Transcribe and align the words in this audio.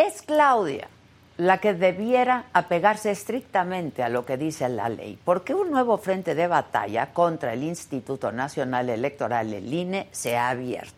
Es 0.00 0.22
Claudia 0.22 0.88
la 1.36 1.58
que 1.58 1.74
debiera 1.74 2.46
apegarse 2.54 3.10
estrictamente 3.10 4.02
a 4.02 4.08
lo 4.08 4.24
que 4.24 4.38
dice 4.38 4.66
la 4.70 4.88
ley, 4.88 5.18
porque 5.26 5.54
un 5.54 5.70
nuevo 5.70 5.98
frente 5.98 6.34
de 6.34 6.46
batalla 6.46 7.12
contra 7.12 7.52
el 7.52 7.62
Instituto 7.62 8.32
Nacional 8.32 8.88
Electoral, 8.88 9.52
el 9.52 9.70
INE, 9.70 10.08
se 10.10 10.38
ha 10.38 10.48
abierto. 10.48 10.94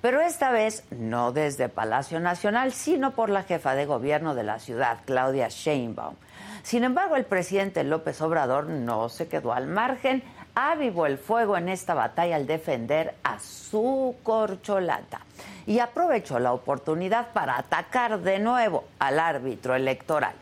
Pero 0.00 0.20
esta 0.20 0.50
vez 0.50 0.82
no 0.90 1.30
desde 1.30 1.68
Palacio 1.68 2.18
Nacional, 2.18 2.72
sino 2.72 3.12
por 3.12 3.30
la 3.30 3.44
jefa 3.44 3.76
de 3.76 3.86
gobierno 3.86 4.34
de 4.34 4.42
la 4.42 4.58
ciudad, 4.58 4.98
Claudia 5.04 5.46
Sheinbaum. 5.48 6.16
Sin 6.64 6.82
embargo, 6.82 7.14
el 7.14 7.24
presidente 7.24 7.84
López 7.84 8.20
Obrador 8.22 8.66
no 8.66 9.08
se 9.08 9.28
quedó 9.28 9.52
al 9.52 9.68
margen, 9.68 10.24
avivó 10.54 11.06
el 11.06 11.18
fuego 11.18 11.56
en 11.56 11.68
esta 11.68 11.94
batalla 11.94 12.36
al 12.36 12.46
defender 12.46 13.14
a 13.22 13.38
su 13.38 14.16
corcholata 14.22 15.20
y 15.66 15.78
aprovechó 15.78 16.38
la 16.38 16.52
oportunidad 16.52 17.32
para 17.32 17.58
atacar 17.58 18.20
de 18.20 18.38
nuevo 18.38 18.84
al 18.98 19.18
árbitro 19.18 19.74
electoral. 19.74 20.34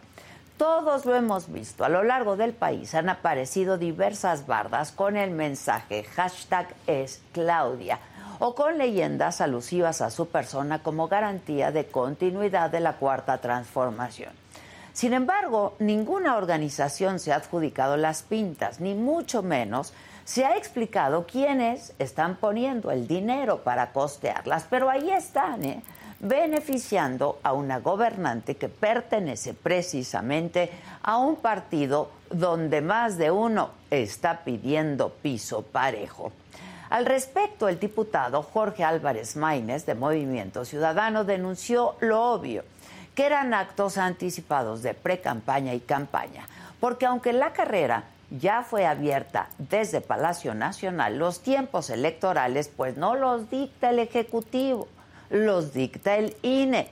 Todos 0.56 1.06
lo 1.06 1.14
hemos 1.16 1.50
visto. 1.50 1.84
A 1.84 1.88
lo 1.88 2.02
largo 2.02 2.36
del 2.36 2.52
país 2.52 2.94
han 2.94 3.08
aparecido 3.08 3.78
diversas 3.78 4.46
bardas 4.46 4.92
con 4.92 5.16
el 5.16 5.30
mensaje 5.30 6.04
hashtag 6.04 6.68
es 6.86 7.22
Claudia 7.32 7.98
o 8.40 8.54
con 8.54 8.78
leyendas 8.78 9.40
alusivas 9.40 10.00
a 10.00 10.10
su 10.10 10.28
persona 10.28 10.82
como 10.82 11.08
garantía 11.08 11.72
de 11.72 11.86
continuidad 11.86 12.70
de 12.70 12.80
la 12.80 12.94
cuarta 12.94 13.38
transformación. 13.38 14.32
Sin 14.92 15.12
embargo, 15.12 15.76
ninguna 15.78 16.36
organización 16.36 17.18
se 17.18 17.32
ha 17.32 17.36
adjudicado 17.36 17.96
las 17.96 18.22
pintas, 18.22 18.80
ni 18.80 18.94
mucho 18.94 19.42
menos 19.42 19.92
se 20.24 20.44
ha 20.44 20.56
explicado 20.56 21.26
quiénes 21.26 21.92
están 21.98 22.36
poniendo 22.36 22.90
el 22.90 23.06
dinero 23.06 23.64
para 23.64 23.92
costearlas, 23.92 24.66
pero 24.68 24.90
ahí 24.90 25.10
están, 25.10 25.64
¿eh? 25.64 25.82
beneficiando 26.20 27.40
a 27.42 27.52
una 27.54 27.80
gobernante 27.80 28.56
que 28.56 28.68
pertenece 28.68 29.54
precisamente 29.54 30.70
a 31.02 31.16
un 31.16 31.36
partido 31.36 32.10
donde 32.30 32.82
más 32.82 33.16
de 33.16 33.30
uno 33.30 33.70
está 33.90 34.44
pidiendo 34.44 35.08
piso 35.10 35.62
parejo. 35.62 36.30
Al 36.90 37.06
respecto, 37.06 37.68
el 37.68 37.78
diputado 37.78 38.42
Jorge 38.42 38.84
Álvarez 38.84 39.36
Maínez 39.36 39.86
de 39.86 39.94
Movimiento 39.94 40.64
Ciudadano 40.64 41.24
denunció 41.24 41.94
lo 42.00 42.32
obvio, 42.32 42.64
que 43.20 43.26
eran 43.26 43.52
actos 43.52 43.98
anticipados 43.98 44.82
de 44.82 44.94
pre-campaña 44.94 45.74
y 45.74 45.80
campaña, 45.80 46.46
porque 46.80 47.04
aunque 47.04 47.34
la 47.34 47.52
carrera 47.52 48.04
ya 48.30 48.62
fue 48.62 48.86
abierta 48.86 49.50
desde 49.58 50.00
Palacio 50.00 50.54
Nacional, 50.54 51.18
los 51.18 51.42
tiempos 51.42 51.90
electorales 51.90 52.70
pues 52.74 52.96
no 52.96 53.16
los 53.16 53.50
dicta 53.50 53.90
el 53.90 53.98
Ejecutivo, 53.98 54.88
los 55.28 55.74
dicta 55.74 56.16
el 56.16 56.34
INE. 56.40 56.88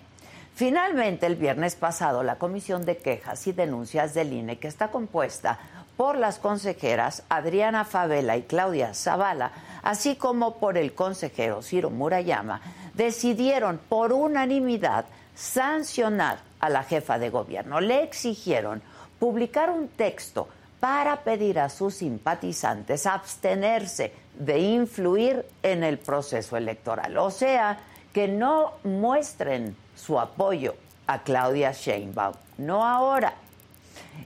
Finalmente, 0.54 1.24
el 1.24 1.36
viernes 1.36 1.76
pasado, 1.76 2.22
la 2.22 2.36
Comisión 2.36 2.84
de 2.84 2.98
Quejas 2.98 3.46
y 3.46 3.52
Denuncias 3.52 4.12
del 4.12 4.34
INE, 4.34 4.58
que 4.58 4.68
está 4.68 4.90
compuesta 4.90 5.58
por 5.96 6.18
las 6.18 6.38
consejeras 6.38 7.22
Adriana 7.30 7.86
Favela 7.86 8.36
y 8.36 8.42
Claudia 8.42 8.92
Zavala, 8.92 9.52
así 9.82 10.14
como 10.14 10.58
por 10.58 10.76
el 10.76 10.92
consejero 10.92 11.62
Ciro 11.62 11.88
Murayama, 11.88 12.60
decidieron 12.92 13.80
por 13.88 14.12
unanimidad 14.12 15.06
sancionar 15.38 16.38
a 16.58 16.68
la 16.68 16.82
jefa 16.82 17.18
de 17.18 17.30
gobierno. 17.30 17.80
Le 17.80 18.02
exigieron 18.02 18.82
publicar 19.20 19.70
un 19.70 19.88
texto 19.88 20.48
para 20.80 21.20
pedir 21.20 21.60
a 21.60 21.68
sus 21.68 21.94
simpatizantes 21.94 23.06
abstenerse 23.06 24.12
de 24.38 24.58
influir 24.58 25.44
en 25.62 25.84
el 25.84 25.98
proceso 25.98 26.56
electoral. 26.56 27.16
O 27.18 27.30
sea, 27.30 27.78
que 28.12 28.26
no 28.26 28.72
muestren 28.84 29.76
su 29.96 30.18
apoyo 30.18 30.74
a 31.06 31.22
Claudia 31.22 31.72
Sheinbaum, 31.72 32.34
no 32.58 32.84
ahora. 32.84 33.34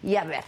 Y 0.02 0.16
a 0.16 0.24
ver, 0.24 0.44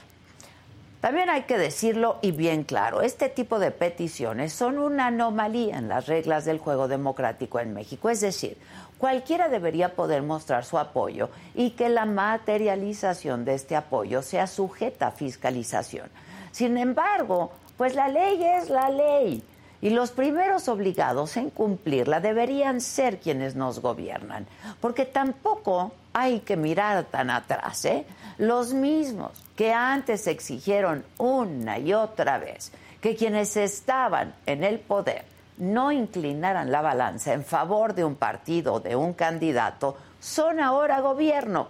también 1.00 1.28
hay 1.28 1.42
que 1.42 1.58
decirlo 1.58 2.18
y 2.22 2.32
bien 2.32 2.64
claro, 2.64 3.02
este 3.02 3.28
tipo 3.28 3.58
de 3.58 3.70
peticiones 3.70 4.54
son 4.54 4.78
una 4.78 5.08
anomalía 5.08 5.76
en 5.76 5.88
las 5.88 6.06
reglas 6.06 6.46
del 6.46 6.58
juego 6.58 6.88
democrático 6.88 7.60
en 7.60 7.74
México. 7.74 8.08
Es 8.08 8.22
decir, 8.22 8.56
cualquiera 8.98 9.48
debería 9.48 9.94
poder 9.94 10.22
mostrar 10.22 10.64
su 10.64 10.78
apoyo 10.78 11.30
y 11.54 11.70
que 11.70 11.88
la 11.88 12.04
materialización 12.04 13.44
de 13.44 13.54
este 13.54 13.76
apoyo 13.76 14.22
sea 14.22 14.46
sujeta 14.46 15.08
a 15.08 15.12
fiscalización. 15.12 16.08
Sin 16.52 16.78
embargo, 16.78 17.52
pues 17.76 17.94
la 17.94 18.08
ley 18.08 18.42
es 18.42 18.70
la 18.70 18.88
ley 18.88 19.42
y 19.80 19.90
los 19.90 20.12
primeros 20.12 20.68
obligados 20.68 21.36
en 21.36 21.50
cumplirla 21.50 22.20
deberían 22.20 22.80
ser 22.80 23.18
quienes 23.18 23.54
nos 23.54 23.80
gobiernan, 23.80 24.46
porque 24.80 25.04
tampoco 25.04 25.92
hay 26.14 26.40
que 26.40 26.56
mirar 26.56 27.04
tan 27.04 27.28
atrás, 27.28 27.84
¿eh? 27.84 28.06
Los 28.38 28.72
mismos 28.72 29.32
que 29.56 29.72
antes 29.72 30.26
exigieron 30.26 31.04
una 31.18 31.78
y 31.78 31.92
otra 31.92 32.38
vez 32.38 32.72
que 33.00 33.14
quienes 33.14 33.56
estaban 33.58 34.34
en 34.46 34.64
el 34.64 34.78
poder 34.78 35.33
no 35.58 35.92
inclinaran 35.92 36.70
la 36.72 36.80
balanza 36.80 37.32
en 37.32 37.44
favor 37.44 37.94
de 37.94 38.04
un 38.04 38.16
partido, 38.16 38.80
de 38.80 38.96
un 38.96 39.12
candidato, 39.12 39.96
son 40.20 40.60
ahora 40.60 41.00
gobierno 41.00 41.68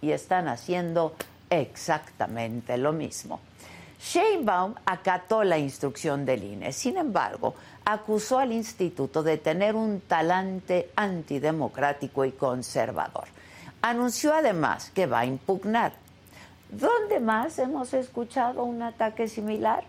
y 0.00 0.10
están 0.10 0.48
haciendo 0.48 1.14
exactamente 1.48 2.76
lo 2.76 2.92
mismo. 2.92 3.40
Sheinbaum 4.00 4.74
acató 4.84 5.44
la 5.44 5.58
instrucción 5.58 6.24
del 6.26 6.42
INE, 6.42 6.72
sin 6.72 6.96
embargo, 6.96 7.54
acusó 7.84 8.40
al 8.40 8.52
instituto 8.52 9.22
de 9.22 9.38
tener 9.38 9.76
un 9.76 10.00
talante 10.00 10.90
antidemocrático 10.96 12.24
y 12.24 12.32
conservador. 12.32 13.28
Anunció 13.80 14.34
además 14.34 14.90
que 14.90 15.06
va 15.06 15.20
a 15.20 15.26
impugnar. 15.26 15.92
¿Dónde 16.68 17.20
más 17.20 17.58
hemos 17.58 17.94
escuchado 17.94 18.64
un 18.64 18.82
ataque 18.82 19.28
similar? 19.28 19.84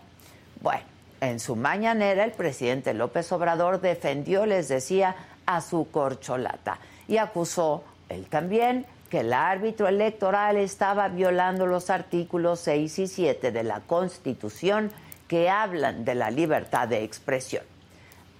Bueno, 0.60 0.84
en 1.28 1.40
su 1.40 1.56
mañanera, 1.56 2.24
el 2.24 2.32
presidente 2.32 2.94
López 2.94 3.30
Obrador 3.32 3.80
defendió, 3.80 4.46
les 4.46 4.68
decía, 4.68 5.16
a 5.46 5.60
su 5.60 5.90
corcholata 5.90 6.78
y 7.06 7.18
acusó 7.18 7.84
él 8.08 8.26
también 8.26 8.86
que 9.10 9.20
el 9.20 9.32
árbitro 9.32 9.86
electoral 9.86 10.56
estaba 10.56 11.08
violando 11.08 11.66
los 11.66 11.90
artículos 11.90 12.60
6 12.60 12.98
y 12.98 13.06
7 13.06 13.52
de 13.52 13.62
la 13.62 13.80
Constitución 13.80 14.90
que 15.28 15.50
hablan 15.50 16.04
de 16.04 16.14
la 16.14 16.30
libertad 16.30 16.88
de 16.88 17.04
expresión. 17.04 17.64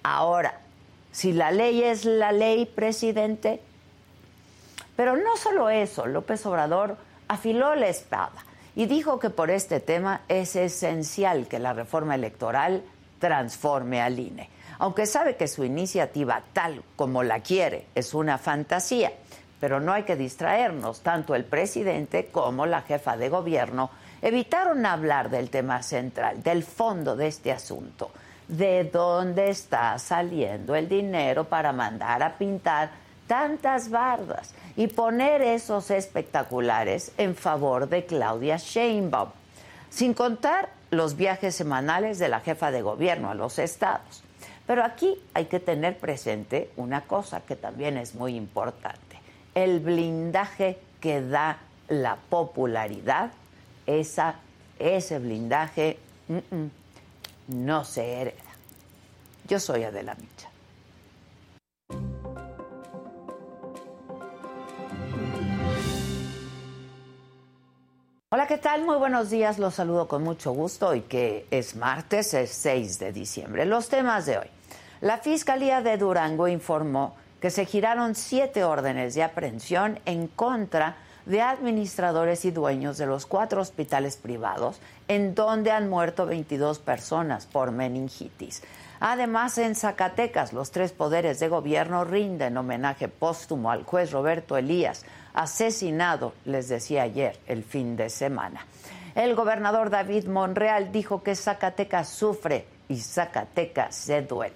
Ahora, 0.02 0.60
si 1.12 1.32
la 1.32 1.50
ley 1.50 1.82
es 1.82 2.04
la 2.04 2.32
ley, 2.32 2.66
presidente, 2.66 3.60
pero 4.96 5.16
no 5.16 5.36
solo 5.36 5.70
eso, 5.70 6.06
López 6.06 6.44
Obrador 6.46 6.96
afiló 7.28 7.74
la 7.74 7.88
espada 7.88 8.44
y 8.76 8.86
dijo 8.86 9.18
que 9.18 9.30
por 9.30 9.50
este 9.50 9.80
tema 9.80 10.22
es 10.28 10.56
esencial 10.56 11.46
que 11.46 11.58
la 11.58 11.72
reforma 11.72 12.14
electoral 12.14 12.82
transforme 13.18 14.02
al 14.02 14.18
INE, 14.18 14.50
aunque 14.78 15.06
sabe 15.06 15.36
que 15.36 15.48
su 15.48 15.64
iniciativa 15.64 16.42
tal 16.52 16.82
como 16.96 17.22
la 17.22 17.40
quiere 17.40 17.86
es 17.94 18.14
una 18.14 18.38
fantasía, 18.38 19.12
pero 19.60 19.80
no 19.80 19.92
hay 19.92 20.02
que 20.02 20.16
distraernos, 20.16 21.00
tanto 21.00 21.34
el 21.34 21.44
presidente 21.44 22.26
como 22.26 22.66
la 22.66 22.82
jefa 22.82 23.16
de 23.16 23.28
gobierno 23.28 23.90
evitaron 24.20 24.84
hablar 24.84 25.30
del 25.30 25.50
tema 25.50 25.82
central, 25.82 26.42
del 26.42 26.64
fondo 26.64 27.16
de 27.16 27.28
este 27.28 27.52
asunto, 27.52 28.10
de 28.48 28.84
dónde 28.84 29.50
está 29.50 29.98
saliendo 29.98 30.74
el 30.74 30.88
dinero 30.88 31.44
para 31.44 31.72
mandar 31.72 32.22
a 32.22 32.36
pintar 32.36 33.03
tantas 33.26 33.90
bardas 33.90 34.54
y 34.76 34.88
poner 34.88 35.42
esos 35.42 35.90
espectaculares 35.90 37.12
en 37.18 37.34
favor 37.34 37.88
de 37.88 38.04
Claudia 38.06 38.56
Sheinbaum, 38.56 39.30
sin 39.90 40.14
contar 40.14 40.70
los 40.90 41.16
viajes 41.16 41.54
semanales 41.54 42.18
de 42.18 42.28
la 42.28 42.40
jefa 42.40 42.70
de 42.70 42.82
gobierno 42.82 43.30
a 43.30 43.34
los 43.34 43.58
estados. 43.58 44.22
Pero 44.66 44.82
aquí 44.84 45.18
hay 45.34 45.46
que 45.46 45.60
tener 45.60 45.98
presente 45.98 46.70
una 46.76 47.02
cosa 47.02 47.40
que 47.40 47.56
también 47.56 47.96
es 47.98 48.14
muy 48.14 48.34
importante, 48.36 49.20
el 49.54 49.80
blindaje 49.80 50.78
que 51.00 51.20
da 51.20 51.58
la 51.88 52.16
popularidad, 52.16 53.30
esa, 53.86 54.36
ese 54.78 55.18
blindaje 55.18 55.98
no 57.48 57.84
se 57.84 58.20
hereda. 58.20 58.42
Yo 59.46 59.60
soy 59.60 59.84
Adela 59.84 60.14
Micha. 60.14 60.53
Hola, 68.34 68.48
¿qué 68.48 68.58
tal? 68.58 68.84
Muy 68.84 68.96
buenos 68.96 69.30
días, 69.30 69.60
los 69.60 69.76
saludo 69.76 70.08
con 70.08 70.24
mucho 70.24 70.50
gusto 70.50 70.92
y 70.92 71.02
que 71.02 71.46
es 71.52 71.76
martes, 71.76 72.34
es 72.34 72.50
6 72.50 72.98
de 72.98 73.12
diciembre. 73.12 73.64
Los 73.64 73.88
temas 73.88 74.26
de 74.26 74.38
hoy. 74.38 74.46
La 75.00 75.18
Fiscalía 75.18 75.82
de 75.82 75.96
Durango 75.96 76.48
informó 76.48 77.14
que 77.40 77.50
se 77.50 77.64
giraron 77.64 78.16
siete 78.16 78.64
órdenes 78.64 79.14
de 79.14 79.22
aprehensión 79.22 80.00
en 80.04 80.26
contra 80.26 80.96
de 81.26 81.42
administradores 81.42 82.44
y 82.44 82.50
dueños 82.50 82.98
de 82.98 83.06
los 83.06 83.24
cuatro 83.24 83.60
hospitales 83.60 84.16
privados 84.16 84.80
en 85.06 85.36
donde 85.36 85.70
han 85.70 85.88
muerto 85.88 86.26
22 86.26 86.80
personas 86.80 87.46
por 87.46 87.70
meningitis. 87.70 88.64
Además, 88.98 89.58
en 89.58 89.76
Zacatecas, 89.76 90.52
los 90.52 90.72
tres 90.72 90.90
poderes 90.90 91.38
de 91.38 91.48
gobierno 91.48 92.04
rinden 92.04 92.56
homenaje 92.56 93.06
póstumo 93.06 93.70
al 93.70 93.84
juez 93.84 94.10
Roberto 94.10 94.56
Elías, 94.56 95.04
asesinado, 95.34 96.32
les 96.44 96.68
decía 96.68 97.02
ayer, 97.02 97.38
el 97.46 97.64
fin 97.64 97.96
de 97.96 98.08
semana. 98.08 98.66
El 99.14 99.34
gobernador 99.34 99.90
David 99.90 100.26
Monreal 100.26 100.90
dijo 100.90 101.22
que 101.22 101.36
Zacatecas 101.36 102.08
sufre 102.08 102.66
y 102.88 102.96
Zacatecas 102.98 103.94
se 103.94 104.22
duele. 104.22 104.54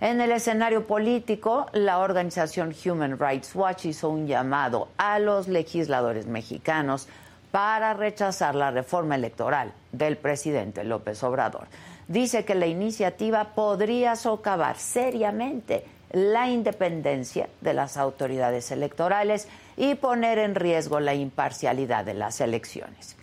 En 0.00 0.20
el 0.20 0.30
escenario 0.30 0.86
político, 0.86 1.66
la 1.72 1.98
organización 1.98 2.74
Human 2.84 3.18
Rights 3.18 3.54
Watch 3.54 3.86
hizo 3.86 4.10
un 4.10 4.26
llamado 4.26 4.88
a 4.98 5.18
los 5.18 5.48
legisladores 5.48 6.26
mexicanos 6.26 7.08
para 7.50 7.94
rechazar 7.94 8.54
la 8.54 8.70
reforma 8.70 9.14
electoral 9.14 9.72
del 9.92 10.18
presidente 10.18 10.84
López 10.84 11.22
Obrador. 11.22 11.66
Dice 12.08 12.44
que 12.44 12.54
la 12.54 12.66
iniciativa 12.66 13.54
podría 13.54 14.16
socavar 14.16 14.76
seriamente 14.76 15.86
la 16.12 16.48
independencia 16.48 17.48
de 17.62 17.72
las 17.72 17.96
autoridades 17.96 18.70
electorales 18.70 19.48
y 19.76 19.94
poner 19.94 20.38
en 20.38 20.54
riesgo 20.54 21.00
la 21.00 21.14
imparcialidad 21.14 22.04
de 22.04 22.14
las 22.14 22.40
elecciones. 22.40 23.16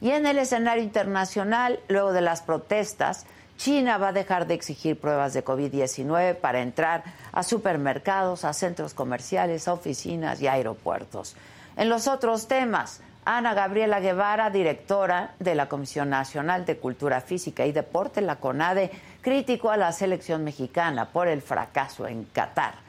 Y 0.00 0.10
en 0.10 0.26
el 0.26 0.38
escenario 0.38 0.82
internacional, 0.82 1.80
luego 1.88 2.12
de 2.12 2.20
las 2.20 2.42
protestas, 2.42 3.26
China 3.56 3.98
va 3.98 4.08
a 4.08 4.12
dejar 4.12 4.46
de 4.46 4.54
exigir 4.54 5.00
pruebas 5.00 5.34
de 5.34 5.44
COVID-19 5.44 6.36
para 6.36 6.60
entrar 6.60 7.02
a 7.32 7.42
supermercados, 7.42 8.44
a 8.44 8.52
centros 8.52 8.94
comerciales, 8.94 9.66
a 9.66 9.72
oficinas 9.72 10.40
y 10.40 10.46
aeropuertos. 10.46 11.34
En 11.76 11.88
los 11.88 12.06
otros 12.06 12.46
temas, 12.46 13.00
Ana 13.24 13.54
Gabriela 13.54 13.98
Guevara, 13.98 14.50
directora 14.50 15.34
de 15.40 15.56
la 15.56 15.68
Comisión 15.68 16.08
Nacional 16.08 16.64
de 16.64 16.78
Cultura 16.78 17.20
Física 17.20 17.66
y 17.66 17.72
Deporte, 17.72 18.20
la 18.20 18.36
CONADE, 18.36 18.92
criticó 19.20 19.70
a 19.70 19.76
la 19.76 19.92
selección 19.92 20.44
mexicana 20.44 21.10
por 21.10 21.26
el 21.26 21.42
fracaso 21.42 22.06
en 22.06 22.24
Qatar 22.24 22.87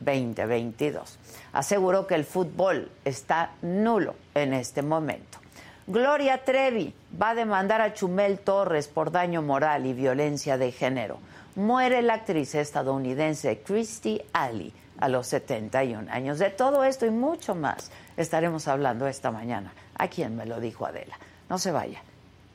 2022. 0.00 1.18
Aseguró 1.52 2.06
que 2.06 2.14
el 2.14 2.24
fútbol 2.24 2.90
está 3.04 3.52
nulo 3.62 4.14
en 4.34 4.54
este 4.54 4.82
momento. 4.82 5.38
Gloria 5.86 6.44
Trevi 6.44 6.92
va 7.20 7.30
a 7.30 7.34
demandar 7.34 7.80
a 7.80 7.94
Chumel 7.94 8.38
Torres 8.40 8.88
por 8.88 9.10
daño 9.10 9.40
moral 9.40 9.86
y 9.86 9.94
violencia 9.94 10.58
de 10.58 10.70
género. 10.70 11.18
Muere 11.56 12.02
la 12.02 12.14
actriz 12.14 12.54
estadounidense 12.54 13.62
Christy 13.62 14.20
Alley 14.32 14.72
a 14.98 15.08
los 15.08 15.26
71 15.28 16.12
años. 16.12 16.38
De 16.38 16.50
todo 16.50 16.84
esto 16.84 17.06
y 17.06 17.10
mucho 17.10 17.54
más 17.54 17.90
estaremos 18.16 18.68
hablando 18.68 19.06
esta 19.06 19.30
mañana. 19.30 19.72
¿A 19.96 20.08
quién 20.08 20.36
me 20.36 20.44
lo 20.44 20.60
dijo 20.60 20.84
Adela? 20.84 21.18
No 21.48 21.58
se 21.58 21.72
vaya, 21.72 22.02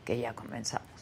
que 0.06 0.20
ya 0.20 0.34
comenzamos. 0.34 0.93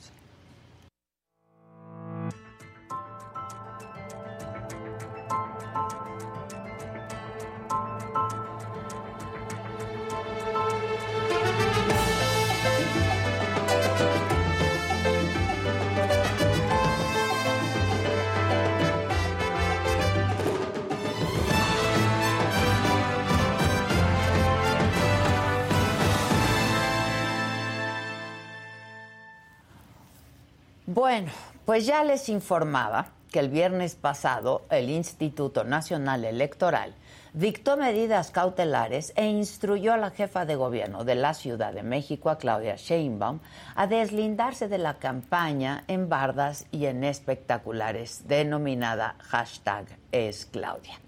Bueno, 31.01 31.31
pues 31.65 31.88
ya 31.88 32.03
les 32.03 32.30
informaba 32.30 33.07
que 33.31 33.39
el 33.39 33.50
viernes 33.50 33.95
pasado 33.95 34.68
el 34.69 34.88
Instituto 34.92 35.63
Nacional 35.63 36.25
Electoral 36.25 36.94
dictó 37.33 37.75
medidas 37.75 38.30
cautelares 38.30 39.12
e 39.15 39.25
instruyó 39.25 39.94
a 39.94 39.98
la 39.98 40.12
jefa 40.12 40.45
de 40.45 40.53
gobierno 40.53 41.03
de 41.03 41.15
la 41.15 41.33
Ciudad 41.33 41.74
de 41.74 41.81
México, 41.81 42.30
a 42.30 42.38
Claudia 42.38 42.75
Sheinbaum, 42.75 43.39
a 43.74 43.88
deslindarse 43.88 44.68
de 44.68 44.77
la 44.77 45.00
campaña 45.00 45.86
en 45.88 46.07
bardas 46.07 46.68
y 46.71 46.86
en 46.86 47.03
espectaculares 47.03 48.27
denominada 48.27 49.15
hashtag 49.21 49.88
es 50.12 50.45
Claudia. 50.45 51.00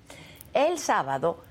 El 0.56 0.80
sábado, 0.80 1.44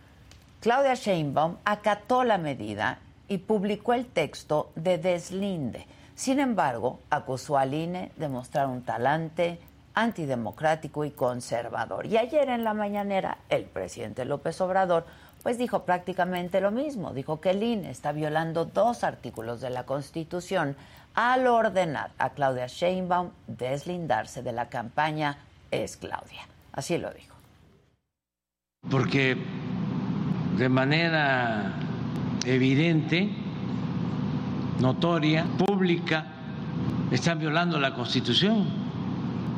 Claudia 0.58 0.94
Sheinbaum 0.94 1.58
acató 1.64 2.24
la 2.24 2.38
medida 2.38 2.98
y 3.28 3.38
publicó 3.38 3.92
el 3.92 4.06
texto 4.06 4.72
de 4.74 4.98
deslinde 4.98 5.86
sin 6.14 6.40
embargo, 6.40 7.00
acusó 7.10 7.58
al 7.58 7.74
INE 7.74 8.12
de 8.16 8.28
mostrar 8.28 8.66
un 8.66 8.82
talante 8.82 9.58
antidemocrático 9.94 11.04
y 11.04 11.10
conservador. 11.10 12.06
Y 12.06 12.16
ayer 12.16 12.48
en 12.48 12.64
la 12.64 12.74
mañanera, 12.74 13.38
el 13.48 13.64
presidente 13.64 14.24
López 14.24 14.60
Obrador 14.60 15.04
pues 15.42 15.58
dijo 15.58 15.84
prácticamente 15.84 16.60
lo 16.60 16.70
mismo. 16.70 17.12
Dijo 17.12 17.40
que 17.40 17.50
el 17.50 17.62
INE 17.62 17.90
está 17.90 18.12
violando 18.12 18.64
dos 18.64 19.02
artículos 19.04 19.60
de 19.60 19.70
la 19.70 19.84
Constitución 19.84 20.76
al 21.14 21.46
ordenar 21.46 22.10
a 22.18 22.30
Claudia 22.30 22.66
Sheinbaum 22.66 23.30
deslindarse 23.46 24.42
de 24.42 24.52
la 24.52 24.68
campaña 24.68 25.38
Es 25.70 25.96
Claudia. 25.96 26.46
Así 26.72 26.96
lo 26.96 27.10
dijo. 27.10 27.34
Porque 28.88 29.36
de 30.56 30.68
manera 30.68 31.74
evidente 32.44 33.30
notoria, 34.80 35.44
pública, 35.58 36.26
están 37.10 37.38
violando 37.38 37.78
la 37.78 37.94
Constitución 37.94 38.64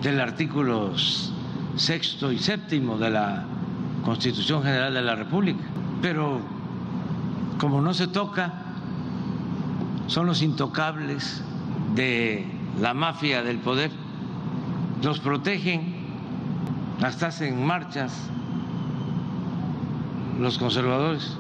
del 0.03 0.21
artículo 0.21 0.93
sexto 1.77 2.31
y 2.31 2.39
séptimo 2.39 2.99
de 2.99 3.11
la 3.11 3.45
Constitución 4.05 4.63
General 4.63 4.93
de 4.93 5.03
la 5.03 5.15
República. 5.15 5.65
Pero 6.03 6.41
como 7.59 7.81
no 7.81 7.95
se 7.95 8.09
toca, 8.09 8.53
son 10.07 10.27
los 10.27 10.43
intocables 10.43 11.43
de 11.95 12.47
la 12.81 12.93
mafia 12.93 13.43
del 13.43 13.59
poder, 13.59 13.91
los 15.03 15.21
protegen, 15.21 15.95
hasta 17.03 17.29
hacen 17.29 17.65
marchas 17.65 18.31
los 20.39 20.59
conservadores 20.59 21.37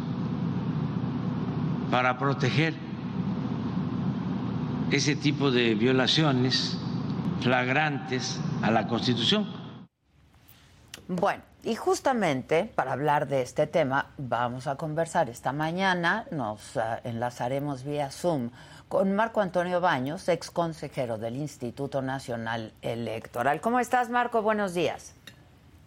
para 1.90 2.18
proteger 2.18 2.83
ese 4.90 5.16
tipo 5.16 5.50
de 5.50 5.74
violaciones 5.74 6.76
flagrantes 7.40 8.40
a 8.62 8.70
la 8.70 8.86
Constitución. 8.86 9.46
Bueno, 11.08 11.42
y 11.62 11.74
justamente 11.74 12.70
para 12.74 12.92
hablar 12.92 13.28
de 13.28 13.42
este 13.42 13.66
tema 13.66 14.10
vamos 14.18 14.66
a 14.66 14.76
conversar 14.76 15.28
esta 15.28 15.52
mañana, 15.52 16.26
nos 16.30 16.76
uh, 16.76 16.80
enlazaremos 17.04 17.84
vía 17.84 18.10
Zoom 18.10 18.50
con 18.88 19.14
Marco 19.14 19.40
Antonio 19.40 19.80
Baños, 19.80 20.28
ex 20.28 20.50
consejero 20.50 21.18
del 21.18 21.36
Instituto 21.36 22.00
Nacional 22.02 22.72
Electoral. 22.80 23.60
¿Cómo 23.60 23.80
estás, 23.80 24.08
Marco? 24.10 24.42
Buenos 24.42 24.74
días. 24.74 25.14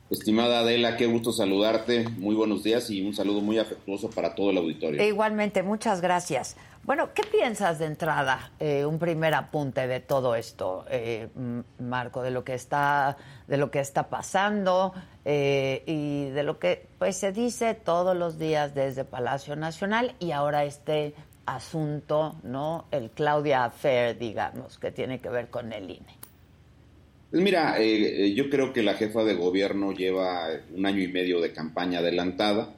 Estimada 0.09 0.59
Adela, 0.59 0.95
qué 0.95 1.05
gusto 1.05 1.33
saludarte. 1.33 2.07
Muy 2.07 2.33
buenos 2.33 2.63
días 2.63 2.89
y 2.89 3.05
un 3.05 3.13
saludo 3.13 3.41
muy 3.41 3.59
afectuoso 3.59 4.09
para 4.09 4.35
todo 4.35 4.51
el 4.51 4.57
auditorio. 4.57 5.03
igualmente, 5.05 5.63
muchas 5.63 5.99
gracias. 5.99 6.55
Bueno, 6.87 7.09
¿qué 7.13 7.23
piensas 7.23 7.79
de 7.79 7.85
entrada? 7.85 8.53
Eh, 8.61 8.85
un 8.85 8.97
primer 8.97 9.33
apunte 9.33 9.87
de 9.87 9.99
todo 9.99 10.35
esto, 10.35 10.85
eh, 10.89 11.27
Marco, 11.79 12.23
de 12.23 12.31
lo 12.31 12.45
que 12.45 12.53
está, 12.53 13.17
de 13.45 13.57
lo 13.57 13.69
que 13.69 13.81
está 13.81 14.07
pasando 14.07 14.93
eh, 15.25 15.83
y 15.85 16.29
de 16.29 16.43
lo 16.43 16.59
que 16.59 16.87
pues 16.97 17.17
se 17.17 17.33
dice 17.33 17.73
todos 17.73 18.15
los 18.15 18.39
días 18.39 18.73
desde 18.73 19.03
Palacio 19.03 19.57
Nacional 19.57 20.15
y 20.21 20.31
ahora 20.31 20.63
este 20.63 21.13
asunto, 21.45 22.37
¿no? 22.43 22.85
El 22.91 23.09
Claudia 23.09 23.65
Affair, 23.65 24.17
digamos, 24.17 24.77
que 24.77 24.89
tiene 24.89 25.19
que 25.19 25.27
ver 25.27 25.49
con 25.49 25.73
el 25.73 25.91
INE. 25.91 26.15
Pues 27.31 27.43
mira, 27.43 27.75
eh, 27.79 28.33
yo 28.33 28.49
creo 28.49 28.71
que 28.71 28.81
la 28.81 28.93
jefa 28.93 29.25
de 29.25 29.35
gobierno 29.35 29.91
lleva 29.91 30.47
un 30.73 30.85
año 30.85 31.01
y 31.01 31.09
medio 31.09 31.41
de 31.41 31.51
campaña 31.51 31.99
adelantada, 31.99 32.75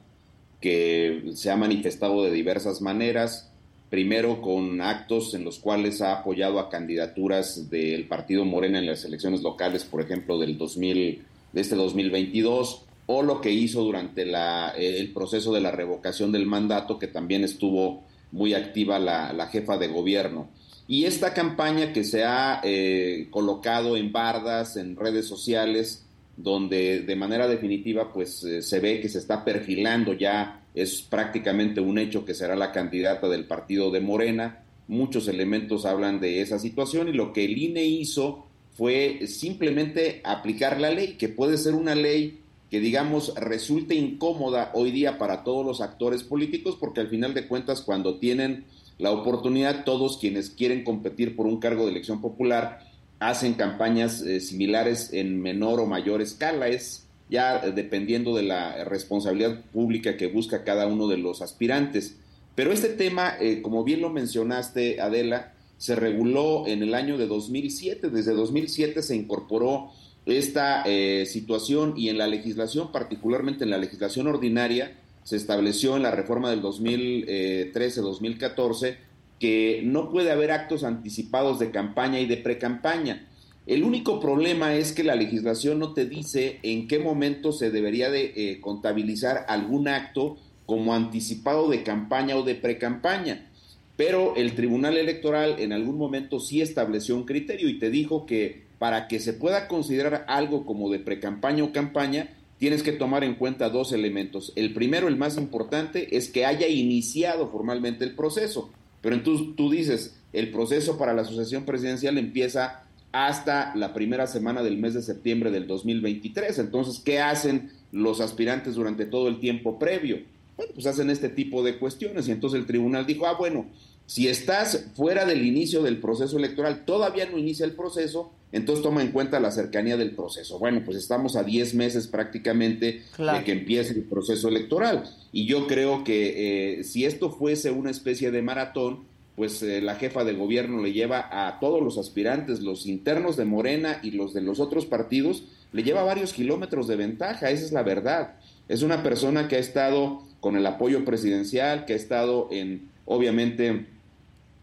que 0.60 1.30
se 1.32 1.48
ha 1.52 1.56
manifestado 1.56 2.24
de 2.24 2.32
diversas 2.32 2.80
maneras, 2.80 3.49
primero 3.90 4.40
con 4.40 4.80
actos 4.80 5.34
en 5.34 5.44
los 5.44 5.58
cuales 5.58 6.00
ha 6.00 6.20
apoyado 6.20 6.60
a 6.60 6.70
candidaturas 6.70 7.68
del 7.68 8.06
partido 8.06 8.44
Morena 8.44 8.78
en 8.78 8.86
las 8.86 9.04
elecciones 9.04 9.42
locales, 9.42 9.84
por 9.84 10.00
ejemplo, 10.00 10.38
del 10.38 10.56
2000, 10.56 11.22
de 11.52 11.60
este 11.60 11.74
2022, 11.74 12.84
o 13.06 13.22
lo 13.22 13.40
que 13.40 13.50
hizo 13.50 13.82
durante 13.82 14.24
la, 14.24 14.70
el 14.70 15.12
proceso 15.12 15.52
de 15.52 15.60
la 15.60 15.72
revocación 15.72 16.30
del 16.30 16.46
mandato, 16.46 16.98
que 16.98 17.08
también 17.08 17.42
estuvo 17.42 18.04
muy 18.30 18.54
activa 18.54 19.00
la, 19.00 19.32
la 19.32 19.48
jefa 19.48 19.76
de 19.76 19.88
gobierno. 19.88 20.48
Y 20.86 21.04
esta 21.04 21.34
campaña 21.34 21.92
que 21.92 22.04
se 22.04 22.24
ha 22.24 22.60
eh, 22.64 23.28
colocado 23.30 23.96
en 23.96 24.12
bardas, 24.12 24.76
en 24.76 24.96
redes 24.96 25.26
sociales, 25.26 26.04
donde 26.36 27.00
de 27.00 27.16
manera 27.16 27.46
definitiva 27.46 28.12
pues 28.12 28.42
eh, 28.44 28.62
se 28.62 28.80
ve 28.80 29.00
que 29.00 29.08
se 29.08 29.18
está 29.18 29.44
perfilando 29.44 30.14
ya, 30.14 30.59
es 30.74 31.02
prácticamente 31.02 31.80
un 31.80 31.98
hecho 31.98 32.24
que 32.24 32.34
será 32.34 32.56
la 32.56 32.72
candidata 32.72 33.28
del 33.28 33.46
partido 33.46 33.90
de 33.90 34.00
Morena. 34.00 34.64
Muchos 34.88 35.28
elementos 35.28 35.86
hablan 35.86 36.20
de 36.20 36.40
esa 36.40 36.58
situación 36.58 37.08
y 37.08 37.12
lo 37.12 37.32
que 37.32 37.44
el 37.44 37.58
INE 37.58 37.84
hizo 37.84 38.46
fue 38.76 39.26
simplemente 39.26 40.20
aplicar 40.24 40.80
la 40.80 40.90
ley, 40.90 41.14
que 41.14 41.28
puede 41.28 41.58
ser 41.58 41.74
una 41.74 41.94
ley 41.94 42.40
que 42.70 42.80
digamos 42.80 43.34
resulte 43.34 43.96
incómoda 43.96 44.70
hoy 44.74 44.92
día 44.92 45.18
para 45.18 45.42
todos 45.42 45.66
los 45.66 45.80
actores 45.80 46.22
políticos, 46.22 46.76
porque 46.78 47.00
al 47.00 47.08
final 47.08 47.34
de 47.34 47.48
cuentas 47.48 47.82
cuando 47.82 48.18
tienen 48.18 48.64
la 48.98 49.10
oportunidad, 49.10 49.84
todos 49.84 50.18
quienes 50.18 50.50
quieren 50.50 50.84
competir 50.84 51.34
por 51.34 51.46
un 51.46 51.58
cargo 51.58 51.84
de 51.84 51.90
elección 51.90 52.20
popular 52.20 52.86
hacen 53.18 53.54
campañas 53.54 54.22
eh, 54.22 54.40
similares 54.40 55.12
en 55.12 55.40
menor 55.42 55.80
o 55.80 55.86
mayor 55.86 56.22
escala, 56.22 56.68
es 56.68 57.06
ya 57.30 57.60
dependiendo 57.70 58.34
de 58.34 58.42
la 58.42 58.84
responsabilidad 58.84 59.60
pública 59.72 60.16
que 60.16 60.26
busca 60.26 60.64
cada 60.64 60.86
uno 60.86 61.08
de 61.08 61.16
los 61.16 61.42
aspirantes. 61.42 62.16
Pero 62.56 62.72
este 62.72 62.88
tema, 62.88 63.34
eh, 63.40 63.62
como 63.62 63.84
bien 63.84 64.00
lo 64.00 64.10
mencionaste, 64.10 65.00
Adela, 65.00 65.52
se 65.78 65.94
reguló 65.94 66.66
en 66.66 66.82
el 66.82 66.94
año 66.94 67.16
de 67.16 67.26
2007. 67.26 68.10
Desde 68.10 68.34
2007 68.34 69.02
se 69.02 69.16
incorporó 69.16 69.92
esta 70.26 70.82
eh, 70.84 71.24
situación 71.26 71.94
y 71.96 72.10
en 72.10 72.18
la 72.18 72.26
legislación, 72.26 72.92
particularmente 72.92 73.64
en 73.64 73.70
la 73.70 73.78
legislación 73.78 74.26
ordinaria, 74.26 74.98
se 75.22 75.36
estableció 75.36 75.96
en 75.96 76.02
la 76.02 76.10
reforma 76.10 76.50
del 76.50 76.60
2013-2014 76.62 78.96
que 79.38 79.80
no 79.84 80.10
puede 80.10 80.30
haber 80.30 80.50
actos 80.50 80.84
anticipados 80.84 81.58
de 81.58 81.70
campaña 81.70 82.20
y 82.20 82.26
de 82.26 82.36
precampaña. 82.36 83.26
El 83.70 83.84
único 83.84 84.18
problema 84.18 84.74
es 84.74 84.90
que 84.90 85.04
la 85.04 85.14
legislación 85.14 85.78
no 85.78 85.92
te 85.92 86.04
dice 86.04 86.58
en 86.64 86.88
qué 86.88 86.98
momento 86.98 87.52
se 87.52 87.70
debería 87.70 88.10
de 88.10 88.32
eh, 88.34 88.60
contabilizar 88.60 89.46
algún 89.46 89.86
acto 89.86 90.38
como 90.66 90.92
anticipado 90.92 91.68
de 91.68 91.84
campaña 91.84 92.34
o 92.34 92.42
de 92.42 92.56
precampaña. 92.56 93.48
Pero 93.96 94.34
el 94.34 94.56
Tribunal 94.56 94.96
Electoral 94.96 95.54
en 95.60 95.72
algún 95.72 95.98
momento 95.98 96.40
sí 96.40 96.60
estableció 96.60 97.14
un 97.14 97.26
criterio 97.26 97.68
y 97.68 97.78
te 97.78 97.90
dijo 97.90 98.26
que 98.26 98.64
para 98.80 99.06
que 99.06 99.20
se 99.20 99.34
pueda 99.34 99.68
considerar 99.68 100.24
algo 100.26 100.66
como 100.66 100.90
de 100.90 100.98
precampaña 100.98 101.62
o 101.62 101.70
campaña, 101.72 102.30
tienes 102.58 102.82
que 102.82 102.90
tomar 102.90 103.22
en 103.22 103.36
cuenta 103.36 103.68
dos 103.68 103.92
elementos. 103.92 104.52
El 104.56 104.74
primero, 104.74 105.06
el 105.06 105.16
más 105.16 105.36
importante, 105.36 106.16
es 106.16 106.28
que 106.28 106.44
haya 106.44 106.66
iniciado 106.66 107.46
formalmente 107.50 108.04
el 108.04 108.16
proceso. 108.16 108.72
Pero 109.00 109.14
entonces 109.14 109.46
tú 109.56 109.70
dices, 109.70 110.16
el 110.32 110.50
proceso 110.50 110.98
para 110.98 111.14
la 111.14 111.24
sucesión 111.24 111.64
presidencial 111.64 112.18
empieza 112.18 112.89
hasta 113.12 113.74
la 113.74 113.92
primera 113.92 114.26
semana 114.26 114.62
del 114.62 114.78
mes 114.78 114.94
de 114.94 115.02
septiembre 115.02 115.50
del 115.50 115.66
2023. 115.66 116.58
Entonces, 116.58 117.00
¿qué 117.04 117.18
hacen 117.18 117.70
los 117.92 118.20
aspirantes 118.20 118.74
durante 118.74 119.04
todo 119.06 119.28
el 119.28 119.40
tiempo 119.40 119.78
previo? 119.78 120.22
Bueno, 120.56 120.72
pues 120.74 120.86
hacen 120.86 121.10
este 121.10 121.28
tipo 121.28 121.62
de 121.62 121.78
cuestiones 121.78 122.28
y 122.28 122.32
entonces 122.32 122.60
el 122.60 122.66
tribunal 122.66 123.06
dijo, 123.06 123.26
ah, 123.26 123.34
bueno, 123.38 123.66
si 124.06 124.28
estás 124.28 124.88
fuera 124.94 125.24
del 125.24 125.46
inicio 125.46 125.82
del 125.82 126.00
proceso 126.00 126.36
electoral, 126.36 126.84
todavía 126.84 127.26
no 127.26 127.38
inicia 127.38 127.64
el 127.64 127.72
proceso, 127.72 128.32
entonces 128.52 128.82
toma 128.82 129.02
en 129.02 129.12
cuenta 129.12 129.38
la 129.38 129.52
cercanía 129.52 129.96
del 129.96 130.16
proceso. 130.16 130.58
Bueno, 130.58 130.82
pues 130.84 130.96
estamos 130.96 131.36
a 131.36 131.44
10 131.44 131.74
meses 131.74 132.08
prácticamente 132.08 133.04
de 133.16 133.44
que 133.44 133.52
empiece 133.52 133.92
el 133.92 134.02
proceso 134.02 134.48
electoral. 134.48 135.04
Y 135.32 135.46
yo 135.46 135.68
creo 135.68 136.02
que 136.02 136.80
eh, 136.80 136.84
si 136.84 137.04
esto 137.04 137.30
fuese 137.30 137.70
una 137.70 137.90
especie 137.90 138.32
de 138.32 138.42
maratón, 138.42 139.04
pues 139.40 139.62
eh, 139.62 139.80
la 139.80 139.94
jefa 139.94 140.22
de 140.22 140.34
gobierno 140.34 140.82
le 140.82 140.92
lleva 140.92 141.30
a 141.32 141.60
todos 141.60 141.82
los 141.82 141.96
aspirantes, 141.96 142.60
los 142.60 142.84
internos 142.84 143.38
de 143.38 143.46
Morena 143.46 143.98
y 144.02 144.10
los 144.10 144.34
de 144.34 144.42
los 144.42 144.60
otros 144.60 144.84
partidos, 144.84 145.44
le 145.72 145.82
lleva 145.82 146.02
varios 146.02 146.34
kilómetros 146.34 146.86
de 146.88 146.96
ventaja, 146.96 147.48
esa 147.48 147.64
es 147.64 147.72
la 147.72 147.82
verdad. 147.82 148.34
Es 148.68 148.82
una 148.82 149.02
persona 149.02 149.48
que 149.48 149.56
ha 149.56 149.58
estado 149.58 150.20
con 150.40 150.58
el 150.58 150.66
apoyo 150.66 151.06
presidencial, 151.06 151.86
que 151.86 151.94
ha 151.94 151.96
estado 151.96 152.48
en, 152.50 152.90
obviamente, 153.06 153.86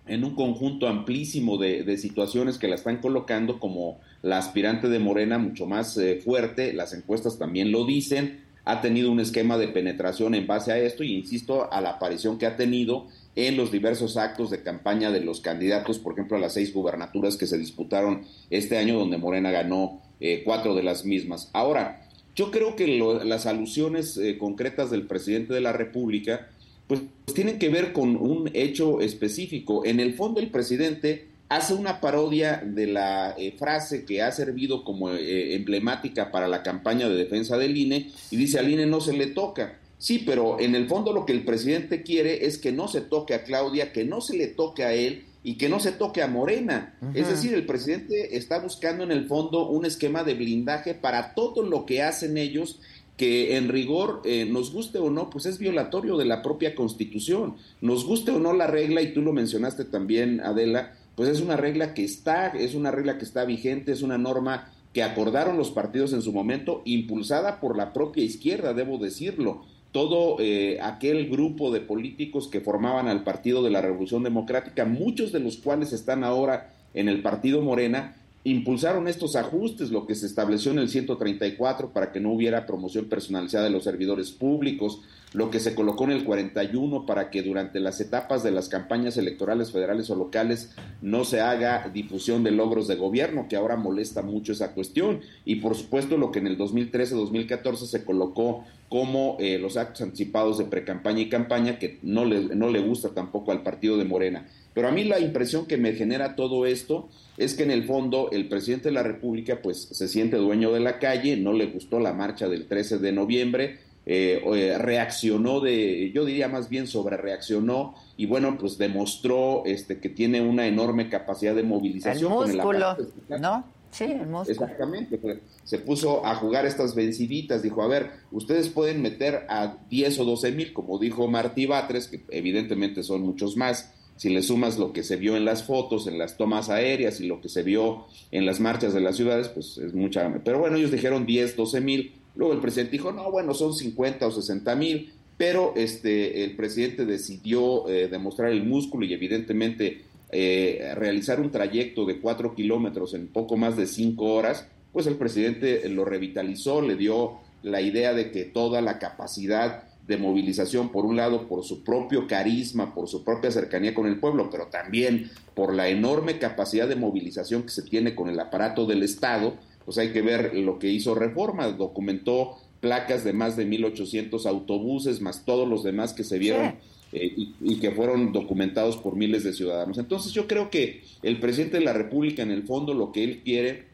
en 0.06 0.24
un 0.24 0.36
conjunto 0.36 0.88
amplísimo 0.88 1.58
de, 1.58 1.98
situaciones 1.98 2.60
que 2.60 2.68
la 2.68 2.76
están 2.76 2.98
colocando 2.98 3.60
como 3.60 4.00
la 4.22 4.38
aspirante 4.38 4.90
de 4.90 5.00
Morena 5.00 5.40
mucho 5.40 5.66
más 5.66 5.98
eh, 5.98 6.22
fuerte, 6.24 6.72
las 6.72 6.94
encuestas 6.94 7.40
también 7.40 7.72
lo 7.72 7.84
dicen, 7.84 8.42
ha 8.64 8.80
tenido 8.82 9.12
un 9.12 9.22
esquema 9.22 9.58
de 9.58 9.70
penetración 9.70 10.36
en 10.36 10.46
base 10.46 10.72
a 10.72 10.78
esto 10.78 11.04
y 11.04 11.16
insisto 11.16 11.74
a 11.74 11.82
la 11.82 11.94
aparición 11.94 12.38
que 12.38 12.46
ha 12.46 12.58
tenido 12.58 13.08
en 13.38 13.56
los 13.56 13.72
diversos 13.72 14.18
actos 14.18 14.50
de 14.50 14.64
campaña 14.64 15.12
de 15.12 15.22
los 15.22 15.42
candidatos, 15.42 16.00
por 16.00 16.14
ejemplo, 16.14 16.36
a 16.36 16.40
las 16.40 16.56
seis 16.56 16.74
gubernaturas 16.74 17.38
que 17.38 17.48
se 17.48 17.58
disputaron 17.58 18.24
este 18.50 18.78
año, 18.78 18.98
donde 18.98 19.18
Morena 19.18 19.52
ganó 19.52 20.02
eh, 20.20 20.42
cuatro 20.44 20.76
de 20.76 20.84
las 20.84 21.06
mismas. 21.06 21.50
Ahora, 21.54 22.02
yo 22.36 22.52
creo 22.52 22.76
que 22.76 22.88
las 22.88 23.46
alusiones 23.46 24.18
eh, 24.18 24.38
concretas 24.38 24.90
del 24.90 25.08
presidente 25.08 25.54
de 25.54 25.62
la 25.62 25.72
República, 25.72 26.50
pues, 26.88 27.02
tienen 27.34 27.60
que 27.60 27.70
ver 27.70 27.94
con 27.94 28.16
un 28.16 28.50
hecho 28.54 29.02
específico. 29.02 29.86
En 29.86 30.00
el 30.00 30.16
fondo, 30.16 30.40
el 30.40 30.50
presidente 30.50 31.28
hace 31.50 31.74
una 31.74 32.02
parodia 32.02 32.62
de 32.66 32.88
la 32.88 33.36
eh, 33.38 33.54
frase 33.58 34.06
que 34.06 34.22
ha 34.22 34.32
servido 34.32 34.84
como 34.84 35.12
eh, 35.12 35.56
emblemática 35.56 36.32
para 36.32 36.48
la 36.48 36.64
campaña 36.64 37.08
de 37.08 37.16
defensa 37.16 37.58
del 37.58 37.78
INE 37.78 38.12
y 38.32 38.36
dice 38.36 38.60
al 38.60 38.70
INE 38.70 38.86
no 38.86 39.00
se 39.00 39.14
le 39.14 39.28
toca. 39.28 39.80
Sí, 40.00 40.20
pero 40.20 40.60
en 40.60 40.76
el 40.76 40.88
fondo 40.88 41.12
lo 41.12 41.26
que 41.26 41.34
el 41.34 41.44
presidente 41.44 42.04
quiere 42.04 42.46
es 42.46 42.58
que 42.58 42.72
no 42.72 42.88
se 42.88 43.02
toque 43.02 43.34
a 43.34 43.44
Claudia, 43.44 43.92
que 43.92 44.06
no 44.06 44.22
se 44.22 44.38
le 44.38 44.48
toque 44.48 44.84
a 44.84 44.94
él 44.94 45.26
y 45.44 45.56
que 45.56 45.70
no 45.70 45.80
se 45.80 45.92
toque 45.92 46.22
a 46.22 46.28
Morena. 46.28 46.96
Es 47.16 47.30
decir, 47.30 47.54
el 47.54 47.66
presidente 47.66 48.38
está 48.38 48.60
buscando 48.60 49.04
en 49.04 49.12
el 49.12 49.28
fondo 49.28 49.70
un 49.70 49.86
esquema 49.86 50.24
de 50.24 50.36
blindaje 50.36 50.94
para 50.94 51.34
todo 51.34 51.64
lo 51.64 51.86
que 51.86 52.04
hacen 52.04 52.38
ellos 52.38 52.80
que 53.16 53.58
en 53.58 53.70
rigor, 53.70 54.22
eh, 54.26 54.46
nos 54.46 54.72
guste 54.72 55.00
o 55.00 55.10
no, 55.10 55.32
pues 55.32 55.48
es 55.48 55.58
violatorio 55.58 56.18
de 56.18 56.26
la 56.26 56.44
propia 56.44 56.76
constitución. 56.76 57.56
Nos 57.82 58.06
guste 58.06 58.30
o 58.30 58.40
no 58.40 58.54
la 58.54 58.68
regla, 58.68 59.02
y 59.02 59.12
tú 59.12 59.24
lo 59.24 59.34
mencionaste 59.34 59.86
también, 59.86 60.40
Adela, 60.42 60.94
pues 61.16 61.30
es 61.30 61.42
una 61.42 61.58
regla 61.58 61.96
que 61.96 62.04
está, 62.04 62.50
es 62.50 62.76
una 62.76 62.92
regla 62.92 63.18
que 63.18 63.26
está 63.26 63.44
vigente, 63.44 63.92
es 63.92 64.04
una 64.04 64.20
norma 64.20 64.72
que 64.94 65.02
acordaron 65.02 65.58
los 65.58 65.72
partidos 65.72 66.14
en 66.14 66.22
su 66.22 66.32
momento, 66.32 66.84
impulsada 66.86 67.60
por 67.60 67.76
la 67.76 67.92
propia 67.92 68.24
izquierda, 68.24 68.76
debo 68.76 69.00
decirlo 69.00 69.66
todo 69.92 70.38
eh, 70.40 70.80
aquel 70.82 71.30
grupo 71.30 71.72
de 71.72 71.82
políticos 71.82 72.48
que 72.48 72.62
formaban 72.62 73.08
al 73.08 73.24
Partido 73.24 73.64
de 73.64 73.70
la 73.70 73.82
Revolución 73.82 74.24
Democrática, 74.24 74.86
muchos 74.86 75.32
de 75.32 75.40
los 75.40 75.58
cuales 75.58 75.94
están 75.94 76.24
ahora 76.24 76.74
en 76.94 77.10
el 77.10 77.22
Partido 77.22 77.62
Morena, 77.62 78.16
impulsaron 78.52 79.10
estos 79.10 79.36
ajustes, 79.36 79.92
lo 79.92 80.08
que 80.08 80.16
se 80.16 80.26
estableció 80.26 80.72
en 80.72 80.80
el 80.80 80.88
134 80.88 81.92
para 81.92 82.14
que 82.14 82.22
no 82.22 82.32
hubiera 82.32 82.66
promoción 82.66 83.06
personalizada 83.06 83.66
de 83.66 83.72
los 83.72 83.84
servidores 83.84 84.32
públicos, 84.32 85.02
lo 85.34 85.52
que 85.52 85.60
se 85.60 85.76
colocó 85.76 86.06
en 86.06 86.12
el 86.12 86.24
41 86.24 87.06
para 87.06 87.30
que 87.30 87.44
durante 87.44 87.82
las 87.82 88.00
etapas 88.00 88.44
de 88.44 88.52
las 88.52 88.70
campañas 88.70 89.18
electorales 89.18 89.74
federales 89.74 90.10
o 90.10 90.16
locales 90.16 90.74
no 91.02 91.26
se 91.26 91.42
haga 91.42 91.90
difusión 91.94 92.46
de 92.46 92.52
logros 92.52 92.88
de 92.88 92.96
gobierno, 92.96 93.48
que 93.50 93.58
ahora 93.58 93.76
molesta 93.76 94.22
mucho 94.22 94.54
esa 94.54 94.74
cuestión, 94.74 95.20
y 95.44 95.56
por 95.56 95.76
supuesto 95.76 96.16
lo 96.16 96.32
que 96.32 96.40
en 96.40 96.48
el 96.48 96.58
2013-2014 96.58 97.76
se 97.76 98.06
colocó 98.06 98.64
como 98.88 99.36
eh, 99.42 99.60
los 99.60 99.76
actos 99.76 100.04
anticipados 100.04 100.58
de 100.58 100.64
precampaña 100.64 101.20
y 101.20 101.28
campaña, 101.28 101.80
que 101.80 102.00
no 102.02 102.24
le, 102.24 102.56
no 102.56 102.70
le 102.70 102.80
gusta 102.80 103.10
tampoco 103.10 103.52
al 103.52 103.62
partido 103.62 103.98
de 103.98 104.06
Morena. 104.06 104.48
Pero 104.74 104.88
a 104.88 104.92
mí 104.92 105.04
la 105.04 105.20
impresión 105.20 105.66
que 105.66 105.76
me 105.76 105.92
genera 105.94 106.38
todo 106.38 106.66
esto 106.66 107.10
es 107.38 107.54
que 107.54 107.64
en 107.64 107.72
el 107.72 107.86
fondo 107.86 108.30
el 108.32 108.50
presidente 108.50 108.90
de 108.90 108.96
la 108.96 109.04
República 109.04 109.62
pues 109.62 109.82
se 109.92 110.08
siente 110.08 110.38
dueño 110.38 110.72
de 110.72 110.80
la 110.80 111.00
calle, 111.00 111.38
no 111.38 111.54
le 111.54 111.68
gustó 111.68 112.00
la 112.00 112.14
marcha 112.14 112.50
del 112.50 112.68
13 112.68 112.98
de 112.98 113.12
noviembre, 113.12 113.80
eh, 114.10 114.42
eh, 114.56 114.78
reaccionó 114.78 115.60
de, 115.60 116.12
yo 116.14 116.26
diría 116.26 116.48
más 116.48 116.70
bien 116.70 116.88
sobre 116.88 117.18
reaccionó 117.18 117.94
y 118.16 118.26
bueno, 118.26 118.58
pues 118.58 118.78
demostró 118.78 119.64
este 119.66 120.00
que 120.00 120.10
tiene 120.10 120.42
una 120.42 120.66
enorme 120.66 121.10
capacidad 121.10 121.54
de 121.54 121.64
movilización. 121.64 122.32
El 122.32 122.56
músculo, 122.56 122.98
¿no? 123.40 123.66
Sí, 123.92 124.06
el 124.06 124.28
músculo. 124.28 124.52
Exactamente, 124.52 125.18
pues, 125.18 125.40
se 125.64 125.80
puso 125.80 126.26
a 126.26 126.36
jugar 126.36 126.66
estas 126.66 126.96
venciditas, 126.96 127.62
dijo, 127.62 127.82
a 127.82 127.88
ver, 127.88 128.12
ustedes 128.32 128.70
pueden 128.70 129.02
meter 129.02 129.46
a 129.50 129.78
10 129.90 130.20
o 130.20 130.26
12 130.26 130.52
mil, 130.52 130.74
como 130.74 131.00
dijo 131.00 131.28
Martí 131.28 131.66
Batres, 131.66 132.08
que 132.08 132.24
evidentemente 132.30 133.04
son 133.04 133.22
muchos 133.22 133.58
más, 133.58 133.94
si 134.18 134.30
le 134.30 134.42
sumas 134.42 134.78
lo 134.78 134.92
que 134.92 135.04
se 135.04 135.16
vio 135.16 135.38
en 135.38 135.46
las 135.46 135.64
fotos, 135.64 136.08
en 136.08 136.18
las 136.18 136.38
tomas 136.38 136.70
aéreas 136.70 137.22
y 137.22 137.28
lo 137.28 137.40
que 137.40 137.50
se 137.50 137.64
vio 137.64 138.06
en 138.32 138.46
las 138.46 138.60
marchas 138.60 138.94
de 138.94 139.02
las 139.02 139.16
ciudades, 139.16 139.48
pues 139.48 139.78
es 139.78 139.94
mucha. 139.94 140.42
Pero 140.44 140.60
bueno, 140.60 140.78
ellos 140.78 140.92
dijeron 140.92 141.26
10, 141.26 141.56
12 141.56 141.82
mil 141.82 142.14
Luego 142.38 142.54
el 142.54 142.60
presidente 142.60 142.92
dijo, 142.92 143.12
no, 143.12 143.32
bueno, 143.32 143.54
son 143.54 143.74
50 143.74 144.28
o 144.28 144.32
60 144.32 144.76
mil, 144.76 145.12
pero 145.38 145.74
este, 145.76 146.44
el 146.44 146.56
presidente 146.56 147.06
decidió 147.06 147.90
eh, 147.90 148.08
demostrar 148.08 148.52
el 148.52 148.64
músculo 148.64 149.06
y 149.06 149.14
evidentemente 149.14 150.04
eh, 150.32 150.94
realizar 150.96 151.40
un 151.40 151.52
trayecto 151.52 152.06
de 152.06 152.20
4 152.20 152.54
kilómetros 152.54 153.16
en 153.16 153.28
poco 153.28 153.58
más 153.58 153.76
de 153.76 153.88
5 153.88 154.24
horas, 154.24 154.68
pues 154.94 155.08
el 155.08 155.16
presidente 155.16 155.90
lo 155.90 156.06
revitalizó, 156.06 156.82
le 156.82 156.96
dio 156.96 157.40
la 157.64 157.82
idea 157.82 158.14
de 158.14 158.32
que 158.32 158.44
toda 158.44 158.82
la 158.82 159.00
capacidad 159.00 159.86
de 160.08 160.18
movilización, 160.18 160.90
por 160.90 161.06
un 161.06 161.18
lado, 161.18 161.48
por 161.48 161.64
su 161.64 161.84
propio 161.84 162.28
carisma, 162.28 162.94
por 162.94 163.08
su 163.10 163.24
propia 163.24 163.52
cercanía 163.52 163.94
con 163.94 164.08
el 164.08 164.20
pueblo, 164.20 164.50
pero 164.50 164.68
también 164.68 165.30
por 165.54 165.74
la 165.74 165.90
enorme 165.90 166.40
capacidad 166.40 166.88
de 166.88 166.96
movilización 166.96 167.64
que 167.64 167.70
se 167.70 167.82
tiene 167.82 168.16
con 168.16 168.30
el 168.30 168.40
aparato 168.40 168.86
del 168.86 169.04
Estado, 169.04 169.56
pues 169.86 169.98
hay 169.98 170.12
que 170.12 170.22
ver 170.22 170.54
lo 170.56 170.80
que 170.80 170.90
hizo 170.90 171.14
Reforma, 171.14 171.68
documentó 171.68 172.58
placas 172.80 173.24
de 173.24 173.34
más 173.34 173.58
de 173.58 173.68
1.800 173.68 174.46
autobuses, 174.46 175.22
más 175.22 175.46
todos 175.46 175.68
los 175.68 175.84
demás 175.84 176.14
que 176.14 176.24
se 176.24 176.38
vieron 176.38 176.76
eh, 177.12 177.34
y, 177.62 177.80
que 177.80 177.92
fueron 177.92 178.32
documentados 178.34 178.98
por 178.98 179.16
miles 179.16 179.44
de 179.44 179.54
ciudadanos. 179.54 179.98
Entonces 179.98 180.34
yo 180.34 180.48
creo 180.48 180.70
que 180.70 181.04
el 181.24 181.40
presidente 181.40 181.80
de 181.80 181.86
la 181.86 181.94
República, 181.94 182.44
en 182.44 182.52
el 182.52 182.64
fondo, 182.64 182.94
lo 182.94 183.12
que 183.12 183.24
él 183.24 183.42
quiere 183.44 183.86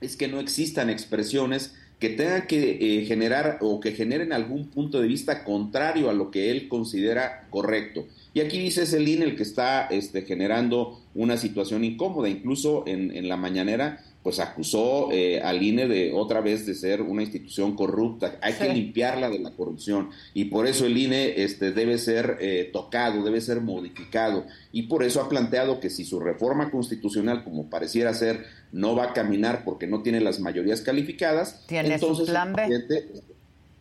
es 0.00 0.16
que 0.16 0.28
no 0.28 0.40
existan 0.40 0.90
expresiones 0.90 1.74
que 1.98 2.10
tengan 2.10 2.46
que 2.46 2.78
eh, 2.80 3.06
generar 3.06 3.58
o 3.62 3.80
que 3.80 3.92
generen 3.92 4.32
algún 4.32 4.68
punto 4.68 5.00
de 5.00 5.08
vista 5.08 5.44
contrario 5.44 6.10
a 6.10 6.12
lo 6.12 6.30
que 6.30 6.50
él 6.50 6.68
considera 6.68 7.46
correcto. 7.48 8.06
Y 8.34 8.40
aquí 8.40 8.58
dice 8.58 8.84
INE 9.00 9.24
el 9.24 9.36
que 9.36 9.42
está 9.42 9.86
este, 9.86 10.22
generando 10.22 11.00
una 11.14 11.38
situación 11.38 11.84
incómoda. 11.84 12.28
Incluso 12.28 12.84
en, 12.86 13.16
en 13.16 13.28
la 13.28 13.38
mañanera 13.38 14.04
pues 14.26 14.40
acusó 14.40 15.12
eh, 15.12 15.40
al 15.40 15.62
INE 15.62 15.86
de 15.86 16.12
otra 16.12 16.40
vez 16.40 16.66
de 16.66 16.74
ser 16.74 17.00
una 17.00 17.22
institución 17.22 17.76
corrupta. 17.76 18.40
Hay 18.42 18.54
que 18.54 18.68
limpiarla 18.68 19.30
de 19.30 19.38
la 19.38 19.52
corrupción 19.52 20.10
y 20.34 20.46
por 20.46 20.66
eso 20.66 20.84
el 20.84 20.98
INE 20.98 21.44
este, 21.44 21.70
debe 21.70 21.96
ser 21.96 22.36
eh, 22.40 22.68
tocado, 22.72 23.22
debe 23.22 23.40
ser 23.40 23.60
modificado 23.60 24.44
y 24.72 24.88
por 24.88 25.04
eso 25.04 25.20
ha 25.20 25.28
planteado 25.28 25.78
que 25.78 25.90
si 25.90 26.04
su 26.04 26.18
reforma 26.18 26.72
constitucional, 26.72 27.44
como 27.44 27.70
pareciera 27.70 28.12
ser, 28.14 28.46
no 28.72 28.96
va 28.96 29.04
a 29.04 29.12
caminar 29.12 29.62
porque 29.64 29.86
no 29.86 30.02
tiene 30.02 30.20
las 30.20 30.40
mayorías 30.40 30.80
calificadas, 30.80 31.64
¿Tiene 31.68 31.94
entonces 31.94 32.26
su 32.26 32.32
plan 32.32 32.52
B? 32.52 32.68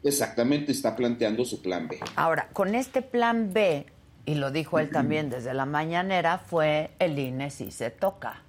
Exactamente, 0.03 0.73
está 0.73 0.95
planteando 0.95 1.43
su 1.43 1.63
plan 1.63 1.87
B. 1.87 1.97
Ahora, 2.15 2.49
con 2.53 2.75
este 2.75 3.01
plan 3.01 3.51
B, 3.51 3.87
y 4.27 4.35
lo 4.35 4.51
dijo 4.51 4.77
él 4.77 4.91
también 4.91 5.31
desde 5.31 5.55
la 5.55 5.65
mañanera, 5.65 6.37
fue 6.37 6.91
el 6.99 7.17
INE 7.17 7.49
si 7.49 7.71
se 7.71 7.89
toca. 7.89 8.44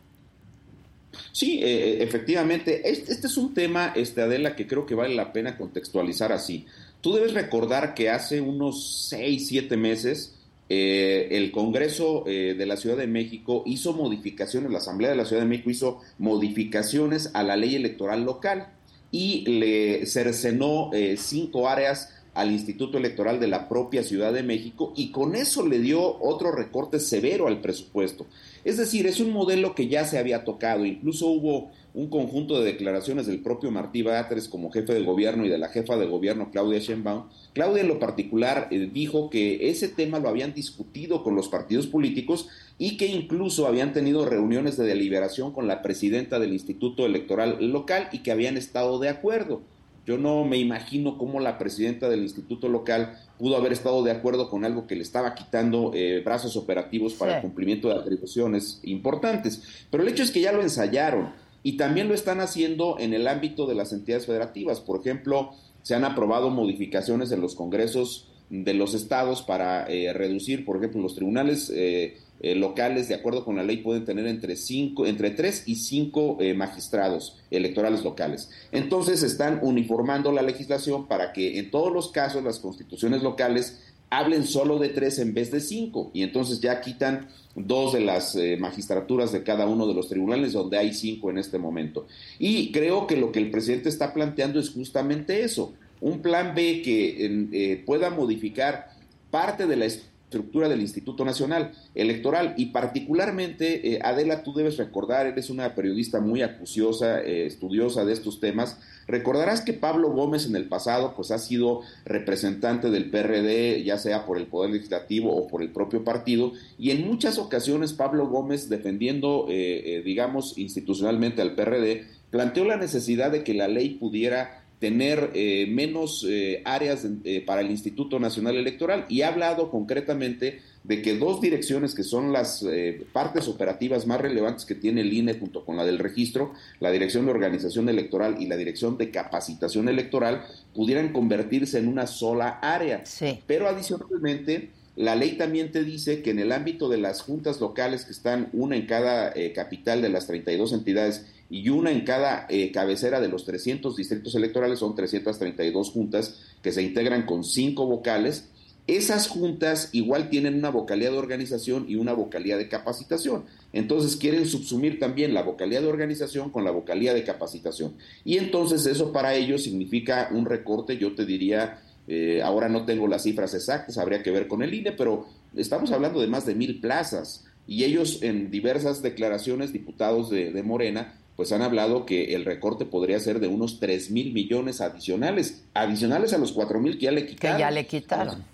Sí, 1.33 1.61
eh, 1.63 1.67
eh, 1.67 2.03
efectivamente. 2.03 2.89
Este, 2.89 3.13
es 3.27 3.37
un 3.37 3.55
tema, 3.55 3.93
este, 3.95 4.23
Adela, 4.23 4.57
que 4.57 4.67
creo 4.67 4.87
que 4.87 4.95
vale 4.95 5.15
la 5.15 5.33
pena 5.33 5.57
contextualizar 5.57 6.33
así. 6.33 6.67
Tú 7.01 7.15
debes 7.15 7.35
recordar 7.35 7.95
que 7.95 8.11
hace 8.11 8.41
unos 8.41 9.09
seis, 9.09 9.49
siete 9.49 9.77
meses 9.77 10.35
eh, 10.69 11.29
el 11.31 11.53
Congreso 11.53 12.25
de 12.27 12.67
la 12.67 12.77
Ciudad 12.77 12.97
de 12.97 13.07
México 13.07 13.63
hizo 13.67 13.93
modificaciones, 13.93 14.73
la 14.73 14.79
Asamblea 14.79 15.11
de 15.11 15.17
la 15.17 15.25
Ciudad 15.25 15.43
de 15.43 15.49
México 15.49 15.71
hizo 15.71 16.01
modificaciones 16.19 17.31
a 17.35 17.45
la 17.45 17.57
ley 17.57 17.77
electoral 17.77 18.25
local 18.25 18.73
y 19.13 19.45
le 19.49 20.07
cercenó 20.07 20.91
cinco 21.17 21.69
áreas 21.69 22.17
al 22.37 22.53
Instituto 22.53 22.99
Electoral 22.99 23.41
de 23.41 23.49
la 23.49 23.69
propia 23.69 24.03
Ciudad 24.03 24.33
de 24.33 24.43
México 24.43 24.93
y 24.95 25.11
con 25.11 25.35
eso 25.35 25.67
le 25.67 25.79
dio 25.79 26.19
otro 26.21 26.53
recorte 26.53 27.01
severo 27.01 27.47
al 27.47 27.61
presupuesto. 27.61 28.27
Es 28.67 28.79
decir, 28.79 29.07
es 29.07 29.21
un 29.21 29.31
modelo 29.31 29.77
que 29.77 29.87
ya 29.87 30.05
se 30.05 30.19
había 30.19 30.43
tocado, 30.43 30.85
incluso 30.85 31.29
hubo 31.29 31.71
un 31.95 32.09
conjunto 32.11 32.59
de 32.59 32.73
declaraciones 32.73 33.29
del 33.29 33.41
propio 33.41 33.71
Martí 33.71 34.03
Batres 34.03 34.49
como 34.49 34.73
jefe 34.73 34.93
de 34.93 35.05
gobierno 35.05 35.47
y 35.47 35.49
de 35.49 35.57
la 35.57 35.69
jefa 35.69 35.97
de 35.97 36.07
gobierno 36.07 36.51
Claudia 36.51 36.81
Sheinbaum. 36.81 37.29
Claudia 37.53 37.83
en 37.83 37.89
lo 37.89 38.01
particular 38.01 38.67
eh, 38.73 38.91
dijo 38.93 39.31
que 39.31 39.71
ese 39.71 39.87
tema 39.87 40.19
lo 40.19 40.29
habían 40.29 40.53
discutido 40.53 41.23
con 41.23 41.37
los 41.37 41.47
partidos 41.47 41.87
políticos 41.87 42.49
y 42.77 42.97
que 42.97 43.07
incluso 43.07 43.69
habían 43.69 43.93
tenido 43.93 44.25
reuniones 44.25 44.77
de 44.77 44.85
deliberación 44.85 45.53
con 45.53 45.69
la 45.69 45.81
presidenta 45.81 46.41
del 46.41 46.53
Instituto 46.53 47.07
Electoral 47.07 47.65
local 47.71 48.09
y 48.11 48.25
que 48.25 48.33
habían 48.33 48.57
estado 48.57 48.99
de 48.99 49.11
acuerdo. 49.11 49.63
Yo 50.07 50.19
no 50.19 50.45
me 50.45 50.57
imagino 50.57 51.19
cómo 51.19 51.41
la 51.41 51.59
presidenta 51.59 52.09
del 52.09 52.23
instituto 52.23 52.69
local 52.69 53.19
pudo 53.39 53.57
haber 53.57 53.73
estado 53.73 54.05
de 54.05 54.13
acuerdo 54.13 54.49
con 54.49 54.65
algo 54.65 54.87
que 54.87 54.95
le 54.95 55.03
estaba 55.03 55.35
quitando 55.35 55.91
eh, 55.95 56.23
brazos 56.25 56.57
operativos 56.57 57.15
para 57.15 57.37
el 57.37 57.43
cumplimiento 57.43 57.89
de 57.89 57.97
atribuciones 57.97 58.81
importantes. 58.85 59.63
Pero 59.91 60.05
el 60.05 60.09
hecho 60.09 60.23
es 60.23 60.31
que 60.31 60.41
ya 60.41 60.53
lo 60.53 60.63
ensayaron 60.63 61.33
y 61.65 61.77
también 61.77 62.07
lo 62.07 62.15
están 62.15 62.41
haciendo 62.41 62.97
en 63.01 63.15
el 63.15 63.27
ámbito 63.27 63.67
de 63.67 63.75
las 63.75 63.93
entidades 63.93 64.27
federativas. 64.27 64.79
Por 64.79 65.01
ejemplo, 65.01 65.51
se 65.83 65.97
han 65.97 66.05
aprobado 66.05 66.51
modificaciones 66.51 67.33
en 67.33 67.41
los 67.41 67.57
congresos 67.57 68.29
de 68.49 68.75
los 68.75 68.95
estados 68.95 69.43
para 69.43 69.87
eh, 69.89 70.13
reducir, 70.13 70.65
por 70.65 70.77
ejemplo, 70.77 71.03
los 71.03 71.17
tribunales 71.17 71.73
eh, 71.75 72.19
eh, 72.41 72.55
locales, 72.55 73.09
de 73.09 73.15
acuerdo 73.15 73.45
con 73.45 73.57
la 73.57 73.65
ley, 73.65 73.79
pueden 73.79 74.05
tener 74.05 74.27
entre, 74.27 74.57
cinco, 74.57 75.07
entre 75.07 75.31
tres 75.31 75.63
y 75.67 75.77
cinco 75.77 76.37
eh, 76.39 76.53
magistrados 76.53 77.39
electorales 77.51 78.05
locales. 78.05 78.51
Entonces 78.73 79.23
están 79.23 79.61
uniformando 79.63 80.33
la 80.33 80.43
legislación 80.43 81.07
para 81.07 81.33
que 81.33 81.59
en 81.59 81.71
todos 81.71 81.93
los 81.93 82.11
casos 82.13 82.45
las 82.45 82.59
constituciones 82.59 83.23
locales 83.23 83.81
hablen 84.11 84.47
solo 84.47 84.79
de 84.79 84.91
tres 84.91 85.19
en 85.19 85.33
vez 85.33 85.51
de 85.51 85.61
cinco 85.61 86.11
y 86.13 86.23
entonces 86.23 86.61
ya 86.61 86.81
quitan 86.81 87.29
dos 87.55 87.95
de 87.95 88.01
las 88.01 88.37
eh, 88.37 88.59
magistraturas 88.61 89.33
de 89.33 89.43
cada 89.43 89.67
uno 89.67 89.87
de 89.87 89.95
los 89.95 90.09
tribunales 90.09 90.53
donde 90.53 90.77
hay 90.77 90.93
cinco 90.93 91.31
en 91.31 91.39
este 91.39 91.59
momento. 91.59 92.07
Y 92.39 92.71
creo 92.71 93.07
que 93.07 93.17
lo 93.17 93.33
que 93.33 93.39
el 93.39 93.51
presidente 93.51 93.89
está 93.89 94.13
planteando 94.13 94.61
es 94.61 94.71
justamente 94.71 95.43
eso, 95.43 95.73
un 96.03 96.21
plan 96.21 96.55
B 96.55 96.83
que 96.83 97.83
pueda 97.87 98.11
modificar 98.11 98.91
parte 99.31 99.67
de 99.67 99.77
la 99.77 99.87
estructura 99.87 100.16
del 100.31 100.81
Instituto 100.81 101.25
Nacional 101.25 101.73
Electoral. 101.95 102.55
Y 102.57 102.67
particularmente, 102.67 103.95
eh, 103.95 104.01
Adela, 104.03 104.43
tú 104.43 104.53
debes 104.53 104.77
recordar, 104.77 105.27
eres 105.27 105.51
una 105.51 105.75
periodista 105.75 106.21
muy 106.21 106.43
acuciosa, 106.43 107.23
eh, 107.23 107.47
estudiosa 107.47 108.05
de 108.05 108.13
estos 108.13 108.41
temas, 108.41 108.79
recordarás 109.07 109.61
que 109.61 109.73
Pablo 109.73 110.11
Gómez 110.11 110.47
en 110.47 110.57
el 110.57 110.69
pasado 110.69 111.15
pues 111.15 111.31
ha 111.31 111.39
sido 111.39 111.83
representante 112.05 112.91
del 112.91 113.11
PRD, 113.11 113.85
ya 113.85 113.99
sea 113.99 114.27
por 114.27 114.37
el 114.37 114.47
Poder 114.47 114.71
Legislativo 114.71 115.35
o 115.35 115.47
por 115.47 115.63
el 115.63 115.71
propio 115.71 116.05
partido, 116.05 116.53
y 116.79 116.91
en 116.91 117.07
muchas 117.07 117.39
ocasiones 117.39 117.93
Pablo 117.93 118.29
Gómez 118.29 118.69
defendiendo, 118.69 119.47
eh, 119.49 120.03
digamos, 120.05 120.59
institucionalmente 120.59 121.41
al 121.41 121.55
PRD, 121.55 122.05
planteó 122.31 122.65
la 122.65 122.77
necesidad 122.77 123.31
de 123.31 123.45
que 123.45 123.55
la 123.55 123.69
ley 123.69 123.91
pudiera 123.91 124.66
tener 124.79 125.31
eh, 125.35 125.67
menos 125.71 126.27
eh, 126.29 126.61
áreas 126.65 127.07
eh, 127.25 127.43
para 127.47 127.63
el 127.63 127.71
Instituto 127.71 128.21
Nacional 128.21 128.57
Electoral 128.57 129.07
y 129.09 129.23
ha 129.23 129.29
hablado 129.29 129.71
concretamente 129.71 130.61
de 130.85 131.03
que 131.03 131.17
dos 131.17 131.41
direcciones 131.41 131.95
que 131.95 132.05
son 132.05 132.33
las 132.33 132.65
partes 133.13 133.49
operativas 133.49 134.07
más 134.07 134.21
relevantes 134.21 134.65
que 134.65 134.77
tiene 134.77 135.01
el 135.01 135.13
INE 135.13 135.35
junto 135.35 135.65
con 135.65 135.77
la 135.77 135.85
del 135.85 135.99
registro, 135.99 136.53
la 136.79 136.93
Dirección 136.93 137.25
de 137.25 137.33
Organización 137.33 137.89
Electoral 137.89 138.37
y 138.41 138.47
la 138.47 138.57
Dirección 138.57 138.97
de 138.97 139.11
Capacitación 139.11 139.89
Electoral, 139.89 140.45
pudieran 140.77 141.13
convertirse 141.13 141.81
en 141.81 141.89
una 141.89 142.07
sola 142.07 142.61
área. 142.63 143.03
Pero 143.49 143.67
adicionalmente, 143.67 144.71
la 144.95 145.17
ley 145.17 145.33
también 145.33 145.73
te 145.73 145.83
dice 145.83 146.23
que 146.23 146.31
en 146.31 146.39
el 146.39 146.53
ámbito 146.53 146.89
de 146.89 146.99
las 146.99 147.21
juntas 147.21 147.61
locales, 147.61 148.05
que 148.05 148.13
están 148.13 148.49
una 148.53 148.77
en 148.77 148.87
cada 148.87 149.35
capital 149.57 150.03
de 150.03 150.11
las 150.11 150.29
32 150.29 150.73
entidades, 150.73 151.27
y 151.49 151.69
una 151.69 151.93
en 151.93 152.03
cada 152.03 152.47
eh, 152.49 152.73
cabecera 152.73 153.21
de 153.21 153.29
los 153.29 153.45
300 153.45 153.95
distritos 153.97 154.35
electorales, 154.35 154.81
son 154.81 154.95
332 154.95 155.91
juntas 155.91 156.41
que 156.63 156.73
se 156.73 156.83
integran 156.83 157.25
con 157.25 157.45
cinco 157.45 157.87
vocales. 157.87 158.49
Esas 158.89 159.29
juntas 159.29 159.91
igual 159.93 160.29
tienen 160.29 160.55
una 160.55 160.71
vocalía 160.71 161.11
de 161.11 161.19
organización 161.19 161.87
y 161.89 161.97
una 161.97 162.13
vocalía 162.13 162.57
de 162.57 162.69
capacitación. 162.69 163.45
Entonces 163.73 164.17
quieren 164.17 164.47
subsumir 164.47 165.01
también 165.01 165.35
la 165.35 165.43
vocalía 165.43 165.81
de 165.81 165.89
organización 165.89 166.51
con 166.51 166.65
la 166.65 166.71
vocalía 166.71 167.13
de 167.13 167.25
capacitación. 167.25 167.95
Y 168.25 168.39
entonces 168.39 168.87
eso 168.87 169.13
para 169.13 169.35
ellos 169.35 169.65
significa 169.65 170.29
un 170.33 170.47
recorte, 170.47 170.99
yo 170.99 171.15
te 171.15 171.27
diría, 171.27 171.81
eh, 172.07 172.43
ahora 172.43 172.69
no 172.69 172.85
tengo 172.85 173.09
las 173.09 173.25
cifras 173.25 173.55
exactas, 173.55 173.99
habría 173.99 174.23
que 174.23 174.31
ver 174.31 174.47
con 174.47 174.63
el 174.63 174.73
INE, 174.73 174.93
pero 174.93 175.27
estamos 175.57 175.91
hablando 175.91 176.21
de 176.21 176.29
más 176.29 176.47
de 176.47 176.55
mil 176.55 176.81
plazas. 176.81 177.45
Y 177.69 177.83
ellos 177.83 178.23
en 178.23 178.53
diversas 178.53 179.03
declaraciones, 179.03 179.73
diputados 179.73 180.31
de, 180.31 180.53
de 180.53 180.63
Morena, 180.63 181.15
pues 181.37 181.53
han 181.53 181.63
hablado 181.63 182.07
que 182.07 182.35
el 182.35 182.45
recorte 182.45 182.87
podría 182.87 183.21
ser 183.21 183.41
de 183.41 183.49
unos 183.49 183.79
3 183.79 184.11
mil 184.11 184.33
millones 184.33 184.81
adicionales, 184.81 185.63
adicionales 185.75 186.33
a 186.33 186.39
los 186.39 186.53
4 186.53 186.81
mil 186.81 186.99
que 186.99 187.05
ya 187.05 187.13
le 187.13 187.27
quitaron. 187.27 187.57
Que 187.57 187.61
ya 187.61 187.71
le 187.71 187.87
quitaron. 187.87 188.45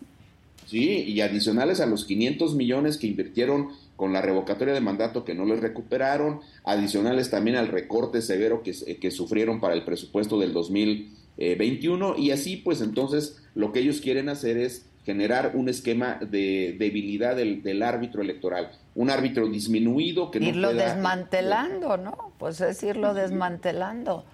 Sí, 0.66 1.05
y 1.07 1.21
adicionales 1.21 1.81
a 1.81 1.87
los 1.87 2.05
500 2.05 2.55
millones 2.55 2.97
que 2.97 3.07
invirtieron 3.07 3.68
con 3.95 4.12
la 4.12 4.23
revocatoria 4.23 4.75
de 4.75 4.81
mandato 4.81 5.25
que 5.25 5.35
no 5.35 5.45
les 5.45 5.61
recuperaron, 5.61 6.40
adicionales 6.64 7.31
también 7.31 7.57
al 7.57 7.68
recorte 7.68 8.21
severo 8.23 8.62
que, 8.62 8.73
que 8.99 9.11
sufrieron 9.11 9.61
para 9.61 9.75
el 9.75 9.85
presupuesto 9.85 10.40
del 10.40 10.53
2021, 10.53 12.16
y 12.18 12.31
así 12.31 12.57
pues 12.57 12.81
entonces 12.81 13.42
lo 13.55 13.73
que 13.73 13.81
ellos 13.81 14.01
quieren 14.01 14.29
hacer 14.29 14.57
es 14.57 14.87
generar 15.05 15.53
un 15.55 15.69
esquema 15.69 16.19
de 16.21 16.77
debilidad 16.79 17.35
del, 17.37 17.83
árbitro 17.83 18.23
electoral, 18.23 18.71
un 18.95 19.11
árbitro 19.11 19.49
disminuido 19.49 20.31
que 20.31 20.41
no 20.41 20.47
irlo 20.47 20.73
desmantelando, 20.73 21.97
¿no? 21.97 22.33
Pues 22.38 22.61
es 22.61 22.83
irlo 22.83 23.12
desmantelando. 23.15 24.25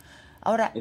Ahora, 0.41 0.73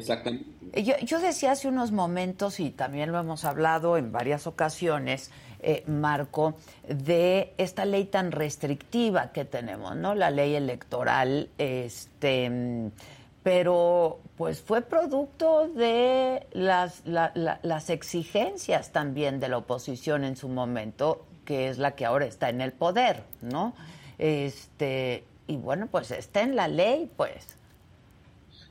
yo, 0.74 0.94
yo, 1.02 1.20
decía 1.20 1.52
hace 1.52 1.68
unos 1.68 1.90
momentos, 1.90 2.60
y 2.60 2.70
también 2.70 3.10
lo 3.12 3.18
hemos 3.18 3.44
hablado 3.44 3.96
en 3.96 4.12
varias 4.12 4.46
ocasiones, 4.46 5.30
eh, 5.60 5.82
Marco, 5.86 6.54
de 6.88 7.54
esta 7.58 7.84
ley 7.84 8.04
tan 8.04 8.30
restrictiva 8.30 9.32
que 9.32 9.44
tenemos, 9.44 9.96
¿no? 9.96 10.14
La 10.14 10.30
ley 10.30 10.54
electoral, 10.54 11.48
este 11.58 12.90
pero 13.48 14.20
pues 14.36 14.60
fue 14.60 14.82
producto 14.82 15.68
de 15.74 16.46
las, 16.52 17.02
las 17.06 17.88
exigencias 17.88 18.92
también 18.92 19.40
de 19.40 19.48
la 19.48 19.56
oposición 19.56 20.24
en 20.24 20.36
su 20.36 20.50
momento, 20.50 21.24
que 21.46 21.70
es 21.70 21.78
la 21.78 21.94
que 21.94 22.04
ahora 22.04 22.26
está 22.26 22.50
en 22.50 22.60
el 22.60 22.72
poder, 22.72 23.22
¿no? 23.40 23.74
Este, 24.18 25.24
y 25.46 25.56
bueno, 25.56 25.88
pues 25.90 26.10
está 26.10 26.42
en 26.42 26.56
la 26.56 26.68
ley, 26.68 27.10
pues. 27.16 27.56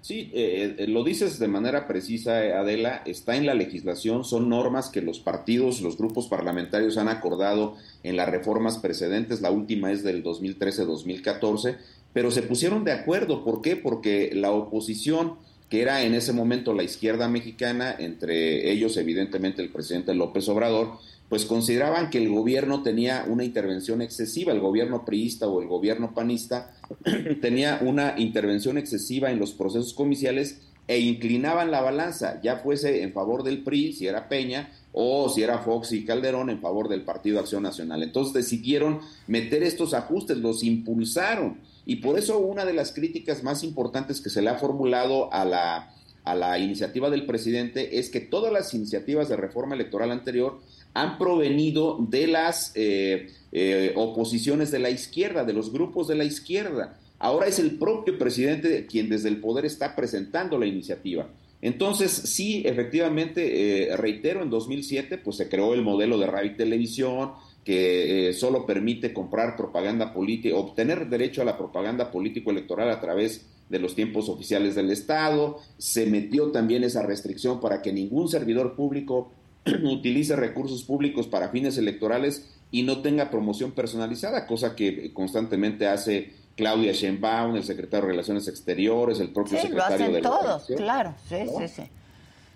Sí, 0.02 0.30
eh, 0.32 0.76
eh, 0.78 0.88
lo 0.88 1.04
dices 1.04 1.40
de 1.40 1.48
manera 1.48 1.88
precisa, 1.88 2.38
Adela, 2.38 3.02
está 3.06 3.36
en 3.36 3.48
la 3.48 3.56
legislación, 3.56 4.24
son 4.24 4.48
normas 4.48 4.90
que 4.90 5.02
los 5.02 5.20
partidos, 5.20 5.82
los 5.82 5.98
grupos 5.98 6.28
parlamentarios 6.28 6.98
han 6.98 7.08
acordado 7.08 7.76
en 8.04 8.16
las 8.16 8.30
reformas 8.30 8.78
precedentes, 8.78 9.42
la 9.42 9.50
última 9.50 9.92
es 9.92 10.04
del 10.04 10.24
2013-2014, 10.24 11.78
pero 12.18 12.32
se 12.32 12.42
pusieron 12.42 12.84
de 12.84 12.94
acuerdo. 12.94 13.44
¿Por 13.44 13.62
qué? 13.62 13.76
Porque 13.76 14.32
la 14.34 14.50
oposición, 14.50 15.36
que 15.70 15.84
era 15.84 16.02
en 16.02 16.16
ese 16.16 16.34
momento 16.34 16.74
la 16.74 16.82
izquierda 16.82 17.28
mexicana, 17.28 17.96
entre 17.96 18.72
ellos 18.72 18.98
evidentemente 18.98 19.62
el 19.62 19.70
presidente 19.70 20.16
López 20.16 20.50
Obrador, 20.50 20.94
pues 21.30 21.46
consideraban 21.46 22.10
que 22.10 22.18
el 22.18 22.30
gobierno 22.30 22.82
tenía 22.82 23.24
una 23.28 23.44
intervención 23.44 24.02
excesiva, 24.02 24.52
el 24.52 24.62
gobierno 24.62 25.06
priista 25.06 25.48
o 25.48 25.62
el 25.62 25.68
gobierno 25.68 26.16
panista 26.16 26.74
tenía 27.40 27.82
una 27.84 28.16
intervención 28.18 28.80
excesiva 28.80 29.30
en 29.30 29.38
los 29.38 29.52
procesos 29.52 29.94
comiciales 29.94 30.62
e 30.88 30.98
inclinaban 30.98 31.70
la 31.70 31.82
balanza, 31.82 32.42
ya 32.42 32.58
fuese 32.58 33.04
en 33.04 33.14
favor 33.14 33.44
del 33.44 33.64
PRI, 33.64 33.94
si 33.94 34.08
era 34.08 34.28
Peña, 34.28 34.72
o 34.92 35.30
si 35.30 35.44
era 35.44 35.60
Fox 35.60 35.92
y 35.92 36.04
Calderón 36.04 36.50
en 36.50 36.62
favor 36.62 36.90
del 36.90 37.04
Partido 37.04 37.40
Acción 37.40 37.62
Nacional. 37.62 38.02
Entonces 38.02 38.34
decidieron 38.34 39.02
meter 39.28 39.62
estos 39.62 39.94
ajustes, 39.94 40.38
los 40.38 40.64
impulsaron. 40.64 41.60
Y 41.90 41.96
por 41.96 42.20
eso 42.20 42.38
una 42.38 42.66
de 42.66 42.74
las 42.74 42.92
críticas 42.92 43.44
más 43.44 43.64
importantes 43.64 44.20
que 44.20 44.30
se 44.30 44.42
le 44.42 44.50
ha 44.50 44.56
formulado 44.56 45.34
a 45.34 45.46
la, 45.46 45.96
a 46.26 46.36
la 46.36 46.60
iniciativa 46.60 47.10
del 47.10 47.26
presidente 47.26 47.98
es 47.98 48.10
que 48.10 48.20
todas 48.20 48.52
las 48.52 48.74
iniciativas 48.74 49.30
de 49.30 49.38
reforma 49.38 49.74
electoral 49.74 50.12
anterior 50.12 50.60
han 50.94 51.18
provenido 51.18 51.98
de 51.98 52.28
las 52.28 52.74
eh, 52.76 53.32
eh, 53.54 53.94
oposiciones 53.96 54.70
de 54.70 54.80
la 54.80 54.90
izquierda, 54.90 55.46
de 55.46 55.54
los 55.54 55.72
grupos 55.72 56.10
de 56.10 56.16
la 56.16 56.26
izquierda. 56.26 57.00
Ahora 57.20 57.48
es 57.48 57.58
el 57.58 57.78
propio 57.78 58.18
presidente 58.18 58.86
quien 58.86 59.08
desde 59.08 59.30
el 59.30 59.40
poder 59.40 59.64
está 59.66 59.96
presentando 59.96 60.60
la 60.60 60.66
iniciativa. 60.66 61.30
Entonces, 61.62 62.12
sí, 62.12 62.64
efectivamente, 62.66 63.92
eh, 63.92 63.96
reitero, 63.96 64.44
en 64.44 64.50
2007 64.50 65.20
pues 65.20 65.38
se 65.38 65.48
creó 65.48 65.74
el 65.74 65.84
modelo 65.84 66.20
de 66.20 66.28
radio 66.28 66.54
televisión 66.58 67.32
que 67.68 68.32
solo 68.34 68.66
permite 68.66 69.12
comprar 69.12 69.58
propaganda 69.58 70.14
política, 70.14 70.56
obtener 70.56 71.10
derecho 71.10 71.42
a 71.42 71.44
la 71.44 71.58
propaganda 71.58 72.12
político-electoral 72.12 72.90
a 72.90 73.02
través 73.02 73.46
de 73.68 73.78
los 73.78 73.94
tiempos 73.94 74.30
oficiales 74.30 74.74
del 74.74 74.90
Estado. 74.90 75.60
Se 75.78 76.06
metió 76.06 76.52
también 76.52 76.86
esa 76.86 77.02
restricción 77.02 77.60
para 77.60 77.82
que 77.82 77.92
ningún 77.92 78.30
servidor 78.30 78.78
público 78.78 79.34
utilice 79.84 80.38
recursos 80.38 80.86
públicos 80.86 81.28
para 81.28 81.50
fines 81.50 81.78
electorales 81.78 82.48
y 82.72 82.84
no 82.84 83.02
tenga 83.02 83.30
promoción 83.30 83.74
personalizada, 83.74 84.48
cosa 84.48 84.74
que 84.74 85.12
constantemente 85.12 85.88
hace 85.88 86.32
Claudia 86.56 86.94
Sheinbaum, 86.94 87.58
el 87.58 87.66
secretario 87.66 88.06
de 88.06 88.12
Relaciones 88.14 88.48
Exteriores, 88.48 89.20
el 89.20 89.32
propio 89.32 89.60
secretario 89.60 90.10
de 90.10 90.22
todos, 90.22 90.68
claro, 90.78 91.16
sí, 91.28 91.36
sí, 91.58 91.68
sí. 91.68 91.84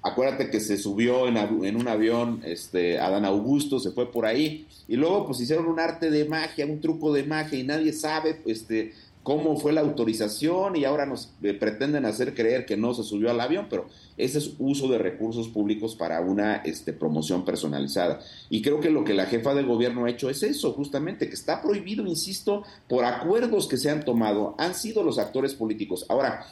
Acuérdate 0.03 0.49
que 0.49 0.59
se 0.59 0.77
subió 0.77 1.27
en, 1.27 1.75
un 1.75 1.87
avión 1.87 2.41
este, 2.43 2.99
Adán 2.99 3.23
Augusto, 3.23 3.79
se 3.79 3.91
fue 3.91 4.11
por 4.11 4.25
ahí, 4.25 4.67
y 4.87 4.95
luego 4.95 5.27
pues 5.27 5.39
hicieron 5.41 5.67
un 5.67 5.79
arte 5.79 6.09
de 6.09 6.25
magia, 6.25 6.65
un 6.65 6.81
truco 6.81 7.13
de 7.13 7.23
magia, 7.23 7.59
y 7.59 7.63
nadie 7.63 7.93
sabe 7.93 8.41
este, 8.45 8.93
cómo 9.23 9.57
fue 9.57 9.73
la 9.73 9.81
autorización 9.81 10.75
y 10.75 10.85
ahora 10.85 11.05
nos 11.05 11.31
eh, 11.43 11.53
pretenden 11.53 12.05
hacer 12.05 12.33
creer 12.33 12.65
que 12.65 12.77
no 12.77 12.93
se 12.93 13.03
subió 13.03 13.29
al 13.29 13.39
avión, 13.39 13.67
pero 13.69 13.87
ese 14.17 14.39
es 14.39 14.55
uso 14.57 14.87
de 14.87 14.97
recursos 14.97 15.47
públicos 15.49 15.95
para 15.95 16.19
una 16.21 16.57
este, 16.57 16.93
promoción 16.93 17.45
personalizada. 17.45 18.21
Y 18.49 18.61
creo 18.61 18.79
que 18.79 18.89
lo 18.89 19.03
que 19.03 19.13
la 19.13 19.27
jefa 19.27 19.53
de 19.53 19.63
gobierno 19.63 20.05
ha 20.05 20.09
hecho 20.09 20.29
es 20.29 20.41
eso, 20.41 20.73
justamente, 20.73 21.27
que 21.27 21.35
está 21.35 21.61
prohibido, 21.61 22.05
insisto, 22.07 22.63
por 22.89 23.05
acuerdos 23.05 23.67
que 23.67 23.77
se 23.77 23.89
han 23.89 24.03
tomado, 24.03 24.55
han 24.57 24.73
sido 24.73 25.03
los 25.03 25.19
actores 25.19 25.53
políticos. 25.53 26.05
Ahora, 26.09 26.47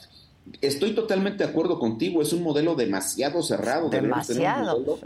estoy 0.62 0.92
totalmente 0.92 1.44
de 1.44 1.50
acuerdo 1.50 1.80
contigo, 1.80 2.22
es 2.22 2.34
un 2.34 2.44
modelo 2.44 2.76
demasiado 2.76 3.42
cerrado. 3.42 3.90
Demasiado. 3.90 5.00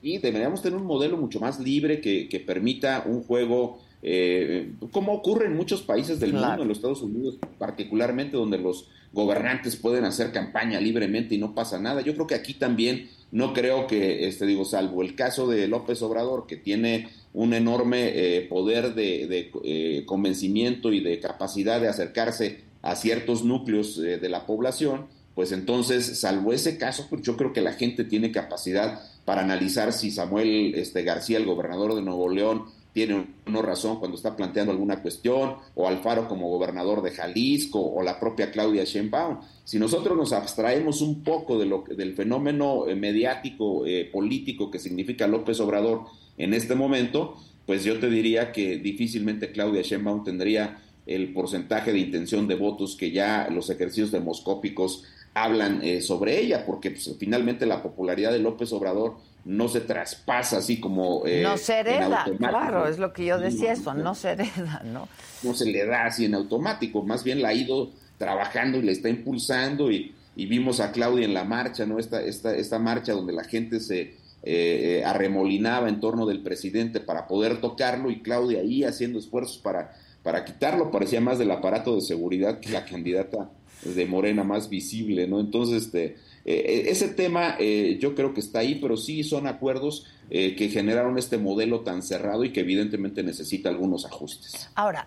Y 0.00 0.18
deberíamos 0.18 0.62
tener 0.62 0.78
un 0.78 0.86
modelo 0.86 1.16
mucho 1.16 1.40
más 1.40 1.60
libre 1.60 2.00
que, 2.00 2.28
que 2.28 2.40
permita 2.40 3.04
un 3.06 3.22
juego 3.22 3.78
eh, 4.04 4.72
como 4.90 5.12
ocurre 5.12 5.46
en 5.46 5.56
muchos 5.56 5.82
países 5.82 6.18
del 6.18 6.32
mundo, 6.32 6.62
en 6.62 6.68
los 6.68 6.78
Estados 6.78 7.02
Unidos 7.02 7.38
particularmente, 7.56 8.36
donde 8.36 8.58
los 8.58 8.88
gobernantes 9.12 9.76
pueden 9.76 10.04
hacer 10.04 10.32
campaña 10.32 10.80
libremente 10.80 11.36
y 11.36 11.38
no 11.38 11.54
pasa 11.54 11.78
nada. 11.78 12.00
Yo 12.00 12.14
creo 12.14 12.26
que 12.26 12.34
aquí 12.34 12.54
también 12.54 13.08
no 13.30 13.52
creo 13.52 13.86
que, 13.86 14.26
este 14.26 14.44
digo, 14.44 14.64
salvo 14.64 15.02
el 15.02 15.14
caso 15.14 15.46
de 15.46 15.68
López 15.68 16.02
Obrador, 16.02 16.46
que 16.46 16.56
tiene 16.56 17.10
un 17.32 17.54
enorme 17.54 18.10
eh, 18.14 18.42
poder 18.48 18.94
de, 18.94 19.50
eh, 19.62 20.02
convencimiento 20.04 20.92
y 20.92 21.00
de 21.00 21.20
capacidad 21.20 21.80
de 21.80 21.88
acercarse 21.88 22.71
a 22.82 22.96
ciertos 22.96 23.44
núcleos 23.44 23.98
eh, 23.98 24.18
de 24.18 24.28
la 24.28 24.46
población, 24.46 25.06
pues 25.34 25.52
entonces, 25.52 26.20
salvo 26.20 26.52
ese 26.52 26.76
caso, 26.76 27.06
pues 27.08 27.22
yo 27.22 27.36
creo 27.36 27.52
que 27.52 27.62
la 27.62 27.72
gente 27.72 28.04
tiene 28.04 28.32
capacidad 28.32 29.00
para 29.24 29.42
analizar 29.42 29.92
si 29.92 30.10
Samuel 30.10 30.74
este, 30.74 31.02
García, 31.02 31.38
el 31.38 31.46
gobernador 31.46 31.94
de 31.94 32.02
Nuevo 32.02 32.28
León, 32.28 32.64
tiene 32.92 33.26
una 33.46 33.62
razón 33.62 33.98
cuando 33.98 34.18
está 34.18 34.36
planteando 34.36 34.72
alguna 34.72 35.00
cuestión, 35.00 35.54
o 35.74 35.88
Alfaro 35.88 36.28
como 36.28 36.50
gobernador 36.50 37.02
de 37.02 37.12
Jalisco, 37.12 37.80
o 37.80 38.02
la 38.02 38.20
propia 38.20 38.50
Claudia 38.50 38.84
Sheinbaum. 38.84 39.38
Si 39.64 39.78
nosotros 39.78 40.16
nos 40.16 40.34
abstraemos 40.34 41.00
un 41.00 41.22
poco 41.22 41.58
de 41.58 41.64
lo, 41.64 41.84
del 41.88 42.14
fenómeno 42.14 42.86
eh, 42.86 42.94
mediático, 42.94 43.86
eh, 43.86 44.10
político 44.12 44.70
que 44.70 44.78
significa 44.78 45.26
López 45.26 45.58
Obrador 45.60 46.02
en 46.36 46.52
este 46.52 46.74
momento, 46.74 47.36
pues 47.64 47.84
yo 47.84 47.98
te 47.98 48.10
diría 48.10 48.52
que 48.52 48.76
difícilmente 48.76 49.52
Claudia 49.52 49.80
Sheinbaum 49.80 50.24
tendría 50.24 50.82
el 51.06 51.32
porcentaje 51.32 51.92
de 51.92 51.98
intención 51.98 52.46
de 52.46 52.54
votos 52.54 52.96
que 52.96 53.10
ya 53.10 53.48
los 53.50 53.70
ejercicios 53.70 54.12
demoscópicos 54.12 55.04
hablan 55.34 55.82
eh, 55.82 56.00
sobre 56.00 56.40
ella, 56.40 56.64
porque 56.66 56.90
pues, 56.90 57.10
finalmente 57.18 57.66
la 57.66 57.82
popularidad 57.82 58.32
de 58.32 58.38
López 58.38 58.72
Obrador 58.72 59.16
no 59.44 59.68
se 59.68 59.80
traspasa 59.80 60.58
así 60.58 60.78
como... 60.78 61.26
Eh, 61.26 61.42
no 61.42 61.56
se 61.56 61.80
hereda, 61.80 62.26
claro, 62.38 62.86
es 62.86 62.98
lo 62.98 63.12
que 63.12 63.24
yo 63.26 63.38
decía, 63.38 63.72
eso, 63.72 63.94
no 63.94 64.14
se 64.14 64.30
hereda, 64.30 64.82
¿no? 64.84 65.08
No 65.42 65.54
se 65.54 65.66
le 65.66 65.84
da 65.84 66.06
así 66.06 66.26
en 66.26 66.34
automático, 66.34 67.02
más 67.02 67.24
bien 67.24 67.42
la 67.42 67.48
ha 67.48 67.54
ido 67.54 67.90
trabajando 68.18 68.78
y 68.78 68.82
le 68.82 68.92
está 68.92 69.08
impulsando 69.08 69.90
y, 69.90 70.14
vimos 70.34 70.80
a 70.80 70.92
Claudia 70.92 71.24
en 71.24 71.34
la 71.34 71.44
marcha, 71.44 71.84
¿no? 71.86 71.98
Esta, 71.98 72.22
esta, 72.22 72.54
esta 72.54 72.78
marcha 72.78 73.12
donde 73.12 73.32
la 73.32 73.44
gente 73.44 73.80
se 73.80 74.00
eh, 74.00 74.14
eh, 74.44 75.04
arremolinaba 75.04 75.88
en 75.88 76.00
torno 76.00 76.24
del 76.24 76.42
presidente 76.42 77.00
para 77.00 77.26
poder 77.26 77.60
tocarlo 77.60 78.10
y 78.10 78.22
Claudia 78.22 78.60
ahí 78.60 78.82
haciendo 78.82 79.18
esfuerzos 79.18 79.58
para, 79.58 79.94
para 80.22 80.44
quitarlo, 80.44 80.90
parecía 80.90 81.20
más 81.20 81.38
del 81.38 81.50
aparato 81.50 81.94
de 81.94 82.00
seguridad 82.00 82.60
que 82.60 82.70
la 82.70 82.84
candidata 82.86 83.50
de 83.82 84.06
Morena 84.06 84.44
más 84.44 84.68
visible, 84.68 85.26
¿no? 85.26 85.40
Entonces, 85.40 85.84
este 85.84 86.16
eh, 86.44 86.54
eh, 86.54 86.90
ese 86.90 87.08
tema 87.08 87.56
eh, 87.58 87.98
yo 88.00 88.14
creo 88.14 88.34
que 88.34 88.40
está 88.40 88.60
ahí, 88.60 88.76
pero 88.76 88.96
sí 88.96 89.22
son 89.22 89.46
acuerdos 89.46 90.06
que 90.30 90.70
generaron 90.72 91.18
este 91.18 91.36
modelo 91.36 91.80
tan 91.80 92.02
cerrado 92.02 92.42
y 92.42 92.54
que 92.54 92.60
evidentemente 92.60 93.22
necesita 93.22 93.68
algunos 93.68 94.06
ajustes. 94.06 94.70
Ahora, 94.74 95.06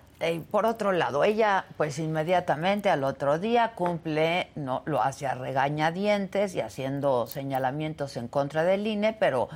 por 0.51 0.67
otro 0.67 0.91
lado, 0.91 1.23
ella 1.23 1.65
pues 1.77 1.97
inmediatamente 1.97 2.89
al 2.89 3.03
otro 3.03 3.39
día 3.39 3.71
cumple, 3.73 4.49
no 4.53 4.83
lo 4.85 5.01
hace 5.01 5.25
a 5.25 5.33
regañadientes 5.33 6.53
y 6.53 6.59
haciendo 6.59 7.25
señalamientos 7.25 8.17
en 8.17 8.27
contra 8.27 8.63
del 8.63 8.85
INE, 8.85 9.17
pero 9.19 9.49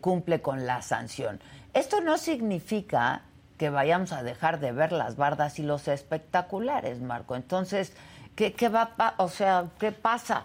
cumple 0.00 0.40
con 0.40 0.64
la 0.64 0.80
sanción. 0.80 1.38
Esto 1.74 2.00
no 2.00 2.16
significa 2.16 3.24
que 3.64 3.70
vayamos 3.70 4.12
a 4.12 4.22
dejar 4.22 4.60
de 4.60 4.72
ver 4.72 4.92
las 4.92 5.16
bardas 5.16 5.58
y 5.58 5.62
los 5.62 5.88
espectaculares, 5.88 7.00
Marco. 7.00 7.34
Entonces, 7.34 7.94
¿qué, 8.36 8.52
qué 8.52 8.68
va, 8.68 9.14
o 9.16 9.30
sea, 9.30 9.70
qué 9.80 9.90
pasa? 9.90 10.44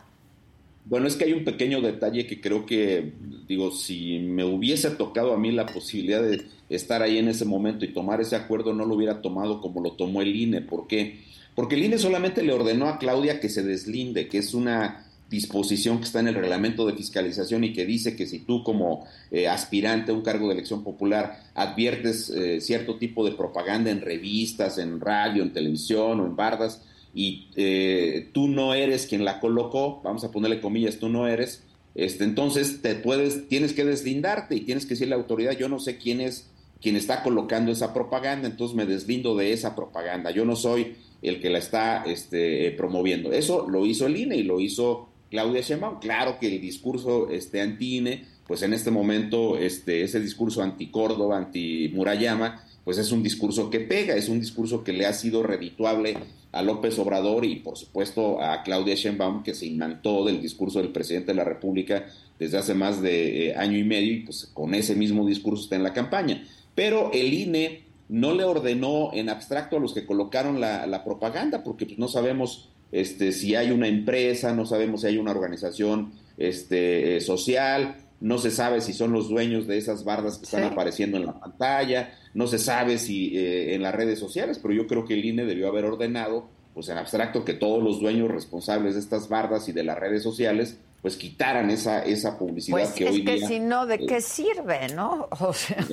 Bueno, 0.86 1.06
es 1.06 1.18
que 1.18 1.26
hay 1.26 1.34
un 1.34 1.44
pequeño 1.44 1.82
detalle 1.82 2.26
que 2.26 2.40
creo 2.40 2.66
que, 2.66 3.12
digo, 3.46 3.72
si 3.72 4.20
me 4.20 4.46
hubiese 4.46 4.92
tocado 4.92 5.34
a 5.34 5.38
mí 5.38 5.52
la 5.52 5.66
posibilidad 5.66 6.22
de 6.22 6.46
estar 6.70 7.02
ahí 7.02 7.18
en 7.18 7.28
ese 7.28 7.44
momento 7.44 7.84
y 7.84 7.94
tomar 7.94 8.22
ese 8.22 8.38
acuerdo, 8.38 8.74
no 8.74 8.86
lo 8.86 8.96
hubiera 8.96 9.22
tomado 9.22 9.60
como 9.60 9.82
lo 9.82 9.92
tomó 9.98 10.22
el 10.22 10.34
INE. 10.34 10.62
¿Por 10.62 10.88
qué? 10.88 11.20
Porque 11.56 11.76
el 11.76 11.84
INE 11.84 11.98
solamente 11.98 12.42
le 12.42 12.54
ordenó 12.54 12.88
a 12.88 13.00
Claudia 13.00 13.42
que 13.42 13.50
se 13.50 13.64
deslinde, 13.64 14.30
que 14.30 14.38
es 14.38 14.54
una 14.54 15.09
disposición 15.30 16.00
que 16.00 16.06
está 16.06 16.20
en 16.20 16.28
el 16.28 16.36
reglamento 16.36 16.86
de 16.86 16.94
fiscalización 16.94 17.64
y 17.64 17.74
que 17.74 17.86
dice 17.86 18.16
que 18.16 18.26
si 18.26 18.40
tú 18.40 18.64
como 18.64 19.06
eh, 19.32 19.48
aspirante 19.48 20.12
a 20.12 20.16
un 20.16 20.22
cargo 20.22 20.48
de 20.48 20.56
elección 20.56 20.84
popular 20.84 21.44
adviertes 21.54 22.30
eh, 22.30 22.62
cierto 22.62 22.98
tipo 22.98 23.24
de 23.24 23.34
propaganda 23.34 23.92
en 23.92 24.02
revistas, 24.02 24.78
en 24.78 25.00
radio, 25.00 25.44
en 25.44 25.54
televisión 25.54 26.20
o 26.20 26.26
en 26.26 26.36
bardas, 26.36 26.82
y 27.14 27.48
eh, 27.56 28.30
tú 28.34 28.48
no 28.48 28.74
eres 28.74 29.08
quien 29.08 29.26
la 29.26 29.40
colocó, 29.40 30.02
vamos 30.04 30.24
a 30.24 30.32
ponerle 30.32 30.62
comillas, 30.62 30.98
tú 30.98 31.10
no 31.10 31.28
eres, 31.28 31.64
este, 31.96 32.24
entonces 32.24 32.82
te 32.82 32.96
puedes, 32.96 33.48
tienes 33.48 33.74
que 33.74 33.86
deslindarte 33.86 34.56
y 34.56 34.62
tienes 34.62 34.86
que 34.86 34.92
decirle 34.92 35.14
a 35.14 35.18
la 35.18 35.24
autoridad, 35.24 35.58
yo 35.58 35.70
no 35.70 35.80
sé 35.80 35.98
quién 35.98 36.22
es 36.22 36.50
quien 36.82 36.96
está 36.96 37.24
colocando 37.24 37.72
esa 37.72 37.94
propaganda, 37.94 38.48
entonces 38.48 38.76
me 38.76 38.86
deslindo 38.86 39.36
de 39.36 39.52
esa 39.52 39.76
propaganda, 39.76 40.32
yo 40.32 40.46
no 40.46 40.56
soy 40.56 40.96
el 41.22 41.42
que 41.42 41.50
la 41.50 41.58
está 41.58 42.04
este, 42.06 42.72
promoviendo. 42.72 43.34
Eso 43.34 43.68
lo 43.68 43.86
hizo 43.86 44.08
el 44.08 44.16
INE 44.16 44.38
y 44.38 44.44
lo 44.44 44.60
hizo 44.62 45.10
Claudia 45.30 45.62
Sheinbaum. 45.62 46.00
Claro 46.00 46.38
que 46.40 46.48
el 46.48 46.62
discurso 46.62 47.30
este, 47.30 47.62
anti-INE, 47.62 48.26
pues 48.48 48.62
en 48.62 48.74
este 48.74 48.92
momento 48.92 49.58
este, 49.58 50.04
ese 50.04 50.20
discurso 50.20 50.62
anti-Córdoba, 50.62 51.38
anti-Murayama, 51.38 52.64
pues 52.84 52.98
es 52.98 53.12
un 53.12 53.22
discurso 53.22 53.70
que 53.70 53.80
pega, 53.80 54.16
es 54.16 54.30
un 54.30 54.40
discurso 54.40 54.84
que 54.84 54.94
le 54.94 55.06
ha 55.06 55.14
sido 55.14 55.44
redituable 55.44 56.18
a 56.52 56.64
López 56.64 56.98
Obrador 56.98 57.46
y 57.46 57.58
por 57.58 57.78
supuesto 57.78 58.42
a 58.42 58.64
Claudia 58.64 58.96
Sheinbaum 58.96 59.44
que 59.44 59.54
se 59.54 59.68
imantó 59.68 60.26
del 60.26 60.42
discurso 60.42 60.80
del 60.80 60.92
presidente 60.92 61.28
de 61.28 61.36
la 61.36 61.44
República 61.44 62.08
desde 62.40 62.58
hace 62.58 62.74
más 62.74 63.02
de 63.02 63.50
eh, 63.50 63.56
año 63.56 63.78
y 63.78 63.84
medio 63.84 64.14
y 64.14 64.20
pues 64.22 64.50
con 64.54 64.74
ese 64.74 64.96
mismo 64.96 65.28
discurso 65.28 65.64
está 65.64 65.76
en 65.76 65.84
la 65.84 65.94
campaña. 65.94 66.44
Pero 66.74 67.12
el 67.14 67.34
INE 67.34 67.84
no 68.08 68.34
le 68.34 68.44
ordenó 68.44 69.12
en 69.14 69.30
abstracto 69.30 69.78
a 69.78 69.80
los 69.80 69.94
que 69.94 70.06
colocaron 70.06 70.60
la, 70.60 71.04
propaganda, 71.04 71.64
porque 71.64 71.86
pues, 71.86 72.00
no 72.00 72.08
sabemos 72.08 72.70
este, 72.92 73.32
si 73.32 73.56
hay 73.56 73.72
una 73.72 73.88
empresa, 73.88 74.54
no 74.54 74.66
sabemos 74.66 75.02
si 75.02 75.08
hay 75.08 75.18
una 75.18 75.32
organización 75.32 76.14
este, 76.38 77.18
eh, 77.18 77.22
social, 77.22 77.98
no 78.22 78.38
se 78.38 78.52
sabe 78.52 78.82
si 78.82 78.94
son 78.94 79.12
los 79.14 79.30
dueños 79.30 79.68
de 79.68 79.78
esas 79.78 80.04
bardas 80.04 80.38
que 80.38 80.46
están 80.46 80.64
apareciendo 80.64 81.18
en 81.18 81.26
la 81.26 81.40
pantalla, 81.40 82.14
no 82.34 82.48
se 82.48 82.60
sabe 82.60 82.98
si 82.98 83.38
eh, 83.38 83.76
en 83.76 83.84
las 83.84 83.96
redes 83.96 84.20
sociales, 84.20 84.60
pero 84.62 84.74
yo 84.74 84.88
creo 84.88 85.06
que 85.06 85.14
el 85.14 85.24
INE 85.24 85.46
debió 85.46 85.68
haber 85.68 85.86
ordenado, 85.86 86.50
pues 86.74 86.90
en 86.90 86.98
abstracto, 86.98 87.46
que 87.46 87.54
todos 87.54 87.84
los 87.84 88.00
dueños 88.00 88.30
responsables 88.30 88.96
de 88.96 89.00
estas 89.00 89.30
bardas 89.30 89.70
y 89.70 89.72
de 89.72 89.84
las 89.84 89.98
redes 89.98 90.24
sociales, 90.24 90.78
pues 91.02 91.16
quitaran 91.16 91.70
esa, 91.70 92.04
esa 92.04 92.38
publicidad 92.38 92.78
pues 92.78 92.92
que 92.92 93.08
es 93.08 93.22
que 93.22 93.48
si 93.48 93.60
no, 93.60 93.86
¿de 93.86 94.06
qué 94.06 94.22
sirve, 94.22 94.90
no? 94.94 95.30
O 95.40 95.54
sea, 95.54 95.86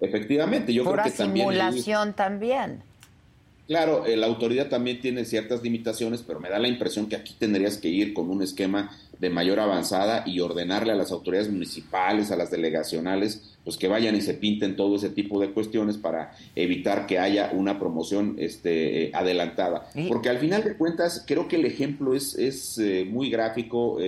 efectivamente, 0.00 0.74
yo 0.74 0.84
creo 0.84 1.04
que 1.04 1.10
también... 1.10 1.48
simulación 1.48 2.12
también. 2.14 2.82
Claro, 3.66 4.06
eh, 4.06 4.16
la 4.16 4.26
autoridad 4.26 4.68
también 4.68 5.00
tiene 5.00 5.24
ciertas 5.24 5.62
limitaciones, 5.62 6.22
pero 6.22 6.38
me 6.38 6.48
da 6.48 6.58
la 6.60 6.68
impresión 6.68 7.08
que 7.08 7.16
aquí 7.16 7.34
tendrías 7.36 7.78
que 7.78 7.88
ir 7.88 8.14
con 8.14 8.30
un 8.30 8.40
esquema 8.42 8.96
de 9.18 9.28
mayor 9.28 9.58
avanzada 9.58 10.22
y 10.24 10.38
ordenarle 10.38 10.92
a 10.92 10.94
las 10.94 11.10
autoridades 11.10 11.50
municipales, 11.50 12.30
a 12.30 12.36
las 12.36 12.50
delegacionales, 12.52 13.56
pues 13.64 13.76
que 13.76 13.88
vayan 13.88 14.14
y 14.14 14.20
se 14.20 14.34
pinten 14.34 14.76
todo 14.76 14.94
ese 14.96 15.08
tipo 15.08 15.40
de 15.40 15.50
cuestiones 15.50 15.96
para 15.96 16.36
evitar 16.54 17.06
que 17.06 17.18
haya 17.18 17.50
una 17.52 17.80
promoción 17.80 18.36
este, 18.38 19.04
eh, 19.04 19.10
adelantada. 19.12 19.88
Porque 20.06 20.28
al 20.28 20.38
final 20.38 20.62
de 20.62 20.76
cuentas, 20.76 21.24
creo 21.26 21.48
que 21.48 21.56
el 21.56 21.64
ejemplo 21.64 22.14
es, 22.14 22.36
es 22.36 22.78
eh, 22.78 23.04
muy 23.10 23.30
gráfico, 23.30 23.98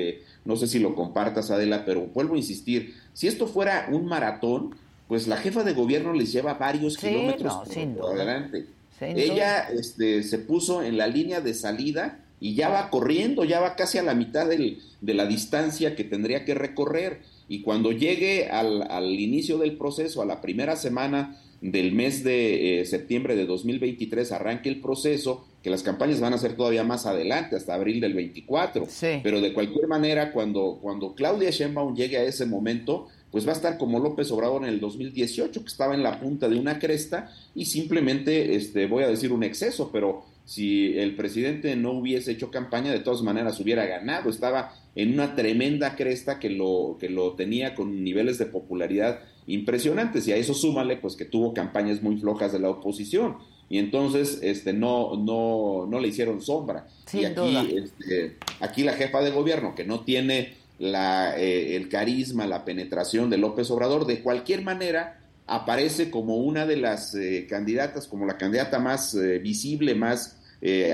no 0.45 0.57
sé 0.57 0.69
si 0.69 0.79
lo 0.79 0.95
compartas, 0.95 1.51
Adela, 1.51 1.85
pero 1.85 2.03
vuelvo 2.07 2.35
a 2.35 2.39
insistir, 2.39 2.95
si 3.13 3.27
esto 3.27 3.49
fuera 3.49 3.89
un 3.91 4.07
maratón, 4.07 4.77
pues 5.09 5.27
la 5.27 5.39
jefa 5.39 5.65
de 5.65 5.73
gobierno 5.73 6.13
les 6.13 6.31
lleva 6.31 6.55
varios 6.55 6.97
kilómetros 6.97 7.55
por 7.99 8.15
adelante 8.15 8.78
ella 9.01 9.69
este, 9.69 10.23
se 10.23 10.39
puso 10.39 10.83
en 10.83 10.97
la 10.97 11.07
línea 11.07 11.41
de 11.41 11.55
salida 11.55 12.25
y 12.41 12.55
ya 12.55 12.69
va 12.69 12.91
corriendo, 12.91 13.45
ya 13.45 13.61
va 13.61 13.77
casi 13.77 13.99
a 13.99 14.03
la 14.03 14.15
mitad 14.15 14.49
del, 14.49 14.81
de 15.01 15.15
la 15.15 15.27
distancia 15.27 15.97
que 15.97 16.05
tendría 16.05 16.45
que 16.45 16.55
recorrer. 16.55 17.21
Y 17.49 17.63
cuando 17.63 17.93
llegue 17.93 18.49
al, 18.49 18.83
al 18.91 19.19
inicio 19.19 19.59
del 19.59 19.77
proceso, 19.77 20.23
a 20.23 20.27
la 20.27 20.41
primera 20.41 20.77
semana 20.77 21.41
del 21.61 21.93
mes 21.93 22.23
de 22.23 22.81
eh, 22.81 22.85
septiembre 22.85 23.35
de 23.35 23.47
2023, 23.47 24.31
arranque 24.33 24.69
el 24.69 24.81
proceso, 24.81 25.45
que 25.63 25.71
las 25.71 25.83
campañas 25.83 26.21
van 26.21 26.35
a 26.35 26.39
ser 26.39 26.55
todavía 26.55 26.85
más 26.85 27.07
adelante, 27.07 27.57
hasta 27.57 27.75
abril 27.75 28.01
del 28.01 28.15
24. 28.15 28.87
Pero 29.23 29.41
de 29.41 29.53
cualquier 29.53 29.89
manera, 29.89 30.33
cuando, 30.33 30.79
cuando 30.81 31.15
Claudia 31.15 31.51
Sheinbaum 31.51 31.97
llegue 31.97 32.17
a 32.17 32.23
ese 32.23 32.47
momento, 32.47 33.09
pues 33.31 33.47
va 33.47 33.51
a 33.51 33.57
estar 33.57 33.79
como 33.79 33.99
López 34.01 34.31
Obrador 34.31 34.63
en 34.63 34.71
el 34.71 34.81
2018, 34.81 35.61
que 35.61 35.67
estaba 35.67 35.95
en 35.95 36.03
la 36.03 36.21
punta 36.21 36.49
de 36.49 36.59
una 36.59 36.79
cresta 36.79 37.31
y 37.55 37.67
simplemente, 37.67 38.55
este, 38.55 38.87
voy 38.87 39.05
a 39.05 39.09
decir 39.09 39.33
un 39.33 39.45
exceso, 39.45 39.91
pero 39.93 40.25
si 40.45 40.99
el 40.99 41.15
presidente 41.15 41.77
no 41.77 41.93
hubiese 41.93 42.33
hecho 42.33 42.51
campaña, 42.51 42.91
de 42.91 43.01
todas 43.01 43.21
maneras 43.21 43.61
hubiera 43.61 43.85
ganado, 43.85 44.31
estaba 44.31 44.73
en 44.95 45.13
una 45.13 45.35
tremenda 45.35 45.95
cresta 45.95 46.39
que 46.39 46.49
lo, 46.49 46.97
que 46.99 47.11
lo 47.11 47.33
tenía 47.33 47.75
con 47.75 48.03
niveles 48.03 48.39
de 48.39 48.47
popularidad 48.47 49.21
impresionantes 49.47 50.27
y 50.27 50.33
a 50.33 50.37
eso 50.37 50.55
súmale 50.55 50.97
pues 50.97 51.17
que 51.17 51.25
tuvo 51.25 51.55
campañas 51.55 52.03
muy 52.03 52.17
flojas 52.17 52.53
de 52.53 52.61
la 52.61 52.71
oposición. 52.71 53.37
Y 53.71 53.79
entonces 53.79 54.41
este 54.43 54.73
no 54.73 55.17
no 55.17 55.87
no 55.87 56.01
le 56.01 56.09
hicieron 56.09 56.41
sombra. 56.41 56.87
Y 57.13 57.25
aquí 57.25 57.77
este, 57.77 58.39
aquí 58.61 58.83
la 58.83 58.95
jefa 58.95 59.21
de 59.21 59.31
gobierno 59.31 59.75
que 59.75 59.85
no 59.85 60.01
tiene 60.01 60.55
la, 60.79 61.39
eh, 61.39 61.77
el 61.77 61.89
carisma, 61.89 62.47
la 62.47 62.65
penetración 62.65 63.31
de 63.31 63.39
López 63.39 63.71
Obrador, 63.71 64.07
de 64.07 64.23
cualquier 64.23 64.63
manera 64.63 65.21
aparece 65.47 66.11
como 66.11 66.37
una 66.37 66.67
de 66.67 66.77
las 66.77 67.15
eh, 67.15 67.47
candidatas, 67.49 68.07
como 68.07 68.27
la 68.27 68.37
candidata 68.37 68.79
más 68.79 69.15
eh, 69.15 69.39
visible, 69.39 69.95
más 69.95 70.35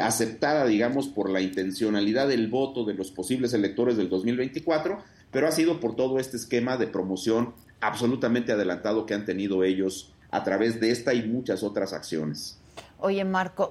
aceptada, 0.02 0.66
digamos, 0.66 1.08
por 1.08 1.30
la 1.30 1.40
intencionalidad 1.40 2.28
del 2.28 2.48
voto 2.48 2.84
de 2.84 2.92
los 2.92 3.10
posibles 3.10 3.54
electores 3.54 3.96
del 3.96 4.10
2024, 4.10 4.98
pero 5.30 5.48
ha 5.48 5.52
sido 5.52 5.80
por 5.80 5.96
todo 5.96 6.18
este 6.18 6.36
esquema 6.36 6.76
de 6.76 6.86
promoción 6.86 7.54
absolutamente 7.80 8.52
adelantado 8.52 9.06
que 9.06 9.14
han 9.14 9.24
tenido 9.24 9.64
ellos 9.64 10.12
a 10.30 10.44
través 10.44 10.80
de 10.80 10.90
esta 10.90 11.14
y 11.14 11.22
muchas 11.22 11.62
otras 11.62 11.94
acciones. 11.94 12.58
Oye, 12.98 13.24
Marco, 13.24 13.70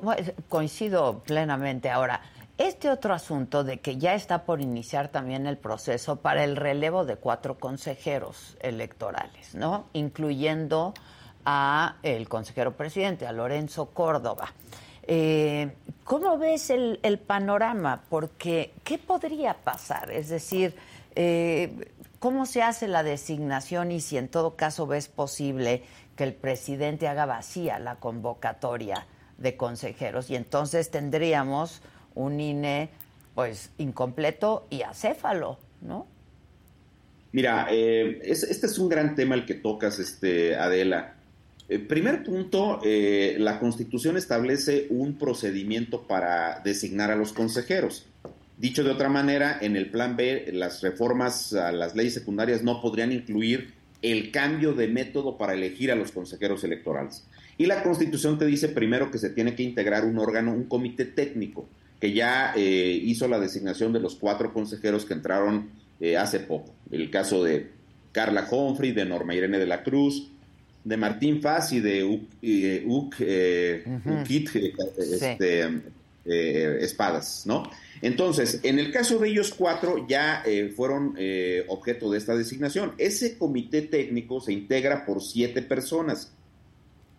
coincido 0.49 1.23
plenamente. 1.25 1.89
Ahora, 1.89 2.21
este 2.57 2.89
otro 2.89 3.13
asunto 3.13 3.63
de 3.63 3.79
que 3.79 3.97
ya 3.97 4.13
está 4.13 4.43
por 4.45 4.61
iniciar 4.61 5.07
también 5.07 5.47
el 5.47 5.57
proceso 5.57 6.17
para 6.17 6.43
el 6.43 6.55
relevo 6.55 7.03
de 7.05 7.15
cuatro 7.15 7.57
consejeros 7.57 8.57
electorales, 8.59 9.55
¿no? 9.55 9.85
Incluyendo 9.93 10.93
a 11.45 11.97
el 12.03 12.29
consejero 12.29 12.75
presidente, 12.77 13.25
a 13.25 13.31
Lorenzo 13.31 13.87
Córdoba. 13.87 14.53
Eh, 15.05 15.75
¿Cómo 16.03 16.37
ves 16.37 16.69
el, 16.69 17.19
panorama? 17.25 18.03
Porque, 18.09 18.73
¿qué 18.83 18.97
podría 18.97 19.53
pasar? 19.55 20.11
Es 20.11 20.29
decir, 20.29 20.75
eh, 21.15 21.91
¿cómo 22.19 22.45
se 22.45 22.61
hace 22.61 22.87
la 22.87 23.03
designación 23.03 23.91
y 23.91 23.99
si 23.99 24.17
en 24.17 24.29
todo 24.29 24.55
caso 24.55 24.87
ves 24.87 25.07
posible 25.07 25.83
que 26.15 26.23
el 26.23 26.33
presidente 26.33 27.07
haga 27.07 27.25
vacía 27.25 27.79
la 27.79 27.95
convocatoria 27.95 29.07
de 29.37 29.57
consejeros? 29.57 30.29
Y 30.29 30.35
entonces 30.35 30.91
tendríamos 30.91 31.81
un 32.15 32.39
INE 32.39 32.89
pues 33.35 33.71
incompleto 33.77 34.67
y 34.69 34.83
acéfalo, 34.83 35.57
¿no? 35.81 36.07
Mira, 37.31 37.67
eh, 37.71 38.21
este 38.23 38.67
es 38.67 38.77
un 38.77 38.89
gran 38.89 39.15
tema 39.15 39.33
el 39.33 39.45
que 39.45 39.55
tocas, 39.55 39.97
este, 39.97 40.55
Adela. 40.55 41.15
Eh, 41.67 41.79
primer 41.79 42.23
punto, 42.23 42.79
eh, 42.83 43.37
la 43.39 43.59
Constitución 43.59 44.17
establece 44.17 44.85
un 44.91 45.17
procedimiento 45.17 46.03
para 46.03 46.59
designar 46.63 47.09
a 47.09 47.15
los 47.15 47.33
consejeros. 47.33 48.05
Dicho 48.57 48.83
de 48.83 48.91
otra 48.91 49.09
manera, 49.09 49.57
en 49.61 49.75
el 49.75 49.89
Plan 49.89 50.15
B, 50.15 50.51
las 50.53 50.81
reformas 50.81 51.53
a 51.53 51.71
las 51.71 51.95
leyes 51.95 52.13
secundarias 52.13 52.61
no 52.61 52.81
podrían 52.81 53.11
incluir 53.11 53.73
el 54.03 54.29
cambio 54.31 54.73
de 54.73 54.87
método 54.87 55.37
para 55.37 55.53
elegir 55.53 55.91
a 55.91 55.95
los 55.95 56.11
consejeros 56.11 56.63
electorales. 56.63 57.25
Y 57.57 57.65
la 57.65 57.81
Constitución 57.81 58.37
te 58.37 58.45
dice 58.45 58.69
primero 58.69 59.09
que 59.09 59.17
se 59.17 59.29
tiene 59.29 59.55
que 59.55 59.63
integrar 59.63 60.05
un 60.05 60.19
órgano, 60.19 60.53
un 60.53 60.65
comité 60.65 61.05
técnico, 61.05 61.67
que 62.03 62.11
ya 62.11 62.51
eh, 62.53 62.99
hizo 63.01 63.29
la 63.29 63.39
designación 63.39 63.93
de 63.93 64.01
los 64.01 64.15
cuatro 64.15 64.51
consejeros 64.51 65.05
que 65.05 65.13
entraron 65.13 65.69
eh, 66.01 66.17
hace 66.17 66.41
poco. 66.41 66.73
El 66.91 67.09
caso 67.09 67.41
de 67.45 67.69
Carla 68.11 68.45
Humphrey, 68.51 68.91
de 68.91 69.05
Norma 69.05 69.33
Irene 69.33 69.57
de 69.57 69.67
la 69.67 69.83
Cruz, 69.83 70.29
de 70.83 70.97
Martín 70.97 71.41
Faz 71.41 71.71
y 71.71 71.79
de 71.79 72.03
Uk, 72.03 73.15
eh, 73.21 73.85
este, 74.97 75.81
Espadas, 76.83 77.43
¿no? 77.45 77.71
Entonces, 78.01 78.59
en 78.63 78.79
el 78.79 78.91
caso 78.91 79.17
de 79.17 79.29
ellos 79.29 79.53
cuatro 79.57 80.05
ya 80.05 80.43
fueron 80.75 81.15
objeto 81.69 82.11
de 82.11 82.17
esta 82.17 82.35
designación. 82.35 82.95
Ese 82.97 83.37
comité 83.37 83.81
técnico 83.81 84.41
se 84.41 84.51
integra 84.51 85.05
por 85.05 85.21
siete 85.23 85.61
personas. 85.61 86.33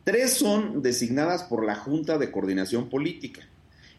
Tres 0.04 0.34
son 0.34 0.82
designadas 0.82 1.44
por 1.44 1.64
la 1.64 1.74
Junta 1.74 2.18
de 2.18 2.30
Coordinación 2.30 2.90
Política 2.90 3.48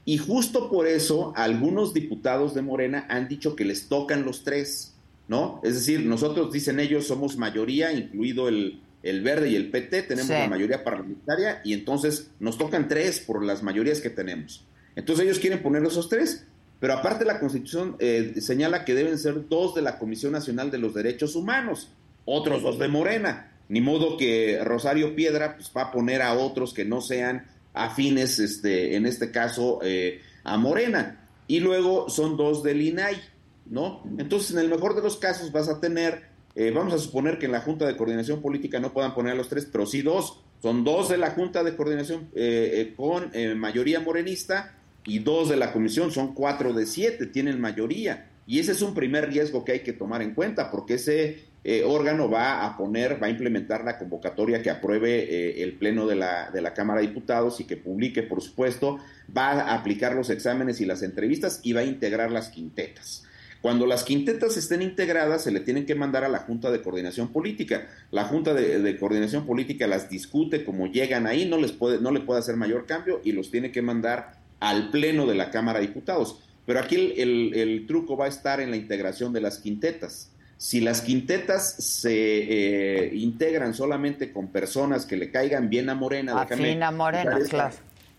y 0.05 0.19
justo 0.19 0.69
por 0.69 0.87
eso 0.87 1.33
algunos 1.35 1.93
diputados 1.93 2.53
de 2.53 2.61
Morena 2.61 3.07
han 3.09 3.27
dicho 3.27 3.55
que 3.55 3.65
les 3.65 3.89
tocan 3.89 4.23
los 4.23 4.43
tres, 4.43 4.93
¿no? 5.27 5.59
Es 5.63 5.73
decir, 5.73 6.05
nosotros, 6.05 6.53
dicen 6.53 6.79
ellos, 6.79 7.07
somos 7.07 7.37
mayoría, 7.37 7.91
incluido 7.91 8.47
el, 8.47 8.81
verde 9.01 9.49
y 9.49 9.55
el 9.55 9.71
PT, 9.71 10.03
tenemos 10.03 10.29
la 10.29 10.47
mayoría 10.47 10.83
parlamentaria 10.83 11.61
y 11.63 11.73
entonces 11.73 12.29
nos 12.39 12.57
tocan 12.57 12.87
tres 12.87 13.19
por 13.19 13.43
las 13.43 13.63
mayorías 13.63 13.99
que 13.99 14.11
tenemos. 14.11 14.63
Entonces 14.95 15.25
ellos 15.25 15.39
quieren 15.39 15.63
poner 15.63 15.83
esos 15.83 16.07
tres, 16.07 16.45
pero 16.79 16.93
aparte 16.93 17.25
la 17.25 17.39
Constitución 17.39 17.95
eh, 17.99 18.35
señala 18.39 18.85
que 18.85 18.93
deben 18.93 19.17
ser 19.17 19.47
dos 19.49 19.73
de 19.73 19.81
la 19.81 19.97
Comisión 19.97 20.31
Nacional 20.33 20.69
de 20.69 20.77
los 20.77 20.93
Derechos 20.93 21.35
Humanos, 21.35 21.89
otros 22.25 22.61
dos 22.61 22.77
de 22.77 22.87
Morena. 22.87 23.51
Ni 23.67 23.81
modo 23.81 24.17
que 24.17 24.59
Rosario 24.63 25.15
Piedra 25.15 25.55
pues, 25.55 25.71
va 25.75 25.83
a 25.83 25.91
poner 25.91 26.21
a 26.21 26.35
otros 26.35 26.75
que 26.75 26.85
no 26.85 27.01
sean 27.01 27.47
afines, 27.75 28.39
este, 28.39 28.95
en 28.95 29.05
este 29.05 29.31
caso, 29.31 29.79
eh, 29.83 30.21
a 30.43 30.57
Morena. 30.57 31.27
Y 31.47 31.59
luego 31.59 32.09
son 32.09 32.37
dos 32.37 32.63
del 32.63 32.81
INAI, 32.81 33.21
¿no? 33.67 34.03
Entonces, 34.17 34.51
en 34.51 34.59
el 34.59 34.69
mejor 34.69 34.95
de 34.95 35.01
los 35.01 35.17
casos 35.17 35.51
vas 35.51 35.69
a 35.69 35.79
tener, 35.79 36.23
eh, 36.55 36.71
vamos 36.71 36.93
a 36.93 36.97
suponer 36.97 37.37
que 37.37 37.45
en 37.45 37.51
la 37.51 37.61
Junta 37.61 37.85
de 37.85 37.97
Coordinación 37.97 38.41
Política 38.41 38.79
no 38.79 38.93
puedan 38.93 39.13
poner 39.13 39.33
a 39.33 39.35
los 39.35 39.49
tres, 39.49 39.67
pero 39.71 39.85
sí 39.85 40.01
dos. 40.01 40.39
Son 40.61 40.83
dos 40.83 41.09
de 41.09 41.17
la 41.17 41.31
Junta 41.31 41.63
de 41.63 41.75
Coordinación 41.75 42.29
eh, 42.33 42.93
con 42.97 43.31
mayoría 43.57 43.99
morenista 43.99 44.73
y 45.05 45.19
dos 45.19 45.49
de 45.49 45.57
la 45.57 45.71
Comisión, 45.71 46.11
son 46.11 46.33
cuatro 46.33 46.73
de 46.73 46.87
siete, 46.87 47.27
tienen 47.27 47.61
mayoría. 47.61 48.29
Y 48.47 48.59
ese 48.59 48.71
es 48.71 48.81
un 48.81 48.93
primer 48.93 49.29
riesgo 49.29 49.63
que 49.63 49.73
hay 49.73 49.79
que 49.81 49.93
tomar 49.93 50.21
en 50.21 50.33
cuenta, 50.33 50.71
porque 50.71 50.95
ese 50.95 51.45
eh, 51.67 51.83
órgano 51.83 52.29
va 52.29 52.63
a 52.63 52.77
poner, 52.77 53.21
va 53.21 53.27
a 53.27 53.31
implementar 53.31 53.83
la 53.83 53.97
convocatoria 53.97 54.61
que 54.61 54.69
apruebe 54.69 55.23
eh, 55.23 55.63
el 55.63 55.73
Pleno 55.73 56.05
de 56.05 56.15
la, 56.15 56.51
de 56.51 56.61
la 56.61 56.73
Cámara 56.73 57.01
de 57.01 57.07
Diputados 57.07 57.59
y 57.59 57.63
que 57.63 57.75
publique, 57.75 58.23
por 58.23 58.41
supuesto, 58.41 58.99
va 59.35 59.51
a 59.51 59.73
aplicar 59.73 60.15
los 60.15 60.29
exámenes 60.29 60.79
y 60.79 60.85
las 60.85 61.01
entrevistas 61.01 61.59
y 61.63 61.73
va 61.73 61.81
a 61.81 61.85
integrar 61.85 62.31
las 62.31 62.49
quintetas. 62.49 63.25
Cuando 63.65 63.87
las 63.87 64.03
quintetas 64.03 64.57
estén 64.57 64.83
integradas, 64.83 65.43
se 65.43 65.49
le 65.49 65.59
tienen 65.59 65.87
que 65.87 65.95
mandar 65.95 66.23
a 66.23 66.29
la 66.29 66.37
Junta 66.37 66.69
de 66.69 66.83
Coordinación 66.83 67.29
Política. 67.29 67.87
La 68.11 68.25
Junta 68.25 68.53
de, 68.53 68.97
Coordinación 68.99 69.47
Política 69.47 69.87
las 69.87 70.07
discute 70.07 70.63
como 70.63 70.85
llegan 70.85 71.25
ahí, 71.25 71.49
no, 71.49 71.57
les 71.57 71.71
puede, 71.71 71.99
no 71.99 72.11
le 72.11 72.19
puede 72.19 72.41
hacer 72.41 72.57
mayor 72.57 72.85
cambio 72.85 73.21
y 73.23 73.31
los 73.31 73.49
tiene 73.49 73.71
que 73.71 73.81
mandar 73.81 74.33
al 74.59 74.91
Pleno 74.91 75.25
de 75.25 75.33
la 75.33 75.49
Cámara 75.49 75.79
de 75.79 75.87
Diputados. 75.87 76.43
Pero 76.67 76.79
aquí 76.79 77.15
el, 77.17 77.85
truco 77.87 78.15
va 78.15 78.25
a 78.25 78.27
estar 78.27 78.59
en 78.59 78.69
la 78.69 78.77
integración 78.77 79.33
de 79.33 79.41
las 79.41 79.57
quintetas. 79.57 80.31
Si 80.57 80.79
las 80.79 81.01
quintetas 81.01 81.75
se 81.79 82.13
eh, 82.13 83.15
integran 83.15 83.73
solamente 83.73 84.31
con 84.31 84.47
personas 84.47 85.05
que 85.05 85.17
le 85.17 85.29
caigan 85.29 85.69
bien 85.69 85.89
a 85.89 85.95
Morena, 85.95 86.31
a 86.41 86.91
Morena, 86.91 87.39
claro. 87.49 87.75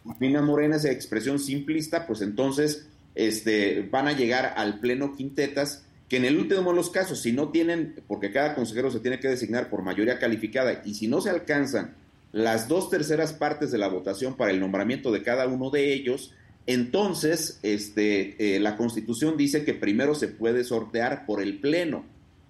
Afina 0.09 0.43
Morena, 0.43 0.77
esa 0.77 0.91
expresión 0.91 1.39
simplista, 1.39 2.07
pues 2.07 2.21
entonces 2.21 2.87
este, 3.15 3.89
van 3.91 4.09
a 4.09 4.13
llegar 4.13 4.55
al 4.57 4.79
pleno 4.79 5.17
quintetas, 5.17 5.85
que 6.09 6.19
en 6.19 6.25
el 6.25 6.37
último 6.39 6.71
de 6.71 6.77
los 6.77 6.91
casos, 6.91 7.23
si 7.23 7.33
no 7.33 7.49
tienen, 7.49 8.03
porque 8.07 8.31
cada 8.31 8.55
consejero 8.55 8.91
se 8.91 9.01
tiene 9.01 9.19
que 9.19 9.29
designar 9.29 9.69
por 9.69 9.83
mayoría 9.83 10.19
calificada, 10.19 10.83
y 10.85 10.95
si 10.95 11.09
no 11.09 11.21
se 11.21 11.31
alcanzan 11.31 11.95
las 12.33 12.69
dos 12.69 12.91
terceras 12.91 13.33
partes 13.33 13.73
de 13.73 13.79
la 13.79 13.89
votación 13.89 14.37
para 14.37 14.53
el 14.53 14.61
nombramiento 14.61 15.11
de 15.11 15.23
cada 15.23 15.47
uno 15.49 15.71
de 15.71 15.93
ellos, 15.93 16.35
entonces 16.67 17.59
este, 17.63 18.57
eh, 18.57 18.61
la 18.61 18.77
constitución 18.77 19.37
dice 19.37 19.65
que 19.65 19.75
primero 19.75 20.15
se 20.15 20.29
puede 20.29 20.63
sortear 20.65 21.25
por 21.27 21.43
el 21.43 21.59
pleno, 21.61 22.05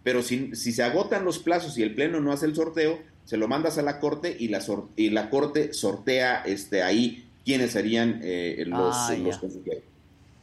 pero 0.07 0.23
si, 0.23 0.55
si, 0.55 0.71
se 0.71 0.85
agotan 0.85 1.25
los 1.25 1.41
plazos 1.41 1.77
y 1.77 1.83
el 1.83 1.93
pleno 1.93 2.21
no 2.21 2.31
hace 2.31 2.47
el 2.47 2.55
sorteo, 2.55 3.01
se 3.25 3.37
lo 3.37 3.49
mandas 3.49 3.77
a 3.77 3.83
la 3.83 3.99
corte 3.99 4.37
y 4.39 4.47
la, 4.47 4.63
y 4.95 5.11
la 5.11 5.31
corte 5.31 5.73
sortea 5.73 6.45
este, 6.47 6.85
ahí 6.85 7.27
quiénes 7.45 7.73
serían 7.73 8.21
eh, 8.23 8.63
los, 8.69 8.95
ah, 8.95 9.17
los 9.19 9.39
consejeros. 9.39 9.83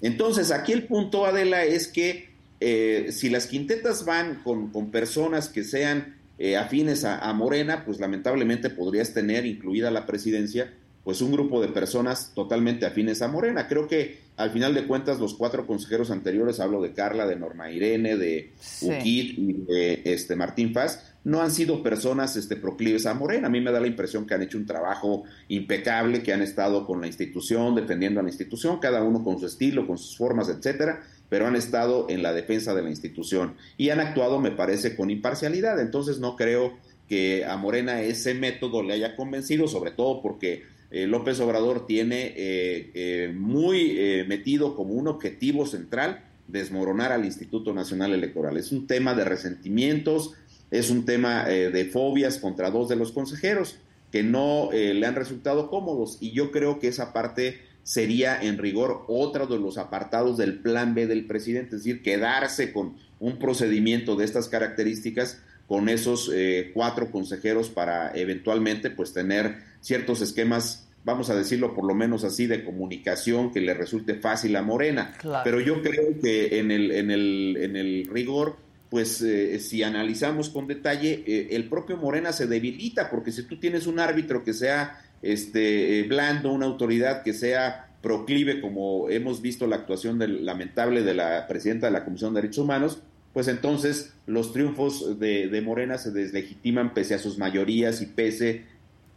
Entonces, 0.01 0.51
aquí 0.51 0.73
el 0.73 0.83
punto, 0.83 1.25
Adela, 1.25 1.63
es 1.63 1.87
que 1.87 2.27
eh, 2.59 3.07
si 3.13 3.29
las 3.29 3.47
quintetas 3.47 4.03
van 4.03 4.43
con, 4.43 4.69
personas 4.91 5.47
que 5.47 5.63
sean 5.63 6.17
eh, 6.39 6.57
afines 6.57 7.05
a, 7.05 7.31
Morena, 7.31 7.85
pues 7.85 8.01
lamentablemente 8.01 8.69
podrías 8.69 9.13
tener 9.13 9.45
incluida 9.45 9.91
la 9.91 10.05
presidencia, 10.05 10.73
pues 11.05 11.21
un 11.21 11.31
grupo 11.31 11.61
de 11.61 11.69
personas 11.69 12.33
totalmente 12.35 12.85
afines 12.85 13.21
a 13.21 13.29
Morena. 13.29 13.69
Creo 13.69 13.87
que 13.87 14.19
al 14.35 14.49
final 14.51 14.73
de 14.73 14.85
cuentas 14.85 15.19
los 15.19 15.35
cuatro 15.35 15.67
consejeros 15.67 16.09
anteriores, 16.09 16.59
hablo 16.59 16.81
de 16.81 16.93
Carla, 16.93 17.27
de 17.27 17.35
Norma 17.35 17.71
Irene, 17.71 18.17
de 18.17 18.53
Uquit 18.81 19.37
y 19.37 19.53
de 19.67 20.01
este, 20.05 20.35
Martín 20.35 20.73
Faz, 20.73 21.13
no 21.23 21.41
han 21.41 21.51
sido 21.51 21.83
personas 21.83 22.35
este, 22.35 22.55
proclives 22.55 23.05
a 23.05 23.13
Morena. 23.13 23.47
A 23.47 23.49
mí 23.49 23.61
me 23.61 23.71
da 23.71 23.79
la 23.79 23.87
impresión 23.87 24.25
que 24.25 24.33
han 24.33 24.41
hecho 24.41 24.57
un 24.57 24.65
trabajo 24.65 25.23
impecable, 25.47 26.23
que 26.23 26.33
han 26.33 26.41
estado 26.41 26.85
con 26.85 26.99
la 26.99 27.07
institución, 27.07 27.75
defendiendo 27.75 28.19
a 28.19 28.23
la 28.23 28.29
institución, 28.29 28.79
cada 28.79 29.03
uno 29.03 29.23
con 29.23 29.39
su 29.39 29.45
estilo, 29.45 29.85
con 29.85 29.97
sus 29.97 30.17
formas, 30.17 30.49
etcétera, 30.49 31.03
pero 31.29 31.47
han 31.47 31.55
estado 31.55 32.07
en 32.09 32.23
la 32.23 32.33
defensa 32.33 32.73
de 32.73 32.81
la 32.81 32.89
institución 32.89 33.55
y 33.77 33.89
han 33.89 33.99
actuado, 33.99 34.39
me 34.39 34.51
parece, 34.51 34.95
con 34.95 35.11
imparcialidad. 35.11 35.79
Entonces 35.79 36.19
no 36.19 36.35
creo 36.35 36.73
que 37.07 37.45
a 37.45 37.55
Morena 37.57 38.01
ese 38.01 38.33
método 38.33 38.81
le 38.81 38.93
haya 38.93 39.15
convencido, 39.15 39.67
sobre 39.67 39.91
todo 39.91 40.21
porque 40.21 40.63
eh, 40.93 41.07
López 41.07 41.39
Obrador 41.41 41.85
tiene 41.85 42.33
eh, 42.37 42.91
eh, 42.93 43.33
muy 43.35 44.23
metido 44.27 44.75
como 44.75 44.93
un 44.93 45.07
objetivo 45.07 45.65
central 45.65 46.23
desmoronar 46.47 47.11
al 47.11 47.25
Instituto 47.25 47.73
Nacional 47.73 48.13
Electoral. 48.13 48.57
Es 48.57 48.71
un 48.71 48.87
tema 48.87 49.13
de 49.15 49.25
resentimientos, 49.25 50.33
es 50.71 50.89
un 50.89 51.05
tema 51.05 51.49
eh, 51.49 51.69
de 51.69 51.85
fobias 51.85 52.37
contra 52.37 52.71
dos 52.71 52.89
de 52.89 52.95
los 52.95 53.11
consejeros 53.11 53.77
que 54.11 54.23
no 54.23 54.71
eh, 54.71 54.93
le 54.93 55.05
han 55.05 55.15
resultado 55.15 55.69
cómodos 55.69 56.17
y 56.19 56.31
yo 56.31 56.51
creo 56.51 56.79
que 56.79 56.87
esa 56.87 57.13
parte 57.13 57.61
sería 57.83 58.41
en 58.41 58.57
rigor 58.57 59.03
otro 59.07 59.47
de 59.47 59.59
los 59.59 59.77
apartados 59.77 60.37
del 60.37 60.59
plan 60.59 60.95
B 60.95 61.07
del 61.07 61.25
presidente, 61.25 61.75
es 61.75 61.83
decir, 61.83 62.01
quedarse 62.01 62.71
con 62.71 62.95
un 63.19 63.39
procedimiento 63.39 64.15
de 64.15 64.25
estas 64.25 64.47
características 64.47 65.41
con 65.73 65.89
esos 65.89 66.29
eh, 66.31 66.69
cuatro 66.71 67.09
consejeros 67.09 67.69
para 67.69 68.15
eventualmente 68.15 68.91
pues 68.91 69.11
tener 69.11 69.55
ciertos 69.81 70.21
esquemas 70.21 70.87
vamos 71.03 71.31
a 71.31 71.35
decirlo 71.35 71.73
por 71.73 71.83
lo 71.83 71.95
menos 71.95 72.23
así, 72.23 72.45
de 72.45 72.63
comunicación 72.63 73.51
que 73.51 73.59
le 73.59 73.73
resulte 73.73 74.13
fácil 74.13 74.55
a 74.55 74.61
Morena. 74.61 75.15
Pero 75.43 75.59
yo 75.59 75.81
creo 75.81 76.21
que 76.21 76.59
en 76.59 76.69
el, 76.69 76.91
en 76.91 77.09
el, 77.09 77.57
en 77.59 77.75
el 77.75 78.07
rigor 78.11 78.57
pues 78.91 79.19
eh, 79.23 79.57
si 79.57 79.81
analizamos 79.81 80.51
con 80.51 80.67
detalle, 80.67 81.23
eh, 81.25 81.47
el 81.53 81.67
propio 81.67 81.97
Morena 81.97 82.33
se 82.33 82.45
debilita, 82.45 83.09
porque 83.09 83.31
si 83.31 83.41
tú 83.41 83.57
tienes 83.57 83.87
un 83.87 83.99
árbitro 83.99 84.43
que 84.43 84.53
sea 84.53 85.01
este, 85.23 85.99
eh, 85.99 86.03
blando, 86.03 86.53
una 86.53 86.67
autoridad 86.67 87.23
que 87.23 87.33
sea 87.33 87.87
proclive, 88.03 88.61
como 88.61 89.09
hemos 89.09 89.41
visto 89.41 89.65
la 89.65 89.77
actuación 89.77 90.19
del, 90.19 90.45
lamentable 90.45 91.01
de 91.01 91.15
la 91.15 91.47
presidenta 91.47 91.87
de 91.87 91.93
la 91.93 92.05
Comisión 92.05 92.35
de 92.35 92.41
Derechos 92.43 92.63
Humanos, 92.63 92.99
pues 93.33 93.47
entonces 93.47 94.13
los 94.25 94.53
triunfos 94.53 95.19
de, 95.19 95.47
de 95.47 95.61
Morena 95.61 95.97
se 95.97 96.11
deslegitiman 96.11 96.93
pese 96.93 97.15
a 97.15 97.19
sus 97.19 97.37
mayorías 97.37 98.01
y 98.01 98.05
pese 98.05 98.65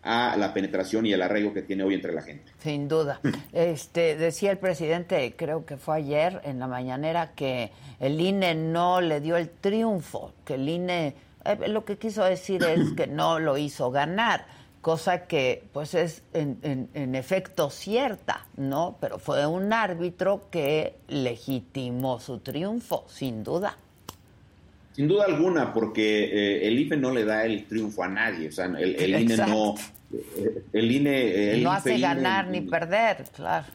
a 0.02 0.36
la 0.36 0.54
penetración 0.54 1.04
y 1.04 1.12
el 1.12 1.20
arraigo 1.20 1.52
que 1.52 1.62
tiene 1.62 1.82
hoy 1.82 1.94
entre 1.94 2.12
la 2.12 2.22
gente. 2.22 2.52
Sin 2.58 2.86
duda. 2.86 3.20
Este 3.52 4.16
decía 4.16 4.52
el 4.52 4.58
presidente, 4.58 5.34
creo 5.36 5.66
que 5.66 5.76
fue 5.76 5.96
ayer 5.96 6.40
en 6.44 6.60
la 6.60 6.68
mañanera 6.68 7.32
que 7.34 7.72
el 7.98 8.20
INE 8.20 8.54
no 8.54 9.00
le 9.00 9.20
dio 9.20 9.36
el 9.36 9.50
triunfo, 9.50 10.32
que 10.44 10.54
el 10.54 10.68
INE 10.68 11.14
eh, 11.46 11.68
lo 11.68 11.84
que 11.84 11.96
quiso 11.96 12.24
decir 12.24 12.62
es 12.64 12.92
que 12.92 13.06
no 13.08 13.38
lo 13.38 13.56
hizo 13.56 13.90
ganar, 13.90 14.46
cosa 14.80 15.26
que 15.26 15.64
pues 15.72 15.94
es 15.94 16.22
en, 16.32 16.88
en, 16.94 17.14
efecto 17.14 17.70
cierta, 17.70 18.46
¿no? 18.56 18.96
Pero 19.00 19.18
fue 19.18 19.46
un 19.46 19.72
árbitro 19.72 20.48
que 20.50 20.96
legitimó 21.08 22.20
su 22.20 22.38
triunfo, 22.38 23.04
sin 23.08 23.42
duda. 23.42 23.76
Sin 24.96 25.08
duda 25.08 25.26
alguna, 25.26 25.74
porque 25.74 26.24
eh, 26.24 26.68
el 26.68 26.78
IFE 26.78 26.96
no 26.96 27.12
le 27.12 27.26
da 27.26 27.44
el 27.44 27.66
triunfo 27.66 28.02
a 28.02 28.08
nadie, 28.08 28.48
o 28.48 28.52
sea, 28.52 28.64
el, 28.64 28.96
el 28.96 29.20
INE 29.20 29.36
no, 29.36 29.74
el 30.72 30.90
INE... 30.90 31.60
no 31.60 31.70
hace 31.70 31.98
ganar 31.98 32.48
ni 32.48 32.62
perder, 32.62 33.24
claro. 33.34 33.66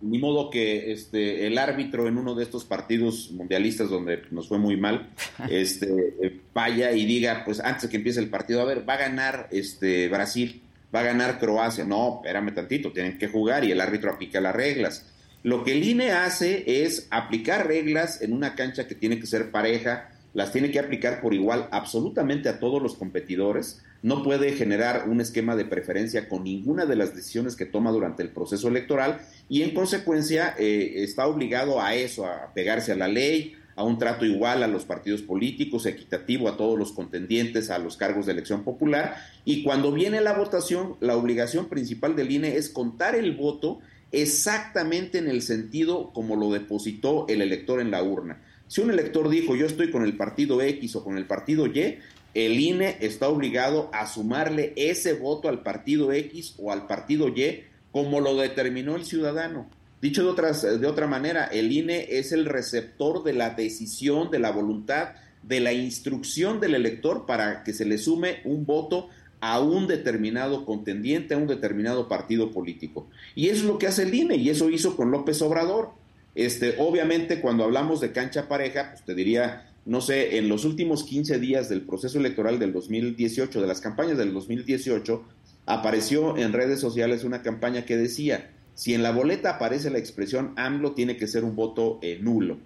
Ni 0.00 0.18
modo 0.18 0.50
que 0.50 0.90
este, 0.90 1.46
el 1.46 1.58
árbitro 1.58 2.08
en 2.08 2.18
uno 2.18 2.34
de 2.34 2.42
estos 2.42 2.64
partidos 2.64 3.30
mundialistas 3.30 3.88
donde 3.88 4.22
nos 4.32 4.48
fue 4.48 4.58
muy 4.58 4.76
mal, 4.76 5.10
este, 5.48 6.40
vaya 6.52 6.90
y 6.90 7.06
diga, 7.06 7.42
pues 7.44 7.60
antes 7.60 7.84
de 7.84 7.90
que 7.90 7.98
empiece 7.98 8.18
el 8.18 8.28
partido, 8.28 8.60
a 8.60 8.64
ver, 8.64 8.88
va 8.88 8.94
a 8.94 8.98
ganar 8.98 9.46
este, 9.52 10.08
Brasil, 10.08 10.60
va 10.92 11.00
a 11.00 11.04
ganar 11.04 11.38
Croacia. 11.38 11.84
No, 11.84 12.16
espérame 12.16 12.52
tantito, 12.52 12.90
tienen 12.90 13.16
que 13.16 13.28
jugar 13.28 13.64
y 13.64 13.70
el 13.70 13.80
árbitro 13.80 14.10
aplica 14.10 14.40
las 14.40 14.56
reglas. 14.56 15.06
Lo 15.44 15.62
que 15.62 15.70
el 15.70 15.84
INE 15.84 16.10
hace 16.10 16.82
es 16.84 17.06
aplicar 17.10 17.68
reglas 17.68 18.22
en 18.22 18.32
una 18.32 18.56
cancha 18.56 18.88
que 18.88 18.96
tiene 18.96 19.20
que 19.20 19.26
ser 19.26 19.52
pareja, 19.52 20.10
las 20.38 20.52
tiene 20.52 20.70
que 20.70 20.78
aplicar 20.78 21.20
por 21.20 21.34
igual 21.34 21.66
absolutamente 21.72 22.48
a 22.48 22.60
todos 22.60 22.80
los 22.80 22.94
competidores, 22.94 23.82
no 24.02 24.22
puede 24.22 24.52
generar 24.52 25.08
un 25.08 25.20
esquema 25.20 25.56
de 25.56 25.64
preferencia 25.64 26.28
con 26.28 26.44
ninguna 26.44 26.86
de 26.86 26.94
las 26.94 27.12
decisiones 27.12 27.56
que 27.56 27.66
toma 27.66 27.90
durante 27.90 28.22
el 28.22 28.28
proceso 28.28 28.68
electoral 28.68 29.20
y 29.48 29.62
en 29.62 29.74
consecuencia 29.74 30.54
eh, 30.56 31.02
está 31.02 31.26
obligado 31.26 31.82
a 31.82 31.96
eso, 31.96 32.24
a 32.24 32.52
pegarse 32.54 32.92
a 32.92 32.94
la 32.94 33.08
ley, 33.08 33.56
a 33.74 33.82
un 33.82 33.98
trato 33.98 34.24
igual 34.24 34.62
a 34.62 34.68
los 34.68 34.84
partidos 34.84 35.22
políticos, 35.22 35.86
equitativo 35.86 36.48
a 36.48 36.56
todos 36.56 36.78
los 36.78 36.92
contendientes 36.92 37.68
a 37.68 37.78
los 37.80 37.96
cargos 37.96 38.26
de 38.26 38.30
elección 38.30 38.62
popular 38.62 39.16
y 39.44 39.64
cuando 39.64 39.90
viene 39.90 40.20
la 40.20 40.34
votación, 40.34 40.94
la 41.00 41.16
obligación 41.16 41.66
principal 41.66 42.14
del 42.14 42.30
INE 42.30 42.54
es 42.54 42.68
contar 42.68 43.16
el 43.16 43.34
voto 43.34 43.80
exactamente 44.12 45.18
en 45.18 45.26
el 45.26 45.42
sentido 45.42 46.12
como 46.12 46.36
lo 46.36 46.52
depositó 46.52 47.26
el 47.26 47.42
elector 47.42 47.80
en 47.80 47.90
la 47.90 48.04
urna. 48.04 48.40
Si 48.68 48.80
un 48.80 48.90
elector 48.90 49.28
dijo 49.28 49.56
yo 49.56 49.66
estoy 49.66 49.90
con 49.90 50.04
el 50.04 50.16
partido 50.16 50.60
X 50.60 50.96
o 50.96 51.04
con 51.04 51.16
el 51.16 51.26
partido 51.26 51.66
Y, 51.66 51.98
el 52.34 52.60
INE 52.60 52.98
está 53.00 53.28
obligado 53.28 53.90
a 53.92 54.06
sumarle 54.06 54.72
ese 54.76 55.14
voto 55.14 55.48
al 55.48 55.62
partido 55.62 56.12
X 56.12 56.54
o 56.58 56.70
al 56.70 56.86
partido 56.86 57.28
Y 57.28 57.64
como 57.90 58.20
lo 58.20 58.36
determinó 58.36 58.96
el 58.96 59.04
ciudadano. 59.04 59.68
Dicho 60.00 60.22
de, 60.22 60.28
otras, 60.28 60.62
de 60.62 60.86
otra 60.86 61.08
manera, 61.08 61.46
el 61.46 61.72
INE 61.72 62.06
es 62.10 62.30
el 62.30 62.44
receptor 62.44 63.24
de 63.24 63.32
la 63.32 63.50
decisión, 63.50 64.30
de 64.30 64.38
la 64.38 64.52
voluntad, 64.52 65.14
de 65.42 65.60
la 65.60 65.72
instrucción 65.72 66.60
del 66.60 66.74
elector 66.74 67.26
para 67.26 67.64
que 67.64 67.72
se 67.72 67.84
le 67.84 67.98
sume 67.98 68.40
un 68.44 68.66
voto 68.66 69.08
a 69.40 69.60
un 69.60 69.86
determinado 69.86 70.64
contendiente, 70.64 71.34
a 71.34 71.38
un 71.38 71.46
determinado 71.46 72.08
partido 72.08 72.50
político. 72.52 73.08
Y 73.34 73.48
eso 73.48 73.62
es 73.62 73.64
lo 73.64 73.78
que 73.78 73.86
hace 73.86 74.02
el 74.02 74.14
INE, 74.14 74.36
y 74.36 74.50
eso 74.50 74.68
hizo 74.70 74.96
con 74.96 75.10
López 75.10 75.40
Obrador. 75.42 75.90
Este, 76.38 76.76
obviamente, 76.78 77.40
cuando 77.40 77.64
hablamos 77.64 78.00
de 78.00 78.12
cancha 78.12 78.46
pareja, 78.46 78.90
pues 78.92 79.04
te 79.04 79.16
diría, 79.16 79.72
no 79.84 80.00
sé, 80.00 80.38
en 80.38 80.48
los 80.48 80.64
últimos 80.64 81.02
15 81.02 81.40
días 81.40 81.68
del 81.68 81.80
proceso 81.80 82.16
electoral 82.16 82.60
del 82.60 82.72
2018, 82.72 83.60
de 83.60 83.66
las 83.66 83.80
campañas 83.80 84.18
del 84.18 84.32
2018, 84.32 85.24
apareció 85.66 86.36
en 86.36 86.52
redes 86.52 86.78
sociales 86.78 87.24
una 87.24 87.42
campaña 87.42 87.84
que 87.84 87.96
decía, 87.96 88.52
si 88.76 88.94
en 88.94 89.02
la 89.02 89.10
boleta 89.10 89.50
aparece 89.50 89.90
la 89.90 89.98
expresión 89.98 90.52
AMLO, 90.54 90.92
tiene 90.92 91.16
que 91.16 91.26
ser 91.26 91.42
un 91.42 91.56
voto 91.56 91.98
eh, 92.02 92.20
nulo. 92.22 92.58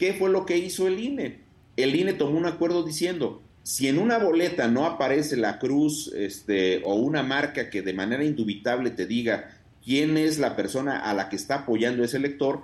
¿Qué 0.00 0.14
fue 0.14 0.28
lo 0.28 0.44
que 0.44 0.58
hizo 0.58 0.88
el 0.88 0.98
INE? 0.98 1.42
El 1.76 1.94
INE 1.94 2.14
tomó 2.14 2.36
un 2.36 2.46
acuerdo 2.46 2.82
diciendo, 2.82 3.40
si 3.62 3.86
en 3.86 4.00
una 4.00 4.18
boleta 4.18 4.66
no 4.66 4.84
aparece 4.84 5.36
la 5.36 5.60
cruz 5.60 6.12
este, 6.12 6.82
o 6.84 6.96
una 6.96 7.22
marca 7.22 7.70
que 7.70 7.82
de 7.82 7.94
manera 7.94 8.24
indubitable 8.24 8.90
te 8.90 9.06
diga 9.06 9.60
quién 9.84 10.16
es 10.16 10.40
la 10.40 10.56
persona 10.56 10.98
a 10.98 11.14
la 11.14 11.28
que 11.28 11.36
está 11.36 11.60
apoyando 11.60 12.02
ese 12.02 12.16
elector, 12.16 12.62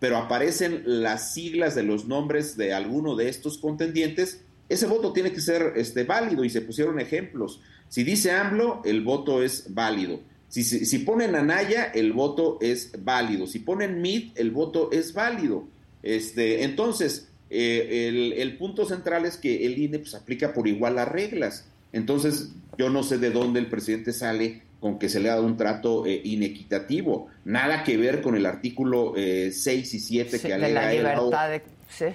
pero 0.00 0.16
aparecen 0.16 0.82
las 0.84 1.34
siglas 1.34 1.74
de 1.74 1.84
los 1.84 2.06
nombres 2.06 2.56
de 2.56 2.72
alguno 2.72 3.14
de 3.14 3.28
estos 3.28 3.58
contendientes, 3.58 4.40
ese 4.68 4.86
voto 4.86 5.12
tiene 5.12 5.30
que 5.30 5.40
ser 5.40 5.74
este, 5.76 6.04
válido 6.04 6.42
y 6.42 6.50
se 6.50 6.62
pusieron 6.62 6.98
ejemplos. 6.98 7.60
Si 7.88 8.02
dice 8.02 8.30
AMLO, 8.32 8.82
el 8.84 9.02
voto 9.02 9.42
es 9.42 9.74
válido. 9.74 10.20
Si, 10.48 10.64
si, 10.64 10.98
ponen 11.00 11.36
Anaya, 11.36 11.84
el 11.84 12.12
voto 12.12 12.58
es 12.60 12.92
válido. 13.04 13.46
Si 13.46 13.60
ponen 13.60 14.00
MID, 14.00 14.32
el 14.36 14.50
voto 14.50 14.90
es 14.90 15.12
válido. 15.12 15.68
Este, 16.02 16.64
entonces, 16.64 17.28
eh, 17.50 18.08
el, 18.08 18.32
el, 18.32 18.56
punto 18.56 18.84
central 18.84 19.26
es 19.26 19.36
que 19.36 19.66
el 19.66 19.78
INE 19.78 19.98
pues, 20.00 20.14
aplica 20.14 20.54
por 20.54 20.66
igual 20.66 20.96
las 20.96 21.08
reglas. 21.08 21.66
Entonces, 21.92 22.52
yo 22.78 22.90
no 22.90 23.02
sé 23.02 23.18
de 23.18 23.30
dónde 23.30 23.60
el 23.60 23.68
presidente 23.68 24.12
sale 24.12 24.62
con 24.80 24.98
que 24.98 25.08
se 25.08 25.20
le 25.20 25.28
ha 25.28 25.34
dado 25.34 25.46
un 25.46 25.56
trato 25.56 26.06
eh, 26.06 26.20
inequitativo. 26.24 27.28
Nada 27.44 27.84
que 27.84 27.96
ver 27.96 28.22
con 28.22 28.34
el 28.34 28.46
artículo 28.46 29.12
6 29.14 29.16
eh, 29.16 29.80
y 29.80 29.84
7 29.84 30.40
que 30.40 30.54
alega 30.54 30.82
la 30.82 30.92
libertad 30.92 31.50
de... 31.50 31.62
Sí, 31.88 32.06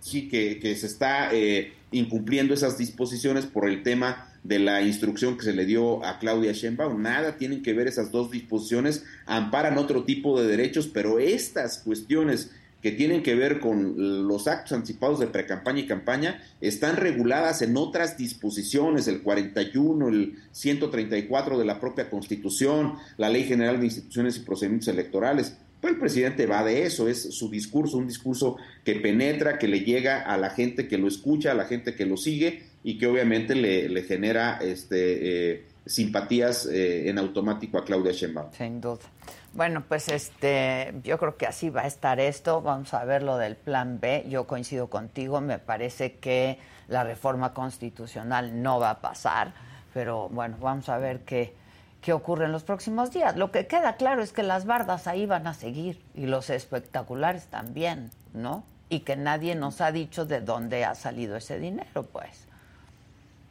sí 0.00 0.28
que, 0.28 0.58
que, 0.58 0.74
se 0.76 0.86
está 0.86 1.28
eh, 1.32 1.74
incumpliendo 1.92 2.54
esas 2.54 2.78
disposiciones 2.78 3.44
por 3.46 3.68
el 3.68 3.82
tema 3.82 4.32
de 4.44 4.58
la 4.58 4.82
instrucción 4.82 5.36
que 5.36 5.44
se 5.44 5.52
le 5.52 5.66
dio 5.66 6.04
a 6.04 6.18
Claudia 6.18 6.52
Sheinbaum. 6.52 7.02
Nada 7.02 7.36
tienen 7.36 7.62
que 7.62 7.74
ver 7.74 7.86
esas 7.86 8.10
dos 8.10 8.30
disposiciones, 8.30 9.04
amparan 9.26 9.76
otro 9.76 10.04
tipo 10.04 10.40
de 10.40 10.48
derechos, 10.48 10.88
pero 10.88 11.18
estas 11.18 11.78
cuestiones 11.78 12.50
que 12.82 12.92
tienen 12.92 13.22
que 13.22 13.34
ver 13.34 13.58
con 13.58 14.28
los 14.28 14.46
actos 14.46 14.72
anticipados 14.72 15.18
de 15.18 15.26
precampaña 15.26 15.80
y 15.80 15.86
campaña 15.86 16.42
están 16.60 16.96
reguladas 16.96 17.62
en 17.62 17.76
otras 17.76 18.16
disposiciones, 18.16 19.08
el 19.08 19.22
41, 19.22 20.08
el 20.08 20.38
134 20.52 21.58
de 21.58 21.64
la 21.64 21.80
propia 21.80 22.08
Constitución, 22.08 22.94
la 23.16 23.30
Ley 23.30 23.44
General 23.44 23.78
de 23.78 23.86
Instituciones 23.86 24.36
y 24.36 24.40
Procedimientos 24.40 24.88
Electorales. 24.88 25.56
Pues 25.80 25.94
el 25.94 26.00
presidente 26.00 26.46
va 26.46 26.64
de 26.64 26.84
eso, 26.84 27.08
es 27.08 27.34
su 27.34 27.50
discurso, 27.50 27.98
un 27.98 28.08
discurso 28.08 28.56
que 28.84 28.96
penetra, 28.96 29.58
que 29.58 29.68
le 29.68 29.80
llega 29.80 30.22
a 30.22 30.36
la 30.36 30.50
gente 30.50 30.88
que 30.88 30.98
lo 30.98 31.06
escucha, 31.06 31.52
a 31.52 31.54
la 31.54 31.66
gente 31.66 31.94
que 31.94 32.04
lo 32.04 32.16
sigue 32.16 32.64
y 32.82 32.98
que 32.98 33.06
obviamente 33.06 33.54
le, 33.54 34.02
genera 34.02 34.58
este, 34.60 35.52
eh, 35.52 35.62
simpatías 35.88 36.66
eh, 36.66 37.08
en 37.08 37.18
automático 37.18 37.78
a 37.78 37.84
Claudia 37.84 38.12
Sheinbaum. 38.12 38.52
Sin 38.52 38.80
duda. 38.80 39.00
Bueno, 39.54 39.82
pues 39.88 40.08
este, 40.08 40.94
yo 41.02 41.18
creo 41.18 41.36
que 41.36 41.46
así 41.46 41.70
va 41.70 41.82
a 41.82 41.86
estar 41.86 42.20
esto. 42.20 42.60
Vamos 42.60 42.92
a 42.94 43.04
ver 43.04 43.22
lo 43.22 43.38
del 43.38 43.56
plan 43.56 43.98
B. 43.98 44.26
Yo 44.28 44.46
coincido 44.46 44.88
contigo, 44.88 45.40
me 45.40 45.58
parece 45.58 46.18
que 46.18 46.58
la 46.88 47.02
reforma 47.04 47.54
constitucional 47.54 48.62
no 48.62 48.78
va 48.78 48.90
a 48.90 49.00
pasar, 49.00 49.54
pero 49.94 50.28
bueno, 50.28 50.56
vamos 50.60 50.88
a 50.88 50.98
ver 50.98 51.20
qué, 51.20 51.54
qué 52.02 52.12
ocurre 52.12 52.44
en 52.44 52.52
los 52.52 52.64
próximos 52.64 53.10
días. 53.10 53.36
Lo 53.36 53.50
que 53.50 53.66
queda 53.66 53.96
claro 53.96 54.22
es 54.22 54.32
que 54.32 54.42
las 54.42 54.66
bardas 54.66 55.06
ahí 55.06 55.26
van 55.26 55.46
a 55.46 55.54
seguir 55.54 56.02
y 56.14 56.26
los 56.26 56.50
espectaculares 56.50 57.46
también, 57.46 58.10
¿no? 58.34 58.64
Y 58.90 59.00
que 59.00 59.16
nadie 59.16 59.54
nos 59.54 59.80
ha 59.80 59.92
dicho 59.92 60.24
de 60.26 60.40
dónde 60.40 60.84
ha 60.84 60.94
salido 60.94 61.36
ese 61.36 61.58
dinero, 61.58 62.04
pues. 62.04 62.47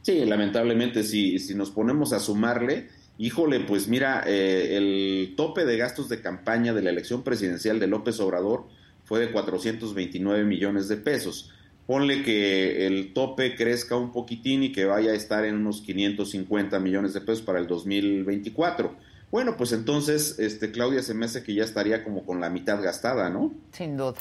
Sí, 0.08 0.24
lamentablemente, 0.24 1.03
si, 1.03 1.38
si 1.38 1.53
nos 1.53 1.70
ponemos 1.70 2.14
a 2.14 2.22
sumarle, 2.22 2.88
Híjole, 3.20 3.60
pues 3.62 3.89
mira, 3.89 4.24
eh, 4.26 4.78
el 4.78 5.34
tope 5.36 5.66
de 5.66 5.76
gastos 5.76 6.08
de 6.08 6.22
campaña 6.22 6.74
de 6.74 6.82
la 6.84 6.91
elección 6.91 7.24
presidencial 7.24 7.78
de 7.78 7.88
López 7.88 8.20
Obrador 8.22 8.68
fue 9.03 9.20
de 9.20 9.32
429 9.32 10.45
millones 10.45 10.88
de 10.88 10.95
pesos. 10.95 11.51
Ponle 11.88 12.24
que 12.24 12.86
el 12.86 13.14
tope 13.14 13.55
crezca 13.55 13.97
un 13.97 14.14
poquitín 14.14 14.62
y 14.62 14.72
que 14.72 14.86
vaya 14.86 15.12
a 15.12 15.16
estar 15.16 15.43
en 15.43 15.55
unos 15.55 15.82
550 15.82 16.80
millones 16.80 17.14
de 17.14 17.22
pesos 17.22 17.41
para 17.41 17.60
el 17.60 17.68
2024. 17.68 18.95
Bueno, 19.30 19.58
pues 19.58 19.74
entonces, 19.74 20.38
este, 20.39 20.72
Claudia 20.72 21.01
se 21.01 21.14
me 21.14 21.26
hace 21.26 21.43
que 21.43 21.53
ya 21.53 21.64
estaría 21.64 22.05
como 22.05 22.24
con 22.24 22.39
la 22.39 22.49
mitad 22.49 22.82
gastada, 22.82 23.30
¿no? 23.30 23.51
Sin 23.74 23.97
duda. 23.97 24.14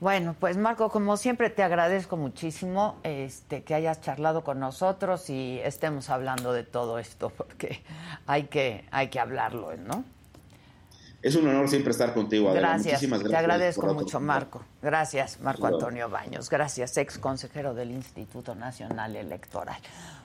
Bueno, 0.00 0.36
pues 0.38 0.56
Marco, 0.56 0.90
como 0.90 1.16
siempre 1.16 1.50
te 1.50 1.64
agradezco 1.64 2.16
muchísimo 2.16 2.96
este, 3.02 3.64
que 3.64 3.74
hayas 3.74 4.00
charlado 4.00 4.44
con 4.44 4.60
nosotros 4.60 5.28
y 5.28 5.58
estemos 5.64 6.08
hablando 6.08 6.52
de 6.52 6.62
todo 6.62 7.00
esto, 7.00 7.30
porque 7.36 7.82
hay 8.26 8.44
que, 8.44 8.84
hay 8.92 9.08
que 9.08 9.18
hablarlo, 9.18 9.76
¿no? 9.76 10.04
Es 11.20 11.34
un 11.34 11.48
honor 11.48 11.68
siempre 11.68 11.90
estar 11.90 12.14
contigo, 12.14 12.48
Adela. 12.48 12.68
Gracias. 12.68 12.92
Muchísimas 12.94 13.18
gracias. 13.18 13.40
Te 13.40 13.44
agradezco 13.44 13.92
mucho, 13.92 14.20
Marco. 14.20 14.62
Gracias, 14.80 15.40
Marco 15.40 15.66
Antonio 15.66 16.08
Baños. 16.08 16.48
Gracias, 16.48 16.96
ex 16.96 17.18
consejero 17.18 17.74
del 17.74 17.90
Instituto 17.90 18.54
Nacional 18.54 19.16
Electoral. 19.16 19.80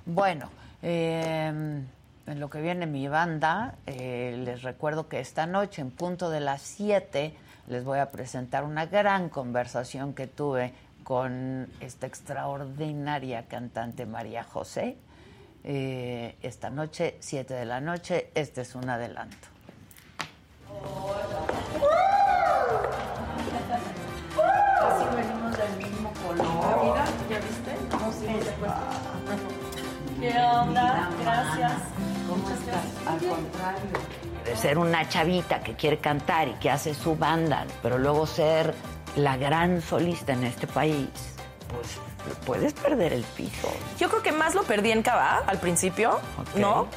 Bueno, 0.06 0.52
em, 0.84 1.84
en 2.28 2.40
lo 2.40 2.48
que 2.48 2.62
viene 2.62 2.86
mi 2.86 3.08
banda, 3.08 3.74
eh, 3.88 4.40
les 4.46 4.62
recuerdo 4.62 5.08
que 5.08 5.20
esta 5.20 5.48
noche, 5.48 5.82
en 5.82 5.90
punto 5.90 6.30
de 6.30 6.42
las 6.42 6.62
7, 6.62 7.34
les 7.68 7.84
voy 7.84 8.00
a 8.00 8.12
presentar 8.12 8.64
una 8.64 8.86
gran 8.86 9.30
conversación 9.30 10.14
que 10.14 10.28
tuve 10.28 10.74
con 11.04 11.68
esta 11.80 12.08
extraordinaria 12.08 13.46
cantante 13.48 14.06
María 14.06 14.44
José. 14.44 14.98
Eh, 15.64 16.36
esta 16.42 16.70
noche, 16.70 17.18
7 17.20 17.54
de 17.54 17.66
la 17.66 17.80
noche, 17.80 18.32
este 18.36 18.62
es 18.62 18.76
un 18.76 18.90
adelanto. 18.90 19.48
Casi 24.80 25.16
venimos 25.16 25.58
del 25.58 25.78
mismo 25.78 26.14
color. 26.26 26.84
Mira, 26.84 27.06
¿ya 27.30 27.40
viste? 27.40 27.78
¿Qué 30.20 30.38
onda? 30.38 31.10
Gracias. 31.22 31.74
¿Cómo 32.28 32.50
estás? 32.50 33.08
Al 33.08 33.20
contrario 33.20 34.13
ser 34.56 34.78
una 34.78 35.08
chavita 35.10 35.62
que 35.62 35.76
quiere 35.76 36.00
cantar 36.00 36.48
y 36.48 36.54
que 36.54 36.70
hace 36.70 36.94
su 36.94 37.16
banda, 37.16 37.66
pero 37.82 37.98
luego 37.98 38.26
ser 38.28 38.74
la 39.16 39.38
gran 39.38 39.82
solista 39.82 40.34
en 40.34 40.44
este 40.44 40.68
país, 40.68 41.08
pues 41.70 42.00
puedes 42.46 42.74
perder 42.74 43.14
el 43.14 43.24
piso. 43.24 43.72
Yo 44.00 44.10
creo 44.10 44.22
que 44.22 44.32
más 44.32 44.56
lo 44.56 44.64
perdí 44.64 44.92
en 44.92 45.04
Cava 45.04 45.44
al 45.46 45.60
principio, 45.60 46.20
¿no? 46.56 46.88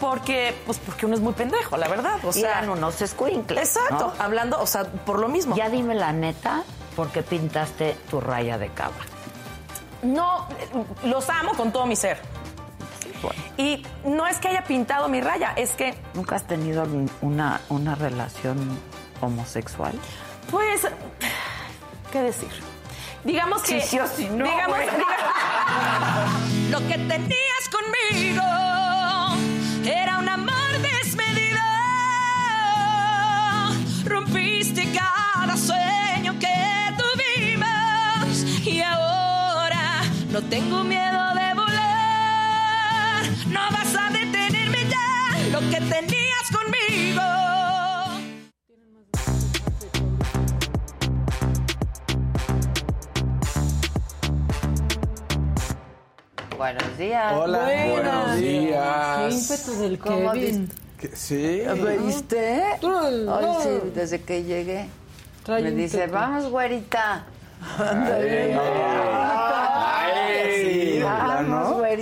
Porque, 0.00 0.54
pues 0.64 0.78
porque 0.78 1.06
uno 1.06 1.16
es 1.16 1.20
muy 1.20 1.32
pendejo, 1.32 1.76
la 1.76 1.88
verdad. 1.88 2.24
O 2.24 2.32
sea, 2.32 2.62
no 2.62 2.74
unos 2.74 3.02
escuincles. 3.02 3.76
Exacto, 3.76 4.12
hablando, 4.18 4.60
o 4.60 4.66
sea, 4.66 4.84
por 4.84 5.18
lo 5.18 5.28
mismo. 5.28 5.56
Ya 5.56 5.68
dime 5.68 5.94
la 5.94 6.12
neta, 6.12 6.62
¿por 6.94 7.08
qué 7.10 7.22
pintaste 7.22 7.96
tu 8.08 8.20
raya 8.20 8.58
de 8.58 8.68
cava? 8.68 8.94
No, 10.02 10.46
los 11.02 11.28
amo 11.28 11.52
con 11.56 11.72
todo 11.72 11.84
mi 11.84 11.96
ser. 11.96 12.18
Y 13.56 13.84
no 14.04 14.26
es 14.26 14.38
que 14.38 14.48
haya 14.48 14.64
pintado 14.64 15.08
mi 15.08 15.20
raya, 15.20 15.52
es 15.56 15.72
que... 15.72 15.94
¿Nunca 16.14 16.36
has 16.36 16.46
tenido 16.46 16.86
una, 17.20 17.60
una 17.68 17.94
relación 17.94 18.78
homosexual? 19.20 19.92
Pues, 20.50 20.86
¿qué 22.12 22.22
decir? 22.22 22.48
Digamos 23.24 23.62
que... 23.62 23.80
Sí, 23.80 23.98
sí 24.16 24.28
no, 24.30 24.44
digamos, 24.44 24.78
Lo 26.70 26.78
que 26.86 26.98
tenías 26.98 27.68
conmigo 27.70 28.42
era 29.84 30.18
un 30.18 30.28
amor 30.28 30.70
desmedido. 30.82 31.60
Rompiste 34.04 34.88
cada 34.92 35.56
sueño 35.56 36.34
que 36.38 36.54
tuvimos 36.96 38.66
y 38.66 38.80
ahora 38.82 40.02
no 40.30 40.42
tengo 40.42 40.84
miedo 40.84 41.34
de 41.34 41.37
Buenos 56.58 56.98
días. 56.98 57.34
Hola. 57.36 57.70
Buenos 57.88 58.36
días. 58.36 59.16
Qué 59.16 59.28
ímpetu 59.32 59.80
del 59.80 59.98
Kevin. 60.00 60.68
Sí. 61.14 61.62
¿Viste? 62.04 62.62
Ay, 62.82 63.46
sí, 63.62 63.90
desde 63.94 64.20
que 64.22 64.42
llegué. 64.42 64.88
me 65.46 65.70
dice, 65.70 66.08
vamos, 66.08 66.50
güerita. 66.50 67.26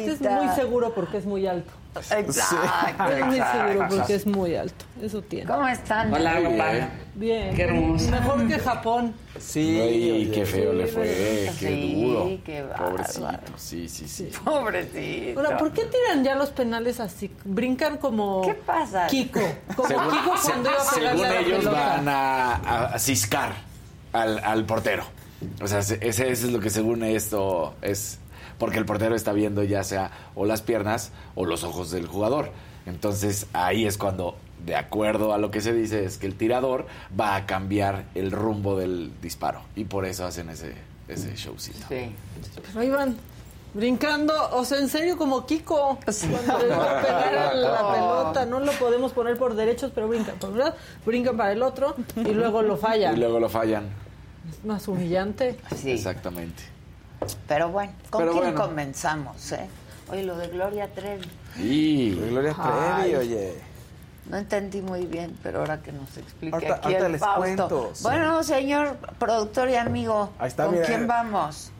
es 0.06 0.20
muy 0.22 0.48
seguro 0.54 0.94
porque 0.94 1.18
es 1.18 1.26
muy 1.26 1.46
alto. 1.46 1.70
Exacto. 1.98 3.04
Es 3.10 3.26
muy 3.26 3.36
seguro 3.36 3.88
porque 3.88 4.14
es 4.14 4.26
muy 4.26 4.54
alto. 4.54 4.84
Eso 5.00 5.22
tiene. 5.22 5.46
¿Cómo 5.46 5.66
están? 5.68 6.12
Hola, 6.12 6.34
papá. 6.42 6.88
Bien. 7.14 7.54
Qué 7.54 7.62
hermoso. 7.62 8.10
Mejor 8.10 8.46
que 8.48 8.58
Japón. 8.58 9.14
Sí. 9.38 10.30
qué 10.32 10.46
feo 10.46 10.72
le 10.72 10.86
fue. 10.86 11.50
Qué 11.58 11.94
duro. 11.94 12.38
Qué 12.44 12.64
Pobrecito. 12.76 13.30
Sí, 13.56 13.88
sí, 13.88 14.08
sí. 14.08 14.30
Pobrecito. 14.44 15.40
Ahora, 15.40 15.56
¿por 15.58 15.72
qué 15.72 15.84
tiran 15.84 16.24
ya 16.24 16.34
los 16.34 16.50
penales 16.50 17.00
así? 17.00 17.30
Brincan 17.44 17.98
como. 17.98 18.42
¿Qué 18.42 18.54
pasa? 18.54 19.06
Kiko. 19.06 19.40
Como 19.74 19.88
Kiko 19.88 20.34
cuando 20.42 20.70
iba 20.70 20.80
a 20.80 20.84
Según 20.84 21.26
ellos 21.26 21.64
van 21.64 22.08
a, 22.08 22.54
a, 22.94 22.98
ciscar 22.98 23.52
al, 24.12 24.38
al 24.38 24.64
portero. 24.64 25.04
O 25.62 25.66
sea, 25.66 25.80
ese, 25.80 26.30
es 26.30 26.44
lo 26.44 26.60
que 26.60 26.70
según 26.70 27.02
esto 27.02 27.74
es 27.82 28.18
porque 28.58 28.78
el 28.78 28.84
portero 28.86 29.14
está 29.14 29.32
viendo 29.32 29.62
ya 29.62 29.84
sea 29.84 30.10
o 30.34 30.44
las 30.46 30.62
piernas 30.62 31.12
o 31.34 31.44
los 31.44 31.64
ojos 31.64 31.90
del 31.90 32.06
jugador. 32.06 32.50
Entonces 32.86 33.46
ahí 33.52 33.84
es 33.86 33.98
cuando, 33.98 34.36
de 34.64 34.76
acuerdo 34.76 35.32
a 35.34 35.38
lo 35.38 35.50
que 35.50 35.60
se 35.60 35.72
dice, 35.72 36.04
es 36.04 36.18
que 36.18 36.26
el 36.26 36.34
tirador 36.36 36.86
va 37.18 37.34
a 37.34 37.46
cambiar 37.46 38.04
el 38.14 38.30
rumbo 38.30 38.78
del 38.78 39.10
disparo. 39.20 39.60
Y 39.74 39.84
por 39.84 40.04
eso 40.04 40.24
hacen 40.24 40.48
ese, 40.50 40.72
ese 41.08 41.34
showcito. 41.34 41.86
Sí. 41.88 42.12
Pero 42.68 42.80
ahí 42.80 42.90
van 42.90 43.16
brincando, 43.74 44.32
o 44.52 44.64
sea, 44.64 44.78
en 44.78 44.88
serio, 44.88 45.18
como 45.18 45.44
Kiko. 45.46 45.98
Cuando 46.30 46.58
le 46.66 46.74
va 46.74 46.98
a 46.98 47.02
pegar 47.02 47.34
a 47.36 47.54
la 47.54 47.92
pelota, 47.92 48.46
no 48.46 48.60
lo 48.60 48.72
podemos 48.72 49.12
poner 49.12 49.36
por 49.36 49.54
derechos, 49.54 49.90
pero 49.94 50.08
brincan 50.08 50.36
por 50.38 50.50
un 50.50 50.58
lado, 50.60 50.74
brincan 51.04 51.36
para 51.36 51.52
el 51.52 51.62
otro 51.62 51.94
y 52.16 52.32
luego 52.32 52.62
lo 52.62 52.74
Y 52.76 52.78
fallan. 52.78 53.18
luego 53.18 53.40
lo 53.40 53.48
fallan. 53.48 53.84
Es 54.48 54.64
más 54.64 54.86
humillante. 54.88 55.58
Sí. 55.74 55.90
Exactamente. 55.90 56.62
Pero 57.48 57.70
bueno, 57.70 57.92
¿con 58.10 58.20
Pero 58.22 58.32
quién 58.32 58.44
bueno. 58.44 58.60
comenzamos, 58.68 59.52
eh? 59.52 59.68
Oye, 60.10 60.22
lo 60.22 60.36
de 60.36 60.48
Gloria 60.48 60.88
Trevi. 60.92 61.28
Y 61.56 62.14
Gloria 62.14 62.54
Trevi, 62.54 63.14
oye. 63.16 63.54
No 64.28 64.36
entendí 64.36 64.82
muy 64.82 65.06
bien, 65.06 65.36
pero 65.42 65.60
ahora 65.60 65.80
que 65.82 65.92
nos 65.92 66.16
explique 66.16 66.52
Ahorita- 66.54 66.74
aquí 66.74 66.84
ahorita 66.86 67.06
el 67.06 67.12
les 67.12 67.20
Fausto. 67.20 67.40
cuento. 67.68 67.92
Bueno, 68.02 68.42
señor 68.42 68.96
productor 69.18 69.68
y 69.70 69.76
amigo, 69.76 70.30
Ahí 70.38 70.48
está, 70.48 70.64
¿con 70.66 70.74
mira. 70.74 70.86
quién 70.86 71.06
vamos? 71.06 71.70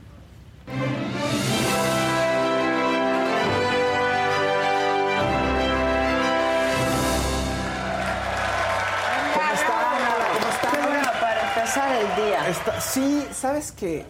¿Cómo 9.36 9.52
están? 9.52 9.96
¿Cómo 10.34 10.48
están? 10.52 10.86
Bueno, 10.88 11.10
para 11.20 11.48
empezar 11.54 11.92
el 11.92 12.24
día. 12.24 12.48
Está- 12.48 12.80
sí, 12.80 13.26
¿sabes 13.32 13.72
qué? 13.72 14.06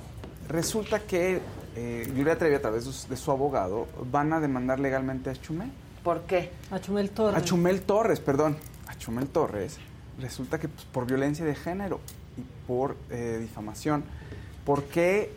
Resulta 0.48 1.00
que 1.00 1.40
eh, 1.74 2.10
Gloria 2.14 2.38
Trevi, 2.38 2.54
a 2.54 2.60
través 2.60 2.86
de 2.86 2.92
su, 2.92 3.08
de 3.08 3.16
su 3.16 3.30
abogado, 3.30 3.86
van 4.10 4.32
a 4.32 4.40
demandar 4.40 4.78
legalmente 4.80 5.30
a 5.30 5.34
Chumel. 5.34 5.70
¿Por 6.02 6.22
qué? 6.22 6.50
A 6.70 6.80
Chumel 6.80 7.10
Torres. 7.10 7.42
A 7.42 7.44
Chumel 7.44 7.82
Torres, 7.82 8.20
perdón. 8.20 8.56
A 8.86 8.96
Chumel 8.96 9.28
Torres. 9.28 9.78
Resulta 10.20 10.58
que 10.58 10.68
pues, 10.68 10.84
por 10.84 11.06
violencia 11.06 11.44
de 11.44 11.54
género 11.54 12.00
y 12.36 12.42
por 12.66 12.96
eh, 13.10 13.38
difamación. 13.40 14.04
Porque 14.64 15.32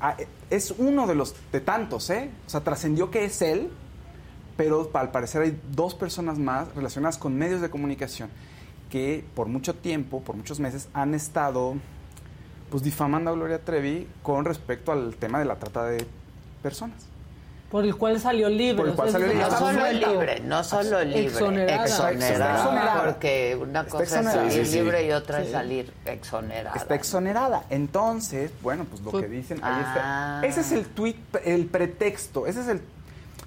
ah, 0.00 0.14
eh, 0.18 0.26
es 0.50 0.70
uno 0.70 1.06
de 1.06 1.14
los 1.14 1.34
de 1.50 1.60
tantos, 1.60 2.08
¿eh? 2.10 2.30
O 2.46 2.50
sea, 2.50 2.60
trascendió 2.60 3.10
que 3.10 3.24
es 3.24 3.42
él, 3.42 3.70
pero 4.56 4.88
al 4.94 5.10
parecer 5.10 5.42
hay 5.42 5.60
dos 5.72 5.94
personas 5.94 6.38
más 6.38 6.72
relacionadas 6.74 7.18
con 7.18 7.36
medios 7.36 7.60
de 7.60 7.70
comunicación 7.70 8.30
que 8.92 9.24
por 9.34 9.48
mucho 9.48 9.74
tiempo, 9.74 10.20
por 10.20 10.36
muchos 10.36 10.60
meses, 10.60 10.88
han 10.92 11.14
estado 11.14 11.76
pues 12.72 12.82
difamando 12.82 13.30
a 13.30 13.34
Gloria 13.34 13.58
Trevi 13.60 14.08
con 14.22 14.44
respecto 14.46 14.90
al 14.92 15.14
tema 15.16 15.38
de 15.38 15.44
la 15.44 15.56
trata 15.56 15.84
de 15.84 16.06
personas. 16.62 16.96
Por 17.70 17.84
el 17.84 17.96
cual 17.96 18.18
salió 18.20 18.48
libre. 18.48 18.76
Por 18.76 18.88
el 18.88 18.94
cual 18.94 19.08
o 19.08 19.12
sea, 19.12 19.20
salió 19.20 19.34
libre. 19.34 19.50
No 19.50 19.58
solo 19.58 19.92
libre, 19.92 20.40
no 20.40 20.64
solo 20.64 21.04
libre, 21.04 21.24
Exonerada. 21.26 21.84
exonerada, 21.84 22.54
Exonerada. 22.58 23.04
porque 23.04 23.58
una 23.60 23.84
cosa 23.84 24.02
es 24.04 24.10
salir 24.10 24.52
Sí, 24.52 24.58
sí, 24.58 24.66
sí. 24.72 24.78
libre 24.78 25.06
y 25.06 25.12
otra 25.12 25.42
es 25.42 25.50
salir 25.52 25.92
exonerada. 26.06 26.76
Está 26.76 26.94
exonerada. 26.94 27.64
Entonces, 27.70 28.50
bueno, 28.62 28.84
pues 28.84 29.02
lo 29.02 29.12
que 29.12 29.28
dicen 29.28 29.58
ahí 29.62 29.82
Ah. 29.86 30.40
está. 30.40 30.46
Ese 30.48 30.60
es 30.60 30.72
el 30.72 30.86
tweet, 30.86 31.16
el 31.44 31.66
pretexto. 31.66 32.46
Ese 32.46 32.60
es 32.62 32.68
el. 32.68 32.80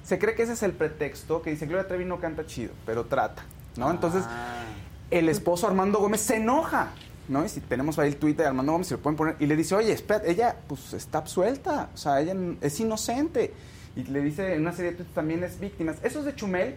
Se 0.04 0.20
cree 0.20 0.36
que 0.36 0.44
ese 0.44 0.54
es 0.54 0.62
el 0.64 0.72
pretexto 0.74 1.42
que 1.42 1.50
dice 1.50 1.66
Gloria 1.66 1.88
Trevi 1.88 2.06
no 2.06 2.20
canta 2.20 2.46
chido, 2.46 2.74
pero 2.86 3.06
trata, 3.06 3.44
¿no? 3.76 3.90
Entonces, 3.90 4.24
Ah. 4.28 4.64
el 5.12 5.30
esposo 5.30 5.66
Armando 5.68 6.00
Gómez 6.00 6.22
se 6.22 6.38
enoja, 6.38 6.90
¿no? 7.28 7.44
Y 7.46 7.50
si 7.50 7.60
tenemos 7.62 7.98
ahí 8.00 8.10
el 8.10 8.18
tweet 8.18 8.34
de 8.36 8.46
Armando 8.46 8.72
Gómez, 8.74 8.88
se 8.88 8.96
lo 8.96 9.00
pueden 9.02 9.18
poner. 9.18 9.36
Y 9.40 9.46
le 9.46 9.56
dice, 9.56 9.76
oye, 9.76 9.92
espérate, 9.92 10.30
ella, 10.32 10.56
pues 10.68 10.94
está 10.94 11.20
absuelta. 11.20 11.90
O 11.94 11.98
sea, 11.98 12.20
ella 12.22 12.34
es 12.62 12.80
inocente. 12.80 13.54
Y 13.96 14.04
le 14.04 14.22
dice 14.22 14.54
en 14.56 14.62
una 14.62 14.74
serie 14.74 14.92
de 14.92 14.98
tweets 14.98 15.14
también 15.14 15.44
es 15.44 15.60
víctima. 15.60 15.94
Eso 16.04 16.20
es 16.20 16.26
de 16.26 16.36
Chumel. 16.36 16.76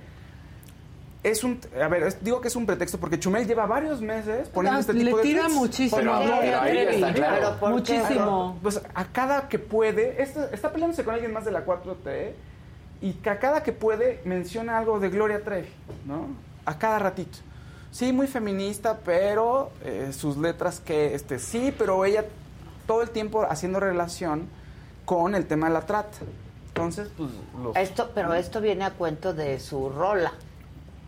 Es 1.24 1.42
un, 1.42 1.58
a 1.82 1.88
ver, 1.88 2.04
es- 2.04 2.22
digo 2.22 2.40
que 2.40 2.46
es 2.46 2.54
un 2.54 2.64
pretexto 2.64 2.98
porque 2.98 3.18
Chumel 3.18 3.44
lleva 3.44 3.66
varios 3.66 4.00
meses 4.00 4.48
poniendo 4.50 4.76
Ah, 4.78 4.80
este 4.80 4.92
le 4.92 5.04
tipo 5.04 5.16
de 5.16 5.22
tira 5.24 5.40
tweets. 5.42 5.54
muchísimo 5.56 5.98
Pero- 6.00 6.14
a 6.14 6.22
Gloria 6.22 6.40
pero 6.42 6.60
ahí 6.60 6.78
está 6.94 7.12
claro. 7.12 7.34
Pero 7.36 7.58
¿por 7.58 7.82
qué? 7.82 7.98
Muchísimo. 7.98 8.58
Pues 8.62 8.80
a 8.94 9.04
cada 9.06 9.48
que 9.48 9.58
puede, 9.58 10.22
está, 10.22 10.48
está 10.52 10.70
peleándose 10.72 11.02
con 11.02 11.14
alguien 11.14 11.32
más 11.32 11.44
de 11.44 11.50
la 11.50 11.64
4T 11.66 12.32
y 13.00 13.14
que 13.14 13.30
a 13.30 13.38
cada 13.40 13.64
que 13.64 13.72
puede 13.72 14.20
menciona 14.24 14.78
algo 14.78 15.00
de 15.00 15.08
Gloria 15.10 15.42
Trevi, 15.42 15.68
¿no? 16.06 16.28
A 16.64 16.78
cada 16.78 17.00
ratito. 17.00 17.38
Sí, 17.90 18.12
muy 18.12 18.26
feminista, 18.26 18.98
pero 19.04 19.70
eh, 19.84 20.12
sus 20.12 20.36
letras 20.36 20.80
que, 20.80 21.14
este, 21.14 21.38
sí, 21.38 21.74
pero 21.76 22.04
ella 22.04 22.24
todo 22.86 23.02
el 23.02 23.10
tiempo 23.10 23.46
haciendo 23.48 23.80
relación 23.80 24.46
con 25.04 25.34
el 25.34 25.46
tema 25.46 25.68
de 25.68 25.74
la 25.74 25.82
trata. 25.82 26.18
Entonces, 26.68 27.08
pues, 27.16 27.30
los- 27.62 27.76
Esto, 27.76 28.10
pero 28.14 28.34
esto 28.34 28.60
viene 28.60 28.84
a 28.84 28.90
cuento 28.90 29.32
de 29.34 29.58
su 29.58 29.88
rola. 29.88 30.32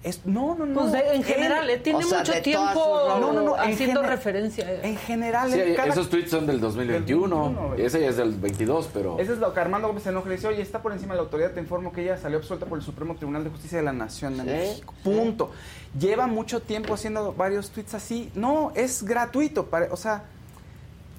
Es- 0.03 0.24
no, 0.24 0.55
no, 0.55 0.64
no. 0.66 0.80
Pues 0.80 0.92
de- 0.92 1.14
en 1.14 1.22
general, 1.22 1.68
tiene 1.82 1.98
o 1.98 2.03
sea, 2.03 2.18
mucho 2.20 2.32
tiempo. 2.42 3.03
No, 3.20 3.32
no, 3.32 3.42
no, 3.42 3.55
haciendo 3.57 4.01
gener- 4.03 4.09
referencia. 4.09 4.66
a- 4.66 4.86
En 4.86 4.96
general, 4.96 5.53
Sí, 5.53 5.61
en 5.61 5.74
cada- 5.74 5.88
esos 5.88 6.09
tweets 6.09 6.30
son 6.30 6.46
del 6.46 6.59
2021. 6.61 7.44
Del 7.44 7.55
21, 7.57 7.74
Ese 7.86 8.01
ya 8.01 8.09
es 8.09 8.16
del 8.16 8.32
22, 8.32 8.88
pero. 8.94 9.18
Eso 9.18 9.32
es 9.34 9.38
lo 9.38 9.53
que 9.53 9.61
Armando 9.61 9.88
Gómez 9.88 10.07
enoja 10.07 10.26
y 10.26 10.28
le 10.30 10.34
dice, 10.36 10.48
oye, 10.48 10.62
está 10.62 10.80
por 10.80 10.92
encima 10.92 11.12
de 11.14 11.18
la 11.18 11.24
autoridad, 11.24 11.51
te 11.53 11.61
informo 11.61 11.92
que 11.92 12.03
ella 12.03 12.16
salió 12.16 12.38
absuelta 12.38 12.66
por 12.66 12.78
el 12.78 12.84
Supremo 12.84 13.14
Tribunal 13.16 13.44
de 13.44 13.51
Justicia 13.51 13.78
de 13.78 13.84
la 13.84 13.92
Nación 13.92 14.36
de 14.38 14.42
Sí, 14.44 14.48
México. 14.48 14.94
Punto. 15.05 15.51
Lleva 15.98 16.26
mucho 16.26 16.61
tiempo 16.61 16.94
haciendo 16.94 17.32
varios 17.34 17.70
tweets 17.70 17.94
así. 17.94 18.30
No, 18.34 18.72
es 18.74 19.03
gratuito. 19.03 19.68
o 19.90 19.96
sea, 19.96 20.22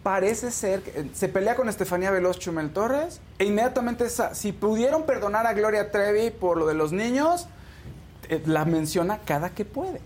parece 0.03 0.49
ser 0.49 0.81
que 0.81 0.99
eh, 1.01 1.05
se 1.13 1.27
pelea 1.27 1.55
con 1.55 1.69
Estefanía 1.69 2.09
Veloz 2.09 2.39
Chumel 2.39 2.71
Torres 2.71 3.21
e 3.37 3.45
inmediatamente 3.45 4.05
esa- 4.05 4.33
si 4.33 4.51
pudieron 4.51 5.03
perdonar 5.03 5.45
a 5.45 5.53
Gloria 5.53 5.91
Trevi 5.91 6.31
por 6.31 6.57
lo 6.57 6.65
de 6.65 6.73
los 6.73 6.91
niños, 6.91 7.47
la 8.45 8.65
menciona 8.65 9.19
cada 9.19 9.49
que 9.49 9.65
puede. 9.65 9.99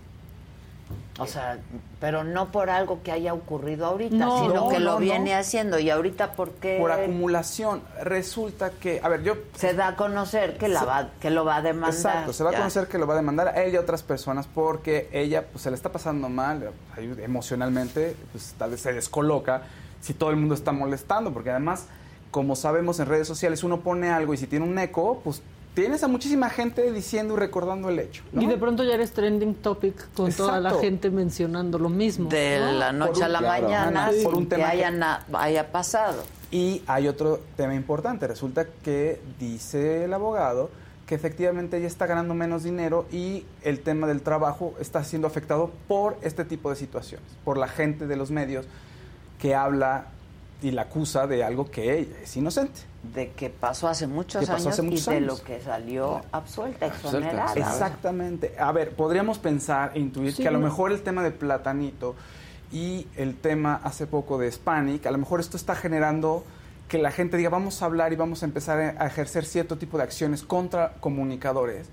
O 1.18 1.26
sea, 1.26 1.58
pero 1.98 2.24
no 2.24 2.52
por 2.52 2.68
algo 2.68 3.02
que 3.02 3.10
haya 3.10 3.32
ocurrido 3.32 3.86
ahorita, 3.86 4.14
No, 4.16 4.42
sino 4.42 4.54
no, 4.54 4.68
que 4.68 4.80
lo 4.80 4.92
no, 4.92 4.98
viene 4.98 5.32
no. 5.32 5.38
haciendo. 5.38 5.78
Y 5.78 5.88
ahorita, 5.88 6.32
¿por 6.32 6.50
qué 6.50 6.76
Por 6.78 6.92
acumulación. 6.92 7.80
Resulta 8.02 8.70
que, 8.70 9.00
a 9.02 9.08
ver, 9.08 9.22
yo 9.22 9.34
se 9.54 9.72
da 9.72 9.88
a 9.88 9.96
conocer 9.96 10.58
que, 10.58 10.68
la 10.68 10.84
va, 10.84 11.10
que 11.18 11.30
lo 11.30 11.44
va 11.46 11.56
a 11.56 11.62
demandar? 11.62 11.94
Exacto, 11.94 12.32
se 12.34 12.44
va 12.44 12.50
a 12.50 12.54
conocer 12.54 12.86
que 12.88 12.98
lo 12.98 13.06
va 13.06 13.14
a 13.14 13.16
demandar 13.16 13.48
a 13.48 13.62
él 13.62 13.72
y 13.72 13.76
a 13.76 13.80
otras 13.80 14.02
personas 14.02 14.46
porque 14.46 15.08
ella 15.10 15.46
pues, 15.50 15.62
se 15.62 15.70
le 15.70 15.76
está 15.76 15.90
pasando 15.90 16.28
mal 16.28 16.70
emocionalmente, 17.22 18.14
pues 18.32 18.54
tal 18.58 18.70
vez 18.72 18.82
se 18.82 18.92
descoloca 18.92 19.62
si 20.02 20.12
todo 20.12 20.30
el 20.30 20.36
mundo 20.36 20.54
está 20.54 20.72
molestando, 20.72 21.32
porque 21.32 21.50
además, 21.50 21.86
como 22.30 22.54
sabemos 22.56 23.00
en 23.00 23.06
redes 23.06 23.26
sociales, 23.26 23.64
uno 23.64 23.80
pone 23.80 24.10
algo 24.10 24.34
y 24.34 24.36
si 24.36 24.46
tiene 24.46 24.66
un 24.66 24.78
eco, 24.78 25.20
pues 25.24 25.42
tienes 25.76 26.02
a 26.02 26.08
muchísima 26.08 26.48
gente 26.48 26.90
diciendo 26.90 27.34
y 27.34 27.36
recordando 27.36 27.90
el 27.90 27.98
hecho. 27.98 28.24
¿no? 28.32 28.40
Y 28.42 28.46
de 28.46 28.56
pronto 28.56 28.82
ya 28.82 28.94
eres 28.94 29.12
trending 29.12 29.54
topic 29.56 30.08
con 30.14 30.32
toda 30.32 30.58
la 30.58 30.70
gente 30.74 31.10
mencionando 31.10 31.78
lo 31.78 31.90
mismo. 31.90 32.28
De 32.30 32.58
¿no? 32.58 32.72
la 32.72 32.92
noche 32.92 33.12
Por 33.12 33.24
a 33.24 33.28
la 33.28 33.38
claro, 33.40 33.62
mañana, 33.64 34.06
Ana, 34.06 34.12
sin 34.12 34.24
por 34.24 34.34
un 34.34 34.44
que 34.44 34.56
tema 34.56 34.70
que- 34.70 34.72
haya, 34.72 34.90
na- 34.90 35.24
haya 35.34 35.70
pasado. 35.70 36.22
Y 36.50 36.82
hay 36.86 37.08
otro 37.08 37.40
tema 37.56 37.74
importante. 37.74 38.26
Resulta 38.26 38.64
que 38.82 39.20
dice 39.38 40.04
el 40.04 40.14
abogado 40.14 40.70
que 41.06 41.14
efectivamente 41.14 41.76
ella 41.76 41.86
está 41.88 42.06
ganando 42.06 42.32
menos 42.34 42.62
dinero 42.64 43.04
y 43.12 43.44
el 43.62 43.80
tema 43.80 44.06
del 44.06 44.22
trabajo 44.22 44.74
está 44.80 45.04
siendo 45.04 45.28
afectado 45.28 45.70
por 45.86 46.16
este 46.22 46.44
tipo 46.46 46.70
de 46.70 46.76
situaciones, 46.76 47.26
por 47.44 47.58
la 47.58 47.68
gente 47.68 48.06
de 48.06 48.16
los 48.16 48.30
medios 48.30 48.64
que 49.38 49.54
habla 49.54 50.06
y 50.62 50.70
la 50.70 50.82
acusa 50.82 51.26
de 51.26 51.44
algo 51.44 51.70
que 51.70 51.98
ella 51.98 52.16
es 52.22 52.36
inocente. 52.36 52.80
De 53.14 53.30
que 53.32 53.50
pasó 53.50 53.88
hace 53.88 54.06
muchos 54.06 54.40
Que 54.40 54.46
pasó 54.46 54.62
años 54.68 54.72
hace 54.72 54.82
muchos 54.82 55.08
y 55.08 55.10
de 55.10 55.20
lo 55.20 55.36
que 55.42 55.60
salió 55.60 56.22
absuelta, 56.32 56.86
exonerada. 56.86 57.52
Exactamente. 57.54 58.54
A 58.58 58.72
ver, 58.72 58.92
podríamos 58.96 59.38
pensar 59.38 59.92
e 59.94 60.00
intuir 60.00 60.32
Sí, 60.32 60.42
que 60.42 60.48
a 60.48 60.50
lo 60.50 60.58
mejor 60.58 60.92
el 60.92 61.02
tema 61.02 61.22
de 61.22 61.30
Platanito 61.30 62.14
y 62.72 63.06
el 63.16 63.36
tema 63.36 63.80
hace 63.84 64.06
poco 64.06 64.38
de 64.38 64.48
Hispanic, 64.48 65.06
a 65.06 65.10
lo 65.12 65.18
mejor 65.18 65.38
esto 65.40 65.56
está 65.56 65.76
generando 65.76 66.42
que 66.88 66.98
la 66.98 67.10
gente 67.10 67.36
diga, 67.36 67.50
vamos 67.50 67.82
a 67.82 67.84
hablar 67.86 68.12
y 68.12 68.16
vamos 68.16 68.42
a 68.42 68.46
empezar 68.46 68.96
a 68.98 69.06
ejercer 69.06 69.44
cierto 69.44 69.76
tipo 69.76 69.98
de 69.98 70.04
acciones 70.04 70.42
contra 70.42 70.94
comunicadores 71.00 71.88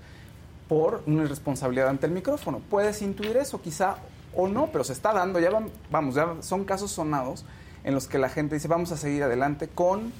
por 0.68 1.02
una 1.06 1.24
irresponsabilidad 1.24 1.88
ante 1.88 2.06
el 2.06 2.12
micrófono. 2.12 2.60
Puedes 2.70 3.02
intuir 3.02 3.36
eso, 3.36 3.60
quizá 3.60 3.96
o 4.34 4.48
no, 4.48 4.68
pero 4.68 4.82
se 4.84 4.92
está 4.94 5.12
dando, 5.12 5.38
ya 5.38 5.50
van- 5.50 5.70
vamos, 5.90 6.14
ya 6.14 6.34
son 6.40 6.64
casos 6.64 6.90
sonados 6.90 7.44
en 7.84 7.94
los 7.94 8.08
que 8.08 8.18
la 8.18 8.28
gente 8.28 8.54
dice, 8.54 8.68
vamos 8.68 8.92
a 8.92 8.96
seguir 8.96 9.22
adelante 9.22 9.68
con 9.68 10.12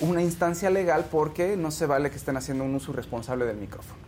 una 0.00 0.22
instancia 0.22 0.70
legal 0.70 1.06
porque 1.10 1.56
no 1.56 1.70
se 1.70 1.86
vale 1.86 2.10
que 2.10 2.16
estén 2.16 2.36
haciendo 2.36 2.64
un 2.64 2.74
uso 2.74 2.92
irresponsable 2.92 3.44
del 3.44 3.56
micrófono. 3.56 4.00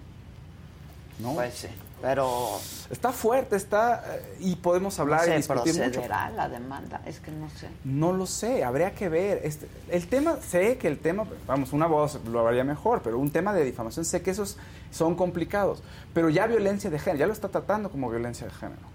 ¿No? 1.20 1.34
Pues 1.34 1.54
sí, 1.54 1.68
pero 2.02 2.58
Está 2.90 3.12
fuerte, 3.12 3.56
está 3.56 4.04
eh, 4.16 4.36
y 4.40 4.56
podemos 4.56 4.98
hablar 4.98 5.20
no 5.20 5.26
y 5.26 5.28
sé, 5.28 5.36
discutir 5.36 5.74
mucho. 5.74 5.92
procederá 5.92 6.30
la 6.30 6.48
demanda, 6.48 7.00
es 7.06 7.20
que 7.20 7.30
no 7.30 7.48
sé. 7.48 7.68
No 7.84 8.12
lo 8.12 8.26
sé, 8.26 8.62
habría 8.62 8.94
que 8.94 9.08
ver. 9.08 9.40
Este, 9.42 9.66
el 9.88 10.06
tema, 10.08 10.36
sé 10.42 10.76
que 10.76 10.88
el 10.88 10.98
tema, 10.98 11.24
vamos, 11.46 11.72
una 11.72 11.86
voz 11.86 12.20
lo 12.26 12.46
haría 12.46 12.64
mejor, 12.64 13.00
pero 13.02 13.18
un 13.18 13.30
tema 13.30 13.54
de 13.54 13.64
difamación, 13.64 14.04
sé 14.04 14.20
que 14.22 14.32
esos 14.32 14.58
son 14.90 15.14
complicados. 15.14 15.82
Pero 16.12 16.28
ya 16.28 16.46
violencia 16.46 16.90
de 16.90 16.98
género, 16.98 17.20
ya 17.20 17.26
lo 17.26 17.32
está 17.32 17.48
tratando 17.48 17.90
como 17.90 18.10
violencia 18.10 18.46
de 18.46 18.52
género. 18.52 18.93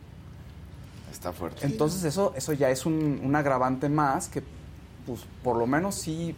Está 1.19 1.33
fuerte. 1.33 1.65
Entonces 1.65 2.03
eso, 2.05 2.31
eso 2.35 2.53
ya 2.53 2.69
es 2.69 2.85
un, 2.85 3.21
un 3.23 3.35
agravante 3.35 3.89
más 3.89 4.29
que, 4.29 4.41
pues, 5.05 5.19
por 5.43 5.57
lo 5.57 5.67
menos 5.67 5.95
sí 5.95 6.33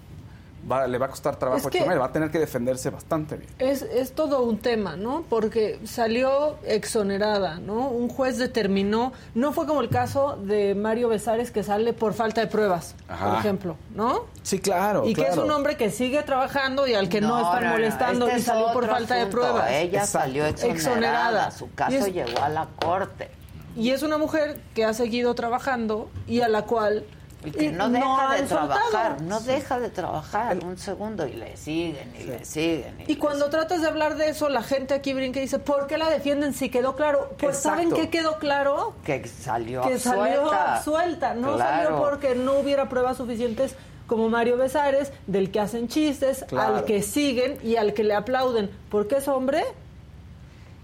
va- 0.69 0.87
le 0.87 0.97
va 0.97 1.05
a 1.05 1.09
costar 1.09 1.35
trabajo 1.35 1.59
Es 1.69 1.75
a 1.75 1.79
Chumel, 1.79 2.01
va 2.01 2.05
a 2.05 2.11
tener 2.11 2.31
que 2.31 2.39
defenderse 2.39 2.89
bastante 2.89 3.35
bien. 3.37 3.49
Es, 3.59 3.83
es 3.83 4.13
todo 4.13 4.41
un 4.41 4.57
tema, 4.57 4.95
¿no? 4.95 5.23
Porque 5.29 5.79
salió 5.85 6.57
exonerada, 6.65 7.59
¿no? 7.59 7.89
Un 7.89 8.09
juez 8.09 8.39
determinó, 8.39 9.13
no 9.35 9.53
fue 9.53 9.67
como 9.67 9.81
el 9.81 9.89
caso 9.89 10.35
de 10.43 10.73
Mario 10.73 11.09
Besares 11.09 11.51
que 11.51 11.61
sale 11.63 11.93
por 11.93 12.13
falta 12.15 12.41
de 12.41 12.47
pruebas, 12.47 12.95
Ajá. 13.07 13.29
por 13.29 13.37
ejemplo, 13.39 13.75
¿no? 13.93 14.25
Sí, 14.41 14.57
claro. 14.59 15.05
y 15.07 15.13
que 15.13 15.27
es 15.27 15.37
un 15.37 15.51
hombre 15.51 15.77
que 15.77 15.91
sigue 15.91 16.23
trabajando 16.23 16.87
y 16.87 16.95
al 16.95 17.07
que 17.07 17.21
no, 17.21 17.39
están 17.39 17.69
molestando 17.69 18.25
este 18.27 18.39
y 18.39 18.41
salió 18.41 18.73
por 18.73 18.87
falta 18.87 19.13
de 19.13 19.27
pruebas. 19.27 19.69
Ella 19.69 19.99
Exacto. 19.99 20.25
salió 20.25 20.45
exonerada. 20.47 20.75
Exonerada. 20.75 21.51
Su 21.51 21.71
caso 21.75 21.97
es- 21.97 22.11
llegó 22.13 22.41
a 22.41 22.49
la 22.49 22.67
corte. 22.83 23.29
Y 23.75 23.91
es 23.91 24.03
una 24.03 24.17
mujer 24.17 24.59
que 24.75 24.85
ha 24.85 24.93
seguido 24.93 25.33
trabajando 25.35 26.09
y 26.27 26.41
a 26.41 26.49
la 26.49 26.63
cual 26.63 27.05
Y 27.43 27.51
que 27.51 27.67
eh, 27.67 27.71
no 27.71 27.89
deja 27.89 28.33
de 28.33 28.37
soltado. 28.47 28.67
trabajar, 28.67 29.21
no 29.21 29.39
deja 29.39 29.79
de 29.79 29.89
trabajar 29.89 30.59
un 30.63 30.77
segundo 30.77 31.25
y 31.25 31.33
le 31.33 31.57
siguen 31.57 32.13
y 32.19 32.23
le 32.25 32.45
siguen. 32.45 32.95
Y 33.07 33.13
le 33.13 33.17
cuando 33.17 33.45
siguen. 33.45 33.51
tratas 33.51 33.81
de 33.81 33.87
hablar 33.87 34.15
de 34.15 34.29
eso, 34.29 34.47
la 34.49 34.61
gente 34.61 34.93
aquí 34.93 35.13
brinca 35.13 35.39
y 35.39 35.43
dice, 35.43 35.57
¿por 35.57 35.87
qué 35.87 35.97
la 35.97 36.09
defienden 36.09 36.53
si 36.53 36.69
quedó 36.69 36.95
claro? 36.95 37.31
Pues 37.39 37.57
¿saben 37.57 37.91
qué 37.91 38.09
quedó 38.09 38.37
claro? 38.37 38.93
que 39.03 39.27
salió 39.27 39.81
que 39.81 39.97
salió 39.97 40.23
absuelta. 40.51 40.75
absuelta, 40.75 41.33
no 41.33 41.55
Claro. 41.55 41.83
salió 41.87 41.99
porque 42.01 42.35
no 42.35 42.59
hubiera 42.59 42.89
pruebas 42.89 43.17
suficientes 43.17 43.73
como 44.05 44.27
Mario 44.27 44.57
Besares, 44.57 45.11
del 45.25 45.49
que 45.51 45.61
hacen 45.61 45.87
chistes, 45.87 46.43
Claro. 46.49 46.75
al 46.77 46.85
que 46.85 47.01
siguen 47.01 47.57
y 47.63 47.77
al 47.77 47.93
que 47.93 48.03
le 48.03 48.13
aplauden. 48.13 48.69
Porque 48.89 49.15
es 49.15 49.27
hombre, 49.29 49.63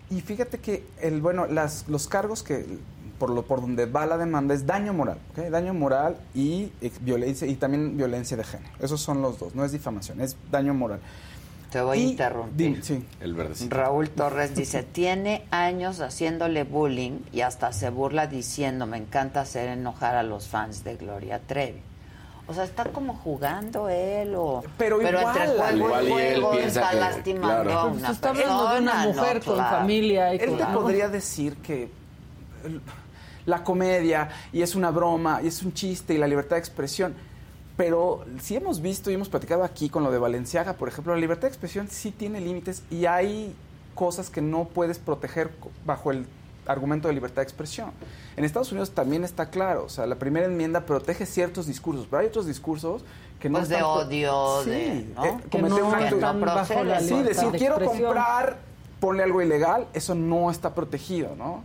Y 0.10 0.22
fíjate 0.22 0.60
que 0.60 0.86
el 1.02 1.22
bueno, 1.22 1.48
las, 1.48 1.88
los 1.88 2.08
cargos 2.08 2.44
que 2.44 2.66
por 3.18 3.30
lo 3.30 3.44
por 3.44 3.62
donde 3.62 3.86
va 3.86 4.06
la 4.06 4.18
demanda 4.18 4.54
es 4.54 4.66
daño 4.66 4.94
moral, 4.94 5.18
¿ok? 5.32 5.46
daño 5.50 5.74
moral 5.74 6.18
y 6.36 6.72
eh, 6.82 6.92
violencia 7.02 7.48
y 7.48 7.56
también 7.56 7.98
violencia 7.98 8.38
de 8.38 8.44
género. 8.44 8.70
Esos 8.80 9.02
son 9.02 9.22
los 9.22 9.40
dos, 9.40 9.56
no 9.56 9.66
es 9.66 9.72
difamación, 9.72 10.22
es 10.22 10.36
daño 10.52 10.74
moral. 10.74 11.00
Te 11.72 11.82
voy 11.82 12.00
a 12.00 12.02
interrumpir. 12.02 12.56
dime, 12.56 12.82
sí. 12.82 13.06
El 13.20 13.34
verdecito. 13.34 13.76
Raúl 13.76 14.10
Torres 14.10 14.56
dice, 14.56 14.84
tiene 14.92 15.44
años 15.52 16.00
haciéndole 16.00 16.64
bullying 16.64 17.20
y 17.34 17.42
hasta 17.42 17.74
se 17.74 17.90
burla 17.90 18.28
diciendo, 18.28 18.86
me 18.86 18.98
encanta 18.98 19.42
hacer 19.42 19.68
enojar 19.70 20.16
a 20.16 20.24
los 20.24 20.48
fans 20.48 20.84
de 20.84 20.96
Gloria 20.96 21.40
Trevi. 21.46 21.82
O 22.50 22.54
sea, 22.54 22.64
está 22.64 22.86
como 22.86 23.14
jugando 23.16 23.90
él 23.90 24.34
o... 24.36 24.64
Pero 24.78 25.02
igual, 25.02 25.16
entre 25.38 25.48
juego 25.48 25.76
igual 25.76 26.08
y 26.08 26.12
él 26.14 26.36
juego 26.42 26.52
piensa 26.52 26.80
está 26.80 26.92
que- 26.92 27.00
lastimando 27.00 27.64
claro. 27.64 27.80
a 27.80 27.90
pues 27.90 28.00
una 28.00 28.12
está 28.12 28.30
hablando 28.30 28.70
de 28.74 28.80
una 28.80 28.94
mujer 29.08 29.38
¿no? 29.40 29.44
con 29.46 29.56
Claro. 29.56 29.78
familia. 29.78 30.34
Y 30.34 30.38
Él 30.40 30.58
te 30.58 30.66
podría 30.66 31.10
decir 31.10 31.58
que 31.58 31.90
la 33.46 33.64
comedia 33.64 34.30
y 34.52 34.62
es 34.62 34.76
una 34.76 34.92
broma 34.92 35.42
y 35.44 35.48
es 35.48 35.62
un 35.64 35.74
chiste 35.74 36.14
y 36.14 36.18
la 36.18 36.28
libertad 36.28 36.56
de 36.56 36.60
expresión. 36.62 37.16
Pero 37.76 38.26
sí 38.42 38.56
hemos 38.56 38.82
visto 38.82 39.12
y 39.12 39.14
hemos 39.14 39.30
platicado 39.30 39.64
aquí 39.64 39.90
con 39.90 40.04
lo 40.04 40.12
de 40.12 40.18
Valenciaga, 40.18 40.74
por 40.74 40.88
ejemplo, 40.88 41.14
la 41.14 41.20
libertad 41.20 41.44
de 41.44 41.50
expresión 41.50 41.88
sí 41.90 42.12
tiene 42.12 42.42
límites 42.42 42.82
y 42.90 43.06
hay 43.06 43.54
cosas 43.94 44.30
que 44.30 44.42
no 44.42 44.66
puedes 44.66 44.98
proteger 45.00 45.52
bajo 45.86 46.12
el 46.12 46.26
argumento 46.68 47.08
de 47.08 47.14
libertad 47.14 47.38
de 47.38 47.44
expresión. 47.44 47.92
En 48.36 48.44
Estados 48.46 48.72
Unidos 48.72 48.92
también 48.92 49.24
está 49.24 49.50
claro, 49.50 49.86
o 49.86 49.90
sea, 49.90 50.06
la 50.06 50.16
primera 50.16 50.46
enmienda 50.46 50.82
protege 50.86 51.26
ciertos 51.26 51.66
discursos, 51.68 52.08
pero 52.10 52.22
hay 52.22 52.28
otros 52.28 52.46
discursos 52.46 53.04
que 53.40 53.50
no 53.50 53.60
Pues 53.60 53.70
de 53.70 53.76
están 53.76 53.92
pro- 53.94 54.02
odio, 54.08 54.64
Sí, 54.64 54.70
de, 54.70 55.12
¿no? 55.16 55.26
eh, 55.26 55.38
que 55.50 55.50
cometer 55.60 55.80
no 55.80 55.88
un 55.88 55.94
acto- 55.96 56.34
no 56.34 56.46
bajo 56.46 56.84
la. 56.84 57.00
Sí, 57.02 57.22
decir, 57.24 57.52
de 57.52 57.58
quiero 57.58 57.76
expresión. 57.76 58.06
comprar, 58.14 58.58
ponle 59.00 59.24
algo 59.24 59.42
ilegal, 59.42 59.88
eso 59.94 60.16
no 60.16 60.50
está 60.52 60.74
protegido, 60.74 61.36
¿no? 61.38 61.64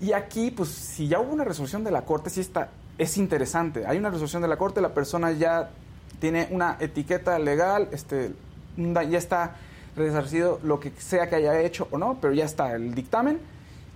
Y 0.00 0.12
aquí, 0.12 0.50
pues, 0.50 0.68
si 0.68 1.08
ya 1.08 1.18
hubo 1.18 1.32
una 1.32 1.44
resolución 1.44 1.82
de 1.82 1.90
la 1.90 2.02
Corte, 2.02 2.30
sí 2.30 2.40
está, 2.40 2.68
es 2.98 3.16
interesante. 3.16 3.86
Hay 3.86 3.98
una 3.98 4.10
resolución 4.10 4.42
de 4.42 4.48
la 4.48 4.56
Corte, 4.58 4.80
la 4.80 4.94
persona 4.94 5.32
ya 5.32 5.70
tiene 6.20 6.48
una 6.50 6.76
etiqueta 6.78 7.38
legal, 7.38 7.88
este, 7.92 8.32
ya 8.76 9.18
está 9.18 9.56
resarcido 9.96 10.60
lo 10.62 10.78
que 10.78 10.92
sea 10.98 11.28
que 11.28 11.36
haya 11.36 11.58
hecho 11.60 11.88
o 11.90 11.98
no, 11.98 12.18
pero 12.20 12.32
ya 12.34 12.44
está 12.44 12.72
el 12.74 12.94
dictamen. 12.94 13.40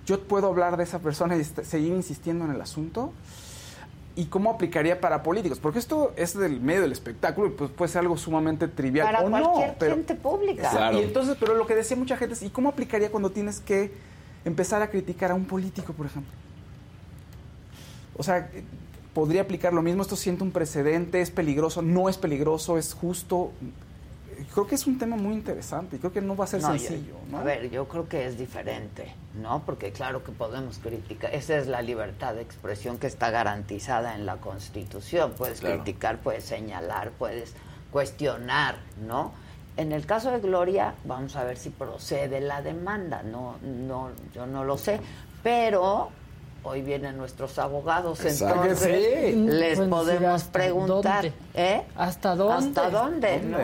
Yo 0.07 0.20
puedo 0.20 0.48
hablar 0.48 0.76
de 0.76 0.84
esa 0.84 0.98
persona 0.98 1.36
y 1.36 1.44
seguir 1.44 1.92
insistiendo 1.92 2.44
en 2.44 2.50
el 2.53 2.61
asunto. 2.61 3.12
¿Y 4.14 4.26
cómo 4.26 4.50
aplicaría 4.50 5.00
para 5.00 5.22
políticos? 5.22 5.59
Porque 5.59 5.78
esto 5.78 6.12
es 6.16 6.36
del 6.36 6.61
medio 6.61 6.82
del 6.82 6.92
espectáculo 6.92 7.46
y 7.46 7.50
pues 7.50 7.70
puede 7.70 7.90
ser 7.90 8.00
algo 8.00 8.18
sumamente 8.18 8.68
trivial 8.68 9.07
Para 9.07 9.20
o 9.20 9.30
no. 9.30 9.40
cualquier 9.42 9.76
pero- 9.78 9.94
gente 9.94 10.14
pública. 10.14 10.68
Claro. 10.70 10.98
y 10.98 11.03
entonces, 11.03 11.36
pero 11.40 11.55
lo 11.55 11.66
que 11.66 11.74
decía 11.74 11.96
mucha 11.96 12.16
gente 12.18 12.34
es, 12.34 12.42
¿y 12.42 12.50
cómo 12.50 12.68
aplicaría 12.68 13.11
cuando 13.11 13.30
tienes 13.30 13.61
que 13.61 13.90
empezar 14.44 14.82
a 14.82 14.90
criticar 14.90 15.30
a 15.30 15.34
un 15.34 15.46
político, 15.46 15.94
por 15.94 16.05
ejemplo? 16.07 16.30
O 18.16 18.22
sea, 18.22 18.50
podría 19.14 19.42
aplicar 19.42 19.72
lo 19.72 19.80
mismo, 19.80 20.03
esto 20.03 20.16
siente 20.16 20.42
un 20.42 20.50
precedente, 20.50 21.22
es 21.22 21.30
peligroso, 21.30 21.80
no 21.80 22.09
es 22.11 22.18
peligroso, 22.18 22.76
es 22.76 22.92
justo. 22.92 23.53
Creo 24.53 24.66
que 24.66 24.74
es 24.74 24.86
un 24.86 24.99
tema 24.99 25.16
muy 25.16 25.34
interesante 25.34 25.97
y 25.97 25.99
creo 25.99 26.12
que 26.12 26.20
no 26.20 26.36
va 26.36 26.45
a 26.45 26.47
ser 26.49 26.62
No, 26.62 26.74
yo- 26.74 26.78
sencillo, 26.78 27.14
¿no? 27.30 27.38
A 27.38 27.43
ver, 27.43 27.70
yo 27.70 27.86
creo 27.88 28.09
que 28.09 28.26
es 28.26 28.38
diferente, 28.38 29.14
¿no? 29.34 29.62
Porque 29.64 29.93
claro 29.93 30.24
que 30.24 30.32
podemos 30.32 30.78
criticar. 30.78 31.34
Esa 31.34 31.57
es 31.57 31.66
la 31.66 31.82
libertad 31.82 32.34
de 32.34 32.43
expresión 32.43 32.99
que 32.99 33.07
está 33.07 33.30
garantizada 33.30 34.14
en 34.14 34.26
la 34.26 34.36
Constitución. 34.36 35.32
Puedes 35.36 35.61
Claro. 35.61 35.76
criticar, 35.82 36.18
puedes 36.18 36.45
señalar, 36.45 37.11
puedes 37.12 37.55
cuestionar, 37.90 38.76
¿no? 39.07 39.32
En 39.76 39.93
el 39.93 40.05
caso 40.07 40.30
de 40.30 40.40
Gloria, 40.40 40.95
vamos 41.05 41.34
a 41.36 41.45
ver 41.45 41.57
si 41.57 41.70
procede 41.70 42.40
la 42.40 42.61
demanda. 42.62 43.22
No, 43.22 43.57
no, 43.62 44.11
yo 44.34 44.47
no 44.47 44.64
lo 44.64 44.76
sé. 44.76 45.01
Pero 45.43 46.11
hoy 46.64 46.82
vienen 46.82 47.16
nuestros 47.16 47.59
abogados, 47.59 48.20
Exacto. 48.24 48.62
entonces 48.62 49.32
Sí. 49.32 49.32
les 49.47 49.78
decir 49.78 49.88
podemos 49.90 50.30
hasta 50.43 50.53
preguntar, 50.53 51.24
dónde. 51.24 51.32
¿eh? 51.55 51.82
¿Hasta 51.97 52.36
dónde? 52.36 52.80
¿Hasta 52.80 52.90
dónde? 52.90 53.40
no? 53.40 53.59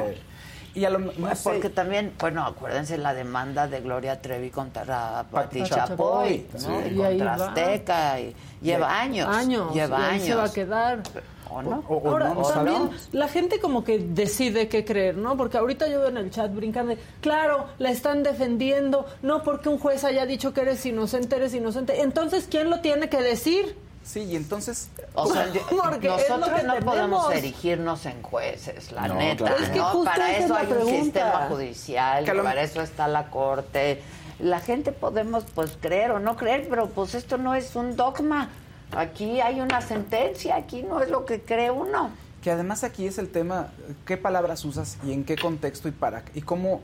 Y 0.74 0.84
a 0.84 0.90
lo 0.90 1.10
Pues 1.12 1.40
porque 1.42 1.70
también, 1.70 2.12
bueno, 2.20 2.44
acuérdense 2.44 2.98
la 2.98 3.14
demanda 3.14 3.66
de 3.66 3.80
Gloria 3.80 4.20
Trevi 4.20 4.50
contra 4.50 5.24
Pati 5.30 5.60
Pati 5.60 5.70
Chapoy, 5.70 6.46
Chapoy, 6.46 6.46
¿no? 6.52 6.58
sí. 6.82 6.94
Y 6.94 6.96
contra. 6.96 7.34
Azteca, 7.34 8.20
y 8.20 8.36
lleva 8.62 9.00
años, 9.00 9.28
Años. 9.28 9.72
lleva 9.74 9.98
y 9.98 10.02
ahí 10.02 10.10
años. 10.14 10.24
se 10.26 10.34
va 10.34 10.44
a 10.44 10.52
quedar. 10.52 11.02
¿O 11.50 11.62
no? 11.62 11.82
O- 11.88 11.96
o 11.96 12.08
Ahora, 12.10 12.28
no, 12.34 12.42
también 12.42 12.76
sabemos. 12.76 13.08
la 13.12 13.26
gente 13.28 13.58
como 13.58 13.82
que 13.82 13.98
decide 13.98 14.68
qué 14.68 14.84
creer, 14.84 15.16
¿no? 15.16 15.36
Porque 15.38 15.56
ahorita 15.56 15.88
yo 15.88 16.00
veo 16.00 16.08
en 16.10 16.18
el 16.18 16.30
chat 16.30 16.54
brincando 16.54 16.94
claro, 17.22 17.66
la 17.78 17.90
están 17.90 18.22
defendiendo, 18.22 19.06
no 19.22 19.42
porque 19.42 19.70
un 19.70 19.78
juez 19.78 20.04
haya 20.04 20.26
dicho 20.26 20.52
que 20.52 20.60
eres 20.60 20.84
inocente, 20.84 21.36
eres 21.36 21.54
inocente. 21.54 22.02
Entonces, 22.02 22.46
¿quién 22.50 22.68
lo 22.68 22.80
tiene 22.80 23.08
que 23.08 23.22
decir? 23.22 23.74
Sí, 24.08 24.20
y 24.20 24.36
entonces 24.36 24.88
O 25.14 25.30
sea, 25.32 25.46
yo- 25.52 25.60
nosotros 25.70 26.50
que 26.50 26.62
no 26.66 26.76
podemos 26.80 27.32
erigirnos 27.34 28.06
en 28.06 28.22
jueces, 28.22 28.90
la 28.92 29.08
No, 29.08 29.14
neta. 29.14 29.44
claro 29.44 29.62
Es 29.62 29.70
que 29.70 29.78
¿no? 29.78 30.04
Para 30.04 30.36
eso 30.38 30.54
hay 30.56 30.66
un 30.72 30.86
sistema 31.04 31.46
judicial, 31.48 32.24
Que 32.24 32.30
a 32.30 32.34
lo- 32.34 32.42
para 32.44 32.62
eso 32.62 32.80
está 32.82 33.06
la 33.08 33.30
corte. 33.30 34.02
La 34.38 34.60
gente 34.60 34.92
podemos 34.92 35.44
pues 35.54 35.76
creer 35.80 36.12
o 36.12 36.20
no 36.20 36.36
creer, 36.36 36.66
pero 36.70 36.88
pues 36.88 37.14
esto 37.14 37.38
no 37.38 37.54
es 37.54 37.74
un 37.76 37.96
dogma. 37.96 38.48
Aquí 38.96 39.40
hay 39.40 39.60
una 39.60 39.80
sentencia, 39.82 40.56
aquí 40.56 40.82
no 40.82 41.02
es 41.02 41.10
lo 41.10 41.24
que 41.26 41.40
cree 41.42 41.70
uno. 41.70 42.10
que 42.42 42.52
además 42.52 42.84
aquí 42.84 43.04
es 43.06 43.18
el 43.18 43.28
tema, 43.30 43.68
qué 44.06 44.16
palabras 44.16 44.64
usas 44.64 44.96
y 45.04 45.12
en 45.12 45.24
qué 45.24 45.34
contexto 45.36 45.88
y 45.88 45.90
para 45.90 46.22
y 46.34 46.40
cómo, 46.42 46.80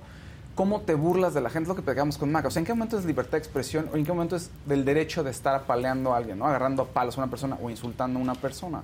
cómo 0.55 0.81
te 0.83 0.95
burlas 0.95 1.35
de 1.35 1.41
la 1.41 1.51
gente, 1.51 1.69
lo 1.69 1.75
que 1.77 1.83
pegamos 1.83 2.17
con 2.19 2.31
Maca. 2.31 2.49
O 2.49 2.51
sea, 2.51 2.61
en 2.61 2.67
qué 2.67 2.75
momento 2.75 2.99
es 2.99 3.05
libertad 3.05 3.33
de 3.33 3.39
expresión 3.39 3.89
o 3.93 3.97
en 3.97 4.05
qué 4.05 4.13
momento 4.13 4.37
es 4.37 4.51
del 4.67 4.85
derecho 4.85 5.23
de 5.25 5.31
estar 5.31 5.55
apaleando 5.55 6.15
a 6.15 6.19
alguien, 6.19 6.39
¿no? 6.39 6.47
Agarrando 6.47 6.83
a 6.83 6.87
palos 6.87 7.17
a 7.19 7.23
una 7.23 7.31
persona 7.31 7.59
o 7.63 7.71
insultando 7.71 8.19
a 8.19 8.23
una 8.23 8.35
persona. 8.35 8.83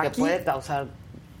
que 0.00 0.06
Aquí, 0.08 0.20
puede 0.20 0.44
causar 0.44 0.86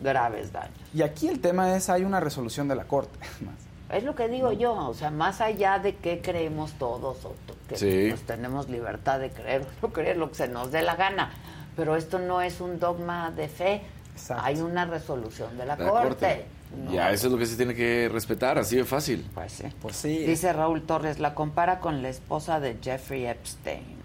graves 0.00 0.52
daños. 0.52 0.76
y 0.94 1.02
aquí 1.02 1.28
el 1.28 1.40
tema 1.40 1.74
es, 1.76 1.88
hay 1.90 2.04
una 2.04 2.20
resolución 2.20 2.68
de 2.68 2.74
la 2.76 2.84
Corte. 2.84 3.18
más. 3.40 3.54
Es 3.96 4.02
lo 4.02 4.14
que 4.16 4.28
digo 4.28 4.50
yo, 4.52 4.74
o 4.74 4.94
sea, 4.94 5.10
más 5.10 5.40
allá 5.40 5.78
de 5.78 5.94
qué 5.96 6.20
creemos 6.20 6.72
todos, 6.72 7.24
o 7.24 7.34
que 7.68 7.76
Sí. 7.76 8.06
pues, 8.10 8.22
tenemos 8.22 8.68
libertad 8.68 9.20
de 9.20 9.30
creer 9.30 9.62
o 9.62 9.86
no 9.86 9.92
creer 9.92 10.16
lo 10.16 10.28
que 10.30 10.34
se 10.34 10.48
nos 10.48 10.72
dé 10.72 10.82
la 10.82 10.96
gana, 10.96 11.30
pero 11.76 11.94
esto 11.96 12.18
no 12.18 12.40
es 12.42 12.60
un 12.60 12.80
dogma 12.80 13.30
de 13.30 13.46
fe, 13.48 13.82
Exacto. 14.14 14.42
hay 14.44 14.60
una 14.60 14.86
resolución 14.86 15.56
de 15.56 15.66
la, 15.66 15.76
La 15.76 15.88
corte. 15.88 16.08
corte. 16.08 16.46
¿No? 16.84 16.92
Ya, 16.92 17.10
eso 17.12 17.26
es 17.26 17.32
lo 17.32 17.38
que 17.38 17.46
se 17.46 17.56
tiene 17.56 17.74
que 17.74 18.08
respetar, 18.12 18.58
así 18.58 18.76
de 18.76 18.84
fácil. 18.84 19.26
Pues 19.34 19.52
sí. 19.52 19.64
Pues 19.80 19.96
sí. 19.96 20.18
Dice 20.18 20.52
Raúl 20.52 20.82
Torres, 20.82 21.18
la 21.18 21.34
compara 21.34 21.80
con 21.80 22.02
la 22.02 22.08
esposa 22.08 22.60
de 22.60 22.76
Jeffrey 22.82 23.26
Epstein. 23.26 23.96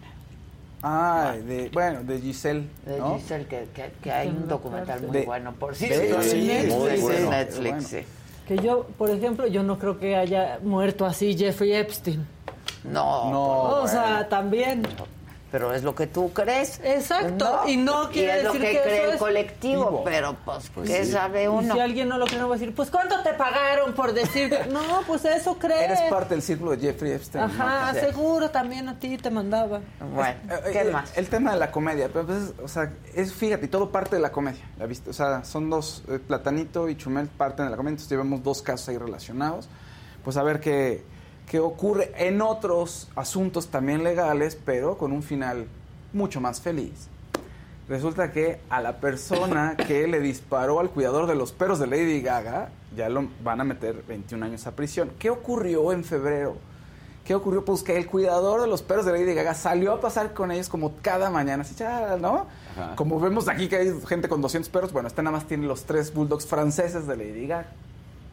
Ay, 0.83 1.41
de, 1.43 1.69
bueno, 1.69 2.03
de 2.03 2.19
Giselle, 2.19 2.67
De 2.85 2.97
¿no? 2.97 3.15
Giselle, 3.19 3.45
que, 3.45 3.67
que- 3.73 3.91
que 4.01 4.11
hay 4.11 4.29
un 4.29 4.47
documental 4.47 5.01
muy 5.03 5.11
De- 5.19 5.25
bueno, 5.25 5.53
por 5.53 5.75
de- 5.75 5.87
cierto. 5.87 6.21
sí, 6.23 6.49
en 6.49 6.69
muy 6.69 6.87
Netflix, 6.87 7.01
bueno, 7.01 7.17
en 7.17 7.23
muy 7.25 7.35
Netflix, 7.35 7.71
bueno. 7.71 7.87
sí. 7.87 7.97
Que 8.47 8.57
yo, 8.57 8.83
por 8.97 9.09
ejemplo, 9.11 9.45
yo 9.47 9.61
no 9.61 9.77
creo 9.77 9.99
que 9.99 10.15
haya 10.15 10.59
muerto 10.63 11.05
así 11.05 11.37
Jeffrey 11.37 11.73
Epstein. 11.73 12.25
No, 12.83 13.29
No. 13.31 13.41
o 13.83 13.87
sea, 13.87 14.27
también. 14.27 14.81
Pero 15.51 15.73
es 15.73 15.83
lo 15.83 15.93
que 15.93 16.07
tú 16.07 16.31
crees. 16.31 16.79
Exacto, 16.83 17.61
y 17.67 17.75
no 17.77 18.09
quiere 18.09 18.37
es 18.39 18.43
lo 18.45 18.53
decir 18.53 18.67
que, 18.67 18.73
que 18.77 18.81
cree 18.83 18.97
eso 18.99 19.05
el 19.07 19.13
es 19.15 19.19
colectivo, 19.19 19.85
vivo. 19.85 20.03
pero 20.05 20.35
pues, 20.45 20.69
Pues 20.73 20.89
¿qué 20.89 21.05
sí. 21.05 21.11
sabe 21.11 21.43
Y 21.43 21.47
uno? 21.47 21.73
si 21.73 21.79
alguien 21.79 22.07
no 22.07 22.17
lo 22.17 22.25
cree, 22.25 22.39
no 22.39 22.47
va 22.49 22.55
a 22.55 22.57
decir, 22.57 22.73
pues 22.73 22.89
¿cuánto 22.89 23.21
te 23.21 23.33
pagaron 23.33 23.93
por 23.93 24.13
decir? 24.13 24.49
que-?" 24.49 24.65
No, 24.71 25.01
pues 25.05 25.25
eso 25.25 25.57
cree. 25.57 25.83
Eres 25.85 26.01
parte 26.09 26.33
del 26.35 26.41
círculo 26.41 26.71
de 26.71 26.77
Jeffrey 26.79 27.11
Epstein. 27.11 27.43
Ajá, 27.43 27.91
¿no? 27.93 27.99
seguro 27.99 28.49
también 28.49 28.87
a 28.87 28.97
ti 28.97 29.17
te 29.17 29.29
mandaba. 29.29 29.81
Bueno, 30.13 30.35
Eh, 30.49 30.69
¿qué 30.71 30.81
eh, 30.81 30.91
más? 30.91 31.17
El 31.17 31.27
tema 31.27 31.51
de 31.53 31.59
la 31.59 31.69
comedia, 31.71 32.07
pero 32.11 32.25
pues, 32.25 32.53
o 32.63 32.67
sea, 32.67 32.91
es, 33.13 33.33
fíjate, 33.33 33.67
todo 33.67 33.89
parte 33.91 34.15
de 34.15 34.21
la 34.21 34.31
comedia, 34.31 34.63
¿la 34.79 34.85
viste? 34.85 35.09
O 35.09 35.13
sea, 35.13 35.43
son 35.43 35.69
dos, 35.69 36.03
eh, 36.07 36.19
Platanito 36.25 36.87
y 36.87 36.95
Chumel 36.95 37.27
parten 37.27 37.65
de 37.65 37.71
la 37.71 37.77
comedia, 37.77 37.91
entonces 37.95 38.09
llevamos 38.11 38.41
dos 38.43 38.61
casos 38.61 38.87
ahí 38.89 38.97
relacionados, 38.97 39.67
pues 40.23 40.37
a 40.37 40.43
ver 40.43 40.59
qué, 40.59 41.03
qué 41.51 41.59
ocurre 41.59 42.13
en 42.15 42.41
otros 42.41 43.09
asuntos 43.13 43.67
también 43.67 44.05
legales, 44.05 44.57
pero 44.65 44.97
con 44.97 45.11
un 45.11 45.21
final 45.21 45.67
mucho 46.13 46.39
más 46.39 46.61
feliz. 46.61 47.09
Resulta 47.89 48.31
que 48.31 48.61
a 48.69 48.79
la 48.79 49.01
persona 49.01 49.75
que 49.87 50.07
le 50.07 50.21
disparó 50.21 50.79
al 50.79 50.89
cuidador 50.91 51.27
de 51.27 51.35
los 51.35 51.51
perros 51.51 51.77
de 51.77 51.87
Lady 51.87 52.21
Gaga, 52.21 52.69
ya 52.95 53.09
lo 53.09 53.27
van 53.43 53.59
a 53.59 53.65
meter 53.65 54.01
21 54.07 54.45
años 54.45 54.65
a 54.65 54.71
prisión. 54.71 55.11
¿Qué 55.19 55.29
ocurrió 55.29 55.91
en 55.91 56.05
febrero? 56.05 56.55
¿Qué 57.25 57.35
ocurrió? 57.35 57.65
Pues 57.65 57.83
que 57.83 57.97
el 57.97 58.07
cuidador 58.07 58.61
de 58.61 58.67
los 58.67 58.81
perros 58.81 59.05
de 59.05 59.11
Lady 59.11 59.33
Gaga 59.33 59.53
salió 59.53 59.91
a 59.91 59.99
pasar 59.99 60.33
con 60.33 60.53
ellos 60.53 60.69
como 60.69 60.93
cada 61.01 61.29
mañana, 61.29 61.63
así, 61.63 61.75
¿no? 62.21 62.47
Ajá. 62.77 62.95
Como 62.95 63.19
vemos 63.19 63.49
aquí 63.49 63.67
que 63.67 63.75
hay 63.75 63.93
gente 64.07 64.29
con 64.29 64.41
200 64.41 64.69
perros, 64.69 64.93
bueno, 64.93 65.09
este 65.09 65.21
nada 65.21 65.35
más 65.35 65.45
tiene 65.47 65.67
los 65.67 65.83
tres 65.83 66.13
bulldogs 66.13 66.45
franceses 66.45 67.07
de 67.07 67.17
Lady 67.17 67.45
Gaga, 67.45 67.67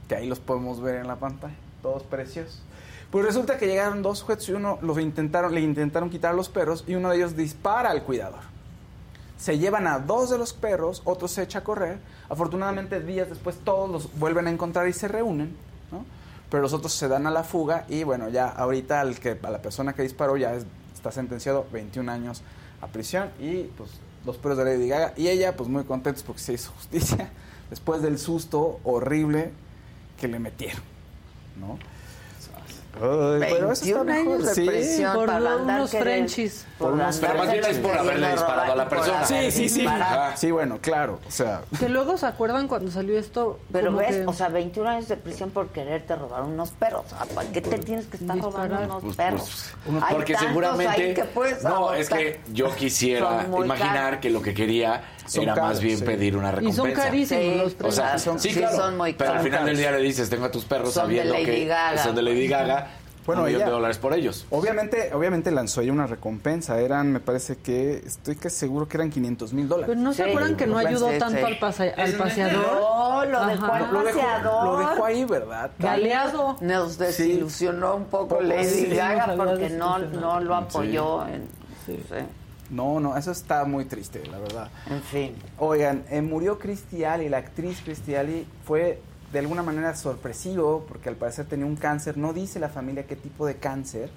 que 0.08 0.14
ahí 0.14 0.28
los 0.28 0.38
podemos 0.38 0.80
ver 0.80 0.94
en 0.94 1.08
la 1.08 1.16
pantalla, 1.16 1.56
todos 1.82 2.04
preciosos. 2.04 2.62
Pues 3.10 3.24
resulta 3.24 3.56
que 3.56 3.66
llegaron 3.66 4.02
dos 4.02 4.18
sujetos 4.18 4.48
y 4.48 4.52
uno 4.52 4.78
los 4.82 4.98
intentaron, 4.98 5.54
le 5.54 5.60
intentaron 5.62 6.10
quitar 6.10 6.34
los 6.34 6.48
perros 6.48 6.84
y 6.86 6.94
uno 6.94 7.08
de 7.10 7.16
ellos 7.16 7.36
dispara 7.36 7.90
al 7.90 8.02
cuidador. 8.02 8.40
Se 9.38 9.56
llevan 9.58 9.86
a 9.86 9.98
dos 9.98 10.30
de 10.30 10.36
los 10.38 10.52
perros, 10.52 11.00
otro 11.04 11.26
se 11.28 11.42
echa 11.42 11.60
a 11.60 11.64
correr. 11.64 11.98
Afortunadamente, 12.28 13.00
días 13.00 13.28
después 13.30 13.56
todos 13.64 13.88
los 13.88 14.18
vuelven 14.18 14.46
a 14.46 14.50
encontrar 14.50 14.88
y 14.88 14.92
se 14.92 15.08
reúnen, 15.08 15.56
¿no? 15.90 16.04
Pero 16.50 16.62
los 16.62 16.72
otros 16.72 16.92
se 16.92 17.08
dan 17.08 17.26
a 17.26 17.30
la 17.30 17.44
fuga 17.44 17.86
y 17.88 18.02
bueno, 18.04 18.28
ya 18.28 18.48
ahorita 18.48 19.04
que, 19.22 19.38
a 19.42 19.50
la 19.50 19.62
persona 19.62 19.92
que 19.94 20.02
disparó 20.02 20.36
ya 20.36 20.54
es- 20.54 20.66
está 20.94 21.10
sentenciado 21.12 21.66
21 21.72 22.10
años 22.10 22.42
a 22.80 22.88
prisión 22.88 23.30
y 23.38 23.62
pues 23.76 23.90
los 24.26 24.36
perros 24.36 24.58
de 24.58 24.64
Lady 24.64 24.88
Gaga 24.88 25.14
y 25.16 25.28
ella 25.28 25.56
pues 25.56 25.68
muy 25.68 25.84
contentos 25.84 26.22
porque 26.24 26.40
se 26.42 26.52
hizo 26.54 26.72
justicia 26.72 27.30
después 27.70 28.02
del 28.02 28.18
susto 28.18 28.80
horrible 28.84 29.52
que 30.18 30.26
le 30.28 30.38
metieron, 30.40 30.82
¿no? 31.60 31.78
Ay, 33.00 33.40
pero 33.52 33.72
eso 33.72 33.84
está 33.84 34.02
21 34.02 34.12
años 34.12 34.26
mejor. 34.26 34.42
de 34.46 34.54
Sí. 34.54 34.66
prisión 34.66 35.14
por 35.14 35.26
para 35.26 35.56
unos 35.56 35.90
Frenchies. 35.90 36.66
por 36.78 36.92
unos- 36.92 37.16
Pero 37.18 37.34
más 37.38 37.50
bien 37.52 37.64
es 37.64 37.78
por 37.78 37.98
haberle 37.98 38.30
disparado 38.32 38.72
a 38.72 38.76
la 38.76 38.88
persona. 38.88 39.24
Sí, 39.24 39.50
sí, 39.50 39.68
sí. 39.68 39.86
Sí, 40.36 40.50
bueno, 40.50 40.78
claro. 40.80 41.18
O 41.26 41.30
sea, 41.30 41.62
Que 41.78 41.88
luego 41.88 42.16
se 42.16 42.26
acuerdan 42.26 42.68
cuando 42.68 42.90
salió 42.90 43.18
esto. 43.18 43.58
Pero 43.72 43.92
ves, 43.92 44.16
que- 44.16 44.26
o 44.26 44.32
sea, 44.32 44.48
21 44.48 44.88
años 44.88 45.08
de 45.08 45.16
prisión 45.16 45.50
por 45.50 45.68
quererte 45.68 46.14
robar 46.16 46.42
unos 46.42 46.70
perros. 46.70 47.04
¿Para 47.34 47.48
qué 47.50 47.60
te 47.60 47.78
tienes 47.78 48.06
que 48.06 48.16
estar 48.18 48.36
Disparar. 48.36 48.70
robando 48.70 48.92
unos 48.98 49.02
Pues, 49.04 49.16
perros? 49.16 49.72
pues, 49.84 50.02
Hay 50.02 50.14
porque 50.14 50.36
seguramente 50.36 51.02
ahí 51.02 51.14
que 51.14 51.24
puedes 51.24 51.62
no 51.64 51.92
es 51.92 52.08
que 52.08 52.40
yo 52.52 52.74
quisiera 52.74 53.46
imaginar 53.62 54.04
caros. 54.04 54.20
que 54.20 54.30
lo 54.30 54.42
que 54.42 54.54
quería 54.54 55.02
Son 55.28 55.42
era 55.44 55.54
caros, 55.54 55.70
más 55.70 55.80
bien 55.80 55.98
sí. 55.98 56.04
pedir 56.04 56.36
una 56.36 56.48
y 56.48 56.52
recompensa 56.52 56.82
son 56.82 56.92
carísimos 56.92 57.42
Sí, 57.44 57.54
los 57.58 57.72
o 57.72 57.76
precios. 57.76 57.94
sea, 57.94 58.18
Son- 58.18 58.38
sí, 58.40 58.50
sí, 58.50 58.58
claro, 58.58 58.76
son 58.76 58.96
muy 58.96 59.12
pero 59.12 59.30
al 59.30 59.36
caros. 59.36 59.50
final 59.50 59.66
del 59.66 59.76
día 59.76 59.90
le 59.92 59.98
dices 59.98 60.28
tengo 60.30 60.44
a 60.46 60.50
tus 60.50 60.64
perros 60.64 60.92
Son 60.94 61.08
de 61.08 61.16
sabiendo 61.18 61.34
Lady 61.34 61.44
que 61.44 61.66
Gaga. 61.66 62.02
son 62.02 62.14
de 62.16 62.22
Lady 62.22 62.48
Gaga 62.48 62.86
Bueno, 63.28 63.42
un 63.42 63.48
millón 63.48 63.60
ella- 63.60 63.66
de 63.66 63.72
dólares 63.72 63.98
por 63.98 64.14
ellos 64.14 64.46
obviamente, 64.48 65.10
obviamente 65.12 65.50
lanzó 65.50 65.82
ella 65.82 65.92
una 65.92 66.06
recompensa. 66.06 66.80
Eran, 66.80 67.12
me 67.12 67.20
parece 67.20 67.56
que, 67.58 67.98
estoy 67.98 68.36
casi 68.36 68.56
seguro 68.56 68.88
que 68.88 68.96
eran 68.96 69.10
500 69.10 69.52
mil 69.52 69.68
dólares. 69.68 69.90
Pero 69.90 70.00
no 70.00 70.14
se 70.14 70.24
Sí, 70.24 70.30
acuerdan 70.30 70.56
que 70.56 70.66
no 70.66 70.78
ayudó 70.78 71.10
sí, 71.10 71.18
tanto 71.18 71.38
sí. 71.38 71.44
al, 71.44 71.58
pase- 71.58 71.92
al 71.94 72.12
paseador. 72.14 72.64
No, 72.80 73.24
lo 73.26 73.46
dejó 73.46 73.66
Ajá. 73.66 73.76
al 73.84 73.92
lo, 73.92 74.02
dejó, 74.02 74.18
paseador. 74.18 74.64
lo 74.64 74.78
dejó 74.78 75.04
ahí, 75.04 75.24
¿verdad? 75.26 75.70
Galeado. 75.78 76.56
Nos 76.62 76.96
desilusionó 76.96 77.96
un 77.96 78.06
poco 78.06 78.40
Lady 78.40 78.64
sí, 78.64 78.86
Gaga 78.96 79.34
porque 79.36 79.68
no, 79.68 79.98
no 79.98 80.40
lo 80.40 80.54
apoyó. 80.56 81.26
En, 81.28 81.46
sí, 81.84 82.00
No, 82.70 83.00
no, 83.00 83.16
eso 83.16 83.30
está 83.30 83.64
muy 83.64 83.86
triste, 83.86 84.22
la 84.26 84.38
verdad. 84.38 84.70
en 84.90 85.02
fin. 85.02 85.34
Oigan, 85.58 86.04
eh, 86.10 86.20
murió 86.20 86.58
Christy 86.58 87.04
Alley, 87.04 87.28
la 87.28 87.38
actriz 87.38 87.80
Christy 87.82 88.14
Alley 88.14 88.46
fue 88.64 89.00
de 89.32 89.38
alguna 89.38 89.62
manera 89.62 89.94
sorpresivo 89.94 90.84
porque 90.88 91.08
al 91.08 91.16
parecer 91.16 91.46
tenía 91.46 91.66
un 91.66 91.76
cáncer, 91.76 92.16
no 92.16 92.32
dice 92.32 92.58
la 92.58 92.68
familia 92.68 93.06
qué 93.06 93.16
tipo 93.16 93.46
de 93.46 93.56
cáncer, 93.56 94.10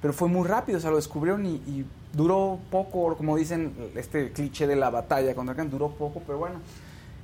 pero 0.00 0.12
fue 0.12 0.28
muy 0.28 0.46
rápido, 0.46 0.78
o 0.78 0.80
sea, 0.80 0.90
lo 0.90 0.96
descubrieron 0.96 1.46
y, 1.46 1.54
y 1.66 1.86
duró 2.12 2.58
poco, 2.70 3.16
como 3.16 3.36
dicen 3.36 3.72
este 3.94 4.32
cliché 4.32 4.66
de 4.66 4.76
la 4.76 4.90
batalla 4.90 5.34
contra 5.34 5.52
el 5.52 5.56
cáncer, 5.56 5.72
duró 5.72 5.90
poco, 5.90 6.22
pero 6.26 6.38
bueno, 6.38 6.56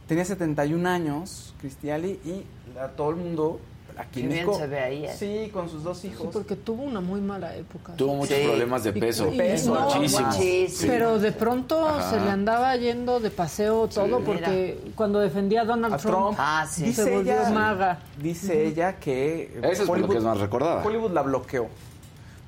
tenía 0.07 0.24
71 0.24 0.89
años 0.89 1.55
Christy 1.61 1.91
Alley 1.91 2.20
y 2.24 2.79
a 2.79 2.89
todo 2.89 3.11
el 3.11 3.16
mundo 3.16 3.61
aquí 3.99 4.20
en 4.22 4.28
bien 4.28 4.46
México- 4.46 4.59
se 4.59 4.66
ve 4.66 4.80
ahí, 4.80 5.05
¿eh? 5.07 5.14
Sí, 5.18 5.51
con 5.53 5.68
sus 5.68 5.82
dos 5.82 5.99
Sí, 5.99 6.09
hijos. 6.09 6.28
porque 6.32 6.57
tuvo 6.57 6.82
una 6.84 7.01
muy 7.01 7.20
mala 7.20 7.55
época. 7.57 7.94
tuvo 7.96 8.14
muchos 8.14 8.36
Sí. 8.36 8.44
problemas 8.44 8.84
de 8.84 8.92
peso 8.92 9.32
y- 9.32 9.36
Peso, 9.36 9.74
no, 9.74 9.80
muchísimos 9.94 10.36
muchísimo. 10.36 10.68
Sí. 10.80 10.86
Pero 10.86 11.18
de 11.18 11.32
pronto 11.32 11.86
Ajá. 11.88 12.11
se 12.11 12.20
le 12.20 12.30
andaba 12.30 12.74
yendo 12.76 13.20
de 13.20 13.30
paseo 13.30 13.88
todo 13.88 14.18
Sí, 14.18 14.22
porque 14.24 14.78
cuando 14.94 15.18
defendía 15.20 15.62
a 15.62 15.64
Donald 15.64 15.94
a 15.94 15.96
Trump, 15.99 16.14
Trump. 16.16 16.36
Ah, 16.40 16.66
sí. 16.70 16.84
Dice 16.84 17.05
se 17.05 17.11
volvió 17.14 17.32
ella, 17.32 17.51
maga. 17.51 17.99
Dice 18.22 18.66
ella 18.66 18.96
que 18.96 19.59
Eso 19.62 19.82
es 19.82 19.88
por 19.88 19.99
lo 19.99 20.09
que 20.09 20.18
es 20.18 20.24
más 20.24 20.38
recordada. 20.38 20.84
Hollywood 20.84 21.11
la 21.12 21.22
bloqueó 21.22 21.66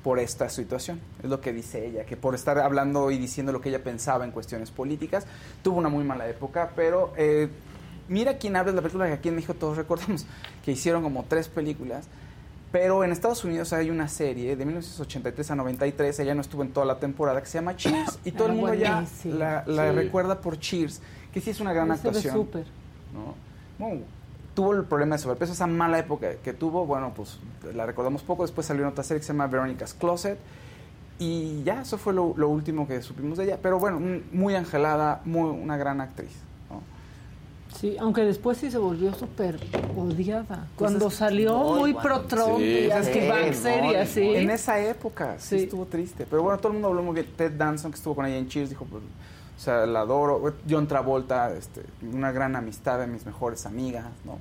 por 0.03 0.17
esta 0.17 0.49
situación. 0.49 0.99
Es 1.21 1.29
lo 1.29 1.41
que 1.41 1.53
dice 1.53 1.85
ella, 1.85 2.05
que 2.05 2.17
por 2.17 2.33
estar 2.33 2.57
hablando 2.57 3.11
y 3.11 3.17
diciendo 3.19 3.51
lo 3.51 3.61
que 3.61 3.69
ella 3.69 3.83
pensaba 3.83 4.25
en 4.25 4.31
cuestiones 4.31 4.71
políticas, 4.71 5.25
tuvo 5.61 5.77
una 5.77 5.89
muy 5.89 6.03
mala 6.03 6.27
época, 6.27 6.71
pero 6.75 7.13
eh, 7.17 7.49
mira 8.11 8.37
quién 8.37 8.55
habla 8.55 8.71
de 8.71 8.75
la 8.75 8.81
película 8.81 9.07
que 9.07 9.13
aquí 9.13 9.29
en 9.29 9.35
México 9.35 9.53
todos 9.55 9.77
recordamos, 9.77 10.25
que 10.63 10.71
hicieron 10.71 11.01
como 11.03 11.25
tres 11.27 11.47
películas. 11.47 12.05
Pero 12.71 13.03
en 13.03 13.11
Estados 13.11 13.43
Unidos 13.43 13.73
hay 13.73 13.89
una 13.89 14.07
serie 14.07 14.55
de 14.55 14.65
1983 14.65 15.51
a 15.51 15.55
93, 15.55 16.19
ella 16.19 16.33
no 16.35 16.39
estuvo 16.41 16.61
en 16.61 16.71
toda 16.71 16.85
la 16.85 16.99
temporada, 16.99 17.41
que 17.41 17.47
se 17.47 17.57
llama 17.57 17.75
Cheers, 17.75 18.19
y 18.23 18.31
todo 18.31 18.47
Ah, 18.47 18.51
el 18.51 18.55
mundo 18.55 18.73
ya 18.75 19.05
la, 19.25 19.63
la 19.67 19.89
Sí. 19.89 19.95
recuerda 19.95 20.39
por 20.39 20.57
Cheers, 20.57 21.01
que 21.33 21.41
sí 21.41 21.49
es 21.49 21.59
una 21.59 21.73
gran 21.73 21.91
actuación. 21.91 22.33
súper. 22.33 22.65
¿no? 23.13 23.35
Bueno, 23.77 24.01
tuvo 24.55 24.73
el 24.73 24.85
problema 24.85 25.15
de 25.17 25.21
sobrepeso, 25.21 25.51
esa 25.51 25.67
mala 25.67 25.99
época 25.99 26.35
que 26.41 26.53
tuvo, 26.53 26.85
bueno, 26.85 27.11
pues 27.13 27.39
la 27.73 27.85
recordamos 27.85 28.21
poco, 28.21 28.43
después 28.43 28.65
salió 28.67 28.83
en 28.83 28.89
otra 28.89 29.03
serie 29.03 29.19
que 29.19 29.25
se 29.27 29.33
llama 29.33 29.47
Veronica's 29.47 29.93
Closet, 29.93 30.37
y 31.19 31.63
ya, 31.63 31.81
eso 31.81 31.97
fue 31.97 32.13
lo, 32.13 32.33
lo 32.37 32.47
último 32.47 32.87
que 32.87 33.01
supimos 33.01 33.37
de 33.37 33.43
ella, 33.45 33.59
pero 33.61 33.79
bueno, 33.79 33.99
muy 34.31 34.55
angelada, 34.55 35.19
muy, 35.25 35.49
una 35.49 35.75
gran 35.75 35.99
actriz. 35.99 36.31
¿No? 37.71 37.77
Sí, 37.79 37.95
aunque 37.99 38.21
después 38.23 38.57
sí 38.57 38.69
se 38.71 38.77
volvió 38.77 39.13
súper 39.13 39.59
odiada. 39.97 40.67
Cuando 40.75 40.99
Pues 40.99 41.21
es- 41.21 41.27
slió 41.29 41.57
muy 41.57 41.79
muy 41.79 41.93
bueno. 41.93 42.01
pro 42.07 42.21
Trump, 42.21 42.57
Sí, 42.59 42.85
ya 42.87 42.99
es 42.99 43.07
que 43.09 43.21
sí, 43.21 43.27
va 43.27 43.35
muy, 43.45 43.53
seria, 43.53 44.05
sí. 44.05 44.35
En 44.35 44.49
esa 44.49 44.79
época 44.79 45.35
sí, 45.39 45.57
Sí. 45.59 45.63
estuvo 45.65 45.85
triste, 45.85 46.25
pero 46.29 46.43
bueno, 46.43 46.57
todo 46.59 46.69
el 46.69 46.73
mundo 46.73 46.89
habló 46.89 47.03
muy 47.03 47.13
bien. 47.15 47.27
Ted 47.35 47.51
Danson, 47.53 47.91
que 47.91 47.97
estuvo 47.97 48.15
con 48.15 48.25
ella 48.25 48.37
en 48.37 48.47
Cheers, 48.47 48.69
dijo, 48.69 48.85
pues, 48.85 49.03
o 49.03 49.59
sea, 49.63 49.85
la 49.85 50.01
adoro. 50.01 50.53
John 50.69 50.87
Travolta, 50.87 51.51
este, 51.53 51.81
una 52.11 52.31
gran 52.31 52.55
amistad 52.55 52.99
de 52.99 53.07
mis 53.07 53.25
mejores 53.25 53.65
amigas, 53.65 54.05
¿no? 54.25 54.37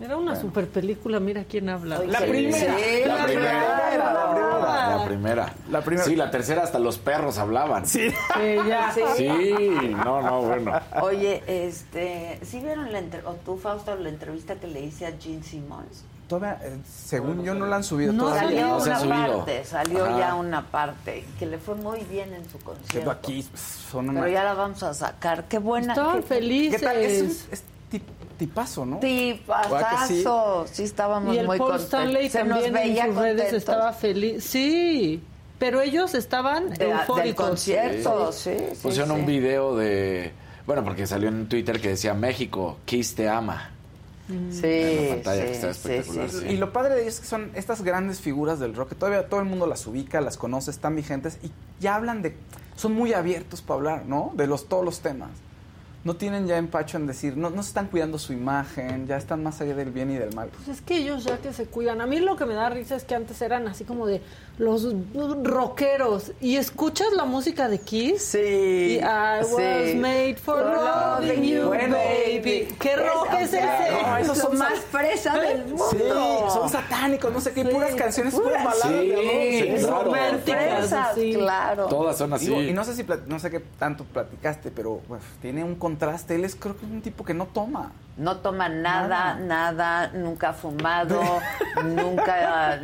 Era 0.00 0.16
una 0.16 0.32
Bueno. 0.32 0.40
super 0.40 0.66
película, 0.68 1.20
mira 1.20 1.44
quién 1.44 1.68
habla. 1.68 1.98
La 2.06 2.20
sí, 2.20 2.24
primera, 2.26 2.56
sí, 2.78 3.02
la 3.06 3.24
primera, 3.26 3.52
la 3.98 4.34
primera. 4.34 4.96
la 4.96 5.04
primera 5.06 5.54
La 5.70 5.80
primera. 5.82 6.04
sí 6.06 6.16
la 6.16 6.30
tercera 6.30 6.62
hasta 6.62 6.78
los 6.78 6.98
perros 6.98 7.36
hablaban 7.38 7.86
sí 7.86 8.10
Sí, 8.10 8.56
ya. 8.66 8.92
Sí. 9.16 9.28
no 10.04 10.22
no 10.22 10.42
bueno 10.42 10.72
Oye, 11.02 11.42
este, 11.46 12.40
¿sí 12.42 12.60
vieron 12.60 12.92
la 12.92 12.98
entre- 12.98 13.24
o 13.26 13.34
tú, 13.34 13.56
Fausto, 13.58 13.94
la 13.96 14.08
entrevista 14.08 14.54
que 14.56 14.66
le 14.68 14.80
hice 14.80 15.06
a 15.06 15.12
Gene 15.20 15.42
Simmons? 15.42 16.04
Todavía, 16.28 16.60
eh, 16.64 16.78
según 16.88 17.42
yo, 17.42 17.54
no 17.54 17.66
la 17.66 17.76
han 17.76 17.84
subido 17.84 18.12
No, 18.12 18.28
todavía. 18.28 18.42
Salió 18.48 18.66
no 18.68 18.80
se 18.80 18.92
ha 18.92 19.00
una 19.02 19.16
subido. 19.24 19.36
parte, 19.38 19.64
salió 19.64 20.04
Ajá. 20.04 20.18
ya 20.18 20.34
una 20.36 20.62
parte, 20.70 21.24
que 21.40 21.46
le 21.46 21.58
fue 21.58 21.74
muy 21.74 22.00
bien 22.04 22.32
en 22.32 22.44
su 22.48 22.56
Quedó 22.58 22.64
concierto. 22.74 23.10
aquí, 23.10 23.44
pues, 23.50 23.60
son 23.60 24.08
una... 24.10 24.20
Pero 24.20 24.32
ya 24.32 24.44
la 24.44 24.54
vamos 24.54 24.80
a 24.84 24.94
sacar. 24.94 25.44
Qué 25.48 25.58
buena. 25.58 25.92
Estaban 25.92 26.16
qué- 26.18 26.20
¿Qué 26.22 26.26
felices. 26.28 26.80
tal? 26.82 26.96
Es, 26.98 27.20
un, 27.22 27.28
es 27.50 27.64
tipazo, 28.40 28.84
¿no? 28.86 28.98
Tipazazo. 28.98 30.66
Sí, 30.72 30.82
estábamos 30.84 31.34
Y 31.34 31.38
el 31.38 31.46
muy 31.46 31.58
Paul 31.58 31.70
contentos. 31.70 32.00
Stanley 32.00 32.30
Se 32.30 32.44
nos 32.44 32.62
también 32.62 32.72
veía 32.74 33.04
en 33.04 33.12
sus 33.14 33.22
redes 33.22 33.52
estaba 33.52 33.92
feliz. 33.92 34.44
Sí, 34.44 35.22
pero 35.58 35.80
ellos 35.80 36.14
estaban 36.14 36.70
de- 36.70 36.76
del 36.86 36.90
eufóricos. 36.98 37.46
concierto. 37.48 38.32
Sí, 38.32 38.50
sí, 38.72 38.78
pusieron 38.82 39.10
sí. 39.14 39.20
un 39.20 39.26
video 39.26 39.76
de 39.76 40.32
bueno 40.66 40.84
porque 40.84 41.06
salió 41.06 41.28
en 41.28 41.48
Twitter 41.48 41.80
que 41.80 41.88
decía 41.90 42.14
México 42.14 42.78
Kiss 42.84 43.14
te 43.14 43.28
ama 43.28 43.70
Sí, 44.52 44.60
en 44.64 45.08
la 45.08 45.14
pantalla, 45.16 45.42
que 45.42 45.48
sí, 45.48 45.54
está 45.54 45.74
sí, 45.74 45.80
espectacular, 45.88 46.30
sí, 46.30 46.36
sí. 46.42 46.46
Y 46.54 46.56
lo 46.56 46.72
padre 46.72 46.94
de 46.94 47.02
ellos 47.02 47.14
es 47.14 47.20
que 47.20 47.26
son 47.26 47.50
estas 47.56 47.82
grandes 47.82 48.20
figuras 48.20 48.60
del 48.60 48.76
rock, 48.76 48.90
que 48.90 48.94
todavía 48.94 49.28
todo 49.28 49.40
el 49.40 49.46
mundo 49.46 49.66
las 49.66 49.84
ubica, 49.88 50.20
las 50.20 50.36
conoce, 50.36 50.70
están 50.70 50.94
vigentes 50.94 51.38
y 51.42 51.50
ya 51.80 51.96
hablan 51.96 52.22
de... 52.22 52.36
Son 52.76 52.92
muy 52.94 53.12
abiertos 53.12 53.60
para 53.60 53.78
hablar, 53.78 54.02
¿no? 54.06 54.30
De 54.36 54.46
los, 54.46 54.68
todos 54.68 54.84
los 54.84 55.00
temas. 55.00 55.30
No 56.02 56.16
tienen 56.16 56.46
ya 56.46 56.56
empacho 56.56 56.96
en 56.96 57.06
decir, 57.06 57.36
no, 57.36 57.50
no 57.50 57.60
están 57.60 57.88
cuidando 57.88 58.18
su 58.18 58.32
imagen, 58.32 59.06
ya 59.06 59.16
están 59.18 59.42
más 59.42 59.60
allá 59.60 59.74
del 59.74 59.90
bien 59.90 60.10
y 60.10 60.16
del 60.16 60.34
mal. 60.34 60.48
Pues 60.48 60.68
es 60.68 60.80
que 60.80 60.96
ellos 60.96 61.24
ya 61.24 61.36
que 61.38 61.52
se 61.52 61.66
cuidan. 61.66 62.00
A 62.00 62.06
mí 62.06 62.20
lo 62.20 62.36
que 62.36 62.46
me 62.46 62.54
da 62.54 62.70
risa 62.70 62.96
es 62.96 63.04
que 63.04 63.14
antes 63.14 63.40
eran 63.42 63.68
así 63.68 63.84
como 63.84 64.06
de 64.06 64.22
los 64.56 64.86
rockeros. 65.42 66.32
Y 66.40 66.56
escuchas 66.56 67.12
la 67.12 67.24
música 67.24 67.68
de 67.68 67.80
Kiss. 67.80 68.22
Sí. 68.22 68.38
Y 68.38 68.96
I 68.98 69.40
was 69.42 69.94
made 69.96 70.36
for 70.36 70.56
loving 70.58 71.42
you, 71.42 71.66
Bueno, 71.66 71.96
baby. 71.96 72.68
¿Qué 72.78 72.96
rock 72.96 73.34
es 73.38 73.52
ese? 73.52 73.60
No, 74.02 74.16
esos 74.16 74.38
son 74.38 74.56
más 74.56 74.78
fresa 74.80 75.38
del 75.38 75.66
mundo. 75.66 75.84
Sí, 75.90 75.98
son 76.52 76.68
satánicos, 76.68 77.32
no 77.32 77.40
sé 77.40 77.52
qué, 77.52 77.64
puras 77.66 77.94
canciones, 77.94 78.34
puras 78.34 78.64
baladas 78.64 78.82
Sí, 78.82 79.06
de 79.06 79.14
amor. 79.14 79.80
sí, 79.80 79.84
claro. 79.84 80.40
Fresas, 80.44 81.18
claro. 81.34 81.86
Todas 81.86 82.16
son 82.18 82.32
así. 82.32 82.52
Y 82.52 82.72
no 82.72 82.84
sé 82.84 82.94
si 82.94 83.04
no 83.26 83.38
sé 83.38 83.50
qué 83.50 83.60
tanto 83.78 84.04
platicaste, 84.04 84.70
pero 84.70 85.00
pues, 85.06 85.22
tiene 85.42 85.62
un 85.64 85.74
contraste. 85.90 86.34
Él 86.36 86.44
es 86.44 86.54
creo 86.56 86.76
que 86.76 86.86
es 86.86 86.92
un 86.92 87.02
tipo 87.02 87.24
que 87.24 87.34
no 87.34 87.46
toma. 87.46 87.92
No 88.16 88.36
toma 88.38 88.68
nada, 88.68 89.34
nada, 89.36 90.08
nunca 90.08 90.50
ha 90.50 90.52
fumado, 90.52 91.20
nunca 91.84 92.80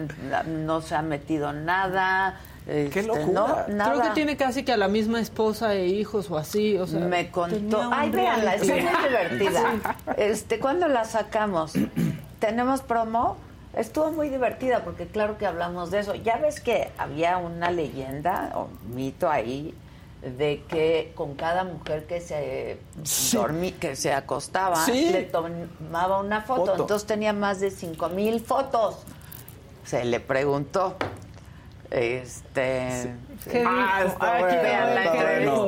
no 0.47 0.81
se 0.81 0.95
ha 0.95 1.03
metido 1.03 1.53
nada. 1.53 2.41
este, 2.67 3.03
locura! 3.03 3.67
No, 3.69 3.75
nada. 3.75 3.91
Creo 3.93 4.03
que 4.03 4.11
tiene 4.15 4.37
casi 4.37 4.65
que 4.65 4.73
a 4.73 4.77
la 4.77 4.89
misma 4.89 5.21
esposa 5.21 5.75
e 5.75 5.87
hijos 5.89 6.31
o 6.31 6.39
así. 6.39 6.79
O 6.79 6.87
sea, 6.87 7.01
Me 7.01 7.31
contó. 7.31 7.91
Ay, 7.93 8.11
véanla, 8.11 8.55
está 8.55 8.73
muy 8.75 8.83
divertida. 9.09 9.75
Este, 10.17 10.59
¿cuándo 10.59 10.89
la 10.89 11.05
sacamos? 11.05 11.73
¿Tenemos 12.39 12.81
promo? 12.81 13.37
Estuvo 13.75 14.11
muy 14.13 14.31
divertida 14.31 14.85
porque 14.85 15.07
claro 15.07 15.37
que 15.37 15.45
hablamos 15.45 15.91
de 15.91 15.99
eso. 15.99 16.15
Ya 16.15 16.39
ves 16.39 16.61
que 16.61 16.89
había 16.97 17.37
una 17.37 17.71
leyenda 17.71 18.53
o 18.55 18.69
mito 18.95 19.29
ahí 19.31 19.75
de 20.23 20.65
que 20.69 21.13
con 21.15 21.35
cada 21.35 21.65
mujer 21.65 22.07
que 22.07 22.21
se 22.21 22.79
dormí, 23.33 23.73
que 23.73 23.95
se 23.97 24.13
acostaba, 24.13 24.77
Sí. 24.85 25.11
le 25.13 25.23
tomaba 25.25 26.19
una 26.21 26.41
foto. 26.43 26.67
Foto. 26.67 26.83
Entonces 26.83 27.07
tenía 27.07 27.33
más 27.33 27.61
de 27.61 27.71
cinco 27.71 28.09
mil 28.09 28.41
fotos. 28.41 29.05
Se 29.85 30.05
le 30.05 30.19
preguntó. 30.21 30.97
Este. 31.91 33.15
Qué 33.51 33.65
Ah, 33.67 34.03
está 34.07 34.33
Vean 34.43 34.95
la 34.95 35.11
bueno. 35.13 35.67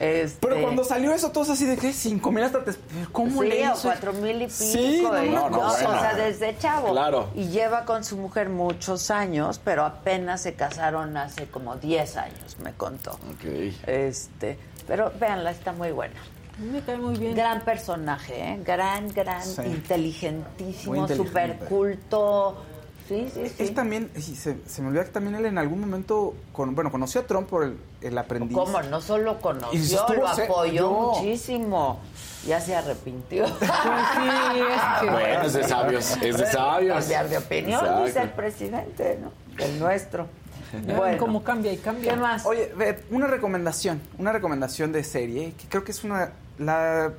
Este, 0.00 0.38
Pero 0.46 0.60
cuando 0.60 0.82
salió 0.84 1.12
eso, 1.12 1.30
todos 1.30 1.50
así 1.50 1.66
de 1.66 1.76
que 1.76 1.92
cinco 1.92 2.32
mil 2.32 2.42
hasta 2.42 2.64
te... 2.64 2.72
¿Cómo 3.12 3.42
sí, 3.42 3.48
le 3.48 3.68
o 3.68 3.72
hizo? 3.74 3.82
cuatro 3.88 4.12
mil 4.12 4.36
y 4.42 4.46
pico. 4.46 4.54
Sí, 4.56 5.00
no, 5.02 5.22
no, 5.22 5.50
no, 5.50 5.68
O 5.68 5.70
sea, 5.76 6.14
desde 6.14 6.58
chavo. 6.58 6.90
Claro. 6.90 7.30
Y 7.34 7.46
lleva 7.48 7.84
con 7.84 8.02
su 8.04 8.16
mujer 8.16 8.48
muchos 8.48 9.10
años, 9.10 9.60
pero 9.62 9.84
apenas 9.84 10.42
se 10.42 10.54
casaron 10.54 11.16
hace 11.16 11.46
como 11.46 11.76
10 11.76 12.16
años, 12.16 12.56
me 12.62 12.72
contó. 12.72 13.12
Ok. 13.12 13.44
Este, 13.86 14.58
pero 14.86 15.12
véanla, 15.20 15.52
está 15.52 15.72
muy 15.72 15.92
buena. 15.92 16.20
A 16.56 16.60
mí 16.60 16.70
me 16.70 16.80
cae 16.82 16.96
muy 16.96 17.16
bien. 17.16 17.34
Gran 17.34 17.64
personaje, 17.64 18.34
¿eh? 18.40 18.60
Gran, 18.64 19.08
gran, 19.12 19.42
Sí. 19.44 19.62
inteligentísimo, 19.64 21.06
súper 21.08 21.56
culto. 21.68 22.64
Sí, 23.08 23.28
sí, 23.32 23.48
sí. 23.48 23.54
Él 23.62 23.74
también, 23.74 24.10
se, 24.18 24.56
se 24.66 24.82
me 24.82 24.88
olvida 24.88 25.04
que 25.04 25.10
también 25.10 25.34
él 25.34 25.44
en 25.44 25.58
algún 25.58 25.80
momento, 25.80 26.34
con, 26.52 26.74
bueno, 26.74 26.90
conoció 26.90 27.20
a 27.20 27.26
Trump 27.26 27.48
por 27.48 27.64
el, 27.64 27.76
el 28.00 28.16
aprendiz. 28.16 28.56
¿Cómo? 28.56 28.80
No 28.82 29.00
solo 29.00 29.32
Y 29.38 29.42
conoció, 29.42 30.00
estuvo 30.00 30.22
lo 30.22 30.28
apoyó 30.28 30.90
muchísimo. 30.90 32.00
Ya 32.46 32.60
se 32.60 32.74
arrepintió. 32.76 33.44
Pues 33.44 33.70
sí, 33.70 34.60
es 34.60 35.00
que... 35.00 35.10
Bueno, 35.10 35.42
es 35.42 35.52
de 35.52 35.64
sabios, 35.64 36.16
es 36.22 36.38
de 36.38 36.46
sabios. 36.46 36.98
Cambiar 36.98 37.28
de 37.28 37.38
opinión, 37.38 37.80
Exacto. 37.80 38.04
dice 38.06 38.22
el 38.22 38.30
presidente, 38.30 39.18
¿no? 39.20 39.32
El 39.64 39.78
nuestro. 39.78 40.26
Ven 40.72 41.18
cómo 41.18 41.44
cambia 41.44 41.72
y 41.72 41.76
cambia. 41.76 42.12
¿Qué 42.14 42.20
más? 42.20 42.44
Oye, 42.46 42.72
ve, 42.76 43.04
una 43.10 43.26
recomendación, 43.26 44.00
una 44.18 44.32
recomendación 44.32 44.92
de 44.92 45.04
serie, 45.04 45.52
que 45.58 45.68
creo 45.68 45.84
que 45.84 45.92
es 45.92 46.04
una... 46.04 46.32
La 46.58 47.12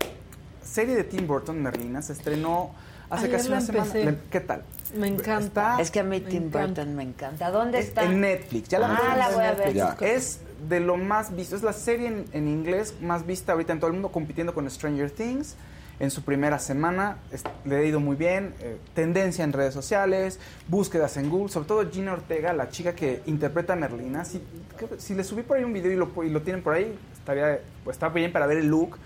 serie 0.63 0.95
de 0.95 1.03
Tim 1.03 1.27
Burton, 1.27 1.61
Merlina, 1.61 2.01
se 2.01 2.13
estrenó 2.13 2.71
hace 3.09 3.25
Ayer 3.25 3.37
casi 3.37 3.49
una 3.49 3.61
semana. 3.61 3.85
empecé. 3.93 4.17
¿Qué 4.31 4.39
tal? 4.41 4.63
Me 4.93 5.07
encanta. 5.07 5.71
Está 5.71 5.81
es 5.81 5.91
que 5.91 5.99
a 5.99 6.03
mí 6.03 6.19
Me 6.21 6.29
Tim 6.29 6.43
encanta. 6.43 6.67
Burton 6.81 6.95
me 6.95 7.03
encanta. 7.03 7.51
¿Dónde 7.51 7.79
está? 7.79 8.03
en 8.03 8.21
Netflix. 8.21 8.69
Ya 8.69 8.79
la 8.79 8.95
Ah, 8.95 9.15
la 9.17 9.29
voy 9.29 9.43
a 9.45 9.53
ver. 9.53 9.73
Ya. 9.73 9.95
Es 10.01 10.39
de 10.69 10.79
lo 10.79 10.97
más 10.97 11.35
visto. 11.35 11.55
Es 11.55 11.63
la 11.63 11.73
serie 11.73 12.07
en, 12.07 12.25
en 12.33 12.47
inglés 12.47 12.93
más 13.01 13.25
vista 13.25 13.53
ahorita 13.53 13.73
en 13.73 13.79
todo 13.79 13.87
el 13.87 13.93
mundo, 13.93 14.11
compitiendo 14.11 14.53
con 14.53 14.69
Stranger 14.69 15.09
Things. 15.11 15.55
En 15.97 16.11
su 16.11 16.23
primera 16.23 16.59
semana 16.59 17.17
es- 17.31 17.43
le 17.63 17.77
ha 17.77 17.83
ido 17.83 18.01
muy 18.01 18.17
bien. 18.17 18.53
eh, 18.59 18.77
tendencia 18.93 19.43
en 19.45 19.53
redes 19.53 19.73
sociales, 19.73 20.39
búsquedas 20.67 21.15
en 21.17 21.29
Google. 21.29 21.49
Sobre 21.49 21.67
todo 21.67 21.89
Gina 21.89 22.11
Ortega, 22.13 22.51
la 22.53 22.69
chica 22.69 22.93
que 22.93 23.21
interpreta 23.27 23.73
a 23.73 23.75
Merlina. 23.77 24.25
Si, 24.25 24.41
creo 24.75 24.89
que 24.89 24.99
si 24.99 25.15
le 25.15 25.23
subí 25.23 25.41
por 25.43 25.55
ahí 25.57 25.63
un 25.63 25.71
video 25.71 25.91
y 25.91 25.95
lo, 25.95 26.11
y 26.23 26.29
lo 26.29 26.41
tienen 26.41 26.61
por 26.61 26.73
ahí, 26.73 26.93
estaría 27.13 27.59
pues, 27.85 27.95
está 27.95 28.09
bien 28.09 28.31
para 28.33 28.45
ver 28.45 28.57
el 28.57 28.67
look. 28.67 28.97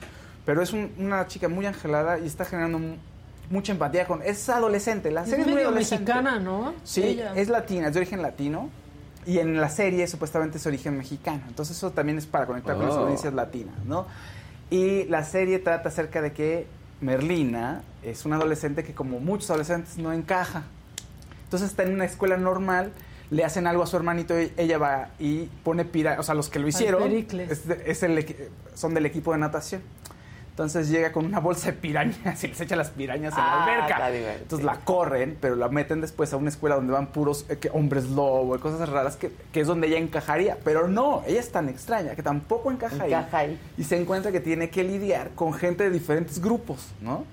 Pero 0.47 0.63
es 0.63 0.73
un- 0.73 0.91
una 0.97 1.27
chica 1.27 1.47
muy 1.47 1.67
angelada 1.67 2.17
y 2.17 2.25
está 2.25 2.43
generando 2.43 2.79
mucha 3.49 3.71
empatía 3.71 4.05
con... 4.05 4.21
Es 4.23 4.47
adolescente, 4.49 5.11
la 5.11 5.25
serie 5.25 5.45
es, 5.45 5.51
muy 5.51 5.61
adolescente. 5.61 6.11
mexicana, 6.13 6.39
¿no? 6.39 6.73
Sí, 6.83 7.03
Ella. 7.03 7.33
es 7.35 7.49
latina, 7.49 7.87
es 7.87 7.93
de 7.93 7.99
origen 7.99 8.21
latino. 8.21 8.69
Y 9.25 9.39
en 9.39 9.59
la 9.59 9.69
serie 9.69 10.07
supuestamente 10.07 10.57
es 10.57 10.65
origen 10.65 10.97
mexicano. 10.97 11.41
Entonces 11.47 11.75
eso 11.77 11.91
también 11.91 12.17
es 12.17 12.25
para 12.25 12.45
conectar 12.45 12.75
con 12.75 12.85
las 12.85 12.95
Oh. 12.95 12.99
audiencias 13.01 13.33
latinas, 13.33 13.75
¿no? 13.85 14.05
Y 14.69 15.03
la 15.05 15.23
serie 15.23 15.59
trata 15.59 15.89
acerca 15.89 16.21
de 16.21 16.31
que 16.31 16.67
Merlina 17.01 17.81
es 18.03 18.25
una 18.25 18.35
adolescente 18.37 18.83
que 18.83 18.93
como 18.93 19.19
muchos 19.19 19.49
adolescentes 19.49 19.97
no 19.97 20.13
encaja. 20.13 20.63
Entonces 21.43 21.69
está 21.69 21.83
en 21.83 21.93
una 21.95 22.05
escuela 22.05 22.37
normal, 22.37 22.91
le 23.31 23.43
hacen 23.43 23.67
algo 23.67 23.83
a 23.83 23.87
su 23.87 23.95
hermanito, 23.97 24.39
y 24.39 24.51
ella 24.57 24.77
va 24.77 25.09
y 25.19 25.45
pone 25.63 25.85
pira, 25.85 26.17
o 26.19 26.23
sea, 26.23 26.35
los 26.35 26.49
que 26.49 26.59
lo 26.59 26.67
hicieron 26.67 27.11
es 27.11 27.63
es 27.85 28.03
el 28.03 28.17
equi- 28.17 28.35
son 28.73 28.93
del 28.93 29.05
equipo 29.05 29.31
de 29.33 29.37
natación. 29.39 29.81
Entonces 30.59 30.89
llega 30.89 31.13
con 31.13 31.25
una 31.25 31.39
bolsa 31.39 31.67
de 31.67 31.77
pirañas 31.77 32.43
y 32.43 32.47
les 32.49 32.59
echa 32.59 32.75
las 32.75 32.89
pirañas 32.89 33.31
en 33.31 33.39
Ah, 33.39 33.65
la 33.65 33.87
está 33.87 34.05
alberca. 34.07 34.35
Entonces 34.41 34.65
la 34.65 34.75
corren, 34.81 35.37
pero 35.39 35.55
la 35.55 35.69
meten 35.69 36.01
después 36.01 36.33
a 36.33 36.35
una 36.35 36.49
escuela 36.49 36.75
donde 36.75 36.91
van 36.91 37.07
puros 37.07 37.45
eh, 37.47 37.55
que 37.55 37.69
hombres 37.69 38.09
lobo 38.09 38.57
y 38.57 38.59
cosas 38.59 38.89
raras 38.89 39.15
que, 39.15 39.31
que 39.53 39.61
es 39.61 39.67
donde 39.67 39.87
ella 39.87 39.97
encajaría. 39.99 40.57
Pero 40.65 40.89
no, 40.89 41.23
ella 41.25 41.39
es 41.39 41.49
tan 41.49 41.69
extraña 41.69 42.13
que 42.13 42.23
tampoco 42.23 42.71
encaja, 42.71 43.05
Encaja 43.05 43.37
ahí. 43.37 43.57
Y 43.77 43.85
se 43.85 43.95
encuentra 43.95 44.33
que 44.33 44.41
tiene 44.41 44.69
que 44.69 44.83
lidiar 44.83 45.29
con 45.29 45.53
gente 45.53 45.85
de 45.85 45.91
diferentes 45.91 46.41
grupos, 46.41 46.89
¿no? 46.99 47.23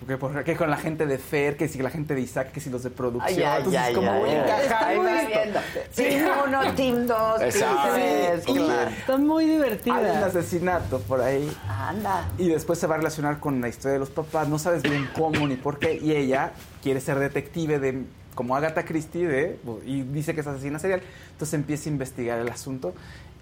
Porque, 0.00 0.18
porque 0.18 0.56
con 0.56 0.70
la 0.70 0.76
gente 0.76 1.06
de 1.06 1.18
Fer, 1.18 1.56
que 1.56 1.68
si 1.68 1.78
la 1.78 1.88
gente 1.90 2.14
de 2.14 2.20
Isaac, 2.20 2.52
que 2.52 2.60
si 2.60 2.68
los 2.68 2.82
de 2.82 2.90
producción. 2.90 3.28
Ay, 3.28 3.36
ya, 3.36 3.56
Entonces, 3.58 3.80
ya, 3.88 3.94
como 3.94 4.06
ya, 4.06 4.18
voy 4.18 4.30
a 4.30 4.34
ya. 4.34 4.64
encajar. 4.64 5.64
Team 5.94 6.26
1, 6.46 6.74
Team 6.74 7.06
2, 7.06 7.38
Team 7.38 7.48
Exacto. 7.48 7.94
3. 7.94 8.44
Sí, 8.44 8.54
Claro. 8.54 8.90
Está 8.90 9.16
muy 9.16 9.46
divertida. 9.46 9.96
Hay 9.96 10.16
un 10.16 10.24
asesinato 10.24 10.98
por 11.00 11.20
ahí. 11.20 11.50
Anda. 11.68 12.28
Y 12.38 12.48
después 12.48 12.78
se 12.78 12.86
va 12.86 12.96
a 12.96 12.98
relacionar 12.98 13.38
con 13.40 13.60
la 13.60 13.68
historia 13.68 13.94
de 13.94 13.98
los 14.00 14.10
papás. 14.10 14.48
No 14.48 14.58
sabes 14.58 14.82
bien 14.82 15.08
cómo 15.16 15.46
ni 15.46 15.56
por 15.56 15.78
qué. 15.78 15.94
Y 15.94 16.12
ella 16.12 16.52
quiere 16.82 17.00
ser 17.00 17.18
detective 17.18 17.78
de 17.78 18.04
como 18.34 18.56
Agatha 18.56 18.84
Christie 18.84 19.28
de, 19.28 19.60
y 19.86 20.02
dice 20.02 20.34
que 20.34 20.40
es 20.40 20.46
asesina 20.46 20.78
serial. 20.78 21.02
Entonces 21.32 21.54
empieza 21.54 21.88
a 21.88 21.92
investigar 21.92 22.38
el 22.38 22.48
asunto. 22.48 22.94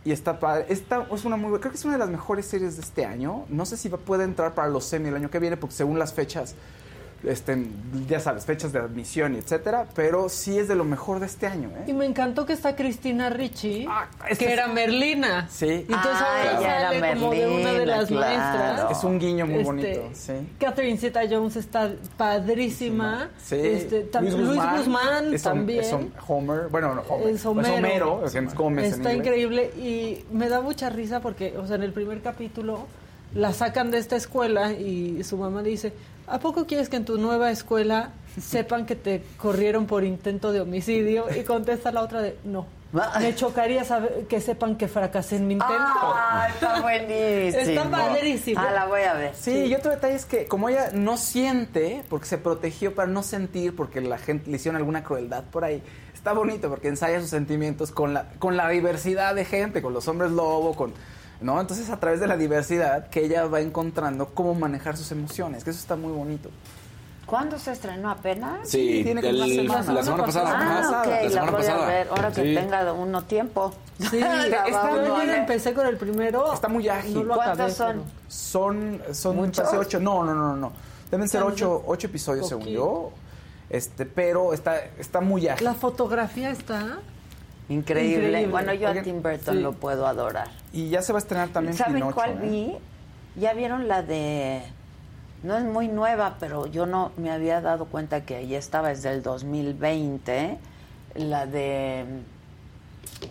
Y 0.05 0.11
está 0.11 0.41
padre. 0.41 0.67
Esta 0.69 1.07
es 1.13 1.25
una 1.25 1.37
muy 1.37 1.59
creo 1.61 1.71
que 1.71 1.79
es 1.79 1.85
una 1.85 1.95
de 1.95 2.01
las 2.01 2.11
mejores 2.11 2.47
series 2.47 2.77
de 2.77 2.83
este 2.83 3.05
año. 3.05 3.45
No 3.49 3.67
sé 3.67 3.77
si 3.77 3.89
puede 3.89 4.25
entrar 4.25 4.55
para 4.55 4.69
los 4.69 4.85
semi 4.85 5.09
el 5.09 5.17
año 5.17 5.31
que 5.31 5.39
viene, 5.39 5.57
porque 5.57 5.77
según 5.77 5.99
las 5.99 6.13
fechas, 6.13 6.55
este, 7.25 7.67
ya 8.09 8.19
sabes, 8.21 8.45
fechas 8.45 8.73
de 8.73 8.79
admisión 8.81 9.35
y 9.35 9.39
etcétera. 9.39 9.87
Pero 9.95 10.29
sí 10.29 10.59
es 10.59 10.69
de 10.69 10.75
lo 10.75 10.85
mejor 10.85 11.21
de 11.21 11.27
este 11.27 11.47
año, 11.47 11.69
¿eh? 11.71 11.85
Y 11.87 11.93
me 11.93 12.05
encantó 12.07 12.45
que 12.47 12.53
está 12.53 12.75
Cristina 12.77 13.31
Ricci, 13.31 13.87
Ah, 13.89 14.09
que 14.39 14.53
era 14.53 14.67
es- 14.67 14.73
Merlina. 14.73 15.49
Sí. 15.51 15.67
Y 15.67 15.71
entonces 15.93 16.13
Ah, 16.15 16.27
ahora 16.29 16.59
ella 16.61 16.79
era 16.81 16.89
sale 17.01 17.15
como 17.21 17.31
de 17.33 17.47
una 17.47 17.57
de 17.57 17.63
Merlina, 17.79 17.97
las 17.97 18.07
claro. 18.07 18.37
maestras. 18.39 18.99
Es 18.99 19.05
un 19.05 19.19
guiño 19.19 19.47
muy 19.47 19.55
Este, 19.57 19.65
bonito, 19.65 20.01
sí. 20.15 20.33
Catherine 20.59 20.99
Zeta 20.99 21.21
Jones 21.31 21.57
está 21.57 21.91
padrísima. 22.17 23.29
Sí. 23.43 23.57
Este, 23.57 24.09
Luis 24.21 24.35
Guzmán, 24.59 25.33
es 25.35 25.43
también. 25.43 25.81
es 25.81 25.95
Homer. 26.27 26.69
Bueno, 26.71 26.95
no, 26.95 27.03
Homer. 27.03 27.29
Es 27.35 27.47
Homero. 27.47 27.75
Homero, 27.75 28.25
es 28.27 28.55
Gómez 28.55 28.87
en 28.87 28.93
Está 28.95 29.13
increíble 29.13 29.71
y 29.77 30.25
me 30.33 30.49
da 30.49 30.61
mucha 30.61 30.91
risa 30.91 31.21
porque, 31.21 31.55
o 31.57 31.67
sea, 31.67 31.77
en 31.77 31.83
el 31.83 31.93
primer 31.93 32.21
capítulo 32.23 32.87
la 33.35 33.53
sacan 33.53 33.91
de 33.91 33.99
esta 33.99 34.17
escuela 34.17 34.73
y 34.73 35.23
su 35.25 35.37
mamá 35.39 35.63
dice, 35.63 35.93
¿a 36.33 36.39
poco 36.39 36.67
quieres 36.67 36.89
que 36.89 36.97
en 36.97 37.05
tu 37.05 37.19
nueva 37.19 37.51
escuela 37.51 38.11
sepan 38.41 38.87
que 38.87 38.97
te 38.97 39.23
corrieron 39.37 39.87
por 39.87 40.03
intento 40.03 40.51
de 40.53 40.61
homicidio? 40.61 41.27
Y 41.39 41.45
contesta 41.45 41.93
la 41.93 42.03
otra 42.03 42.23
de, 42.23 42.37
no. 42.45 42.67
Me 43.21 43.35
chocaría 43.35 43.85
saber 43.85 44.27
que 44.29 44.41
sepan 44.41 44.77
que 44.77 44.87
fracasé 44.87 45.37
en 45.37 45.47
mi 45.47 45.55
intento. 45.55 45.75
Ah, 45.77 46.49
está 46.53 46.81
buenísimo. 46.83 47.63
Está 47.63 47.91
padrísimo. 47.91 48.61
Ah, 48.61 48.71
la 48.71 48.87
voy 48.87 49.03
a 49.03 49.15
ver. 49.15 49.35
Sí, 49.35 49.65
y 49.65 49.75
otro 49.75 49.91
detalle 49.91 50.15
es 50.15 50.27
que 50.27 50.47
como 50.47 50.69
ella 50.69 50.91
no 50.93 51.17
siente, 51.17 52.03
porque 52.11 52.27
se 52.27 52.39
protegió 52.39 52.95
para 52.95 53.09
no 53.09 53.23
sentir, 53.23 53.75
porque 53.75 54.01
la 54.03 54.19
gente 54.19 54.51
le 54.51 54.57
hicieron 54.57 54.77
alguna 54.77 55.05
crueldad 55.05 55.45
por 55.45 55.65
ahí, 55.65 55.83
está 56.15 56.33
bonito 56.33 56.69
porque 56.69 56.89
ensaya 56.89 57.21
sus 57.21 57.31
sentimientos 57.31 57.93
con 57.93 58.13
la, 58.13 58.29
con 58.39 58.57
la 58.57 58.69
diversidad 58.69 59.35
de 59.35 59.45
gente, 59.45 59.81
con 59.83 59.93
los 59.93 60.07
hombres 60.09 60.31
lobo, 60.31 60.75
con... 60.75 60.93
¿No? 61.43 61.61
Entonces 61.61 61.91
a 61.91 61.99
través 61.99 62.21
de 62.21 62.27
la 62.27 62.37
diversidad 62.37 63.09
que 63.09 63.25
ella 63.25 63.47
va 63.47 63.61
encontrando 63.61 64.27
cómo 64.35 64.55
manejar 64.55 64.97
sus 64.97 65.11
emociones, 65.13 65.65
que 65.65 65.71
eso 65.71 65.81
está 65.81 65.97
muy 65.97 66.13
bonito. 66.13 66.51
¿Cuándo 67.27 67.59
se 67.59 67.73
estrenó 67.73 68.11
apenas? 68.11 68.69
Sí, 68.69 69.01
tiene 69.05 69.23
como 69.23 69.33
el- 69.45 69.61
una 69.71 69.83
semana. 69.83 69.93
la 69.93 70.03
semana 70.05 70.25
pasada. 70.25 70.51
Ah, 70.55 71.01
ok, 71.03 71.07
la 71.07 71.23
la 71.23 71.29
semana 71.31 71.51
voy 71.53 71.61
pasada. 71.61 71.83
a 71.85 71.89
ver 71.89 72.09
ahora 72.11 72.33
que 72.33 72.43
Sí. 72.43 72.55
tenga 72.55 72.93
uno 72.93 73.25
tiempo. 73.25 73.73
Sí, 74.11 74.21
La 74.21 74.47
está, 74.47 74.65
vamos 74.71 75.07
yo 75.07 75.15
a 75.15 75.21
ayer 75.21 75.29
ver. 75.31 75.39
empecé 75.39 75.73
con 75.73 75.87
el 75.87 75.97
primero. 75.97 76.53
Está 76.53 76.69
muy 76.69 76.89
ágil. 76.89 77.15
No 77.15 77.23
lo 77.23 77.35
¿Cuántos 77.35 77.55
acabé, 77.55 77.71
son? 77.73 77.93
pero- 78.05 78.29
Son, 78.29 79.03
son 79.13 79.39
ocho. 79.79 80.01
No, 80.01 80.25
no, 80.25 80.35
no, 80.35 80.57
no. 80.57 80.73
Deben 81.11 81.29
ser 81.29 81.43
ocho, 81.43 81.83
ocho 81.87 82.07
episodios, 82.09 82.49
según 82.49 82.67
yo. 82.67 83.13
Este, 83.71 84.05
pero 84.05 84.53
está, 84.53 84.79
está 84.99 85.21
muy 85.21 85.49
ágil. 85.49 85.65
La 85.65 85.75
fotografía 85.75 86.51
está. 86.51 86.99
Increíble. 87.73 88.27
Increíble. 88.29 88.47
Bueno, 88.49 88.75
yo 88.75 88.89
a 88.89 88.91
Oigan, 88.91 89.05
Tim 89.05 89.23
Burton 89.23 89.57
sí. 89.57 89.63
lo 89.63 89.73
puedo 89.73 90.07
adorar. 90.07 90.49
Y 90.73 90.89
ya 90.89 91.03
se 91.03 91.13
va 91.13 91.19
a 91.19 91.23
estrenar 91.23 91.49
también 91.49 91.77
¿Saben 91.77 91.95
Pinocho. 91.95 92.15
cuál 92.15 92.31
¿eh? 92.33 92.39
vi? 92.43 93.41
Ya 93.41 93.55
vieron 93.55 93.89
la 93.89 94.03
de... 94.03 94.63
No 95.43 95.57
es 95.57 95.65
muy 95.65 95.89
nueva, 95.89 96.37
pero 96.39 96.67
yo 96.67 96.87
no 96.87 97.11
me 97.17 97.31
había 97.31 97.61
dado 97.61 97.87
cuenta 97.87 98.25
que 98.25 98.47
ya 98.47 98.59
estaba 98.59 98.91
desde 98.91 99.11
el 99.11 99.23
2020. 99.23 100.59
La 101.17 101.47
de 101.47 102.05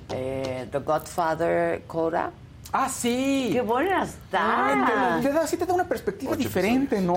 eh, 0.09 0.67
The 0.71 0.79
Godfather 0.79 1.83
Coda. 1.87 2.31
Ah, 2.73 2.87
sí. 2.87 3.49
¡Qué 3.51 3.59
buena 3.59 4.03
está! 4.03 5.17
Te, 5.21 5.27
te 5.27 5.33
da, 5.33 5.45
sí 5.45 5.57
te 5.57 5.65
da 5.65 5.73
una 5.73 5.87
perspectiva 5.89 6.35
diferente, 6.37 7.01
¿no? 7.01 7.15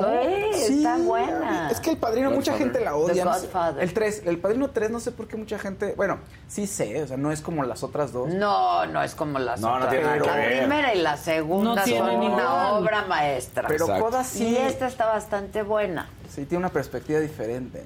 Sí, 0.53 0.79
está 0.79 0.97
buena. 0.99 1.71
Es 1.71 1.79
que 1.79 1.91
el 1.91 1.97
padrino, 1.97 2.33
mucha 2.33 2.55
gente 2.59 2.81
la 2.81 2.97
odia. 2.97 3.25
No 3.25 3.35
sé. 3.35 3.49
El 3.79 3.95
3, 3.95 4.23
el 4.27 4.39
padrino 4.39 4.71
3, 4.71 4.91
no 4.91 4.99
sé 4.99 5.13
por 5.13 5.29
qué 5.29 5.37
mucha 5.37 5.59
gente. 5.61 5.95
Bueno, 5.97 6.19
sí 6.49 6.67
sé, 6.67 7.01
o 7.03 7.07
sea, 7.07 7.17
no 7.17 7.31
es 7.31 7.41
como 7.41 7.63
las 7.63 7.85
otras 7.85 8.13
dos. 8.13 8.35
No, 8.35 8.85
no 8.87 9.01
es 9.03 9.15
como 9.15 9.39
las 9.39 9.61
No, 9.61 9.69
no 9.69 9.75
otras. 9.77 9.91
tiene 9.91 10.05
nada 10.07 10.19
que 10.19 10.27
la 10.27 10.35
ver. 10.37 10.59
primera 10.59 10.95
y 10.95 11.01
la 11.03 11.17
segunda 11.17 11.75
No 11.77 11.83
tiene 11.85 12.01
son 12.01 12.21
ningún- 12.21 12.33
una 12.35 12.73
obra 12.73 13.05
maestra. 13.05 13.69
Pero. 13.69 13.87
Coda 13.87 14.25
sí. 14.25 14.49
Y 14.49 14.57
esta 14.57 14.89
está 14.89 15.07
bastante 15.07 15.63
buena. 15.63 16.09
Sí, 16.29 16.47
tiene 16.47 16.65
una 16.65 16.71
perspectiva 16.73 17.21
diferente. 17.21 17.85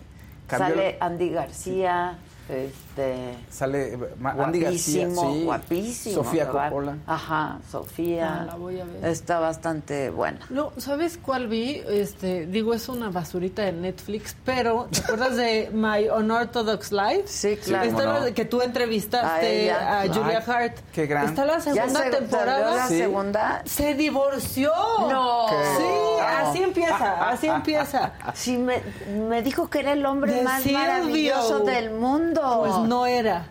Cambió- 0.49 0.69
Sale 0.75 0.97
Andy 1.01 1.29
García, 1.29 2.17
este 2.99 3.39
Sale 3.51 3.95
eh, 3.95 3.99
Andy 4.39 4.61
García, 4.61 5.07
guapísimo, 5.07 5.33
sí. 5.35 5.45
guapísimo. 5.45 6.15
Sofía 6.17 6.45
¿verdad? 6.47 6.69
Coppola. 6.71 6.97
Ajá, 7.07 7.59
Sofía. 7.71 8.39
Ah, 8.41 8.45
la 8.47 8.55
voy 8.57 8.81
a 8.81 8.85
ver. 8.85 9.05
Está 9.07 9.39
bastante 9.39 10.11
buena. 10.11 10.41
No, 10.51 10.73
¿sabes 10.79 11.19
cuál 11.19 11.49
vi? 11.49 11.83
Este, 11.89 12.47
digo, 12.47 12.75
es 12.75 12.89
una 12.89 13.11
basurita 13.11 13.63
de 13.63 13.73
Netflix, 13.73 14.37
pero 14.45 14.89
¿te 14.93 15.01
acuerdas 15.01 15.37
de 15.37 15.71
My 15.73 16.09
Unorthodox 16.09 16.93
Life? 16.93 17.23
Sí, 17.27 17.57
claro. 17.57 17.85
Está 17.85 18.03
¿Cómo 18.03 18.13
la 18.15 18.19
no? 18.21 18.25
de 18.27 18.35
que 18.35 18.45
tú 18.45 18.61
A 18.61 18.65
entrevistaste 18.65 19.65
ella. 19.65 20.01
a, 20.03 20.07
Julia 20.09 20.43
Ay, 20.47 20.55
Hart. 20.55 20.79
qué 20.93 21.07
gran. 21.07 21.27
Está 21.29 21.45
la 21.45 21.55
¿Ya 21.59 21.61
segunda 21.61 22.03
se 22.05 22.11
temporada. 22.11 22.75
la 22.77 22.89
Sí. 22.89 22.99
segunda? 22.99 23.63
Se 23.65 23.95
divorció. 23.95 24.73
No. 25.11 25.49
Sí, 25.49 25.85
No. 25.85 26.21
así 26.21 26.63
empieza, 26.63 27.29
así 27.31 27.47
empieza. 27.59 28.13
Sí, 28.35 28.57
me, 28.57 28.81
me 29.29 29.43
dijo 29.43 29.69
que 29.69 29.81
era 29.81 29.93
el 29.93 30.05
hombre 30.07 30.33
De 30.35 30.43
más 30.43 30.63
Silvio. 30.63 30.79
maravilloso 30.79 31.61
del 31.61 31.91
mundo. 31.93 32.65
Pues 32.67 32.88
no 32.89 33.05
era. 33.07 33.45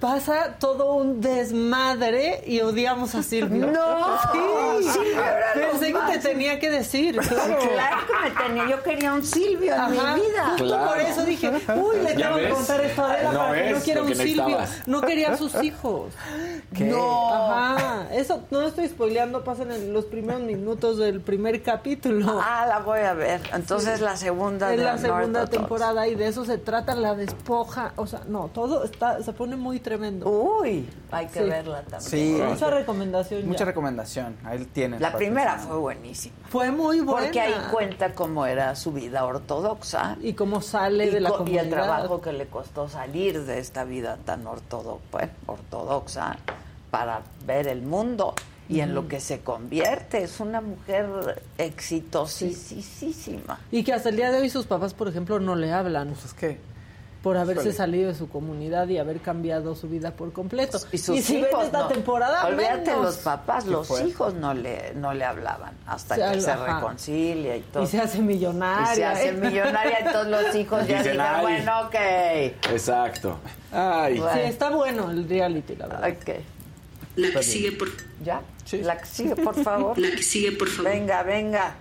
Pasa 0.00 0.56
todo 0.58 0.94
un 0.94 1.20
desmadre 1.20 2.42
y 2.46 2.60
odiamos 2.60 3.14
a 3.14 3.22
Silvio. 3.22 3.68
No. 3.68 4.18
Sí. 4.32 4.88
Silvio 4.90 5.12
era 5.22 5.52
Pensé 5.54 5.92
que 5.92 5.98
te 6.12 6.18
tenía 6.18 6.58
que 6.58 6.70
decir. 6.70 7.16
Claro. 7.18 7.58
Claro 7.58 7.96
que 8.06 8.28
me 8.28 8.30
tenía. 8.44 8.68
Yo 8.68 8.82
quería 8.82 9.14
un 9.14 9.24
Silvio 9.24 9.72
en 9.74 9.80
Ajá, 9.80 10.14
mi 10.16 10.20
vida. 10.22 10.44
justo 10.50 10.64
Claro. 10.64 10.88
por 10.88 11.00
eso 11.00 11.24
dije, 11.24 11.52
uy, 11.76 11.96
le 12.02 12.16
¿Ya 12.16 12.26
tengo 12.28 12.36
que 12.36 12.48
contar 12.50 12.80
esto 12.80 13.02
a 13.04 13.12
Adela 13.12 13.32
No 13.32 13.38
para 13.38 13.62
que 13.62 13.70
no 13.70 13.80
quiera 13.80 14.02
un 14.02 14.08
que 14.08 14.14
Silvio. 14.16 14.58
No 14.86 15.00
quería 15.02 15.32
a 15.32 15.36
sus 15.36 15.62
hijos. 15.62 16.12
¿Qué? 16.76 16.84
No. 16.84 17.52
Ajá, 17.52 18.08
eso 18.12 18.42
no 18.50 18.62
estoy 18.62 18.88
spoileando, 18.88 19.44
pasan 19.44 19.70
en 19.72 19.92
los 19.92 20.04
primeros 20.06 20.42
minutos 20.42 20.98
del 20.98 21.20
primer 21.20 21.62
capítulo. 21.62 22.40
Ah, 22.42 22.66
la 22.68 22.80
voy 22.80 23.00
a 23.00 23.14
ver. 23.14 23.40
Entonces 23.52 24.00
la 24.00 24.16
segunda 24.16 24.74
es 24.74 24.80
la 24.80 24.98
segunda 24.98 25.46
temporada 25.46 26.08
y 26.08 26.14
de 26.16 26.26
eso 26.26 26.44
se 26.44 26.58
trata 26.58 26.94
la 26.96 27.14
despoja, 27.14 27.92
o 27.96 28.06
sea, 28.06 28.22
no, 28.26 28.50
todo 28.52 28.84
está 28.84 29.11
se 29.20 29.32
pone 29.32 29.56
muy 29.56 29.80
tremendo. 29.80 30.28
Uy, 30.30 30.88
hay 31.10 31.26
que 31.26 31.42
Sí. 31.42 31.48
verla 31.50 31.82
también. 31.82 32.00
Sí. 32.00 32.38
Mucha 32.40 32.70
recomendación. 32.70 33.46
Mucha 33.46 33.58
ya. 33.60 33.64
recomendación. 33.66 34.36
Ahí 34.44 34.64
tienen. 34.72 35.02
La 35.02 35.12
primera 35.12 35.58
fue 35.58 35.76
buenísima. 35.78 36.34
Fue 36.48 36.70
muy 36.70 37.00
buena. 37.00 37.26
Porque 37.26 37.40
ahí 37.40 37.54
cuenta 37.70 38.14
cómo 38.14 38.46
era 38.46 38.74
su 38.76 38.92
vida 38.92 39.24
ortodoxa. 39.24 40.16
y 40.20 40.32
cómo 40.34 40.60
sale 40.62 41.06
y, 41.06 41.10
de 41.10 41.20
la 41.20 41.30
co- 41.30 41.34
y 41.34 41.38
comunidad. 41.38 41.64
el 41.64 41.70
trabajo 41.70 42.20
que 42.20 42.32
le 42.32 42.46
costó 42.46 42.88
salir 42.88 43.44
de 43.44 43.58
esta 43.58 43.84
vida 43.84 44.18
tan 44.24 44.46
ortodo- 44.46 45.00
pues, 45.10 45.28
ortodoxa 45.46 46.36
para 46.90 47.22
ver 47.46 47.66
el 47.68 47.82
mundo 47.82 48.34
y 48.68 48.80
en 48.80 48.94
lo 48.94 49.08
que 49.08 49.20
se 49.20 49.40
convierte. 49.40 50.22
Es 50.22 50.40
una 50.40 50.60
mujer 50.60 51.42
exitosísima. 51.58 53.58
Y 53.70 53.82
que 53.84 53.92
hasta 53.92 54.08
el 54.08 54.16
día 54.16 54.30
de 54.30 54.38
hoy 54.38 54.50
sus 54.50 54.66
papás, 54.66 54.94
por 54.94 55.08
ejemplo, 55.08 55.38
no 55.40 55.54
le 55.54 55.72
hablan 55.72 56.08
Pues 56.10 56.24
es 56.26 56.34
que. 56.34 56.58
Por 57.22 57.36
haberse 57.36 57.62
Híjole. 57.62 57.76
salido 57.76 58.08
de 58.08 58.14
su 58.16 58.28
comunidad 58.28 58.88
y 58.88 58.98
haber 58.98 59.20
cambiado 59.20 59.76
su 59.76 59.88
vida 59.88 60.10
por 60.10 60.32
completo. 60.32 60.78
Y 60.90 60.98
sus 60.98 61.20
si 61.24 61.40
ven 61.40 61.48
hijos, 61.50 61.64
esta 61.66 61.78
no. 61.82 61.86
temporada, 61.88 62.46
Olvídate 62.46 62.90
menos. 62.90 63.04
los 63.04 63.16
papás, 63.18 63.64
los 63.66 63.88
hijos 64.00 64.34
no 64.34 64.52
le, 64.54 64.92
no 64.94 65.14
le 65.14 65.24
hablaban 65.24 65.74
hasta 65.86 66.16
Se 66.16 66.32
que 66.34 66.40
se 66.40 66.50
ajá. 66.50 66.74
reconcilia 66.80 67.56
y 67.56 67.60
todo. 67.60 67.84
Y 67.84 67.86
se 67.86 68.00
hace 68.00 68.18
millonaria. 68.20 68.92
Y 68.92 68.96
se 68.96 69.04
hace 69.04 69.28
¿eh? 69.28 69.32
millonaria 69.34 70.00
y 70.00 70.12
todos 70.12 70.26
los 70.26 70.54
hijos 70.56 70.86
ya 70.88 70.98
Dicen, 70.98 71.12
digan, 71.12 71.34
"Ay". 71.36 71.42
bueno, 71.42 71.80
ok. 71.82 71.94
Exacto. 72.72 73.38
Ay. 73.70 74.18
Bueno. 74.18 74.34
Sí, 74.34 74.40
está 74.40 74.70
bueno 74.70 75.10
el 75.10 75.28
reality, 75.28 75.76
la 75.76 75.86
verdad. 75.86 76.10
Ok. 76.10 76.30
La 77.16 77.30
que 77.30 77.42
sigue, 77.44 77.72
por, 77.72 77.88
¿Ya? 78.24 78.40
Sí. 78.64 78.78
La 78.82 78.96
que 78.98 79.06
sigue, 79.06 79.36
por 79.36 79.54
favor. 79.62 79.96
la 79.98 80.10
que 80.10 80.22
sigue, 80.22 80.52
por 80.52 80.68
favor. 80.68 80.90
Venga, 80.90 81.22
venga. 81.22 81.74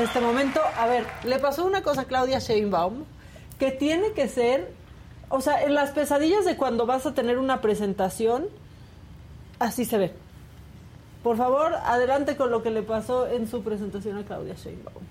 En 0.00 0.06
este 0.06 0.20
momento. 0.20 0.60
A 0.78 0.86
ver, 0.86 1.06
le 1.24 1.38
pasó 1.38 1.64
una 1.64 1.82
cosa 1.82 2.02
a 2.02 2.04
Claudia 2.04 2.38
Sheinbaum 2.38 3.04
que 3.58 3.70
tiene 3.70 4.12
que 4.12 4.28
ser, 4.28 4.72
o 5.28 5.40
sea, 5.40 5.62
en 5.62 5.74
las 5.74 5.90
pesadillas 5.90 6.44
de 6.44 6.56
cuando 6.56 6.86
vas 6.86 7.06
a 7.06 7.12
tener 7.12 7.38
una 7.38 7.60
presentación, 7.60 8.46
así 9.58 9.84
se 9.84 9.98
ve. 9.98 10.14
Por 11.22 11.36
favor, 11.36 11.74
adelante 11.74 12.36
con 12.36 12.50
lo 12.50 12.62
que 12.62 12.70
le 12.70 12.82
pasó 12.82 13.26
en 13.26 13.46
su 13.46 13.62
presentación 13.62 14.16
a 14.16 14.24
Claudia 14.24 14.54
Sheinbaum. 14.54 15.04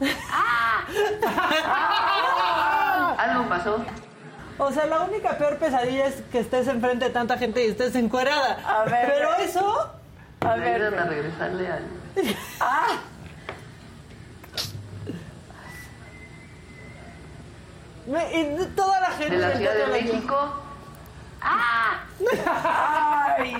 Algo 3.18 3.48
pasó. 3.48 3.84
O 4.58 4.72
sea, 4.72 4.86
la 4.86 5.02
única 5.02 5.36
peor 5.36 5.58
pesadilla 5.58 6.06
es 6.06 6.22
que 6.32 6.40
estés 6.40 6.66
enfrente 6.68 7.04
de 7.04 7.10
tanta 7.10 7.36
gente 7.36 7.64
y 7.64 7.68
estés 7.68 7.94
encuerada. 7.94 8.58
A 8.66 8.84
ver. 8.84 9.12
Pero 9.14 9.34
eso, 9.36 9.90
A 10.40 10.56
ver. 10.56 10.82
A 10.82 11.04
regresarle 11.04 11.68
al. 11.68 12.01
Me- 18.06 18.40
y 18.40 18.66
toda 18.74 19.00
la 19.00 19.10
gente... 19.12 19.36
De 19.36 19.40
la 19.48 19.56
Ciudad 19.56 19.74
de 19.74 19.86
México. 19.86 20.36
Ay, 21.44 22.06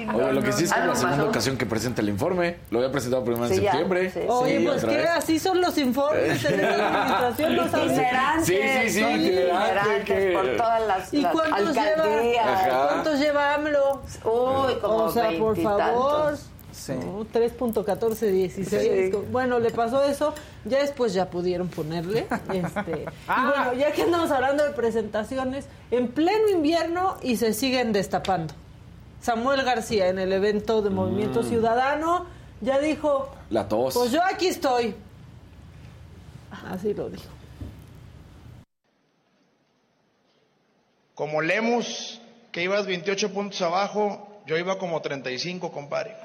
no, 0.06 0.14
Oye, 0.16 0.32
lo 0.34 0.42
que 0.42 0.52
sí 0.52 0.64
es 0.64 0.72
que 0.72 0.78
es 0.80 0.86
la 0.86 0.94
segunda 0.94 1.16
pasó. 1.16 1.28
ocasión 1.30 1.56
que 1.56 1.66
presenta 1.66 2.00
el 2.00 2.08
informe. 2.10 2.58
Lo 2.70 2.78
había 2.78 2.92
presentado 2.92 3.24
primero 3.24 3.46
en 3.46 3.54
Sí, 3.54 3.60
ya, 3.60 3.72
septiembre. 3.72 4.08
sí. 4.10 4.20
Oye, 4.28 4.58
Sí, 4.60 4.64
pues 4.66 4.84
otra 4.84 4.96
que 4.96 5.08
así 5.08 5.38
son 5.40 5.60
los 5.60 5.76
informes 5.78 6.44
en 6.44 6.62
la 6.62 6.68
administración, 6.76 7.56
no 7.56 7.68
sabes. 7.68 7.86
Itinerantes. 7.92 8.46
Sí, 8.46 8.56
sí, 8.62 8.90
sí, 8.90 9.00
itinerantes 9.04 10.04
que- 10.04 10.32
por 10.32 10.56
todas 10.56 10.86
las, 10.86 11.12
¿Y 11.14 11.20
las 11.22 11.32
cuántos 11.32 11.74
lleva? 11.74 12.02
alcaldías. 12.04 12.46
Ajá. 12.46 12.86
¿Cuántos 12.88 13.18
lleva 13.18 13.54
AMLO? 13.54 14.02
Uy, 14.24 14.74
como 14.80 14.94
o 14.96 15.10
sea, 15.10 15.30
por 15.38 15.56
favor. 15.60 16.38
Sí. 16.72 16.92
No, 16.92 17.24
3.1416. 17.26 18.64
Sí. 18.64 19.16
Bueno, 19.30 19.58
le 19.58 19.70
pasó 19.70 20.02
eso. 20.04 20.34
Ya 20.64 20.78
después 20.78 21.12
ya 21.12 21.28
pudieron 21.30 21.68
ponerle. 21.68 22.26
Este, 22.52 23.02
y 23.28 23.44
bueno, 23.46 23.74
ya 23.74 23.92
que 23.92 24.02
andamos 24.02 24.30
hablando 24.30 24.64
de 24.64 24.70
presentaciones, 24.70 25.66
en 25.90 26.08
pleno 26.08 26.48
invierno 26.48 27.16
y 27.22 27.36
se 27.36 27.52
siguen 27.52 27.92
destapando. 27.92 28.54
Samuel 29.20 29.62
García 29.62 30.08
en 30.08 30.18
el 30.18 30.32
evento 30.32 30.82
de 30.82 30.90
Movimiento 30.90 31.42
Ciudadano 31.42 32.26
ya 32.62 32.78
dijo, 32.78 33.28
La 33.50 33.68
tos. 33.68 33.94
pues 33.94 34.10
yo 34.12 34.20
aquí 34.24 34.46
estoy. 34.46 34.94
Así 36.68 36.94
lo 36.94 37.08
dijo. 37.10 37.24
Como 41.14 41.42
Lemus, 41.42 42.20
que 42.52 42.62
ibas 42.62 42.86
28 42.86 43.32
puntos 43.32 43.60
abajo, 43.62 44.42
yo 44.46 44.56
iba 44.56 44.78
como 44.78 45.00
35, 45.02 45.70
compadre. 45.72 46.16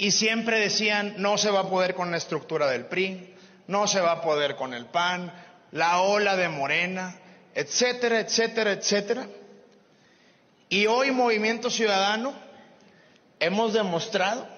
Y 0.00 0.12
siempre 0.12 0.58
decían, 0.58 1.16
no 1.18 1.36
se 1.36 1.50
va 1.50 1.60
a 1.60 1.68
poder 1.68 1.94
con 1.94 2.10
la 2.10 2.16
estructura 2.16 2.66
del 2.70 2.86
PRI, 2.86 3.34
no 3.66 3.86
se 3.86 4.00
va 4.00 4.12
a 4.12 4.22
poder 4.22 4.56
con 4.56 4.72
el 4.72 4.86
PAN, 4.86 5.30
la 5.72 6.00
ola 6.00 6.36
de 6.36 6.48
Morena, 6.48 7.18
etcétera, 7.54 8.20
etcétera, 8.20 8.72
etcétera. 8.72 9.26
Y 10.70 10.86
hoy 10.86 11.10
Movimiento 11.10 11.68
Ciudadano 11.68 12.32
hemos 13.40 13.74
demostrado 13.74 14.48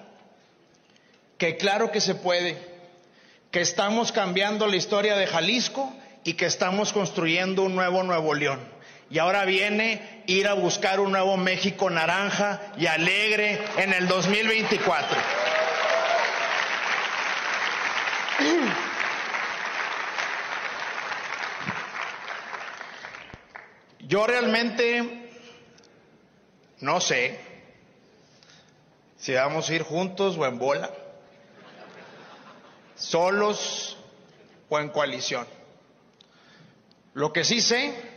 que 1.37 1.57
claro 1.57 1.91
que 1.91 1.99
se 1.99 2.15
puede, 2.15 2.57
que 3.51 3.59
estamos 3.59 4.13
cambiando 4.13 4.65
la 4.65 4.77
historia 4.77 5.17
de 5.17 5.27
Jalisco 5.27 5.93
y 6.23 6.35
que 6.35 6.45
estamos 6.45 6.93
construyendo 6.93 7.63
un 7.63 7.75
nuevo 7.75 8.01
Nuevo 8.01 8.33
León. 8.33 8.61
Y 9.13 9.19
ahora 9.19 9.45
viene 9.45 10.23
ir 10.25 10.47
a 10.47 10.53
buscar 10.53 10.99
un 10.99 11.11
nuevo 11.11 11.37
México 11.37 11.87
naranja 11.87 12.59
y 12.77 12.87
alegre 12.87 13.63
en 13.77 13.93
el 13.93 14.07
2024. 14.07 15.17
Yo 23.99 24.25
realmente 24.25 25.29
no 26.79 26.99
sé 26.99 27.39
si 29.17 29.33
vamos 29.33 29.69
a 29.69 29.75
ir 29.75 29.83
juntos 29.83 30.37
o 30.39 30.45
en 30.47 30.57
bola, 30.57 30.89
solos 32.95 33.95
o 34.69 34.79
en 34.79 34.89
coalición. 34.89 35.45
Lo 37.13 37.31
que 37.31 37.43
sí 37.43 37.61
sé 37.61 38.12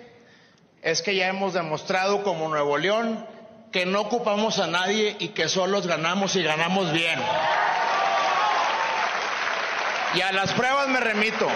es 0.86 1.02
que 1.02 1.14
ya 1.16 1.26
hemos 1.26 1.52
demostrado 1.52 2.22
como 2.22 2.48
Nuevo 2.48 2.78
León 2.78 3.26
que 3.72 3.84
no 3.84 4.02
ocupamos 4.02 4.60
a 4.60 4.68
nadie 4.68 5.16
y 5.18 5.30
que 5.30 5.48
solos 5.48 5.88
ganamos 5.88 6.36
y 6.36 6.44
ganamos 6.44 6.92
bien. 6.92 7.20
Y 10.14 10.20
a 10.20 10.30
las 10.30 10.52
pruebas 10.52 10.86
me 10.86 11.00
remito. 11.00 11.48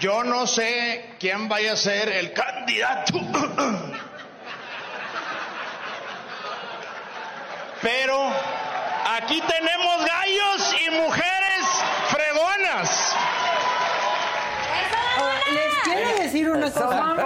Yo 0.00 0.24
no 0.24 0.48
sé 0.48 1.14
quién 1.20 1.48
vaya 1.48 1.74
a 1.74 1.76
ser 1.76 2.08
el 2.08 2.32
candidato. 2.32 3.20
Pero 7.82 8.32
aquí 9.16 9.40
tenemos 9.42 10.04
gallos 10.04 10.74
y 10.88 10.90
mujeres 10.90 11.39
fregonas. 12.08 13.16
Les 15.52 15.74
quiero 15.84 16.22
decir 16.22 16.50
una 16.50 16.70
cosa. 16.70 17.16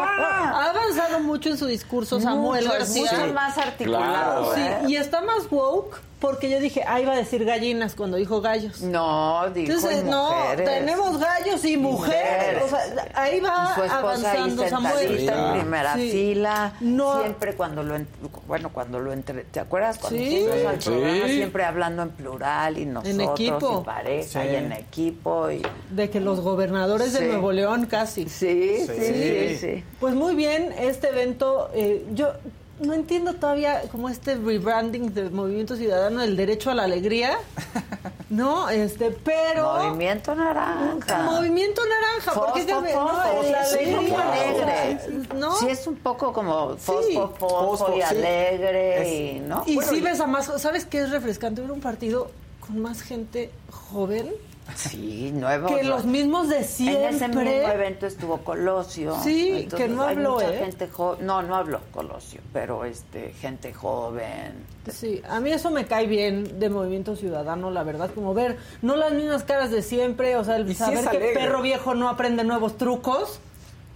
Avanzado 0.98 1.20
mucho 1.24 1.48
en 1.50 1.58
su 1.58 1.66
discurso 1.66 2.20
Samuel 2.20 2.64
Mucho, 2.64 2.78
García. 2.78 3.12
mucho 3.12 3.32
más 3.34 3.58
articulado. 3.58 4.54
Sí, 4.54 4.60
¿eh? 4.60 4.78
y 4.88 4.96
está 4.96 5.20
más 5.20 5.50
woke 5.50 6.00
porque 6.20 6.48
yo 6.48 6.58
dije, 6.58 6.82
ah, 6.86 7.00
iba 7.02 7.12
a 7.12 7.16
decir 7.16 7.44
gallinas 7.44 7.94
cuando 7.94 8.16
dijo 8.16 8.40
gallos. 8.40 8.80
No, 8.80 9.42
dijo 9.52 9.74
Entonces, 9.74 10.04
no, 10.04 10.30
mujeres. 10.32 10.64
tenemos 10.70 11.18
gallos 11.18 11.62
y 11.66 11.76
mujeres. 11.76 12.62
O 12.64 12.68
sea, 12.70 12.78
ahí 13.14 13.40
va 13.40 13.68
Y 13.72 13.74
su 13.74 13.82
esposa 13.84 13.92
ahí 14.32 14.36
avanzando 14.38 14.68
Samuel. 14.68 14.94
sentadita 15.00 15.48
en 15.54 15.60
primera 15.60 15.94
Sí. 15.96 16.10
fila. 16.10 16.72
No. 16.80 17.20
Siempre 17.20 17.54
cuando 17.56 17.82
lo... 17.82 17.96
en- 17.96 18.08
Bueno, 18.46 18.70
cuando 18.72 19.00
lo 19.00 19.12
entre... 19.12 19.42
¿Te 19.44 19.60
acuerdas? 19.60 19.98
Cuando 19.98 20.18
Sí. 20.18 20.46
al 20.66 20.80
Sí. 20.80 20.88
programa 20.88 21.26
siempre 21.26 21.64
hablando 21.64 22.02
en 22.02 22.10
plural 22.10 22.78
y 22.78 22.86
nosotros 22.86 23.30
equipo. 23.38 23.80
y 23.82 23.84
pareja 23.84 24.42
Sí. 24.42 24.48
y 24.50 24.54
en 24.54 24.72
equipo 24.72 25.50
y... 25.50 25.60
De 25.90 26.08
que 26.08 26.20
los 26.20 26.40
gobernadores 26.40 27.12
Sí. 27.12 27.18
de 27.18 27.26
Nuevo 27.28 27.52
León 27.52 27.84
casi. 27.84 28.30
Sí, 28.30 28.86
sí, 28.86 28.92
sí, 28.96 29.56
sí. 29.60 29.84
Pues 30.00 30.14
muy 30.14 30.34
bien, 30.34 30.72
este 30.88 31.08
evento, 31.08 31.70
eh, 31.74 32.04
yo 32.14 32.32
no 32.80 32.92
entiendo 32.92 33.34
todavía 33.34 33.82
como 33.92 34.08
este 34.08 34.34
rebranding 34.34 35.14
del 35.14 35.30
Movimiento 35.30 35.76
Ciudadano 35.76 36.20
del 36.20 36.36
derecho 36.36 36.70
a 36.70 36.74
la 36.74 36.84
alegría, 36.84 37.38
¿no? 38.30 38.68
Este, 38.68 39.10
pero... 39.10 39.74
Movimiento 39.84 40.34
Naranja. 40.34 41.22
Movimiento 41.22 41.82
naranja, 41.86 42.32
porque 42.34 42.66
cambia- 42.66 42.94
fosfo, 42.94 43.16
no, 43.36 43.42
sí, 43.44 43.50
la 43.52 43.64
sí, 43.64 43.76
alegría, 43.78 44.32
alegre. 44.32 44.98
¿no? 45.36 45.56
Sí, 45.56 45.68
es 45.68 45.86
un 45.86 45.96
poco 45.96 46.32
como 46.32 46.72
Sí. 46.72 46.78
fosfo, 46.80 47.34
Fosfo, 47.38 47.92
y 47.92 47.96
sí. 47.96 48.02
alegre, 48.02 49.02
Es- 49.02 49.36
y, 49.36 49.40
¿no? 49.40 49.62
Y 49.66 49.76
Bueno, 49.76 49.90
sí 49.90 49.98
y- 49.98 50.00
ves 50.00 50.20
a 50.20 50.26
más, 50.26 50.50
¿sabes 50.60 50.84
qué 50.84 51.02
es 51.02 51.10
refrescante? 51.10 51.60
Ver 51.60 51.70
un 51.70 51.80
partido 51.80 52.30
con 52.66 52.80
más 52.82 53.02
gente 53.02 53.50
joven 53.70 54.32
Sí, 54.74 55.30
nuevo. 55.32 55.68
que 55.68 55.84
los 55.84 56.04
mismos 56.04 56.48
de 56.48 56.64
siempre. 56.64 57.08
En 57.08 57.14
ese 57.14 57.28
mismo 57.28 57.42
evento 57.42 58.06
estuvo 58.06 58.38
Colosio. 58.38 59.16
Sí, 59.22 59.68
que 59.76 59.88
no 59.88 60.02
hay 60.04 60.16
habló, 60.16 60.34
mucha 60.34 60.54
¿eh? 60.54 60.58
gente 60.58 60.88
No, 61.20 61.42
no 61.42 61.54
habló 61.54 61.80
Colosio, 61.92 62.40
pero 62.52 62.84
este 62.84 63.32
gente 63.32 63.72
joven. 63.72 64.64
Sí, 64.90 65.22
a 65.28 65.40
mí 65.40 65.50
eso 65.52 65.70
me 65.70 65.86
cae 65.86 66.06
bien 66.06 66.58
de 66.58 66.70
Movimiento 66.70 67.14
Ciudadano, 67.16 67.70
la 67.70 67.82
verdad, 67.82 68.10
como 68.14 68.34
ver, 68.34 68.58
no 68.82 68.96
las 68.96 69.12
mismas 69.12 69.44
caras 69.44 69.70
de 69.70 69.82
siempre, 69.82 70.36
o 70.36 70.44
sea, 70.44 70.56
el 70.56 70.70
Y 70.70 70.74
sí 70.74 70.78
saber 70.78 70.98
es 70.98 71.08
que 71.08 71.18
perro 71.34 71.62
viejo 71.62 71.94
no 71.94 72.08
aprende 72.08 72.44
nuevos 72.44 72.76
trucos. 72.76 73.40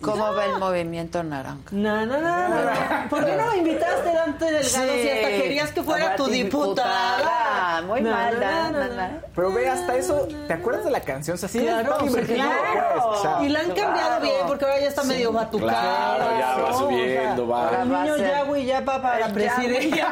¿Cómo 0.01 0.33
ve 0.33 0.45
el 0.45 0.59
movimiento 0.61 1.23
naranja? 1.25 1.59
No, 1.73 2.07
no, 2.07 2.19
no, 2.21 2.49
no, 2.49 2.65
no. 2.65 3.09
¿Por 3.11 3.25
qué 3.27 3.33
no 3.37 3.47
me 3.51 3.57
invitaste 3.59 4.13
Dante 4.13 4.45
Delgado 4.45 4.93
si 4.93 5.09
hasta 5.11 5.29
querías 5.29 5.73
que 5.73 5.83
fuera 5.83 6.15
tu 6.15 6.27
diputada? 6.27 7.83
Muy 7.87 8.01
No, 8.01 8.11
mal, 8.11 8.39
no, 8.41 8.71
no. 8.71 9.09
Pero 9.35 9.53
ve 9.53 9.69
hasta 9.69 9.97
eso, 9.97 10.29
¿te 10.47 10.53
acuerdas 10.55 10.85
de 10.85 10.91
la 10.93 11.01
canción? 11.01 11.35
O 11.35 11.39
sea, 11.39 11.49
sí, 11.49 11.61
Claro, 11.61 11.99
es 12.07 12.13
sí, 12.13 12.21
claro. 12.35 13.11
o 13.11 13.21
sea, 13.23 13.39
Y 13.43 13.49
la 13.49 13.61
han 13.61 13.67
cambiado 13.67 13.93
claro. 13.93 14.23
bien 14.23 14.37
porque 14.47 14.65
ahora 14.65 14.79
ya 14.81 14.87
está 14.89 15.03
medio 15.05 15.33
batucada. 15.33 16.17
Claro, 16.17 16.39
ya 16.39 16.63
va 16.63 16.73
subiendo, 16.75 17.49
va. 17.49 17.65
Ahora 17.65 17.83
El 17.83 17.93
va 17.93 17.99
a 18.01 18.03
niño 18.05 18.17
ser- 18.17 18.31
Yahweh 18.31 18.65
ya 18.65 18.81
va 18.81 19.03
para 19.03 19.29
presidente. 19.29 20.03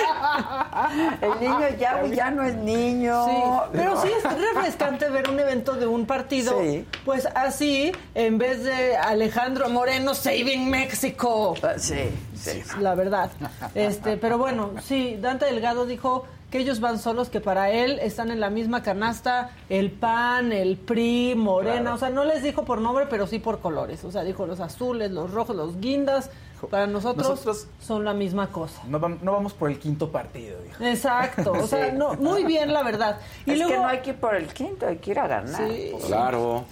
El 1.20 1.40
niño 1.40 1.68
ya, 1.78 2.04
ya 2.06 2.30
no 2.30 2.42
es 2.44 2.54
niño. 2.56 3.24
Sí, 3.26 3.68
pero 3.72 4.00
sí 4.00 4.08
es 4.16 4.22
refrescante 4.54 5.08
ver 5.08 5.28
un 5.30 5.38
evento 5.40 5.74
de 5.74 5.86
un 5.86 6.06
partido, 6.06 6.58
Sí. 6.60 6.86
pues 7.04 7.26
así, 7.34 7.92
en 8.14 8.38
vez 8.38 8.64
de 8.64 8.96
Alejandro 8.96 9.68
Moreno 9.68 10.14
Saving 10.14 10.68
México. 10.70 11.54
Ah, 11.62 11.74
Sí, 11.76 12.10
sí. 12.34 12.62
La 12.80 12.94
verdad. 12.94 13.30
Este, 13.74 14.16
pero 14.16 14.38
bueno, 14.38 14.70
sí, 14.82 15.16
Dante 15.20 15.46
Delgado 15.46 15.86
dijo 15.86 16.24
que 16.50 16.58
ellos 16.58 16.80
van 16.80 16.98
solos, 16.98 17.28
que 17.30 17.40
para 17.40 17.70
él 17.70 18.00
están 18.02 18.30
en 18.32 18.40
la 18.40 18.50
misma 18.50 18.82
canasta 18.82 19.50
el 19.68 19.92
PAN, 19.92 20.50
el 20.52 20.76
PRI, 20.76 21.34
Morena, 21.36 21.94
o 21.94 21.98
sea, 21.98 22.10
no 22.10 22.24
les 22.24 22.42
dijo 22.42 22.64
por 22.64 22.80
nombre, 22.80 23.06
pero 23.08 23.28
sí 23.28 23.38
por 23.38 23.60
colores, 23.60 24.02
o 24.04 24.10
sea, 24.10 24.24
dijo 24.24 24.46
los 24.46 24.58
azules, 24.58 25.12
los 25.12 25.30
rojos, 25.30 25.54
los 25.54 25.78
guindas, 25.80 26.28
para 26.68 26.86
nosotros, 26.86 27.28
Nosotros- 27.28 27.66
son 27.80 28.04
la 28.04 28.12
misma 28.14 28.48
cosa. 28.48 28.80
no, 28.86 29.00
vam- 29.00 29.20
no 29.22 29.32
vamos 29.32 29.52
por 29.54 29.70
el 29.70 29.78
quinto 29.78 30.10
partido, 30.10 30.60
dijo. 30.62 30.82
Exacto, 30.84 31.52
o 31.52 31.66
sea, 31.66 31.92
no, 31.92 32.14
muy 32.14 32.44
bien 32.44 32.72
la 32.72 32.82
verdad. 32.82 33.18
Y 33.46 33.52
es 33.52 33.58
luego, 33.58 33.72
que 33.72 33.78
no 33.78 33.86
hay 33.88 33.98
que 34.00 34.10
ir 34.10 34.16
por 34.16 34.34
el 34.34 34.46
quinto, 34.52 34.86
hay 34.86 34.96
que 34.98 35.10
ir 35.12 35.18
a 35.18 35.26
ganar. 35.26 35.68
Sí. 35.70 35.92
Claro. 36.06 36.64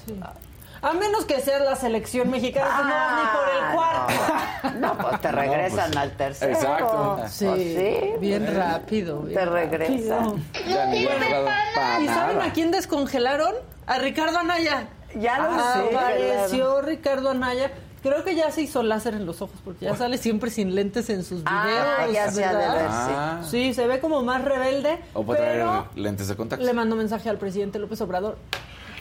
a 0.80 0.92
menos 0.92 1.24
que 1.24 1.40
sea 1.40 1.58
la 1.58 1.74
selección 1.74 2.30
mexicana, 2.30 2.68
pues 2.76 2.86
no 2.86 3.16
ni 3.16 3.28
por 3.34 3.48
el 3.68 3.74
cuarto. 3.74 4.14
Ah, 4.32 4.72
No, 4.78 4.94
no, 4.94 4.98
pues 4.98 5.20
te 5.20 5.32
regresan 5.32 5.98
al 5.98 6.10
tercero. 6.12 6.52
exacto. 6.52 7.16
Pues 7.18 7.32
Sí, 7.32 8.12
bien 8.20 8.54
rápido. 8.56 9.20
bien 9.22 9.38
Te 9.40 9.44
regresan. 9.44 10.24
rápido. 10.24 10.38
Ya 10.68 10.86
ni 10.86 11.04
para 11.06 12.00
¿Y 12.00 12.06
saben 12.06 12.40
a 12.42 12.52
quién 12.52 12.70
descongelaron? 12.70 13.54
A 13.86 13.98
Ricardo 13.98 14.38
Anaya. 14.38 14.88
Ya 15.16 15.38
lo 15.38 15.58
sé, 15.58 15.96
Apareció 15.96 16.82
Ricardo 16.82 17.30
Anaya. 17.30 17.72
Creo 18.02 18.22
que 18.24 18.34
ya 18.36 18.50
se 18.50 18.62
hizo 18.62 18.82
láser 18.82 19.14
en 19.14 19.26
los 19.26 19.42
ojos 19.42 19.56
porque 19.64 19.84
ya 19.86 19.96
sale 19.96 20.18
siempre 20.18 20.50
sin 20.50 20.74
lentes 20.74 21.10
en 21.10 21.24
sus 21.24 21.38
videos. 21.42 21.46
Ah, 21.46 22.06
ya 22.12 22.30
se 22.30 22.44
ha 22.44 22.52
de 22.52 22.58
ver, 22.58 22.86
Ah. 22.88 23.42
Sí, 23.48 23.74
se 23.74 23.86
ve 23.86 23.98
como 24.00 24.22
más 24.22 24.44
rebelde. 24.44 24.98
O 25.14 25.24
puede 25.24 25.40
traer 25.40 25.56
pero 25.58 25.88
lentes 25.96 26.28
de 26.28 26.36
contacto. 26.36 26.64
le 26.64 26.72
mandó 26.72 26.94
mensaje 26.96 27.28
al 27.28 27.38
presidente 27.38 27.78
López 27.78 28.00
Obrador. 28.00 28.38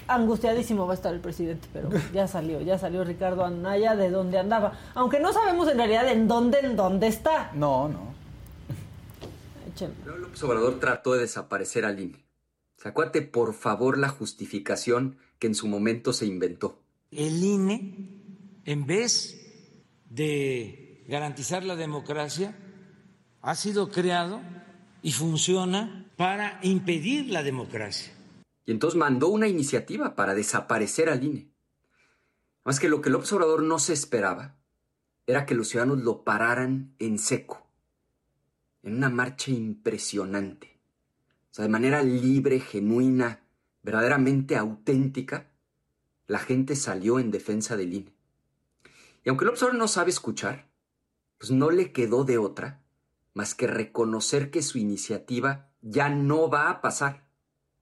Angustiadísimo 0.10 0.88
va 0.88 0.93
a 0.93 0.95
estar 0.95 1.14
el 1.14 1.20
presidente, 1.20 1.68
pero 1.74 1.89
ya 2.14 2.28
salió, 2.28 2.62
ya 2.62 2.78
salió 2.80 3.04
Ricardo 3.04 3.43
Anaya 3.45 3.95
de 3.95 4.10
donde 4.10 4.39
andaba. 4.39 4.74
Aunque 4.95 5.20
no 5.20 5.34
sabemos 5.34 5.68
en 5.70 5.78
realidad 5.78 6.08
en 6.10 6.28
dónde, 6.28 6.60
en 6.60 6.76
dónde 6.76 7.08
está. 7.08 7.52
No, 7.54 7.89
no. 7.89 8.16
Echen. 9.72 9.93
López 10.06 10.41
Obrador 10.43 10.80
trató 10.80 11.14
de 11.14 11.20
desaparecer 11.22 11.86
al 11.86 12.00
INE. 12.00 12.24
Sacúate 12.78 13.22
por 13.22 13.54
favor 13.54 13.98
la 13.98 14.10
justificación 14.10 15.18
que 15.39 15.48
en 15.48 15.56
su 15.56 15.68
momento 15.68 16.14
se 16.14 16.26
inventó. 16.26 16.80
El 17.12 17.43
INE, 17.43 17.93
en 18.68 18.86
vez 18.86 19.39
de 20.09 21.05
garantizar 21.07 21.63
la 21.63 21.78
democracia, 21.78 22.53
ha 23.41 23.55
sido 23.55 23.89
creado 23.89 24.41
y 25.01 25.13
funciona 25.13 26.11
para 26.18 26.59
impedir 26.63 27.30
la 27.30 27.43
democracia. 27.43 28.11
Y 28.65 28.72
entonces 28.72 28.99
mandó 28.99 29.30
una 29.30 29.47
iniciativa 29.47 30.15
para 30.15 30.36
desaparecer 30.36 31.09
al 31.09 31.24
INE. 31.24 31.49
Más 32.65 32.82
que 32.82 32.89
lo 32.89 33.01
que 33.01 33.09
López 33.09 33.32
Obrador 33.32 33.63
no 33.63 33.80
se 33.80 33.93
esperaba 33.93 34.57
era 35.26 35.45
que 35.45 35.55
los 35.55 35.70
ciudadanos 35.70 35.99
lo 35.99 36.26
pararan 36.26 36.93
en 36.99 37.20
seco, 37.20 37.72
en 38.84 38.95
una 38.95 39.09
marcha 39.09 39.49
impresionante. 39.49 40.82
O 41.51 41.54
sea, 41.54 41.63
de 41.63 41.70
manera 41.70 42.04
libre, 42.04 42.59
genuina, 42.59 43.46
verdaderamente 43.82 44.58
auténtica, 44.58 45.54
la 46.28 46.39
gente 46.39 46.75
salió 46.75 47.17
en 47.20 47.32
defensa 47.32 47.78
del 47.78 47.93
INE. 47.93 48.17
Y 49.28 49.29
aunque 49.29 49.43
López 49.43 49.62
Obrador 49.63 49.78
no 49.78 49.89
sabe 49.89 50.09
escuchar, 50.09 50.70
pues 51.37 51.51
no 51.51 51.70
le 51.70 51.91
quedó 51.91 52.24
de 52.24 52.37
otra 52.37 52.82
más 53.33 53.55
que 53.55 53.67
reconocer 53.67 54.51
que 54.51 54.62
su 54.62 54.78
iniciativa 54.78 55.67
ya 55.82 56.08
no 56.08 56.49
va 56.49 56.70
a 56.70 56.79
pasar. 56.79 57.28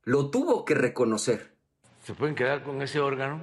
Lo 0.01 0.31
tuvo 0.31 0.65
que 0.65 0.73
reconocer. 0.73 1.55
¿Se 2.03 2.15
pueden 2.15 2.33
quedar 2.33 2.63
con 2.63 2.81
ese 2.81 2.99
órgano? 2.99 3.41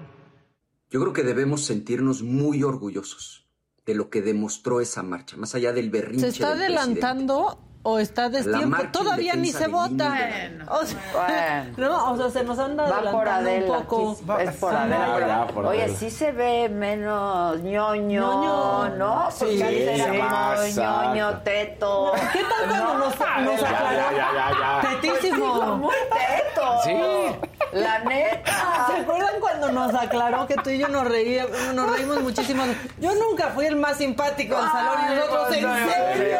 Yo 0.90 1.00
creo 1.00 1.12
que 1.12 1.22
debemos 1.22 1.64
sentirnos 1.64 2.24
muy 2.24 2.64
orgullosos 2.64 3.48
de 3.86 3.94
lo 3.94 4.10
que 4.10 4.20
demostró 4.20 4.80
esa 4.80 5.04
marcha, 5.04 5.36
más 5.36 5.54
allá 5.54 5.72
del 5.72 5.90
berrinche. 5.90 6.22
Se 6.22 6.42
está 6.42 6.56
del 6.56 6.72
presidente. 6.74 7.04
adelantando 7.04 7.60
o 7.84 7.98
está 7.98 8.28
destiempo. 8.28 8.76
Todavía 8.92 9.34
ni 9.34 9.50
se 9.50 9.66
vota. 9.66 9.88
Linda. 9.88 10.64
O 10.70 10.84
sea, 10.86 11.66
Bueno. 11.74 11.88
no, 11.90 12.12
o 12.12 12.16
sea, 12.16 12.30
se 12.30 12.44
nos 12.44 12.58
anda 12.58 12.84
Va 12.84 13.10
por 13.10 13.28
adelantando 13.28 13.50
Adela. 13.50 13.78
un 13.78 13.84
poco. 13.84 14.16
Es 14.38 14.50
por 14.56 14.70
Sí. 14.70 14.76
Adela. 14.76 15.18
Ya, 15.26 15.46
por 15.52 15.66
Oye, 15.66 15.82
Adela. 15.82 15.98
sí 15.98 16.10
se 16.10 16.32
ve 16.32 16.68
menos 16.68 17.60
ñoño, 17.60 18.00
Ñoño. 18.00 18.88
¿no? 18.96 19.28
Porque 19.38 19.56
Sí, 19.56 19.62
antes 19.62 20.00
era 20.00 20.28
pasa. 20.28 21.04
ñoño, 21.06 21.38
teto. 21.40 22.12
¿Qué 22.32 22.40
tal 22.40 22.68
cuando 22.68 22.94
nos, 22.98 23.18
nos 23.18 23.60
Ya, 23.60 23.68
aclaró? 23.68 23.96
ya, 23.96 24.12
ya, 24.12 24.28
ya, 24.32 24.82
ya. 24.82 25.00
Tetísimo. 25.00 25.76
Muy 25.76 25.94
teto. 26.10 26.66
Sí. 26.84 27.50
La 27.72 28.00
neta. 28.00 28.86
¿Se 28.86 29.00
acuerdan 29.00 29.40
cuando 29.40 29.72
nos 29.72 29.94
aclaró 29.94 30.46
que 30.46 30.54
tú 30.56 30.70
y 30.70 30.78
yo 30.78 30.88
nos 30.88 31.08
reíamos, 31.08 31.50
nos 31.74 31.96
reímos 31.96 32.20
muchísimo? 32.22 32.64
Yo 32.98 33.14
nunca 33.14 33.48
fui 33.48 33.66
el 33.66 33.76
más 33.76 33.96
simpático 33.96 34.56
del 34.56 34.64
salón 34.70 34.94
y 35.10 35.14
nosotros, 35.14 35.56
¿en 35.56 35.88
serio? 36.16 36.38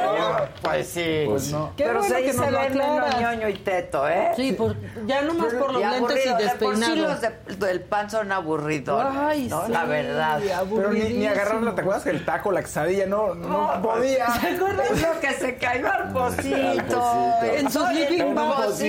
Pues 0.61 0.89
sí. 0.89 1.25
Pues 1.27 1.45
sí. 1.47 1.57
Qué 1.77 1.85
Pero 1.85 1.99
bueno 2.01 2.17
que 2.17 2.33
se 2.33 2.39
nos 2.39 2.51
lo 2.51 2.59
aclaras. 2.61 3.21
ñoño 3.21 3.49
y 3.49 3.55
teto, 3.55 4.09
¿eh? 4.09 4.33
Sí, 4.37 4.53
por, 4.53 4.77
ya 5.07 5.23
nomás 5.23 5.55
por 5.55 5.73
los 5.73 5.83
Y 5.83 5.87
lentes 5.87 6.27
y 6.27 6.29
De 6.29 6.35
por 6.59 6.77
sí 6.77 6.81
despeinados. 6.81 6.99
los 6.99 7.21
de- 7.21 7.67
del 7.67 7.81
pan 7.81 8.11
son 8.11 8.31
aburridos, 8.33 9.03
Ay, 9.19 9.49
¿no? 9.49 9.67
sí, 9.67 9.73
La 9.73 9.85
verdad. 9.85 10.39
Pero 10.75 10.91
ni, 10.93 11.01
ni 11.01 11.27
agarrarla. 11.27 11.75
¿te 11.75 11.81
acuerdas 11.81 12.03
que 12.05 12.11
el 12.11 12.25
taco, 12.25 12.53
la 12.53 12.61
quesadilla, 12.63 13.07
no, 13.07 13.35
no, 13.35 13.81
podía? 13.83 14.27
¿Se 14.39 14.49
acuerdan? 14.49 14.87
Lo 15.01 15.21
que 15.21 15.31
se 15.33 15.57
cayó 15.57 15.91
al 15.91 16.13
pocito. 16.13 17.39
En 17.43 17.71
su 17.71 17.85
sleeping 17.87 18.35
bag. 18.35 18.81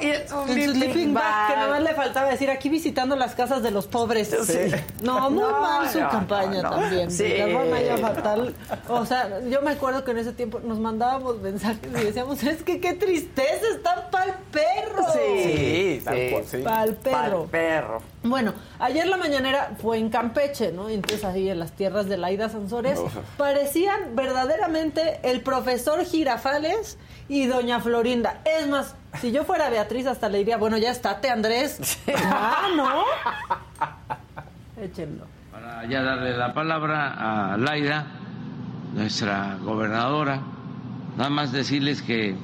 en 0.00 0.28
su 0.28 0.46
sleeping 0.72 1.14
bag, 1.14 1.67
nada 1.68 1.80
más 1.80 1.84
bag. 1.84 1.90
le 1.90 2.02
faltaba 2.02 2.30
decir 2.30 2.50
aquí 2.50 2.68
visitando 2.68 3.16
las 3.16 3.34
casas 3.34 3.62
de 3.62 3.70
los 3.70 3.86
pobres. 3.86 4.30
No, 5.02 5.30
muy 5.30 5.40
No, 5.42 5.60
mal 5.60 5.88
su 5.88 6.00
no, 6.00 6.08
campaña 6.10 6.62
no, 6.62 6.70
no. 6.70 6.76
también. 6.76 7.10
Sí. 7.10 7.28
La 7.38 7.48
forma 7.58 7.80
ya 7.80 7.96
fatal. 7.98 8.54
O 8.88 9.06
sea, 9.06 9.40
yo 9.48 9.62
me 9.62 9.70
acuerdo 9.72 10.04
que 10.04 10.10
en 10.12 10.18
ese 10.18 10.32
tiempo 10.32 10.60
nos 10.60 10.78
mandábamos 10.78 11.40
mensajes 11.40 11.80
y 11.88 12.04
decíamos, 12.04 12.42
es 12.42 12.62
que 12.62 12.80
qué 12.80 12.94
tristeza, 12.94 13.66
están 13.74 14.10
pa'l 14.10 14.34
perro. 14.50 15.04
Sí, 15.12 16.00
sí. 16.50 16.58
Pa'l 16.64 16.94
perro. 16.94 17.44
Pa'l 17.44 17.48
perro. 17.50 18.02
Bueno, 18.22 18.52
ayer 18.80 19.06
la 19.06 19.16
mañanera 19.16 19.76
fue 19.80 19.98
en 19.98 20.10
Campeche, 20.10 20.72
¿no? 20.72 20.90
Y 20.90 20.94
entonces 20.94 21.24
ahí 21.24 21.48
en 21.48 21.58
las 21.60 21.72
tierras 21.72 22.08
de 22.08 22.16
Laida 22.16 22.48
Sansores 22.48 22.98
parecían 23.36 24.16
verdaderamente 24.16 25.20
el 25.22 25.40
profesor 25.40 26.04
Girafales 26.04 26.98
y 27.28 27.46
doña 27.46 27.80
Florinda. 27.80 28.40
Es 28.44 28.66
más, 28.66 28.94
si 29.20 29.32
yo 29.32 29.44
fuera 29.44 29.70
Beatriz 29.70 30.06
hasta 30.06 30.28
le 30.28 30.38
diría, 30.38 30.56
bueno, 30.56 30.76
ya 30.78 30.90
estate 30.90 31.30
Andrés. 31.30 31.98
Ah, 32.24 32.68
¿no? 32.76 33.04
Échenlo. 34.82 35.26
Para 35.50 35.86
ya 35.86 36.02
darle 36.02 36.36
la 36.36 36.52
palabra 36.54 37.52
a 37.52 37.56
Laida, 37.56 38.06
nuestra 38.94 39.56
gobernadora. 39.62 40.40
Nada 41.16 41.30
más 41.30 41.52
decirles 41.52 42.02
que 42.02 42.36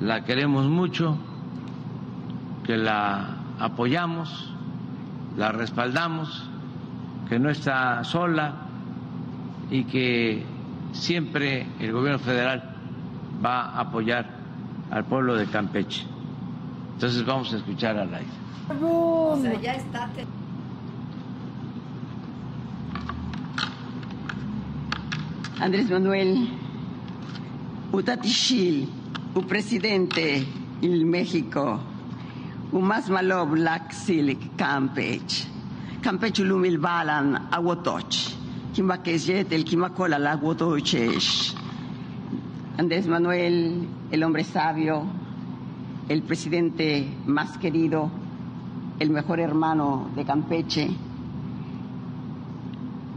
la 0.00 0.24
queremos 0.24 0.66
mucho, 0.66 1.16
que 2.64 2.76
la 2.76 3.36
apoyamos, 3.58 4.52
la 5.36 5.52
respaldamos, 5.52 6.48
que 7.28 7.38
no 7.38 7.50
está 7.50 8.02
sola 8.04 8.54
y 9.70 9.84
que 9.84 10.44
siempre 10.92 11.66
el 11.78 11.92
gobierno 11.92 12.18
federal 12.18 12.74
va 13.44 13.66
a 13.66 13.80
apoyar 13.80 14.37
al 14.90 15.04
pueblo 15.04 15.36
de 15.36 15.46
Campeche. 15.46 16.06
Entonces 16.94 17.24
vamos 17.24 17.52
a 17.52 17.56
escuchar 17.56 17.96
a 17.96 18.04
Laida. 18.04 18.32
O 18.82 19.38
sea, 19.40 19.60
ya 19.60 19.72
estate. 19.74 20.26
Andrés 25.60 25.90
Manuel 25.90 26.48
Utatishil, 27.92 28.88
u 29.34 29.42
presidente 29.42 30.46
il 30.82 31.06
México, 31.06 31.80
u 32.70 32.80
más 32.80 33.08
malo 33.08 33.46
Black 33.46 33.92
Silik 33.92 34.56
Campech, 34.56 35.46
Campech 36.02 36.38
lumil 36.38 36.78
balan 36.78 37.48
aguotoch, 37.50 38.34
Kimakejet 38.74 39.52
el 39.52 39.64
Kimakola 39.64 40.18
la 40.18 40.32
aguotochesh. 40.32 41.54
Andrés 42.78 43.08
Manuel, 43.08 43.88
el 44.12 44.22
hombre 44.22 44.44
sabio, 44.44 45.02
el 46.08 46.22
presidente 46.22 47.12
más 47.26 47.58
querido, 47.58 48.08
el 49.00 49.10
mejor 49.10 49.40
hermano 49.40 50.08
de 50.14 50.24
Campeche, 50.24 50.88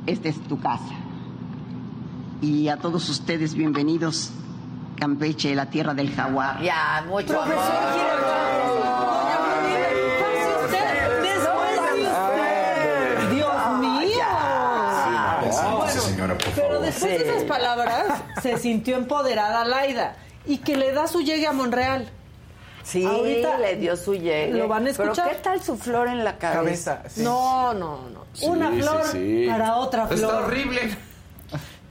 esta 0.08 0.30
es 0.30 0.40
tu 0.48 0.60
casa 0.60 0.96
y 2.42 2.70
a 2.70 2.78
todos 2.78 3.08
ustedes 3.08 3.54
bienvenidos 3.54 4.32
Campeche, 4.96 5.54
la 5.54 5.68
tierra 5.68 5.94
del 5.94 6.10
jaguar. 6.10 6.60
Ya, 6.64 7.06
mucho 7.08 7.28
Profesor 7.28 7.60
amor. 7.60 9.51
Después 16.94 17.20
de 17.20 17.30
esas 17.30 17.44
palabras 17.44 18.06
se 18.42 18.58
sintió 18.58 18.98
empoderada 18.98 19.66
Laida 19.66 20.16
y 20.46 20.58
que 20.60 20.76
le 20.78 20.92
da 20.92 21.08
su 21.08 21.22
llegue 21.22 21.48
a 21.48 21.54
Monreal. 21.54 22.10
Sí, 22.84 23.06
Ahorita 23.06 23.58
le 23.60 23.76
dio 23.76 23.96
su 23.96 24.16
llegue. 24.16 24.54
lo 24.54 24.68
van 24.68 24.88
a 24.88 24.90
escuchar. 24.90 25.14
Pero 25.28 25.30
¿qué 25.38 25.44
tal 25.44 25.62
su 25.62 25.78
flor 25.78 26.08
en 26.08 26.24
la 26.24 26.38
cabeza? 26.38 26.96
Cabeza, 26.98 27.10
sí. 27.16 27.22
No, 27.24 27.74
no, 27.76 28.10
no. 28.10 28.26
Una 28.48 28.72
flor 28.72 29.04
sí. 29.12 29.46
para 29.50 29.76
otra 29.76 30.08
flor. 30.08 30.20
Está 30.20 30.38
horrible. 30.38 30.98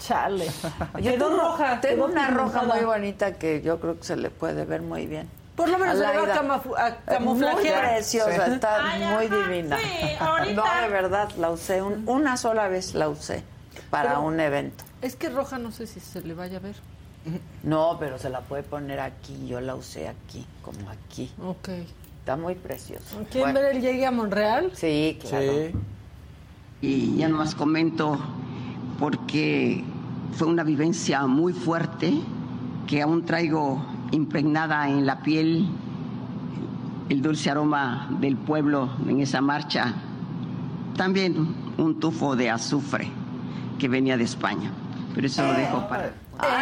Chale. 0.00 0.46
Yo 1.00 1.12
Quedó 1.12 1.28
tengo, 1.28 1.42
roja. 1.42 1.80
Tengo 1.80 2.06
quedó 2.06 2.12
una 2.12 2.30
roja 2.30 2.62
muy 2.62 2.80
bonita 2.80 3.34
que 3.34 3.60
yo 3.62 3.78
creo 3.78 3.98
que 3.98 4.04
se 4.04 4.16
le 4.16 4.30
puede 4.30 4.64
ver 4.64 4.80
muy 4.82 5.06
bien. 5.06 5.28
Por 5.54 5.68
lo 5.68 5.78
menos 5.78 5.96
A 5.96 5.98
se 5.98 6.04
va 6.04 6.10
a, 6.10 6.14
Laida. 6.26 6.42
camafu- 6.42 6.76
a 6.78 7.20
Muy 7.20 7.38
preciosa, 7.40 8.46
está 8.46 8.78
Ay, 8.92 9.00
muy 9.04 9.26
ajá, 9.26 9.36
divina. 9.36 9.76
sí, 9.78 10.16
ahorita. 10.18 10.54
No, 10.64 10.82
de 10.82 10.88
verdad, 10.88 11.28
la 11.38 11.50
usé. 11.50 11.82
un- 11.82 12.02
una 12.08 12.36
sola 12.38 12.66
vez 12.68 12.94
la 12.94 13.08
usé 13.10 13.44
para 13.90 14.10
Pero- 14.10 14.22
un 14.22 14.40
evento. 14.40 14.84
Es 15.02 15.16
que 15.16 15.28
roja 15.30 15.58
no 15.58 15.72
sé 15.72 15.86
si 15.86 16.00
se 16.00 16.20
le 16.22 16.34
vaya 16.34 16.58
a 16.58 16.60
ver. 16.60 16.76
No, 17.62 17.96
pero 18.00 18.18
se 18.18 18.30
la 18.30 18.40
puede 18.40 18.62
poner 18.62 19.00
aquí. 19.00 19.46
Yo 19.46 19.60
la 19.60 19.74
usé 19.74 20.08
aquí, 20.08 20.46
como 20.62 20.88
aquí. 20.88 21.30
Ok. 21.42 21.68
Está 22.20 22.36
muy 22.36 22.54
preciosa. 22.54 23.16
¿Quieren 23.30 23.52
Bueno, 23.52 23.60
ver 23.60 23.76
el 23.76 23.82
llegue 23.82 24.06
a 24.06 24.10
Monreal? 24.10 24.70
Sí, 24.74 25.18
claro. 25.20 25.52
Sí. 25.52 25.72
Y 26.82 27.16
ya 27.16 27.28
nomás 27.28 27.54
comento 27.54 28.18
porque 28.98 29.84
fue 30.32 30.46
una 30.46 30.62
vivencia 30.62 31.26
muy 31.26 31.52
fuerte 31.52 32.12
que 32.86 33.02
aún 33.02 33.24
traigo 33.26 33.84
impregnada 34.12 34.88
en 34.88 35.04
la 35.06 35.22
piel 35.22 35.68
el 37.08 37.20
dulce 37.22 37.50
aroma 37.50 38.08
del 38.20 38.36
pueblo 38.36 38.88
en 39.06 39.20
esa 39.20 39.40
marcha. 39.40 39.94
También 40.96 41.54
un 41.76 41.98
tufo 42.00 42.36
de 42.36 42.50
azufre 42.50 43.08
que 43.80 43.88
venía 43.88 44.16
de 44.16 44.24
España. 44.24 44.70
Pero 45.14 45.26
eso 45.26 45.42
lo 45.42 45.54
dejo 45.54 45.88
para... 45.88 46.06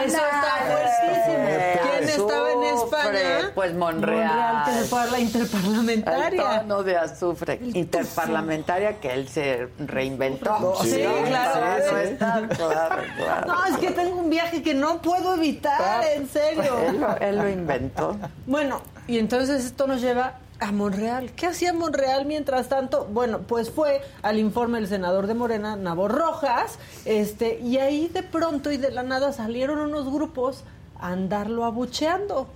Eso 0.04 0.16
está 0.16 0.56
fuertísimo. 0.66 1.48
Eh, 1.48 1.80
¿Quién 1.82 2.08
estaba 2.08 2.50
en 2.52 2.62
España? 2.64 3.50
pues 3.54 3.74
Monreal. 3.74 4.64
que 4.64 4.72
se 4.72 4.84
fue 4.84 5.00
a 5.02 5.06
la 5.06 5.16
El 5.18 5.22
interparlamentaria. 5.24 6.60
tono 6.62 6.82
de 6.82 6.96
azufre 6.96 7.60
interparlamentaria 7.62 8.98
que 9.00 9.12
él 9.12 9.28
se 9.28 9.68
reinventó. 9.78 10.74
Sí, 10.82 11.04
claro. 11.26 11.84
Sí. 11.90 12.08
está, 12.08 12.48
claro, 12.48 13.02
claro. 13.16 13.46
No, 13.46 13.64
es 13.66 13.76
que 13.76 13.90
tengo 13.92 14.16
un 14.16 14.30
viaje 14.30 14.62
que 14.62 14.74
no 14.74 15.00
puedo 15.00 15.34
evitar, 15.36 16.02
en 16.16 16.28
serio. 16.28 16.76
Él 16.88 17.00
lo, 17.00 17.16
él 17.18 17.36
lo 17.36 17.48
inventó. 17.48 18.16
Bueno, 18.46 18.80
y 19.06 19.18
entonces 19.18 19.64
esto 19.64 19.86
nos 19.86 20.00
lleva 20.00 20.34
a 20.60 20.72
Monreal. 20.72 21.32
¿Qué 21.32 21.46
hacía 21.46 21.72
Monreal 21.72 22.26
mientras 22.26 22.68
tanto? 22.68 23.04
Bueno, 23.06 23.40
pues 23.40 23.70
fue 23.70 24.02
al 24.22 24.38
informe 24.38 24.78
del 24.78 24.88
senador 24.88 25.26
de 25.26 25.34
Morena, 25.34 25.76
Nabo 25.76 26.08
Rojas, 26.08 26.78
este, 27.04 27.58
y 27.60 27.78
ahí 27.78 28.08
de 28.08 28.22
pronto 28.22 28.70
y 28.72 28.76
de 28.76 28.90
la 28.90 29.02
nada 29.02 29.32
salieron 29.32 29.78
unos 29.78 30.12
grupos 30.12 30.64
a 30.98 31.08
andarlo 31.08 31.64
abucheando. 31.64 32.48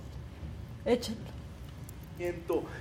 Échenlo. 0.85 1.33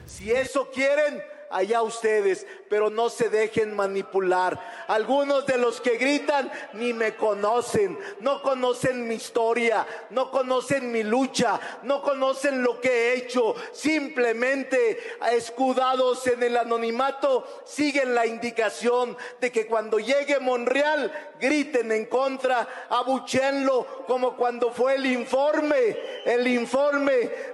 Si 0.06 0.30
eso 0.30 0.68
quieren, 0.72 1.22
allá 1.50 1.82
ustedes, 1.82 2.46
pero 2.72 2.88
no 2.88 3.10
se 3.10 3.28
dejen 3.28 3.76
manipular. 3.76 4.86
Algunos 4.88 5.44
de 5.44 5.58
los 5.58 5.78
que 5.82 5.98
gritan 5.98 6.50
ni 6.72 6.94
me 6.94 7.16
conocen, 7.16 7.98
no 8.20 8.40
conocen 8.40 9.06
mi 9.06 9.16
historia, 9.16 9.86
no 10.08 10.30
conocen 10.30 10.90
mi 10.90 11.02
lucha, 11.02 11.60
no 11.82 12.00
conocen 12.00 12.62
lo 12.62 12.80
que 12.80 12.88
he 12.88 13.16
hecho. 13.16 13.54
Simplemente 13.72 14.98
escudados 15.32 16.26
en 16.26 16.42
el 16.42 16.56
anonimato, 16.56 17.46
siguen 17.66 18.14
la 18.14 18.24
indicación 18.24 19.18
de 19.38 19.52
que 19.52 19.66
cuando 19.66 19.98
llegue 19.98 20.40
Monreal, 20.40 21.12
griten 21.38 21.92
en 21.92 22.06
contra, 22.06 22.86
abuchenlo, 22.88 24.04
como 24.06 24.34
cuando 24.34 24.72
fue 24.72 24.94
el 24.94 25.04
informe, 25.04 25.98
el 26.24 26.46
informe 26.46 27.12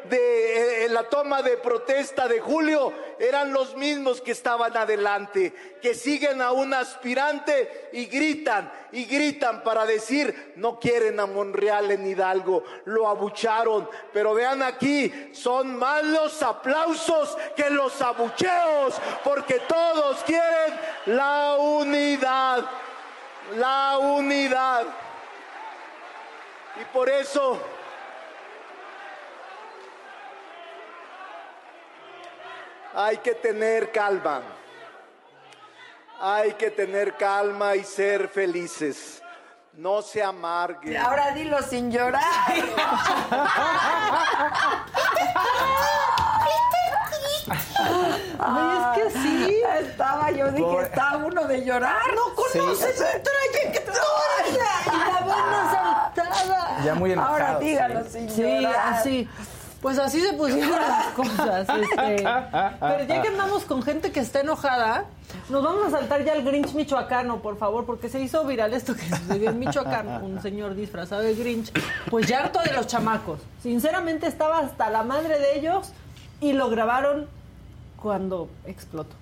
de 0.09 0.85
eh, 0.85 0.89
la 0.91 1.09
toma 1.09 1.43
de 1.43 1.57
protesta 1.57 2.29
de 2.29 2.39
julio 2.39 2.93
eran 3.19 3.53
los 3.53 3.75
mismos 3.75 4.21
que 4.21 4.33
estaban 4.33 4.77
adelante, 4.77 5.08
que 5.81 5.95
siguen 5.95 6.43
a 6.43 6.53
un 6.53 6.75
aspirante 6.75 7.89
y 7.93 8.07
gritan 8.07 8.71
y 8.93 9.05
gritan 9.05 9.63
para 9.63 9.87
decir, 9.87 10.53
no 10.57 10.79
quieren 10.79 11.19
a 11.21 11.27
Monreal 11.27 11.91
en 11.91 12.07
Hidalgo, 12.07 12.65
lo 12.85 13.09
abucharon, 13.09 13.89
pero 14.13 14.35
vean 14.35 14.63
aquí, 14.63 15.31
son 15.33 15.77
más 15.77 16.05
los 16.05 16.43
aplausos 16.43 17.37
que 17.57 17.71
los 17.71 18.01
abucheos, 18.03 19.01
porque 19.25 19.61
todos 19.61 20.23
quieren 20.25 20.79
la 21.07 21.57
unidad, 21.59 22.65
la 23.57 23.99
unidad. 23.99 24.85
Y 26.81 26.85
por 26.93 27.09
eso 27.09 27.59
hay 32.95 33.19
que 33.19 33.35
tener 33.35 33.91
calma. 33.93 34.58
Hay 36.21 36.53
que 36.55 36.71
tener 36.71 37.17
calma 37.17 37.77
y 37.77 37.85
ser 37.85 38.29
felices. 38.29 39.23
No 39.75 40.03
se 40.03 40.23
amarguen. 40.23 40.97
Ahora 40.97 41.31
dilo 41.33 41.63
sin 41.63 41.91
llorar. 41.93 42.23
Ay, 48.39 48.79
es 49.07 49.13
que 49.13 49.19
sí. 49.21 49.63
Estaba, 49.81 50.31
yo 50.31 50.51
dije, 50.51 50.63
Por- 50.65 50.85
está 50.85 51.17
uno 51.17 51.45
de 51.45 51.65
llorar. 51.65 51.97
No 52.15 52.35
conoces 52.35 52.97
Sí. 52.97 53.05
su 53.05 53.23
trayectoria. 53.23 54.65
Y 54.87 54.97
la 55.13 55.21
buena 55.25 55.71
saltada. 56.15 56.81
Ya 56.85 56.95
muy 56.95 57.13
enojado, 57.13 57.33
Ahora 57.35 57.59
sí. 57.59 57.65
dígalo 57.67 58.05
sin 58.05 58.31
Sí, 58.31 58.43
llorar. 58.61 58.95
así. 58.95 59.29
Pues 59.81 59.99
así 59.99 60.21
se 60.21 60.33
pusieron 60.33 60.71
las 60.73 61.07
cosas. 61.15 61.69
este. 61.69 62.25
Pero 62.81 63.05
ya 63.07 63.23
que 63.23 63.29
andamos 63.29 63.65
con 63.65 63.83
gente 63.83 64.11
que 64.11 64.21
está 64.21 64.41
enojada, 64.41 65.05
nos 65.49 65.63
vamos 65.63 65.87
a 65.87 65.91
saltar 65.91 66.25
ya 66.25 66.33
al 66.33 66.43
Grinch 66.43 66.75
michoacano, 66.75 67.41
por 67.41 67.59
favor, 67.59 67.87
porque 67.87 68.09
se 68.09 68.21
hizo 68.21 68.45
viral 68.45 68.75
esto 68.75 68.95
que 68.95 69.09
sucedió 69.09 69.51
en 69.51 69.59
Michoacán, 69.59 70.23
un 70.25 70.43
señor 70.43 70.75
disfrazado 70.75 71.23
de 71.23 71.35
Grinch, 71.35 71.71
pues 72.11 72.27
ya 72.27 72.41
harto 72.41 72.61
de 72.61 72.73
los 72.73 72.87
chamacos. 72.87 73.41
Sinceramente 73.63 74.27
estaba 74.27 74.59
hasta 74.59 74.91
la 74.91 75.05
madre 75.05 75.39
de 75.39 75.59
ellos 75.59 75.93
y 76.41 76.55
lo 76.55 76.69
grabaron 76.71 77.29
cuando 78.03 78.49
explotó. 78.67 79.15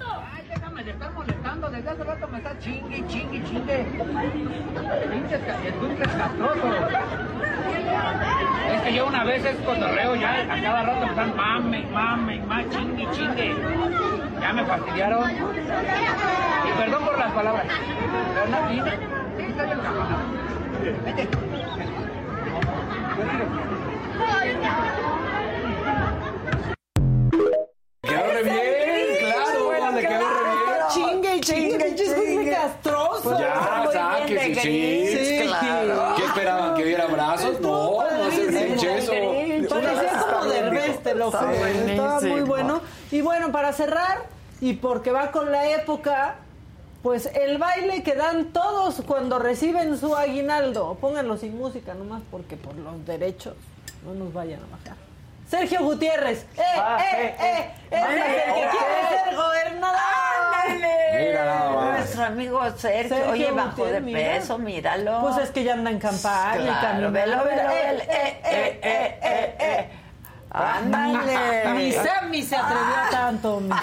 Ay, 0.00 0.44
déjame 0.48 0.82
de 0.84 0.90
estar 0.90 1.12
molestando, 1.12 1.70
desde 1.70 1.90
hace 1.90 2.04
rato 2.04 2.28
me 2.28 2.38
está 2.38 2.58
chingue, 2.58 3.06
chingue, 3.06 3.44
chingue. 3.44 3.86
Pinches 5.10 5.40
castrosos. 6.16 6.74
Es 8.72 8.82
que 8.82 8.94
yo 8.94 9.06
una 9.06 9.24
vez 9.24 9.44
es 9.44 9.56
cotorreo 9.58 10.16
ya, 10.16 10.42
a 10.42 10.60
cada 10.60 10.82
rato 10.82 11.00
me 11.00 11.06
están 11.10 11.36
mame, 11.36 11.86
mame, 11.92 12.38
mame, 12.46 12.68
chingue, 12.70 13.08
chingue. 13.12 13.56
Ya 14.40 14.52
me 14.52 14.64
fastidiaron. 14.64 15.30
Y 15.30 16.72
perdón 16.78 17.04
por 17.04 17.18
las 17.18 17.32
palabras. 17.32 17.66
Pero 18.34 18.48
no, 18.48 18.72
y- 18.72 18.80
aquí 18.80 19.50
está 19.50 19.62
el 19.64 19.70
camarada. 19.70 20.24
Vete. 21.04 21.28
Pinches 31.54 32.14
chingue 32.14 32.50
castroso. 32.50 33.22
Pues 33.22 33.38
ya, 33.38 33.88
sáquese, 33.92 34.54
sí. 34.60 35.40
Sí, 35.40 35.46
claro. 35.46 36.14
¿Qué 36.16 36.24
esperaban? 36.24 36.74
¿Que 36.74 36.84
diera 36.84 37.04
abrazos? 37.04 37.60
No, 37.60 38.02
no 38.02 38.28
el 38.28 38.46
Grinch 38.46 38.82
eso. 38.84 39.12
Parecía 39.68 40.24
como 40.30 40.44
Derbez, 40.44 41.02
te 41.02 41.14
lo 41.14 41.30
juro. 41.30 41.52
Estaba 41.52 42.20
muy 42.20 42.40
bueno. 42.42 42.80
Y 43.10 43.20
bueno, 43.20 43.52
para 43.52 43.72
cerrar, 43.72 44.24
y 44.60 44.74
porque 44.74 45.10
va 45.12 45.30
con 45.30 45.52
la 45.52 45.70
época, 45.70 46.36
pues 47.02 47.26
el 47.26 47.58
baile 47.58 48.02
que 48.02 48.14
dan 48.14 48.52
todos 48.52 49.02
cuando 49.06 49.38
reciben 49.38 49.96
su 49.98 50.16
aguinaldo. 50.16 50.96
Pónganlo 51.00 51.36
sin 51.36 51.56
música 51.56 51.94
nomás 51.94 52.22
porque 52.30 52.56
por 52.56 52.74
los 52.76 53.06
derechos 53.06 53.54
no 54.04 54.14
nos 54.14 54.32
vayan 54.32 54.60
a 54.60 54.76
bajar. 54.76 55.05
Sergio 55.48 55.80
Gutiérrez. 55.82 56.44
¡Eh, 56.56 56.62
Ah, 56.76 56.98
eh, 57.00 57.34
eh, 57.38 57.44
eh! 57.46 57.70
¡Es 57.90 58.02
ándale, 58.02 58.44
el 58.46 58.54
que 58.54 58.60
eh, 58.60 58.68
quiere 58.70 59.24
ser 59.24 59.36
gobernador! 59.36 60.00
Mira 61.18 61.44
nada 61.44 61.70
más. 61.70 61.98
Nuestro 61.98 62.24
amigo 62.24 62.60
Sergio, 62.76 63.08
Sergio 63.16 63.30
oye, 63.32 63.50
bajó 63.52 63.68
de 63.86 64.00
Gutiérrez, 64.00 64.02
mira. 64.02 64.18
peso, 64.34 64.58
míralo. 64.58 65.20
Pues 65.22 65.36
es 65.38 65.50
que 65.50 65.64
ya 65.64 65.74
anda 65.74 65.90
en 65.90 65.98
campaña, 66.00 66.62
Claro, 66.62 66.80
caminando. 66.80 67.12
velo, 67.12 67.44
velo, 67.44 67.62
Eh, 67.70 67.86
velo, 67.86 68.02
eh, 68.02 68.40
eh, 68.44 68.80
eh, 68.82 69.18
eh, 69.22 69.56
eh. 69.60 69.90
Ándale. 70.56 71.68
Mi 71.76 71.92
Sammy 71.92 72.42
se 72.42 72.56
atrevió 72.56 72.94
tanto, 73.10 73.60
mi. 73.60 73.70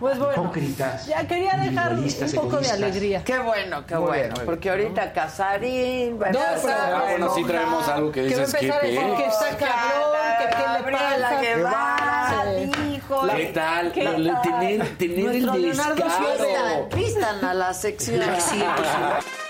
Pues 0.00 0.18
bueno, 0.18 0.42
Hipócritas, 0.42 1.06
ya 1.06 1.26
quería 1.26 1.54
dejar 1.56 1.94
un 1.94 2.02
poco 2.04 2.10
de 2.26 2.36
egoístas. 2.36 2.72
alegría. 2.72 3.24
Qué 3.24 3.38
bueno, 3.38 3.86
qué 3.86 3.96
bueno. 3.96 4.34
bien. 4.34 4.44
porque 4.46 4.70
ahorita 4.70 5.12
Casarín 5.12 6.20
va 6.20 6.26
a 6.26 6.30
No, 6.32 6.38
empezar 6.40 6.60
pero- 6.62 6.76
a 6.96 6.98
Ah, 6.98 7.02
bueno, 7.10 7.34
sí 7.34 7.44
traemos 7.44 7.88
algo 7.88 8.12
que 8.12 8.26
Que 8.26 8.34
va 8.36 8.42
a 8.42 8.44
dices 8.46 8.60
que 8.60 8.66
empezar 8.66 8.84
a 8.84 8.86
decir 8.86 9.16
que 9.16 9.26
está 9.26 9.56
cabrón, 9.56 10.12
que 10.38 10.46
qué 10.56 10.90
le 10.90 10.98
pasa. 10.98 11.40
Guevara, 11.40 12.44
Sí. 12.58 12.82
dijo. 12.90 13.26
¿Qué 13.34 13.44
tal? 13.46 13.92
¿Qué 13.92 14.04
tal? 14.04 14.40
Tener, 14.42 14.98
tener 14.98 15.28
el 15.36 15.62
descaro. 15.62 15.94
Pistan, 15.94 16.88
pistan 16.90 17.44
a 17.44 17.54
la 17.54 17.72
sección. 17.74 18.20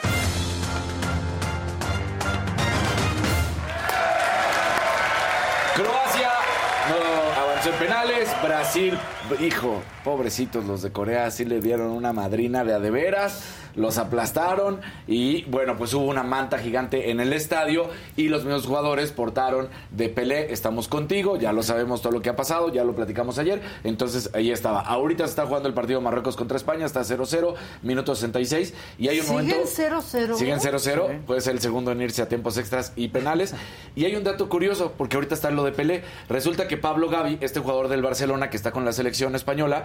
en 7.66 7.72
penales. 7.74 8.28
Brasil, 8.42 8.98
hijo, 9.40 9.80
pobrecitos 10.02 10.64
los 10.64 10.82
de 10.82 10.92
Corea, 10.92 11.30
sí 11.30 11.44
le 11.44 11.60
dieron 11.60 11.92
una 11.92 12.12
madrina 12.12 12.62
de 12.64 12.74
a 12.74 12.78
de 12.78 12.90
veras. 12.90 13.42
Los 13.76 13.98
aplastaron 13.98 14.80
y 15.06 15.44
bueno, 15.44 15.76
pues 15.76 15.94
hubo 15.94 16.04
una 16.04 16.22
manta 16.22 16.58
gigante 16.58 17.10
en 17.10 17.20
el 17.20 17.32
estadio 17.32 17.88
y 18.16 18.28
los 18.28 18.44
mismos 18.44 18.66
jugadores 18.66 19.12
portaron 19.12 19.68
de 19.90 20.08
Pelé, 20.08 20.52
estamos 20.52 20.88
contigo, 20.88 21.36
ya 21.36 21.52
lo 21.52 21.62
sabemos 21.62 22.02
todo 22.02 22.12
lo 22.12 22.22
que 22.22 22.30
ha 22.30 22.36
pasado, 22.36 22.72
ya 22.72 22.84
lo 22.84 22.94
platicamos 22.94 23.38
ayer, 23.38 23.60
entonces 23.82 24.30
ahí 24.34 24.50
estaba. 24.50 24.80
Ahorita 24.80 25.24
se 25.24 25.30
está 25.30 25.46
jugando 25.46 25.68
el 25.68 25.74
partido 25.74 26.00
Marruecos 26.00 26.36
contra 26.36 26.56
España, 26.56 26.86
está 26.86 27.00
0-0, 27.00 27.54
minuto 27.82 28.14
66 28.14 28.74
y 28.98 29.08
hay 29.08 29.20
un 29.20 29.26
Siguen 29.26 29.46
momento... 29.46 29.68
0-0. 29.68 30.34
Siguen 30.36 30.58
0-0, 30.60 31.24
puede 31.24 31.40
ser 31.40 31.54
el 31.54 31.60
segundo 31.60 31.92
en 31.92 32.00
irse 32.02 32.22
a 32.22 32.28
tiempos 32.28 32.56
extras 32.58 32.92
y 32.96 33.08
penales. 33.08 33.54
Y 33.96 34.04
hay 34.04 34.16
un 34.16 34.24
dato 34.24 34.48
curioso, 34.48 34.92
porque 34.96 35.16
ahorita 35.16 35.34
está 35.34 35.50
lo 35.50 35.64
de 35.64 35.72
Pelé. 35.72 36.02
Resulta 36.28 36.68
que 36.68 36.76
Pablo 36.76 37.08
Gavi, 37.08 37.38
este 37.40 37.60
jugador 37.60 37.88
del 37.88 38.02
Barcelona 38.02 38.50
que 38.50 38.56
está 38.56 38.72
con 38.72 38.84
la 38.84 38.92
selección 38.92 39.34
española, 39.34 39.84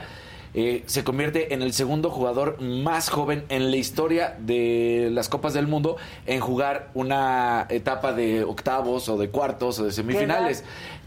eh, 0.53 0.83
se 0.87 1.03
convierte 1.03 1.53
en 1.53 1.61
el 1.61 1.73
segundo 1.73 2.09
jugador 2.09 2.61
más 2.61 3.09
joven 3.09 3.45
en 3.49 3.69
la 3.71 3.77
historia 3.77 4.35
de 4.39 5.09
las 5.11 5.29
Copas 5.29 5.53
del 5.53 5.67
Mundo 5.67 5.97
en 6.25 6.39
jugar 6.39 6.89
una 6.93 7.67
etapa 7.69 8.13
de 8.13 8.43
octavos 8.43 9.09
o 9.09 9.17
de 9.17 9.29
cuartos 9.29 9.79
o 9.79 9.85
de 9.85 9.91
semifinales. 9.91 10.63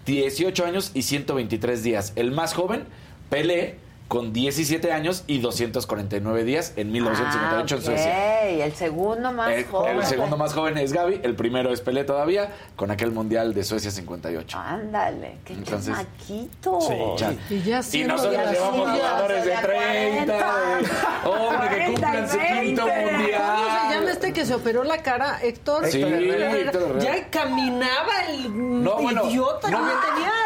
18 0.07 0.65
años 0.65 0.91
y 0.95 1.03
123 1.03 1.83
días. 1.83 2.13
El 2.17 2.33
más 2.33 2.55
joven, 2.55 2.85
Pelé, 3.31 3.77
con 4.13 4.31
17 4.35 4.93
años 4.93 5.25
y 5.27 5.39
249 5.39 6.45
días 6.45 6.75
en 6.77 6.93
1958 6.93 7.75
en 7.77 7.81
Ah, 7.81 7.85
Suecia. 7.87 8.11
ok, 8.13 8.61
el 8.67 8.75
segundo 8.75 9.33
más 9.33 9.51
El, 9.53 9.65
joven. 9.65 9.97
el 9.97 10.05
segundo 10.05 10.37
más 10.37 10.53
joven 10.53 10.77
es 10.77 10.93
Gaby, 10.93 11.21
el 11.23 11.35
primero 11.35 11.73
es 11.73 11.81
Pelé 11.81 12.05
todavía, 12.05 12.51
con 12.77 12.91
aquel 12.91 13.11
mundial 13.11 13.55
de 13.55 13.65
Suecia 13.65 13.91
58. 13.91 14.59
Ándale, 14.59 15.39
qué 15.47 15.55
Entonces- 15.55 15.95
chamaquito. 15.97 16.79
Sí, 16.83 16.95
ya. 17.17 17.35
Y 17.49 17.63
ya 17.63 17.79
Y 17.79 17.83
siendo 17.83 18.17
nosotros 18.17 18.45
de 18.49 18.53
llevamos 18.53 18.81
suyas. 18.91 18.97
jugadores 18.99 19.45
de 19.47 19.51
30, 19.53 20.35
de- 20.37 21.29
hombre, 21.31 21.69
que 21.69 21.75
40 21.75 21.83
y 21.83 21.87
cumplan 21.87 22.29
su 22.29 22.39
quinto 22.39 22.85
20. 22.85 23.13
¿Cómo 23.13 23.23
se 23.25 23.31
llama 23.33 23.83
mundial. 23.95 24.09
este 24.09 24.33
que 24.35 24.45
se 24.45 24.55
operó 24.55 24.85
la 24.85 24.99
cara? 25.03 25.39
Héctor. 25.43 25.87
Sí, 25.87 26.03
Herrera. 26.03 26.53
Héctor 26.59 26.83
Herrera. 26.83 27.01
Ya 27.17 27.31
caminaba 27.31 28.13
el 28.29 28.83
No, 28.85 28.97
bueno, 29.01 29.25
idiota, 29.31 29.71
no- 29.71 29.79
ya 29.89 30.01
tenía 30.13 30.29
harta. 30.29 30.42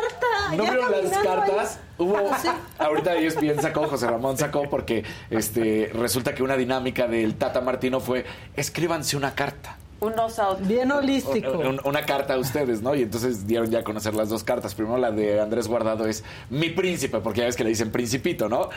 ¿No 0.55 0.65
ya 0.65 0.71
vieron 0.73 0.91
las 0.93 1.13
ahí. 1.13 1.25
cartas? 1.25 1.81
Hubo, 1.99 2.19
Sí. 2.43 2.49
ahorita 2.79 3.15
ESPN 3.17 3.61
sacó, 3.63 3.87
José 3.89 4.07
Ramón 4.07 4.37
sacó, 4.37 4.69
porque 4.69 5.05
este 5.31 5.91
resulta 5.95 6.35
que 6.35 6.43
una 6.43 6.57
dinámica 6.57 7.07
del 7.07 7.35
Tata 7.37 7.61
Martino 7.61 8.01
fue, 8.01 8.25
escríbanse 8.55 9.17
una 9.17 9.35
carta. 9.35 9.77
Unos. 10.01 10.37
Bien 10.69 10.93
holístico. 10.93 11.53
Un- 11.53 11.81
una 11.85 12.05
carta 12.05 12.35
a 12.35 12.39
ustedes, 12.39 12.83
¿no? 12.83 12.95
Y 12.95 13.03
entonces 13.03 13.47
dieron 13.47 13.71
ya 13.71 13.79
a 13.79 13.85
conocer 13.85 14.15
las 14.15 14.29
dos 14.29 14.45
cartas. 14.45 14.75
Primero 14.75 14.99
la 14.99 15.11
de 15.11 15.41
Andrés 15.41 15.69
Guardado 15.69 16.07
es 16.07 16.23
mi 16.51 16.69
príncipe, 16.71 17.19
porque 17.21 17.41
ya 17.41 17.47
ves 17.47 17.57
que 17.57 17.65
le 17.65 17.71
dicen 17.71 17.91
principito, 17.91 18.49
¿no? 18.49 18.69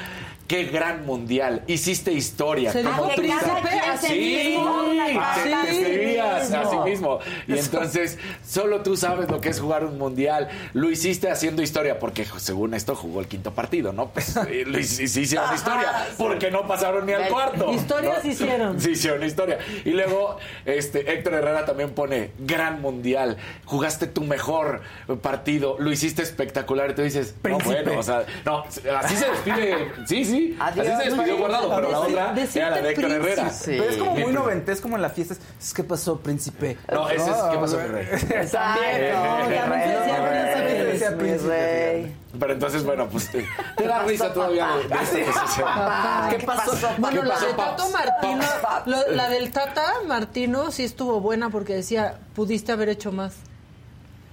Qué 0.47 0.63
gran 0.65 1.05
mundial. 1.05 1.63
Hiciste 1.67 2.11
historia. 2.13 2.71
Se 2.71 2.83
¿Cómo 2.83 3.03
dijo 3.03 3.09
tú 3.15 3.21
príncipe 3.21 3.69
sí 4.01 4.07
Sí, 4.07 4.47
mismo. 4.49 4.81
te- 4.83 5.43
Sí. 5.43 5.49
te 5.65 5.81
escribías 5.81 6.51
a 6.53 6.69
sí 6.69 6.75
mismo. 6.77 6.85
mismo. 6.85 7.19
Y 7.47 7.59
entonces, 7.59 8.17
solo 8.47 8.81
tú 8.81 8.95
sabes 8.97 9.29
lo 9.29 9.41
que 9.41 9.49
es 9.49 9.59
jugar 9.59 9.83
un 9.85 9.97
mundial. 9.97 10.47
Lo 10.73 10.89
hiciste 10.89 11.29
haciendo 11.29 11.61
historia, 11.61 11.99
porque 11.99 12.25
según 12.37 12.73
esto 12.73 12.95
jugó 12.95 13.19
el 13.19 13.27
quinto 13.27 13.53
partido, 13.53 13.91
¿no? 13.93 14.07
Pues 14.09 14.35
eh, 14.49 14.63
lo 14.65 14.79
hicieron 14.79 15.53
historia, 15.53 16.07
porque 16.17 16.49
no 16.49 16.65
pasaron 16.67 17.05
ni 17.05 17.11
al 17.13 17.27
cuarto. 17.27 17.71
Historias 17.73 18.23
¿no? 18.23 18.31
hicieron. 18.31 18.79
Sí, 18.81 18.91
hicieron 18.91 19.23
historia. 19.23 19.59
Y 19.85 19.91
luego, 19.91 20.37
este, 20.65 21.09
Héctor 21.10 21.36
Herrera 21.36 21.65
también 21.65 21.91
pone 21.91 22.31
gran 22.40 22.81
mundial, 22.81 23.38
jugaste 23.65 24.07
tu 24.07 24.22
mejor 24.22 24.81
partido, 25.22 25.77
lo 25.80 25.91
hiciste 25.91 26.22
espectacular 26.22 26.91
y 26.91 26.95
tú 26.95 27.02
dices, 27.02 27.36
no, 27.36 27.41
Príncipe. 27.41 27.84
bueno, 27.84 27.99
o 27.99 28.03
sea, 28.03 28.26
no, 28.45 28.64
así 28.98 29.15
se 29.15 29.30
despide, 29.30 29.91
sí, 30.06 30.26
sí, 30.26 30.57
Adiós, 30.60 30.88
así 30.88 30.98
se 30.98 31.10
despidió 31.10 31.38
guardado, 31.38 31.76
pero 31.76 31.91
la 31.91 31.99
otra 31.99 32.36
era 32.56 32.69
la 32.69 32.81
de 32.81 32.90
Héctor 32.91 33.11
Herrera. 33.11 33.52
Pero 33.65 33.84
es 33.84 33.98
como 33.98 34.15
muy 34.15 34.34
noventesco 34.34 34.84
como 34.84 34.95
en 34.95 35.02
las 35.02 35.14
fiestas. 35.14 35.40
Es 35.60 35.73
que 35.73 35.84
pasó, 35.84 36.19
príncipe. 36.19 36.77
No, 36.91 37.10
ese 37.10 37.30
es, 37.30 37.38
¿qué 37.52 37.57
pasó, 37.57 37.77
mi 37.77 37.88
rey? 37.88 38.07
Exacto. 38.11 38.81
Ya 38.81 39.65
no 42.28 42.28
Pero 42.38 42.53
entonces, 42.53 42.84
bueno, 42.84 43.07
pues 43.10 43.31
te, 43.31 43.47
te 43.76 43.88
da 43.88 44.03
risa 44.03 44.31
todavía 44.31 44.68
de, 44.76 44.88
de 44.88 44.95
esto 45.03 45.15
que 45.18 45.34
sucede. 45.34 45.64
Papá. 45.64 46.27
¿Qué 46.30 46.45
pasó? 46.45 46.72
Bueno, 46.99 47.22
¿Qué 47.22 47.27
la 47.27 47.34
pasó, 47.34 47.47
de 47.47 47.53
Paps? 47.53 47.76
Tato 47.77 47.89
Martino, 47.89 48.43
lo- 48.85 49.11
la 49.15 49.30
del 49.30 49.51
Tata 49.51 49.93
Martino 50.07 50.72
sí 50.72 50.84
estuvo 50.84 51.19
buena 51.22 51.49
porque 51.49 51.73
decía, 51.73 52.19
pudiste 52.35 52.72
haber 52.72 52.89
hecho 52.89 53.11
más. 53.11 53.34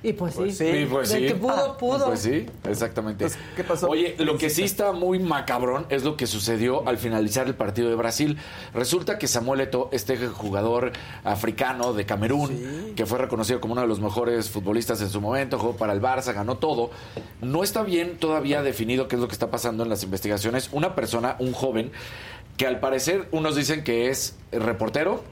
Y 0.07 0.13
pues 0.13 0.35
sí. 0.35 0.39
Pues 0.39 0.57
sí. 0.57 0.71
Sí, 0.71 0.87
pues 0.89 1.11
Del 1.11 1.23
sí. 1.23 1.27
que 1.27 1.35
pudo, 1.35 1.77
pudo. 1.77 2.07
Pues 2.07 2.21
sí, 2.21 2.47
exactamente. 2.63 3.25
Entonces, 3.25 3.51
¿qué 3.57 3.65
pasó? 3.65 3.89
Oye, 3.89 4.15
lo 4.19 4.39
que 4.39 4.51
sí 4.51 4.63
está 4.63 4.93
muy 4.93 5.19
macabrón 5.19 5.85
es 5.89 6.05
lo 6.05 6.17
que 6.17 6.29
sucedió 6.29 6.87
al 6.87 6.97
finalizar 6.97 7.49
el 7.49 7.57
partido 7.57 7.89
de 7.89 7.97
Brasil. 7.97 8.39
Resulta 8.73 9.19
que 9.19 9.27
Samuel 9.27 9.63
Eto'o, 9.63 9.89
este 9.91 10.17
jugador 10.29 10.93
africano 11.25 11.93
de 11.93 12.07
Camerún, 12.07 12.93
que 12.95 13.05
fue 13.05 13.19
reconocido 13.19 13.61
como 13.61 13.73
uno 13.73 13.81
de 13.81 13.89
los 13.89 13.99
mejores 13.99 14.49
futbolistas 14.49 15.01
en 15.01 15.11
su 15.11 15.21
momento, 15.21 15.59
jugó 15.59 15.77
para 15.77 15.93
el 15.93 16.01
Barça, 16.01 16.33
ganó 16.33 16.59
todo, 16.59 16.93
no 17.41 17.65
está 17.65 17.83
bien 17.83 18.17
todavía 18.17 18.63
definido 18.63 19.09
qué 19.09 19.17
es 19.17 19.21
lo 19.21 19.27
que 19.27 19.35
está 19.35 19.51
pasando 19.51 19.83
en 19.83 19.89
las 19.89 20.05
investigaciones. 20.05 20.71
Una 20.71 20.95
persona, 20.95 21.35
un 21.41 21.53
joven, 21.53 21.91
que 22.57 22.69
al 22.69 22.79
parecer 22.79 23.27
unos 23.33 23.57
dicen 23.57 23.83
que 23.83 24.09
es 24.09 24.37
reportero, 24.53 25.25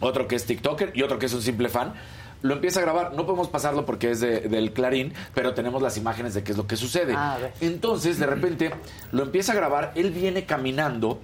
otro 0.00 0.28
que 0.28 0.36
es 0.36 0.44
TikToker 0.44 0.92
y 0.94 1.00
otro 1.00 1.18
que 1.18 1.24
es 1.24 1.32
un 1.32 1.40
simple 1.40 1.70
fan. 1.70 1.94
Lo 2.42 2.54
empieza 2.54 2.80
a 2.80 2.82
grabar, 2.82 3.12
no 3.14 3.24
podemos 3.24 3.48
pasarlo 3.48 3.86
porque 3.86 4.10
es 4.10 4.20
de- 4.20 4.40
del 4.40 4.72
Clarín, 4.72 5.14
pero 5.34 5.54
tenemos 5.54 5.80
las 5.80 5.96
imágenes 5.96 6.34
de 6.34 6.42
qué 6.42 6.52
es 6.52 6.58
lo 6.58 6.66
que 6.66 6.76
sucede. 6.76 7.14
A 7.16 7.38
ver. 7.38 7.52
Entonces, 7.60 8.18
de 8.18 8.26
repente, 8.26 8.72
lo 9.12 9.22
empieza 9.22 9.52
a 9.52 9.54
grabar, 9.54 9.92
él 9.94 10.10
viene 10.10 10.44
caminando, 10.44 11.20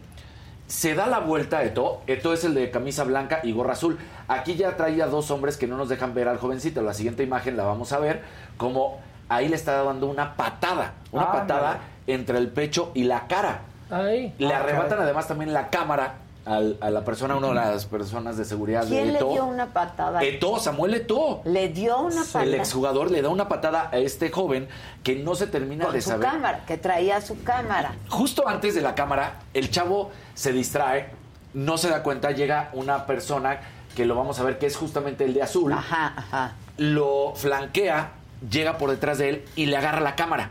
se 0.68 0.94
da 0.94 1.06
la 1.06 1.18
vuelta 1.20 1.58
a 1.58 1.64
Eto, 1.64 2.02
Eto 2.06 2.32
es 2.34 2.44
el 2.44 2.54
de 2.54 2.70
camisa 2.70 3.02
blanca 3.04 3.40
y 3.42 3.52
gorra 3.52 3.72
azul. 3.72 3.98
Aquí 4.28 4.54
ya 4.54 4.76
traía 4.76 5.06
dos 5.06 5.30
hombres 5.30 5.56
que 5.56 5.66
no 5.66 5.76
nos 5.76 5.88
dejan 5.88 6.12
ver 6.14 6.28
al 6.28 6.36
jovencito. 6.38 6.82
La 6.82 6.92
siguiente 6.94 7.22
imagen 7.22 7.56
la 7.56 7.64
vamos 7.64 7.92
a 7.92 7.98
ver 7.98 8.22
como 8.58 9.00
ahí 9.30 9.48
le 9.48 9.56
está 9.56 9.82
dando 9.82 10.06
una 10.08 10.36
patada, 10.36 10.92
una 11.10 11.24
Ah, 11.24 11.32
patada 11.32 11.78
entre 12.06 12.38
el 12.38 12.48
pecho 12.48 12.92
y 12.94 13.04
la 13.04 13.26
cara. 13.26 13.60
Ay. 13.90 14.34
Le 14.38 14.52
Ah, 14.52 14.58
arrebatan 14.60 14.90
caray. 14.90 15.04
además 15.04 15.26
también 15.26 15.52
la 15.54 15.70
cámara 15.70 16.14
al- 16.48 16.76
a 16.80 16.90
la 16.90 17.04
persona, 17.04 17.36
una 17.36 17.48
de 17.68 17.74
las 17.74 17.86
personas 17.86 18.36
de 18.36 18.44
seguridad 18.44 18.82
de 18.84 18.88
¿Quién 18.88 19.12
le 19.12 19.18
dio 19.18 19.44
una 19.44 19.66
patada? 19.72 20.22
Eto'o, 20.22 20.58
Samuel 20.58 20.94
Eto'o. 20.94 21.42
Le 21.44 21.68
dio 21.68 21.98
una 22.00 22.22
patada. 22.22 22.44
El 22.44 22.54
exjugador 22.54 23.10
le 23.10 23.22
da 23.22 23.28
una 23.28 23.48
patada 23.48 23.88
a 23.92 23.98
este 23.98 24.30
joven 24.30 24.68
que 25.02 25.16
no 25.16 25.34
se 25.34 25.46
termina 25.46 25.84
con 25.86 25.94
de 25.94 26.00
su 26.00 26.10
saber. 26.10 26.28
cámara, 26.28 26.64
que 26.66 26.78
traía 26.78 27.20
su 27.20 27.42
cámara. 27.42 27.94
Justo 28.08 28.48
antes 28.48 28.74
de 28.74 28.80
la 28.80 28.94
cámara, 28.94 29.40
el 29.54 29.70
chavo 29.70 30.10
se 30.34 30.52
distrae, 30.52 31.10
no 31.54 31.78
se 31.78 31.88
da 31.88 32.02
cuenta, 32.02 32.30
llega 32.32 32.70
una 32.72 33.06
persona 33.06 33.60
que 33.94 34.04
lo 34.06 34.14
vamos 34.14 34.38
a 34.38 34.44
ver 34.44 34.58
que 34.58 34.66
es 34.66 34.76
justamente 34.76 35.24
el 35.24 35.34
de 35.34 35.42
azul, 35.42 35.72
Ajá, 35.72 36.14
ajá. 36.16 36.52
lo 36.76 37.32
flanquea, 37.34 38.12
llega 38.48 38.78
por 38.78 38.90
detrás 38.90 39.18
de 39.18 39.28
él 39.30 39.44
y 39.56 39.66
le 39.66 39.76
agarra 39.76 40.00
la 40.00 40.14
cámara. 40.14 40.50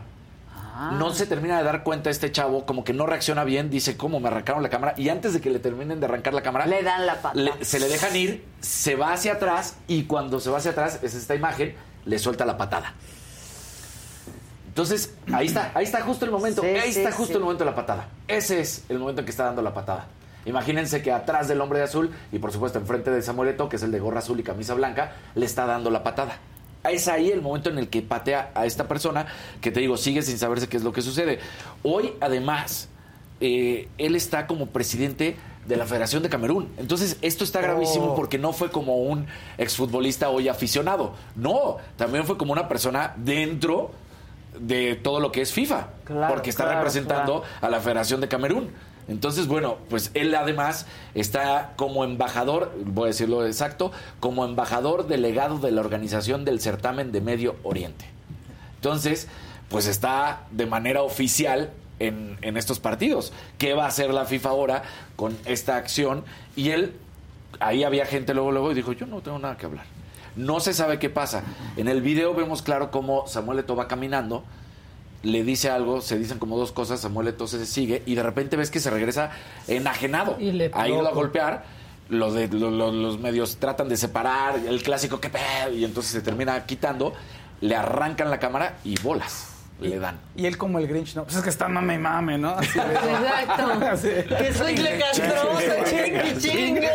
Ah. 0.80 0.92
No 0.96 1.12
se 1.12 1.26
termina 1.26 1.58
de 1.58 1.64
dar 1.64 1.82
cuenta 1.82 2.08
este 2.08 2.30
chavo, 2.30 2.64
como 2.64 2.84
que 2.84 2.92
no 2.92 3.04
reacciona 3.04 3.42
bien, 3.42 3.68
dice, 3.68 3.96
¿cómo 3.96 4.20
me 4.20 4.28
arrancaron 4.28 4.62
la 4.62 4.68
cámara? 4.68 4.94
Y 4.96 5.08
antes 5.08 5.32
de 5.32 5.40
que 5.40 5.50
le 5.50 5.58
terminen 5.58 5.98
de 5.98 6.06
arrancar 6.06 6.34
la 6.34 6.42
cámara, 6.42 6.66
Le 6.66 6.84
dan 6.84 7.04
la 7.04 7.16
patada. 7.16 7.34
le- 7.34 7.64
se 7.64 7.80
le 7.80 7.88
dejan 7.88 8.14
ir, 8.14 8.44
se 8.60 8.94
va 8.94 9.12
hacia 9.12 9.32
atrás 9.32 9.74
y 9.88 10.04
cuando 10.04 10.38
se 10.38 10.50
va 10.50 10.58
hacia 10.58 10.70
atrás, 10.70 11.00
es 11.02 11.14
esta 11.16 11.34
imagen, 11.34 11.74
le 12.04 12.18
suelta 12.20 12.46
la 12.46 12.56
patada. 12.56 12.94
Entonces, 14.68 15.14
ahí 15.32 15.46
está, 15.48 15.72
ahí 15.74 15.84
está 15.84 16.00
justo 16.02 16.24
el 16.24 16.30
momento, 16.30 16.62
Sí, 16.62 16.68
ahí 16.68 16.92
sí, 16.92 17.00
está 17.00 17.10
justo 17.10 17.32
sí. 17.32 17.38
el 17.38 17.40
momento 17.42 17.64
de 17.64 17.70
la 17.70 17.74
patada. 17.76 18.06
Ese 18.28 18.60
es 18.60 18.84
el 18.88 19.00
momento 19.00 19.22
en 19.22 19.24
que 19.24 19.32
está 19.32 19.44
dando 19.46 19.62
la 19.62 19.74
patada. 19.74 20.06
Imagínense 20.46 21.02
que 21.02 21.10
atrás 21.12 21.48
del 21.48 21.60
hombre 21.60 21.80
de 21.80 21.86
azul 21.86 22.14
y 22.30 22.38
por 22.38 22.52
supuesto 22.52 22.78
enfrente 22.78 23.10
de 23.10 23.20
Samuel 23.22 23.48
Eto'o, 23.50 23.68
que 23.68 23.76
es 23.76 23.82
el 23.82 23.90
de 23.90 23.98
gorra 23.98 24.20
azul 24.20 24.38
y 24.38 24.44
camisa 24.44 24.74
blanca, 24.74 25.12
le 25.34 25.44
está 25.44 25.66
dando 25.66 25.90
la 25.90 26.04
patada. 26.04 26.38
Es 26.84 27.08
ahí 27.08 27.30
el 27.30 27.42
momento 27.42 27.70
en 27.70 27.78
el 27.78 27.88
que 27.88 28.02
patea 28.02 28.50
a 28.54 28.64
esta 28.66 28.88
persona 28.88 29.26
que 29.60 29.70
te 29.70 29.80
digo, 29.80 29.96
sigue 29.96 30.22
sin 30.22 30.38
saberse 30.38 30.68
qué 30.68 30.76
es 30.76 30.82
lo 30.84 30.92
que 30.92 31.02
sucede. 31.02 31.38
Hoy, 31.82 32.12
además, 32.20 32.88
eh, 33.40 33.88
él 33.98 34.14
está 34.16 34.46
como 34.46 34.66
presidente 34.66 35.36
de 35.66 35.76
la 35.76 35.84
Federación 35.86 36.22
de 36.22 36.30
Camerún. 36.30 36.70
Entonces, 36.78 37.18
esto 37.20 37.44
está 37.44 37.60
gravísimo 37.60 38.12
Oh. 38.12 38.14
porque 38.14 38.38
no 38.38 38.52
fue 38.52 38.70
como 38.70 38.96
un 38.96 39.26
exfutbolista 39.58 40.30
hoy 40.30 40.48
aficionado. 40.48 41.14
No, 41.36 41.76
también 41.96 42.24
fue 42.24 42.38
como 42.38 42.52
una 42.52 42.68
persona 42.68 43.12
dentro 43.16 43.90
de 44.58 44.94
todo 44.96 45.20
lo 45.20 45.30
que 45.30 45.42
es 45.42 45.52
FIFA. 45.52 45.88
Claro, 46.04 46.34
porque 46.34 46.50
está 46.50 46.64
claro, 46.64 46.78
representando 46.78 47.42
a 47.60 47.68
la 47.68 47.80
Federación 47.80 48.20
de 48.20 48.28
Camerún. 48.28 48.70
Entonces, 49.08 49.46
bueno, 49.46 49.78
pues 49.88 50.10
él 50.14 50.34
además 50.34 50.86
está 51.14 51.72
como 51.76 52.04
embajador, 52.04 52.74
voy 52.84 53.04
a 53.04 53.06
decirlo 53.08 53.46
exacto, 53.46 53.90
como 54.20 54.44
embajador 54.44 55.06
delegado 55.06 55.58
de 55.58 55.70
la 55.70 55.80
organización 55.80 56.44
del 56.44 56.60
certamen 56.60 57.10
de 57.10 57.22
Medio 57.22 57.56
Oriente. 57.62 58.04
Entonces, 58.76 59.26
pues 59.70 59.86
está 59.86 60.42
de 60.50 60.66
manera 60.66 61.02
oficial 61.02 61.70
en, 61.98 62.38
estos 62.56 62.80
partidos. 62.80 63.32
¿Qué 63.56 63.74
va 63.74 63.84
a 63.84 63.88
hacer 63.88 64.12
la 64.12 64.24
FIFA 64.24 64.48
ahora 64.50 64.82
con 65.16 65.36
esta 65.46 65.76
acción? 65.76 66.24
Y 66.54 66.70
él, 66.70 66.94
ahí 67.60 67.84
había 67.84 68.06
gente 68.06 68.34
luego, 68.34 68.52
luego, 68.52 68.72
y 68.72 68.74
dijo, 68.74 68.92
yo 68.92 69.06
no 69.06 69.20
tengo 69.20 69.38
nada 69.38 69.56
que 69.56 69.66
hablar. 69.66 69.86
No 70.36 70.60
se 70.60 70.72
sabe 70.72 70.98
qué 70.98 71.10
pasa. 71.10 71.42
En 71.76 71.88
el 71.88 72.02
video 72.02 72.34
vemos 72.34 72.62
claro 72.62 72.90
cómo 72.90 73.26
Samuel 73.26 73.60
Eto'o 73.60 73.74
va 73.76 73.88
caminando, 73.88 74.44
le 75.22 75.42
dice 75.42 75.70
algo, 75.70 76.00
se 76.00 76.18
dicen 76.18 76.38
como 76.38 76.56
dos 76.58 76.72
cosas, 76.72 77.00
Samuel 77.00 77.28
Eto'o 77.28 77.46
se 77.48 77.64
sigue, 77.66 78.02
y 78.06 78.14
de 78.14 78.22
repente 78.22 78.56
ves 78.56 78.70
que 78.70 78.80
se 78.80 78.90
regresa 78.90 79.30
enajenado 79.66 80.36
Y 80.38 80.52
le 80.52 80.70
a 80.72 80.88
irlo 80.88 81.08
a 81.08 81.12
golpear. 81.12 81.64
Los, 82.08 82.32
de, 82.34 82.48
lo- 82.48 82.70
lo- 82.70 82.90
los 82.90 83.18
medios 83.18 83.58
tratan 83.58 83.88
de 83.90 83.96
separar, 83.98 84.56
el 84.66 84.82
clásico 84.82 85.20
que 85.20 85.28
pedo, 85.28 85.74
y 85.74 85.84
entonces 85.84 86.12
se 86.12 86.22
termina 86.22 86.64
quitando, 86.64 87.12
le 87.60 87.76
arrancan 87.76 88.30
la 88.30 88.38
cámara 88.38 88.78
y 88.84 88.98
bolas 89.00 89.54
le 89.80 89.98
dan. 90.00 90.18
Y 90.34 90.46
él 90.46 90.56
como 90.56 90.78
el 90.80 90.88
Grinch, 90.88 91.14
¿no? 91.14 91.24
Pues 91.24 91.36
es 91.36 91.42
que 91.42 91.50
está 91.50 91.68
mame 91.68 91.94
y 91.94 91.98
mame, 91.98 92.36
¿no? 92.38 92.50
Así 92.50 92.78
Exacto. 92.78 93.86
Así. 93.92 94.08
Que 94.38 94.52
soy 94.54 94.76
le 94.76 94.98
castroso, 94.98 95.60
chingue, 95.84 96.34
chingue. 96.38 96.90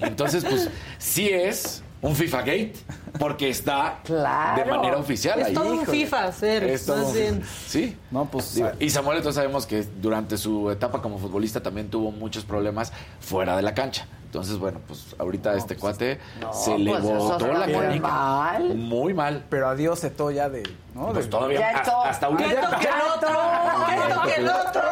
Entonces, 0.00 0.44
pues, 0.44 0.68
sí 0.98 1.28
es 1.28 1.82
un 2.02 2.14
FIFA 2.14 2.38
Gate, 2.40 2.74
porque 3.18 3.48
está 3.50 3.98
Claro. 4.04 4.62
de 4.64 4.70
manera 4.70 4.96
oficial 4.98 5.40
Es 5.40 5.46
ahí. 5.46 5.54
todo 5.54 5.72
un. 5.74 5.86
FIFA, 5.86 6.32
ser, 6.32 6.64
Es 6.64 6.86
todo 6.86 6.98
más 6.98 7.06
un 7.08 7.12
bien. 7.14 7.42
Sí. 7.66 7.96
No, 8.10 8.24
pues, 8.26 8.60
ah, 8.62 8.72
y 8.78 8.90
Samuel 8.90 9.18
entonces 9.18 9.36
sabemos 9.36 9.66
que 9.66 9.82
durante 10.00 10.36
su 10.36 10.70
etapa 10.70 11.00
como 11.02 11.18
futbolista 11.18 11.60
también 11.62 11.88
tuvo 11.90 12.10
muchos 12.10 12.44
problemas 12.44 12.92
fuera 13.20 13.56
de 13.56 13.62
la 13.62 13.74
cancha. 13.74 14.06
Entonces, 14.26 14.58
bueno, 14.58 14.80
pues 14.86 15.14
ahorita 15.18 15.54
este 15.56 15.76
cuate 15.76 16.18
no, 16.40 16.52
se 16.52 16.76
le 16.76 16.90
pues 16.90 17.02
botó 17.04 17.46
la 17.54 17.66
muy 17.66 17.72
canica. 17.74 18.06
mal. 18.08 18.74
Muy 18.74 19.14
mal. 19.14 19.44
Pero 19.48 19.68
adiós 19.68 20.02
Eto 20.04 20.30
ya 20.30 20.50
de... 20.50 20.62
¿no? 20.94 21.06
Pues 21.12 21.24
De- 21.24 21.30
todavía 21.30 21.60
Ya 21.60 21.68
hasta, 21.68 21.80
esto- 21.82 22.02
hasta 22.04 22.28
¿Qué 22.36 22.44
ahorita. 22.44 22.70
toque 22.70 22.88
el 22.88 23.00
otro? 23.14 23.40
¿Qué 23.86 24.14
toque 24.14 24.34
el 24.40 24.48
otro? 24.50 24.82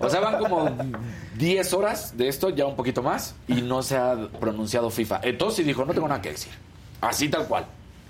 O 0.00 0.10
sea, 0.10 0.20
van 0.20 0.38
como 0.38 0.68
10 1.42 1.72
horas 1.74 2.16
de 2.16 2.28
esto, 2.28 2.50
ya 2.50 2.66
un 2.66 2.76
poquito 2.76 3.02
más, 3.02 3.34
y 3.48 3.62
no 3.62 3.82
se 3.82 3.96
ha 3.96 4.16
pronunciado 4.38 4.90
FIFA. 4.90 5.20
Entonces 5.24 5.66
dijo, 5.66 5.84
no 5.84 5.92
tengo 5.92 6.06
nada 6.06 6.22
que 6.22 6.30
decir. 6.30 6.52
Así 7.00 7.28
tal 7.28 7.46
cual. 7.48 7.66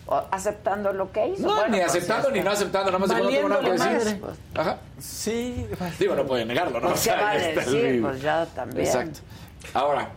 O- 0.06 0.22
aceptando 0.30 0.92
lo 0.92 1.10
que 1.10 1.28
hizo. 1.28 1.46
No, 1.46 1.54
Bueno, 1.54 1.70
ni 1.70 1.78
pues, 1.78 1.90
aceptando 1.90 2.30
ni 2.30 2.40
no 2.40 2.50
aceptando, 2.50 2.90
nada 2.90 3.06
más 3.06 3.08
dijo, 3.30 3.48
no 3.48 3.58
tengo 3.58 3.74
nada 3.74 3.90
que 3.98 4.04
decir. 4.04 4.22
Ajá. 4.54 4.78
Sí. 5.00 5.66
Digo, 5.98 6.14
no 6.14 6.26
puede 6.26 6.44
negarlo, 6.44 6.78
¿no? 6.78 6.88
Pues, 6.90 7.00
O 7.00 7.04
¿qué 7.04 7.10
sea, 7.10 7.22
va 7.22 7.30
a 7.30 7.34
decir? 7.38 8.02
Pues 8.02 8.20
ya 8.20 8.44
también. 8.54 8.86
Exacto. 8.86 9.20
Ahora, 9.72 10.10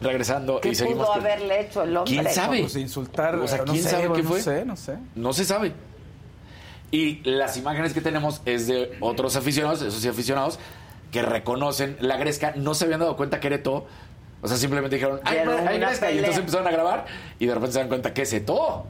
regresando 0.00 0.60
¿Qué 0.60 0.68
y 0.68 0.74
seguimos 0.76 1.06
pudo 1.06 1.14
con- 1.14 1.20
haberle 1.22 1.60
hecho 1.62 1.82
el 1.82 1.96
hombre? 1.96 2.12
¿Quién 2.12 2.32
sabe? 2.32 2.60
Pues 2.60 2.76
insultar... 2.76 3.34
O 3.36 3.48
sea, 3.48 3.58
no 3.58 3.72
¿quién 3.72 3.82
sé, 3.82 3.90
sabe 3.90 4.12
qué 4.14 4.22
no 4.22 4.28
fue? 4.28 4.40
sé, 4.42 4.64
no 4.64 4.76
sé. 4.76 4.96
No 5.16 5.32
se 5.32 5.44
sabe. 5.44 5.72
Y 6.92 7.22
las 7.28 7.56
imágenes 7.56 7.92
que 7.92 8.00
tenemos 8.00 8.40
es 8.44 8.68
de 8.68 8.96
otros 9.00 9.34
aficionados, 9.34 9.82
esos 9.82 10.00
sí 10.00 10.06
aficionados, 10.08 10.60
que 11.16 11.22
reconocen 11.22 11.96
la 12.00 12.18
gresca, 12.18 12.52
no 12.56 12.74
se 12.74 12.84
habían 12.84 13.00
dado 13.00 13.16
cuenta 13.16 13.40
que 13.40 13.46
era 13.46 13.56
Eto'o. 13.56 13.86
O 14.42 14.48
sea, 14.48 14.58
simplemente 14.58 14.96
dijeron, 14.96 15.18
¡ay, 15.24 15.38
hay 15.38 15.78
gresca! 15.78 16.10
Y 16.12 16.18
entonces 16.18 16.40
empezaron 16.40 16.66
a 16.66 16.70
grabar 16.70 17.06
y 17.38 17.46
de 17.46 17.54
repente 17.54 17.72
se 17.72 17.78
dan 17.78 17.88
cuenta 17.88 18.12
que 18.12 18.20
es 18.22 18.32
Eto'o. 18.34 18.84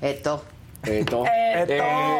Eto. 0.00 0.44
Eto'o. 0.84 1.24
Eto. 1.26 1.74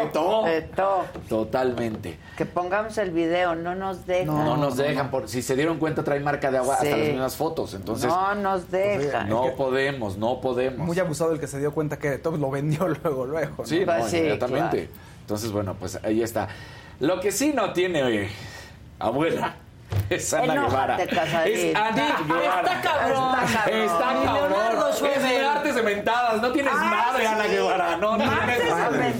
Eto'o. 0.09 0.47
Eto. 0.49 1.05
Totalmente. 1.29 2.19
Que 2.37 2.47
pongamos 2.47 2.99
el 2.99 3.13
video, 3.13 3.55
no 3.55 3.77
nos 3.77 4.07
dejan. 4.07 4.27
No, 4.27 4.57
nos 4.57 4.77
dejan. 4.77 5.09
Por, 5.13 5.29
si 5.29 5.41
se 5.41 5.55
dieron 5.55 5.79
cuenta, 5.79 6.03
trae 6.03 6.19
marca 6.19 6.51
de 6.51 6.59
agua 6.59 6.79
Sí. 6.81 6.87
hasta 6.89 6.97
las 6.97 7.09
mismas 7.11 7.37
fotos. 7.37 7.75
Entonces, 7.75 8.09
no 8.09 8.35
nos 8.35 8.71
dejan. 8.73 9.29
no 9.29 9.45
Es 9.45 9.51
que- 9.53 9.57
podemos, 9.57 10.17
no 10.19 10.41
podemos. 10.41 10.85
Muy 10.85 10.99
abusado 10.99 11.31
el 11.33 11.39
que 11.39 11.47
se 11.47 11.61
dio 11.61 11.73
cuenta 11.73 11.97
que 11.99 12.15
Eto 12.15 12.33
lo 12.37 12.51
vendió 12.51 12.89
luego, 13.05 13.25
luego. 13.27 13.55
¿no? 13.59 13.67
Sí, 13.67 13.85
no, 13.87 13.87
Pues 13.99 14.11
sí, 14.11 14.17
inmediatamente. 14.17 14.87
claro. 14.89 15.01
Entonces, 15.21 15.53
bueno, 15.53 15.77
pues 15.79 16.01
ahí 16.03 16.23
está. 16.23 16.49
Lo 17.01 17.21
que 17.21 17.33
sí 17.33 17.53
no 17.55 17.73
tiene 17.73 18.01
eh, 18.25 18.31
abuela 19.05 19.55
Es 20.11 20.33
Ana 20.35 20.55
Guevara. 20.55 20.97
Es 21.03 21.77
Ana 21.77 22.17
Guevara. 22.27 22.61
Está 22.61 22.81
cabrón. 22.83 23.35
Está 23.67 23.99
cabrón. 24.25 24.35
Leonardo 24.35 24.89
Es 24.91 25.01
de 25.01 25.07
Schwebel. 25.09 25.45
artes 25.47 25.75
cementadas. 25.75 26.43
No 26.43 26.53
tienes 26.53 26.73
Ah, 26.77 26.85
madre, 26.85 27.23
sí. 27.23 27.27
Ana 27.33 27.45
Guevara. 27.45 27.97
No, 27.97 28.17
no 28.17 28.25
tienes 28.31 28.71
madre. 28.71 29.15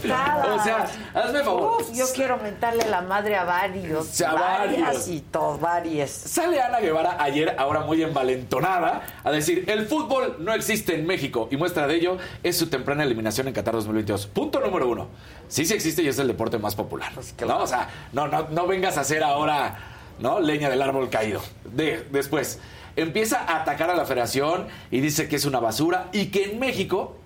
O 0.55 0.63
sea, 0.63 0.87
hazme 1.15 1.43
favor. 1.43 1.81
Uf, 1.83 1.93
yo 1.93 2.05
quiero 2.15 2.37
mentarle 2.39 2.85
la 2.89 3.01
madre 3.01 3.37
a 3.37 3.45
varios. 3.45 4.07
Sí, 4.09 4.25
a 4.25 4.35
varias 4.35 4.83
varios. 4.83 5.09
y 5.09 5.21
todos, 5.21 5.61
varias. 5.61 6.11
Sale 6.11 6.61
Ana 6.61 6.81
Guevara 6.81 7.17
ayer, 7.19 7.55
ahora 7.59 7.81
muy 7.81 8.03
envalentonada, 8.03 9.03
a 9.23 9.31
decir, 9.31 9.65
el 9.69 9.87
fútbol 9.87 10.37
no 10.41 10.53
existe 10.53 10.95
en 10.95 11.07
México. 11.07 11.49
Y 11.51 11.57
muestra 11.57 11.87
de 11.87 11.95
ello 11.97 12.19
es 12.43 12.57
su 12.59 12.69
temprana 12.69 13.03
eliminación 13.05 13.49
en 13.49 13.55
Qatar 13.55 13.75
2022. 13.75 14.27
Punto 14.29 14.61
número 14.61 14.89
uno. 14.89 15.09
Sí, 15.49 15.65
sí 15.65 15.75
existe 15.75 16.03
y 16.03 16.09
es 16.09 16.19
el 16.19 16.27
deporte 16.27 16.59
más 16.59 16.75
popular. 16.75 17.13
¿no? 17.47 17.59
O 17.59 17.67
sea, 17.67 17.89
no, 18.13 18.27
no, 18.29 18.49
no 18.51 18.67
vengas 18.67 18.97
a 18.99 19.03
hacer 19.03 19.23
ahora 19.23 19.77
¿no? 20.19 20.41
leña 20.41 20.69
del 20.71 20.83
árbol 20.83 21.11
caído. 21.11 21.41
De, 21.65 22.07
después, 22.11 22.59
empieza 22.97 23.41
a 23.41 23.63
atacar 23.63 23.91
a 23.91 23.95
la 23.97 24.05
federación 24.05 24.67
y 24.91 25.01
dice 25.01 25.29
que 25.29 25.37
es 25.37 25.45
una 25.45 25.61
basura 25.61 26.09
y 26.13 26.27
que 26.27 26.45
en 26.45 26.59
México 26.59 27.17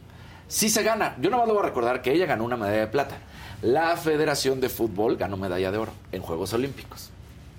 sí 0.49 0.69
se 0.71 0.83
gana. 0.83 1.17
Yo 1.21 1.31
nomás 1.31 1.47
le 1.47 1.53
voy 1.53 1.63
a 1.63 1.67
recordar 1.67 2.03
que 2.03 2.13
ella 2.13 2.27
ganó 2.27 2.45
una 2.45 2.57
medalla 2.57 2.81
de 2.81 2.87
plata. 2.87 3.17
La 3.63 3.97
Federación 3.97 4.61
de 4.61 4.69
Fútbol 4.69 5.17
ganó 5.17 5.37
medalla 5.37 5.71
de 5.73 5.79
oro 5.79 5.93
en 6.13 6.23
Juegos 6.23 6.53
Olímpicos. 6.53 7.11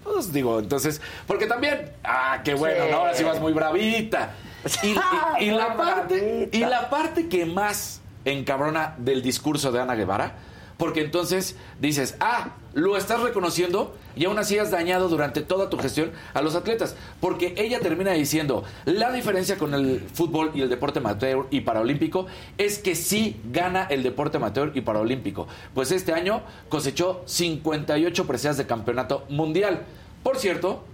Pues 0.03 0.31
digo, 0.31 0.59
entonces, 0.59 1.01
porque 1.27 1.45
también, 1.45 1.91
ah, 2.03 2.39
qué 2.43 2.53
bueno, 2.55 2.85
Sí. 2.85 2.91
¿no? 2.91 2.97
Ahora 2.97 3.13
sí 3.13 3.23
vas 3.23 3.39
muy 3.39 3.51
bravita. 3.53 4.31
Y, 4.81 4.87
y- 4.87 5.47
y 5.47 5.51
la 5.51 5.75
parte, 5.75 6.19
bravita. 6.21 6.57
y 6.57 6.59
la 6.61 6.89
parte 6.89 7.27
que 7.27 7.45
más 7.45 8.01
encabrona 8.25 8.95
del 8.97 9.21
discurso 9.21 9.71
de 9.71 9.81
Ana 9.81 9.95
Guevara, 9.95 10.33
porque 10.79 11.01
entonces 11.01 11.57
dices, 11.81 12.15
ah, 12.21 12.53
lo 12.73 12.95
estás 12.95 13.19
reconociendo 13.19 13.93
y 14.15 14.23
aún 14.23 14.39
así 14.39 14.57
has 14.57 14.71
dañado 14.71 15.09
durante 15.09 15.41
toda 15.41 15.69
tu 15.69 15.77
gestión 15.77 16.11
a 16.33 16.41
los 16.41 16.55
atletas. 16.55 16.95
Porque 17.19 17.53
ella 17.57 17.81
termina 17.81 18.13
diciendo, 18.13 18.63
la 18.85 19.11
diferencia 19.11 19.57
con 19.57 19.73
el 19.73 19.99
fútbol 20.13 20.51
y 20.55 20.61
el 20.61 20.69
deporte 20.69 20.99
amateur 20.99 21.47
y 21.51 21.61
paraolímpico 21.61 22.27
es 22.57 22.79
que 22.79 22.95
sí 22.95 23.41
gana 23.51 23.87
el 23.89 24.03
deporte 24.03 24.37
amateur 24.37 24.71
y 24.73 24.79
paraolímpico. 24.79 25.49
Pues 25.73 25.91
este 25.91 26.13
año 26.13 26.43
cosechó 26.69 27.23
58 27.25 28.25
preseas 28.25 28.55
de 28.55 28.65
campeonato 28.65 29.25
mundial. 29.27 29.85
Por 30.23 30.37
cierto, 30.37 30.85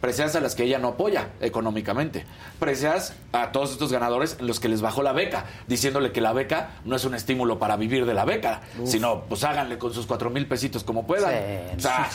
preseas 0.00 0.34
a 0.36 0.40
las 0.40 0.54
que 0.54 0.64
ella 0.64 0.78
no 0.78 0.88
apoya 0.88 1.28
económicamente. 1.40 2.24
Preseas 2.58 3.14
a 3.32 3.52
todos 3.52 3.72
estos 3.72 3.92
ganadores 3.92 4.36
en 4.40 4.46
los 4.46 4.60
que 4.60 4.68
les 4.68 4.80
bajó 4.80 5.02
la 5.02 5.12
beca, 5.12 5.44
diciéndole 5.66 6.12
que 6.12 6.20
la 6.20 6.32
beca 6.32 6.70
no 6.84 6.96
es 6.96 7.04
un 7.04 7.14
estímulo 7.14 7.58
para 7.58 7.76
vivir 7.76 8.06
de 8.06 8.14
la 8.14 8.24
beca, 8.24 8.62
sino 8.84 9.22
pues 9.24 9.44
háganle 9.44 9.78
con 9.78 9.92
sus 9.92 10.06
cuatro 10.06 10.30
mil 10.30 10.46
pesitos 10.46 10.84
como 10.84 11.06
puedan. 11.06 11.30
Sí, 11.30 11.76
O 11.76 11.80
sea, 11.80 12.08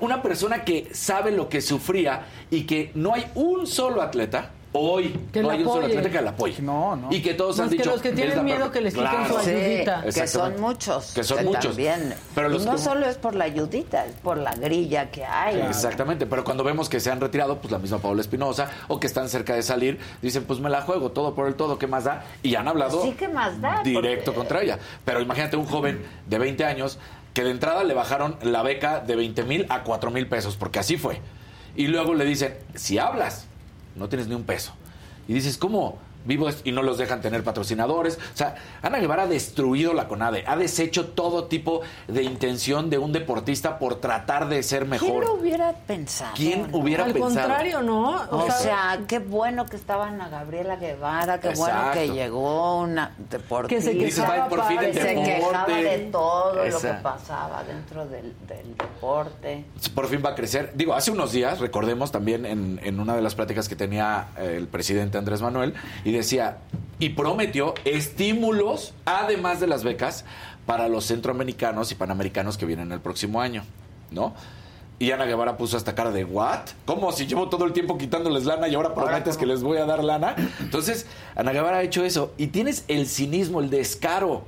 una 0.00 0.22
persona 0.22 0.64
que 0.64 0.90
sabe 0.94 1.30
lo 1.30 1.48
que 1.48 1.60
sufría 1.60 2.26
y 2.50 2.64
que 2.64 2.90
no 2.94 3.14
hay 3.14 3.26
un 3.34 3.66
solo 3.66 4.02
atleta 4.02 4.50
hoy 4.76 5.16
Que 5.32 5.40
no 5.40 5.50
hay 5.50 5.60
un 5.62 5.66
solo 5.68 5.86
atleta 5.86 6.10
que 6.10 6.20
la 6.20 6.30
apoye. 6.30 6.60
No, 6.60 6.96
no. 6.96 7.08
Y 7.12 7.22
que 7.22 7.34
todos 7.34 7.58
han 7.60 7.66
Más 7.66 7.70
que 7.70 7.76
dicho 7.78 7.90
los 7.92 8.02
que 8.02 8.08
"Es 8.08 8.14
tienen 8.16 8.44
miedo 8.44 8.70
perfecta". 8.70 8.72
que 8.72 8.80
les 8.82 8.94
quiten 8.94 9.08
Claro. 9.10 9.34
su 9.38 9.44
Sí, 9.44 9.50
ayudita. 9.50 10.02
que 10.12 10.26
son 10.28 10.60
muchos. 10.60 11.12
Que 11.12 11.22
son 11.24 11.44
muchos. 11.44 11.64
También. 11.66 12.14
Pero 12.34 12.48
los 12.48 12.64
no 12.66 12.72
que- 12.72 12.78
solo 12.78 13.06
es 13.06 13.16
por 13.16 13.34
la 13.36 13.44
ayudita, 13.44 14.04
es 14.04 14.12
por 14.14 14.36
la 14.36 14.54
grilla 14.54 15.10
que 15.10 15.24
hay. 15.24 15.60
Exactamente, 15.60 16.26
pero 16.26 16.42
cuando 16.44 16.64
vemos 16.64 16.88
que 16.88 16.98
se 17.00 17.10
han 17.10 17.20
retirado, 17.20 17.58
pues 17.60 17.70
la 17.70 17.78
misma 17.78 17.98
Paula 17.98 18.20
Espinosa, 18.20 18.68
o 18.88 18.98
que 18.98 19.06
están 19.06 19.28
cerca 19.28 19.54
de 19.54 19.62
salir, 19.62 19.98
dicen, 20.20 20.44
pues 20.44 20.58
me 20.58 20.68
la 20.70 20.82
juego, 20.82 21.12
todo 21.12 21.34
por 21.34 21.46
el 21.46 21.54
todo, 21.54 21.78
¿qué 21.78 21.86
más 21.86 22.04
da? 22.04 22.24
Y 22.42 22.54
han 22.56 22.66
hablado 22.66 23.02
Sí, 23.02 23.14
¿qué 23.18 23.28
más 23.28 23.60
da? 23.60 23.80
directo 23.84 24.32
Porque- 24.32 24.38
contra 24.38 24.62
ella. 24.62 24.78
Pero 25.04 25.20
imagínate 25.20 25.56
un 25.56 25.66
joven 25.66 26.04
de 26.26 26.38
20 26.38 26.64
años 26.64 26.98
que 27.32 27.44
de 27.44 27.50
entrada 27.50 27.84
le 27.84 27.94
bajaron 27.94 28.36
la 28.42 28.62
beca 28.62 29.00
de 29.00 29.16
20 29.16 29.44
mil 29.44 29.66
a 29.68 29.82
4 29.84 30.10
mil 30.10 30.26
pesos, 30.28 30.56
porque 30.56 30.78
así 30.80 30.96
fue. 30.96 31.20
Y 31.76 31.86
luego 31.88 32.14
le 32.14 32.24
dicen, 32.24 32.54
si 32.74 32.98
hablas, 32.98 33.46
no 33.96 34.08
tienes 34.08 34.28
ni 34.28 34.34
un 34.34 34.44
peso. 34.44 34.72
Y 35.28 35.34
dices, 35.34 35.56
¿cómo? 35.58 35.98
Vivo 36.24 36.48
es- 36.48 36.60
y 36.64 36.72
no 36.72 36.82
los 36.82 36.98
dejan 36.98 37.20
tener 37.20 37.44
patrocinadores. 37.44 38.18
O 38.32 38.36
sea, 38.36 38.54
Ana 38.82 38.98
Guevara 38.98 39.24
ha 39.24 39.26
destruido 39.26 39.92
la 39.94 40.08
CONADE, 40.08 40.44
ha 40.46 40.56
deshecho 40.56 41.08
todo 41.08 41.44
tipo 41.44 41.82
de 42.08 42.22
intención 42.22 42.90
de 42.90 42.98
un 42.98 43.12
deportista 43.12 43.78
por 43.78 43.96
tratar 43.96 44.48
de 44.48 44.62
ser 44.62 44.80
¿Quién 44.80 44.90
mejor. 44.90 45.24
lo 45.24 45.34
hubiera 45.34 45.72
pensado? 45.72 46.32
¿Quién 46.34 46.70
no? 46.70 46.78
hubiera 46.78 47.04
Al 47.04 47.12
pensado? 47.12 47.48
contrario, 47.48 47.82
¿no? 47.82 48.22
O 48.30 48.50
sea, 48.50 49.00
qué 49.06 49.18
bueno 49.18 49.66
que 49.66 49.76
estaba 49.76 50.08
Ana 50.08 50.28
Gabriela 50.28 50.76
Guevara, 50.76 51.40
qué 51.40 51.50
bueno 51.50 51.78
que 51.92 52.08
llegó 52.08 52.80
una 52.80 53.14
deportista. 53.30 53.74
Que 53.74 53.82
se 53.82 53.98
quejaba 53.98 54.34
"Ay, 54.44 54.50
por 54.50 54.64
fin 54.66 54.76
padre". 54.76 54.88
el 54.90 54.94
se 54.94 55.02
deporte". 55.02 55.34
quejaba 55.34 55.66
de 55.80 55.98
todo 56.10 56.54
lo 56.64 56.80
que 56.80 56.88
pasaba 57.02 57.64
dentro 57.64 58.06
del, 58.06 58.34
del 58.46 58.76
deporte. 58.76 59.64
por 59.94 60.08
fin 60.08 60.22
va 60.24 60.30
a 60.30 60.34
crecer. 60.34 60.72
Digo, 60.74 60.94
hace 60.94 61.10
unos 61.10 61.32
días, 61.32 61.60
recordemos 61.60 62.10
también 62.10 62.46
en, 62.46 62.80
en 62.82 63.00
una 63.00 63.14
de 63.14 63.22
las 63.22 63.34
pláticas 63.34 63.68
que 63.68 63.76
tenía 63.76 64.28
el 64.38 64.66
presidente 64.68 65.18
Andrés 65.18 65.42
Manuel, 65.42 65.74
y 66.04 66.13
decía, 66.18 66.58
y 66.98 67.10
prometió 67.10 67.74
estímulos, 67.84 68.94
además 69.04 69.60
de 69.60 69.66
las 69.66 69.84
becas, 69.84 70.24
para 70.66 70.88
los 70.88 71.06
centroamericanos 71.06 71.92
y 71.92 71.94
panamericanos 71.94 72.56
que 72.56 72.66
vienen 72.66 72.92
el 72.92 73.00
próximo 73.00 73.40
año, 73.40 73.64
¿no? 74.10 74.34
Y 74.98 75.10
Ana 75.10 75.24
Guevara 75.24 75.56
puso 75.56 75.76
esta 75.76 75.94
cara 75.94 76.12
de, 76.12 76.24
¿what? 76.24 76.68
¿Cómo? 76.86 77.10
Si 77.12 77.26
llevo 77.26 77.48
todo 77.48 77.64
el 77.64 77.72
tiempo 77.72 77.98
quitándoles 77.98 78.44
lana 78.44 78.68
y 78.68 78.74
ahora 78.74 78.94
prometes 78.94 79.36
que 79.36 79.44
les 79.44 79.62
voy 79.62 79.78
a 79.78 79.86
dar 79.86 80.04
lana. 80.04 80.36
Entonces, 80.60 81.06
Ana 81.34 81.52
Guevara 81.52 81.78
ha 81.78 81.82
hecho 81.82 82.04
eso. 82.04 82.32
Y 82.38 82.46
tienes 82.46 82.84
el 82.86 83.08
cinismo, 83.08 83.60
el 83.60 83.70
descaro, 83.70 84.44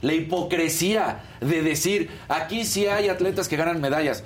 la 0.00 0.14
hipocresía 0.14 1.24
de 1.40 1.62
decir, 1.62 2.08
aquí 2.28 2.64
sí 2.64 2.86
hay 2.86 3.08
atletas 3.08 3.48
que 3.48 3.56
ganan 3.56 3.80
medallas. 3.80 4.22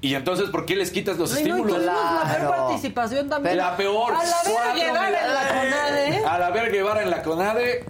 Y 0.00 0.14
entonces, 0.14 0.48
¿por 0.50 0.64
qué 0.64 0.76
les 0.76 0.90
quitas 0.92 1.18
los 1.18 1.34
Ay, 1.34 1.44
no, 1.44 1.56
estímulos? 1.56 1.76
tuvimos 1.78 1.94
la 2.26 2.36
peor 2.38 2.56
participación 2.56 3.28
también. 3.28 3.56
La 3.56 3.76
peor. 3.76 4.12
A 4.14 4.24
la 4.24 4.30
Cuatro 4.44 4.74
llegar 4.74 5.12
en 5.12 5.34
la. 5.34 5.48
CONADE. 5.48 6.24
A 6.24 6.38
la 6.38 6.50
ver 6.50 6.70
Guevara 6.72 7.02
en 7.02 7.10
la 7.10 7.22
CONADE, 7.24 7.84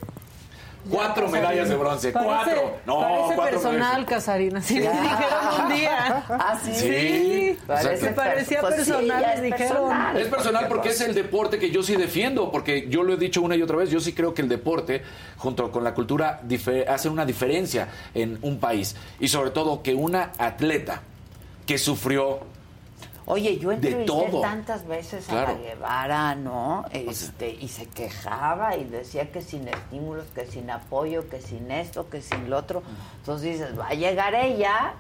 cuatro 0.90 1.28
medallas 1.28 1.68
de 1.68 1.76
bronce. 1.76 2.10
Parece- 2.12 2.32
cuatro. 2.54 2.76
No, 2.86 3.00
parece 3.00 3.34
cuatro 3.34 3.44
personal, 3.56 3.78
medallas. 3.80 4.06
Casarina. 4.08 4.58
Les 4.58 4.68
dijeron 4.68 5.62
un 5.64 5.68
día. 5.74 6.24
Ah, 6.30 6.58
sí. 6.64 6.74
Sí, 6.74 7.58
Parece. 7.66 8.08
Parecía 8.12 8.60
pues 8.62 8.74
sí, 8.76 8.90
personal, 8.90 9.42
dijeron. 9.42 9.58
personal. 9.68 10.16
Es 10.16 10.28
personal 10.28 10.66
porque 10.68 10.88
es 10.88 11.00
el 11.02 11.14
deporte 11.14 11.58
que 11.58 11.70
yo 11.70 11.82
sí 11.82 11.94
defiendo, 11.96 12.50
porque 12.50 12.88
yo 12.88 13.02
lo 13.02 13.12
he 13.12 13.16
dicho 13.18 13.42
una 13.42 13.54
y 13.54 13.60
otra 13.60 13.76
vez, 13.76 13.90
yo 13.90 14.00
sí 14.00 14.14
creo 14.14 14.32
que 14.32 14.40
el 14.40 14.48
deporte, 14.48 15.02
junto 15.36 15.70
con 15.70 15.84
la 15.84 15.92
cultura, 15.92 16.40
hace 16.88 17.08
una 17.10 17.26
diferencia 17.26 17.88
en 18.14 18.38
un 18.40 18.58
país. 18.58 18.96
Y 19.20 19.28
sobre 19.28 19.50
todo 19.50 19.82
que 19.82 19.94
una 19.94 20.32
atleta 20.38 21.02
que 21.68 21.76
sufrió 21.78 22.40
Oye, 23.26 23.58
yo 23.58 23.68
De 23.68 23.74
entrevisté 23.74 24.06
todo. 24.06 24.40
tantas 24.40 24.86
veces 24.86 25.28
a 25.28 25.34
la 25.34 25.52
Guevara, 25.52 26.34
¿no? 26.34 26.86
Este, 26.92 27.50
y 27.60 27.68
se 27.68 27.84
quejaba 27.84 28.74
y 28.78 28.84
decía 28.84 29.30
que 29.30 29.42
sin 29.42 29.68
estímulos, 29.68 30.24
que 30.34 30.46
sin 30.46 30.70
apoyo, 30.70 31.28
que 31.28 31.42
sin 31.42 31.70
esto, 31.70 32.08
que 32.08 32.22
sin 32.22 32.48
lo 32.48 32.56
otro. 32.56 32.82
Entonces 33.18 33.52
dices, 33.58 33.78
va 33.78 33.88
a 33.88 33.92
llegar 33.92 34.34
ella. 34.34 34.94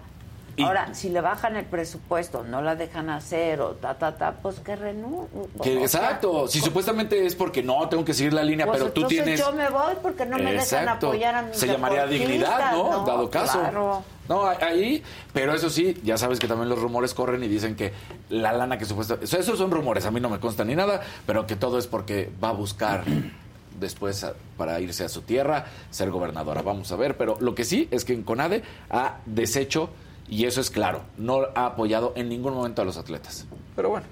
Ahora, 0.64 0.94
si 0.94 1.08
le 1.10 1.20
bajan 1.20 1.56
el 1.56 1.64
presupuesto, 1.64 2.42
no 2.44 2.62
la 2.62 2.74
dejan 2.76 3.10
hacer 3.10 3.60
o 3.60 3.70
ta, 3.72 3.94
ta, 3.98 4.16
ta, 4.16 4.32
pues 4.42 4.60
que 4.60 4.76
renuncie. 4.76 5.82
exacto, 5.82 6.48
si 6.48 6.60
supuestamente 6.60 7.26
es 7.26 7.34
porque 7.34 7.62
no 7.62 7.88
tengo 7.88 8.04
que 8.04 8.14
seguir 8.14 8.32
la 8.32 8.42
línea, 8.42 8.66
Pues 8.66 8.78
pero 8.80 8.92
tú 8.92 9.04
tienes 9.06 9.38
yo 9.40 9.52
me 9.52 9.68
voy 9.68 9.94
porque 10.02 10.24
no 10.26 10.38
me 10.38 10.52
dejan 10.52 10.88
apoyar 10.88 11.34
a 11.34 11.42
mis 11.42 11.56
Se 11.56 11.66
llamaría 11.66 12.06
dignidad, 12.06 12.72
¿no? 12.72 13.04
Dado 13.06 13.30
caso. 13.30 13.58
Claro. 13.60 14.02
No, 14.28 14.44
ahí, 14.46 15.02
pero 15.32 15.54
eso 15.54 15.70
sí, 15.70 15.98
ya 16.04 16.18
sabes 16.18 16.38
que 16.38 16.46
también 16.46 16.68
los 16.68 16.78
rumores 16.78 17.14
corren 17.14 17.42
y 17.42 17.48
dicen 17.48 17.74
que 17.76 17.94
la 18.28 18.52
lana 18.52 18.76
que 18.76 18.84
supuestamente... 18.84 19.24
esos 19.38 19.56
son 19.56 19.70
rumores, 19.70 20.04
a 20.04 20.10
mí 20.10 20.20
no 20.20 20.28
me 20.28 20.38
consta 20.38 20.64
ni 20.66 20.76
nada, 20.76 21.00
pero 21.26 21.46
que 21.46 21.56
todo 21.56 21.78
es 21.78 21.86
porque 21.86 22.30
va 22.42 22.50
a 22.50 22.52
buscar 22.52 23.04
después 23.80 24.24
a- 24.24 24.34
para 24.58 24.80
irse 24.80 25.04
a 25.04 25.08
su 25.08 25.22
tierra, 25.22 25.64
ser 25.90 26.10
gobernadora. 26.10 26.60
Vamos 26.62 26.90
a 26.92 26.96
ver, 26.96 27.16
pero 27.16 27.36
lo 27.40 27.54
que 27.54 27.64
sí 27.64 27.88
es 27.90 28.04
que 28.04 28.12
en 28.12 28.22
CONADE 28.22 28.62
ha 28.90 29.16
deshecho, 29.24 29.88
y 30.28 30.44
eso 30.44 30.60
es 30.60 30.70
claro, 30.70 31.02
no 31.16 31.40
ha 31.54 31.66
apoyado 31.66 32.12
en 32.16 32.28
ningún 32.28 32.54
momento 32.54 32.82
a 32.82 32.84
los 32.84 32.96
atletas. 32.96 33.46
Pero 33.76 33.90
bueno, 33.90 34.06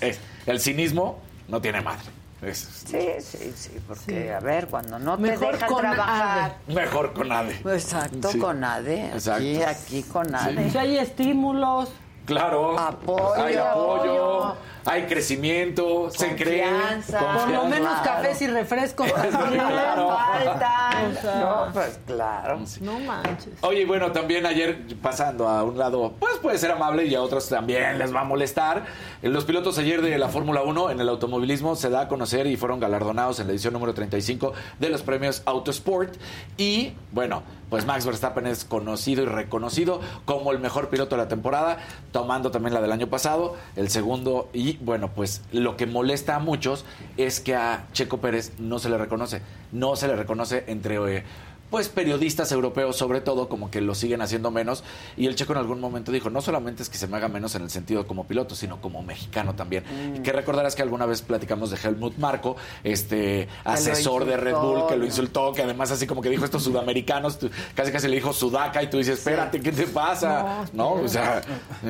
es- 0.00 0.20
el 0.46 0.60
cinismo 0.60 1.18
no 1.48 1.60
tiene 1.60 1.80
madre. 1.80 2.04
Es- 2.42 2.84
Sí, 2.86 2.98
sí, 3.20 3.52
sí, 3.54 3.70
porque 3.86 4.32
a 4.32 4.40
ver, 4.40 4.66
cuando 4.66 4.98
no 4.98 5.16
te 5.16 5.22
Mejor 5.22 5.52
dejan 5.52 5.68
con 5.68 5.80
trabajar. 5.82 6.56
mejor 6.66 7.12
CONADE. 7.12 7.54
Exacto, 7.64 8.30
Sí. 8.32 8.38
con 8.40 8.64
ADE. 8.64 9.04
Aquí, 9.04 9.14
Exacto. 9.16 9.82
aquí 9.86 10.02
con 10.02 10.34
ADE. 10.34 10.70
Si 10.70 10.76
hay 10.78 10.98
estímulos. 10.98 11.88
Claro. 12.26 12.76
Apoyo. 12.78 13.34
Hay 13.34 13.54
apoyo. 13.54 14.56
Hay 14.84 15.02
crecimiento, 15.06 16.10
se 16.10 16.34
cree. 16.36 16.62
Confianza. 16.62 17.18
Por 17.18 17.48
lo 17.48 17.64
menos 17.64 18.00
Claro. 18.00 18.22
cafés 18.22 18.42
y 18.42 18.46
refrescos. 18.48 19.12
también. 19.30 19.64
Claro. 19.66 20.08
Faltan. 20.08 21.16
O 21.16 21.20
sea, 21.20 21.34
No, 21.40 21.72
pues 21.72 22.00
claro. 22.06 22.58
No 22.80 22.98
manches. 23.00 23.54
Oye, 23.62 23.80
y 23.82 23.84
bueno, 23.84 24.12
también 24.12 24.46
ayer 24.46 24.78
pasando 25.00 25.48
a 25.48 25.62
un 25.62 25.78
lado, 25.78 26.14
pues 26.18 26.36
puede 26.38 26.58
ser 26.58 26.70
amable 26.72 27.04
y 27.06 27.14
a 27.14 27.22
otros 27.22 27.48
también 27.48 27.98
les 27.98 28.14
va 28.14 28.20
a 28.20 28.24
molestar. 28.24 28.84
Los 29.22 29.44
pilotos 29.44 29.78
ayer 29.78 30.02
de 30.02 30.18
la 30.18 30.28
Fórmula 30.28 30.62
1 30.62 30.90
en 30.90 31.00
el 31.00 31.08
automovilismo 31.08 31.76
se 31.76 31.90
da 31.90 32.02
a 32.02 32.08
conocer 32.08 32.46
y 32.46 32.56
fueron 32.56 32.80
galardonados 32.80 33.40
en 33.40 33.46
la 33.46 33.52
edición 33.52 33.72
número 33.72 33.94
35 33.94 34.52
de 34.78 34.88
los 34.88 35.02
premios 35.02 35.42
Autosport. 35.46 36.14
Y 36.56 36.92
bueno, 37.12 37.42
pues 37.72 37.86
Max 37.86 38.04
Verstappen 38.04 38.46
es 38.46 38.66
conocido 38.66 39.22
y 39.22 39.24
reconocido 39.24 40.02
como 40.26 40.52
el 40.52 40.58
mejor 40.58 40.90
piloto 40.90 41.16
de 41.16 41.22
la 41.22 41.28
temporada, 41.28 41.78
tomando 42.10 42.50
también 42.50 42.74
la 42.74 42.82
del 42.82 42.92
año 42.92 43.06
pasado, 43.06 43.56
el 43.76 43.88
segundo. 43.88 44.50
Y 44.52 44.76
bueno, 44.76 45.08
pues 45.14 45.40
lo 45.52 45.78
que 45.78 45.86
molesta 45.86 46.36
a 46.36 46.38
muchos 46.38 46.84
es 47.16 47.40
que 47.40 47.56
a 47.56 47.86
Checo 47.94 48.18
Pérez 48.18 48.52
no 48.58 48.78
se 48.78 48.90
le 48.90 48.98
reconoce. 48.98 49.40
No 49.72 49.96
se 49.96 50.06
le 50.06 50.16
reconoce 50.16 50.64
entre... 50.66 51.16
eh, 51.16 51.24
pues 51.72 51.88
periodistas 51.88 52.52
europeos 52.52 52.96
sobre 52.96 53.20
todo 53.20 53.48
como 53.48 53.68
que 53.70 53.80
lo 53.80 53.96
siguen 53.96 54.22
haciendo 54.22 54.52
menos 54.52 54.84
y 55.16 55.26
el 55.26 55.34
checo 55.34 55.54
en 55.54 55.58
algún 55.58 55.80
momento 55.80 56.12
dijo 56.12 56.30
no 56.30 56.40
solamente 56.40 56.84
es 56.84 56.88
que 56.88 56.98
se 56.98 57.08
me 57.08 57.16
haga 57.16 57.26
menos 57.28 57.56
en 57.56 57.62
el 57.62 57.70
sentido 57.70 58.06
como 58.06 58.26
piloto 58.28 58.54
sino 58.54 58.80
como 58.80 59.02
mexicano 59.02 59.54
también 59.56 59.82
y 60.14 60.20
que 60.20 60.30
recordarás 60.32 60.76
que 60.76 60.82
alguna 60.82 61.06
vez 61.06 61.22
platicamos 61.22 61.70
de 61.70 61.78
Helmut 61.82 62.16
Marco 62.18 62.54
este 62.84 63.48
asesor 63.64 64.24
de 64.26 64.36
Red 64.36 64.54
Bull 64.54 64.86
que 64.88 64.96
lo 64.96 65.04
insultó 65.04 65.52
que 65.52 65.62
además 65.62 65.90
así 65.90 66.06
como 66.06 66.22
que 66.22 66.28
dijo 66.28 66.44
estos 66.44 66.62
sudamericanos 66.62 67.38
tú- 67.38 67.50
casi 67.74 67.90
casi 67.90 68.06
le 68.06 68.16
dijo 68.16 68.32
sudaca 68.32 68.82
y 68.82 68.90
tú 68.90 68.98
dices 68.98 69.18
espérate 69.18 69.60
qué 69.60 69.72
te 69.72 69.86
pasa 69.86 70.64
no, 70.72 70.92
o 70.92 71.08
sea 71.08 71.40
y, 71.84 71.88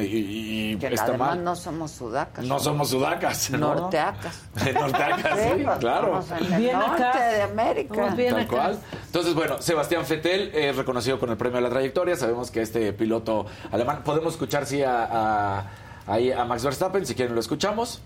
y 0.73 0.77
Que 0.77 0.87
está 0.87 1.05
además 1.07 1.31
mal 1.31 1.45
no 1.45 1.57
somos 1.57 1.91
sudacas. 1.91 2.45
no 2.47 2.59
somos 2.61 2.89
sudacas 2.91 3.51
¿no? 3.51 3.75
Norteacas. 3.75 4.39
Norteacas, 4.75 5.39
sí, 5.41 5.65
claro. 5.81 6.23
en 6.39 6.53
el 6.53 6.59
Bien 6.61 6.79
norte 6.79 7.03
acá. 7.03 7.27
de 7.33 7.43
América. 7.43 7.95
Tal 8.15 8.37
acá. 8.37 8.47
cual. 8.49 8.79
Entonces, 9.07 9.35
bueno, 9.35 9.57
Sebastián 9.73 10.05
Fettel 10.05 10.51
es 10.55 10.77
reconocido 10.77 11.19
con 11.19 11.31
el 11.31 11.39
premio 11.39 11.57
a 11.57 11.63
la 11.63 11.71
trayectoria. 11.71 12.15
Sabemos 12.15 12.51
que 12.51 12.61
este 12.61 12.93
piloto 12.93 13.47
alemán. 13.71 14.03
Podemos 14.05 14.35
escuchar, 14.35 14.67
sí, 14.67 14.83
a, 14.83 15.05
a- 15.05 15.67
a 16.07 16.45
Max 16.45 16.63
Verstappen. 16.63 17.07
Si 17.07 17.15
quieren, 17.15 17.35
lo 17.35 17.41
escuchamos. 17.41 18.03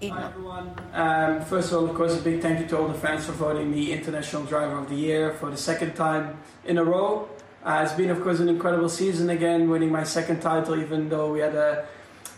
Hi. 0.00 0.08
Um, 0.08 1.42
first 1.42 1.70
of 1.70 1.80
all, 1.82 1.90
of 1.90 1.94
course, 1.94 2.18
a 2.18 2.22
big 2.22 2.40
thank 2.40 2.60
you 2.60 2.66
to 2.66 2.78
all 2.78 2.88
the 2.88 2.94
fans 2.98 3.26
for 3.26 3.32
voting 3.32 3.70
me 3.70 3.92
International 3.92 4.42
Driver 4.44 4.78
of 4.78 4.88
the 4.88 4.94
Year 4.96 5.34
for 5.38 5.50
the 5.50 5.56
second 5.56 5.94
time 5.94 6.32
in 6.64 6.78
a 6.78 6.82
row. 6.82 7.28
Uh, 7.62 7.82
it's 7.84 7.92
been, 7.92 8.08
of 8.08 8.22
course, 8.22 8.40
an 8.40 8.48
incredible 8.48 8.88
season 8.88 9.28
again, 9.28 9.68
winning 9.68 9.92
my 9.92 10.04
second 10.04 10.40
title, 10.40 10.80
even 10.80 11.10
though 11.10 11.30
we 11.30 11.40
had 11.40 11.54
a, 11.54 11.84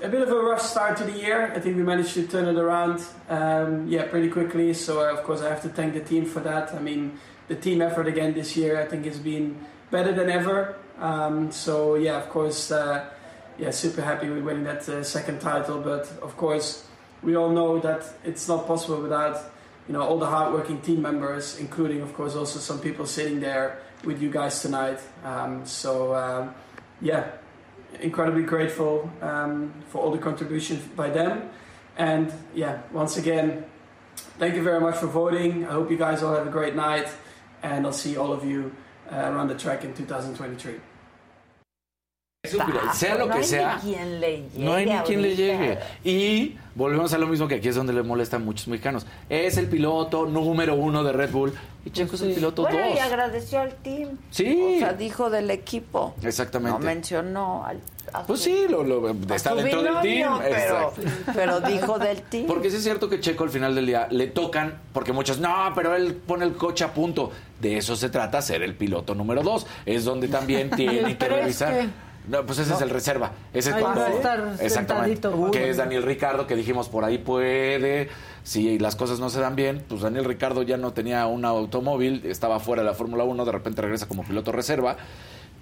a 0.03 0.09
bit 0.09 0.21
of 0.21 0.31
a 0.31 0.35
rough 0.37 0.61
start 0.61 0.97
to 0.97 1.05
the 1.05 1.13
year. 1.17 1.53
I 1.55 1.61
think 1.61 1.77
we 1.77 1.85
managed 1.85 2.15
to 2.15 2.27
turn 2.27 2.49
it 2.49 2.59
around, 2.61 3.05
um, 3.31 3.87
yeah, 3.87 4.03
pretty 4.09 4.31
quickly. 4.31 4.75
So, 4.75 4.99
uh, 5.01 5.13
of 5.13 5.23
course, 5.23 5.43
I 5.43 5.49
have 5.49 5.63
to 5.63 5.69
thank 5.69 5.95
the 5.95 6.01
team 6.01 6.25
for 6.27 6.41
that. 6.41 6.75
I 6.75 6.81
mean, 6.81 7.13
the 7.49 7.55
team 7.55 7.83
effort 7.83 8.07
again 8.07 8.35
this 8.35 8.57
year, 8.57 8.81
I 8.81 8.87
think, 8.87 9.05
has 9.05 9.19
been 9.19 9.59
better 9.91 10.13
than 10.13 10.31
ever. 10.31 10.77
Um, 10.99 11.51
so, 11.51 11.95
yeah, 11.95 12.17
of 12.17 12.29
course, 12.29 12.71
uh, 12.71 13.11
yeah, 13.59 13.71
super 13.71 14.03
happy 14.03 14.29
with 14.31 14.45
winning 14.45 14.65
that 14.65 14.89
uh, 14.89 15.03
second 15.03 15.41
title. 15.41 15.81
But 15.81 16.11
of 16.23 16.37
course, 16.37 16.87
we 17.23 17.37
all 17.37 17.51
know 17.51 17.79
that 17.81 18.05
it's 18.25 18.47
not 18.49 18.67
possible 18.67 19.01
without 19.01 19.51
you 19.89 19.93
know 19.93 20.03
all 20.03 20.19
the 20.19 20.27
hardworking 20.27 20.81
team 20.81 21.03
members, 21.03 21.59
including 21.59 22.01
of 22.01 22.15
course 22.15 22.35
also 22.35 22.59
some 22.59 22.81
people 22.81 23.07
sitting 23.07 23.41
there 23.41 23.81
with 24.05 24.21
you 24.21 24.31
guys 24.31 24.61
tonight. 24.61 25.01
Um, 25.25 25.65
so 25.67 26.15
um, 26.15 26.55
yeah, 27.01 27.31
incredibly 28.01 28.43
grateful 28.43 29.11
um, 29.21 29.73
for 29.89 30.03
all 30.03 30.11
the 30.11 30.19
contributions 30.19 30.81
by 30.97 31.11
them, 31.11 31.51
and 31.97 32.33
yeah, 32.55 32.83
once 32.93 33.17
again, 33.17 33.65
thank 34.39 34.55
you 34.55 34.63
very 34.63 34.81
much 34.81 34.97
for 34.97 35.07
voting. 35.07 35.65
I 35.67 35.73
hope 35.73 35.91
you 35.91 35.97
guys 35.97 36.23
all 36.23 36.35
have 36.35 36.47
a 36.47 36.51
great 36.51 36.75
night, 36.75 37.09
and 37.65 37.87
I'll 37.87 37.93
see 37.93 38.17
all 38.17 38.33
of 38.33 38.45
you 38.45 38.71
uh, 39.11 39.17
around 39.17 39.49
the 39.49 39.55
track 39.57 39.85
in 39.85 39.95
2023. 39.95 40.81
Es 42.45 42.53
sea 42.93 43.17
lo 43.17 43.27
no 43.27 43.33
que 43.33 43.39
hay 43.39 43.45
sea. 43.45 43.77
ni 43.77 43.95
quien 43.95 44.21
le 44.21 44.37
llegue. 44.37 44.59
No 44.59 44.75
hay 44.75 44.85
ni 44.85 44.99
quien 44.99 45.23
le 45.23 45.35
llegue. 45.35 45.79
Y 46.05 46.59
volvemos 46.75 47.13
a 47.15 47.19
lo 47.19 47.27
mismo 47.27 47.47
que 47.49 47.57
aquí 47.57 47.69
es 47.69 47.75
donde 47.77 47.93
le 47.93 48.03
molesta 48.03 48.37
a 48.37 48.39
muchos 48.41 48.69
mexicanos. 48.69 49.07
Es 49.29 49.57
el 49.57 49.69
piloto 49.69 50.27
número 50.27 50.75
uno 50.75 51.03
de 51.05 51.13
Red 51.13 51.31
Bull. 51.31 51.53
Y 51.87 51.91
Checo 51.91 52.15
es 52.17 52.23
el 52.23 52.33
piloto 52.33 52.63
Bueno, 52.63 52.79
y 52.87 52.91
dos. 52.93 53.01
agradeció 53.01 53.61
al 53.61 53.75
team. 53.75 54.17
Sí. 54.31 54.77
O 54.77 54.79
sea, 54.79 54.95
dijo 54.95 55.29
del 55.29 55.51
equipo. 55.51 56.15
Exactamente. 56.23 56.79
No 56.79 56.85
mencionó 56.85 57.65
al. 57.67 57.79
Pues 58.27 58.41
su- 58.41 58.45
sí, 58.47 58.67
lo, 58.71 58.83
lo- 58.85 59.11
está 59.35 59.55
dentro 59.55 59.83
del 59.83 60.01
team. 60.01 60.39
Pero, 60.43 60.93
pero 61.35 61.61
dijo 61.61 61.99
del 61.99 62.23
team. 62.23 62.47
Porque 62.47 62.71
sí 62.71 62.77
es 62.77 62.83
cierto 62.85 63.09
que 63.11 63.21
Checo 63.21 63.45
al 63.45 63.51
final 63.51 63.75
del 63.75 63.85
día 63.87 64.09
le 64.11 64.29
tocan, 64.29 64.79
porque 64.95 65.13
muchos, 65.13 65.39
no, 65.41 65.53
pero 65.75 65.95
él 65.95 66.15
pone 66.15 66.45
el 66.47 66.55
coche 66.55 66.85
a 66.85 66.95
punto. 66.95 67.31
De 67.61 67.77
eso 67.79 67.97
se 67.97 68.09
trata, 68.11 68.41
ser 68.43 68.63
el 68.63 68.75
piloto 68.75 69.15
número 69.15 69.43
dos. 69.43 69.67
Es 69.87 70.05
donde 70.05 70.29
también 70.29 70.71
tiene 70.77 71.17
que 71.19 71.29
revisar. 71.29 71.87
No, 72.29 72.45
pues 72.47 72.59
ese 72.59 72.73
es 72.75 72.81
el 72.81 72.91
reserva. 72.91 73.33
Ese 73.53 73.71
es 73.71 73.77
cuando- 73.77 74.01
va 74.01 74.07
a 74.07 74.11
estar 74.11 74.41
Exactamente. 74.61 75.29
Que 75.53 75.69
es 75.71 75.77
Daniel 75.77 76.03
Ricardo, 76.03 76.47
que 76.47 76.57
dijimos 76.57 76.89
por 76.89 77.05
ahí 77.05 77.19
puede. 77.19 78.09
Si 78.45 78.79
las 78.79 78.97
cosas 78.97 79.21
no 79.21 79.29
se 79.31 79.41
dan 79.41 79.57
bien, 79.57 79.85
pues 79.89 80.01
Daniel 80.03 80.25
Ricardo 80.25 80.63
ya 80.63 80.77
no 80.77 80.93
tenía 80.93 81.27
un 81.27 81.45
automóvil, 81.45 82.23
estaba 82.27 82.61
fuera 82.61 82.83
de 82.83 82.89
la 82.89 82.95
Fórmula 82.95 83.25
1, 83.25 83.45
de 83.45 83.53
repente 83.53 83.83
regresa 83.83 84.07
como 84.09 84.23
piloto 84.25 84.53
reserva. 84.53 84.97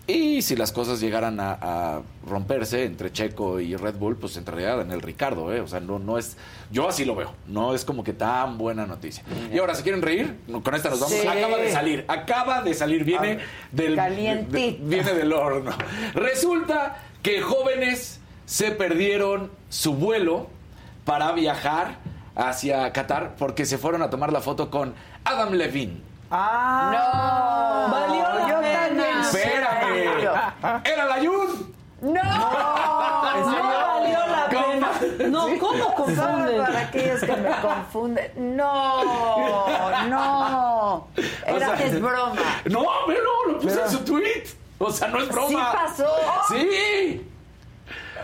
Y 0.08 0.42
si 0.42 0.56
las 0.56 0.72
cosas 0.72 1.00
llegaran 1.00 1.38
a, 1.38 1.52
a 1.60 2.02
romperse 2.26 2.84
entre 2.84 3.12
Checo 3.12 3.60
y 3.60 3.76
Red 3.76 3.94
Bull, 3.94 4.16
pues 4.16 4.36
entraría 4.36 4.74
Daniel 4.74 5.00
Ricardo, 5.00 5.52
¿eh? 5.54 5.60
O 5.60 5.68
sea, 5.68 5.78
no, 5.78 6.00
no 6.00 6.18
es. 6.18 6.36
Yo 6.72 6.88
así 6.88 7.04
lo 7.04 7.14
veo. 7.14 7.32
No 7.46 7.72
es 7.72 7.84
como 7.84 8.02
que 8.02 8.12
tan 8.12 8.58
buena 8.58 8.84
noticia. 8.84 9.22
Y 9.52 9.58
ahora, 9.58 9.76
si 9.76 9.84
quieren 9.84 10.02
reír, 10.02 10.36
con 10.64 10.74
esta 10.74 10.90
nos 10.90 10.98
vamos. 11.00 11.14
Sí. 11.16 11.26
Acaba 11.26 11.56
de 11.56 11.70
salir, 11.70 12.04
acaba 12.08 12.62
de 12.62 12.74
salir, 12.74 13.04
viene 13.04 13.38
del. 13.70 13.94
Calientito. 13.94 14.52
de- 14.52 14.78
viene 14.82 15.12
del 15.14 15.32
horno. 15.32 15.70
Resulta 16.14 16.96
que 17.22 17.40
jóvenes 17.40 18.18
se 18.44 18.72
perdieron 18.72 19.52
su 19.68 19.94
vuelo 19.94 20.48
para 21.04 21.30
viajar 21.32 21.98
hacia 22.34 22.92
Qatar 22.92 23.36
porque 23.38 23.64
se 23.66 23.78
fueron 23.78 24.02
a 24.02 24.10
tomar 24.10 24.32
la 24.32 24.40
foto 24.40 24.68
con 24.68 24.94
Adam 25.24 25.52
Levine. 25.52 26.00
Ah, 26.34 26.90
No. 26.92 27.92
Valió 27.92 28.22
la 28.22 28.48
Yo 28.48 28.60
pena. 28.60 28.80
también. 28.86 29.18
¡Espérame! 29.20 30.82
¡Era 30.84 31.04
la 31.04 31.16
Jun! 31.16 31.74
¡No! 32.00 32.22
No 32.22 32.74
valió 33.22 34.18
la 34.26 34.48
pena. 34.48 34.90
No, 35.28 35.46
¿cómo 35.58 35.72
Solo 35.78 35.94
confunden? 35.94 36.62
para 36.64 36.80
aquellos 36.80 37.20
que 37.20 37.36
me 37.36 37.50
confunden. 37.60 38.56
No, 38.56 39.66
no. 40.08 41.08
Era 41.46 41.54
O 41.54 41.58
sea, 41.58 41.74
es 41.86 42.00
broma. 42.00 42.40
No, 42.64 42.84
pero 43.06 43.20
no, 43.22 43.52
lo 43.52 43.58
puse 43.60 43.80
en 43.82 43.90
su 43.90 43.98
tweet. 44.04 44.44
O 44.78 44.90
sea, 44.90 45.08
no 45.08 45.18
es 45.18 45.28
broma. 45.28 45.48
Sí 45.48 45.56
pasó. 45.74 46.16
Sí. 46.48 47.28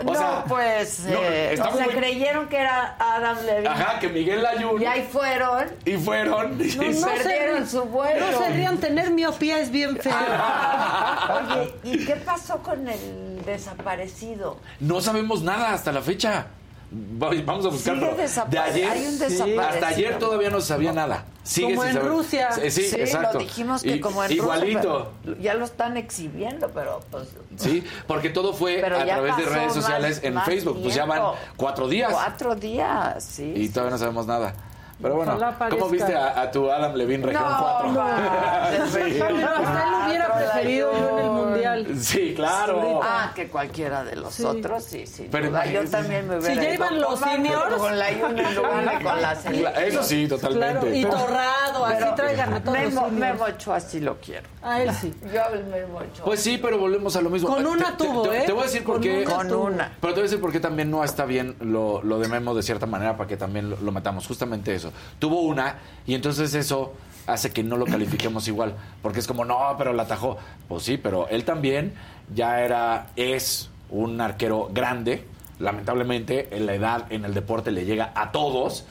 O 0.01 0.05
no, 0.05 0.15
sea, 0.15 0.45
pues, 0.47 1.01
no, 1.01 1.19
eh, 1.23 1.59
o 1.61 1.75
sea, 1.77 1.85
muy- 1.87 1.95
creyeron 1.95 2.49
que 2.49 2.57
era 2.59 2.97
Adam 2.99 3.39
Levine. 3.45 3.69
Ajá, 3.69 3.99
que 3.99 4.09
Miguel 4.09 4.43
Layun. 4.43 4.81
Y 4.81 4.87
ahí 4.87 5.09
fueron. 5.11 5.67
Y 5.85 5.97
fueron. 5.97 6.59
No, 6.59 6.65
no 6.65 7.07
Perdieron 7.07 7.65
se, 7.67 7.71
su 7.73 7.85
vuelo. 7.85 8.31
No 8.31 8.39
se 8.39 8.49
rían, 8.51 8.79
tener 8.79 9.11
miopía 9.11 9.59
es 9.61 9.71
bien 9.71 9.97
feo. 9.97 10.13
Oye, 11.53 11.75
¿y 11.85 12.05
qué 12.07 12.17
pasó 12.17 12.59
con 12.63 12.87
el 12.89 13.43
desaparecido? 13.45 14.59
No 14.81 15.01
sabemos 15.01 15.43
nada 15.43 15.73
hasta 15.73 15.93
la 15.93 16.03
fecha. 16.03 16.47
Va- 16.91 17.31
Vamos 17.45 17.67
a 17.67 17.69
buscarlo. 17.69 18.15
De 18.49 18.59
ayer. 18.59 18.89
hay 18.91 19.07
un. 19.07 19.61
Hasta 19.61 19.89
ayer 19.89 20.19
todavía 20.19 20.49
no 20.49 20.61
se 20.61 20.69
sabía 20.69 20.93
nada. 20.93 21.25
Sigue 21.43 21.75
Como 21.75 21.85
en 21.85 21.93
saber. 21.93 22.09
Rusia. 22.09 22.53
Sí, 22.53 22.71
sí, 22.71 22.83
Sí, 22.89 22.97
exacto. 22.97 23.35
lo 23.35 23.45
dijimos 23.45 23.83
que 23.83 23.97
Y- 23.97 24.01
como 24.01 24.25
en 24.25 24.33
Igualito. 24.33 25.13
Rusia, 25.25 25.43
ya 25.43 25.55
lo 25.55 25.65
están 25.67 25.97
exhibiendo, 25.99 26.69
pero 26.71 27.01
pues 27.11 27.29
Sí, 27.57 27.85
porque 28.07 28.31
todo 28.31 28.55
fue 28.55 28.83
a 28.83 28.89
través 29.05 29.37
de 29.37 29.45
redes 29.45 29.65
más- 29.67 29.75
sociales 29.75 30.21
en 30.23 30.35
más 30.35 30.47
Facebook. 30.47 30.81
Pues 30.83 30.95
ya 30.95 31.05
van 31.05 31.23
cuatro 31.57 31.89
días. 31.89 32.11
cuatro 32.13 32.55
días, 32.55 33.23
sí. 33.23 33.53
Y 33.55 33.69
todavía 33.69 33.91
no 33.93 33.99
sabemos 33.99 34.27
nada. 34.27 34.55
Pero 35.01 35.15
bueno, 35.15 35.35
Ojalá 35.37 35.57
¿cómo 35.71 35.89
viste 35.89 36.15
a, 36.15 36.41
a 36.41 36.51
tu 36.51 36.71
Adam 36.71 36.95
Levine 36.95 37.25
Región 37.27 37.45
No, 37.45 37.59
4? 37.59 37.93
no. 37.93 38.87
sí. 38.87 38.99
Pero 39.19 39.49
hasta 39.49 39.85
él 39.85 40.07
hubiera 40.09 40.35
preferido 40.35 40.93
yo 40.93 41.19
en 41.19 41.25
el 41.25 41.31
mundial. 41.31 41.87
Sí, 42.01 42.33
claro. 42.35 43.01
Ah, 43.03 43.31
que 43.35 43.49
cualquiera 43.49 44.03
de 44.05 44.17
los 44.17 44.35
Sí. 44.35 44.45
otros, 44.45 44.83
sí, 44.85 45.07
sí. 45.07 45.29
Pero 45.31 45.49
duda. 45.51 45.67
Yo 45.67 45.85
también 45.89 46.27
me 46.29 46.41
Si 46.41 46.47
hubiera 46.47 46.63
ya 46.63 46.69
ido 46.69 46.75
iban 46.75 47.01
los 47.01 47.21
seniors. 47.21 47.75
Con 47.77 47.99
la 47.99 48.11
Yuna 48.13 48.49
en 48.49 48.55
lugar 48.57 48.99
de 48.99 49.05
con 49.05 49.23
la 49.23 49.35
selección. 49.41 49.73
Eso 49.85 50.03
sí, 50.03 50.27
totalmente. 50.29 50.81
Claro, 50.81 50.95
y 50.95 51.05
torrado, 51.05 51.87
así 51.87 52.05
traigan 52.17 52.55
a 52.55 52.61
todos 52.65 52.79
los 52.79 52.89
Memo, 52.93 53.01
seniors. 53.09 53.21
Memo 53.33 53.45
Ochoa 53.45 53.77
así 53.77 54.01
lo 54.01 54.17
quiero. 54.17 54.49
A 54.63 54.83
él 54.83 54.93
sí. 54.95 55.15
Yo 55.33 55.45
al 55.45 55.65
Memo 55.65 55.99
Ochoa. 55.99 56.25
Pues 56.25 56.41
sí, 56.43 56.59
pero 56.61 56.77
volvemos 56.79 57.15
a 57.15 57.21
lo 57.23 57.31
mismo. 57.31 57.49
Con 57.49 57.65
Eh, 57.65 57.69
una 57.69 57.97
te- 57.97 58.05
te- 58.05 58.05
tuvo, 58.05 58.23
te, 58.29 58.39
¿eh? 58.39 58.43
te 58.47 58.53
voy 58.53 58.63
a 58.63 58.65
decir 58.65 58.85
por 58.85 59.01
qué. 59.01 59.25
una 59.25 59.35
Con 59.37 59.53
una. 59.55 59.93
Pero 60.01 60.13
te 60.15 60.21
voy 60.21 60.27
a 60.27 60.31
decir 60.31 60.41
por 60.41 60.51
qué 60.53 60.59
también 60.61 60.91
no 60.91 61.05
está 61.05 61.25
bien 61.25 61.55
lo, 61.61 62.03
lo 62.03 62.19
de 62.19 62.27
Memo 62.29 62.53
de 62.55 62.63
cierta 62.65 62.87
manera 62.87 63.17
para 63.17 63.29
que 63.29 63.37
también 63.37 63.71
lo, 63.71 63.77
lo 63.77 63.93
metamos. 63.93 64.27
Justamente 64.27 64.75
eso. 64.75 64.88
Tuvo 65.19 65.43
una 65.43 65.77
y 66.07 66.15
entonces 66.15 66.55
eso 66.55 66.95
hace 67.27 67.51
que 67.51 67.63
no 67.63 67.77
lo 67.77 67.85
califiquemos 67.87 68.49
igual. 68.49 68.75
Porque 69.03 69.21
es 69.21 69.27
como, 69.27 69.45
no, 69.45 69.75
pero 69.77 69.93
la 69.93 70.05
atajó. 70.05 70.39
Pues 70.69 70.83
sí, 70.83 70.97
pero 70.97 71.29
él 71.29 71.45
también 71.45 71.95
ya 72.35 72.61
era, 72.61 73.09
es 73.17 73.71
un 73.91 74.21
arquero 74.21 74.69
grande. 74.73 75.25
lamentablemente 75.59 76.49
en 76.57 76.67
la 76.67 76.75
edad 76.75 77.07
en 77.11 77.25
el 77.25 77.35
deporte 77.35 77.71
le 77.71 77.85
llega 77.85 78.13
a 78.15 78.31
todos. 78.33 78.85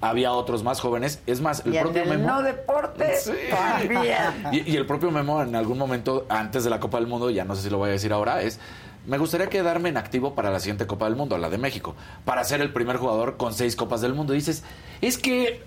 Había 0.00 0.32
otros 0.32 0.62
más 0.62 0.80
jóvenes. 0.80 1.20
Es 1.26 1.40
más, 1.40 1.62
el 1.66 1.74
y 1.74 1.78
propio 1.78 2.02
el 2.02 2.08
Memo. 2.08 2.26
no 2.26 2.42
deporte 2.42 3.14
también. 3.50 4.16
Y, 4.52 4.72
y 4.72 4.76
el 4.76 4.86
propio 4.86 5.10
Memo 5.10 5.42
en 5.42 5.54
algún 5.54 5.78
momento 5.78 6.26
antes 6.28 6.64
de 6.64 6.70
la 6.70 6.80
Copa 6.80 6.98
del 6.98 7.06
Mundo, 7.06 7.30
ya 7.30 7.44
no 7.44 7.54
sé 7.54 7.62
si 7.62 7.70
lo 7.70 7.78
voy 7.78 7.90
a 7.90 7.92
decir 7.92 8.12
ahora, 8.12 8.42
es 8.42 8.58
me 9.06 9.18
gustaría 9.18 9.48
quedarme 9.48 9.88
en 9.88 9.96
activo 9.96 10.34
para 10.34 10.50
la 10.50 10.60
siguiente 10.60 10.86
Copa 10.86 11.06
del 11.06 11.16
Mundo, 11.16 11.38
la 11.38 11.50
de 11.50 11.58
México, 11.58 11.94
para 12.24 12.44
ser 12.44 12.60
el 12.60 12.72
primer 12.72 12.96
jugador 12.96 13.36
con 13.36 13.54
seis 13.54 13.76
Copas 13.76 14.00
del 14.00 14.14
Mundo. 14.14 14.32
Dices, 14.32 14.62
es 15.00 15.18
que 15.18 15.62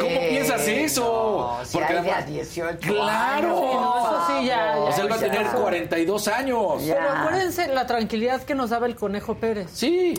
¿Cómo 0.00 0.20
piensas 0.28 0.66
eso? 0.68 1.56
no, 1.58 1.64
si 1.64 1.78
hay 1.78 2.02
de 2.02 2.10
a 2.12 2.22
18 2.22 2.78
¡Claro! 2.80 3.48
años. 3.48 3.50
No, 3.80 3.98
eso 3.98 4.24
sí, 4.40 4.46
ya, 4.46 4.74
O 4.78 4.92
sea, 4.92 5.04
él 5.04 5.10
va 5.10 5.16
a 5.16 5.18
tener 5.18 5.46
42 5.46 6.28
años. 6.28 6.82
Pero 6.86 7.10
acuérdense 7.10 7.68
la 7.68 7.86
tranquilidad 7.86 8.42
que 8.42 8.54
nos 8.54 8.70
daba 8.70 8.86
el 8.86 8.96
Conejo 8.96 9.34
Pérez. 9.36 9.70
Sí, 9.72 10.14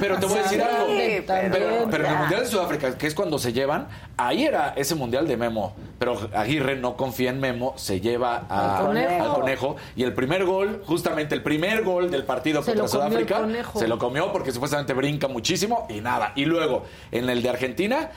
pero 0.00 0.18
te 0.18 0.26
voy 0.26 0.38
a 0.38 0.42
decir 0.42 0.60
Sí, 0.60 0.66
algo. 0.66 0.86
también, 0.86 1.24
Pero, 1.52 1.88
pero 1.90 2.04
en 2.06 2.12
el. 2.12 2.18
Mundial 2.18 2.40
de 2.40 2.46
Sudáfrica, 2.46 2.96
que 2.98 3.06
es 3.06 3.14
cuando 3.14 3.38
se 3.38 3.52
llevan, 3.52 3.88
ahí 4.16 4.44
era 4.44 4.74
ese 4.76 4.94
Mundial 4.94 5.26
de 5.28 5.36
Memo. 5.36 5.74
Pero 5.98 6.18
Aguirre 6.34 6.76
no 6.76 6.96
confía 6.96 7.30
en 7.30 7.40
Memo, 7.40 7.74
se 7.76 8.00
lleva 8.00 8.46
a- 8.48 8.78
Al 8.78 8.86
Conejo. 8.86 9.24
al 9.24 9.34
Conejo. 9.34 9.76
Y 9.96 10.02
el 10.04 10.14
primer 10.14 10.44
gol, 10.44 10.82
justamente 10.86 11.34
el 11.34 11.42
primer 11.42 11.82
gol 11.84 12.10
del 12.10 12.24
partido 12.24 12.62
Se 12.62 12.70
contra 12.72 12.88
Sudáfrica, 12.88 13.42
se 13.74 13.86
lo 13.88 13.98
comió 13.98 14.32
porque 14.32 14.52
supuestamente 14.52 14.94
brinca 14.94 15.28
muchísimo 15.28 15.86
y 15.90 16.00
nada. 16.00 16.32
Y 16.36 16.44
luego, 16.46 16.84
en 17.12 17.28
el 17.28 17.42
de 17.42 17.50
Argentina, 17.50 18.10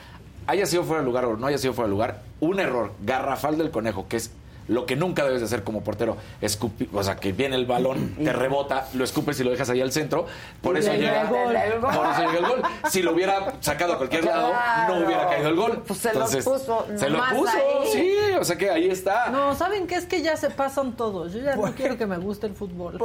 haya 0.47 0.65
sido 0.65 0.83
fuera 0.83 1.01
de 1.01 1.05
lugar 1.05 1.25
o 1.25 1.37
no 1.37 1.47
haya 1.47 1.57
sido 1.57 1.73
fuera 1.73 1.87
de 1.87 1.91
lugar, 1.91 2.21
un 2.39 2.59
error 2.59 2.91
garrafal 3.03 3.57
del 3.57 3.71
Conejo, 3.71 4.07
que 4.07 4.17
es 4.17 4.31
lo 4.67 4.85
que 4.85 4.95
nunca 4.95 5.23
debes 5.25 5.39
de 5.41 5.45
hacer 5.45 5.63
como 5.63 5.81
portero, 5.83 6.17
escupi- 6.41 6.87
o 6.93 7.03
sea, 7.03 7.15
que 7.17 7.31
viene 7.31 7.55
el 7.55 7.65
balón, 7.65 8.15
te 8.15 8.31
rebota, 8.33 8.87
lo 8.93 9.03
escupes 9.03 9.39
y 9.39 9.43
lo 9.43 9.51
dejas 9.51 9.69
ahí 9.69 9.81
al 9.81 9.91
centro, 9.91 10.25
por 10.61 10.77
eso 10.77 10.91
le 10.93 10.99
llega 10.99 11.21
el 11.21 11.27
gol. 11.27 11.55
por 11.81 12.05
eso 12.07 12.19
llega 12.21 12.37
el 12.39 12.45
gol. 12.45 12.61
Si 12.89 13.01
lo 13.01 13.13
hubiera 13.13 13.53
sacado 13.61 13.93
a 13.93 13.97
cualquier 13.97 14.25
lado, 14.25 14.53
no 14.87 15.05
hubiera 15.05 15.27
caído 15.29 15.49
el 15.49 15.55
gol. 15.55 15.83
Pues 15.87 15.99
se 15.99 16.13
lo 16.13 16.25
puso 16.25 16.85
Se 16.95 17.09
lo 17.09 17.19
puso, 17.29 17.49
ahí. 17.51 17.87
sí, 17.91 18.15
o 18.39 18.43
sea 18.43 18.57
que 18.57 18.69
ahí 18.69 18.87
está. 18.89 19.29
No, 19.29 19.55
¿saben 19.55 19.87
qué? 19.87 19.95
Es 19.95 20.05
que 20.05 20.21
ya 20.21 20.37
se 20.37 20.49
pasan 20.49 20.93
todos. 20.93 21.33
Yo 21.33 21.39
ya 21.39 21.55
no 21.55 21.73
quiero 21.75 21.97
que 21.97 22.05
me 22.05 22.17
guste 22.17 22.47
el 22.47 22.53
fútbol. 22.55 22.97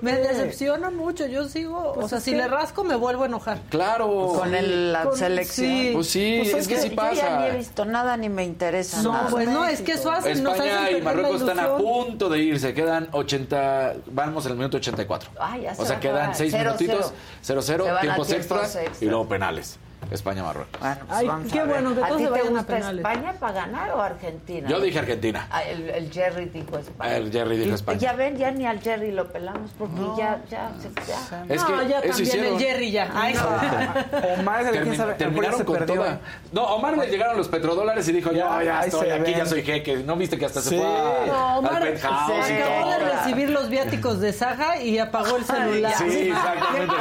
Me 0.00 0.12
decepciona 0.16 0.90
mucho. 0.90 1.26
Yo 1.26 1.48
sigo. 1.48 1.92
Pues 1.94 2.06
o 2.06 2.08
sea, 2.08 2.20
si 2.20 2.30
que- 2.32 2.36
le 2.38 2.48
rasco, 2.48 2.84
me 2.84 2.96
vuelvo 2.96 3.24
a 3.24 3.26
enojar. 3.26 3.58
Claro. 3.70 4.32
Con 4.36 4.54
el- 4.54 4.92
la 4.92 5.04
Con- 5.04 5.16
selección. 5.16 5.68
sí. 5.68 5.90
Pues 5.92 6.06
sí, 6.08 6.38
Pues 6.42 6.54
es 6.54 6.68
que 6.68 6.78
sí 6.80 6.90
Yo 6.90 6.96
pasa. 6.96 7.14
ya 7.14 7.40
ni 7.40 7.46
he 7.46 7.56
visto 7.56 7.84
nada 7.84 8.16
ni 8.16 8.28
me 8.28 8.44
interesa 8.44 9.02
No, 9.02 9.12
nada. 9.12 9.28
pues 9.30 9.48
no, 9.48 9.64
es 9.64 9.80
que 9.82 9.92
eso 9.92 10.10
nos 10.10 10.20
hacen 10.20 10.44
España 10.68 10.90
y 10.98 11.02
Marruecos 11.02 11.40
están 11.40 11.58
a 11.60 11.76
punto 11.76 12.28
de 12.28 12.38
irse, 12.38 12.74
quedan 12.74 13.08
80, 13.12 13.94
vamos 14.06 14.44
en 14.46 14.52
el 14.52 14.58
minuto 14.58 14.76
84. 14.76 15.30
Ay, 15.40 15.62
ya 15.62 15.74
o 15.76 15.84
sea, 15.84 15.98
quedan 16.00 16.16
acabar. 16.16 16.36
6 16.36 16.52
Cero, 16.56 16.74
minutitos, 16.78 17.12
0-0, 17.44 17.62
Se 17.62 17.76
van 17.76 17.96
a 17.96 18.00
tiempos 18.00 18.30
extras. 18.32 18.78
y 19.00 19.04
luego 19.06 19.28
penales. 19.28 19.78
España-Marruecos. 20.10 20.80
Bueno, 20.80 20.96
pues 21.06 21.18
Ay, 21.18 21.26
vamos 21.26 21.52
qué 21.52 21.58
a 21.60 21.64
ver. 21.64 21.72
bueno 21.74 21.94
que 21.94 22.02
¿A 22.02 22.06
todos 22.08 22.18
ti 22.18 22.24
se 22.24 22.28
te 22.28 22.38
vayan 22.38 22.46
a 22.46 22.58
gusta 22.60 22.74
penales. 22.74 22.98
España 23.06 23.32
para 23.38 23.52
ganar 23.52 23.90
o 23.92 24.00
Argentina? 24.00 24.68
Yo 24.68 24.80
dije 24.80 24.98
Argentina. 24.98 25.46
Ah, 25.50 25.62
el, 25.64 25.90
el 25.90 26.10
Jerry 26.12 26.44
dijo 26.46 26.78
España. 26.78 27.16
El 27.16 27.30
Jerry 27.32 27.56
dijo 27.58 27.70
Y- 27.70 27.74
España. 27.74 27.98
Ya 27.98 28.12
ven, 28.14 28.36
ya 28.38 28.50
ni 28.50 28.66
al 28.66 28.80
Jerry 28.80 29.10
lo 29.12 29.28
pelamos 29.30 29.70
porque 29.78 30.00
ya, 30.16 30.40
ya, 30.50 30.70
se, 30.80 30.88
ya. 31.06 31.44
Es 31.54 31.60
no, 31.62 31.66
que 31.78 31.88
ya 31.88 31.98
eso 31.98 32.08
también 32.08 32.22
hicieron. 32.26 32.52
el 32.54 32.58
Jerry 32.58 32.90
ya. 32.90 33.10
Ay, 33.14 33.34
Omar, 34.38 34.64
¿sabe 34.64 34.80
quién 34.82 34.96
sabe? 34.96 35.14
terminaron 35.14 35.64
con 35.64 35.76
perdió. 35.78 35.94
toda. 35.96 36.20
No, 36.52 36.62
Omar 36.74 36.96
le 36.96 37.06
llegaron 37.08 37.36
los 37.36 37.48
petrodólares 37.48 38.08
y 38.08 38.12
dijo, 38.12 38.32
ya, 38.32 38.62
Ya, 38.62 38.80
estoy, 38.82 39.06
se 39.06 39.12
aquí 39.12 39.22
ven. 39.30 39.36
ya 39.38 39.46
soy 39.46 39.62
jeque. 39.62 39.96
¿No 39.98 40.16
viste 40.16 40.38
que 40.38 40.46
hasta 40.46 40.60
se 40.62 40.70
Sí. 40.70 40.76
fue 40.78 40.86
a- 40.86 41.26
No, 41.26 41.48
al 41.52 41.58
Omar 41.58 41.82
penthouse 41.82 42.46
se 42.46 42.54
y 42.54 42.62
acabó 42.62 42.80
todo? 42.82 42.90
de 42.90 42.98
recibir 43.12 43.50
los 43.50 43.68
viáticos 43.68 44.20
de 44.20 44.32
Saja 44.32 44.80
y 44.80 44.98
apagó 44.98 45.36
el 45.36 45.44
celular. 45.44 45.92
Sí, 45.98 46.28
exactamente. 46.30 46.94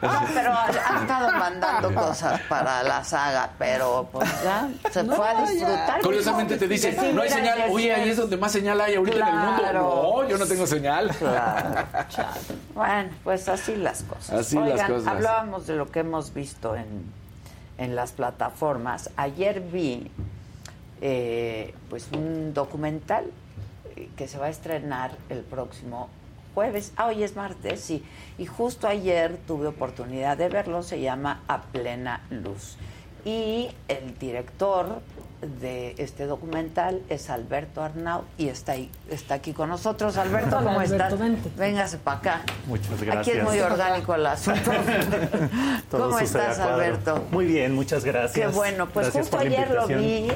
Pero 0.34 0.52
ha, 0.52 0.64
ha 0.66 1.00
estado 1.00 1.32
mandando 1.32 1.94
cosas 1.94 2.29
para 2.48 2.82
la 2.82 3.02
saga, 3.04 3.50
pero 3.58 4.08
pues 4.12 4.28
ya 4.42 4.68
se 4.90 5.02
No, 5.04 5.16
fue 5.16 5.28
a 5.28 5.44
ya. 5.44 5.50
disfrutar. 5.50 6.00
Curiosamente 6.02 6.56
te 6.56 6.68
dice, 6.68 6.92
sí, 6.98 7.12
no 7.12 7.22
hay 7.22 7.30
señal. 7.30 7.58
Oye, 7.70 7.92
ahí 7.94 8.10
es 8.10 8.16
donde 8.16 8.36
más 8.36 8.52
señal 8.52 8.80
hay 8.80 8.94
ahorita 8.94 9.18
en 9.18 9.26
el 9.28 9.34
mundo. 9.34 9.72
No, 9.72 10.28
yo 10.28 10.38
no 10.38 10.46
tengo 10.46 10.66
señal. 10.66 11.10
Claro. 11.16 11.86
Bueno, 12.74 13.10
pues 13.24 13.48
así 13.48 13.76
las 13.76 14.02
cosas. 14.02 14.30
Así 14.40 14.56
las 14.56 14.72
Oigan, 14.72 14.92
cosas. 14.92 15.06
hablábamos 15.08 15.66
de 15.66 15.76
lo 15.76 15.90
que 15.90 16.00
hemos 16.00 16.32
visto 16.34 16.76
en, 16.76 16.86
en 17.78 17.94
las 17.96 18.12
plataformas. 18.12 19.10
Ayer 19.16 19.60
vi 19.60 20.10
eh, 21.00 21.74
pues 21.88 22.08
un 22.12 22.52
documental 22.54 23.24
eh, 23.96 24.08
que 24.16 24.28
se 24.28 24.38
va 24.38 24.46
a 24.46 24.50
estrenar 24.50 25.12
el 25.28 25.40
próximo 25.40 26.08
jueves. 26.54 26.92
Ah, 26.96 27.06
hoy 27.06 27.22
es 27.22 27.36
martes, 27.36 27.80
sí. 27.80 28.04
Y 28.38 28.46
justo 28.46 28.86
ayer 28.88 29.38
tuve 29.46 29.66
oportunidad 29.66 30.36
de 30.36 30.48
verlo. 30.48 30.82
Se 30.82 31.00
llama 31.00 31.42
A 31.48 31.62
Plena 31.62 32.22
Luz. 32.30 32.76
Y 33.24 33.68
el 33.88 34.18
director 34.18 35.00
de 35.42 35.94
este 35.98 36.26
documental 36.26 37.02
es 37.08 37.30
Alberto 37.30 37.82
Arnau 37.82 38.24
y 38.36 38.48
está 38.48 38.72
ahí, 38.72 38.90
está 39.10 39.34
aquí 39.34 39.52
con 39.52 39.70
nosotros. 39.70 40.16
Alberto, 40.16 40.56
¿cómo 40.56 40.80
Alberto, 40.80 40.94
estás? 40.94 41.18
vente. 41.18 41.50
Véngase 41.56 41.98
para 41.98 42.18
acá. 42.18 42.42
Muchas 42.66 42.92
Aquí 42.92 43.04
gracias. 43.06 43.36
es 43.36 43.44
muy 43.44 43.60
orgánico 43.60 44.14
el 44.14 44.26
asunto. 44.26 44.70
¿Cómo 45.90 46.18
estás. 46.18 46.58
Alberto? 46.58 47.24
Muy 47.30 47.46
bien, 47.46 47.74
muchas 47.74 48.04
gracias. 48.04 48.50
Qué 48.50 48.54
bueno, 48.54 48.88
pues 48.88 49.06
Gracias 49.06 49.28
justo 49.28 49.38
ayer 49.38 49.70
lo 49.70 49.86
vi. 49.86 50.28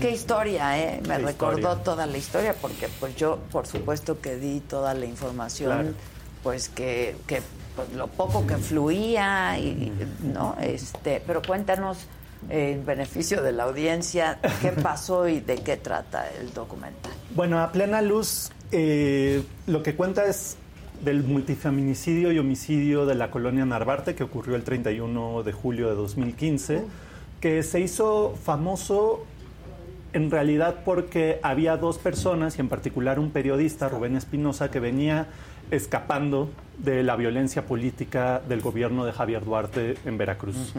Qué 0.00 0.10
historia, 0.10 0.78
¿eh? 0.78 1.00
Me 1.08 1.16
Qué 1.16 1.22
recordó 1.22 1.58
historia. 1.58 1.82
toda 1.84 2.06
la 2.06 2.18
historia 2.18 2.54
porque 2.60 2.88
pues 3.00 3.16
yo, 3.16 3.38
por 3.50 3.66
supuesto 3.66 4.20
que 4.20 4.36
di 4.36 4.60
toda 4.60 4.94
la 4.94 5.06
información, 5.06 5.70
Claro. 5.72 5.88
pues 6.42 6.68
que, 6.68 7.16
que 7.26 7.40
pues, 7.74 7.92
lo 7.94 8.06
poco 8.08 8.46
que 8.46 8.56
fluía 8.56 9.58
y, 9.58 9.92
¿no? 10.22 10.56
Este, 10.60 11.22
pero 11.26 11.40
cuéntanos 11.42 11.98
eh, 12.50 12.72
en 12.74 12.84
beneficio 12.86 13.42
de 13.42 13.52
la 13.52 13.64
audiencia 13.64 14.38
qué 14.60 14.70
pasó 14.82 15.26
y 15.28 15.40
de 15.40 15.56
qué 15.56 15.76
trata 15.76 16.28
el 16.40 16.52
documental. 16.52 17.12
Bueno, 17.34 17.60
a 17.60 17.72
plena 17.72 18.02
luz, 18.02 18.50
eh, 18.72 19.42
lo 19.66 19.82
que 19.82 19.94
cuenta 19.96 20.26
es 20.26 20.56
del 21.02 21.22
multifeminicidio 21.22 22.32
y 22.32 22.38
homicidio 22.38 23.06
de 23.06 23.14
la 23.14 23.30
colonia 23.30 23.64
Narvarte 23.64 24.14
que 24.14 24.24
ocurrió 24.24 24.56
el 24.56 24.64
31 24.64 25.42
de 25.44 25.52
julio 25.52 25.88
de 25.88 25.94
2015, 25.94 26.82
que 27.40 27.62
se 27.62 27.80
hizo 27.80 28.34
famoso 28.44 29.24
en 30.12 30.30
realidad 30.30 30.76
porque 30.84 31.38
había 31.42 31.76
dos 31.76 31.98
personas, 31.98 32.58
y 32.58 32.60
en 32.60 32.68
particular 32.68 33.18
un 33.18 33.30
periodista, 33.30 33.88
Rubén 33.88 34.16
Espinosa, 34.16 34.70
que 34.70 34.80
venía 34.80 35.26
escapando 35.70 36.50
de 36.78 37.02
la 37.02 37.16
violencia 37.16 37.66
política 37.66 38.40
del 38.48 38.60
gobierno 38.60 39.04
de 39.04 39.12
Javier 39.12 39.44
Duarte 39.44 39.96
en 40.04 40.18
Veracruz. 40.18 40.72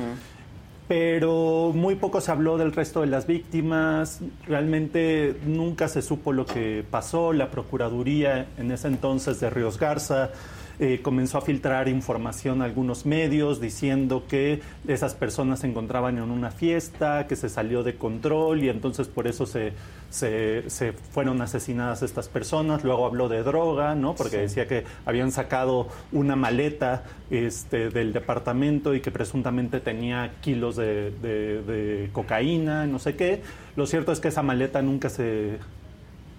Pero 0.87 1.71
muy 1.75 1.93
poco 1.93 2.19
se 2.19 2.31
habló 2.31 2.57
del 2.57 2.71
resto 2.71 3.01
de 3.01 3.07
las 3.07 3.27
víctimas, 3.27 4.21
realmente 4.47 5.35
nunca 5.45 5.87
se 5.87 6.01
supo 6.01 6.33
lo 6.33 6.47
que 6.47 6.83
pasó, 6.89 7.31
la 7.31 7.51
Procuraduría 7.51 8.47
en 8.57 8.71
ese 8.71 8.87
entonces 8.87 9.39
de 9.39 9.51
Ríos 9.51 9.77
Garza 9.77 10.31
eh, 10.79 11.01
comenzó 11.01 11.37
a 11.37 11.41
filtrar 11.41 11.87
información 11.89 12.61
a 12.61 12.65
algunos 12.65 13.05
medios 13.05 13.59
diciendo 13.59 14.23
que 14.29 14.61
esas 14.87 15.13
personas 15.13 15.59
se 15.59 15.67
encontraban 15.67 16.17
en 16.17 16.31
una 16.31 16.51
fiesta, 16.51 17.27
que 17.27 17.35
se 17.35 17.49
salió 17.49 17.83
de 17.83 17.95
control 17.95 18.63
y 18.63 18.69
entonces 18.69 19.07
por 19.09 19.27
eso 19.27 19.45
se, 19.45 19.73
se, 20.09 20.69
se 20.69 20.93
fueron 20.93 21.41
asesinadas 21.41 22.01
estas 22.01 22.29
personas. 22.29 22.83
Luego 22.85 23.05
habló 23.05 23.27
de 23.27 23.43
droga, 23.43 23.93
¿no? 23.95 24.15
Porque 24.15 24.37
decía 24.37 24.67
que 24.67 24.85
habían 25.05 25.31
sacado 25.31 25.87
una 26.13 26.35
maleta 26.37 27.03
este, 27.29 27.89
del 27.89 28.13
departamento 28.13 28.95
y 28.95 29.01
que 29.01 29.11
presuntamente 29.11 29.81
tenía 29.81 30.31
kilos 30.41 30.77
de, 30.77 31.11
de- 31.11 31.61
de 31.61 32.09
cocaína, 32.13 32.87
no 32.87 32.99
sé 32.99 33.15
qué. 33.15 33.41
Lo 33.75 33.85
cierto 33.85 34.11
es 34.13 34.19
que 34.21 34.29
esa 34.29 34.43
maleta 34.43 34.81
nunca 34.81 35.09
se, 35.09 35.55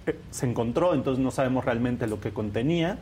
eh, 0.06 0.16
se 0.30 0.46
encontró, 0.46 0.94
entonces 0.94 1.22
no 1.22 1.30
sabemos 1.30 1.64
realmente 1.64 2.06
lo 2.06 2.20
que 2.20 2.30
contenía. 2.30 2.98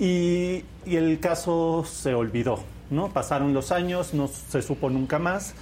Y, 0.00 0.64
el 0.86 1.20
caso 1.20 1.84
se 1.86 2.14
olvidó, 2.14 2.60
¿no? 2.88 3.12
Pasaron 3.12 3.52
los 3.52 3.70
años, 3.70 4.14
no 4.14 4.28
se 4.28 4.62
supo 4.62 4.88
nunca 4.88 5.18
más. 5.18 5.54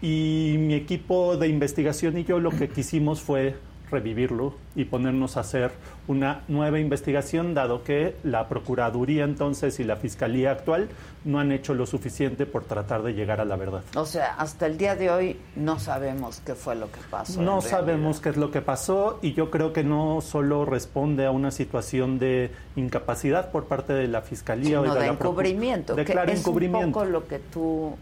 Y 0.00 0.56
mi 0.58 0.74
equipo 0.74 1.36
de 1.36 1.48
investigación 1.48 2.16
y 2.16 2.24
yo 2.24 2.40
lo 2.40 2.50
que 2.50 2.70
quisimos 2.70 3.20
fue 3.20 3.54
revivirlo 3.92 4.54
y 4.74 4.86
ponernos 4.86 5.36
a 5.36 5.40
hacer 5.40 5.70
una 6.08 6.42
nueva 6.48 6.80
investigación, 6.80 7.54
dado 7.54 7.84
que 7.84 8.16
la 8.24 8.48
Procuraduría 8.48 9.24
entonces 9.24 9.78
y 9.78 9.84
la 9.84 9.96
Fiscalía 9.96 10.50
actual 10.50 10.88
no 11.24 11.38
han 11.38 11.52
hecho 11.52 11.74
lo 11.74 11.86
suficiente 11.86 12.46
por 12.46 12.64
tratar 12.64 13.02
de 13.02 13.12
llegar 13.14 13.40
a 13.40 13.44
la 13.44 13.56
verdad. 13.56 13.82
O 13.94 14.04
sea, 14.04 14.34
hasta 14.34 14.66
el 14.66 14.76
día 14.76 14.96
de 14.96 15.10
hoy 15.10 15.40
no 15.54 15.78
sabemos 15.78 16.42
qué 16.44 16.54
fue 16.54 16.74
lo 16.74 16.90
que 16.90 16.98
pasó. 17.10 17.40
No 17.40 17.60
sabemos 17.60 18.20
qué 18.20 18.30
es 18.30 18.36
lo 18.36 18.50
que 18.50 18.60
pasó 18.60 19.20
y 19.22 19.34
yo 19.34 19.50
creo 19.50 19.72
que 19.72 19.84
no 19.84 20.20
solo 20.20 20.64
responde 20.64 21.26
a 21.26 21.30
una 21.30 21.50
situación 21.50 22.18
de 22.18 22.50
incapacidad 22.74 23.52
por 23.52 23.66
parte 23.66 23.92
de 23.92 24.08
la 24.08 24.22
Fiscalía 24.22 24.80
o 24.80 24.84
de, 24.84 24.90
de 24.90 25.00
la 25.00 25.06
encubrimiento, 25.06 25.94
de 25.94 26.04
que 26.04 26.12
claro 26.12 26.32
es 26.32 26.40
encubrimiento. 26.40 26.86
un 26.86 26.92
poco 26.92 27.04
lo 27.04 27.28
que 27.28 27.38
tú, 27.38 27.94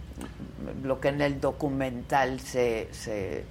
lo 0.85 1.01
que 1.01 1.09
en 1.09 1.21
el 1.21 1.41
documental 1.41 2.41
se, 2.41 2.89
se, 2.93 3.45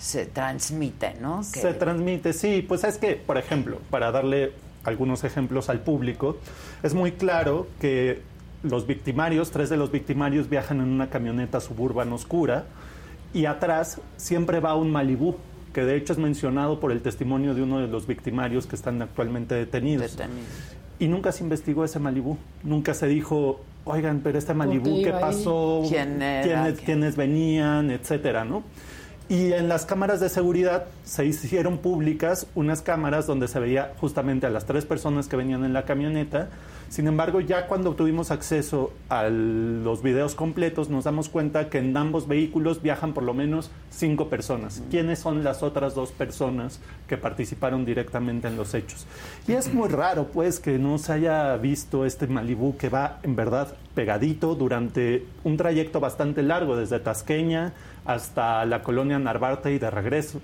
se 0.00 0.24
transmite, 0.26 1.14
¿no? 1.20 1.40
Que- 1.52 1.60
Se 1.60 1.74
transmite, 1.74 2.32
sí. 2.32 2.64
Pues 2.66 2.84
es 2.84 2.96
que, 2.98 3.14
por 3.16 3.36
ejemplo, 3.38 3.78
para 3.90 4.10
darle 4.10 4.52
algunos 4.84 5.24
ejemplos 5.24 5.68
al 5.68 5.80
público, 5.80 6.38
es 6.82 6.94
muy 6.94 7.12
claro 7.12 7.66
que 7.80 8.22
los 8.62 8.86
victimarios, 8.86 9.50
tres 9.50 9.68
de 9.70 9.76
los 9.76 9.90
victimarios 9.90 10.48
viajan 10.48 10.80
en 10.80 10.88
una 10.88 11.10
camioneta 11.10 11.60
suburban 11.60 12.12
oscura 12.12 12.64
y 13.34 13.44
atrás 13.44 14.00
siempre 14.16 14.60
va 14.60 14.74
un 14.74 14.90
Malibú, 14.90 15.36
que 15.74 15.84
de 15.84 15.96
hecho 15.96 16.12
es 16.14 16.18
mencionado 16.18 16.80
por 16.80 16.92
el 16.92 17.00
testimonio 17.02 17.54
de 17.54 17.62
uno 17.62 17.78
de 17.78 17.88
los 17.88 18.06
victimarios 18.06 18.66
que 18.66 18.76
están 18.76 19.00
actualmente 19.02 19.54
detenidos. 19.54 20.16
Y 20.98 21.08
nunca 21.08 21.32
se 21.32 21.44
investigó 21.44 21.84
ese 21.84 21.98
Malibú, 21.98 22.36
nunca 22.62 22.92
se 22.92 23.06
dijo, 23.06 23.60
oigan, 23.84 24.20
pero 24.22 24.38
este 24.38 24.52
Malibú, 24.52 25.02
¿qué 25.02 25.12
pasó? 25.12 25.82
¿Quién 25.88 26.20
era? 26.20 26.42
¿Quiénes, 26.64 26.80
quiénes 26.80 27.16
venían? 27.16 27.90
Etcétera, 27.90 28.44
¿no? 28.44 28.62
Y 29.30 29.52
en 29.52 29.68
las 29.68 29.86
cámaras 29.86 30.18
de 30.18 30.28
seguridad 30.28 30.86
se 31.04 31.24
hicieron 31.24 31.78
públicas 31.78 32.48
unas 32.56 32.82
cámaras 32.82 33.28
donde 33.28 33.46
se 33.46 33.60
veía 33.60 33.92
justamente 34.00 34.48
a 34.48 34.50
las 34.50 34.66
tres 34.66 34.84
personas 34.84 35.28
que 35.28 35.36
venían 35.36 35.64
en 35.64 35.72
la 35.72 35.84
camioneta. 35.84 36.48
Sin 36.88 37.06
embargo, 37.06 37.40
ya 37.40 37.68
cuando 37.68 37.94
tuvimos 37.94 38.32
acceso 38.32 38.92
a 39.08 39.28
los 39.28 40.02
videos 40.02 40.34
completos, 40.34 40.88
nos 40.88 41.04
damos 41.04 41.28
cuenta 41.28 41.70
que 41.70 41.78
en 41.78 41.96
ambos 41.96 42.26
vehículos 42.26 42.82
viajan 42.82 43.14
por 43.14 43.22
lo 43.22 43.32
menos 43.32 43.70
cinco 43.90 44.28
personas. 44.28 44.82
¿Quiénes 44.90 45.20
son 45.20 45.44
las 45.44 45.62
otras 45.62 45.94
dos 45.94 46.10
personas 46.10 46.80
que 47.06 47.16
participaron 47.16 47.84
directamente 47.84 48.48
en 48.48 48.56
los 48.56 48.74
hechos? 48.74 49.06
Y 49.46 49.52
es 49.52 49.72
muy 49.72 49.88
raro, 49.88 50.26
pues, 50.32 50.58
que 50.58 50.76
no 50.80 50.98
se 50.98 51.12
haya 51.12 51.56
visto 51.58 52.04
este 52.04 52.26
Malibú 52.26 52.76
que 52.76 52.88
va 52.88 53.20
en 53.22 53.36
verdad 53.36 53.76
pegadito 53.94 54.56
durante 54.56 55.24
un 55.44 55.56
trayecto 55.56 56.00
bastante 56.00 56.42
largo, 56.42 56.76
desde 56.76 56.98
Tasqueña 56.98 57.72
hasta 58.12 58.64
la 58.64 58.82
colonia 58.82 59.18
Narvarte 59.18 59.72
y 59.72 59.78
de 59.78 59.90
regreso. 59.90 60.40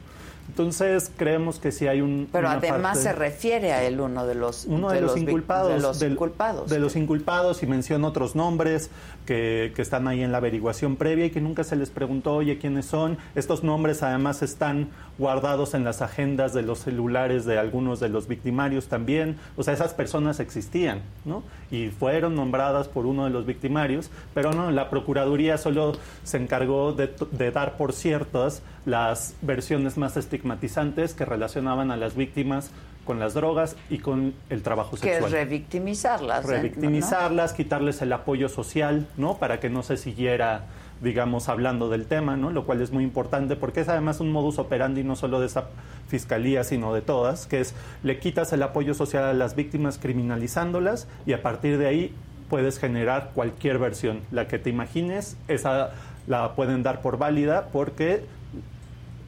Entonces 0.48 1.10
creemos 1.16 1.58
que 1.58 1.72
sí 1.72 1.86
hay 1.86 2.00
un. 2.00 2.28
Pero 2.30 2.48
una 2.48 2.56
además 2.58 2.80
parte- 2.98 3.00
se 3.00 3.12
refiere 3.12 3.72
a 3.72 3.82
él 3.84 4.00
uno 4.00 4.26
de 4.26 4.34
los 4.34 4.64
uno 4.66 4.90
de, 4.90 5.00
los, 5.00 5.16
inculpados. 5.16 5.72
de 5.72 5.80
los 5.80 5.98
del- 5.98 6.12
inculpados. 6.12 6.70
de 6.70 6.78
los 6.78 6.96
inculpados 6.96 7.62
y 7.62 7.66
menciona 7.66 8.06
otros 8.08 8.36
nombres 8.36 8.90
que, 9.26 9.72
que 9.74 9.82
están 9.82 10.06
ahí 10.08 10.22
en 10.22 10.30
la 10.32 10.38
averiguación 10.38 10.96
previa 10.96 11.26
y 11.26 11.30
que 11.30 11.40
nunca 11.40 11.64
se 11.64 11.74
les 11.76 11.90
preguntó, 11.90 12.34
oye, 12.36 12.58
¿quiénes 12.58 12.86
son? 12.86 13.18
Estos 13.34 13.64
nombres 13.64 14.02
además 14.02 14.42
están 14.42 14.88
guardados 15.18 15.74
en 15.74 15.82
las 15.82 16.00
agendas 16.02 16.52
de 16.54 16.62
los 16.62 16.78
celulares 16.80 17.44
de 17.44 17.58
algunos 17.58 17.98
de 18.00 18.08
los 18.08 18.28
victimarios 18.28 18.86
también. 18.86 19.36
O 19.56 19.62
sea, 19.62 19.74
esas 19.74 19.94
personas 19.94 20.38
existían, 20.40 21.00
¿no? 21.24 21.42
Y 21.70 21.88
fueron 21.88 22.36
nombradas 22.36 22.86
por 22.88 23.06
uno 23.06 23.24
de 23.24 23.30
los 23.30 23.46
victimarios, 23.46 24.10
pero 24.34 24.52
no, 24.52 24.70
la 24.70 24.90
Procuraduría 24.90 25.58
solo 25.58 25.92
se 26.22 26.36
encargó 26.36 26.92
de, 26.92 27.12
de 27.32 27.50
dar 27.50 27.76
por 27.76 27.92
ciertas 27.92 28.62
las 28.84 29.34
versiones 29.42 29.96
más 29.96 30.16
estigmatizantes 30.36 31.14
que 31.14 31.24
relacionaban 31.24 31.90
a 31.90 31.96
las 31.96 32.14
víctimas 32.14 32.70
con 33.04 33.18
las 33.18 33.34
drogas 33.34 33.76
y 33.88 33.98
con 33.98 34.34
el 34.50 34.62
trabajo 34.62 34.90
que 34.90 34.96
es 34.96 35.02
sexual 35.02 35.32
revictimizarlas. 35.32 36.44
¿eh? 36.44 36.48
revictimizarlas, 36.48 37.52
quitarles 37.52 38.02
el 38.02 38.12
apoyo 38.12 38.48
social, 38.48 39.06
¿no? 39.16 39.38
Para 39.38 39.60
que 39.60 39.70
no 39.70 39.82
se 39.82 39.96
siguiera, 39.96 40.64
digamos, 41.00 41.48
hablando 41.48 41.88
del 41.88 42.06
tema, 42.06 42.36
¿no? 42.36 42.50
Lo 42.50 42.66
cual 42.66 42.82
es 42.82 42.90
muy 42.90 43.04
importante 43.04 43.54
porque 43.56 43.80
es 43.80 43.88
además 43.88 44.20
un 44.20 44.32
modus 44.32 44.58
operandi 44.58 45.04
no 45.04 45.14
solo 45.14 45.40
de 45.40 45.46
esa 45.46 45.68
fiscalía, 46.08 46.64
sino 46.64 46.92
de 46.92 47.00
todas, 47.00 47.46
que 47.46 47.60
es 47.60 47.74
le 48.02 48.18
quitas 48.18 48.52
el 48.52 48.62
apoyo 48.62 48.92
social 48.92 49.24
a 49.24 49.32
las 49.32 49.54
víctimas 49.54 49.98
criminalizándolas 49.98 51.06
y 51.26 51.32
a 51.32 51.42
partir 51.42 51.78
de 51.78 51.86
ahí 51.86 52.14
puedes 52.50 52.78
generar 52.78 53.30
cualquier 53.34 53.78
versión, 53.78 54.20
la 54.30 54.46
que 54.48 54.58
te 54.58 54.70
imagines, 54.70 55.36
esa 55.48 55.90
la 56.26 56.54
pueden 56.54 56.82
dar 56.82 57.02
por 57.02 57.18
válida 57.18 57.68
porque 57.72 58.24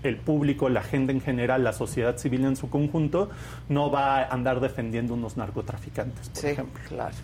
el 0.02 0.16
público, 0.16 0.68
la 0.68 0.82
gente 0.82 1.12
en 1.12 1.20
general, 1.20 1.64
la 1.64 1.72
sociedad 1.72 2.16
civil 2.18 2.44
en 2.44 2.56
su 2.56 2.70
conjunto, 2.70 3.30
no 3.68 3.90
va 3.90 4.18
a 4.18 4.24
andar 4.28 4.60
defendiendo 4.60 5.14
unos 5.14 5.36
narcotraficantes, 5.36 6.28
por 6.28 6.38
Sí, 6.40 6.46
ejemplo. 6.48 6.80
claro. 6.88 7.14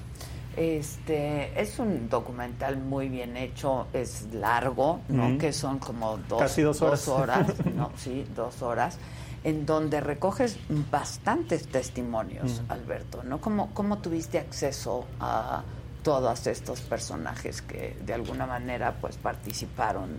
Este 0.56 1.60
es 1.60 1.78
un 1.80 2.08
documental 2.08 2.78
muy 2.78 3.08
bien 3.08 3.36
hecho, 3.36 3.88
es 3.92 4.28
largo, 4.32 5.00
¿no? 5.08 5.36
Que 5.36 5.52
son 5.52 5.78
como 5.80 6.16
dos, 6.28 6.40
Casi 6.40 6.62
dos 6.62 6.80
horas. 6.80 7.08
horas, 7.08 7.54
¿no? 7.74 7.90
Sí, 7.96 8.24
dos 8.36 8.62
horas, 8.62 8.98
en 9.42 9.66
donde 9.66 10.00
recoges 10.00 10.56
bastantes 10.92 11.66
testimonios. 11.66 12.62
Alberto, 12.68 13.22
¿no? 13.24 13.40
¿Cómo, 13.40 13.70
¿Cómo 13.74 13.98
tuviste 13.98 14.38
acceso 14.38 15.06
a 15.18 15.62
todos 16.04 16.46
estos 16.46 16.80
personajes 16.82 17.60
que 17.62 17.96
de 18.04 18.14
alguna 18.14 18.46
manera 18.46 18.94
pues 19.00 19.16
participaron 19.16 20.18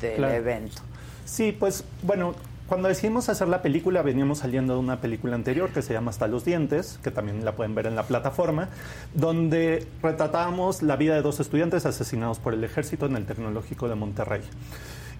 del 0.00 0.16
Claro. 0.16 0.34
evento? 0.34 0.82
Sí, 1.24 1.52
pues 1.52 1.84
bueno, 2.02 2.34
cuando 2.66 2.88
decidimos 2.88 3.28
hacer 3.28 3.48
la 3.48 3.60
película 3.60 4.02
veníamos 4.02 4.38
saliendo 4.38 4.74
de 4.74 4.80
una 4.80 5.00
película 5.00 5.34
anterior 5.34 5.70
que 5.70 5.82
se 5.82 5.92
llama 5.92 6.10
Hasta 6.10 6.26
los 6.26 6.44
dientes, 6.44 6.98
que 7.02 7.10
también 7.10 7.44
la 7.44 7.52
pueden 7.54 7.74
ver 7.74 7.86
en 7.86 7.94
la 7.94 8.04
plataforma, 8.04 8.70
donde 9.14 9.86
retratábamos 10.02 10.82
la 10.82 10.96
vida 10.96 11.14
de 11.14 11.22
dos 11.22 11.38
estudiantes 11.38 11.84
asesinados 11.86 12.38
por 12.38 12.54
el 12.54 12.64
ejército 12.64 13.06
en 13.06 13.16
el 13.16 13.26
Tecnológico 13.26 13.88
de 13.88 13.94
Monterrey. 13.94 14.40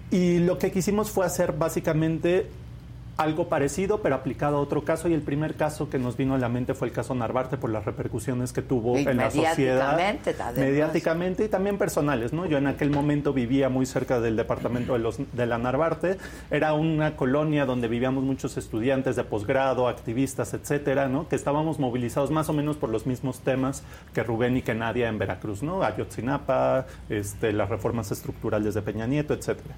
Y 0.09 0.39
lo 0.39 0.57
que 0.57 0.71
quisimos 0.71 1.11
fue 1.11 1.25
hacer 1.25 1.53
básicamente 1.53 2.47
algo 3.17 3.47
parecido, 3.47 4.01
pero 4.01 4.15
aplicado 4.15 4.57
a 4.57 4.59
otro 4.59 4.83
caso. 4.83 5.07
Y 5.07 5.13
el 5.13 5.21
primer 5.21 5.55
caso 5.55 5.89
que 5.89 5.99
nos 5.99 6.17
vino 6.17 6.33
a 6.33 6.37
la 6.37 6.49
mente 6.49 6.73
fue 6.73 6.87
el 6.87 6.93
caso 6.93 7.13
Narvarte 7.13 7.57
por 7.57 7.69
las 7.69 7.85
repercusiones 7.85 8.53
que 8.53 8.61
tuvo 8.61 8.97
Y 8.97 9.03
en 9.03 9.17
la 9.17 9.29
sociedad. 9.29 9.97
Mediáticamente 10.55 11.45
y 11.45 11.47
también 11.47 11.77
personales, 11.77 12.33
¿no? 12.33 12.45
Yo 12.45 12.57
en 12.57 12.67
aquel 12.67 12.89
momento 12.89 13.33
vivía 13.33 13.69
muy 13.69 13.85
cerca 13.85 14.19
del 14.19 14.35
departamento 14.35 14.93
de, 14.93 14.99
los, 14.99 15.19
de 15.31 15.45
la 15.45 15.57
Narvarte. 15.57 16.17
Era 16.49 16.73
una 16.73 17.15
colonia 17.15 17.65
donde 17.65 17.87
vivíamos 17.87 18.23
muchos 18.23 18.57
estudiantes 18.57 19.15
de 19.15 19.23
posgrado, 19.23 19.87
activistas, 19.87 20.53
etcétera, 20.53 21.07
¿no? 21.07 21.27
Que 21.27 21.35
estábamos 21.35 21.79
movilizados 21.79 22.31
más 22.31 22.49
o 22.49 22.53
menos 22.53 22.77
por 22.77 22.89
los 22.89 23.05
mismos 23.05 23.39
temas 23.39 23.83
que 24.13 24.23
Rubén 24.23 24.57
y 24.57 24.61
que 24.61 24.73
Nadia 24.73 25.07
en 25.07 25.19
Veracruz, 25.19 25.61
¿no? 25.61 25.83
Ayotzinapa, 25.83 26.87
este, 27.09 27.53
las 27.53 27.69
reformas 27.69 28.11
estructurales 28.11 28.73
de 28.73 28.81
Peña 28.81 29.05
Nieto, 29.05 29.33
etcétera. 29.33 29.75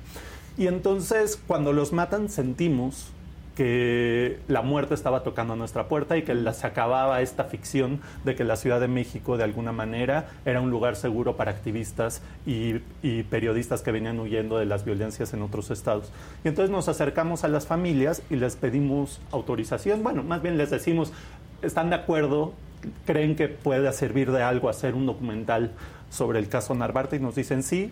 Y 0.57 0.67
entonces, 0.67 1.39
cuando 1.47 1.73
los 1.73 1.91
matan, 1.91 2.29
sentimos 2.29 3.11
que 3.55 4.39
la 4.49 4.61
muerte 4.61 4.93
estaba 4.93 5.23
tocando 5.23 5.53
a 5.53 5.55
nuestra 5.55 5.87
puerta 5.87 6.17
y 6.17 6.23
que 6.23 6.35
se 6.53 6.67
acababa 6.67 7.21
esta 7.21 7.45
ficción 7.45 8.01
de 8.25 8.35
que 8.35 8.43
la 8.43 8.57
Ciudad 8.57 8.81
de 8.81 8.89
México 8.89 9.37
de 9.37 9.45
alguna 9.45 9.71
manera 9.71 10.27
era 10.45 10.59
un 10.59 10.69
lugar 10.69 10.97
seguro 10.97 11.37
para 11.37 11.51
activistas 11.51 12.21
y, 12.45 12.81
y 13.01 13.23
periodistas 13.23 13.81
que 13.81 13.91
venían 13.91 14.19
huyendo 14.19 14.57
de 14.57 14.65
las 14.65 14.83
violencias 14.83 15.33
en 15.33 15.41
otros 15.41 15.71
estados. 15.71 16.11
Y 16.43 16.49
entonces 16.49 16.69
nos 16.69 16.89
acercamos 16.89 17.45
a 17.45 17.47
las 17.47 17.65
familias 17.65 18.21
y 18.29 18.35
les 18.35 18.57
pedimos 18.57 19.21
autorización, 19.31 20.03
bueno, 20.03 20.21
más 20.21 20.41
bien 20.41 20.57
les 20.57 20.69
decimos, 20.69 21.13
¿están 21.61 21.89
de 21.89 21.95
acuerdo? 21.95 22.53
¿Creen 23.05 23.35
que 23.35 23.47
pueda 23.47 23.93
servir 23.93 24.31
de 24.31 24.43
algo 24.43 24.69
hacer 24.69 24.95
un 24.95 25.05
documental 25.05 25.71
sobre 26.09 26.39
el 26.39 26.49
caso 26.49 26.75
Narvarte? 26.75 27.15
Y 27.15 27.19
nos 27.19 27.35
dicen 27.35 27.63
sí 27.63 27.91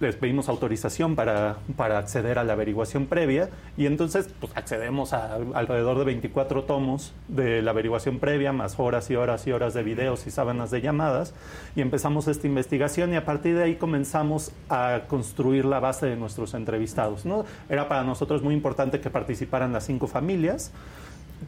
les 0.00 0.16
pedimos 0.16 0.48
autorización 0.48 1.14
para, 1.14 1.58
para 1.76 1.98
acceder 1.98 2.38
a 2.38 2.44
la 2.44 2.54
averiguación 2.54 3.06
previa 3.06 3.50
y 3.76 3.86
entonces 3.86 4.30
pues, 4.40 4.52
accedemos 4.56 5.12
a 5.12 5.34
alrededor 5.54 5.98
de 5.98 6.04
24 6.06 6.64
tomos 6.64 7.12
de 7.28 7.60
la 7.62 7.72
averiguación 7.72 8.18
previa, 8.18 8.52
más 8.52 8.80
horas 8.80 9.10
y 9.10 9.16
horas 9.16 9.46
y 9.46 9.52
horas 9.52 9.74
de 9.74 9.82
videos 9.82 10.26
y 10.26 10.30
sábanas 10.30 10.70
de 10.70 10.80
llamadas 10.80 11.34
y 11.76 11.82
empezamos 11.82 12.28
esta 12.28 12.46
investigación 12.46 13.12
y 13.12 13.16
a 13.16 13.24
partir 13.24 13.56
de 13.56 13.64
ahí 13.64 13.76
comenzamos 13.76 14.52
a 14.70 15.02
construir 15.06 15.66
la 15.66 15.80
base 15.80 16.06
de 16.06 16.16
nuestros 16.16 16.54
entrevistados. 16.54 17.26
¿no? 17.26 17.44
Era 17.68 17.88
para 17.88 18.02
nosotros 18.02 18.42
muy 18.42 18.54
importante 18.54 19.00
que 19.00 19.10
participaran 19.10 19.72
las 19.72 19.84
cinco 19.84 20.06
familias 20.06 20.72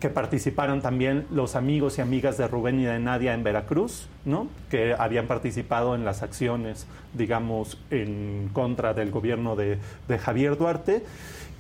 que 0.01 0.09
participaron 0.09 0.81
también 0.81 1.27
los 1.31 1.55
amigos 1.55 1.98
y 1.98 2.01
amigas 2.01 2.39
de 2.39 2.48
Rubén 2.48 2.81
y 2.81 2.85
de 2.85 2.98
Nadia 2.98 3.35
en 3.35 3.44
Veracruz, 3.44 4.09
¿no? 4.24 4.48
que 4.70 4.94
habían 4.98 5.27
participado 5.27 5.94
en 5.94 6.05
las 6.05 6.23
acciones, 6.23 6.86
digamos, 7.12 7.78
en 7.90 8.51
contra 8.52 8.94
del 8.94 9.10
gobierno 9.10 9.56
de, 9.56 9.78
de 10.09 10.19
Javier 10.19 10.56
Duarte. 10.56 11.05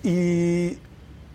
Y 0.02 0.78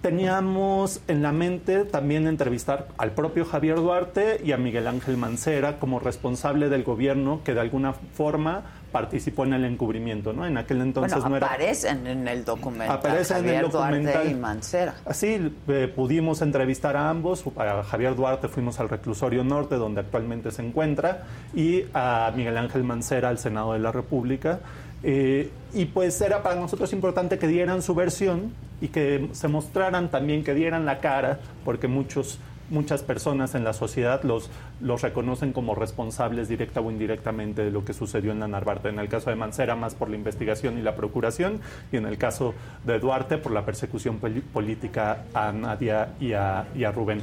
teníamos 0.02 1.02
en 1.08 1.22
la 1.22 1.32
mente 1.32 1.86
también 1.86 2.28
entrevistar 2.28 2.88
al 2.98 3.12
propio 3.12 3.46
Javier 3.46 3.78
Duarte 3.78 4.40
y 4.44 4.52
a 4.52 4.58
Miguel 4.58 4.88
Ángel 4.88 5.18
Mancera 5.18 5.80
como 5.80 6.00
responsable 6.00 6.70
del 6.70 6.84
gobierno 6.84 7.42
que 7.44 7.54
de 7.54 7.62
alguna 7.62 7.94
forma 7.94 8.64
participó 8.98 9.46
en 9.46 9.54
el 9.54 9.66
encubrimiento, 9.66 10.34
¿no? 10.34 10.44
En 10.44 10.58
aquel 10.58 10.82
entonces 10.82 11.14
bueno, 11.14 11.30
no 11.30 11.38
era 11.38 11.46
aparecen 11.46 12.08
en 12.08 12.28
el 12.28 12.44
documental. 12.44 12.98
Aparecen 12.98 13.48
en 13.48 13.54
el 13.54 13.70
Duarte 13.70 13.98
documental. 13.98 14.32
y 14.32 14.34
Mancera. 14.34 14.96
Así 15.06 15.54
eh, 15.68 15.94
pudimos 15.96 16.42
entrevistar 16.42 16.98
a 16.98 17.08
ambos. 17.12 17.44
A 17.58 17.84
Javier 17.84 18.16
Duarte 18.16 18.48
fuimos 18.48 18.80
al 18.80 18.90
reclusorio 18.90 19.44
norte, 19.44 19.76
donde 19.76 20.02
actualmente 20.02 20.50
se 20.50 20.64
encuentra, 20.64 21.26
y 21.54 21.84
a 21.94 22.34
Miguel 22.36 22.58
Ángel 22.58 22.84
Mancera 22.84 23.30
al 23.30 23.38
Senado 23.38 23.74
de 23.74 23.80
la 23.80 23.92
República. 23.92 24.62
Eh, 25.04 25.52
y 25.76 25.86
pues 25.86 26.20
era 26.22 26.42
para 26.42 26.56
nosotros 26.56 26.92
importante 26.92 27.38
que 27.38 27.48
dieran 27.48 27.84
su 27.84 27.94
versión 27.94 28.52
y 28.82 28.88
que 28.88 29.30
se 29.34 29.48
mostraran 29.48 30.10
también, 30.10 30.44
que 30.44 30.56
dieran 30.56 30.88
la 30.88 30.98
cara, 30.98 31.38
porque 31.64 31.88
muchos 31.88 32.40
muchas 32.70 33.04
personas 33.04 33.56
en 33.56 33.64
la 33.64 33.74
sociedad 33.74 34.24
los, 34.24 34.50
los 34.82 35.02
reconocen 35.02 35.54
como 35.54 35.76
responsables 35.76 36.50
directa 36.50 36.82
o 36.82 36.92
indirectamente 36.92 37.64
de 37.64 37.72
lo 37.72 37.86
que 37.86 37.94
sucedió 37.94 38.32
en 38.32 38.40
la 38.40 38.48
Narvarte. 38.48 38.90
En 38.90 39.00
el 39.00 39.10
caso 39.10 39.30
de 39.30 39.36
Mancera, 39.36 39.76
más 39.76 39.96
por 39.96 40.10
la 40.10 40.16
investigación 40.16 40.78
y 40.78 40.82
la 40.82 40.96
procuración, 40.96 41.62
y 41.92 41.98
en 41.98 42.06
el 42.06 42.18
caso 42.18 42.54
de 42.86 43.00
Duarte, 43.00 43.38
por 43.38 43.52
la 43.52 43.66
persecución 43.66 44.20
política 44.20 45.26
a 45.34 45.52
Nadia 45.52 46.14
y 46.20 46.34
a, 46.34 46.68
y 46.76 46.84
a 46.84 46.92
Rubén. 46.92 47.22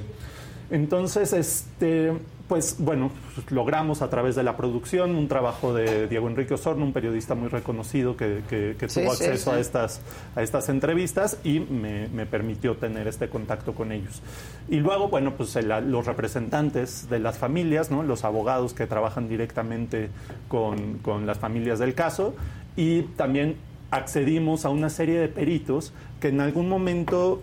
Entonces, 0.71 1.33
este, 1.33 2.13
pues 2.55 2.77
bueno, 2.79 3.11
pues, 3.35 3.51
logramos 3.51 4.01
a 4.01 4.09
través 4.11 4.37
de 4.37 4.45
la 4.45 4.57
producción 4.57 5.17
un 5.17 5.27
trabajo 5.27 5.75
de 5.75 6.07
Diego 6.07 6.29
Enrique 6.29 6.55
Osorno, 6.55 6.85
un 6.85 6.93
periodista 6.93 7.35
muy 7.35 7.49
reconocido 7.49 8.17
que, 8.17 8.43
que- 8.49 8.77
que 8.79 8.89
Sí, 8.89 9.01
tuvo 9.03 9.13
sí, 9.17 9.25
acceso 9.25 9.51
sí. 9.51 9.57
a 9.57 9.61
estas 9.61 10.01
a 10.37 10.43
estas 10.43 10.69
entrevistas 10.69 11.37
y 11.43 11.59
me, 11.59 12.07
me 12.15 12.27
permitió 12.27 12.77
tener 12.77 13.09
este 13.09 13.29
contacto 13.29 13.75
con 13.75 13.91
ellos. 13.91 14.23
Y 14.69 14.77
luego, 14.77 15.09
bueno, 15.09 15.33
pues 15.37 15.57
el- 15.57 15.91
los 15.91 16.07
representantes 16.07 17.11
de 17.11 17.19
las 17.19 17.39
familias, 17.39 17.91
¿no? 17.91 18.05
los 18.05 18.23
abogados 18.23 18.73
que 18.73 18.87
trabajan 18.87 19.29
directamente 19.29 20.11
con, 20.47 20.99
con 20.99 21.27
las 21.27 21.39
familias 21.41 21.81
del 21.81 21.95
caso 21.95 22.37
y 22.77 23.03
también 23.17 23.57
accedimos 23.91 24.65
a 24.65 24.69
una 24.69 24.91
serie 24.91 25.19
de 25.19 25.27
peritos 25.27 25.93
que 26.21 26.29
en 26.29 26.41
algún 26.41 26.69
momento 26.69 27.43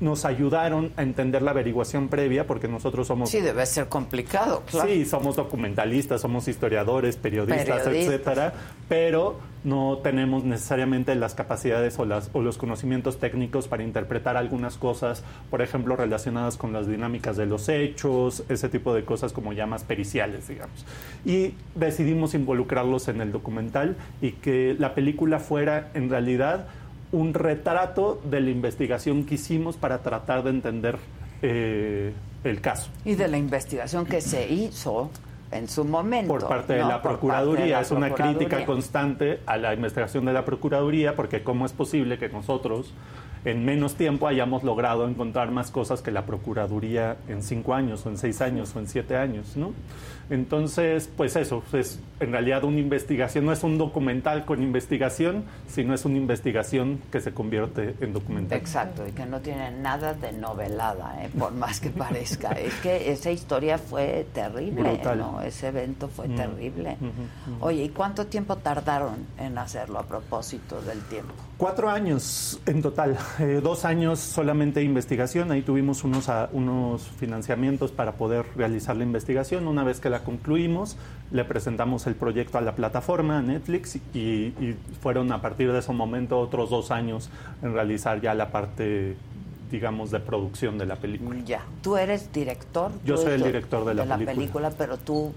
nos 0.00 0.24
ayudaron 0.24 0.92
a 0.96 1.02
entender 1.02 1.42
la 1.42 1.52
averiguación 1.52 2.08
previa 2.08 2.46
porque 2.46 2.68
nosotros 2.68 3.06
somos 3.06 3.30
Sí, 3.30 3.40
debe 3.40 3.64
ser 3.66 3.88
complicado, 3.88 4.62
claro. 4.66 4.88
Sí, 4.88 5.04
somos 5.04 5.36
documentalistas, 5.36 6.20
somos 6.20 6.48
historiadores, 6.48 7.16
periodistas, 7.16 7.86
etcétera, 7.86 8.52
pero 8.88 9.38
no 9.64 9.98
tenemos 10.02 10.44
necesariamente 10.44 11.14
las 11.14 11.34
capacidades 11.34 11.98
o, 11.98 12.04
las, 12.04 12.30
o 12.34 12.42
los 12.42 12.58
conocimientos 12.58 13.18
técnicos 13.18 13.66
para 13.66 13.82
interpretar 13.82 14.36
algunas 14.36 14.76
cosas, 14.76 15.24
por 15.50 15.62
ejemplo, 15.62 15.96
relacionadas 15.96 16.58
con 16.58 16.72
las 16.72 16.86
dinámicas 16.86 17.36
de 17.36 17.46
los 17.46 17.68
hechos, 17.68 18.44
ese 18.50 18.68
tipo 18.68 18.94
de 18.94 19.04
cosas 19.04 19.32
como 19.32 19.52
ya 19.54 19.66
más 19.66 19.82
periciales, 19.82 20.48
digamos. 20.48 20.84
Y 21.24 21.54
decidimos 21.74 22.34
involucrarlos 22.34 23.08
en 23.08 23.22
el 23.22 23.32
documental 23.32 23.96
y 24.20 24.32
que 24.32 24.76
la 24.78 24.94
película 24.94 25.38
fuera 25.38 25.90
en 25.94 26.10
realidad 26.10 26.66
un 27.14 27.32
retrato 27.32 28.20
de 28.24 28.40
la 28.40 28.50
investigación 28.50 29.24
que 29.24 29.36
hicimos 29.36 29.76
para 29.76 29.98
tratar 29.98 30.42
de 30.42 30.50
entender 30.50 30.98
eh, 31.42 32.12
el 32.42 32.60
caso. 32.60 32.90
Y 33.04 33.14
de 33.14 33.28
la 33.28 33.38
investigación 33.38 34.04
que 34.04 34.20
se 34.20 34.52
hizo 34.52 35.10
en 35.52 35.68
su 35.68 35.84
momento. 35.84 36.34
Por 36.34 36.48
parte 36.48 36.72
de 36.72 36.80
¿no? 36.80 36.88
la 36.88 37.00
Procuraduría. 37.02 37.64
de 37.64 37.70
la 37.70 37.80
es 37.82 37.92
una 37.92 38.10
crítica 38.12 38.66
constante 38.66 39.38
a 39.46 39.56
la 39.56 39.72
investigación 39.72 40.24
de 40.24 40.32
la 40.32 40.44
Procuraduría, 40.44 41.14
porque 41.14 41.44
cómo 41.44 41.66
es 41.66 41.72
posible 41.72 42.18
que 42.18 42.28
nosotros 42.28 42.92
en 43.44 43.64
menos 43.64 43.94
tiempo 43.94 44.26
hayamos 44.26 44.64
logrado 44.64 45.06
encontrar 45.06 45.52
más 45.52 45.70
cosas 45.70 46.02
que 46.02 46.10
la 46.10 46.26
Procuraduría 46.26 47.16
en 47.28 47.42
cinco 47.42 47.74
años, 47.74 48.04
o 48.06 48.10
en 48.10 48.18
seis 48.18 48.40
años, 48.40 48.74
o 48.74 48.80
en 48.80 48.88
siete 48.88 49.16
años, 49.16 49.56
¿no? 49.56 49.72
Entonces, 50.30 51.08
pues 51.16 51.36
eso, 51.36 51.62
es 51.72 52.00
en 52.20 52.32
realidad 52.32 52.64
una 52.64 52.78
investigación, 52.78 53.44
no 53.44 53.52
es 53.52 53.62
un 53.62 53.76
documental 53.78 54.44
con 54.44 54.62
investigación, 54.62 55.44
sino 55.68 55.94
es 55.94 56.04
una 56.04 56.16
investigación 56.16 57.00
que 57.12 57.20
se 57.20 57.32
convierte 57.32 57.94
en 58.00 58.12
documental. 58.12 58.56
Exacto, 58.58 59.06
y 59.06 59.12
que 59.12 59.26
no 59.26 59.40
tiene 59.40 59.70
nada 59.72 60.14
de 60.14 60.32
novelada, 60.32 61.24
¿eh? 61.24 61.30
por 61.38 61.52
más 61.52 61.80
que 61.80 61.90
parezca. 61.90 62.52
Es 62.64 62.74
que 62.76 63.10
esa 63.12 63.30
historia 63.30 63.78
fue 63.78 64.26
terrible, 64.32 64.82
Brutal. 64.82 65.18
¿no? 65.18 65.40
Ese 65.42 65.68
evento 65.68 66.08
fue 66.08 66.28
Mm. 66.28 66.36
terrible. 66.36 66.96
Oye, 67.60 67.84
¿y 67.84 67.88
cuánto 67.90 68.26
tiempo 68.26 68.56
tardaron 68.56 69.26
en 69.38 69.58
hacerlo 69.58 69.98
a 69.98 70.04
propósito 70.04 70.80
del 70.82 71.00
tiempo? 71.02 71.34
Cuatro 71.58 71.88
años 71.90 72.60
en 72.66 72.82
total, 72.82 73.16
eh, 73.38 73.60
dos 73.62 73.84
años 73.84 74.18
solamente 74.18 74.80
de 74.80 74.86
investigación, 74.86 75.52
ahí 75.52 75.62
tuvimos 75.62 76.02
unos, 76.04 76.28
a- 76.28 76.48
unos 76.52 77.02
financiamientos 77.02 77.92
para 77.92 78.12
poder 78.12 78.44
realizar 78.56 78.96
la 78.96 79.04
investigación, 79.04 79.68
una 79.68 79.84
vez 79.84 80.00
que 80.00 80.10
la 80.10 80.13
concluimos 80.20 80.96
le 81.30 81.44
presentamos 81.44 82.06
el 82.06 82.14
proyecto 82.14 82.58
a 82.58 82.60
la 82.60 82.76
plataforma, 82.76 83.38
a 83.38 83.42
Netflix, 83.42 83.96
y, 84.14 84.18
y 84.18 84.76
fueron 85.00 85.32
a 85.32 85.40
partir 85.40 85.72
de 85.72 85.80
ese 85.80 85.92
momento 85.92 86.38
otros 86.38 86.70
dos 86.70 86.90
años 86.90 87.28
en 87.62 87.72
realizar 87.74 88.20
ya 88.20 88.34
la 88.34 88.50
parte, 88.50 89.16
digamos, 89.74 90.12
de 90.12 90.20
producción 90.20 90.78
de 90.78 90.86
la 90.86 90.94
película. 90.94 91.40
Ya. 91.44 91.62
Tú 91.82 91.96
eres 91.96 92.32
director. 92.32 92.92
Yo 93.04 93.16
soy 93.16 93.32
el 93.32 93.42
director 93.42 93.84
de 93.84 93.94
la 93.94 94.16
película. 94.16 94.70
pero 94.78 94.96
tú, 94.98 95.32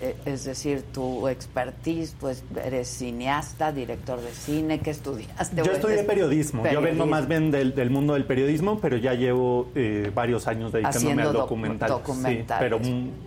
eh, 0.00 0.16
es 0.24 0.44
decir, 0.44 0.82
tu 0.92 1.28
expertise, 1.28 2.16
pues 2.18 2.42
eres 2.64 2.88
cineasta, 2.88 3.72
director 3.72 4.18
de 4.22 4.30
cine, 4.32 4.80
¿qué 4.80 4.90
estudiaste? 4.90 5.56
Yo 5.56 5.64
¿O 5.64 5.74
estudié 5.74 6.02
periodismo. 6.04 6.64
Yo 6.72 6.80
vengo 6.80 7.04
más 7.06 7.28
bien 7.28 7.50
del, 7.50 7.74
del 7.74 7.90
mundo 7.90 8.14
del 8.14 8.24
periodismo, 8.24 8.78
pero 8.80 8.96
ya 8.96 9.12
llevo 9.12 9.68
eh, 9.74 10.10
varios 10.14 10.46
años 10.48 10.72
dedicándome 10.72 11.04
Haciendo 11.12 11.22
al 11.30 11.36
docu- 11.36 11.38
documental. 11.40 11.88
Sí, 11.90 11.94
documentales. 11.94 12.58
pero, 12.58 12.80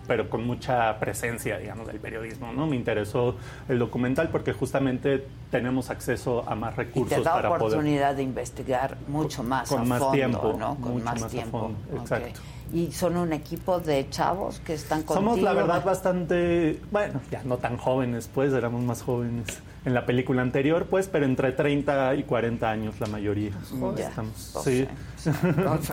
pero 0.08 0.30
con 0.30 0.46
mucha 0.48 0.98
presencia, 1.00 1.60
digamos, 1.60 1.86
del 1.88 2.00
periodismo. 2.00 2.52
¿no? 2.52 2.66
Me 2.66 2.76
interesó 2.76 3.36
el 3.70 3.78
documental 3.78 4.30
porque 4.30 4.54
justamente 4.54 5.24
tenemos 5.52 5.90
acceso 5.92 6.44
a 6.48 6.56
más 6.56 6.74
Y 6.74 6.76
te 6.76 6.84
recursos 6.84 7.24
da 7.24 7.34
para 7.34 7.50
poder. 7.50 7.62
oportunidad 7.78 8.16
de 8.16 8.24
investigar 8.24 8.98
mucho 9.08 9.44
más 9.44 9.70
con 9.70 9.82
a 9.82 9.86
más 9.86 10.00
fondo, 10.00 10.14
tiempo, 10.14 10.47
¿no? 10.54 10.76
Con 10.76 10.94
mucho 10.94 11.06
más, 11.06 11.28
tiempo. 11.28 11.72
exacto. 11.94 12.40
Y 12.74 12.92
son 12.92 13.16
un 13.16 13.32
equipo 13.32 13.80
de 13.80 14.10
chavos 14.10 14.60
que 14.60 14.74
están 14.74 15.04
contigo. 15.04 15.32
Somos, 15.32 15.42
la 15.42 15.54
verdad, 15.54 15.84
bastante, 15.84 16.82
bueno, 16.92 17.22
ya 17.32 17.42
no 17.44 17.58
tan 17.58 17.78
jóvenes, 17.78 18.30
pues, 18.34 18.52
éramos 18.54 18.82
más 18.84 19.02
jóvenes 19.04 19.48
en 19.86 19.94
la 19.94 20.06
película 20.06 20.42
anterior, 20.42 20.86
pues, 20.90 21.08
pero 21.08 21.26
entre 21.26 21.54
30 21.54 22.16
y 22.16 22.24
40 22.24 22.70
años 22.70 23.00
la 23.00 23.08
mayoría. 23.08 23.52
Ya, 23.96 24.10
Estamos, 24.10 24.52
pues, 24.54 24.66
sí. 24.66 24.88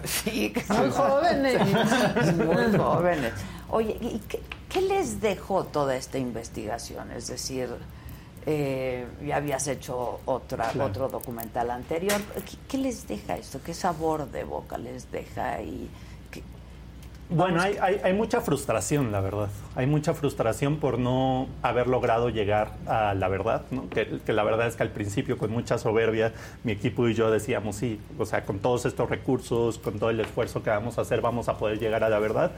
Sí, 0.05 0.53
Muy 0.69 0.91
jóvenes. 0.91 1.61
Muy 2.37 2.77
jóvenes. 2.77 3.33
Oye, 3.71 3.97
¿y 4.01 4.21
qué, 4.29 4.41
qué 4.69 4.81
les 4.81 5.21
dejó 5.21 5.65
toda 5.65 5.95
esta 5.95 6.19
investigación? 6.19 7.13
Es 7.13 7.29
decir, 7.29 7.69
eh, 8.47 9.07
ya 9.27 9.37
habías 9.37 9.67
hecho 9.69 10.21
otra, 10.27 10.69
Claro. 10.71 10.91
otro 10.91 11.09
documental 11.09 11.71
anterior. 11.71 12.21
¿Qué, 12.35 12.57
qué 12.69 12.79
les 12.79 13.07
deja 13.09 13.37
esto? 13.37 13.61
¿Qué 13.65 13.75
sabor 13.75 14.31
de 14.31 14.45
boca 14.45 14.77
les 14.79 15.11
deja? 15.11 15.63
Y 15.63 15.89
qué- 16.31 16.43
Bueno, 17.31 17.61
hay, 17.63 17.77
hay, 17.81 18.01
hay 18.05 18.13
mucha 18.13 18.43
frustración, 18.43 19.11
la 19.11 19.21
verdad. 19.23 19.49
Hay 19.77 19.87
mucha 19.87 20.13
frustración 20.13 20.77
por 20.77 20.99
no 20.99 21.49
haber 21.63 21.87
logrado 21.87 22.29
llegar 22.29 22.73
a 22.87 23.15
la 23.15 23.29
verdad, 23.29 23.63
¿no? 23.71 23.89
Que, 23.89 24.21
que 24.25 24.33
la 24.35 24.45
verdad 24.45 24.67
es 24.67 24.77
que 24.77 24.83
al 24.83 24.91
principio, 24.91 25.39
con 25.39 25.51
mucha 25.51 25.79
soberbia, 25.79 26.33
mi 26.65 26.73
equipo 26.73 27.09
y 27.09 27.15
yo 27.15 27.31
decíamos, 27.31 27.77
sí, 27.77 27.99
o 28.19 28.27
sea, 28.27 28.45
con 28.45 28.59
todos 28.59 28.85
estos 28.85 29.09
recursos, 29.09 29.79
con 29.79 29.99
todo 29.99 30.11
el 30.11 30.21
esfuerzo 30.21 30.63
que 30.63 30.69
vamos 30.71 30.99
a 30.99 31.01
hacer, 31.01 31.23
vamos 31.23 31.49
a 31.49 31.57
poder 31.57 31.79
llegar 31.79 32.05
a 32.05 32.11
la 32.11 32.19
verdad. 32.19 32.53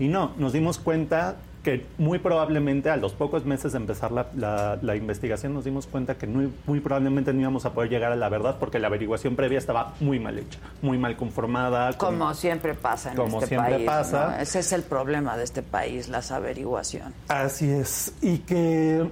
Y 0.00 0.08
no, 0.08 0.32
nos 0.38 0.52
dimos 0.52 0.78
cuenta 0.78 1.36
que 1.62 1.84
muy 1.98 2.18
probablemente 2.18 2.88
a 2.88 2.96
los 2.96 3.12
pocos 3.12 3.44
meses 3.44 3.72
de 3.72 3.78
empezar 3.78 4.12
la, 4.12 4.28
la- 4.34 4.78
la 4.80 4.96
investigación 4.96 5.52
nos 5.52 5.64
dimos 5.64 5.86
cuenta 5.86 6.14
que 6.16 6.26
muy, 6.26 6.50
muy 6.66 6.80
probablemente 6.80 7.34
no 7.34 7.40
íbamos 7.42 7.66
a 7.66 7.74
poder 7.74 7.90
llegar 7.90 8.12
a 8.12 8.16
la 8.16 8.28
verdad 8.30 8.56
porque 8.58 8.78
la 8.78 8.86
averiguación 8.86 9.36
previa 9.36 9.58
estaba 9.58 9.92
muy 10.00 10.18
mal 10.18 10.38
hecha, 10.38 10.58
muy 10.80 10.96
mal 10.96 11.16
conformada. 11.16 11.92
con- 11.98 12.18
Como 12.18 12.32
siempre 12.34 12.72
pasa 12.74 13.10
en 13.10 13.16
Como 13.16 13.36
este 13.38 13.48
siempre 13.48 13.74
país. 13.74 13.86
pasa. 13.86 14.28
¿no? 14.36 14.42
Ese 14.42 14.60
es 14.60 14.72
el 14.72 14.82
problema 14.84 15.36
de 15.36 15.44
este 15.44 15.62
país, 15.62 16.08
las 16.08 16.30
averiguaciones. 16.30 17.12
Así 17.28 17.70
es. 17.70 18.14
Y 18.22 18.38
que 18.38 19.04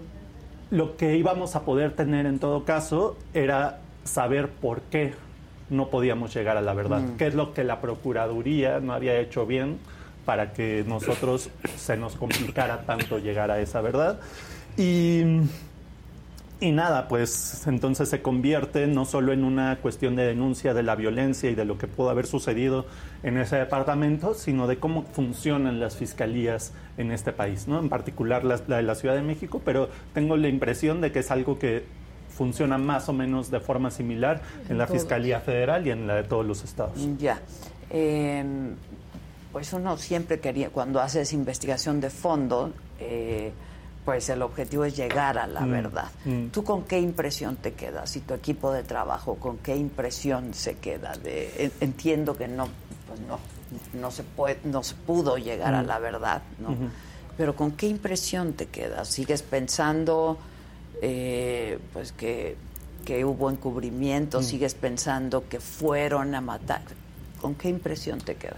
lo 0.70 0.96
que 0.96 1.16
íbamos 1.16 1.54
a 1.54 1.62
poder 1.66 1.94
tener 1.96 2.24
en 2.24 2.38
todo 2.38 2.64
caso 2.64 3.18
era 3.34 3.80
saber 4.04 4.48
por 4.48 4.80
qué 4.82 5.12
no 5.68 5.88
podíamos 5.88 6.32
llegar 6.32 6.56
a 6.56 6.62
la 6.62 6.72
verdad. 6.72 7.00
Mm. 7.00 7.16
¿Qué 7.18 7.26
es 7.26 7.34
lo 7.34 7.52
que 7.52 7.62
la 7.62 7.82
Procuraduría 7.82 8.80
no 8.80 8.94
había 8.94 9.18
hecho 9.18 9.44
bien 9.44 9.78
para 10.28 10.52
que 10.52 10.84
nosotros 10.86 11.48
se 11.78 11.96
nos 11.96 12.14
complicara 12.14 12.82
tanto 12.82 13.18
llegar 13.18 13.50
a 13.50 13.60
esa 13.60 13.80
verdad? 13.80 14.20
Y, 14.76 15.22
y 16.60 16.70
nada, 16.70 17.08
pues 17.08 17.66
entonces 17.66 18.10
se 18.10 18.20
convierte 18.20 18.86
no 18.88 19.06
solo 19.06 19.32
en 19.32 19.42
una 19.42 19.76
cuestión 19.76 20.16
de 20.16 20.26
denuncia 20.26 20.74
de 20.74 20.82
la 20.82 20.96
violencia 20.96 21.48
y 21.48 21.54
de 21.54 21.64
lo 21.64 21.78
que 21.78 21.86
pudo 21.86 22.10
haber 22.10 22.26
sucedido 22.26 22.84
en 23.22 23.38
ese 23.38 23.56
departamento, 23.56 24.34
sino 24.34 24.66
de 24.66 24.76
cómo 24.76 25.04
funcionan 25.04 25.80
las 25.80 25.96
fiscalías 25.96 26.74
en 26.98 27.10
este 27.10 27.32
país, 27.32 27.66
¿no? 27.66 27.80
En 27.80 27.88
particular 27.88 28.44
la, 28.44 28.60
la 28.68 28.76
de 28.76 28.82
la 28.82 28.96
Ciudad 28.96 29.14
de 29.14 29.22
México, 29.22 29.62
pero 29.64 29.88
tengo 30.12 30.36
la 30.36 30.48
impresión 30.48 31.00
de 31.00 31.10
que 31.10 31.20
es 31.20 31.30
algo 31.30 31.58
que 31.58 31.86
funciona 32.28 32.76
más 32.76 33.08
o 33.08 33.14
menos 33.14 33.50
de 33.50 33.60
forma 33.60 33.90
similar 33.90 34.42
en 34.68 34.76
la 34.76 34.86
todos. 34.86 35.00
Fiscalía 35.00 35.40
Federal 35.40 35.86
y 35.86 35.90
en 35.90 36.06
la 36.06 36.16
de 36.16 36.24
todos 36.24 36.44
los 36.44 36.64
estados. 36.64 36.98
Ya. 37.16 37.40
Eh, 37.88 38.44
pues 39.52 39.72
uno 39.72 39.96
siempre 39.96 40.40
quería, 40.40 40.70
cuando 40.70 41.00
haces 41.00 41.32
investigación 41.32 42.00
de 42.00 42.10
fondo, 42.10 42.72
eh, 43.00 43.52
pues 44.04 44.28
el 44.30 44.40
objetivo 44.42 44.84
es 44.84 44.96
llegar 44.96 45.38
a 45.38 45.46
la 45.46 45.60
Mm, 45.60 45.70
verdad. 45.70 46.10
mm. 46.24 46.46
¿Tú 46.48 46.64
con 46.64 46.84
qué 46.84 46.98
impresión 46.98 47.56
te 47.56 47.72
quedas? 47.74 48.16
Y 48.16 48.20
tu 48.20 48.34
equipo 48.34 48.72
de 48.72 48.82
trabajo, 48.82 49.34
¿con 49.36 49.58
qué 49.58 49.76
impresión 49.76 50.54
se 50.54 50.74
queda? 50.76 51.14
De, 51.16 51.52
en- 51.58 51.72
entiendo 51.80 52.36
que 52.36 52.48
no, 52.48 52.68
pues 53.06 53.20
no, 53.20 53.38
no 54.00 54.10
se 54.10 54.22
puede, 54.22 54.58
no 54.64 54.82
se 54.82 54.94
pudo 54.94 55.36
llegar 55.36 55.74
a 55.74 55.82
Mm. 55.82 55.86
la 55.86 55.98
verdad, 55.98 56.42
¿no? 56.58 56.74
Pero 57.36 57.54
¿con 57.54 57.72
qué 57.72 57.86
impresión 57.86 58.54
te 58.54 58.66
quedas? 58.66 59.08
¿Sigues 59.08 59.42
pensando 59.42 60.38
eh, 61.02 61.78
pues 61.92 62.12
que, 62.12 62.56
que 63.04 63.24
hubo 63.24 63.50
encubrimiento? 63.50 64.42
¿Sigues 64.42 64.74
pensando 64.74 65.48
que 65.48 65.60
fueron 65.60 66.34
a 66.34 66.40
matar? 66.40 66.80
¿Con 67.40 67.54
qué 67.54 67.68
impresión 67.68 68.18
te 68.20 68.34
queda? 68.36 68.56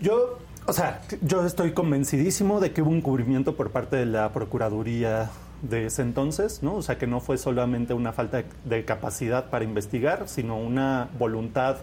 Yo, 0.00 0.38
o 0.66 0.72
sea, 0.72 1.00
yo 1.22 1.44
estoy 1.46 1.72
convencidísimo 1.72 2.60
de 2.60 2.72
que 2.72 2.82
hubo 2.82 2.90
un 2.90 3.00
cubrimiento 3.00 3.56
por 3.56 3.70
parte 3.70 3.96
de 3.96 4.06
la 4.06 4.32
Procuraduría 4.32 5.30
de 5.62 5.86
ese 5.86 6.02
entonces, 6.02 6.62
¿no? 6.62 6.74
O 6.74 6.82
sea, 6.82 6.98
que 6.98 7.06
no 7.06 7.20
fue 7.20 7.38
solamente 7.38 7.94
una 7.94 8.12
falta 8.12 8.44
de, 8.64 8.84
capacidad 8.84 9.48
para 9.50 9.64
investigar, 9.64 10.28
sino 10.28 10.58
una 10.58 11.08
voluntad 11.18 11.78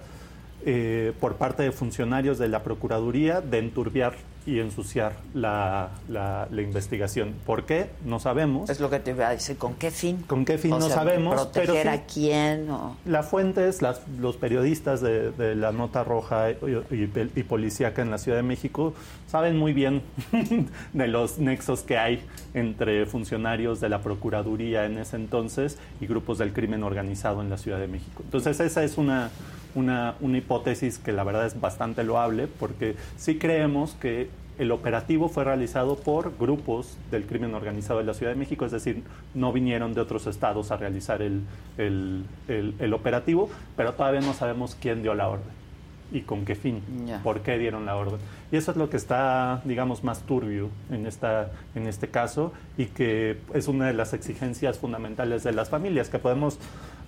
eh, 0.66 1.14
por 1.20 1.36
parte 1.36 1.64
de 1.64 1.72
funcionarios 1.72 2.38
de 2.38 2.48
la 2.48 2.64
Procuraduría 2.64 3.42
de 3.42 3.60
enturbiar 3.60 4.14
y 4.46 4.60
ensuciar 4.60 5.14
la, 5.34 5.92
la- 6.10 6.50
la 6.52 6.62
investigación. 6.62 7.34
¿Por 7.46 7.66
qué? 7.66 7.90
No 8.04 8.20
sabemos. 8.20 8.70
Es 8.70 8.82
lo 8.82 8.90
que 8.90 9.00
te 9.00 9.12
iba 9.12 9.28
a 9.30 9.32
decir. 9.32 9.56
¿Con 9.58 9.76
qué 9.76 9.90
fin? 9.90 10.18
¿Con 10.28 10.44
qué 10.44 10.58
fin? 10.58 10.74
O 10.74 10.80
no 10.80 10.88
sea, 10.88 10.96
sabemos. 10.96 11.36
¿Proteger 11.36 11.70
pero 11.70 11.82
sí- 11.82 11.88
a 11.88 12.06
quién? 12.06 12.70
O... 12.70 12.98
La 13.06 13.24
fuente 13.24 13.70
es 13.70 13.82
las- 13.82 14.02
los 14.20 14.36
periodistas 14.36 15.00
de, 15.00 15.32
de 15.32 15.56
la 15.56 15.72
Nota 15.72 16.04
Roja 16.04 16.52
y, 16.52 16.56
y, 16.92 17.10
y 17.36 17.44
Policíaca 17.44 18.02
en 18.02 18.12
la 18.12 18.18
Ciudad 18.18 18.38
de 18.38 18.44
México 18.44 18.94
saben 19.28 19.58
muy 19.58 19.72
bien 19.72 20.02
de 20.94 21.08
los 21.08 21.40
nexos 21.40 21.82
que 21.82 21.98
hay 21.98 22.22
entre 22.54 23.06
funcionarios 23.06 23.80
de 23.80 23.88
la 23.88 24.02
Procuraduría 24.02 24.86
en 24.86 24.98
ese 24.98 25.16
entonces 25.16 25.78
y 26.02 26.06
grupos 26.06 26.38
del 26.38 26.52
crimen 26.52 26.84
organizado 26.84 27.42
en 27.42 27.50
la 27.50 27.58
Ciudad 27.58 27.80
de 27.80 27.88
México. 27.88 28.22
Entonces 28.26 28.60
esa 28.60 28.84
es 28.84 28.98
una, 28.98 29.30
una, 29.76 30.16
una 30.22 30.38
hipótesis 30.38 30.98
que 31.00 31.12
la 31.12 31.24
verdad 31.24 31.46
es 31.46 31.60
bastante 31.60 32.04
loable 32.04 32.48
porque 32.48 32.96
sí 33.18 33.38
creemos 33.38 33.94
que 33.94 34.30
el 34.60 34.72
operativo 34.72 35.30
fue 35.30 35.44
realizado 35.44 35.96
por 35.96 36.38
grupos 36.38 36.98
del 37.10 37.26
crimen 37.26 37.56
organizado 37.56 37.98
de 38.00 38.06
la 38.06 38.14
Ciudad 38.14 38.34
de 38.34 38.38
México, 38.38 38.66
es 38.66 38.72
decir, 38.72 39.02
no 39.34 39.52
vinieron 39.52 39.96
de 39.96 40.02
otros 40.02 40.28
estados 40.28 40.70
a 40.70 40.78
realizar 40.78 41.24
el, 41.24 41.42
el- 41.80 42.24
el- 42.48 42.76
el 42.78 42.94
operativo, 42.94 43.50
pero 43.76 43.94
todavía 43.94 44.22
no 44.22 44.34
sabemos 44.34 44.78
quién 44.80 45.02
dio 45.02 45.16
la 45.16 45.28
orden 45.28 45.64
y 46.12 46.22
con 46.22 46.46
qué 46.46 46.54
fin, 46.54 46.82
Ya. 47.08 47.24
por 47.24 47.40
qué 47.42 47.58
dieron 47.58 47.88
la 47.88 47.96
orden. 47.96 48.20
Y 48.52 48.58
eso 48.58 48.70
es 48.70 48.78
lo 48.78 48.92
que 48.92 48.98
está, 48.98 49.62
digamos, 49.66 50.04
más 50.04 50.22
turbio 50.22 50.70
en, 50.92 51.08
esta, 51.08 51.50
en 51.74 51.88
este 51.88 52.10
caso 52.10 52.54
y 52.78 52.86
que 52.86 53.40
es 53.56 53.68
una 53.68 53.88
de 53.88 53.94
las 53.94 54.14
exigencias 54.14 54.78
fundamentales 54.78 55.44
de 55.44 55.54
las 55.54 55.70
familias, 55.72 56.10
que 56.10 56.20
podemos 56.20 56.60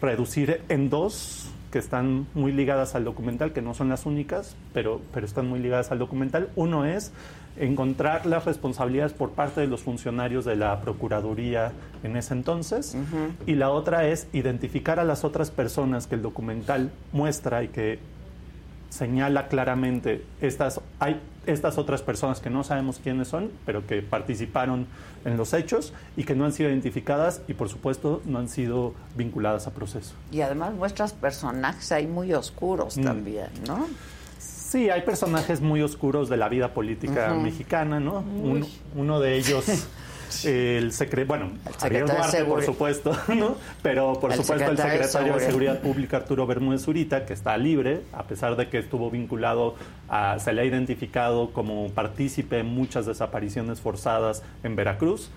reducir 0.02 0.62
en 0.70 0.90
dos 0.90 1.52
que 1.76 1.80
están 1.80 2.26
muy 2.34 2.54
ligadas 2.54 2.96
al 2.96 3.04
documental, 3.04 3.52
que 3.52 3.62
no 3.62 3.74
son 3.74 3.90
las 3.90 4.06
únicas, 4.06 4.56
pero, 4.74 5.02
pero 5.14 5.26
están 5.26 5.50
muy 5.50 5.60
ligadas 5.60 5.92
al 5.92 6.00
documental. 6.00 6.48
Uno 6.56 6.86
es 6.86 7.12
encontrar 7.58 8.26
las 8.26 8.46
responsabilidades 8.46 9.12
por 9.12 9.32
parte 9.32 9.60
de 9.60 9.68
los 9.68 9.82
funcionarios 9.82 10.46
de 10.46 10.56
la 10.56 10.80
Procuraduría 10.80 11.74
en 12.02 12.16
ese 12.16 12.34
entonces, 12.34 12.96
y 13.46 13.56
la 13.56 13.72
otra 13.72 14.08
es 14.08 14.30
identificar 14.32 15.02
a 15.02 15.04
las 15.04 15.26
otras 15.26 15.52
personas 15.52 16.08
que 16.08 16.16
el 16.16 16.22
documental 16.22 16.92
muestra 17.12 17.62
y 17.62 17.68
que 17.68 18.00
señala 18.96 19.48
claramente 19.50 20.24
estas 20.42 20.80
hay 21.00 21.20
estas 21.46 21.78
otras 21.78 22.02
personas 22.02 22.40
que 22.40 22.50
no 22.50 22.64
sabemos 22.64 23.00
quiénes 23.04 23.28
son, 23.28 23.52
pero 23.68 23.86
que 23.86 24.02
participaron 24.02 24.88
en 25.26 25.38
los 25.38 25.54
hechos 25.54 25.94
y 26.18 26.24
que 26.24 26.34
no 26.34 26.46
han 26.46 26.52
sido 26.54 26.70
identificadas 26.70 27.42
y 27.48 27.54
por 27.54 27.70
supuesto 27.70 28.22
no 28.26 28.40
han 28.40 28.50
sido 28.50 28.96
vinculadas 29.16 29.68
a 29.68 29.72
proceso. 29.72 30.16
Y 30.32 30.42
además 30.42 30.74
muestras 30.74 31.14
personajes 31.14 31.92
ahí 31.92 32.08
muy 32.08 32.34
oscuros 32.34 32.98
Mm. 32.98 33.04
también, 33.04 33.48
¿no? 33.68 33.86
Sí, 34.40 34.90
hay 34.90 35.02
personajes 35.04 35.62
muy 35.62 35.82
oscuros 35.84 36.30
de 36.30 36.38
la 36.38 36.50
vida 36.50 36.74
política 36.74 37.34
mexicana, 37.36 38.00
¿no? 38.00 38.24
Uno 38.96 39.20
de 39.20 39.38
ellos, 39.38 39.66
el 40.44 40.92
secretario, 40.92 41.28
bueno, 41.28 41.52
secretario 41.78 42.06
de 42.06 42.14
Duarte, 42.14 42.46
por 42.46 42.64
supuesto, 42.64 43.18
¿no? 43.36 43.56
Pero 43.82 44.20
por 44.20 44.32
El 44.32 44.38
supuesto 44.38 44.72
el 44.72 44.78
secretario 44.78 45.00
de 45.00 45.08
secretario 45.08 45.34
de 45.36 45.46
Seguridad. 45.46 45.80
Pública, 45.82 46.18
Arturo 46.18 46.48
Bermúdez 46.48 46.84
Zurita, 46.84 47.26
que 47.26 47.34
está 47.34 47.58
libre, 47.58 48.02
a 48.14 48.24
pesar 48.24 48.56
de 48.56 48.70
que 48.70 48.78
estuvo 48.78 49.10
vinculado, 49.12 49.76
a, 50.10 50.40
se 50.40 50.54
le 50.54 50.62
ha 50.62 50.66
identificado 50.66 51.52
como 51.52 51.90
partícipe 51.90 52.60
en 52.60 52.68
muchas 52.68 53.06
desapariciones 53.06 53.82
forzadas 53.82 54.44
en 54.64 54.76
Veracruz. 54.76 55.30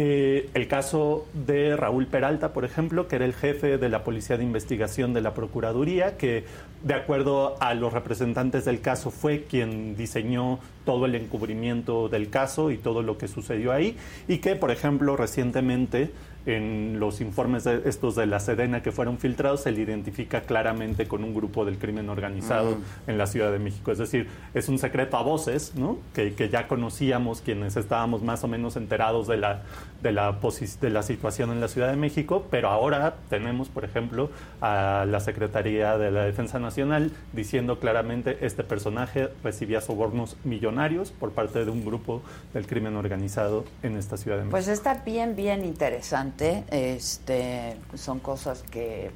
Eh, 0.00 0.48
el 0.54 0.68
caso 0.68 1.26
de 1.32 1.74
Raúl 1.74 2.06
Peralta, 2.06 2.52
por 2.52 2.64
ejemplo, 2.64 3.08
que 3.08 3.16
era 3.16 3.24
el 3.24 3.34
jefe 3.34 3.78
de 3.78 3.88
la 3.88 4.04
Policía 4.04 4.36
de 4.36 4.44
Investigación 4.44 5.12
de 5.12 5.20
la 5.20 5.34
Procuraduría, 5.34 6.16
que 6.16 6.44
de 6.84 6.94
acuerdo 6.94 7.56
a 7.58 7.74
los 7.74 7.92
representantes 7.92 8.64
del 8.64 8.80
caso 8.80 9.10
fue 9.10 9.46
quien 9.50 9.96
diseñó 9.96 10.60
todo 10.84 11.06
el 11.06 11.16
encubrimiento 11.16 12.08
del 12.08 12.30
caso 12.30 12.70
y 12.70 12.76
todo 12.76 13.02
lo 13.02 13.18
que 13.18 13.26
sucedió 13.26 13.72
ahí, 13.72 13.96
y 14.28 14.38
que, 14.38 14.54
por 14.54 14.70
ejemplo, 14.70 15.16
recientemente 15.16 16.12
en 16.56 16.98
los 16.98 17.20
informes 17.20 17.64
de 17.64 17.82
estos 17.84 18.16
de 18.16 18.26
la 18.26 18.40
Sedena 18.40 18.82
que 18.82 18.92
fueron 18.92 19.18
filtrados 19.18 19.62
se 19.62 19.72
le 19.72 19.82
identifica 19.82 20.42
claramente 20.42 21.06
con 21.06 21.24
un 21.24 21.34
grupo 21.34 21.64
del 21.64 21.78
crimen 21.78 22.08
organizado 22.08 22.72
Mm. 22.76 23.10
en 23.10 23.18
la 23.18 23.26
Ciudad 23.26 23.52
de 23.52 23.58
México. 23.58 23.92
Es 23.92 23.98
decir, 23.98 24.28
es 24.54 24.68
un 24.68 24.78
secreto 24.78 25.16
a 25.16 25.22
voces, 25.22 25.74
¿no? 25.74 25.98
Que, 26.14 26.34
que 26.34 26.48
ya 26.48 26.68
conocíamos 26.68 27.40
quienes 27.40 27.76
estábamos 27.76 28.22
más 28.22 28.44
o 28.44 28.48
menos 28.48 28.76
enterados 28.76 29.26
de 29.26 29.36
la, 29.36 29.62
de, 30.02 30.12
la 30.12 30.36
de 30.80 30.90
la 30.90 31.02
situación 31.02 31.50
en 31.50 31.60
la 31.60 31.68
Ciudad 31.68 31.90
de 31.90 31.96
México, 31.96 32.46
pero 32.50 32.68
ahora 32.68 33.16
tenemos, 33.28 33.68
por 33.68 33.84
ejemplo, 33.84 34.30
a 34.60 35.04
la 35.08 35.20
Secretaría 35.20 35.98
de 35.98 36.10
la 36.10 36.24
Defensa 36.24 36.58
Nacional 36.58 37.12
diciendo 37.32 37.78
claramente 37.78 38.38
este 38.42 38.64
personaje 38.64 39.28
recibía 39.44 39.80
sobornos 39.80 40.36
millonarios 40.44 41.10
por 41.10 41.32
parte 41.32 41.64
de 41.64 41.70
un 41.70 41.84
grupo 41.84 42.22
del 42.54 42.66
crimen 42.66 42.96
organizado 42.96 43.64
en 43.82 43.96
esta 43.96 44.16
Ciudad 44.16 44.36
de 44.38 44.44
México. 44.44 44.56
Pues 44.56 44.68
está 44.68 45.02
bien, 45.04 45.36
bien 45.36 45.64
interesante. 45.64 46.37
Este, 46.70 47.76
son 47.94 48.20
cosas 48.20 48.62
que 48.70 49.10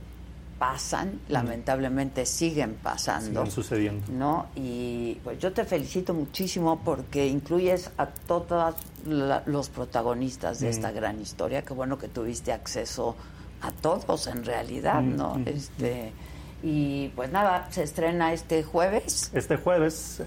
pasan, 0.59 1.21
lamentablemente 1.29 2.25
siguen 2.25 2.75
pasando. 2.81 3.41
Siguen 3.41 3.51
sucediendo. 3.51 4.13
¿no? 4.13 4.47
Y 4.55 5.15
pues 5.25 5.39
yo 5.41 5.53
te 5.53 5.65
felicito 5.65 6.15
muchísimo 6.15 6.81
porque 6.85 7.27
incluyes 7.27 7.91
a 7.99 8.07
todos 8.07 8.75
los 9.47 9.69
protagonistas 9.71 10.61
de 10.61 10.67
Mm. 10.69 10.71
esta 10.71 10.91
gran 10.93 11.21
historia. 11.21 11.63
Qué 11.63 11.73
bueno 11.75 11.99
que 11.99 12.07
tuviste 12.09 12.53
acceso 12.53 13.17
a 13.61 13.73
todos 13.73 14.27
en 14.29 14.45
realidad, 14.45 15.01
Mm, 15.03 15.17
¿no? 15.17 15.35
mm, 15.35 15.49
Este 15.49 16.13
y 16.63 17.09
pues 17.17 17.33
nada, 17.33 17.67
se 17.73 17.83
estrena 17.83 18.33
este 18.33 18.63
jueves 18.63 19.31
Este 19.35 19.57
jueves 19.57 20.23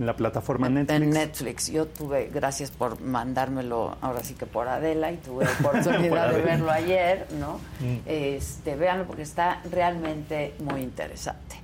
en 0.00 0.06
la 0.06 0.16
plataforma 0.16 0.68
Netflix. 0.70 1.02
en 1.02 1.10
Netflix. 1.10 1.66
Yo 1.70 1.86
tuve, 1.86 2.30
gracias 2.32 2.70
por 2.70 3.00
mandármelo, 3.02 3.96
ahora 4.00 4.24
sí 4.24 4.32
que 4.34 4.46
por 4.46 4.66
Adela, 4.66 5.12
y 5.12 5.18
tuve 5.18 5.44
oportunidad 5.60 6.26
Por 6.30 6.36
de 6.36 6.42
verlo 6.42 6.70
ayer, 6.70 7.26
¿no? 7.38 7.58
Mm. 7.80 7.98
Este, 8.06 8.76
véanlo 8.76 9.04
porque 9.06 9.22
está 9.22 9.60
realmente 9.70 10.54
muy 10.60 10.80
interesante. 10.80 11.56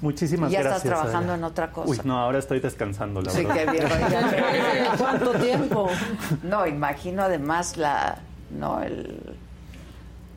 Muchísimas 0.00 0.52
¿Ya 0.52 0.60
gracias. 0.60 0.84
estás 0.84 0.98
trabajando 1.00 1.32
Adela. 1.32 1.46
en 1.46 1.50
otra 1.52 1.70
cosa? 1.72 1.90
Uy, 1.90 2.00
no, 2.04 2.18
ahora 2.18 2.38
estoy 2.38 2.60
descansando, 2.60 3.20
la 3.22 3.30
Sí, 3.32 3.44
verdad. 3.44 3.64
qué 3.64 3.70
bien. 3.72 3.88
ya- 3.88 4.94
¿Cuánto 4.98 5.32
tiempo? 5.32 5.88
No, 6.44 6.66
imagino 6.68 7.22
además 7.24 7.76
la, 7.76 8.18
no, 8.56 8.80
el, 8.82 9.18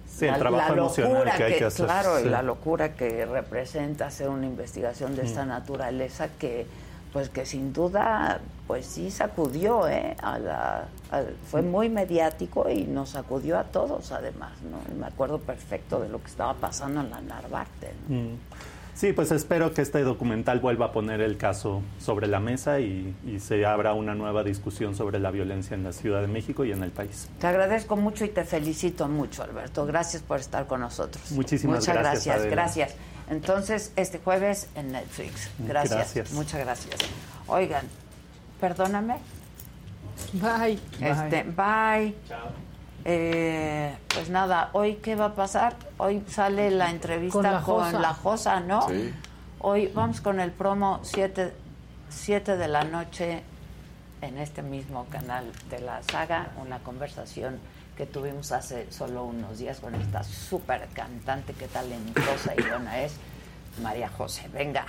Sí, 0.07 0.25
el 0.25 0.31
la, 0.31 0.37
trabajo 0.39 0.73
la 0.73 0.81
emocional 0.81 1.13
locura 1.13 1.35
que 1.37 1.43
hay 1.43 1.57
que 1.59 1.65
hacer, 1.65 1.85
claro, 1.85 2.19
y 2.19 2.23
sí. 2.23 2.29
la 2.29 2.41
locura 2.41 2.93
que 2.93 3.25
representa 3.27 4.07
hacer 4.07 4.29
una 4.29 4.47
investigación 4.47 5.15
de 5.15 5.23
esta 5.23 5.45
Mm. 5.45 5.49
naturaleza 5.49 6.29
que, 6.39 6.65
pues 7.17 7.29
que 7.29 7.47
sin 7.47 7.73
duda, 7.73 8.39
pues 8.67 8.85
sí 8.85 9.09
sacudió, 9.09 9.87
¿eh? 9.87 10.15
A 10.21 10.37
la, 10.37 10.85
a- 11.09 11.23
fue 11.49 11.63
muy 11.63 11.89
mediático 11.89 12.69
y 12.69 12.83
nos 12.83 13.09
sacudió 13.09 13.57
a 13.57 13.63
todos, 13.63 14.11
además, 14.11 14.51
¿no? 14.61 14.77
Y 14.93 14.99
me 14.99 15.07
acuerdo 15.07 15.39
perfecto 15.39 15.99
de 15.99 16.09
lo 16.09 16.19
que 16.21 16.27
estaba 16.27 16.53
pasando 16.53 17.01
en 17.01 17.09
la 17.09 17.19
Narvarte. 17.21 17.91
¿no? 18.07 18.15
Mm. 18.19 18.37
Sí, 18.97 19.13
pues 19.13 19.31
espero 19.31 19.75
que 19.75 19.83
este 19.83 20.01
documental 20.01 20.59
vuelva 20.59 20.87
a 20.87 20.91
poner 20.91 21.21
el 21.21 21.37
caso 21.37 21.83
sobre 21.99 22.25
la 22.25 22.39
mesa 22.39 22.79
y, 22.79 23.15
y 23.27 23.39
se 23.39 23.63
abra 23.63 23.93
una 23.93 24.15
nueva 24.15 24.43
discusión 24.43 24.95
sobre 24.95 25.19
la 25.19 25.29
violencia 25.29 25.75
en 25.75 25.83
la 25.83 25.93
Ciudad 25.93 26.19
de 26.21 26.27
México 26.27 26.65
y 26.65 26.71
en 26.71 26.81
el 26.81 26.89
país. 26.89 27.29
Te 27.39 27.45
agradezco 27.45 27.95
mucho 27.95 28.25
y 28.25 28.29
te 28.29 28.43
felicito 28.43 29.07
mucho, 29.07 29.43
Alberto. 29.43 29.85
Gracias 29.85 30.23
por 30.23 30.39
estar 30.39 30.65
con 30.65 30.79
nosotros. 30.79 31.31
Muchísimas 31.31 31.81
Muchas 31.81 31.93
gracias, 31.93 32.25
gracias, 32.25 32.35
Adela. 32.37 32.51
gracias. 32.51 32.95
Entonces, 33.29 33.91
este 33.97 34.17
jueves 34.17 34.67
en 34.73 34.91
Netflix. 34.91 35.51
Gracias. 35.59 35.93
Gracias. 35.93 36.31
Muchas 36.31 36.59
gracias. 36.59 36.95
Oigan, 37.45 37.85
perdóname. 38.59 39.17
Bye. 40.33 40.79
Este, 40.99 41.43
bye. 41.43 42.15
Eh, 43.09 43.95
pues 44.13 44.29
nada, 44.29 44.69
hoy 44.73 44.95
qué 44.95 45.15
va 45.15 45.27
a 45.27 45.33
pasar? 45.33 45.77
Hoy 45.95 46.21
sale 46.27 46.69
la 46.71 46.89
entrevista 46.89 47.61
Con 47.61 47.81
con 47.81 47.93
la 47.93 47.99
la, 48.01 48.13
Josa. 48.13 48.59
¿no? 48.59 48.85
Sí. 48.89 49.13
Hoy 49.59 49.87
vamos 49.87 50.19
con 50.19 50.41
el 50.41 50.51
promo 50.51 50.99
7 51.03 51.53
de 52.57 52.67
la 52.67 52.83
noche 52.83 53.43
en 54.21 54.37
este 54.37 54.61
mismo 54.61 55.05
canal 55.05 55.49
de 55.69 55.79
la 55.79 56.03
saga, 56.03 56.51
una 56.61 56.79
conversación 56.79 57.59
que 57.95 58.05
tuvimos 58.05 58.51
hace 58.51 58.91
solo 58.91 59.23
unos 59.23 59.57
días 59.57 59.79
con 59.79 59.95
esta 59.95 60.25
súper 60.25 60.89
cantante 60.89 61.53
que 61.53 61.69
talentosa 61.69 62.55
y 62.57 62.61
buena 62.61 62.99
es, 62.99 63.13
María 63.81 64.09
José. 64.09 64.49
Venga. 64.53 64.85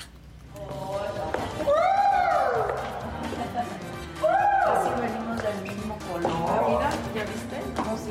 Casi 4.64 5.00
venimos 5.00 5.40
del 5.40 5.77
mismo 6.18 6.46
color. 6.46 6.68
Mira, 6.68 6.90
¿ya 7.14 7.24
viste? 7.24 7.62
¿Cómo 7.76 7.96
se 7.96 8.10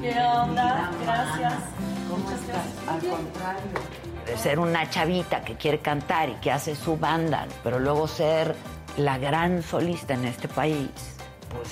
¿Qué 0.00 0.20
onda? 0.20 0.90
Gracias. 1.02 1.54
¿Cómo 2.10 2.30
estás? 2.30 2.66
Al 2.88 3.00
contrario. 3.10 3.62
De 4.26 4.36
ser 4.38 4.58
una 4.58 4.88
chavita 4.90 5.42
que 5.42 5.56
quiere 5.56 5.80
cantar 5.80 6.28
y 6.30 6.34
que 6.36 6.50
hace 6.50 6.74
su 6.76 6.96
banda, 6.96 7.46
pero 7.62 7.78
luego 7.78 8.08
ser 8.08 8.54
la 8.96 9.18
gran 9.18 9.62
solista 9.62 10.14
en 10.14 10.24
este 10.24 10.48
país, 10.48 10.88
pues 11.50 11.68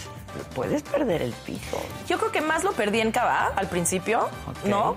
puedes 0.54 0.82
perder 0.82 1.22
el 1.22 1.32
piso. 1.32 1.78
Yo 2.08 2.18
creo 2.18 2.30
que 2.32 2.40
más 2.40 2.64
lo 2.64 2.72
perdí 2.72 3.00
en 3.00 3.12
Cava 3.12 3.52
al 3.56 3.68
principio, 3.68 4.28
¿no? 4.64 4.96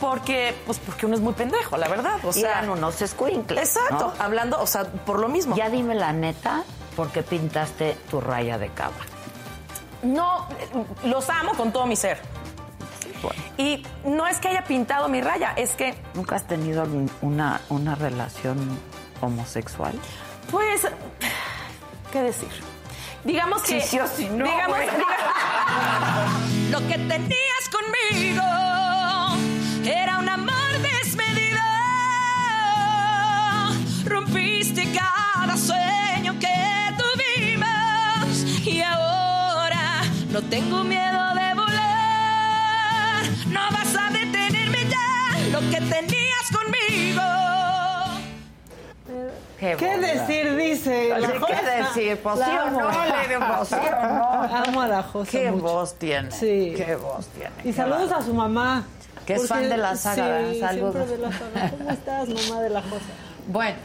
Porque, 0.00 0.54
pues 0.64 0.78
porque 0.78 1.06
uno 1.06 1.16
es 1.16 1.20
muy 1.20 1.32
pendejo, 1.32 1.76
la 1.76 1.88
verdad. 1.88 2.18
O 2.24 2.30
Y 2.30 2.34
sea, 2.34 2.58
eran 2.58 2.70
unos 2.70 3.02
escuincles, 3.02 3.76
Exacto, 3.76 4.14
¿no? 4.16 4.22
hablando, 4.24 4.60
o 4.60 4.66
sea, 4.66 4.84
por 4.84 5.18
lo 5.18 5.28
mismo. 5.28 5.56
Ya 5.56 5.68
dime 5.70 5.94
la 5.96 6.12
neta, 6.12 6.62
¿por 6.98 7.12
qué 7.12 7.22
pintaste 7.22 7.96
tu 8.10 8.20
raya 8.20 8.58
de 8.58 8.70
cabra? 8.70 9.04
No, 10.02 10.48
los 11.04 11.30
amo 11.30 11.52
con 11.52 11.70
todo 11.72 11.86
mi 11.86 11.94
ser. 11.94 12.18
Y 13.56 13.84
no 14.04 14.26
es 14.26 14.38
que 14.38 14.48
haya 14.48 14.64
pintado 14.64 15.08
mi 15.08 15.20
raya, 15.20 15.52
es 15.56 15.76
que. 15.76 15.94
¿Nunca 16.14 16.34
has 16.34 16.46
tenido 16.48 16.84
una, 17.22 17.60
una 17.68 17.94
relación 17.94 18.58
homosexual? 19.20 19.92
Pues, 20.50 20.82
¿qué 22.12 22.22
decir? 22.22 22.48
Digamos 23.22 23.62
que. 23.62 23.80
Sí, 23.80 23.98
sí 24.16 24.28
no, 24.28 24.44
digamos, 24.44 24.76
güey. 24.76 24.88
diga- 24.88 26.70
Lo 26.72 26.78
que 26.88 26.98
tenías 26.98 27.64
conmigo 27.70 28.42
era 29.84 30.18
un 30.18 30.28
amor 30.28 30.70
desmedido. 30.82 31.60
Rompiste 34.04 34.88
cada 34.92 35.56
sueño 35.56 36.34
que 36.38 36.46
y 38.68 38.82
ahora 38.82 40.02
no 40.30 40.42
tengo 40.42 40.84
miedo 40.84 41.34
de 41.34 41.54
volar. 41.54 43.22
No 43.48 43.60
vas 43.72 43.96
a 43.96 44.10
detenerme 44.10 44.84
ya. 44.88 45.50
Lo 45.52 45.60
que 45.70 45.80
tenías 45.80 46.50
conmigo. 46.52 47.22
¿Qué, 49.58 49.98
decir, 49.98 50.56
dice? 50.56 51.08
La 51.18 51.32
¿qué 51.32 51.70
decir? 51.82 52.18
Pues 52.22 52.38
La 52.38 52.46
sí 52.46 52.52
o 52.52 52.70
no, 52.70 52.88
pues 52.88 53.68
sí 53.68 53.74
o 53.74 54.08
no. 54.08 54.42
Amo 54.54 54.82
a 54.82 54.88
la 54.88 55.02
Josa 55.02 55.30
Qué 55.30 55.50
mucho. 55.50 55.62
voz 55.62 55.94
tiene. 55.94 56.30
Sí. 56.30 56.74
Qué 56.76 56.96
voz 56.96 57.26
tiene. 57.28 57.50
Y 57.60 57.62
Qué 57.64 57.72
saludos 57.72 58.12
a 58.12 58.22
su 58.22 58.34
mamá. 58.34 58.84
Que 59.26 59.34
es 59.34 59.48
fan 59.48 59.68
de 59.68 59.76
la 59.76 59.96
saga. 59.96 60.40
Saludos. 60.60 60.94
siempre 60.94 61.16
de 61.16 61.18
la 61.18 61.32
saga. 61.32 61.70
¿Cómo 61.70 61.90
estás, 61.90 62.28
mamá 62.28 62.62
de 62.62 62.70
la 62.70 62.82
Josa? 62.82 63.04
Bueno, 63.48 63.76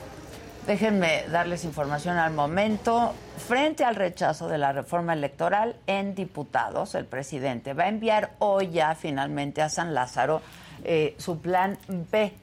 déjenme 0.66 1.26
darles 1.30 1.66
información 1.66 2.18
al 2.18 2.34
momento. 2.34 3.14
Frente 3.38 3.84
al 3.84 3.96
rechazo 3.96 4.48
de 4.48 4.58
la 4.58 4.72
reforma 4.72 5.14
electoral 5.14 5.76
en 5.88 6.16
diputados, 6.16 6.96
el 6.96 7.06
presidente 7.06 7.74
va 7.74 7.84
a 7.84 7.90
enviar 7.90 8.32
hoy 8.40 8.70
ya 8.72 8.96
finalmente 8.96 9.62
a 9.62 9.70
San 9.70 9.94
Lázaro 9.94 10.42
eh, 10.84 11.16
su 11.18 11.40
plan 11.40 11.78
B, 12.12 12.34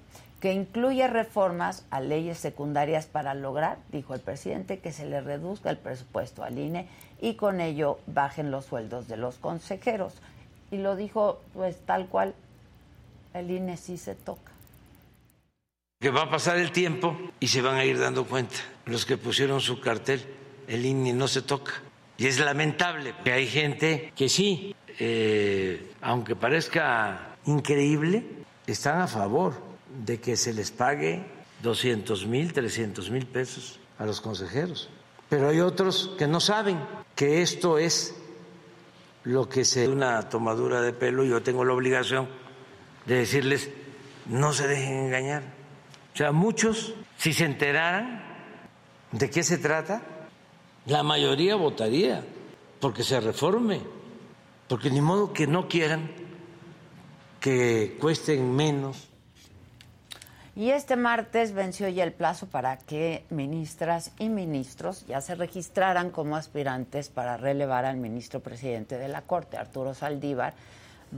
que 0.41 0.53
incluye 0.53 1.07
reformas 1.09 1.85
a 1.91 2.01
leyes 2.01 2.39
secundarias 2.39 3.07
para 3.07 3.35
lograr, 3.35 3.79
dijo 3.91 4.15
el 4.15 4.21
presidente, 4.21 4.79
que 4.79 4.93
se 4.93 5.07
le 5.07 5.21
reduzca 5.21 5.71
el 5.71 5.79
presupuesto 5.79 6.43
al 6.43 6.59
INE 6.59 6.89
y 7.21 7.35
con 7.35 7.61
ello 7.61 7.99
bajen 8.07 8.51
los 8.51 8.67
sueldos 8.67 9.09
de 9.09 9.17
los 9.17 9.37
consejeros. 9.37 10.15
Y 10.71 10.79
lo 10.79 10.97
dijo 10.97 11.41
pues 11.55 11.79
tal 11.85 12.07
cual, 12.07 12.35
el 13.35 13.51
INE 13.51 13.77
sí 13.77 13.97
se 13.97 14.15
toca. 14.15 14.50
Que 16.01 16.09
va 16.09 16.23
a 16.23 16.31
pasar 16.31 16.57
el 16.57 16.73
tiempo 16.73 17.15
y 17.41 17.49
se 17.49 17.61
van 17.61 17.77
a 17.77 17.85
ir 17.85 17.99
dando 17.99 18.25
cuenta. 18.25 18.57
Los 18.87 19.05
que 19.05 19.19
pusieron 19.19 19.61
su 19.61 19.81
cartel, 19.81 20.25
el 20.67 20.87
INE 20.87 21.13
no 21.13 21.29
se 21.29 21.43
toca. 21.43 21.73
Y 22.17 22.27
es 22.27 22.39
lamentable 22.39 23.15
que 23.23 23.33
hay 23.33 23.47
gente 23.47 24.11
que 24.17 24.31
sí, 24.31 24.75
eh, 24.99 25.93
aunque 26.01 26.35
parezca 26.35 27.37
increíble, 27.45 28.25
están 28.67 29.03
a 29.03 29.09
favor 29.09 29.53
de 30.07 30.19
que 30.19 30.39
se 30.39 30.55
les 30.55 30.71
pague 30.71 31.23
200 31.63 32.27
mil, 32.27 32.55
300 32.55 33.11
mil 33.11 33.27
pesos 33.27 33.79
a 33.99 34.07
los 34.07 34.23
consejeros. 34.23 34.89
Pero 35.29 35.51
hay 35.51 35.61
otros 35.61 36.13
que 36.17 36.27
no 36.27 36.41
saben 36.41 36.79
que 37.15 37.43
esto 37.43 37.77
es 37.77 38.15
lo 39.25 39.51
que 39.51 39.67
se 39.67 39.87
una 39.87 40.31
tomadura 40.31 40.81
de 40.81 40.95
pelo. 40.95 41.25
Yo 41.25 41.43
tengo 41.43 41.63
la 41.63 41.75
obligación 41.75 42.27
de 43.05 43.17
decirles, 43.17 43.69
no 44.25 44.55
se 44.55 44.67
dejen 44.67 44.95
engañar. 44.95 45.60
Sea, 46.21 46.33
muchos, 46.33 46.93
si 47.17 47.33
se 47.33 47.47
enteraran 47.47 48.23
de 49.11 49.31
qué 49.31 49.43
se 49.43 49.57
trata, 49.57 50.03
la 50.85 51.03
mayoría 51.03 51.57
votaría 51.57 52.23
porque 52.79 53.05
se 53.05 53.19
reforme, 53.21 53.81
porque 54.69 54.91
ni 54.91 55.01
modo 55.01 55.33
que 55.33 55.47
no 55.47 55.67
quieran 55.67 56.11
que 57.41 57.97
cuesten 57.99 58.55
menos. 58.55 59.09
Y 60.55 60.73
este 60.73 60.97
martes 60.97 61.55
venció 61.55 61.89
ya 61.89 62.05
el 62.05 62.13
plazo 62.13 62.49
para 62.49 62.77
que 62.77 63.25
ministras 63.31 64.13
y 64.19 64.29
ministros 64.29 65.07
ya 65.07 65.23
se 65.23 65.37
registraran 65.37 66.11
como 66.11 66.37
aspirantes 66.37 67.09
para 67.09 67.39
relevar 67.39 67.87
al 67.87 67.97
ministro 67.97 68.41
presidente 68.41 68.99
de 68.99 69.09
la 69.09 69.23
Corte, 69.23 69.57
Arturo 69.57 69.95
Saldívar. 69.95 70.53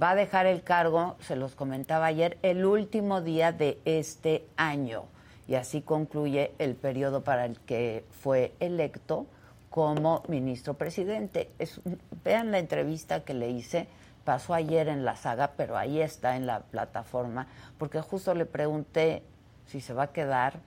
Va 0.00 0.10
a 0.10 0.14
dejar 0.14 0.46
el 0.46 0.62
cargo, 0.62 1.16
se 1.20 1.36
los 1.36 1.54
comentaba 1.54 2.06
ayer, 2.06 2.38
el 2.42 2.64
último 2.64 3.20
día 3.20 3.52
de 3.52 3.78
este 3.84 4.46
año. 4.56 5.04
Y 5.46 5.54
así 5.54 5.82
concluye 5.82 6.52
el 6.58 6.74
periodo 6.74 7.22
para 7.24 7.44
el 7.44 7.58
que 7.60 8.04
fue 8.10 8.54
electo 8.58 9.26
como 9.68 10.22
ministro 10.28 10.74
presidente. 10.74 11.50
Es, 11.58 11.80
vean 12.24 12.52
la 12.52 12.58
entrevista 12.58 13.24
que 13.24 13.34
le 13.34 13.50
hice, 13.50 13.86
pasó 14.24 14.54
ayer 14.54 14.88
en 14.88 15.04
la 15.04 15.16
saga, 15.16 15.52
pero 15.56 15.76
ahí 15.76 16.00
está 16.00 16.36
en 16.36 16.46
la 16.46 16.60
plataforma, 16.60 17.48
porque 17.78 18.00
justo 18.00 18.34
le 18.34 18.46
pregunté 18.46 19.22
si 19.66 19.80
se 19.80 19.92
va 19.92 20.04
a 20.04 20.12
quedar 20.12 20.60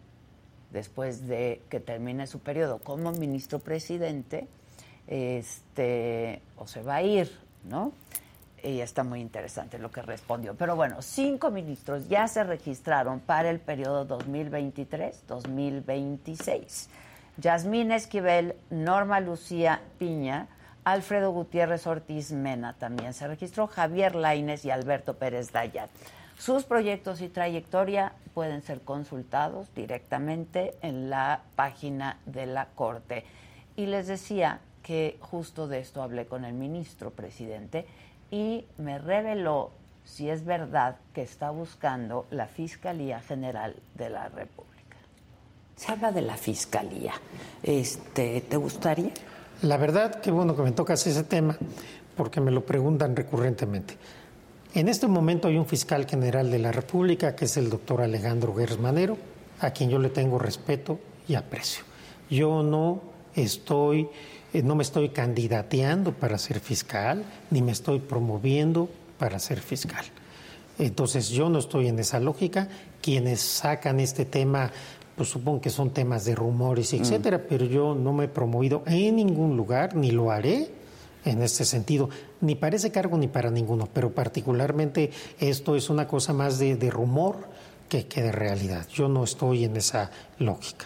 después 0.72 1.28
de 1.28 1.62
que 1.70 1.80
termine 1.80 2.28
su 2.28 2.40
periodo 2.40 2.80
como 2.80 3.12
ministro 3.12 3.60
presidente, 3.60 4.48
este, 5.08 6.42
o 6.58 6.68
se 6.68 6.84
va 6.84 6.96
a 6.96 7.02
ir, 7.02 7.32
¿no? 7.64 7.92
Y 8.66 8.82
está 8.82 9.04
muy 9.04 9.22
interesante 9.22 9.78
lo 9.78 9.92
que 9.92 10.02
respondió. 10.02 10.56
Pero 10.56 10.76
bueno, 10.76 11.04
cinco 11.04 11.52
ministros 11.52 12.10
ya 12.10 12.28
se 12.28 12.44
registraron 12.44 13.20
para 13.20 13.52
el 13.52 13.60
periodo 13.60 14.08
2023-2026. 14.08 16.88
Yasmín 17.38 17.92
Esquivel, 17.92 18.56
Norma 18.72 19.20
Lucía 19.20 19.84
Piña, 20.00 20.48
Alfredo 20.84 21.30
Gutiérrez 21.32 21.86
Ortiz 21.86 22.32
Mena 22.32 22.74
también 22.74 23.14
se 23.14 23.28
registró, 23.28 23.68
Javier 23.68 24.16
Laines 24.16 24.66
y 24.66 24.72
Alberto 24.72 25.14
Pérez 25.16 25.52
Dayat. 25.52 25.92
Sus 26.40 26.64
proyectos 26.64 27.22
y 27.22 27.30
trayectoria 27.30 28.14
pueden 28.34 28.64
ser 28.64 28.82
consultados 28.82 29.72
directamente 29.76 30.74
en 30.82 31.12
la 31.12 31.42
página 31.56 32.18
de 32.26 32.48
la 32.48 32.70
Corte. 32.74 33.26
Y 33.76 33.86
les 33.86 34.08
decía 34.08 34.62
que 34.82 35.18
justo 35.20 35.68
de 35.68 35.78
esto 35.80 36.02
hablé 36.04 36.26
con 36.26 36.46
el 36.46 36.54
ministro 36.54 37.12
presidente 37.12 37.86
y 38.36 38.66
me 38.78 39.00
reveló 39.00 39.72
si 40.04 40.30
es 40.30 40.44
verdad 40.44 40.98
que 41.14 41.22
está 41.22 41.52
buscando 41.52 42.26
la 42.32 42.48
Fiscalía 42.48 43.22
General 43.22 43.74
de 43.94 44.10
la 44.10 44.28
República. 44.28 44.98
Se 45.78 45.94
habla 45.94 46.12
de 46.12 46.22
la 46.22 46.36
Fiscalía. 46.36 47.14
Este, 47.64 48.42
¿Te 48.42 48.58
gustaría? 48.58 49.12
La 49.62 49.78
verdad, 49.78 50.20
qué 50.20 50.32
bueno 50.32 50.54
que 50.54 50.64
me 50.64 50.74
tocas 50.74 51.08
ese 51.08 51.24
tema, 51.24 51.58
porque 52.18 52.42
me 52.42 52.52
lo 52.52 52.66
preguntan 52.66 53.16
recurrentemente. 53.16 53.96
En 54.74 54.90
este 54.90 55.08
momento 55.08 55.48
hay 55.48 55.58
un 55.58 55.66
fiscal 55.66 56.06
general 56.06 56.52
de 56.52 56.60
la 56.60 56.74
República, 56.74 57.38
que 57.38 57.46
es 57.46 57.56
el 57.56 57.70
doctor 57.70 58.02
Alejandro 58.02 58.54
Gers 58.54 58.78
Manero, 58.78 59.18
a 59.62 59.72
quien 59.72 59.90
yo 59.90 59.98
le 59.98 60.10
tengo 60.10 60.38
respeto 60.40 61.00
y 61.26 61.36
aprecio. 61.36 61.86
Yo 62.30 62.64
no 62.64 63.02
estoy, 63.34 64.10
eh, 64.56 64.64
no 64.64 64.76
me 64.76 64.84
estoy 64.84 65.10
candidateando 65.10 66.14
para 66.14 66.38
ser 66.38 66.62
fiscal, 66.62 67.24
ni 67.52 67.62
me 67.62 67.74
estoy 67.74 68.00
promoviendo 68.00 68.90
para 69.20 69.38
ser 69.38 69.60
fiscal. 69.60 70.06
Entonces 70.80 71.30
yo 71.30 71.50
no 71.50 71.60
estoy 71.60 71.88
en 71.88 72.00
esa 72.00 72.22
lógica. 72.22 72.70
Quienes 73.02 73.42
sacan 73.42 74.00
este 74.00 74.24
tema, 74.24 74.72
pues 75.18 75.28
supongo 75.28 75.60
que 75.60 75.70
son 75.70 75.90
temas 75.90 76.24
de 76.24 76.36
rumores, 76.36 76.94
etcétera, 76.94 77.44
pero 77.50 77.66
yo 77.66 77.96
no 77.96 78.14
me 78.14 78.26
he 78.26 78.28
promovido 78.30 78.84
en 78.86 79.18
ningún 79.18 79.58
lugar, 79.58 79.94
ni 79.94 80.12
lo 80.12 80.32
haré 80.32 80.70
en 81.26 81.42
este 81.42 81.66
sentido, 81.66 82.10
ni 82.40 82.56
para 82.56 82.78
ese 82.78 82.92
cargo 82.92 83.18
ni 83.18 83.28
para 83.28 83.52
ninguno, 83.52 83.90
pero 83.92 84.14
particularmente 84.14 85.12
esto 85.40 85.76
es 85.76 85.90
una 85.90 86.08
cosa 86.08 86.34
más 86.34 86.60
de, 86.60 86.78
de 86.78 86.90
rumor 86.90 87.50
que, 87.90 88.08
que 88.08 88.22
de 88.22 88.32
realidad. 88.32 88.88
Yo 88.88 89.10
no 89.10 89.24
estoy 89.24 89.66
en 89.66 89.76
esa 89.76 90.12
lógica. 90.40 90.86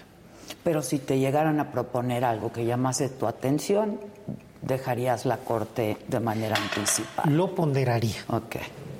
Pero 0.64 0.82
si 0.82 1.00
te 1.00 1.20
llegaran 1.20 1.60
a 1.60 1.72
proponer 1.72 2.26
algo 2.26 2.52
que 2.52 2.66
llamase 2.66 3.10
tu 3.10 3.28
atención, 3.28 4.00
dejarías 4.62 5.26
la 5.26 5.38
corte 5.38 5.98
de 6.08 6.20
manera 6.20 6.56
anticipada. 6.58 7.30
Lo 7.30 7.56
ponderaría. 7.56 8.24
Ok. 8.28 8.58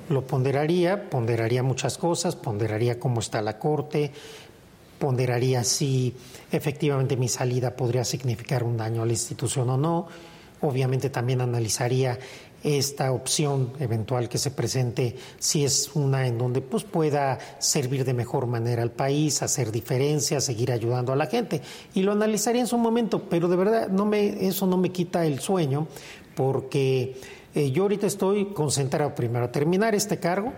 Lo 0.08 0.26
ponderaría, 0.26 1.08
ponderaría 1.08 1.62
muchas 1.62 1.96
cosas, 1.96 2.34
ponderaría 2.34 2.98
cómo 2.98 3.20
está 3.20 3.40
la 3.42 3.58
corte, 3.58 4.10
ponderaría 4.98 5.62
si 5.62 6.16
efectivamente 6.50 7.16
mi 7.16 7.28
salida 7.28 7.76
podría 7.76 8.04
significar 8.04 8.64
un 8.64 8.76
daño 8.76 9.02
a 9.02 9.06
la 9.06 9.12
institución 9.12 9.70
o 9.70 9.76
no. 9.76 10.08
Obviamente 10.62 11.10
también 11.10 11.40
analizaría 11.40 12.18
esta 12.62 13.12
opción 13.12 13.72
eventual 13.80 14.28
que 14.28 14.36
se 14.38 14.50
presente, 14.50 15.16
si 15.38 15.64
es 15.64 15.90
una 15.94 16.26
en 16.26 16.36
donde 16.38 16.60
pues 16.60 16.84
pueda 16.84 17.38
servir 17.58 18.04
de 18.04 18.12
mejor 18.14 18.46
manera 18.46 18.82
al 18.82 18.90
país, 18.90 19.42
hacer 19.42 19.72
diferencias, 19.72 20.44
seguir 20.44 20.70
ayudando 20.72 21.12
a 21.12 21.16
la 21.16 21.26
gente. 21.26 21.62
Y 21.94 22.02
lo 22.02 22.12
analizaría 22.12 22.60
en 22.60 22.66
su 22.66 22.76
momento, 22.78 23.22
pero 23.30 23.48
de 23.48 23.56
verdad 23.56 23.88
no 23.88 24.04
me, 24.04 24.46
eso 24.46 24.66
no 24.66 24.76
me 24.76 24.90
quita 24.90 25.24
el 25.24 25.40
sueño, 25.40 25.86
porque 26.34 27.16
eh, 27.54 27.70
yo 27.70 27.82
ahorita 27.84 28.06
estoy 28.06 28.46
concentrado 28.52 29.14
primero 29.14 29.46
a 29.46 29.52
terminar 29.52 29.94
este 29.94 30.18
cargo, 30.18 30.52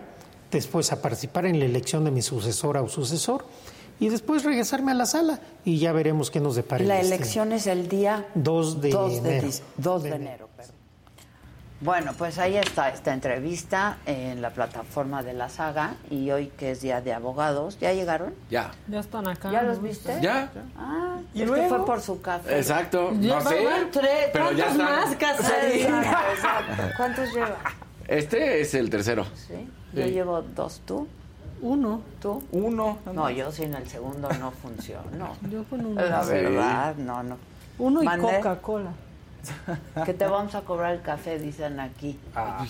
después 0.51 0.93
a 0.93 1.01
participar 1.01 1.47
en 1.47 1.59
la 1.59 1.65
elección 1.65 2.05
de 2.05 2.11
mi 2.11 2.21
sucesora 2.23 2.83
o 2.83 2.89
sucesor 2.89 3.45
y 4.01 4.09
después 4.09 4.45
regresarme 4.45 4.91
a 4.91 4.95
la 4.95 5.07
sala 5.07 5.41
y 5.65 5.79
ya 5.79 5.93
veremos 5.93 6.31
qué 6.31 6.41
nos 6.41 6.57
depara. 6.57 6.85
La 6.85 6.97
destino. 6.97 7.15
elección 7.17 7.53
es 7.53 7.67
el 7.67 7.89
día 7.89 8.27
2 8.35 8.81
de 8.81 8.91
2 8.91 9.11
de, 9.13 9.19
enero. 9.31 9.49
dis- 9.49 9.63
2 9.79 10.03
de 10.03 10.09
enero. 10.11 10.49
perdón. 10.57 10.72
Bueno, 11.83 12.13
pues 12.17 12.39
ahí 12.39 12.57
está 12.57 12.91
esta 12.91 13.13
entrevista 13.13 13.97
en 14.07 14.41
la 14.41 14.51
plataforma 14.51 15.25
de 15.25 15.33
la 15.33 15.49
saga 15.49 15.95
y 16.11 16.31
hoy 16.31 16.47
que 16.57 16.71
es 16.71 16.81
día 16.81 17.01
de 17.01 17.13
abogados, 17.13 17.77
¿ya 17.81 17.93
llegaron? 17.93 18.35
Ya. 18.51 18.71
Ya 18.87 19.01
están 19.01 19.27
acá. 19.27 19.51
¿Ya 19.51 19.63
los 19.65 19.83
viste? 19.83 20.17
Ya. 20.23 20.49
Ah, 20.79 21.17
¿Y 21.35 21.43
es 21.43 21.49
luego? 21.49 21.63
que 21.65 21.69
fue 21.69 21.85
por 21.85 22.01
su 22.01 22.23
café. 22.23 22.57
Exacto. 22.59 23.11
No 23.13 23.41
sé. 23.41 23.67
tres. 23.91 24.31
Pero 24.33 24.53
ya 24.53 24.67
¿Cuántos 24.67 24.87
están. 24.87 25.09
más, 25.11 25.17
Casarín? 25.17 25.81
Exacto, 25.87 26.19
exacto. 26.37 26.83
¿Cuántos 26.97 27.33
lleva? 27.35 27.57
Este 28.07 28.61
es 28.61 28.75
el 28.75 28.89
tercero. 28.89 29.25
Sí. 29.35 29.69
Yo 29.93 30.05
Sí. 30.05 30.11
llevo 30.13 30.41
dos, 30.43 30.81
¿tú? 30.87 31.09
Uno. 31.63 32.01
¿Tú? 32.21 32.45
Uno. 32.53 32.99
No, 33.13 33.29
yo 33.31 33.51
sin 33.51 33.75
el 33.75 33.89
segundo 33.89 34.29
no 34.39 34.53
funcionó. 34.53 35.37
Yo 35.51 35.65
con 35.65 35.85
uno. 35.85 36.01
La 36.01 36.23
Sí. 36.23 36.31
verdad, 36.31 36.95
no, 36.97 37.25
no. 37.25 37.37
Uno 37.79 38.03
y. 38.05 38.07
Coca-Cola. 38.21 38.91
Que 40.05 40.15
te 40.15 40.27
vamos 40.27 40.55
a 40.55 40.61
cobrar 40.63 40.93
el 40.95 41.03
café, 41.03 41.39
dicen 41.39 41.81
aquí. 41.81 42.19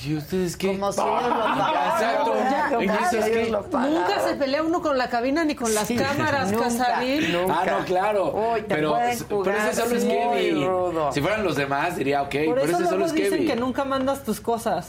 ¿Y 0.04 0.16
ustedes 0.16 0.56
qué? 0.56 0.68
Como 0.78 0.92
si 0.92 1.00
ellos 1.00 1.22
lo. 1.22 1.46
Exacto. 1.56 2.34
Ya, 2.50 2.68
¿Y 2.82 2.86
como 2.86 2.98
eso 3.00 3.10
si 3.10 3.16
es 3.18 3.26
ellos 3.26 3.46
qué? 3.46 3.50
lo. 3.76 3.80
Nunca 3.80 4.20
se 4.20 4.34
pelea 4.36 4.62
uno 4.62 4.80
con 4.82 4.96
la 4.98 5.08
cabina 5.08 5.44
ni 5.44 5.54
con 5.54 5.72
las 5.74 5.86
Sí, 5.86 5.96
cámaras, 5.96 6.50
nunca, 6.50 6.64
Casarín. 6.64 7.32
nunca. 7.32 7.60
Ah, 7.60 7.64
no, 7.66 7.84
claro. 7.84 8.32
Uy, 8.54 8.62
te 8.62 8.74
pero, 8.74 8.90
pueden 8.90 9.18
pero 9.28 9.50
ese 9.56 9.80
solo 9.82 9.96
es 9.96 10.04
Kevin. 10.04 10.66
rudo. 10.66 11.12
Si 11.12 11.20
fueran 11.20 11.44
los 11.44 11.56
demás, 11.56 11.96
diría, 11.96 12.22
ok, 12.22 12.30
Por 12.46 12.54
pero 12.54 12.60
eso 12.64 12.76
ese 12.80 12.88
solo 12.88 13.04
es 13.06 13.12
dicen 13.12 13.30
Kevin. 13.32 13.46
que 13.48 13.56
nunca 13.56 13.84
mandas 13.84 14.24
tus 14.24 14.40
cosas. 14.40 14.88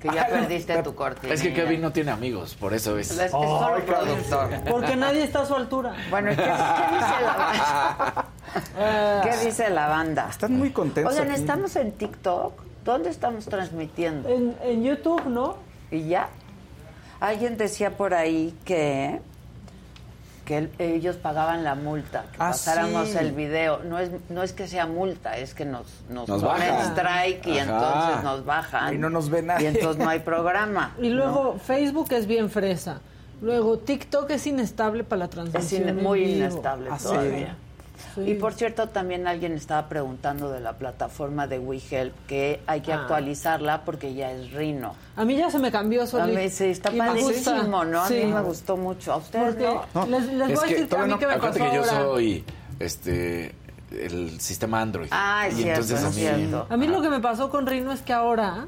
Que 0.00 0.08
ya 0.08 0.26
perdiste 0.28 0.82
tu 0.82 0.94
cortina. 0.94 1.34
Es 1.34 1.42
que 1.42 1.52
Kevin 1.52 1.82
no 1.82 1.92
tiene 1.92 2.10
amigos, 2.10 2.54
por 2.54 2.72
eso 2.72 2.96
es. 2.96 3.10
Es, 3.10 3.18
es 3.20 3.30
solo 3.30 3.84
productor. 3.84 4.48
Porque 4.70 4.96
nadie 4.96 5.24
está 5.24 5.42
a 5.42 5.46
su 5.46 5.54
altura. 5.54 5.94
Bueno, 6.08 6.30
¿qué, 6.30 6.36
qué 6.36 6.42
dice 6.44 7.20
la? 7.22 8.24
¿Qué 9.22 9.46
dice 9.46 9.70
la 9.70 9.88
banda? 9.88 10.28
Están 10.30 10.56
muy 10.56 10.70
contentos. 10.70 11.12
Oigan, 11.14 11.30
aquí. 11.30 11.40
¿estamos 11.40 11.76
en 11.76 11.92
TikTok? 11.92 12.52
¿Dónde 12.84 13.10
estamos 13.10 13.44
transmitiendo? 13.46 14.28
En, 14.28 14.56
en 14.62 14.82
YouTube, 14.82 15.24
¿no? 15.26 15.56
¿Y 15.90 16.04
ya? 16.08 16.28
Alguien 17.20 17.56
decía 17.56 17.96
por 17.96 18.14
ahí 18.14 18.54
que 18.64 19.20
que 20.46 20.56
el- 20.58 20.72
ellos 20.80 21.14
pagaban 21.16 21.62
la 21.62 21.76
multa, 21.76 22.22
que 22.32 22.36
Ah, 22.40 22.50
pasáramos 22.50 23.10
sí. 23.10 23.18
el 23.18 23.30
video. 23.32 23.84
No 23.84 24.00
es, 24.00 24.10
no 24.30 24.42
es 24.42 24.52
que 24.52 24.66
sea 24.66 24.84
multa, 24.86 25.36
es 25.36 25.54
que 25.54 25.64
nos, 25.64 25.86
nos, 26.08 26.28
Nos 26.28 26.42
ponen 26.42 26.74
strike 26.92 27.46
y 27.46 27.58
Ajá. 27.60 27.62
entonces 27.72 28.24
nos 28.24 28.44
bajan. 28.44 28.94
Y 28.94 28.98
no 28.98 29.10
nos 29.10 29.30
ve 29.30 29.42
nadie. 29.42 29.64
Y 29.70 29.74
entonces 29.76 30.02
no 30.02 30.10
hay 30.10 30.18
programa. 30.20 30.94
Y 31.00 31.10
luego 31.10 31.56
Facebook 31.64 32.12
es 32.12 32.26
bien 32.26 32.50
fresa. 32.50 33.00
Luego 33.42 33.78
TikTok 33.78 34.28
es 34.30 34.44
inestable 34.48 35.04
para 35.04 35.20
la 35.20 35.24
Es 35.26 35.30
transmisión. 35.30 35.82
in- 35.82 35.88
en 35.90 36.02
muy 36.02 36.20
vivo. 36.24 36.38
inestable 36.38 36.88
Ah, 36.90 36.98
todavía. 37.00 37.46
Sí. 37.46 37.69
Y 38.16 38.34
por 38.34 38.52
cierto, 38.54 38.88
también 38.88 39.26
alguien 39.26 39.52
estaba 39.52 39.88
preguntando 39.88 40.50
de 40.50 40.60
la 40.60 40.72
plataforma 40.74 41.46
de 41.46 41.58
WeHelp 41.58 42.14
que 42.26 42.60
hay 42.66 42.80
que 42.80 42.92
Ah. 42.92 43.02
actualizarla 43.02 43.82
porque 43.84 44.14
ya 44.14 44.32
es 44.32 44.52
Rino. 44.52 44.94
A 45.16 45.24
mí 45.24 45.36
ya 45.36 45.50
se 45.50 45.58
me 45.58 45.70
cambió 45.70 46.02
A 46.02 46.06
solito. 46.06 46.38
mí 46.38 46.48
sí, 46.50 46.64
está 46.66 46.90
padrísimo, 46.90 47.84
¿no? 47.84 48.02
A 48.02 48.08
mí 48.10 48.24
me 48.24 48.40
gustó 48.42 48.76
mucho. 48.76 49.12
¿A 49.12 49.16
ustedes 49.18 49.54
Porque 49.54 49.78
no? 49.94 50.06
les, 50.06 50.26
les 50.26 50.48
voy 50.48 50.58
a 50.58 50.70
decir 50.70 50.88
que 50.88 50.96
a 50.96 51.06
mí 51.06 51.18
que 51.18 51.26
me 51.26 51.32
acuérdate 51.34 51.58
pasó 51.60 51.70
que 51.70 51.76
yo 51.76 51.82
ahora. 51.84 52.02
soy 52.02 52.44
este 52.78 53.54
el 53.90 54.40
sistema 54.40 54.80
Android. 54.82 55.08
Ah, 55.10 55.46
es 55.48 55.54
y 55.58 55.62
cierto, 55.62 55.80
entonces 55.82 55.98
es 55.98 56.04
a 56.04 56.08
mí 56.36 56.38
cierto. 56.46 56.66
A 56.70 56.76
mí 56.76 56.86
lo 56.86 57.02
que 57.02 57.08
me 57.10 57.20
pasó 57.20 57.50
con 57.50 57.66
Rino 57.66 57.92
es 57.92 58.00
que 58.02 58.12
ahora 58.12 58.66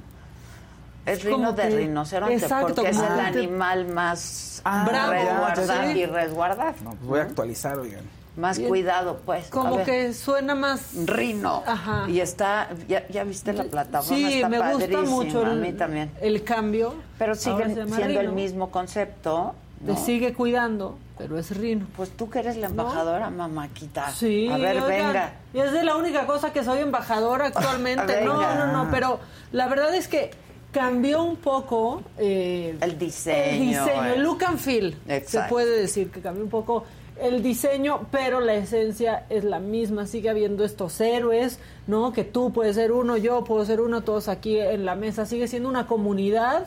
Es 1.06 1.24
rino 1.24 1.52
de 1.52 1.62
que- 1.68 1.76
rinoceronte 1.76 2.34
Exacto, 2.36 2.74
porque 2.74 2.90
es 2.90 2.98
el 2.98 3.20
animal 3.20 3.86
más 3.88 4.60
Ah, 4.64 4.84
Bravo, 4.88 5.12
resguardar 5.12 5.92
sí. 5.92 5.98
y 5.98 6.06
resguardar. 6.06 6.74
No, 6.82 6.90
pues 6.90 7.02
voy 7.02 7.18
a 7.18 7.22
actualizar, 7.22 7.76
oigan. 7.78 8.04
Más 8.36 8.56
Bien. 8.56 8.70
cuidado, 8.70 9.20
pues. 9.26 9.48
Como 9.48 9.76
ver. 9.76 9.84
que 9.86 10.12
suena 10.14 10.54
más 10.54 10.94
Rino. 11.04 11.62
Ajá. 11.66 12.06
Y 12.08 12.20
está, 12.20 12.68
ya, 12.88 13.06
ya 13.08 13.24
viste 13.24 13.52
la 13.52 13.64
plataforma, 13.64 14.16
Sí, 14.16 14.34
está 14.36 14.48
me 14.48 14.72
gusta 14.72 15.02
mucho 15.02 15.42
el, 15.42 15.50
a 15.50 15.54
mí 15.54 15.72
también. 15.72 16.10
el 16.20 16.42
cambio. 16.42 16.94
Pero 17.18 17.34
llama 17.34 17.96
siendo 17.96 18.20
el 18.20 18.32
mismo 18.32 18.70
concepto. 18.70 19.54
Te 19.84 19.92
¿no? 19.92 19.98
sigue 19.98 20.32
cuidando, 20.32 20.96
pero 21.18 21.36
es 21.38 21.54
Rino. 21.56 21.86
Pues 21.96 22.10
tú 22.10 22.30
que 22.30 22.38
eres 22.38 22.56
la 22.56 22.68
embajadora, 22.68 23.28
mamáquita. 23.30 24.10
Sí, 24.12 24.48
A 24.48 24.56
ver, 24.56 24.76
oigan, 24.76 24.88
venga. 24.88 25.32
Y 25.52 25.58
es 25.58 25.72
de 25.72 25.82
la 25.82 25.96
única 25.96 26.24
cosa 26.24 26.52
que 26.52 26.62
soy 26.64 26.78
embajadora 26.78 27.46
actualmente. 27.54 28.24
no, 28.24 28.54
no, 28.54 28.72
no, 28.72 28.90
pero 28.92 29.18
la 29.50 29.66
verdad 29.66 29.92
es 29.94 30.06
que 30.08 30.30
cambió 30.70 31.22
un 31.24 31.36
poco 31.36 32.02
eh, 32.16 32.78
El 32.80 32.96
diseño. 32.96 33.44
el 33.44 33.60
diseño, 33.60 34.04
eh. 34.06 34.12
el 34.16 34.22
look 34.22 34.44
and 34.44 34.58
feel. 34.58 34.96
Exacto. 35.08 35.30
Se 35.30 35.48
puede 35.50 35.80
decir 35.80 36.10
que 36.10 36.20
cambió 36.20 36.44
un 36.44 36.50
poco 36.50 36.84
el 37.20 37.42
diseño, 37.42 38.06
pero 38.10 38.40
la 38.40 38.54
esencia 38.54 39.26
es 39.30 39.44
la 39.44 39.58
misma. 39.58 40.06
Sigue 40.06 40.30
habiendo 40.30 40.64
estos 40.64 41.00
héroes, 41.00 41.58
¿no? 41.86 42.12
Que 42.12 42.24
tú 42.24 42.52
puedes 42.52 42.76
ser 42.76 42.92
uno, 42.92 43.16
yo 43.16 43.44
puedo 43.44 43.64
ser 43.64 43.80
uno, 43.80 44.02
todos 44.02 44.28
aquí 44.28 44.58
en 44.58 44.84
la 44.84 44.94
mesa. 44.94 45.26
Sigue 45.26 45.48
siendo 45.48 45.68
una 45.68 45.86
comunidad 45.86 46.66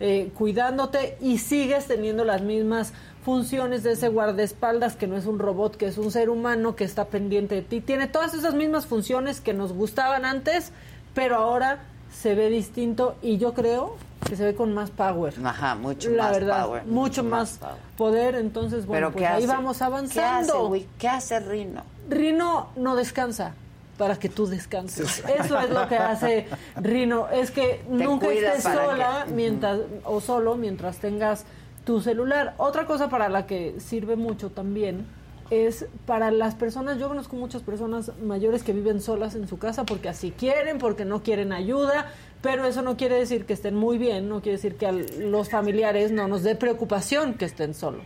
eh, 0.00 0.30
cuidándote 0.36 1.16
y 1.20 1.38
sigues 1.38 1.86
teniendo 1.86 2.24
las 2.24 2.42
mismas 2.42 2.92
funciones 3.24 3.84
de 3.84 3.92
ese 3.92 4.08
guardaespaldas 4.08 4.96
que 4.96 5.06
no 5.06 5.16
es 5.16 5.26
un 5.26 5.38
robot, 5.38 5.76
que 5.76 5.86
es 5.86 5.96
un 5.96 6.10
ser 6.10 6.28
humano 6.28 6.74
que 6.74 6.84
está 6.84 7.04
pendiente 7.06 7.54
de 7.56 7.62
ti. 7.62 7.80
Tiene 7.80 8.08
todas 8.08 8.34
esas 8.34 8.54
mismas 8.54 8.86
funciones 8.86 9.40
que 9.40 9.54
nos 9.54 9.72
gustaban 9.72 10.24
antes, 10.24 10.72
pero 11.14 11.36
ahora 11.36 11.84
se 12.12 12.34
ve 12.34 12.48
distinto 12.48 13.14
y 13.22 13.38
yo 13.38 13.54
creo 13.54 13.96
que 14.28 14.36
se 14.36 14.44
ve 14.44 14.54
con 14.54 14.72
más 14.74 14.90
power. 14.90 15.34
Ajá, 15.44 15.74
mucho 15.74 16.10
La 16.10 16.24
más 16.24 16.32
verdad, 16.32 16.64
power. 16.64 16.84
mucho 16.86 17.24
más 17.24 17.58
power. 17.58 17.74
poder, 17.96 18.34
entonces 18.36 18.86
bueno, 18.86 19.08
Pero 19.08 19.12
pues 19.12 19.22
¿qué 19.22 19.26
ahí 19.28 19.46
vamos 19.46 19.76
¿Qué 19.78 19.84
hace, 19.84 19.92
avanzando. 20.20 20.68
güey? 20.68 20.86
¿Qué 20.98 21.08
hace 21.08 21.40
Rino? 21.40 21.82
Rino 22.08 22.70
no 22.76 22.96
descansa 22.96 23.54
para 23.98 24.16
que 24.16 24.28
tú 24.28 24.46
descanses. 24.46 25.22
Eso 25.28 25.58
es 25.60 25.70
lo 25.70 25.86
que 25.88 25.96
hace 25.96 26.48
Rino. 26.76 27.28
Es 27.28 27.50
que 27.50 27.82
nunca 27.88 28.28
estés 28.28 28.62
sola 28.62 29.24
que- 29.26 29.32
mientras 29.34 29.80
o 30.04 30.20
solo 30.20 30.56
mientras 30.56 30.98
tengas 30.98 31.44
tu 31.84 32.00
celular. 32.00 32.54
Otra 32.58 32.86
cosa 32.86 33.08
para 33.08 33.28
la 33.28 33.46
que 33.46 33.76
sirve 33.80 34.16
mucho 34.16 34.50
también 34.50 35.06
es 35.50 35.84
para 36.06 36.30
las 36.30 36.54
personas, 36.54 36.98
yo 36.98 37.08
conozco 37.08 37.36
muchas 37.36 37.60
personas 37.62 38.10
mayores 38.22 38.62
que 38.62 38.72
viven 38.72 39.02
solas 39.02 39.34
en 39.34 39.46
su 39.46 39.58
casa 39.58 39.84
porque 39.84 40.08
así 40.08 40.30
quieren, 40.30 40.78
porque 40.78 41.04
no 41.04 41.22
quieren 41.22 41.52
ayuda, 41.52 42.06
pero 42.42 42.66
eso 42.66 42.82
no 42.82 42.96
quiere 42.96 43.14
decir 43.14 43.46
que 43.46 43.52
estén 43.52 43.76
muy 43.76 43.96
bien, 43.96 44.28
no 44.28 44.42
quiere 44.42 44.56
decir 44.56 44.74
que 44.74 44.86
a 44.86 44.92
los 44.92 45.48
familiares 45.48 46.10
no 46.10 46.26
nos 46.28 46.42
dé 46.42 46.56
preocupación 46.56 47.34
que 47.34 47.44
estén 47.44 47.72
solos. 47.72 48.04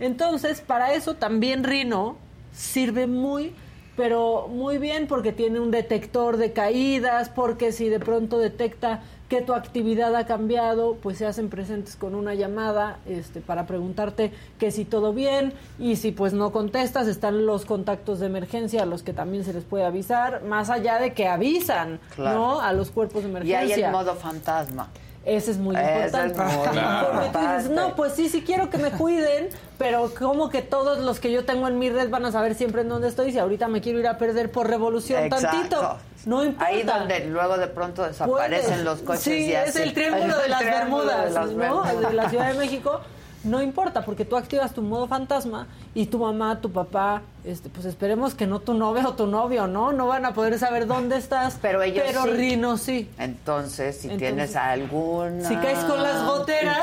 Entonces, 0.00 0.60
para 0.60 0.92
eso 0.92 1.14
también 1.14 1.64
Rino 1.64 2.16
sirve 2.52 3.06
muy, 3.06 3.54
pero 3.96 4.48
muy 4.48 4.78
bien 4.78 5.06
porque 5.06 5.32
tiene 5.32 5.60
un 5.60 5.70
detector 5.70 6.36
de 6.36 6.52
caídas, 6.52 7.28
porque 7.28 7.72
si 7.72 7.88
de 7.88 8.00
pronto 8.00 8.38
detecta 8.38 9.02
que 9.28 9.42
tu 9.42 9.54
actividad 9.54 10.14
ha 10.14 10.24
cambiado, 10.24 10.96
pues 11.02 11.18
se 11.18 11.26
hacen 11.26 11.48
presentes 11.48 11.96
con 11.96 12.14
una 12.14 12.34
llamada 12.34 12.98
este, 13.06 13.40
para 13.40 13.66
preguntarte 13.66 14.32
que 14.58 14.70
si 14.70 14.84
todo 14.84 15.12
bien 15.12 15.52
y 15.80 15.96
si 15.96 16.12
pues 16.12 16.32
no 16.32 16.52
contestas, 16.52 17.08
están 17.08 17.44
los 17.44 17.64
contactos 17.64 18.20
de 18.20 18.26
emergencia 18.26 18.84
a 18.84 18.86
los 18.86 19.02
que 19.02 19.12
también 19.12 19.44
se 19.44 19.52
les 19.52 19.64
puede 19.64 19.84
avisar, 19.84 20.44
más 20.44 20.70
allá 20.70 20.98
de 21.00 21.12
que 21.12 21.26
avisan 21.26 21.98
Claro. 22.14 22.38
¿no? 22.38 22.60
a 22.60 22.72
los 22.72 22.90
cuerpos 22.90 23.22
de 23.24 23.28
Y 23.28 23.32
emergencia. 23.32 23.74
hay 23.76 23.82
el 23.82 23.90
modo 23.90 24.14
fantasma. 24.14 24.88
Ese 25.24 25.50
es 25.50 25.58
muy 25.58 25.74
es 25.74 25.82
importante. 25.82 26.38
Porque 27.12 27.28
tú 27.32 27.38
dices, 27.40 27.70
no, 27.70 27.96
pues 27.96 28.12
sí, 28.12 28.28
sí 28.28 28.42
quiero 28.42 28.70
que 28.70 28.78
me 28.78 28.92
cuiden, 28.92 29.48
pero 29.76 30.12
como 30.16 30.50
que 30.50 30.62
todos 30.62 31.00
los 31.00 31.18
que 31.18 31.32
yo 31.32 31.44
tengo 31.44 31.66
en 31.66 31.80
mi 31.80 31.90
red 31.90 32.10
van 32.10 32.24
a 32.26 32.30
saber 32.30 32.54
siempre 32.54 32.82
en 32.82 32.88
dónde 32.88 33.08
estoy 33.08 33.32
si 33.32 33.38
ahorita 33.40 33.66
me 33.66 33.80
quiero 33.80 33.98
ir 33.98 34.06
a 34.06 34.18
perder 34.18 34.52
por 34.52 34.68
revolución 34.68 35.24
Exacto. 35.24 35.48
tantito. 35.50 35.96
No 36.26 36.44
importa. 36.44 36.66
Ahí 36.66 36.82
donde 36.82 37.20
luego 37.26 37.56
de 37.56 37.68
pronto 37.68 38.02
desaparecen 38.02 38.66
Puedes. 38.68 38.84
los 38.84 38.98
coches 39.00 39.22
Sí, 39.22 39.46
y 39.46 39.54
así. 39.54 39.70
es 39.70 39.76
el 39.76 39.94
triángulo 39.94 40.36
de 40.36 40.48
las 40.50 40.64
Bermudas, 40.64 41.32
¿no? 41.52 41.84
De 41.84 42.12
la 42.12 42.28
Ciudad 42.28 42.52
de 42.52 42.58
México. 42.58 43.00
No 43.44 43.62
importa, 43.62 44.04
porque 44.04 44.24
tú 44.24 44.36
activas 44.36 44.72
tu 44.72 44.82
modo 44.82 45.06
fantasma 45.06 45.68
y 45.94 46.06
tu 46.06 46.18
mamá, 46.18 46.60
tu 46.60 46.72
papá, 46.72 47.22
este, 47.44 47.68
pues 47.68 47.86
esperemos 47.86 48.34
que 48.34 48.44
no 48.44 48.58
tu 48.58 48.74
novia 48.74 49.06
o 49.06 49.14
tu 49.14 49.28
novio, 49.28 49.68
¿no? 49.68 49.92
No 49.92 50.08
van 50.08 50.24
a 50.26 50.34
poder 50.34 50.58
saber 50.58 50.88
dónde 50.88 51.16
estás. 51.16 51.56
Pero 51.62 51.80
ellos 51.80 52.02
Pero 52.08 52.24
sí. 52.24 52.30
Rino 52.30 52.76
sí. 52.76 53.08
Entonces, 53.18 53.98
si 53.98 54.08
Entonces, 54.08 54.28
tienes 54.28 54.56
algún 54.56 55.44
si 55.44 55.54
caes 55.54 55.78
con 55.84 56.02
las 56.02 56.24
goteras. 56.24 56.78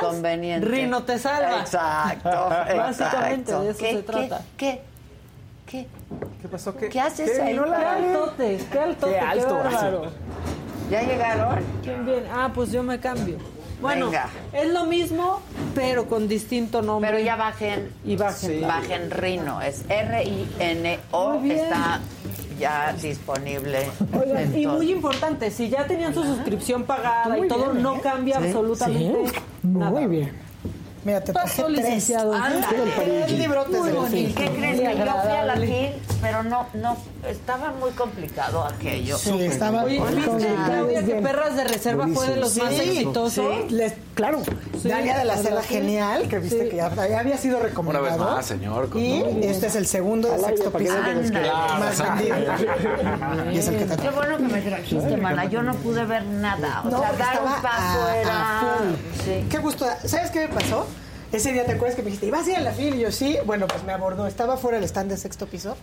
Rino 0.62 1.04
te 1.04 1.20
salva. 1.20 1.60
Exacto, 1.60 2.30
Básicamente 2.78 3.52
de 3.52 3.70
eso 3.72 3.80
¿Qué, 3.80 3.94
se 3.96 4.04
trata. 4.04 4.42
¿Qué? 4.56 4.66
¿Qué? 4.66 4.93
¿Qué 5.82 6.48
pasó? 6.52 6.76
¿Qué, 6.76 6.90
¿Qué 6.90 7.00
haces 7.00 7.40
ahí? 7.40 7.56
No 7.56 7.66
la 7.66 7.78
Qué 7.80 7.86
hagas. 7.86 8.06
altote, 8.06 8.60
qué 8.72 8.80
altote, 8.80 9.14
Qué 9.14 9.20
alto. 9.20 10.04
¿Ya 10.92 11.02
llegaron? 11.02 11.60
¿Quién 11.82 12.06
viene? 12.06 12.28
Ah, 12.32 12.52
pues 12.54 12.72
yo 12.72 12.84
me 12.84 13.00
cambio. 13.00 13.38
Bueno, 13.82 14.06
Venga. 14.06 14.28
es 14.54 14.72
lo 14.72 14.86
mismo, 14.86 15.42
pero 15.76 16.06
con 16.08 16.28
distinto 16.28 16.82
nombre. 16.82 17.10
Pero 17.12 17.24
ya 17.24 17.36
bajen. 17.36 17.92
Y 18.06 18.16
bajen. 18.16 18.62
Bajen 18.62 19.12
Rino. 19.12 19.62
Es 19.62 19.84
R-I-N-O. 19.90 21.42
Está 21.44 22.00
ya 22.60 22.94
disponible. 23.02 23.90
Oigan, 24.18 24.56
y 24.58 24.64
todo. 24.64 24.76
muy 24.76 24.92
importante, 24.92 25.50
si 25.52 25.70
ya 25.70 25.86
tenían 25.88 26.14
su 26.14 26.24
suscripción 26.24 26.84
pagada 26.84 27.38
y 27.40 27.48
todo, 27.48 27.72
bien, 27.72 27.84
no 27.84 27.96
¿eh? 27.96 28.00
cambia 28.04 28.40
Sí, 28.40 28.46
absolutamente 28.48 29.30
sí. 29.30 29.36
nada. 29.64 29.90
Muy 29.92 30.06
bien. 30.08 30.32
Mira, 31.06 31.22
te 31.22 31.34
traje 31.34 31.48
Pasó, 31.50 31.66
tres. 31.66 31.78
licenciado. 31.80 32.34
Anda. 32.34 32.68
Tres 32.96 33.32
librotes 33.32 33.78
Muy 33.80 33.92
bonito. 33.92 34.40
¿Qué 34.42 34.50
crees? 34.52 34.80
Que 34.80 34.98
yo 34.98 35.06
fui 35.22 35.32
a 35.32 35.46
la. 35.46 35.56
FIL, 35.56 35.94
pero 36.22 36.44
no, 36.44 36.68
no, 36.74 36.98
estaba 37.28 37.72
muy 37.74 37.92
complicado 37.92 38.64
aquello. 38.66 39.18
Sí, 39.18 39.38
estaba 39.44 39.84
Oye, 39.84 40.00
muy 40.00 40.10
¿viste, 40.14 40.30
complicado. 40.30 40.66
Claudia, 40.66 41.04
que 41.04 41.16
Perras 41.16 41.56
de 41.58 41.64
Reserva 41.66 42.08
fue 42.08 42.28
de 42.30 42.36
los 42.38 42.58
más 42.58 42.74
Sí, 42.74 42.80
exitosos? 42.82 43.34
sí, 43.68 43.74
les- 43.76 43.94
claro, 44.14 44.42
Sí, 44.82 44.88
Dalia 44.90 45.18
de 45.18 45.26
la 45.26 45.36
¿verdad 45.36 45.50
Cela 45.50 45.62
que? 45.62 45.68
Genial, 45.68 46.28
que 46.30 46.40
viste 46.40 46.64
Sí. 46.64 46.70
que 46.70 46.76
ya, 46.78 47.08
ya 47.08 47.20
había 47.20 47.38
sido 47.38 47.60
recomendado. 47.60 48.06
Una 48.06 48.16
vez 48.16 48.36
más, 48.36 48.46
señor. 48.46 48.90
con- 48.90 49.02
Y 49.02 49.20
No. 49.20 49.26
este 49.42 49.68
es 49.68 49.76
el 49.76 49.86
segundo 49.88 50.30
de 50.32 50.40
sexto 50.40 50.72
piso 50.72 50.94
más 50.94 51.06
vendido. 51.06 52.36
y 53.52 53.58
es 53.58 53.68
el 53.68 53.78
que 53.78 53.86
te 53.86 53.98
Qué 53.98 54.10
bueno 54.10 54.38
que 54.38 54.44
me 54.44 54.62
trajiste, 54.62 55.18
mana. 55.18 55.46
Yo 55.46 55.62
no 55.64 55.74
pude 55.76 56.06
ver 56.06 56.24
nada. 56.26 56.82
O 56.86 56.90
sea, 56.90 57.12
dar 57.14 57.42
un 57.44 57.62
paso 57.62 58.10
era. 58.10 58.62
Qué 59.50 59.58
gusto. 59.60 59.86
¿Sabes 60.06 60.32
qué 60.32 60.48
me 60.48 60.54
pasó? 60.54 60.86
Ese 61.34 61.52
día, 61.52 61.66
¿te 61.66 61.72
acuerdas 61.74 61.96
que 61.96 62.04
me 62.04 62.08
dijiste, 62.08 62.28
¿ibas 62.28 62.48
a 62.48 62.52
ir 62.52 62.56
a 62.58 62.62
la 62.62 62.72
fila? 62.72 62.96
Y 62.96 63.00
yo, 63.00 63.12
sí. 63.12 63.38
Bueno, 63.46 63.68
pues 63.68 63.84
me 63.84 63.92
abordó. 63.92 64.28
Estaba 64.28 64.56
fuera 64.56 64.78
del 64.78 64.86
stand 64.88 65.10
de 65.10 65.18
sexto 65.18 65.48
piso. 65.48 65.76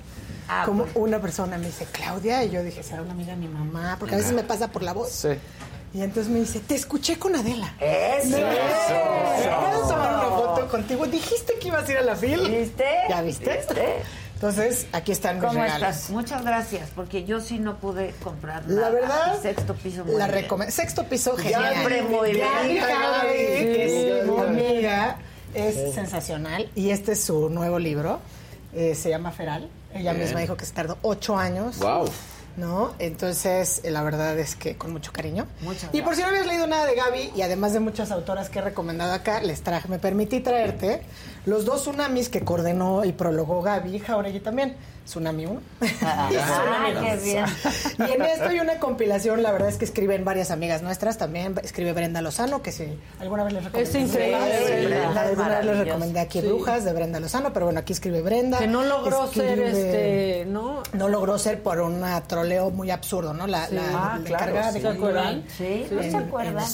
Ah, 0.48 0.62
como 0.64 0.84
pues. 0.84 0.96
una 0.96 1.20
persona 1.20 1.58
me 1.58 1.66
dice, 1.66 1.86
Claudia. 1.90 2.44
Y 2.44 2.50
yo 2.50 2.62
dije, 2.62 2.82
será 2.82 3.02
una 3.02 3.12
amiga 3.12 3.32
de 3.32 3.38
mi 3.38 3.48
mamá. 3.48 3.96
Porque 3.98 4.14
a 4.14 4.18
veces 4.18 4.32
me 4.32 4.44
pasa 4.44 4.68
por 4.68 4.82
la 4.82 4.92
voz. 4.92 5.10
Sí. 5.10 5.28
Y 5.92 6.02
entonces 6.02 6.32
me 6.32 6.38
dice, 6.38 6.60
te 6.60 6.76
escuché 6.76 7.18
con 7.18 7.34
Adela. 7.34 7.74
Eso. 7.80 8.36
¿Puedo 8.36 9.88
tomar 9.88 10.14
una 10.14 10.36
foto 10.36 10.68
contigo? 10.68 11.04
Dijiste 11.06 11.54
que 11.60 11.66
ibas 11.68 11.88
a 11.88 11.92
ir 11.92 11.98
a 11.98 12.02
la 12.02 12.14
fila. 12.14 12.48
¿Viste? 12.48 12.84
¿Ya 13.08 13.20
viste? 13.22 13.56
¿Viste? 13.56 14.02
Entonces, 14.34 14.86
aquí 14.92 15.12
están 15.12 15.36
mis 15.40 15.44
¿Cómo 15.48 15.60
regalos. 15.62 15.88
estás? 15.96 16.10
Muchas 16.10 16.44
gracias, 16.44 16.88
porque 16.96 17.24
yo 17.24 17.40
sí 17.40 17.58
no 17.58 17.76
pude 17.78 18.14
comprar 18.22 18.66
nada. 18.68 18.80
La 18.82 18.90
verdad, 18.90 19.42
Sexto 19.42 19.74
piso 19.74 20.04
muy 20.04 20.14
la 20.16 20.28
bien. 20.28 20.42
recomiendo. 20.44 20.72
Sexto 20.74 21.04
piso, 21.04 21.36
genial. 21.36 21.72
Siempre 21.74 22.02
muy 22.04 22.32
bien. 22.32 22.46
Javi, 22.48 22.80
Sí. 23.88 24.30
amiga, 24.40 25.18
es 25.54 25.94
sensacional. 25.94 26.70
Y 26.74 26.90
este 26.90 27.12
es 27.12 27.22
su 27.24 27.48
nuevo 27.50 27.78
libro. 27.78 28.20
eh, 28.74 28.94
se 28.94 29.10
llama 29.10 29.32
Feral. 29.32 29.68
Ella 29.92 30.12
Bien. 30.12 30.24
misma 30.24 30.40
dijo 30.40 30.56
que 30.56 30.64
se 30.64 30.72
tardó 30.72 30.96
ocho 31.02 31.36
años. 31.36 31.78
Wow. 31.78 32.08
¿No? 32.56 32.94
Entonces, 32.98 33.80
eh, 33.84 33.90
la 33.90 34.02
verdad 34.02 34.38
es 34.38 34.54
que 34.56 34.76
con 34.76 34.92
mucho 34.92 35.12
cariño. 35.12 35.46
Muchas 35.62 35.88
y 35.94 36.02
por 36.02 36.14
si 36.14 36.22
no 36.22 36.28
habías 36.28 36.46
leído 36.46 36.66
nada 36.66 36.84
de 36.86 36.94
Gaby, 36.94 37.32
y 37.34 37.42
además 37.42 37.72
de 37.72 37.80
muchas 37.80 38.10
autoras 38.10 38.50
que 38.50 38.58
he 38.58 38.62
recomendado 38.62 39.12
acá, 39.12 39.40
les 39.40 39.62
traje, 39.62 39.88
me 39.88 39.98
permití 39.98 40.40
traerte 40.40 41.02
los 41.46 41.64
dos 41.64 41.82
tsunamis 41.82 42.28
que 42.28 42.40
coordenó 42.42 43.04
y 43.04 43.12
prologó 43.12 43.62
Gaby 43.62 43.98
Jauregui 44.00 44.40
también. 44.40 44.76
Tsunami 45.06 45.44
1 45.46 45.60
Ah, 46.02 46.28
y 46.30 46.34
Tsunami 46.36 46.92
qué 47.06 47.14
2. 47.16 47.24
bien. 47.24 47.44
Y 48.08 48.12
en 48.12 48.22
esto 48.22 48.44
hay 48.44 48.60
una 48.60 48.78
compilación, 48.78 49.42
la 49.42 49.50
verdad 49.50 49.68
es 49.68 49.76
que 49.76 49.84
escriben 49.84 50.24
varias 50.24 50.52
amigas 50.52 50.82
nuestras 50.82 51.18
también. 51.18 51.58
Escribe 51.64 51.92
Brenda 51.94 52.20
Lozano, 52.22 52.62
que 52.62 52.70
si 52.70 52.96
alguna 53.18 53.42
vez 53.42 53.54
les 53.54 53.64
recomendé. 53.64 53.88
Es 53.90 53.94
increíble, 53.96 54.58
Sí, 54.66 54.86
Brenda. 54.86 55.20
alguna 55.22 55.48
vez 55.48 55.64
les 55.64 55.78
recomendé 55.78 56.20
aquí 56.20 56.40
Sí. 56.40 56.46
Brujas 56.46 56.84
de 56.84 56.92
Brenda 56.92 57.18
Lozano, 57.18 57.52
pero 57.52 57.66
bueno, 57.66 57.80
aquí 57.80 57.92
escribe 57.92 58.22
Brenda. 58.22 58.58
Que 58.58 58.68
no 58.68 58.84
logró 58.84 59.26
ser 59.32 59.58
este, 59.58 60.44
¿no? 60.46 60.82
No 60.92 61.08
logró 61.08 61.38
ser 61.38 61.60
por 61.62 61.80
un 61.80 62.04
troleo 62.28 62.70
muy 62.70 62.90
absurdo, 62.92 63.32
¿no? 63.34 63.48
La, 63.48 63.66
Sí. 63.66 63.74
la, 63.74 63.82
Ah, 63.82 64.18
la 64.18 64.24
claro, 64.24 64.44
encargada 64.44 64.68
sí. 64.72 64.78
de 64.78 64.80
¿Se 64.82 64.88
acuerdan? 64.96 65.44
Sí, 65.58 65.86
no 65.90 66.02
en- 66.02 66.10
se 66.10 66.16
en 66.16 66.22
acuerdan. 66.24 66.64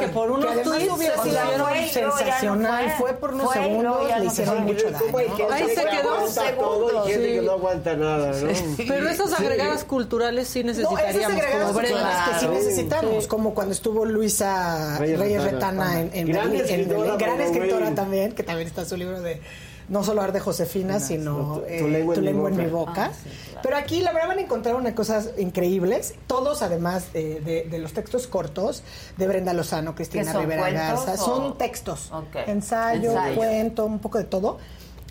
Que 0.00 0.08
por 0.08 0.30
unos 0.30 0.62
tweets 0.62 0.90
hubiera 0.92 1.22
se 1.22 1.92
sensacional. 1.92 2.77
Fue. 2.90 3.08
Fue 3.10 3.14
por 3.20 3.34
unos 3.34 3.46
Fue 3.46 3.54
segundos, 3.54 4.08
ya 4.08 4.18
le 4.18 4.24
no 4.26 4.30
hicieron 4.32 4.56
fue. 4.56 4.64
mucho 4.64 4.86
¿Cómo 4.98 5.18
hay 5.18 5.26
daño. 5.28 5.52
Ahí 5.52 5.68
se 5.68 5.74
que 5.84 5.90
quedó 5.90 6.14
aguanta 6.14 6.56
todo 6.56 7.08
y 7.08 7.10
gente 7.12 7.26
sí. 7.28 7.34
que 7.34 7.42
no 7.42 7.52
aguanta 7.52 7.96
nada, 7.96 8.32
¿no? 8.32 8.48
Pero 8.88 9.08
esas 9.08 9.32
agregadas 9.40 9.84
culturales 9.84 10.48
sí 10.48 10.64
No, 10.64 10.70
esas 10.72 10.90
necesitaríamos 10.92 11.76
agregadas 11.76 12.28
como 12.28 12.32
que 12.34 12.40
sí 12.40 12.46
necesitamos, 12.48 13.22
Sí. 13.24 13.28
como 13.28 13.54
cuando 13.54 13.72
estuvo 13.72 14.04
Luisa 14.04 14.96
Reyes 14.98 15.18
Reyes, 15.18 15.42
Retana. 15.44 15.84
Retana 15.84 16.00
en, 16.00 16.10
en 16.14 16.26
Gran 16.28 17.40
escritora, 17.40 17.94
también, 17.94 18.32
que 18.32 18.42
también 18.42 18.68
está 18.68 18.84
su 18.84 18.96
libro 18.96 19.20
de 19.20 19.40
no 19.88 20.04
solo 20.04 20.22
Ar 20.22 20.32
de 20.32 20.40
Josefina, 20.40 21.00
sino 21.00 21.60
tu- 21.60 21.64
eh, 21.66 21.78
Tu 21.80 21.88
lengua 21.88 22.14
en 22.14 22.20
mi 22.22 22.28
en 22.28 22.56
mi 22.56 22.66
boca. 22.66 23.10
Pero 23.62 23.76
aquí 23.76 24.00
la 24.02 24.12
verdad 24.12 24.28
van 24.28 24.38
a 24.38 24.42
encontrar 24.42 24.74
unas 24.76 24.92
cosas 24.94 25.30
increíbles, 25.38 26.14
todos 26.26 26.62
además 26.62 27.12
de, 27.12 27.40
de- 27.40 27.64
de 27.64 27.78
los 27.78 27.92
textos 27.92 28.26
cortos 28.26 28.82
de 29.16 29.26
Brenda 29.26 29.52
Lozano, 29.52 29.94
Cristina 29.94 30.24
¿Qué 30.24 30.32
son, 30.32 30.40
Rivera 30.42 30.70
Garza, 30.70 31.14
o- 31.14 31.16
son 31.16 31.58
textos, 31.58 32.10
Ensayo. 32.46 33.12
cuento, 33.34 33.84
un 33.86 33.98
poco 33.98 34.18
de 34.18 34.24
todo. 34.24 34.58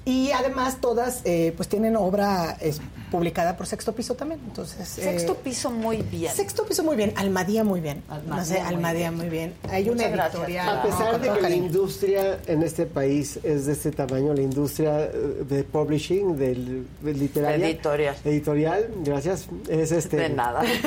Y 0.08 0.32
además 0.32 0.78
todas 0.80 1.20
eh, 1.26 1.54
pues 1.58 1.68
tienen 1.68 1.98
obra 1.98 2.56
es, 2.62 2.80
publicada 3.12 3.58
por 3.58 3.68
Sexto 3.68 3.94
Piso 3.94 4.14
también. 4.16 4.40
Entonces, 4.48 4.88
Sexto 4.88 5.34
eh, 5.34 5.38
piso 5.44 5.70
muy 5.70 5.98
bien. 5.98 6.34
Sexto 6.34 6.64
piso 6.66 6.82
muy 6.82 6.96
bien, 6.96 7.12
Almadía 7.18 7.66
muy 7.66 7.82
bien. 7.82 8.02
Almadía 8.08 8.36
no 8.38 8.46
sé, 8.46 8.60
muy 8.64 8.68
Almadía 8.74 9.10
bien. 9.10 9.16
muy 9.18 9.28
bien. 9.30 9.54
Hay 9.70 9.90
una 9.90 10.08
gracias, 10.08 10.36
editorial. 10.36 10.78
A 10.78 10.84
pesar 10.84 11.20
de 11.20 11.30
que 11.34 11.42
la 11.42 11.50
industria 11.50 12.40
en 12.48 12.64
este 12.64 12.86
país 12.86 13.38
es 13.44 13.66
de 13.66 13.74
este 13.74 13.92
tamaño, 13.92 14.34
la 14.34 14.44
industria 14.44 15.02
eh, 15.04 15.44
de 15.46 15.64
publishing, 15.66 16.38
del, 16.38 16.88
del 17.02 17.20
literaria, 17.20 17.68
Editorial. 17.68 18.16
editorial, 18.24 18.88
gracias, 19.04 19.48
es 19.68 19.92
este. 19.92 20.16
De 20.16 20.30
nada. 20.30 20.62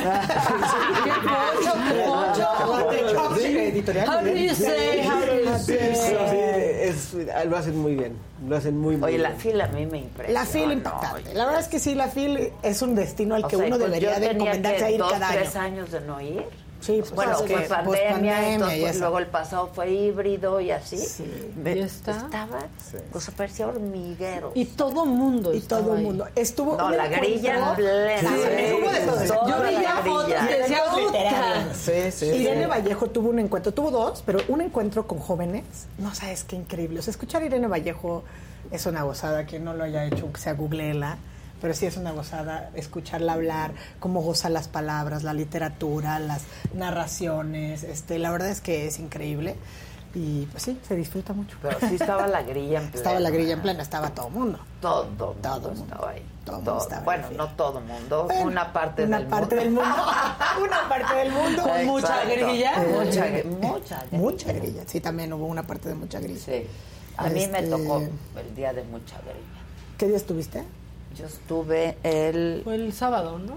¡Qué 1.05 1.10
pocho, 1.22 1.72
qué 1.88 2.05
pocho! 2.06 3.36
Sí, 3.38 3.44
editorial. 3.59 4.09
How 4.09 4.24
do 4.24 4.34
you 4.34 4.55
say? 4.55 5.06
How 5.06 5.20
do 5.20 5.34
you 5.44 5.59
Sí, 5.59 5.72
say? 5.94 6.88
es- 6.88 7.14
lo 7.47 7.56
hacen 7.56 7.76
muy 7.78 7.97
bien, 7.97 8.12
lo 8.48 8.56
hacen 8.56 8.78
muy, 8.78 8.96
muy 8.96 9.08
Oye, 9.10 9.18
la 9.18 9.30
bien. 9.30 9.40
fila 9.40 9.64
a 9.64 9.68
mí 9.68 9.86
me 9.86 9.98
impresiona. 9.98 10.40
La 10.40 10.46
FIL 10.46 10.72
impactante. 10.72 11.34
La 11.34 11.44
verdad 11.44 11.60
es 11.60 11.68
que 11.68 11.78
sí, 11.78 11.94
la 11.94 12.08
FIL 12.08 12.52
es 12.62 12.82
un 12.82 12.94
destino 12.94 13.34
al 13.34 13.44
O 13.44 13.48
que 13.48 13.56
sea, 13.56 13.66
uno 13.66 13.76
pues 13.76 13.88
debería 13.90 14.18
de 14.18 14.30
encomendarse 14.30 14.84
a 14.84 14.90
ir 14.90 14.98
dos, 14.98 15.12
cada 15.12 15.28
año. 15.28 15.38
tres 15.40 15.56
años 15.56 15.90
de 15.90 16.00
no 16.00 16.20
ir. 16.20 16.44
Sí, 16.81 16.97
pues, 17.01 17.12
bueno, 17.12 17.36
que 17.44 17.55
pandemia, 17.55 17.85
pospandemia 17.85 18.55
entonces, 18.55 18.78
y 18.78 18.82
pues, 18.82 19.01
luego 19.01 19.19
el 19.19 19.27
pasado 19.27 19.70
fue 19.74 19.90
híbrido 19.90 20.61
y 20.61 20.70
así. 20.70 20.97
Ve- 21.57 21.77
¿Y 21.77 21.81
está? 21.81 22.12
Estaba, 22.12 22.61
pues 23.12 23.31
parecía 23.36 23.66
hormiguero. 23.69 24.52
Y 24.55 24.65
todo 24.65 25.05
mundo 25.05 25.52
Y 25.52 25.61
todo 25.61 25.93
el 25.93 25.98
ahí. 25.98 26.05
mundo. 26.05 26.27
Estuvo 26.35 26.77
No, 26.77 26.90
la 26.90 27.07
grilla 27.09 27.74
plena. 27.77 28.20
Sí, 28.20 28.27
Sí, 28.36 28.74
hubo 28.81 28.90
de 28.90 29.01
todo. 29.01 29.16
toda 29.27 29.48
Yo 29.48 29.57
la 29.59 29.62
veía 29.62 29.97
fotos 29.97 30.28
decía. 30.28 31.69
Sí, 31.74 32.11
sí, 32.12 32.27
Irene 32.27 32.62
sí. 32.65 32.69
Vallejo 32.70 33.07
tuvo 33.09 33.28
un 33.31 33.39
encuentro, 33.39 33.73
tuvo 33.73 33.90
dos, 33.90 34.23
pero 34.24 34.40
un 34.48 34.61
encuentro 34.61 35.07
con 35.07 35.19
jóvenes, 35.19 35.65
no 35.98 36.15
sabes 36.15 36.44
qué 36.44 36.57
increíble. 36.57 36.98
O 37.01 37.02
sea, 37.02 37.11
escuchar 37.11 37.43
a 37.43 37.47
Irene 37.47 37.66
Vallejo 37.66 38.23
es 38.70 38.86
una 38.86 39.02
gozada, 39.02 39.44
quien 39.44 39.65
no 39.65 39.74
lo 39.74 39.85
haya 39.85 40.05
hecho, 40.07 40.32
que 40.32 40.40
sea 40.40 40.55
googleela, 40.55 41.19
pero 41.60 41.74
sí 41.74 41.86
es 41.86 41.96
una 41.96 42.12
gozada 42.12 42.70
escucharla 42.74 43.34
hablar, 43.34 43.72
cómo 43.98 44.20
goza 44.22 44.48
las 44.48 44.68
palabras, 44.68 45.22
la 45.22 45.34
literatura, 45.34 46.18
las 46.18 46.42
narraciones, 46.74 47.82
este, 47.84 48.18
la 48.18 48.30
verdad 48.30 48.48
es 48.48 48.60
que 48.60 48.86
es 48.86 48.98
increíble 48.98 49.56
y 50.12 50.46
pues 50.46 50.64
sí, 50.64 50.78
se 50.86 50.96
disfruta 50.96 51.32
mucho. 51.32 51.56
Pero 51.62 51.78
sí 51.80 51.94
estaba 51.94 52.26
la 52.26 52.42
grilla 52.42 52.80
en 52.80 52.90
plena. 52.90 52.96
Estaba 52.96 53.20
la 53.20 53.30
grilla 53.30 53.52
en 53.52 53.62
plena, 53.62 53.82
estaba 53.82 54.10
todo 54.10 54.26
el 54.26 54.32
mundo. 54.34 54.58
Todo, 54.80 55.04
todo, 55.16 55.34
Todo 55.34 55.60
mundo. 55.68 55.82
estaba 55.84 56.10
ahí. 56.10 56.22
Todo 56.44 56.56
mundo 56.56 56.70
Todo. 56.72 56.82
estaba 56.82 57.02
bueno, 57.04 57.26
no 57.36 57.48
todo 57.50 57.80
mundo, 57.80 58.24
Bueno, 58.24 58.42
una 58.46 58.72
parte 58.72 59.04
una 59.04 59.18
del 59.18 59.26
parte 59.28 59.54
mundo. 59.56 59.62
del 59.64 59.70
mundo. 59.72 60.04
una 60.64 60.88
parte 60.88 61.14
del 61.16 61.32
mundo. 61.32 61.62
Con 61.62 61.86
mucha 61.86 62.24
grilla. 62.24 62.72
Mucha, 62.78 63.26
mucha 63.44 64.00
grilla. 64.04 64.18
Mucha 64.18 64.52
grilla, 64.52 64.82
sí, 64.86 65.00
también 65.00 65.32
hubo 65.32 65.46
una 65.46 65.62
parte 65.64 65.88
de 65.90 65.94
mucha 65.94 66.18
grilla. 66.18 66.40
Sí. 66.44 66.66
A 67.16 67.28
mí 67.28 67.46
me 67.46 67.58
Este- 67.60 67.70
tocó 67.70 67.98
el 68.00 68.54
día 68.56 68.72
de 68.72 68.82
mucha 68.84 69.16
grilla. 69.20 69.60
¿Qué 69.96 70.06
día 70.08 70.16
estuviste? 70.16 70.64
Yo 71.16 71.26
estuve 71.26 71.96
el... 72.02 72.60
Fue 72.64 72.76
el 72.76 72.92
sábado, 72.92 73.38
¿no? 73.38 73.56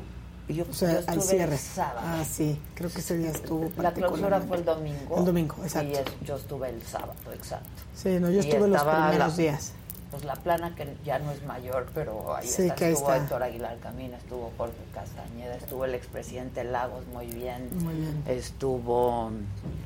Yo, 0.54 0.66
O 0.70 0.74
sea, 0.74 0.92
yo 0.92 0.98
al 1.08 1.18
estuve 1.20 1.22
cierre. 1.36 1.54
el 1.54 1.60
sábado. 1.60 2.00
Ah, 2.04 2.24
sí, 2.30 2.60
creo 2.76 2.90
que 2.92 3.00
ese 3.00 3.18
día 3.18 3.30
estuvo 3.32 3.72
La 3.82 3.94
clausura 3.94 4.42
fue 4.42 4.58
el 4.58 4.66
domingo. 4.66 5.18
El 5.20 5.26
domingo, 5.26 5.56
exacto. 5.64 5.90
Y 5.90 5.94
es- 5.96 6.06
yo 6.26 6.36
estuve 6.36 6.70
el 6.70 6.82
sábado, 6.84 7.14
exacto. 7.34 7.70
Sí, 7.96 8.10
no, 8.20 8.30
yo 8.30 8.38
Y 8.38 8.40
estuve 8.50 8.68
los 8.68 8.84
primeros 8.84 9.18
la- 9.18 9.30
días. 9.30 9.72
Pues 10.14 10.26
la 10.26 10.36
plana 10.36 10.76
que 10.76 10.88
ya 11.04 11.18
no 11.18 11.32
es 11.32 11.44
mayor, 11.44 11.88
pero 11.96 12.36
ahí 12.36 12.48
Sí, 12.48 12.62
está. 12.64 12.76
que 12.76 12.86
ahí 12.86 12.94
estuvo 12.94 13.10
está. 13.12 13.24
Héctor 13.24 13.42
Aguilar 13.44 13.78
Camina, 13.80 14.16
estuvo 14.18 14.52
Jorge 14.60 14.76
Castañeda, 14.94 15.56
estuvo 15.56 15.86
el 15.86 15.96
expresidente 15.96 16.64
Lagos, 16.64 17.04
muy 17.08 17.26
bien. 17.26 17.68
Muy 17.84 17.96
bien. 17.96 18.24
Estuvo... 18.28 19.32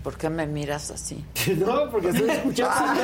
¿Por 0.03 0.17
qué 0.17 0.29
me 0.29 0.45
miras 0.47 0.91
así? 0.91 1.23
No, 1.57 1.89
porque 1.89 2.09
estoy 2.09 2.29
escuchando 2.29 3.01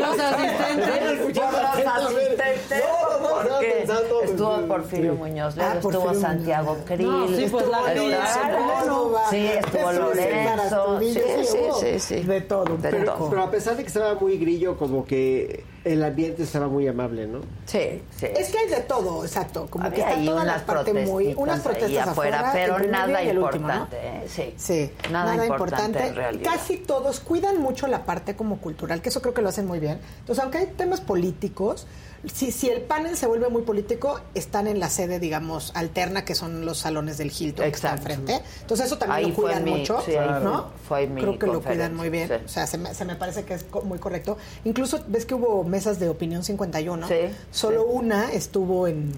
los 0.00 0.18
asistentes- 0.18 1.34
Por 1.34 1.52
los 1.52 1.86
asistentes, 1.86 2.82
No, 2.82 3.18
no, 3.18 3.20
no, 3.20 3.40
estaba 3.40 3.42
porque 3.50 3.74
pensando- 3.78 4.22
estuvo 4.22 4.66
Porfirio 4.66 5.12
Sí. 5.12 5.18
Muñoz, 5.18 5.58
Ah, 5.58 5.72
estuvo 5.74 5.92
Porfirio 5.92 6.20
Santiago 6.20 6.70
Muñoz. 6.72 6.86
Krill, 6.86 7.06
No, 7.06 7.28
sí, 7.28 7.46
pues, 7.50 7.68
la 7.68 7.78
estuvo 7.92 8.06
grilla, 8.06 8.48
Lorenzo, 8.48 9.20
sí, 9.30 9.46
estuvo 9.46 9.92
Lorenzo, 9.92 11.00
sí, 11.00 11.14
sí, 11.44 11.58
sí, 11.80 11.98
sí. 12.00 12.22
De 12.22 12.40
todo, 12.40 12.76
De 12.78 12.90
Pero, 12.90 13.12
todo. 13.12 13.30
pero 13.30 13.42
a 13.42 13.50
pesar 13.50 13.76
de 13.76 13.82
que 13.82 13.88
estaba 13.88 14.14
muy 14.14 14.38
grillo, 14.38 14.76
como 14.78 15.04
que 15.04 15.64
el 15.84 16.02
ambiente 16.02 16.45
estaba 16.46 16.68
muy 16.68 16.88
amable, 16.88 17.26
¿no? 17.26 17.40
Sí, 17.66 18.02
sí. 18.16 18.26
Es 18.36 18.50
que 18.50 18.58
hay 18.58 18.68
de 18.68 18.80
todo, 18.80 19.24
exacto. 19.24 19.66
Como 19.68 19.90
que 19.90 20.00
está 20.00 20.14
toda 20.14 20.44
la 20.44 20.52
unas 20.52 20.62
parte 20.62 20.92
muy. 20.92 21.34
Unas 21.36 21.60
protestas 21.60 22.08
afuera, 22.08 22.48
afuera, 22.48 22.52
pero 22.52 22.90
nada 22.90 23.22
importante, 23.22 23.96
¿eh? 23.96 24.24
Sí. 24.28 24.54
Sí, 24.56 24.92
Nada 25.10 25.46
importante 25.46 26.12
realidad. 26.12 26.52
Casi 26.52 26.78
todos 26.78 27.20
cuidan 27.20 27.60
mucho 27.60 27.86
la 27.86 28.04
parte 28.04 28.34
como 28.34 28.58
cultural, 28.58 29.00
que 29.02 29.10
eso 29.10 29.20
creo 29.20 29.34
que 29.34 29.42
lo 29.42 29.48
hacen 29.48 29.66
muy 29.66 29.78
bien. 29.78 30.00
Entonces, 30.20 30.42
aunque 30.42 30.58
hay 30.58 30.66
temas 30.66 31.00
políticos, 31.00 31.86
si, 32.32 32.50
si 32.52 32.68
el 32.68 32.82
panel 32.82 33.16
se 33.16 33.26
vuelve 33.26 33.48
muy 33.48 33.62
político, 33.62 34.20
están 34.34 34.66
en 34.66 34.80
la 34.80 34.88
sede, 34.90 35.18
digamos, 35.20 35.72
alterna, 35.74 36.24
que 36.24 36.34
son 36.34 36.64
los 36.64 36.78
salones 36.78 37.18
del 37.18 37.28
Hilton 37.30 37.64
que 37.64 37.74
está 37.74 37.94
Exacto. 37.94 38.12
enfrente. 38.12 38.42
Entonces, 38.62 38.86
eso 38.86 38.98
también 38.98 39.24
Ahí 39.26 39.30
lo 39.30 39.34
cuidan 39.36 39.64
mi- 39.64 39.70
mucho, 39.78 40.00
sí, 40.04 40.12
¿no? 40.42 40.70
fue 40.88 41.08
creo 41.14 41.38
que 41.38 41.46
lo 41.46 41.60
cuidan 41.62 41.94
muy 41.94 42.08
bien. 42.10 42.28
sí. 42.28 42.34
O 42.44 42.48
sea, 42.48 42.66
se 42.66 42.78
me, 42.78 42.94
se 42.94 43.04
me 43.04 43.14
parece 43.16 43.44
que 43.44 43.54
es 43.54 43.64
muy 43.84 43.98
correcto. 43.98 44.36
Incluso, 44.64 45.00
ves 45.08 45.26
que 45.26 45.34
hubo 45.34 45.62
mesas 45.64 45.98
de 45.98 46.08
opinión 46.08 46.42
51. 46.42 47.06
Sí, 47.08 47.14
Solo 47.50 47.84
una 47.86 48.32
estuvo 48.32 48.86
en, 48.88 49.12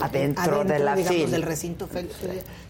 adentro 0.00 0.64
de 0.64 0.78
la 0.78 0.94
digamos, 0.96 1.30
del 1.30 1.42
recinto 1.42 1.88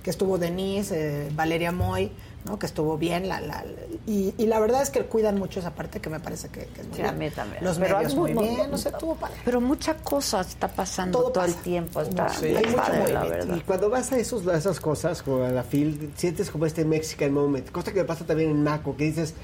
que 0.03 0.11
estuvo 0.11 0.39
Denise, 0.39 1.27
eh, 1.27 1.31
Valeria 1.35 1.73
Moy, 1.73 2.11
¿no? 2.45 2.59
que 2.59 2.67
estuvo 2.67 2.97
bien. 2.99 3.29
La, 3.29 3.41
la- 3.41 3.65
y, 4.07 4.35
y 4.39 4.47
la 4.47 4.59
verdad 4.61 4.83
es 4.83 4.91
que 4.91 5.01
cuidan 5.05 5.39
mucho 5.39 5.61
esa 5.61 5.71
parte 5.75 6.01
que 6.01 6.09
me 6.11 6.21
parece 6.21 6.49
que, 6.49 6.67
que 6.67 6.81
es 6.81 6.87
muy 6.89 6.97
Sí, 6.97 7.03
bien. 7.03 7.07
a 7.07 7.13
mí 7.13 7.31
también. 7.31 7.63
Los 7.65 7.79
Pero 7.79 7.97
medios 7.99 8.15
muy 8.15 8.33
mu- 8.35 8.41
bien, 8.43 8.71
no 8.71 8.79
sé, 8.79 8.89
estuvo 8.89 9.15
padre. 9.15 9.37
Pero 9.45 9.61
mucha 9.61 9.95
cosa 9.95 10.41
está 10.41 10.69
pasando 10.69 11.31
todo, 11.31 11.45
el 11.45 11.55
tiempo. 11.57 12.01
Está 12.01 12.29
Sí. 12.31 12.47
está 12.49 12.59
Hay 12.59 12.67
mucho 12.67 13.13
la 13.13 13.25
verdad. 13.25 13.57
Y 13.57 13.61
cuando 13.61 13.91
vas 13.91 14.11
a, 14.13 14.19
esos, 14.19 14.47
a 14.47 14.57
esas 14.57 14.81
cosas, 14.81 15.23
como 15.23 15.45
a 15.45 15.51
la 15.51 15.63
FIL, 15.63 16.13
sientes 16.17 16.51
como 16.51 16.67
este 16.67 16.85
Mexican 16.85 17.33
moment. 17.33 17.71
Cosa 17.71 17.93
que 17.93 18.01
me 18.01 18.05
pasa 18.07 18.25
también 18.25 18.51
en 18.51 18.63
Maco, 18.63 18.97
que 18.97 19.05
dices, 19.05 19.35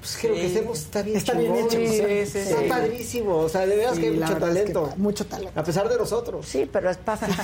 pues 0.00 0.16
que 0.18 0.28
lo 0.28 0.34
que 0.34 0.46
hacemos 0.46 0.78
está 0.78 1.02
bien 1.02 1.16
Está 1.16 1.32
bien 1.34 1.54
hecho, 1.56 1.70
sí, 1.70 2.00
Está 2.00 2.40
sí. 2.62 2.68
padrísimo. 2.68 3.36
O 3.38 3.48
sea, 3.48 3.66
de 3.66 3.76
veras 3.76 3.94
Sí, 3.96 4.00
que 4.02 4.06
hay 4.08 4.12
mucho 4.14 4.32
verdad 4.34 4.56
es 4.56 4.64
que 4.64 4.72
talento. 4.72 4.94
mucho 4.98 5.26
talento. 5.26 5.60
A 5.60 5.64
pesar 5.64 5.88
de 5.88 5.96
nosotros. 5.96 6.46
Sí, 6.46 6.68
pero 6.70 6.90
es 6.90 6.96
para 6.98 7.18
fifís. 7.18 7.42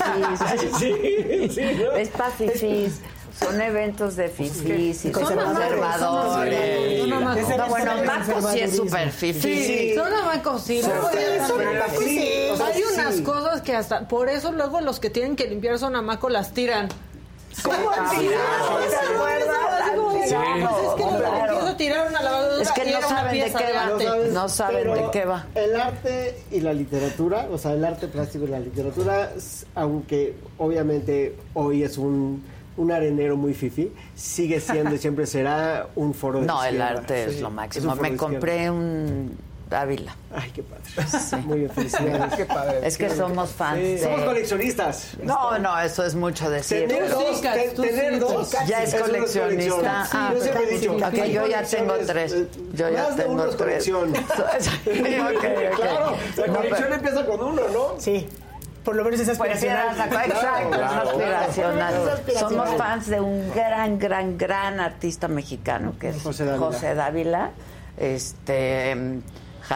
Sí, 0.78 1.48
sí, 1.50 1.60
¿no? 1.82 1.92
Es 1.92 2.08
para 2.10 2.30
fifís. 2.30 3.00
Son 3.38 3.60
eventos 3.60 4.16
de 4.16 4.28
fifís 4.28 5.04
y 5.04 5.12
Son 5.12 5.22
conservadores. 5.24 7.06
No, 7.08 7.20
bueno, 7.68 7.92
Maco 8.04 8.48
sí 8.52 8.60
es 8.60 8.76
súper 8.76 9.10
fifí. 9.10 9.64
Sí, 9.64 9.94
son 9.96 10.12
amacos, 10.12 10.62
sí. 10.62 10.80
Hay 10.82 12.82
unas 12.94 13.20
cosas 13.22 13.62
que 13.62 13.74
hasta... 13.74 14.06
Por 14.08 14.28
eso 14.28 14.52
luego 14.52 14.80
los 14.80 15.00
que 15.00 15.10
tienen 15.10 15.34
que 15.36 15.46
limpiar 15.46 15.78
son 15.78 15.96
amacos 15.96 16.30
las 16.30 16.52
tiran. 16.52 16.88
¿Cómo 17.62 17.90
han 17.90 18.10
Sí, 18.10 18.16
tirado? 18.18 18.82
sí, 18.82 18.84
¿Se 18.84 18.90
sí. 18.90 18.96
acuerdan? 19.14 19.92
Digo, 19.92 20.12
Sí. 20.22 20.34
pues 22.56 22.68
es 22.68 22.72
que 22.72 22.92
no 22.92 23.00
saben 23.08 23.40
de 23.40 23.46
qué 23.52 23.72
va. 23.72 23.98
sabes, 23.98 24.32
No 24.32 24.48
saben 24.48 24.92
de 24.94 25.04
qué 25.12 25.24
va. 25.24 25.46
El 25.54 25.80
arte 25.80 26.38
y 26.50 26.60
la 26.60 26.72
literatura, 26.72 27.48
o 27.50 27.58
sea, 27.58 27.72
el 27.72 27.84
arte 27.84 28.08
plástico 28.08 28.44
y 28.44 28.48
la 28.48 28.60
literatura, 28.60 29.30
aunque 29.74 30.34
obviamente 30.58 31.36
hoy 31.54 31.82
es 31.82 31.98
un, 31.98 32.44
un 32.76 32.90
arenero 32.92 33.36
muy 33.36 33.54
fifi, 33.54 33.92
sigue 34.14 34.60
siendo 34.60 34.94
y 34.94 34.98
siempre 34.98 35.26
será 35.26 35.86
un 35.96 36.14
foro 36.14 36.40
de 36.40 36.46
No, 36.46 36.62
el 36.64 36.74
izquierda. 36.76 36.98
arte 37.00 37.24
es 37.24 37.34
Sí, 37.34 37.40
lo 37.40 37.48
un 37.48 37.54
máximo. 37.54 37.90
foro 37.96 38.02
Me 38.10 38.16
compré 38.16 38.70
un 38.70 39.36
Dávila. 39.68 40.14
Ay, 40.34 40.50
qué 40.54 40.62
padre. 40.62 41.42
Muy 41.46 41.60
bien, 41.60 41.70
felicidades. 41.70 42.34
Qué 42.34 42.44
padre. 42.44 42.86
Es 42.86 42.98
que 42.98 43.08
somos 43.08 43.48
fans 43.52 43.78
Sí, 43.78 43.82
de... 43.94 43.98
Somos 44.00 44.20
coleccionistas. 44.22 45.08
No, 45.22 45.58
no, 45.58 45.80
eso 45.80 46.04
es 46.04 46.14
mucho 46.14 46.50
decir. 46.50 46.86
Tener 46.88 47.06
sí, 47.08 47.10
dos, 47.14 47.40
te- 47.40 47.70
tú 47.74 47.82
sí, 47.82 47.88
tener 47.88 48.18
dos 48.20 48.48
sí. 48.50 48.56
Ya 48.66 48.82
es 48.82 48.92
no 48.92 49.00
coleccionista. 49.00 49.44
colección. 49.46 49.86
Ah, 50.12 50.30
yo 50.34 50.40
siempre 50.42 50.62
he 50.64 50.78
dicho, 50.78 50.92
ok, 50.94 51.02
hay 51.02 51.32
yo 51.32 51.46
ya 51.46 51.62
tengo 51.62 51.94
tres. 52.06 52.32
eh, 52.34 52.48
Yo 52.74 52.90
ya 52.90 53.02
más 53.04 53.16
de 53.16 53.22
tengo 53.22 53.32
uno 53.34 53.44
es 53.46 53.56
tres. 53.56 53.90
colección. 53.90 54.12
Sí, 54.60 54.90
ok, 54.90 55.36
ok. 55.72 55.76
Claro, 55.76 56.16
la 56.36 56.46
No, 56.48 56.54
colección 56.54 56.82
pero- 56.82 56.94
empieza 56.94 57.26
con 57.26 57.40
uno, 57.42 57.62
¿no? 57.72 57.94
Sí. 57.98 58.28
Por 58.84 58.96
lo 58.96 59.04
menos 59.04 59.20
es 59.20 59.26
Pues 59.36 59.52
aspiracional. 59.52 59.88
exacto, 59.90 60.10
Claro, 60.10 60.32
es 60.32 60.76
claro. 60.76 61.10
aspiracional. 61.10 61.94
Es 61.94 62.08
aspiracional. 62.12 62.66
Somos 62.66 62.76
fans 62.78 63.06
de 63.08 63.20
un 63.20 63.50
gran, 63.54 63.98
gran, 63.98 64.36
gran 64.38 64.80
artista 64.80 65.28
mexicano 65.28 65.94
que 66.00 66.08
es 66.10 66.22
José 66.22 66.44
Dávila. 66.44 66.66
José 66.66 66.94
Dávila, 66.94 67.50
este 67.96 69.20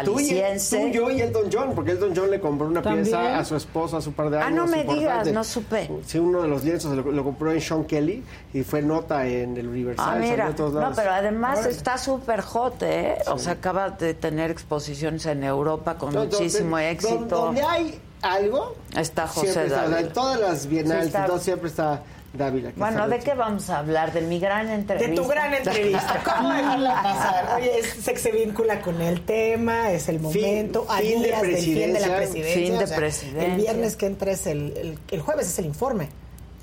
Tú 0.05 0.19
y, 0.21 0.25
jalisciense. 0.29 0.79
tú, 0.81 0.89
yo 0.89 1.11
y 1.11 1.21
Elton 1.23 1.45
John, 1.51 1.73
porque 1.75 1.93
Elton 1.93 2.13
John 2.15 2.31
le 2.31 2.41
compró 2.41 2.67
una 2.67 2.83
¿También? 2.83 3.05
pieza 3.05 3.39
a 3.39 3.45
su 3.45 3.55
esposa 3.57 3.99
hace 3.99 4.09
un 4.09 4.15
par 4.17 4.29
de 4.31 4.39
años. 4.39 4.49
Ah, 4.49 4.51
no 4.51 4.67
me 4.67 4.83
digas, 4.85 5.29
no 5.33 5.45
supe. 5.45 5.89
Sí, 6.05 6.19
uno 6.19 6.43
de 6.43 6.49
los 6.49 6.65
lienzos 6.65 6.95
lo, 6.97 7.11
lo 7.13 7.25
compró 7.25 7.53
en 7.53 7.61
Sean 7.61 7.85
Kelly 7.85 8.23
y 8.53 8.63
fue 8.65 8.83
nota 8.83 9.25
en 9.27 9.57
el 9.57 9.69
Universal. 9.69 10.07
Ah, 10.15 10.19
mira, 10.19 10.51
todos 10.57 10.73
no, 10.75 10.81
lados. 10.81 10.97
pero 10.97 11.13
además 11.13 11.65
está 11.67 11.97
súper 11.99 12.41
hot, 12.41 12.83
¿eh? 12.83 13.19
O 13.29 13.39
sea, 13.39 13.53
acaba 13.53 13.91
de 13.91 14.13
tener 14.15 14.51
exposiciones 14.51 15.25
en 15.27 15.45
Europa 15.45 15.95
con 15.97 16.13
No, 16.13 16.25
muchísimo 16.25 16.71
donde- 16.77 16.91
éxito. 16.91 17.27
Donde 17.37 17.63
hay 17.63 18.01
algo, 18.33 18.75
Está 18.97 19.27
José 19.27 19.47
siempre 19.53 19.65
está, 19.67 19.81
Dávila. 19.83 20.01
en 20.01 20.13
todas 20.13 20.41
las 20.41 20.67
bienales, 20.67 21.03
Sí, 21.05 21.17
está- 21.17 21.39
siempre 21.39 21.69
está 21.69 22.03
Dávila. 22.33 22.73
Bueno, 22.77 23.09
¿de 23.09 23.19
qué 23.21 23.33
vamos 23.35 23.71
a 23.71 23.79
hablar? 23.79 24.13
De 24.13 24.21
mi 24.21 24.39
gran 24.39 24.67
De 24.67 24.75
entrevista. 24.75 25.15
tu 25.23 25.27
gran 25.29 25.55
entrevista. 25.55 26.23
¿Cómo 26.37 26.51
dejarla 26.53 27.03
pasar? 27.03 27.57
Oye, 27.57 27.79
es- 27.79 28.05
se, 28.05 28.17
se 28.17 28.31
vincula 28.33 28.81
con 28.83 29.01
el 29.01 29.23
tema, 29.25 29.91
es 29.93 30.09
el 30.09 30.21
momento, 30.21 30.87
a 30.89 30.99
fin 30.99 31.23
de 31.23 31.29
días 31.29 31.43
del 31.43 31.57
fin 31.57 31.93
de 31.95 32.01
la 32.01 32.17
presidencia. 32.17 32.55
Fin 32.55 32.79
de 32.79 32.85
o 32.85 32.87
sea, 32.87 32.97
presidencia. 32.97 33.45
El 33.47 33.57
viernes 33.61 33.97
que 33.97 34.07
entra 34.07 34.33
es 34.33 34.47
el, 34.47 34.77
el, 34.77 34.99
el 35.11 35.21
jueves 35.23 35.47
es 35.49 35.59
el 35.59 35.67
informe. 35.67 36.09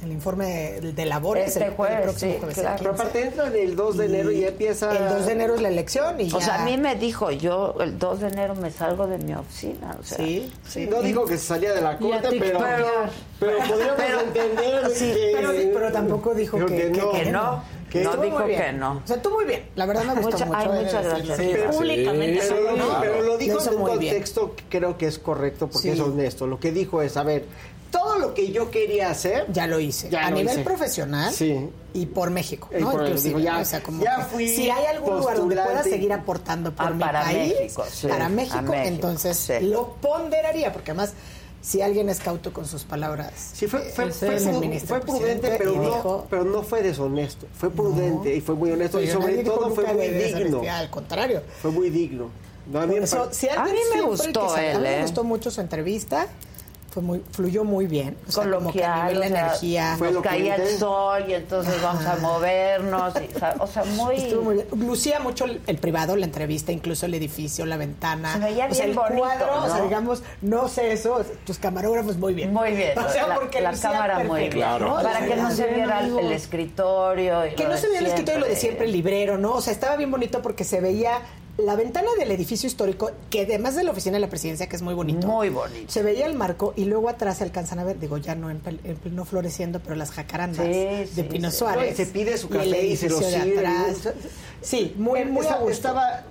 El 0.03 0.11
informe 0.11 0.79
de 0.81 1.05
labores 1.05 1.47
Este 1.47 1.59
el, 1.61 1.65
el 1.69 1.75
jueves, 1.75 2.01
próximo 2.01 2.31
sí, 2.33 2.37
jueves. 2.39 2.55
claro. 2.57 2.75
el 2.75 2.79
Pero 2.79 2.91
15. 2.91 3.01
aparte 3.03 3.21
entra 3.27 3.47
el 3.47 3.75
2 3.75 3.97
de 3.97 4.05
enero 4.05 4.31
y 4.31 4.39
ya 4.41 4.47
empieza... 4.47 4.91
El 4.91 5.09
2 5.17 5.25
de 5.25 5.31
enero 5.31 5.55
es 5.55 5.61
la 5.61 5.69
elección 5.69 6.19
y 6.21 6.25
O 6.33 6.39
ya- 6.39 6.45
sea, 6.45 6.61
a 6.61 6.65
mí 6.65 6.77
me 6.77 6.95
dijo, 6.95 7.31
yo 7.31 7.75
el 7.79 7.97
2 7.97 8.19
de 8.19 8.27
enero 8.27 8.55
me 8.55 8.69
salgo 8.71 9.07
de 9.07 9.17
mi 9.19 9.33
oficina. 9.33 9.95
O 9.99 10.03
sea, 10.03 10.17
Sí, 10.17 10.51
Sí, 10.67 10.87
no 10.87 11.01
dijo 11.01 11.25
que 11.25 11.37
se 11.37 11.45
salía 11.45 11.73
de 11.73 11.81
la 11.81 11.97
corte, 11.97 12.17
pero, 12.21 12.31
tiktokear. 12.59 13.09
pero 13.39 13.57
podríamos 13.59 13.95
Pero- 13.97 14.19
entender 14.21 14.89
sí, 14.93 15.11
que... 15.13 15.31
pero, 15.35 15.51
pero 15.73 15.91
tampoco 15.91 16.33
dijo 16.33 16.57
Dijo 16.57 16.67
que, 16.67 16.75
que 16.77 16.89
no. 17.01 17.11
que 17.11 17.25
no. 17.31 17.63
Que 17.89 18.01
no 18.03 18.17
dijo 18.17 18.43
bien. 18.45 18.61
que 18.61 18.73
no. 18.73 19.01
O 19.03 19.07
sea, 19.07 19.15
estuvo 19.17 19.35
muy 19.35 19.45
bien. 19.45 19.65
La 19.75 19.85
verdad 19.85 20.03
me 20.05 20.13
gustó 20.15 20.31
Mucha- 20.31 20.45
mucho. 20.45 20.57
ay, 20.73 20.83
muchas 20.85 21.05
gracias. 21.05 21.37
Sí, 21.37 21.53
públicamente. 21.71 22.39
Pero, 22.41 22.55
sí, 22.57 22.63
lo, 22.63 22.75
¿no? 22.77 22.99
pero 23.01 23.21
lo 23.21 23.37
dijo 23.37 23.59
en 23.61 23.69
un 23.69 23.75
bien. 23.99 24.13
contexto 24.15 24.55
que 24.55 24.63
creo 24.69 24.97
que 24.97 25.07
es 25.07 25.19
correcto 25.19 25.67
porque 25.67 25.89
Sí. 25.89 25.89
es 25.89 25.99
honesto. 25.99 26.47
Lo 26.47 26.59
que 26.59 26.71
dijo 26.71 27.01
es, 27.01 27.15
a 27.17 27.23
ver, 27.23 27.45
todo 27.91 28.17
lo 28.17 28.33
que 28.33 28.51
yo 28.51 28.71
quería 28.71 29.11
hacer... 29.11 29.45
Ya 29.51 29.67
lo 29.67 29.79
hice. 29.79 30.09
Ya 30.09 30.25
a 30.25 30.29
lo 30.31 30.37
nivel 30.37 30.55
hice. 30.55 30.63
profesional 30.63 31.31
Sí. 31.31 31.69
y 31.93 32.05
por 32.07 32.31
México, 32.31 32.69
Y 32.75 32.81
¿no? 32.81 32.89
por- 32.91 33.01
Inclusive, 33.03 33.27
digo, 33.29 33.39
ya- 33.39 33.59
o 33.59 33.65
sea, 33.65 33.83
como 33.83 34.03
ya 34.03 34.17
fui 34.31 34.47
si 34.47 34.69
hay 34.71 34.85
algún 34.87 35.19
lugar 35.19 35.37
donde 35.37 35.55
pueda 35.57 35.83
seguir 35.83 36.11
aportando 36.11 36.71
por 36.71 36.87
Ah, 36.87 36.89
mi 36.89 36.99
para 36.99 37.21
país, 37.23 37.53
México, 37.59 37.85
sí, 37.91 38.07
para 38.07 38.29
México, 38.29 38.61
México, 38.63 38.73
entonces 38.87 39.37
sí. 39.37 39.53
lo 39.67 39.89
ponderaría, 40.01 40.73
porque 40.73 40.89
además 40.89 41.13
si 41.63 41.81
alguien 41.81 42.09
es 42.09 42.19
cauto 42.19 42.51
con 42.51 42.67
sus 42.67 42.83
palabras, 42.83 43.31
Sí, 43.53 43.67
fue, 43.67 43.79
fue, 43.79 44.05
eh, 44.05 44.11
fue, 44.11 44.35
es 44.35 44.45
el 44.45 44.55
pru- 44.55 44.59
ministro 44.59 44.97
fue 44.97 44.99
prudente, 45.05 45.55
pero 45.57 45.71
no, 45.71 45.81
dijo, 45.81 46.27
pero 46.29 46.43
no 46.43 46.61
fue 46.61 46.83
deshonesto. 46.83 47.47
Fue 47.57 47.71
prudente 47.71 48.35
y 48.35 48.41
fue 48.41 48.53
muy 48.55 48.71
honesto. 48.71 48.99
Y 48.99 49.05
"Oye, 49.05 49.13
sobre 49.13 49.43
todo 49.45 49.71
fue 49.71 49.91
muy 49.93 50.09
digno. 50.09 50.61
al 50.69 50.89
contrario. 50.89 51.41
Fue 51.61 51.71
muy 51.71 51.89
digno. 51.89 52.29
No, 52.71 52.79
a 52.81 52.85
mí 52.85 52.93
Por 52.95 53.03
eso, 53.03 53.29
si 53.31 53.47
alguien 53.49 53.75
A 53.75 53.95
mí 53.95 53.95
me 53.95 54.01
gustó 54.03 54.55
él, 54.57 54.75
a 54.75 54.79
mí 54.79 54.87
¿eh? 54.87 54.95
me 54.97 55.01
gustó 55.03 55.23
mucho 55.23 55.49
su 55.51 55.61
entrevista. 55.61 56.27
Fue 56.93 57.01
muy, 57.01 57.23
fluyó 57.31 57.63
muy 57.63 57.87
bien. 57.87 58.15
O 58.27 58.31
sea, 58.31 58.43
como 58.43 58.71
que 58.71 58.85
a 58.85 58.93
coloquial, 58.93 59.13
nivel 59.13 59.19
de 59.19 59.25
o 59.25 59.29
sea, 59.29 59.47
energía. 59.47 59.95
Fue 59.97 60.11
nos 60.11 60.21
que 60.21 60.29
caía 60.29 60.55
el 60.57 60.77
sol 60.77 61.23
y 61.27 61.33
entonces 61.33 61.81
vamos 61.81 62.05
a 62.05 62.17
movernos. 62.17 63.13
y, 63.15 63.35
o 63.59 63.65
sea, 63.65 63.83
muy... 63.95 64.15
Estuvo 64.17 64.43
muy 64.43 64.55
bien. 64.57 64.67
Lucía 64.75 65.19
mucho 65.19 65.45
el, 65.45 65.59
el 65.65 65.77
privado, 65.79 66.15
la 66.15 66.25
entrevista, 66.25 66.71
incluso 66.71 67.07
el 67.07 67.15
edificio, 67.15 67.65
la 67.65 67.77
ventana. 67.77 68.33
Se 68.33 68.39
veía 68.39 68.67
o 68.67 68.73
sea, 68.75 68.85
bien 68.85 68.89
el 68.89 68.95
bonito, 68.95 69.17
cuadro, 69.17 69.63
o 69.63 69.69
sea, 69.69 69.81
digamos, 69.81 70.21
no 70.43 70.67
sé 70.69 70.91
eso, 70.91 71.25
tus 71.47 71.57
camarógrafos 71.57 72.17
muy 72.17 72.35
bien. 72.35 72.53
Muy 72.53 72.73
bien, 72.73 72.95
O 72.99 73.09
sea, 73.09 73.25
la, 73.25 73.35
porque 73.39 73.59
la 73.59 73.71
lucía 73.71 73.89
cámara 73.89 74.19
muy 74.19 74.49
bien. 74.49 74.67
¿no? 74.79 75.01
Para 75.01 75.25
que 75.25 75.35
no 75.35 75.49
se 75.49 75.65
viera 75.73 76.01
el, 76.01 76.19
el 76.19 76.31
escritorio. 76.31 77.47
Y 77.47 77.55
Que 77.55 77.65
no 77.67 77.75
se 77.75 77.87
veía 77.87 78.01
el 78.01 78.05
escritorio 78.05 78.41
lo 78.41 78.45
de 78.45 78.55
siempre, 78.55 78.85
el 78.85 78.91
librero, 78.91 79.39
¿no? 79.39 79.53
O 79.53 79.61
sea, 79.61 79.73
estaba 79.73 79.95
bien 79.95 80.11
bonito 80.11 80.43
porque 80.43 80.63
se 80.63 80.79
veía 80.79 81.21
la 81.57 81.75
ventana 81.75 82.07
del 82.17 82.31
edificio 82.31 82.65
histórico, 82.67 83.11
que 83.29 83.41
además 83.43 83.75
de 83.75 83.83
la 83.83 83.91
oficina 83.91 84.15
de 84.15 84.21
la 84.21 84.27
presidencia, 84.29 84.67
que 84.67 84.75
es 84.75 84.81
muy 84.81 84.95
bonito. 84.95 85.27
Muy 85.27 85.49
bonito. 85.49 85.91
Se 85.91 86.01
veía 86.01 86.25
el 86.25 86.33
marco 86.33 86.73
y 86.75 86.85
luego 86.85 87.09
atrás 87.09 87.37
se 87.37 87.43
alcanzan 87.43 87.77
a 87.79 87.83
ver, 87.83 87.99
digo, 87.99 88.17
ya 88.17 88.33
no 88.33 88.49
en, 88.49 88.61
pel- 88.63 88.79
en 88.83 88.95
pleno 88.97 89.23
floreciendo, 89.23 89.79
pero 89.79 89.95
las 89.95 90.09
jacarandas 90.11 90.65
Sí, 90.65 90.71
de 90.71 91.07
sí, 91.13 91.23
Pino 91.23 91.51
sí. 91.51 91.57
Suárez. 91.57 91.85
No, 91.85 91.91
y 91.91 92.05
se 92.05 92.11
pide 92.11 92.37
su 92.39 92.47
y 92.47 92.49
café 92.49 92.85
y 92.87 92.95
se 92.97 93.09
lo 93.09 93.19
sirve. 93.19 93.59
atrás. 93.67 94.13
Sí, 94.61 94.95
muy, 94.97 95.25
muy 95.25 95.41
a 95.45 95.49
Estaba- 95.49 95.59
gusto. 95.61 95.71
Estaba 95.71 96.23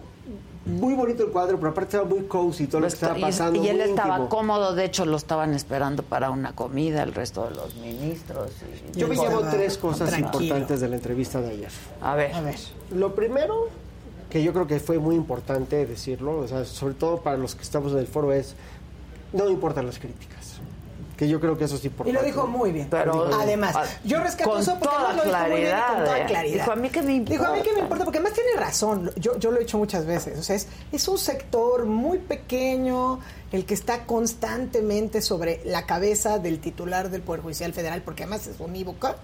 muy 0.65 0.95
bonito 0.95 1.25
el 1.25 1.31
cuadro, 1.31 1.57
pero 1.59 1.71
aparte 1.71 1.97
estaba 1.97 2.05
muy 2.09 2.25
cozy 2.27 2.67
todo 2.69 2.81
lo 2.83 2.87
que 2.89 2.95
estaba 2.95 3.19
Y- 3.19 3.21
pasando. 3.21 3.63
y 3.63 3.69
él 3.69 3.77
muy 3.79 3.91
estaba 3.91 4.09
íntimo. 4.17 4.29
cómodo, 4.29 4.75
de 4.75 4.85
hecho 4.85 5.05
lo 5.05 5.17
estaban 5.17 5.55
esperando 5.55 6.03
para 6.03 6.31
una 6.31 6.55
comida 6.55 7.03
el 7.03 7.15
resto 7.15 7.45
de 7.49 7.55
los 7.55 7.75
ministros. 7.77 8.51
y- 8.95 8.99
Yo 8.99 9.07
me 9.09 9.15
y- 9.15 9.19
llevo 9.19 9.41
tres 9.51 9.79
cosas 9.79 10.09
tranquilo. 10.11 10.43
importantes 10.43 10.81
de 10.81 10.89
la 10.89 10.97
entrevista 10.97 11.41
de 11.41 11.51
ayer. 11.51 11.71
A 12.01 12.15
ver, 12.17 12.33
A 12.35 12.41
ver. 12.41 12.57
Lo 12.93 13.15
primero, 13.15 13.69
que 14.33 14.43
yo 14.43 14.55
creo 14.55 14.67
que 14.67 14.81
fue 14.81 14.99
muy 14.99 15.15
importante 15.15 15.85
decirlo, 15.85 16.39
o 16.39 16.49
sea, 16.49 16.65
sobre 16.65 16.95
todo 16.95 17.19
para 17.21 17.37
los 17.37 17.55
que 17.55 17.61
estamos 17.63 17.93
en 17.93 17.99
el 17.99 18.07
foro, 18.07 18.33
es 18.33 18.55
no 19.35 19.51
importan 19.51 19.85
las 19.87 19.99
críticas. 19.99 20.39
que 21.15 21.29
yo 21.29 21.39
creo 21.39 21.57
que 21.57 21.65
eso 21.67 21.77
es 21.77 21.85
Y 21.85 21.89
importante. 21.89 22.19
lo 22.19 22.27
dijo 22.27 22.47
muy 22.49 22.73
bien. 22.73 22.89
Pero- 22.91 23.33
además, 23.33 23.77
Ah, 23.77 23.85
yo 24.03 24.19
rescato 24.21 24.51
con 24.51 24.61
eso 24.61 24.73
porque 24.81 24.97
toda 24.97 25.13
lo 25.13 25.23
dijo 25.23 25.39
muy 25.39 25.61
bien 25.61 25.69
y 25.69 25.71
con 25.71 25.81
claridad, 25.81 26.05
toda 26.05 26.19
¿eh? 26.21 26.27
claridad. 26.27 26.55
Dijo, 26.65 26.73
"A 26.73 26.77
mí 26.77 26.89
qué 26.91 27.03
me 27.03 27.21
Dijo, 27.21 27.45
a 27.45 27.53
mí 27.53 27.59
qué 27.63 27.73
me 27.73 27.81
importa". 27.81 27.81
importa, 27.83 28.05
porque 28.07 28.19
además 28.19 28.33
tiene 28.35 28.53
razón. 28.59 29.11
Yo, 29.17 29.39
yo 29.39 29.51
lo 29.53 29.59
he 29.59 29.61
dicho 29.61 29.79
muchas 29.79 30.05
veces. 30.05 30.37
O 30.39 30.43
sea, 30.43 30.57
es, 30.57 30.67
es 30.91 31.07
un 31.07 31.19
sector 31.19 31.85
muy 31.87 32.19
pequeño 32.19 33.21
el 33.53 33.65
que 33.67 33.75
está 33.75 34.05
constantemente 34.05 35.23
sobre 35.23 35.61
la 35.65 35.87
cabeza 35.87 36.39
del 36.41 36.59
titular 36.59 37.09
del 37.11 37.21
Poder 37.23 37.43
Judicial 37.43 37.73
Federal, 37.73 38.03
porque 38.03 38.25
además 38.25 38.47
es 38.49 38.59
unívoca, 38.59 39.15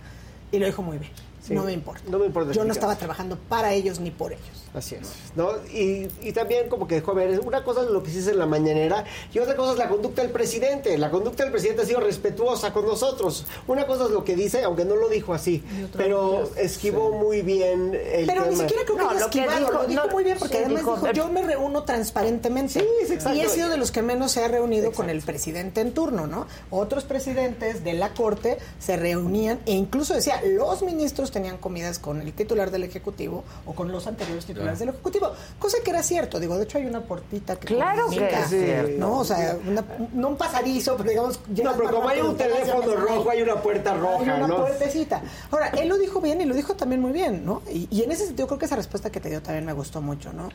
y 0.52 0.58
lo 0.58 0.66
dijo 0.66 0.82
muy 0.82 0.98
bien. 0.98 1.10
Sí. 1.48 1.54
No 1.54 1.64
me 1.64 1.72
importa. 1.72 2.02
No 2.08 2.18
me 2.18 2.26
importa 2.26 2.52
Yo 2.52 2.64
no 2.64 2.72
estaba 2.72 2.96
trabajando 2.96 3.38
para 3.48 3.72
ellos 3.72 3.98
ni 4.00 4.10
por 4.10 4.32
ellos. 4.32 4.44
Así 4.74 4.94
es. 4.96 5.08
¿no? 5.34 5.52
Y, 5.72 6.08
y 6.20 6.32
también 6.32 6.68
como 6.68 6.86
que 6.86 6.96
dejó 6.96 7.14
ver, 7.14 7.40
una 7.40 7.64
cosa 7.64 7.80
es 7.82 7.88
lo 7.88 8.02
que 8.02 8.10
se 8.10 8.18
dice 8.18 8.30
en 8.32 8.38
la 8.38 8.44
mañanera 8.46 9.04
y 9.32 9.38
otra 9.38 9.56
cosa 9.56 9.72
es 9.72 9.78
la 9.78 9.88
conducta 9.88 10.20
del 10.22 10.30
presidente. 10.30 10.96
La 10.98 11.10
conducta 11.10 11.42
del 11.42 11.50
presidente 11.52 11.82
ha 11.82 11.86
sido 11.86 12.00
respetuosa 12.00 12.72
con 12.72 12.84
nosotros. 12.84 13.46
Una 13.66 13.86
cosa 13.86 14.04
es 14.04 14.10
lo 14.10 14.24
que 14.24 14.36
dice, 14.36 14.62
aunque 14.64 14.84
no 14.84 14.94
lo 14.96 15.08
dijo 15.08 15.32
así, 15.32 15.64
pero 15.96 16.50
esquivó 16.56 17.12
muy 17.12 17.40
bien 17.42 17.94
el 17.94 18.26
Pero 18.26 18.44
ni 18.46 18.56
siquiera 18.56 18.82
creo 18.84 18.96
que 18.98 19.02
No, 19.02 19.10
haya 19.10 19.20
lo 19.20 19.30
que 19.30 19.38
esquivado, 19.38 19.58
dijo- 19.60 19.72
lo 19.72 19.86
dijo 19.88 20.06
no, 20.06 20.12
muy 20.12 20.24
bien 20.24 20.38
porque 20.38 20.56
sí, 20.58 20.62
además 20.64 20.80
dijo, 20.80 20.90
dijo, 20.96 21.02
pero- 21.06 21.14
yo 21.14 21.28
me 21.32 21.42
reúno 21.42 21.84
transparentemente 21.84 22.80
Sí, 22.80 22.86
exacto. 23.12 23.34
y 23.38 23.40
he 23.40 23.48
sido 23.48 23.70
de 23.70 23.78
los 23.78 23.90
que 23.90 24.02
menos 24.02 24.32
se 24.32 24.44
ha 24.44 24.48
reunido 24.48 24.92
con 24.92 25.08
el 25.08 25.22
presidente 25.22 25.80
en 25.80 25.92
turno, 25.92 26.26
¿no? 26.26 26.46
Otros 26.70 27.04
presidentes 27.04 27.84
de 27.84 27.94
la 27.94 28.12
corte 28.12 28.58
se 28.78 28.96
reunían 28.96 29.60
e 29.66 29.72
incluso 29.72 30.14
decía, 30.14 30.42
los 30.44 30.82
ministros 30.82 31.30
tenían 31.38 31.58
comidas 31.58 31.98
con 31.98 32.20
el 32.20 32.32
titular 32.32 32.70
del 32.70 32.84
ejecutivo 32.84 33.44
o 33.64 33.72
con 33.74 33.90
los 33.92 34.06
anteriores 34.06 34.44
titulares 34.44 34.78
del 34.80 34.88
ejecutivo, 34.90 35.32
cosa 35.58 35.78
que 35.84 35.90
era 35.90 36.02
cierto, 36.02 36.40
digo, 36.40 36.56
de 36.56 36.64
hecho 36.64 36.78
hay 36.78 36.86
una 36.86 37.00
portita 37.00 37.56
que 37.56 37.66
Claro 37.68 38.02
comunica, 38.04 38.28
que 38.28 38.42
es 38.42 38.48
cierto. 38.48 38.98
¿no? 38.98 39.18
O 39.20 39.24
sea, 39.24 39.56
una- 39.66 39.84
no 40.12 40.28
un 40.28 40.36
pasadizo, 40.36 40.96
pero 40.96 41.10
digamos, 41.10 41.40
No, 41.62 41.76
pero 41.76 41.90
como 41.90 42.08
hay 42.08 42.20
un 42.20 42.36
teléfono 42.36 42.94
rojo, 42.96 43.30
hay 43.30 43.42
una 43.42 43.62
puerta 43.62 43.92
hay 43.92 43.98
roja, 44.00 44.22
una 44.34 44.46
¿no? 44.48 44.56
puertecita. 44.58 45.22
Ahora, 45.50 45.68
él 45.68 45.88
lo 45.88 45.96
dijo 45.98 46.20
bien 46.20 46.40
y 46.40 46.44
lo 46.44 46.54
dijo 46.54 46.74
también 46.74 47.00
muy 47.00 47.12
bien, 47.12 47.44
¿no? 47.44 47.62
Y, 47.72 47.86
y 47.90 48.02
en 48.02 48.10
ese 48.12 48.26
sentido 48.26 48.46
creo 48.48 48.58
que 48.58 48.66
esa 48.66 48.76
respuesta 48.76 49.10
que 49.10 49.20
te 49.20 49.30
dio 49.30 49.40
también 49.42 49.64
me 49.64 49.72
gustó 49.72 50.00
mucho, 50.02 50.32
¿no? 50.32 50.48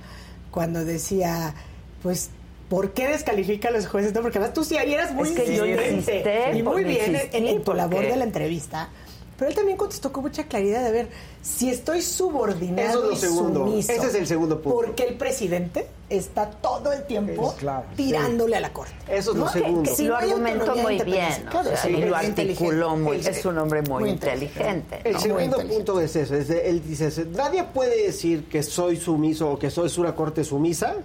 Cuando 0.52 0.84
decía, 0.86 1.54
pues, 2.02 2.30
¿por 2.70 2.92
qué 2.92 3.08
descalifica 3.08 3.70
a 3.70 3.72
los 3.72 3.88
jueces? 3.88 4.14
No, 4.14 4.22
porque 4.22 4.38
además 4.38 4.54
tú 4.54 4.64
sí 4.64 4.78
ahí 4.78 4.94
eras 4.94 5.14
muy 5.14 5.30
Es 5.30 5.36
que 5.36 5.56
yo 5.56 5.66
insistente 5.66 5.94
insisté, 5.94 6.58
y 6.58 6.64
muy 6.64 6.84
bien 6.84 7.02
en- 7.06 7.16
insistí, 7.16 7.38
en, 7.48 7.64
tu 7.64 7.74
labor 7.74 8.02
de 8.04 8.16
la 8.18 8.24
entrevista. 8.24 8.90
Pero 9.38 9.50
él 9.50 9.56
también 9.56 9.78
contestó 9.78 10.12
con 10.14 10.24
mucha 10.24 10.44
claridad 10.44 10.84
de 10.84 10.92
ver 10.92 11.08
si 11.42 11.70
estoy 11.70 12.02
subordinado 12.02 12.90
Eso 12.90 13.04
es 13.04 13.08
lo 13.10 13.14
y 13.14 13.16
segundo. 13.18 13.60
sumiso, 13.68 13.92
Ese 13.92 14.08
es 14.08 14.16
el 14.16 14.28
segundo 14.28 14.62
punto. 14.62 14.78
Porque 14.78 15.04
el 15.04 15.16
presidente 15.16 15.88
está 16.10 16.50
todo 16.52 16.94
el 16.94 17.04
tiempo 17.06 17.56
claro, 17.58 17.86
tirándole 17.96 18.56
a 18.56 18.60
la 18.60 18.72
corte. 18.72 18.94
Eso 19.08 19.32
es 19.32 19.38
lo 19.38 19.46
¿No? 19.46 19.52
Que- 19.52 19.60
segundo. 19.60 19.90
que 19.90 19.96
si 19.96 20.06
lo 20.06 20.16
argumentó 20.16 20.76
muy 20.76 21.00
bien, 21.02 21.32
Claro, 21.50 21.60
o 21.62 21.64
sea, 21.64 21.78
sí, 21.78 21.90
y 21.90 22.06
lo 22.06 22.16
articuló 22.16 22.96
muy, 22.96 23.18
es 23.18 23.46
un 23.46 23.58
hombre 23.58 23.82
muy, 23.82 24.02
Muy 24.02 24.10
inteligente. 24.12 25.00
El 25.04 25.14
¿no? 25.14 25.20
segundo 25.20 25.58
punto 25.68 26.00
es 26.00 26.16
eso, 26.16 26.36
es 26.36 26.48
de- 26.48 26.70
él 26.70 26.82
dice, 26.88 27.12
nadie 27.36 27.64
puede 27.64 28.04
decir 28.06 28.46
que 28.48 28.62
soy 28.62 28.98
sumiso 28.98 29.50
o 29.52 29.60
que 29.60 29.72
soy 29.72 29.92
una 29.98 30.16
corte 30.16 30.44
sumisa 30.44 30.96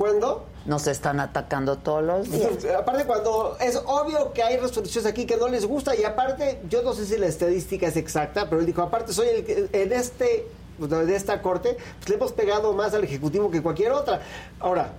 cuando 0.00 0.46
Nos 0.64 0.86
están 0.86 1.20
atacando 1.20 1.76
todos 1.76 2.02
los 2.02 2.30
días. 2.30 2.64
Aparte 2.74 3.04
cuando 3.04 3.58
es 3.60 3.76
obvio 3.84 4.32
que 4.32 4.42
hay 4.42 4.56
resoluciones 4.56 5.04
aquí 5.04 5.26
que 5.26 5.36
no 5.36 5.46
les 5.46 5.66
gusta 5.66 5.94
y 5.94 6.04
aparte 6.04 6.58
yo 6.70 6.82
no 6.82 6.94
sé 6.94 7.04
si 7.04 7.18
la 7.18 7.26
estadística 7.26 7.86
es 7.86 7.98
exacta 7.98 8.48
pero 8.48 8.60
él 8.62 8.66
dijo 8.66 8.80
aparte 8.80 9.12
soy 9.12 9.28
el 9.28 9.44
que 9.44 9.68
en 9.70 9.92
este 9.92 10.48
de 10.78 11.14
esta 11.14 11.42
corte 11.42 11.76
pues, 11.98 12.08
le 12.08 12.14
hemos 12.14 12.32
pegado 12.32 12.72
más 12.72 12.94
al 12.94 13.04
ejecutivo 13.04 13.50
que 13.50 13.60
cualquier 13.60 13.92
otra 13.92 14.22
ahora 14.58 14.92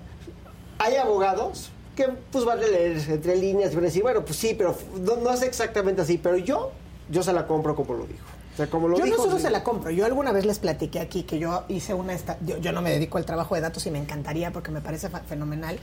hay 0.77 0.97
abogados 0.97 1.71
que 1.95 2.07
pues 2.31 2.45
van 2.45 2.59
a 2.59 2.67
leer 2.67 2.97
entre 3.09 3.35
líneas 3.37 3.71
y 3.71 3.75
van 3.75 3.85
a 3.85 3.87
decir 3.87 4.03
bueno 4.03 4.23
pues 4.23 4.37
sí 4.37 4.53
pero 4.55 4.75
no, 4.99 5.15
no 5.15 5.31
es 5.31 5.41
exactamente 5.41 6.03
así 6.03 6.19
pero 6.19 6.37
yo 6.37 6.69
yo 7.09 7.23
se 7.23 7.33
la 7.33 7.47
compro 7.47 7.75
como 7.75 7.95
lo 7.95 8.05
dijo 8.05 8.30
o 8.53 8.57
sea 8.57 8.67
como 8.67 8.87
lo 8.87 8.97
yo 8.97 9.05
dijo 9.05 9.17
no 9.17 9.23
solo 9.23 9.37
sí. 9.37 9.43
se 9.43 9.49
la 9.49 9.63
compro, 9.63 9.91
yo 9.91 10.05
alguna 10.05 10.31
vez 10.31 10.45
les 10.45 10.59
platiqué 10.59 10.99
aquí 10.99 11.23
que 11.23 11.39
yo 11.39 11.63
hice 11.69 11.93
una, 11.93 12.13
esta- 12.13 12.37
yo, 12.45 12.57
yo 12.57 12.71
no 12.71 12.81
me 12.81 12.91
dedico 12.91 13.17
al 13.17 13.25
trabajo 13.25 13.55
de 13.55 13.61
datos 13.61 13.85
y 13.85 13.91
me 13.91 13.99
encantaría 13.99 14.51
porque 14.51 14.71
me 14.71 14.81
parece 14.81 15.09
fenomenal. 15.27 15.79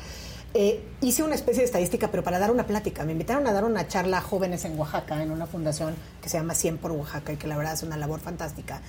Eh, 0.55 0.82
hice 1.03 1.23
una 1.23 1.35
especie 1.35 1.61
de 1.61 1.66
estadística, 1.66 2.11
pero 2.11 2.23
para 2.24 2.39
dar 2.39 2.51
una 2.51 2.66
plática. 2.66 3.05
Me 3.05 3.12
invitaron 3.12 3.47
a 3.47 3.53
dar 3.53 3.65
una 3.65 3.86
charla 3.86 4.19
a 4.19 4.20
jóvenes 4.23 4.65
en 4.65 4.78
Oaxaca, 4.78 5.23
en 5.23 5.31
una 5.31 5.47
fundación 5.47 5.95
que 6.23 6.28
se 6.31 6.39
llama 6.39 6.55
100 6.55 6.78
por 6.78 6.93
Oaxaca 6.93 7.32
y 7.32 7.36
que 7.36 7.47
la 7.47 7.57
verdad 7.57 7.74
es 7.74 7.82
una 7.82 7.97
labor 7.99 8.20
fantástica. 8.20 8.81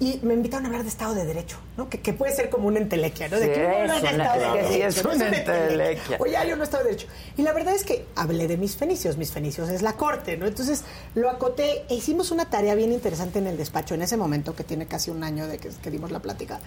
Y 0.00 0.18
me 0.22 0.32
invitaron 0.32 0.64
a 0.64 0.68
hablar 0.68 0.82
de 0.82 0.88
Estado 0.88 1.14
de 1.14 1.26
Derecho, 1.26 1.58
¿no? 1.76 1.90
Que, 1.90 2.00
que 2.00 2.14
puede 2.14 2.34
ser 2.34 2.48
como 2.48 2.68
una 2.68 2.78
entelequia, 2.78 3.28
¿no? 3.28 3.38
De 3.38 3.46
Sí, 3.48 3.52
que 3.52 3.60
no 3.86 3.94
es 3.94 4.02
una- 4.02 4.24
Estado 4.24 4.54
de 4.54 4.62
Derecho, 4.62 4.86
es 4.88 5.04
una 5.04 5.14
una 5.14 5.36
entelequia. 5.36 6.16
Oye, 6.20 6.36
hay 6.38 6.52
un 6.54 6.62
Estado 6.62 6.84
de 6.84 6.90
Derecho. 6.90 7.08
Y 7.36 7.42
la 7.42 7.52
verdad 7.52 7.74
es 7.74 7.84
que 7.84 8.06
hablé 8.16 8.48
de 8.48 8.56
mis 8.56 8.76
fenicios. 8.76 9.18
Mis 9.18 9.30
fenicios 9.30 9.68
es 9.68 9.82
la 9.82 9.92
corte, 9.98 10.38
¿no? 10.38 10.46
Entonces 10.46 10.84
lo 11.14 11.28
acoté 11.28 11.84
e 11.90 11.94
hicimos 11.96 12.30
una 12.30 12.46
tarea 12.48 12.74
bien 12.74 12.92
interesante 12.92 13.40
en 13.40 13.46
el 13.46 13.58
despacho 13.58 13.94
en 13.94 14.00
ese 14.00 14.16
momento, 14.16 14.56
que 14.56 14.64
tiene 14.64 14.86
casi 14.86 15.10
un 15.10 15.22
año 15.22 15.46
de 15.46 15.58
que, 15.58 15.68
que 15.68 15.90
dimos 15.90 16.10
la 16.10 16.20
plática, 16.20 16.60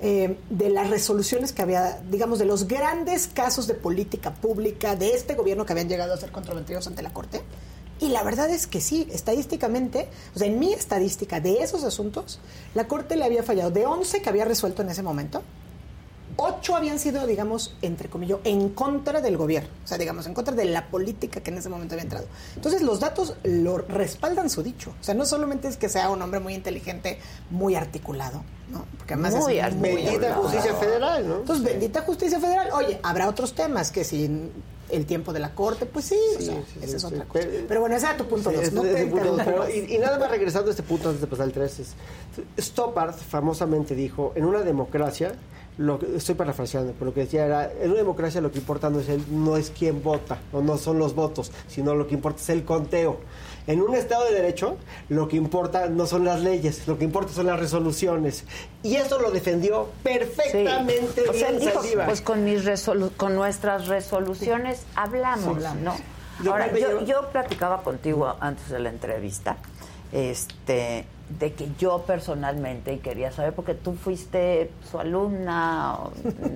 eh, 0.00 0.36
de 0.50 0.68
las 0.68 0.90
resoluciones 0.90 1.52
que 1.54 1.62
había, 1.62 2.00
digamos, 2.10 2.38
de 2.38 2.44
los 2.44 2.68
grandes 2.68 3.28
casos 3.28 3.66
de 3.66 3.72
política 3.74 4.34
pública 4.34 4.94
de 4.94 5.14
este 5.14 5.32
gobierno 5.34 5.64
que 5.64 5.72
habían 5.72 5.88
llegado 5.88 6.12
a 6.12 6.16
ser 6.18 6.30
controvertidos 6.30 6.86
ante 6.86 7.00
la 7.02 7.14
corte. 7.14 7.40
Y 8.00 8.08
la 8.08 8.22
verdad 8.22 8.50
es 8.50 8.66
que 8.66 8.80
sí, 8.80 9.08
estadísticamente, 9.12 10.08
o 10.34 10.38
sea, 10.38 10.48
en 10.48 10.58
mi 10.58 10.72
estadística 10.72 11.40
de 11.40 11.62
esos 11.62 11.84
asuntos, 11.84 12.40
la 12.74 12.88
Corte 12.88 13.16
le 13.16 13.24
había 13.24 13.42
fallado 13.42 13.70
de 13.70 13.86
11 13.86 14.20
que 14.20 14.28
había 14.28 14.44
resuelto 14.44 14.82
en 14.82 14.90
ese 14.90 15.02
momento, 15.02 15.42
ocho 16.36 16.74
habían 16.74 16.98
sido, 16.98 17.26
digamos, 17.26 17.76
entre 17.82 18.08
comillas, 18.08 18.38
en 18.44 18.70
contra 18.70 19.20
del 19.20 19.36
gobierno, 19.36 19.68
o 19.84 19.86
sea, 19.86 19.98
digamos, 19.98 20.26
en 20.26 20.34
contra 20.34 20.54
de 20.54 20.64
la 20.64 20.88
política 20.88 21.40
que 21.40 21.50
en 21.50 21.58
ese 21.58 21.68
momento 21.68 21.94
había 21.94 22.04
entrado. 22.04 22.26
Entonces, 22.56 22.82
los 22.82 23.00
datos 23.00 23.36
lo 23.44 23.78
respaldan 23.78 24.50
su 24.50 24.62
dicho. 24.62 24.92
O 25.00 25.04
sea, 25.04 25.14
no 25.14 25.26
solamente 25.26 25.68
es 25.68 25.76
que 25.76 25.88
sea 25.88 26.10
un 26.10 26.20
hombre 26.22 26.40
muy 26.40 26.54
inteligente, 26.54 27.18
muy 27.50 27.74
articulado, 27.76 28.42
¿no? 28.70 28.84
Porque 28.98 29.14
además 29.14 29.34
Muy 29.34 29.58
es 29.58 29.64
articulado. 29.64 29.96
Bendita 29.96 30.34
justicia 30.34 30.74
federal, 30.74 31.28
¿no? 31.28 31.36
Entonces, 31.36 31.64
bendita 31.64 32.02
justicia 32.02 32.40
federal. 32.40 32.68
Oye, 32.72 32.98
habrá 33.02 33.28
otros 33.28 33.54
temas 33.54 33.90
que 33.90 34.04
sin 34.04 34.50
el 34.90 35.06
tiempo 35.06 35.32
de 35.32 35.40
la 35.40 35.54
corte, 35.54 35.86
pues 35.86 36.04
sí, 36.06 36.18
o 36.36 36.40
sea, 36.40 36.54
sí, 36.54 36.78
esa 36.80 36.86
sí, 36.88 36.94
es 36.96 37.00
sí. 37.02 37.06
otra 37.06 37.24
cosa. 37.24 37.46
Pero- 37.50 37.66
Pero 37.68 37.80
bueno, 37.80 37.96
ese 37.96 38.06
era 38.06 38.16
tu 38.16 38.26
punto 38.26 38.50
Sí, 38.50 38.56
dos. 38.56 38.64
ese- 38.66 38.74
no 38.74 39.68
y, 39.68 39.94
y 39.94 39.98
nada 39.98 40.18
más 40.18 40.30
regresando 40.30 40.68
a 40.68 40.70
este 40.72 40.82
punto 40.82 41.08
antes 41.08 41.20
de 41.20 41.26
pasar 41.26 41.44
al 41.46 41.52
3 41.52 41.78
es 41.80 41.94
Stoppard 42.58 43.14
famosamente 43.14 43.94
dijo 43.94 44.32
en 44.34 44.44
una 44.44 44.60
democracia 44.62 45.32
lo 45.78 45.98
que- 45.98 46.16
estoy 46.16 46.34
parafraseando 46.36 46.92
pero 46.92 47.06
lo 47.06 47.14
que 47.14 47.20
decía 47.20 47.46
era 47.46 47.72
en 47.72 47.88
una 47.90 47.98
democracia 47.98 48.40
lo 48.40 48.52
que 48.52 48.58
importa 48.58 48.90
no 48.90 49.00
es 49.00 49.08
el, 49.08 49.22
no 49.30 49.56
es 49.56 49.70
quién 49.76 50.02
vota 50.02 50.38
o 50.52 50.60
no 50.60 50.78
son 50.78 50.98
los 50.98 51.14
votos 51.14 51.50
sino 51.68 51.94
lo 51.94 52.06
que 52.06 52.14
importa 52.14 52.40
es 52.40 52.48
el 52.50 52.64
conteo 52.64 53.18
en 53.66 53.80
un 53.80 53.94
estado 53.94 54.24
de 54.26 54.34
derecho 54.34 54.76
lo 55.08 55.26
que 55.28 55.36
importa 55.36 55.88
no 55.88 56.06
son 56.06 56.24
las 56.24 56.40
leyes 56.42 56.86
lo 56.86 56.98
que 56.98 57.04
importa 57.04 57.32
son 57.32 57.46
las 57.46 57.58
resoluciones 57.58 58.44
y 58.82 58.96
eso 58.96 59.18
lo 59.20 59.30
defendió 59.30 59.88
perfectamente 60.02 61.22
O 61.28 61.32
sea, 61.32 61.50
bien 61.50 61.60
dijo, 61.60 61.80
pues 62.04 62.20
con 62.20 62.44
mis 62.44 62.64
resolu- 62.64 63.10
con 63.16 63.34
nuestras 63.34 63.86
resoluciones 63.88 64.82
hablamos, 64.96 65.62
Sí. 65.62 65.68
¿no? 65.82 65.94
Yo 66.42 66.52
Ahora, 66.52 66.76
yo, 66.76 67.04
yo 67.04 67.28
platicaba 67.30 67.82
contigo 67.82 68.34
antes 68.40 68.68
de 68.68 68.80
la 68.80 68.88
entrevista, 68.90 69.56
este, 70.12 71.04
de 71.38 71.54
que 71.54 71.68
yo 71.78 72.02
personalmente 72.02 72.92
y 72.92 72.98
quería 72.98 73.32
saber 73.32 73.54
porque 73.54 73.74
tú 73.74 73.94
fuiste 73.94 74.70
su 74.90 74.98
alumna, 75.00 75.98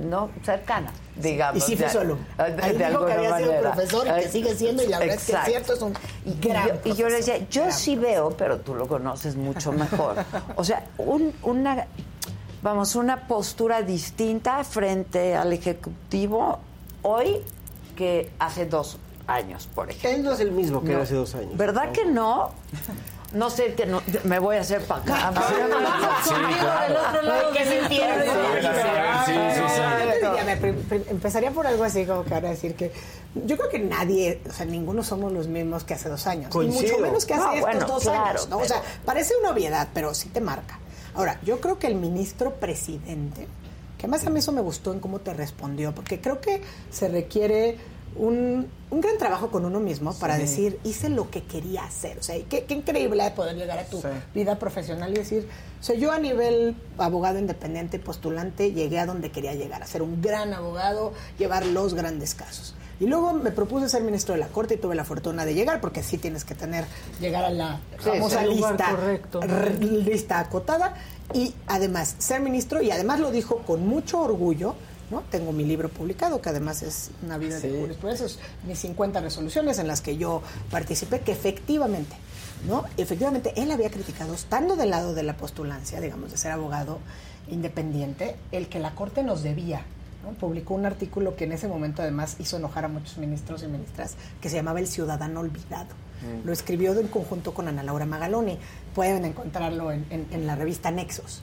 no 0.05 0.29
cercana, 0.45 0.93
digamos. 1.17 1.57
Y 1.57 1.61
sí 1.67 1.77
fui 1.77 1.89
su 1.89 1.99
alumna. 1.99 2.27
de- 2.37 2.73
de 2.75 2.87
dijo 2.89 3.07
que 3.07 3.13
había 3.15 3.39
sido 3.39 3.61
profesor 3.61 4.07
y 4.07 4.21
que 4.23 4.29
sigue 4.29 4.55
siendo, 4.55 4.83
y 4.83 4.89
la 4.89 4.99
verdad 4.99 5.17
es 5.17 5.25
que 5.25 5.33
es 5.33 5.45
cierto, 5.47 5.73
es 5.73 5.83
un 5.83 5.95
Y 6.27 6.35
gran 6.47 6.69
yo, 6.69 6.75
y 6.85 6.93
yo 6.95 7.09
le 7.09 7.17
decía, 7.17 7.39
yo 7.49 7.63
gran 7.63 7.73
sí 7.73 7.97
veo, 7.97 8.31
pero 8.37 8.59
tú 8.59 8.75
lo 8.75 8.87
conoces 8.87 9.37
mucho 9.37 9.73
mejor. 9.73 10.17
O 10.57 10.63
sea, 10.65 10.85
un- 10.99 11.33
una, 11.43 11.87
vamos, 12.63 12.95
una 12.95 13.27
postura 13.27 13.81
distinta 13.83 14.63
frente 14.65 15.35
al 15.35 15.53
Ejecutivo 15.53 16.59
hoy 17.03 17.39
que 17.97 18.31
hace 18.39 18.67
dos 18.67 18.99
años, 19.27 19.67
por 19.75 19.89
ejemplo. 19.91 20.11
él 20.11 20.23
no 20.25 20.33
es 20.33 20.41
el 20.41 20.53
mismo 20.53 20.83
que 20.83 20.93
No. 20.93 21.03
hace 21.03 21.15
dos 21.15 21.35
años 21.35 21.57
¿Verdad 21.57 21.91
que 21.93 22.05
no? 22.05 22.51
No 23.33 23.51
sé, 23.51 23.75
que 23.75 23.85
no, 23.85 24.01
me 24.25 24.39
voy 24.39 24.57
a 24.57 24.61
hacer 24.61 24.81
para 24.83 25.03
acá. 25.03 25.33
Sí, 26.25 26.31
claro. 26.61 26.89
Del 26.89 26.97
otro 26.97 27.23
lado 27.23 27.53
que 27.53 27.59
del 27.59 27.69
se 27.69 27.79
entiende. 27.81 28.27
infierno. 28.27 28.83
Sí, 29.27 29.33
sí, 29.67 31.11
empezaría 31.11 31.51
por 31.51 31.67
algo 31.67 31.85
así 31.85 32.07
como 32.07 32.25
que 32.25 32.35
ahora 32.35 32.49
decir 32.51 32.75
que 32.75 32.91
yo 33.35 33.57
creo 33.59 33.69
que 33.69 33.79
nadie, 33.81 34.41
o 34.49 34.53
sea, 34.53 34.65
ninguno 34.65 35.03
somos 35.03 35.31
los 35.33 35.47
mismos 35.47 35.85
que 35.85 35.95
hace 35.95 36.09
dos 36.09 36.27
años. 36.27 36.51
Y 36.55 36.69
mucho 36.69 36.99
menos 36.99 37.27
que 37.27 37.35
hace 37.35 37.43
No, 37.45 37.53
estos 37.53 37.63
bueno, 37.63 37.87
dos 37.87 38.03
claro, 38.03 38.25
años. 38.31 38.49
¿no? 38.49 38.59
O 38.59 38.65
sea, 38.65 38.83
parece 39.05 39.35
una 39.37 39.51
obviedad, 39.51 39.89
pero 39.93 40.15
sí 40.15 40.31
te 40.31 40.41
marca. 40.41 40.79
Ahora, 41.15 41.39
yo 41.45 41.61
creo 41.61 41.79
que 41.79 41.87
el 41.87 41.97
ministro 41.97 42.55
presidente, 42.55 43.47
que 43.99 44.09
más 44.09 44.27
a 44.27 44.31
mí 44.31 44.39
eso 44.39 44.53
me 44.53 44.61
gustó 44.63 44.93
en 44.93 45.01
cómo 45.01 45.19
te 45.19 45.35
respondió, 45.35 45.95
porque 45.95 46.21
creo 46.21 46.41
que 46.41 46.63
se 46.91 47.09
requiere 47.09 47.77
un, 48.17 48.67
un 48.91 49.01
gran 49.01 49.17
trabajo 49.19 49.51
con 49.51 49.65
uno 49.65 49.81
mismo 49.81 50.15
para 50.15 50.35
Sí. 50.37 50.41
decir, 50.43 50.79
hice 50.85 51.09
lo 51.09 51.31
que 51.31 51.43
quería 51.45 51.85
hacer. 51.85 52.19
O 52.19 52.23
sea, 52.23 52.37
qué, 52.49 52.65
qué 52.65 52.75
increíble 52.75 53.23
de 53.23 53.31
poder 53.31 53.57
llegar 53.57 53.79
a 53.79 53.85
tu 53.85 53.99
Sí. 54.01 54.09
vida 54.35 54.59
profesional 54.59 55.13
y 55.13 55.17
decir, 55.19 55.49
sea, 55.81 55.95
yo 55.97 56.11
a 56.13 56.19
nivel 56.19 56.75
abogado 56.99 57.39
independiente, 57.39 57.99
postulante, 57.99 58.73
llegué 58.73 58.99
a 58.99 59.07
donde 59.07 59.31
quería 59.31 59.55
llegar, 59.55 59.83
a 59.83 59.87
ser 59.87 60.03
un 60.03 60.21
gran 60.23 60.53
abogado, 60.55 61.13
llevar 61.39 61.65
los 61.67 61.95
grandes 61.95 62.35
casos. 62.35 62.75
Y 63.01 63.07
luego 63.07 63.33
me 63.33 63.53
propuse 63.53 63.89
ser 63.89 64.03
ministro 64.03 64.35
de 64.35 64.41
la 64.41 64.49
Corte 64.49 64.75
y 64.75 64.77
tuve 64.77 64.97
la 64.97 65.05
fortuna 65.05 65.45
de 65.45 65.55
llegar, 65.55 65.81
porque 65.81 66.03
sí 66.03 66.19
tienes 66.19 66.45
que 66.45 66.57
tener, 66.57 66.85
llegar 67.21 67.45
a 67.45 67.51
la 67.51 67.79
Sí, 68.03 68.11
famosa 68.11 68.45
lista, 68.45 68.91
correcto. 68.91 69.41
lista 69.81 70.41
acotada, 70.41 70.95
y 71.33 71.55
además 71.69 72.17
ser 72.19 72.41
ministro, 72.41 72.83
y 72.83 72.91
además 72.91 73.21
lo 73.21 73.31
dijo 73.31 73.59
con 73.59 73.87
mucho 73.87 74.21
orgullo, 74.21 74.75
¿no? 75.11 75.23
Tengo 75.31 75.53
mi 75.53 75.65
libro 75.65 75.89
publicado, 75.89 76.41
que 76.41 76.49
además 76.51 76.83
es 76.83 77.11
una 77.23 77.39
vida 77.39 77.59
de 77.61 77.69
jurisprudencia, 77.81 78.27
es 78.27 78.39
mis 78.67 78.79
50 78.79 79.21
resoluciones 79.21 79.79
en 79.79 79.87
las 79.89 80.01
que 80.01 80.17
yo 80.17 80.43
participé, 80.71 81.21
que 81.21 81.33
efectivamente, 81.33 82.17
¿no? 82.67 82.85
Efectivamente, 82.97 83.53
él 83.57 83.71
había 83.71 83.91
criticado, 83.91 84.35
estando 84.35 84.77
del 84.77 84.91
lado 84.91 85.15
de 85.15 85.23
la 85.23 85.37
postulancia, 85.37 86.01
digamos, 86.01 86.31
de 86.31 86.37
ser 86.39 86.53
abogado 86.53 86.99
independiente, 87.51 88.37
el 88.53 88.69
que 88.69 88.79
la 88.79 88.95
Corte 88.95 89.23
nos 89.23 89.43
debía. 89.43 89.83
¿no? 90.23 90.33
Publicó 90.33 90.75
un 90.75 90.85
artículo 90.85 91.37
que 91.37 91.45
en 91.45 91.53
ese 91.53 91.69
momento 91.69 92.03
además 92.03 92.37
hizo 92.39 92.57
enojar 92.57 92.85
a 92.85 92.89
muchos 92.89 93.19
ministros 93.19 93.63
y 93.63 93.67
ministras, 93.69 94.15
que 94.41 94.49
se 94.51 94.57
llamaba 94.57 94.81
El 94.81 94.87
Ciudadano 94.89 95.41
Olvidado. 95.41 95.95
Mm. 96.21 96.47
Lo 96.47 96.53
escribió 96.53 96.99
en 96.99 97.09
conjunto 97.09 97.55
con 97.55 97.69
Ana 97.69 97.83
Laura 97.83 98.05
Magaloni. 98.05 98.59
Pueden 98.95 99.25
encontrarlo 99.25 99.93
en, 99.93 100.05
en- 100.11 100.27
en 100.33 100.47
la 100.47 100.57
revista 100.57 100.91
Nexos. 100.91 101.43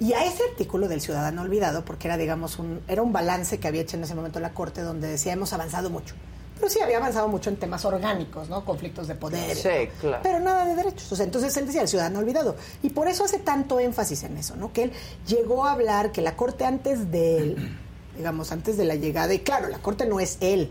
Y 0.00 0.12
a 0.12 0.24
ese 0.24 0.44
artículo 0.44 0.86
del 0.88 1.00
Ciudadano 1.00 1.42
Olvidado, 1.42 1.84
porque 1.84 2.06
era, 2.06 2.16
digamos, 2.16 2.58
un, 2.58 2.80
era 2.86 3.02
un 3.02 3.12
balance 3.12 3.58
que 3.58 3.66
había 3.66 3.82
hecho 3.82 3.96
en 3.96 4.04
ese 4.04 4.14
momento 4.14 4.38
la 4.38 4.54
Corte, 4.54 4.82
donde 4.82 5.08
decía, 5.08 5.32
hemos 5.32 5.52
avanzado 5.52 5.90
mucho. 5.90 6.14
Pero 6.58 6.70
sí, 6.70 6.80
había 6.80 6.98
avanzado 6.98 7.28
mucho 7.28 7.50
en 7.50 7.56
temas 7.56 7.84
orgánicos, 7.84 8.48
¿no? 8.48 8.64
Conflictos 8.64 9.06
de 9.06 9.14
poder. 9.14 9.56
Sí, 9.56 9.90
claro. 10.00 10.20
Pero 10.22 10.40
nada 10.40 10.64
de 10.66 10.74
derechos. 10.74 11.10
O 11.10 11.16
sea, 11.16 11.24
entonces 11.24 11.56
él 11.56 11.66
decía, 11.66 11.82
el 11.82 11.88
ciudadano 11.88 12.18
olvidado. 12.18 12.56
Y 12.82 12.90
por 12.90 13.08
eso 13.08 13.24
hace 13.24 13.38
tanto 13.38 13.78
énfasis 13.78 14.24
en 14.24 14.36
eso, 14.36 14.56
¿no? 14.56 14.72
Que 14.72 14.84
él 14.84 14.92
llegó 15.26 15.66
a 15.66 15.72
hablar 15.72 16.10
que 16.10 16.20
la 16.20 16.36
Corte 16.36 16.64
antes 16.64 17.10
de 17.10 17.38
él, 17.38 17.76
digamos, 18.16 18.50
antes 18.52 18.76
de 18.76 18.84
la 18.84 18.96
llegada, 18.96 19.34
y 19.34 19.40
claro, 19.40 19.68
la 19.68 19.78
Corte 19.78 20.06
no 20.06 20.20
es 20.20 20.38
él, 20.40 20.70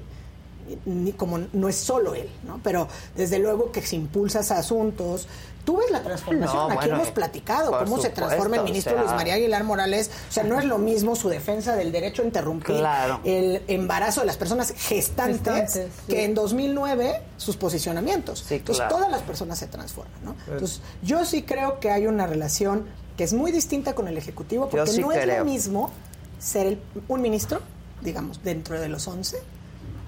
ni 0.85 1.13
como 1.13 1.39
no 1.53 1.69
es 1.69 1.75
solo 1.75 2.15
él, 2.15 2.29
¿no? 2.45 2.59
Pero 2.63 2.87
desde 3.15 3.39
luego 3.39 3.71
que 3.71 3.81
si 3.81 3.95
impulsas 3.95 4.51
asuntos, 4.51 5.27
tú 5.65 5.77
ves 5.77 5.91
la 5.91 6.01
transformación, 6.01 6.55
No, 6.55 6.65
aquí 6.67 6.75
bueno, 6.87 6.95
hemos 6.95 7.09
platicado 7.11 7.77
cómo 7.77 7.99
se 8.01 8.09
transforma 8.09 8.55
el 8.55 8.61
o 8.61 8.65
ministro 8.65 8.93
sea. 8.93 9.01
Luis 9.01 9.13
María 9.15 9.33
Aguilar 9.33 9.63
Morales, 9.65 10.09
o 10.29 10.31
sea, 10.31 10.43
no 10.43 10.57
es 10.59 10.65
lo 10.65 10.77
mismo 10.77 11.15
su 11.15 11.27
defensa 11.29 11.75
del 11.75 11.91
derecho 11.91 12.21
a 12.21 12.25
interrumpir 12.25 12.77
Claro. 12.77 13.19
el 13.25 13.61
embarazo 13.67 14.21
de 14.21 14.27
las 14.27 14.37
personas 14.37 14.73
gestantes, 14.75 15.41
Gestantes, 15.43 15.71
sí. 16.05 16.11
que 16.13 16.23
en 16.23 16.33
2009 16.35 17.21
sus 17.37 17.57
posicionamientos. 17.57 18.49
Entonces 18.51 18.77
claro. 18.77 18.95
todas 18.95 19.11
las 19.11 19.21
personas 19.23 19.59
se 19.59 19.67
transforman, 19.67 20.13
¿no? 20.23 20.35
Entonces 20.51 20.81
yo 21.01 21.25
sí 21.25 21.43
creo 21.43 21.79
que 21.79 21.91
hay 21.91 22.07
una 22.07 22.27
relación 22.27 22.85
que 23.17 23.23
es 23.23 23.33
muy 23.33 23.51
distinta 23.51 23.95
con 23.95 24.07
el 24.07 24.17
Ejecutivo, 24.17 24.69
porque 24.69 24.91
sí 24.91 25.01
no 25.01 25.11
es 25.11 25.25
lo 25.27 25.43
mismo 25.43 25.91
ser 26.39 26.67
el- 26.67 26.79
un 27.07 27.21
ministro, 27.21 27.59
digamos, 28.01 28.43
dentro 28.43 28.79
de 28.79 28.87
los 28.89 29.07
11, 29.07 29.37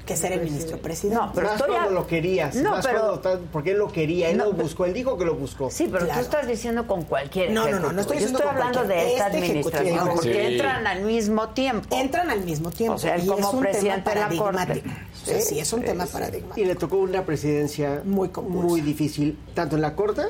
que 0.10 0.18
ser 0.18 0.32
el 0.34 0.42
ministro 0.42 0.78
presidente. 0.80 1.16
No, 1.24 1.32
pero 1.34 1.48
más 1.48 1.56
estoy 1.60 1.72
cuando 1.76 1.90
a- 1.90 1.94
lo 1.94 2.08
querías. 2.08 2.56
No, 2.56 2.72
más 2.72 2.86
pero- 2.86 3.22
cuando 3.22 3.42
porque 3.52 3.72
él 3.72 3.78
lo 3.78 3.88
quería, 3.92 4.30
él 4.30 4.38
No, 4.38 4.46
lo 4.46 4.54
buscó, 4.54 4.86
él 4.86 4.94
dijo 4.94 5.18
que 5.18 5.26
lo 5.26 5.36
buscó. 5.36 5.70
Sí, 5.72 5.88
pero 5.92 6.06
tú 6.08 6.20
estás 6.20 6.48
diciendo 6.48 6.86
con 6.88 7.04
cualquier 7.04 7.52
No, 7.52 7.70
no, 7.70 7.80
no, 7.80 7.92
no 7.94 8.02
estoy 8.02 8.18
Yo 8.18 8.22
diciendo 8.28 8.40
estoy 8.40 8.48
con 8.56 8.62
hablando 8.68 8.84
de 8.88 9.14
esta 9.14 9.28
Este 9.28 9.38
administración, 9.38 9.88
ejecutivo. 9.88 10.16
porque 10.16 10.34
Sí. 10.34 10.54
entran 10.54 10.88
al 10.88 11.02
mismo 11.04 11.50
tiempo. 11.50 11.96
Entran 11.96 12.30
al 12.30 12.42
mismo 12.44 12.72
tiempo. 12.72 12.96
O 12.96 13.00
sea, 13.00 13.16
él 13.16 13.24
y 13.24 13.28
como 13.28 13.48
es 13.48 13.54
un 13.54 13.60
presidente 13.62 14.10
de 14.10 14.16
tema 14.16 14.30
la 14.30 14.38
Corte. 14.38 14.84
sea, 15.24 15.42
sí, 15.42 15.60
es 15.60 15.72
un 15.74 15.82
tema 15.84 16.06
paradigmático. 16.06 16.60
Y 16.60 16.66
le 16.66 16.76
tocó 16.76 16.98
una 16.98 17.26
presidencia 17.26 18.02
muy, 18.04 18.30
muy 18.48 18.82
difícil, 18.82 19.38
tanto 19.54 19.76
en 19.76 19.82
la 19.84 19.96
Corte 19.96 20.24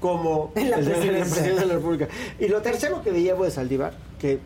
como 0.00 0.50
En 0.56 0.70
la 0.70 0.76
el 0.78 0.84
de- 0.84 0.90
presidencia. 0.90 1.42
de 1.54 1.66
la 1.66 1.74
República. 1.74 2.08
Y 2.38 2.48
lo 2.48 2.60
tercero 2.62 3.02
que 3.02 3.10
veíamos 3.10 3.46
de 3.46 3.52
Saldívar, 3.52 3.94
que 4.18 4.38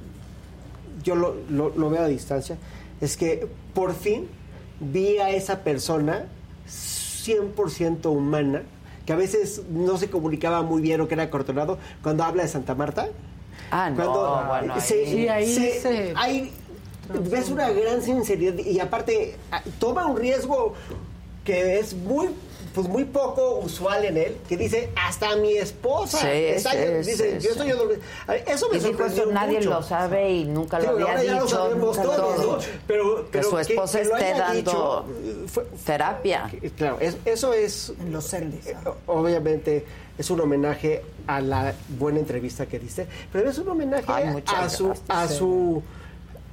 yo 1.02 1.14
lo, 1.14 1.34
lo- 1.48 1.70
lo 1.70 1.90
veo 1.90 2.02
a 2.02 2.06
distancia, 2.08 2.56
es 3.00 3.16
que 3.16 3.46
por 3.74 3.94
fin 3.94 4.28
vi 4.80 5.18
a 5.18 5.30
esa 5.30 5.60
persona 5.64 6.26
100% 6.68 8.06
humana, 8.10 8.62
que 9.06 9.12
a 9.12 9.16
veces 9.16 9.62
no 9.70 9.96
se 9.96 10.10
comunicaba 10.10 10.62
muy 10.62 10.82
bien 10.82 11.00
o 11.00 11.08
que 11.08 11.14
era 11.14 11.30
cortonado, 11.30 11.78
cuando 12.02 12.24
habla 12.24 12.42
de 12.42 12.48
Santa 12.48 12.74
Marta. 12.74 13.08
Ah, 13.70 13.90
no, 13.90 13.96
Cuando 13.96 14.44
bueno, 14.48 14.74
ahí- 14.74 14.80
se- 14.80 15.06
Sí, 15.06 15.28
ahí 15.28 15.52
se- 15.54 15.80
se- 15.80 16.12
hay- 16.16 16.52
ves 17.30 17.48
una 17.50 17.70
gran 17.70 18.02
sinceridad 18.02 18.58
y 18.58 18.80
aparte 18.80 19.36
a- 19.50 19.62
toma 19.78 20.06
un 20.06 20.16
riesgo 20.18 20.74
que 21.44 21.78
es 21.78 21.94
muy 21.94 22.28
pues 22.78 22.88
muy 22.88 23.04
poco 23.04 23.56
usual 23.58 24.04
en 24.04 24.16
él, 24.16 24.36
que 24.48 24.56
dice 24.56 24.88
hasta 24.94 25.34
mi 25.34 25.54
esposa. 25.56 26.18
Sí, 26.18 26.26
está- 26.28 26.70
sí, 26.70 26.78
dice, 27.10 27.40
sí, 27.40 27.44
yo 27.46 27.50
estoy 27.52 27.70
adorme-". 27.70 27.98
A 28.28 28.32
ver, 28.34 28.44
Eso 28.46 28.68
me 28.68 28.76
Y 28.76 28.78
dijo, 28.78 28.90
sorprendió 28.92 29.22
eso 29.24 29.32
nadie 29.32 29.58
mucho. 29.58 29.70
lo 29.70 29.82
sabe 29.82 30.30
y 30.32 30.44
nunca 30.44 30.78
lo 30.78 30.90
había 30.90 31.06
ahora 31.06 31.24
ya 31.24 31.32
lo 31.34 31.42
dicho. 31.44 31.56
sabemos 31.56 31.96
nunca 31.96 32.02
todos, 32.02 32.36
todo. 32.36 32.56
¿no? 32.58 32.62
Pero, 32.86 33.30
que 33.32 33.42
su 33.42 33.58
esposa 33.58 33.98
que 34.00 34.04
lo 34.04 34.16
esté 34.16 34.30
dando 34.38 34.54
dicho, 34.54 35.04
fue- 35.48 35.64
terapia. 35.84 36.50
Claro, 36.76 36.98
es- 37.00 37.16
eso 37.24 37.52
es... 37.52 37.92
En 37.98 38.12
los 38.12 38.24
sendes. 38.24 38.66
eh, 38.68 38.76
obviamente 39.06 39.84
es 40.16 40.30
un 40.30 40.40
homenaje 40.40 41.02
a 41.26 41.40
la 41.40 41.74
buena 41.98 42.20
entrevista 42.20 42.66
que 42.66 42.78
diste, 42.78 43.08
pero 43.32 43.50
es 43.50 43.58
un 43.58 43.68
homenaje 43.70 44.04
Ay, 44.06 44.42
a 44.46 44.68
su, 44.68 44.92
a 45.08 45.26
su 45.26 45.82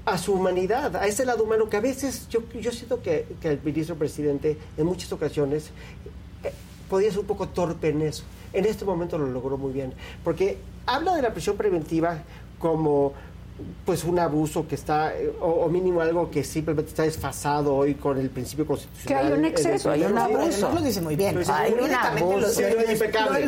a 0.07 0.19
su 0.19 0.33
humanidad, 0.35 0.95
a 0.97 1.07
ese 1.07 1.25
lado 1.25 1.43
humano 1.45 1.67
que 1.67 1.77
a 1.77 1.79
veces 1.79 2.27
yo, 2.29 2.41
yo 2.61 2.71
siento 2.71 3.01
que, 3.01 3.25
que 3.41 3.47
el 3.49 3.59
ministro 3.63 3.95
presidente 3.95 4.55
en 4.77 4.85
muchas 4.85 5.11
ocasiones 5.11 5.71
podía 6.95 7.09
ser 7.11 7.19
un 7.19 7.25
poco 7.27 7.47
torpe 7.49 7.89
en 7.89 8.01
eso. 8.01 8.23
En 8.53 8.65
este 8.65 8.85
momento 8.85 9.17
lo 9.17 9.27
logró 9.27 9.57
muy 9.57 9.73
bien, 9.73 9.93
porque 10.23 10.57
habla 10.85 11.13
de 11.15 11.21
la 11.21 11.31
prisión 11.33 11.57
preventiva 11.57 12.19
como 12.59 13.13
pues 13.85 14.03
un 14.03 14.19
abuso 14.19 14.67
que 14.67 14.75
está, 14.75 15.13
o, 15.39 15.45
o 15.47 15.69
mínimo 15.69 16.01
algo 16.01 16.29
que 16.29 16.43
simplemente 16.43 16.89
está 16.89 17.03
desfasado 17.03 17.73
hoy 17.73 17.95
con 17.95 18.17
el 18.19 18.29
principio 18.29 18.65
constitucional. 18.67 19.21
Que 19.23 19.27
hay 19.33 19.39
un 19.39 19.45
exceso, 19.45 19.91
hay 19.91 20.03
un 20.03 20.17
abuso. 20.17 20.71
lo 20.73 20.81
dice 20.81 20.99
muy 20.99 21.15
bien. 21.15 21.37
Hay 21.47 21.71
lo, 21.71 21.85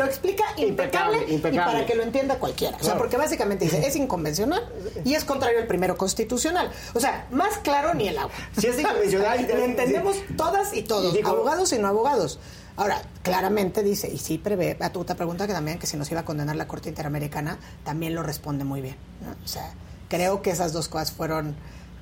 explica 0.06 0.44
impecable, 0.56 0.58
Impecable, 0.58 1.26
impecable. 1.34 1.56
y 1.56 1.58
para 1.60 1.86
que 1.86 1.96
lo 1.96 2.04
entienda 2.04 2.36
cualquiera. 2.40 2.78
O 2.80 2.84
sea, 2.84 2.98
porque 2.98 3.18
básicamente 3.18 3.66
dice, 3.66 3.86
es 3.86 3.98
inconvencional 3.98 4.64
y 5.04 5.14
es 5.14 5.26
contrario 5.26 5.60
al 5.60 5.68
primero 5.68 5.98
constitucional. 5.98 6.72
O 6.94 7.02
sea, 7.02 7.28
más 7.32 7.58
claro 7.58 7.94
ni 7.94 8.08
el 8.08 8.18
agua. 8.18 8.32
Si 8.58 8.68
es 8.68 8.80
inconvencional, 8.80 9.46
lo 9.46 9.64
entendemos 9.66 10.16
todas 10.38 10.74
y 10.74 10.84
todos, 10.84 11.14
Y 11.14 11.18
digo- 11.18 11.30
abogados 11.32 11.74
y 11.74 11.80
no 11.80 11.88
abogados. 11.90 12.40
Ahora, 12.78 13.02
claramente 13.24 13.82
dice, 13.84 14.08
y 14.12 14.18
sí 14.20 14.38
prevé, 14.38 14.78
a 14.80 14.92
tu 14.92 15.00
otra 15.02 15.16
pregunta 15.16 15.48
que 15.48 15.54
también, 15.54 15.80
que 15.80 15.88
si 15.88 15.98
nos 15.98 16.10
iba 16.12 16.22
a 16.22 16.26
condenar 16.26 16.56
la 16.56 16.68
Corte 16.68 16.90
Interamericana, 16.90 17.58
también 17.84 18.14
lo 18.16 18.24
responde 18.24 18.64
muy 18.64 18.82
bien. 18.82 18.96
¿no? 19.26 19.32
O 19.44 19.48
sea, 19.48 19.74
creo 20.10 20.42
que 20.44 20.52
esas 20.52 20.74
dos 20.74 20.88
cosas 20.88 21.12
fueron 21.12 21.56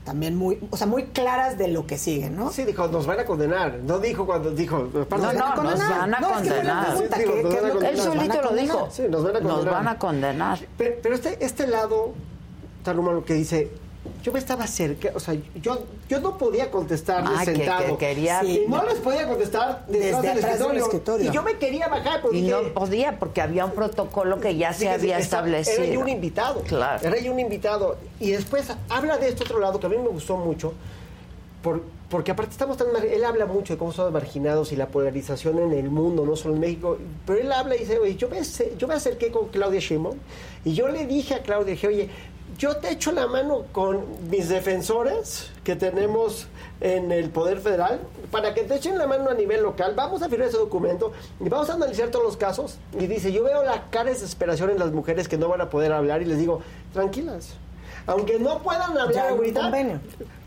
también 0.03 0.35
muy, 0.35 0.59
o 0.69 0.77
sea, 0.77 0.85
muy 0.85 1.05
claras 1.05 1.57
de 1.57 1.67
lo 1.69 1.87
que 1.87 1.97
sigue, 1.97 2.29
¿no? 2.29 2.51
Sí, 2.51 2.63
dijo, 2.65 2.87
nos 2.89 3.07
van 3.07 3.21
a 3.21 3.25
condenar. 3.25 3.79
No 3.83 3.97
dijo 3.99 4.25
cuando 4.27 4.51
dijo. 4.51 4.77
No, 4.93 5.05
no, 5.09 5.63
nos 5.63 5.79
van 5.79 6.13
a 6.13 6.19
No, 6.19 6.29
es 6.35 6.41
que 6.41 6.49
fue 6.49 6.63
la 6.63 6.83
condenar. 6.83 6.85
pregunta, 6.85 7.15
Sí, 7.17 7.23
digo, 7.23 7.33
¿qué- 7.35 7.41
nos 7.41 7.53
van 7.53 7.65
a 7.65 7.73
lo 7.73 7.79
que- 7.79 7.87
Él 7.87 7.95
condenar. 7.95 7.95
nos 7.95 8.07
a 8.07 8.13
solito 8.13 8.41
lo 8.41 8.55
dijo. 8.61 8.89
Sí, 8.91 9.01
nos 9.09 9.23
van 9.23 9.35
a 9.35 9.39
condenar. 9.39 9.73
van 9.73 9.87
a 9.87 9.97
condenar. 9.97 10.59
Pero, 10.77 10.95
pero 11.01 11.15
este, 11.15 11.43
este 11.43 11.67
lado 11.67 12.13
tan 12.83 12.99
humano 12.99 13.25
que 13.25 13.33
dice, 13.33 13.71
yo 14.23 14.31
me 14.31 14.39
estaba 14.39 14.65
cerca, 14.67 15.11
o 15.13 15.19
sea, 15.19 15.35
yo, 15.61 15.85
yo 16.09 16.19
no 16.19 16.37
podía 16.37 16.71
contestarles 16.71 17.31
Ah, 17.37 17.45
sentado. 17.45 17.97
que 17.97 18.07
quería- 18.07 18.43
Y 18.43 18.65
no 18.67 18.83
les 18.85 18.95
podía 18.95 19.27
contestar 19.27 19.85
Desde 19.87 20.05
detrás 20.05 20.21
del 20.23 20.31
atrás 20.31 20.43
del 20.43 20.51
escritorio. 20.77 20.83
escritorio. 20.85 21.31
Y 21.31 21.33
yo 21.33 21.43
me 21.43 21.57
quería 21.57 21.87
bajar, 21.87 22.21
porque 22.21 22.37
Y 22.37 22.41
no 22.49 22.61
podía 22.73 23.19
porque 23.19 23.41
había 23.41 23.65
un 23.65 23.71
protocolo 23.71 24.39
que 24.39 24.55
ya 24.55 24.73
se 24.73 24.89
había 24.89 25.19
establecido. 25.19 25.83
Era 25.83 25.93
yo 25.93 25.99
un 25.99 26.09
invitado. 26.09 26.61
Claro. 26.61 27.07
Era 27.07 27.19
yo 27.19 27.31
un 27.31 27.39
invitado. 27.39 27.97
Y 28.19 28.31
después 28.31 28.67
habla 28.89 29.17
de 29.17 29.29
este 29.29 29.43
otro 29.43 29.59
lado 29.59 29.79
que 29.79 29.85
a 29.85 29.89
mí 29.89 29.97
me 29.97 30.09
gustó 30.09 30.37
mucho. 30.37 30.73
por- 31.61 31.81
porque 32.11 32.29
aparte 32.29 32.51
estamos 32.51 32.77
tan... 32.77 32.87
Él 33.11 33.25
habla 33.25 33.47
mucho 33.47 33.73
de 33.73 33.79
cómo 33.79 33.91
somos 33.91 34.11
marginados 34.11 34.71
y 34.71 34.75
la 34.75 34.85
polarización 34.89 35.57
en 35.57 35.73
el 35.73 35.89
mundo, 35.89 36.23
no 36.23 36.35
solo 36.35 36.53
en 36.53 36.59
México. 36.59 36.99
Pero 37.25 37.39
él 37.39 37.51
habla 37.51 37.75
y 37.75 37.79
dice, 37.79 37.97
oye, 37.97 38.15
yo 38.15 38.29
me, 38.29 38.39
yo 38.77 38.87
me 38.87 38.93
acerqué 38.93 39.31
con 39.31 39.47
Claudia 39.47 39.79
Sheinbaum 39.79 40.15
y 40.63 40.73
yo 40.75 40.87
le 40.89 41.07
dije 41.07 41.33
a 41.33 41.41
Claudia, 41.41 41.71
dije, 41.73 41.87
oye, 41.87 42.09
yo 42.57 42.77
te 42.77 42.89
echo 42.91 43.11
la 43.11 43.27
mano 43.27 43.63
con 43.71 44.03
mis 44.29 44.49
defensores 44.49 45.49
que 45.63 45.75
tenemos 45.75 46.47
en 46.81 47.11
el 47.11 47.29
Poder 47.29 47.59
Federal 47.59 47.99
para 48.31 48.53
que 48.53 48.63
te 48.63 48.75
echen 48.75 48.97
la 48.97 49.07
mano 49.07 49.29
a 49.29 49.33
nivel 49.33 49.63
local. 49.63 49.93
Vamos 49.95 50.21
a 50.21 50.29
firmar 50.29 50.47
ese 50.49 50.57
documento 50.57 51.11
y 51.39 51.49
vamos 51.49 51.69
a 51.69 51.73
analizar 51.73 52.09
todos 52.09 52.23
los 52.25 52.37
casos. 52.37 52.77
Y 52.99 53.07
dice, 53.07 53.31
yo 53.31 53.43
veo 53.43 53.63
la 53.63 53.89
cara 53.89 54.05
de 54.05 54.11
desesperación 54.13 54.69
en 54.69 54.79
las 54.79 54.91
mujeres 54.91 55.27
que 55.27 55.37
no 55.37 55.47
van 55.49 55.61
a 55.61 55.69
poder 55.69 55.91
hablar 55.91 56.21
y 56.21 56.25
les 56.25 56.37
digo, 56.37 56.61
tranquilas. 56.93 57.53
Aunque 58.07 58.37
no 58.39 58.59
puedan 58.61 58.95
hablar 58.97 59.29
ahorita, 59.29 59.61
convenio. 59.61 59.99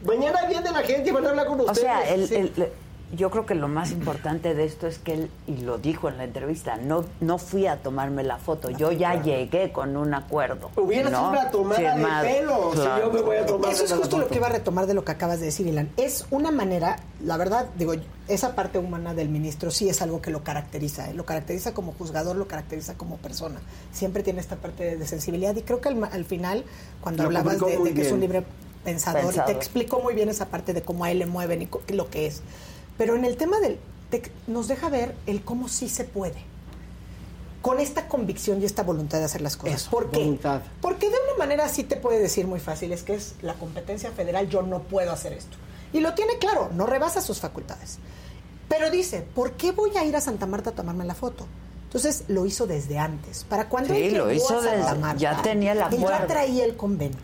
mañana 0.05 0.47
viene 0.49 0.71
la 0.71 0.79
gente 0.83 1.09
y 1.11 1.13
van 1.13 1.27
a 1.27 1.31
hablar 1.31 1.47
con 1.47 1.61
O 1.61 1.65
ustedes. 1.65 1.81
sea, 1.81 2.15
el, 2.15 2.29
Sí. 2.29 2.35
el- 2.37 2.73
yo 3.13 3.31
creo 3.31 3.47
que 3.47 3.55
lo 3.55 3.69
más 3.69 3.91
importante 3.91 4.55
de 4.55 4.65
esto 4.65 4.87
es 4.87 4.99
que 4.99 5.15
él, 5.15 5.31
y 5.47 5.59
lo 5.59 5.79
dijo 5.79 6.09
en 6.09 6.19
la 6.19 6.25
entrevista, 6.25 6.77
no, 6.77 7.05
no 7.21 7.39
fui 7.39 7.67
a 7.67 7.77
tomarme 7.77 8.23
la 8.23 8.37
foto, 8.37 8.71
yo 8.71 8.93
ya 8.93 9.23
llegué 9.23 9.73
con 9.73 9.97
un 9.97 10.13
acuerdo. 10.13 10.71
Hubiera 10.77 11.09
¿no? 11.09 11.19
sido 11.19 11.31
una 11.31 11.51
tomada 11.51 12.23
de 12.23 12.29
pelo, 12.29 12.73
si 12.73 12.83
yo 12.83 13.13
me 13.13 13.21
voy 13.23 13.37
a 13.37 13.47
tomar 13.47 13.71
Eso 13.71 13.85
es 13.85 13.93
justo 13.93 14.19
lo 14.19 14.29
que 14.29 14.37
iba 14.37 14.47
a 14.49 14.51
retomar 14.51 14.87
de 14.87 14.95
lo 14.95 15.05
que 15.05 15.13
acabas 15.13 15.41
de 15.41 15.47
decir, 15.47 15.67
Ilan. 15.67 15.91
Es 15.97 16.27
una 16.31 16.51
manera, 16.51 16.99
la 17.25 17.37
verdad, 17.39 17.69
digo, 17.77 17.95
esa 18.29 18.55
parte 18.55 18.79
humana 18.79 19.15
del 19.15 19.31
ministro 19.31 19.71
sí 19.71 19.89
es 19.89 20.03
algo 20.03 20.21
que 20.21 20.31
lo 20.31 20.45
caracteriza. 20.45 21.09
¿eh? 21.09 21.15
Lo 21.15 21.25
caracteriza 21.25 21.73
como 21.73 21.93
juzgador, 21.93 22.37
lo 22.37 22.47
caracteriza 22.47 22.95
como 22.95 23.17
persona. 23.17 23.61
Siempre 23.91 24.23
tiene 24.23 24.41
esta 24.41 24.57
parte 24.57 24.97
de 24.97 25.07
sensibilidad 25.07 25.57
y 25.57 25.63
creo 25.63 25.81
que 25.81 25.89
al, 25.89 26.05
al 26.05 26.25
final, 26.27 26.65
cuando 27.01 27.23
Lo 27.23 27.29
hablabas 27.29 27.59
de, 27.59 27.95
que 27.95 28.03
es 28.03 28.13
un 28.13 28.21
libre 28.21 28.45
pensador, 28.85 29.35
y 29.35 29.41
te 29.41 29.53
explicó 29.53 30.01
muy 30.01 30.15
bien 30.15 30.29
esa 30.29 30.47
parte 30.47 30.73
de 30.73 30.83
cómo 30.83 31.05
a 31.05 31.11
él 31.11 31.19
le 31.19 31.27
mueven 31.27 31.63
y 31.63 31.93
lo 31.93 32.11
que 32.11 32.27
es. 32.27 32.43
Pero 32.99 33.17
en 33.17 33.25
el 33.25 33.37
tema 33.37 33.59
del... 33.61 33.79
te- 34.11 34.31
nos 34.47 34.69
deja 34.69 34.89
ver 34.91 35.15
el 35.27 35.43
cómo 35.43 35.69
sí 35.69 35.89
se 35.89 36.05
puede. 36.05 36.43
Con 37.63 37.81
esta 37.81 38.07
convicción 38.09 38.63
y 38.63 38.65
esta 38.65 38.83
voluntad 38.83 39.19
de 39.19 39.25
hacer 39.25 39.41
las 39.41 39.57
cosas. 39.57 39.85
¿Por 39.85 40.11
qué? 40.11 40.19
voluntad. 40.19 40.61
Porque 40.81 41.07
de 41.09 41.17
una 41.29 41.39
manera 41.39 41.69
sí 41.69 41.83
te 41.85 41.97
puede 41.97 42.19
decir 42.21 42.47
muy 42.47 42.61
fácil, 42.61 42.93
es 42.93 43.03
que 43.03 43.15
es 43.15 43.35
la 43.43 43.55
competencia 43.55 44.13
federal, 44.13 44.49
yo 44.49 44.63
no 44.63 44.81
puedo 44.83 45.11
hacer 45.13 45.33
esto. 45.33 45.57
Y 45.93 46.01
lo 46.01 46.15
tiene 46.15 46.39
claro, 46.39 46.71
no 46.75 46.87
rebasa 46.87 47.21
sus 47.21 47.41
facultades. 47.41 47.99
Pero 48.69 48.91
dice, 48.91 49.23
¿por 49.35 49.53
qué 49.53 49.73
voy 49.73 49.97
a 49.97 50.05
ir 50.05 50.15
a 50.15 50.21
Santa 50.21 50.47
Marta 50.47 50.71
a 50.71 50.73
tomarme 50.75 51.05
la 51.05 51.15
foto? 51.15 51.47
Entonces 51.85 52.25
lo 52.29 52.45
hizo 52.47 52.67
desde 52.67 52.99
antes. 52.99 53.45
Para 53.45 53.69
cuando 53.69 53.95
Sí, 53.95 54.11
lo 54.11 54.31
hizo 54.31 54.59
a 54.59 54.63
Santa 54.63 54.77
desde- 54.91 54.99
Marta, 55.01 55.19
ya 55.21 55.43
tenía 55.43 55.73
acuerdo. 55.73 56.09
ya 56.11 56.27
traía 56.27 56.65
el 56.65 56.77
convenio. 56.77 57.19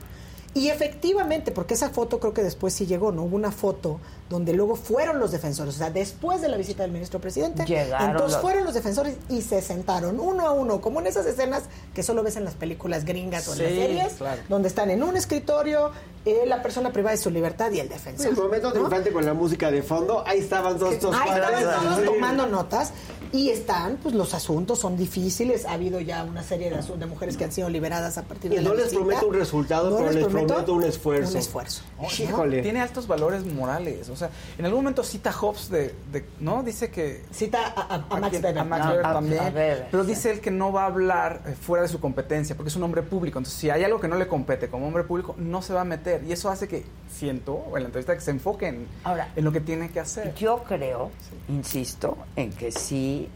Y 0.55 0.69
efectivamente, 0.69 1.53
porque 1.53 1.75
esa 1.75 1.91
foto 1.91 2.19
creo 2.19 2.33
que 2.33 2.43
después 2.43 2.73
sí 2.75 2.87
llegó, 2.87 3.13
¿no? 3.13 3.25
Hubo 3.25 3.37
una 3.37 3.51
foto 3.53 4.01
donde 4.35 4.53
luego 4.53 4.75
fueron 4.77 5.19
los 5.21 5.31
defensores, 5.33 5.75
o 5.77 5.79
sea, 5.79 5.91
después 5.91 6.41
de 6.43 6.49
la 6.49 6.57
visita 6.57 6.83
del 6.83 6.91
ministro 6.93 7.21
presidente, 7.21 7.65
Llegaron 7.65 8.11
entonces 8.11 8.33
los- 8.33 8.43
fueron 8.43 8.65
los 8.65 8.75
defensores 8.75 9.17
y 9.29 9.43
se 9.43 9.63
sentaron 9.63 10.19
uno 10.21 10.47
a 10.47 10.51
uno, 10.53 10.81
como 10.81 11.01
en 11.01 11.07
esas 11.07 11.25
escenas 11.27 11.63
que 11.95 12.03
solo 12.03 12.23
ves 12.23 12.37
en 12.37 12.45
las 12.45 12.55
películas 12.55 13.05
gringas 13.05 13.47
o 13.49 13.53
en 13.53 13.59
las 13.59 13.69
series, 13.69 14.13
claro. 14.15 14.43
donde 14.49 14.69
están 14.69 14.91
en 14.91 15.03
un 15.03 15.17
escritorio, 15.17 15.93
eh, 16.25 16.43
la 16.47 16.63
persona 16.63 16.91
privada 16.93 17.15
de 17.17 17.23
su 17.23 17.31
libertad 17.31 17.71
y 17.71 17.81
el 17.81 17.89
defensor. 17.89 18.27
El 18.27 18.37
momento 18.37 18.69
¿no? 18.69 18.73
triunfante 18.75 19.13
con 19.13 19.25
la 19.25 19.35
música 19.35 19.71
de 19.71 19.83
fondo, 19.83 20.25
ahí 20.27 20.41
estaban 20.41 20.79
todos 20.79 20.95
estos 20.95 21.15
Ahí 21.15 21.29
estaban 21.31 21.85
todos 21.85 21.99
Sí. 22.01 22.05
tomando 22.07 22.47
notas 22.47 22.93
y 23.33 23.51
están, 23.51 23.97
pues 24.03 24.15
los 24.15 24.33
asuntos 24.33 24.79
son 24.79 24.97
difíciles. 24.97 25.67
Ha 25.67 25.73
habido 25.73 26.01
ya 26.01 26.25
una 26.25 26.43
serie 26.43 26.71
de, 26.71 26.81
de 26.97 27.07
mujeres 27.07 27.37
que 27.37 27.45
han 27.45 27.53
sido 27.53 27.69
liberadas 27.69 28.17
a 28.17 28.23
partir 28.23 28.53
Y 28.53 28.57
de 28.57 28.63
la 28.63 28.69
no 28.71 28.75
les 28.75 28.85
visita. 28.87 29.01
prometo 29.05 29.27
un 29.29 29.35
resultado, 29.35 29.91
No 29.91 29.97
pero 29.99 30.11
les 30.13 30.25
prometo 30.27 30.73
un 30.73 30.85
esfuerzo. 30.85 31.31
Un 31.33 31.37
esfuerzo. 31.39 31.83
Oh, 31.99 32.07
Híjole. 32.19 32.63
Tiene 32.63 32.81
altos 32.81 33.07
valores 33.07 33.45
morales. 33.45 34.09
O 34.09 34.17
sea, 34.17 34.24
en 34.59 34.65
algún 34.65 34.81
momento 34.81 35.03
cita 35.05 35.33
Hobbes 35.33 35.69
de, 35.71 35.95
de- 36.13 36.25
¿no? 36.41 36.63
Dice 36.63 36.91
que... 36.91 37.25
Cita 37.31 37.67
a, 37.77 37.95
a- 37.95 38.17
a 38.17 38.21
Max? 38.21 38.35
Weber. 38.35 38.59
A 38.59 38.65
Max 38.65 38.87
Weber 38.87 39.03
también. 39.03 39.41
a 39.41 39.45
Weber, 39.45 39.89
pero 39.91 40.03
sí. 40.05 40.11
dice 40.11 40.31
él 40.31 40.41
que 40.41 40.51
no 40.51 40.73
va 40.73 40.83
a 40.85 40.87
hablar 40.87 41.43
eh, 41.47 41.53
fuera 41.61 41.83
de 41.83 41.89
su 41.89 42.01
competencia, 42.01 42.57
porque 42.57 42.69
es 42.69 42.77
un 42.77 42.83
hombre 42.83 43.03
público. 43.03 43.39
Entonces, 43.39 43.59
si 43.61 43.71
hay 43.71 43.85
algo 43.85 44.01
que 44.01 44.09
no 44.09 44.17
le 44.17 44.27
compete 44.29 44.69
como 44.69 44.87
hombre 44.87 45.05
público, 45.05 45.35
no 45.39 45.63
se 45.63 45.73
va 45.75 45.83
a 45.83 45.85
meter. 45.85 46.23
Y 46.25 46.33
eso 46.33 46.49
hace 46.51 46.69
que, 46.69 46.85
siento, 47.11 47.65
en 47.75 47.83
la 47.83 47.87
entrevista, 47.87 48.15
que 48.15 48.21
se 48.21 48.31
enfoque 48.31 48.69
en, 48.69 48.87
Ahora, 49.05 49.29
en 49.37 49.45
lo 49.45 49.53
que 49.53 49.61
tiene 49.61 49.91
que 49.91 50.01
hacer. 50.01 50.35
Yo 50.35 50.63
creo, 50.65 51.11
insisto, 51.49 52.17
en 52.37 52.53
que 52.53 52.73
sí, 52.73 53.29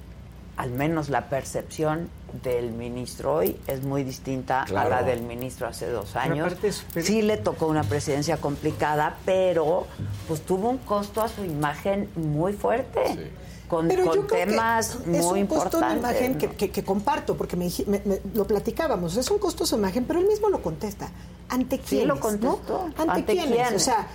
al 0.58 0.70
menos 0.72 1.08
la 1.08 1.28
percepción 1.30 2.10
del 2.42 2.72
ministro 2.72 3.36
hoy 3.36 3.56
es 3.66 3.82
muy 3.84 4.04
distinta 4.04 4.64
Claro. 4.66 4.88
a 4.94 5.00
la 5.00 5.02
del 5.06 5.22
ministro 5.22 5.66
hace 5.68 5.88
dos 5.88 6.14
años. 6.16 6.52
Sí 7.00 7.22
le 7.22 7.36
tocó 7.38 7.66
una 7.68 7.84
presidencia 7.84 8.36
complicada, 8.36 9.16
pero 9.24 9.86
pues 10.26 10.42
tuvo 10.42 10.68
un 10.68 10.78
costo 10.78 11.22
a 11.22 11.28
su 11.28 11.44
imagen 11.44 12.10
muy 12.16 12.52
fuerte. 12.52 13.30
Con, 13.68 13.86
Pero 13.86 14.06
con 14.06 14.14
yo 14.16 14.26
creo 14.26 14.46
que 14.46 14.50
temas 14.50 14.94
es 14.94 15.06
muy 15.24 15.42
un 15.42 15.46
costo 15.46 15.78
de 15.78 15.86
importantes. 15.86 15.98
imagen 15.98 16.32
¿no? 16.32 16.38
que, 16.38 16.48
que- 16.56 16.70
que 16.70 16.84
comparto, 16.84 17.36
porque 17.36 17.54
me, 17.54 17.66
dij- 17.66 17.86
me- 17.86 18.00
me- 18.04 18.20
lo 18.34 18.46
platicábamos. 18.46 19.14
Es 19.16 19.30
un 19.30 19.38
costo 19.38 19.66
su 19.66 19.76
imagen, 19.76 20.04
pero 20.06 20.20
él 20.20 20.26
mismo 20.26 20.48
lo 20.48 20.62
contesta. 20.62 21.10
¿Ante 21.50 21.76
Sí, 21.76 21.82
quiénes? 21.86 22.08
lo 22.08 22.18
contestó. 22.18 22.56
¿no? 22.68 22.84
¿Ante, 22.96 23.02
¿Ante 23.12 23.32
quiénes? 23.32 23.52
quiénes? 23.54 23.72
O 23.74 23.78
sea, 23.78 24.06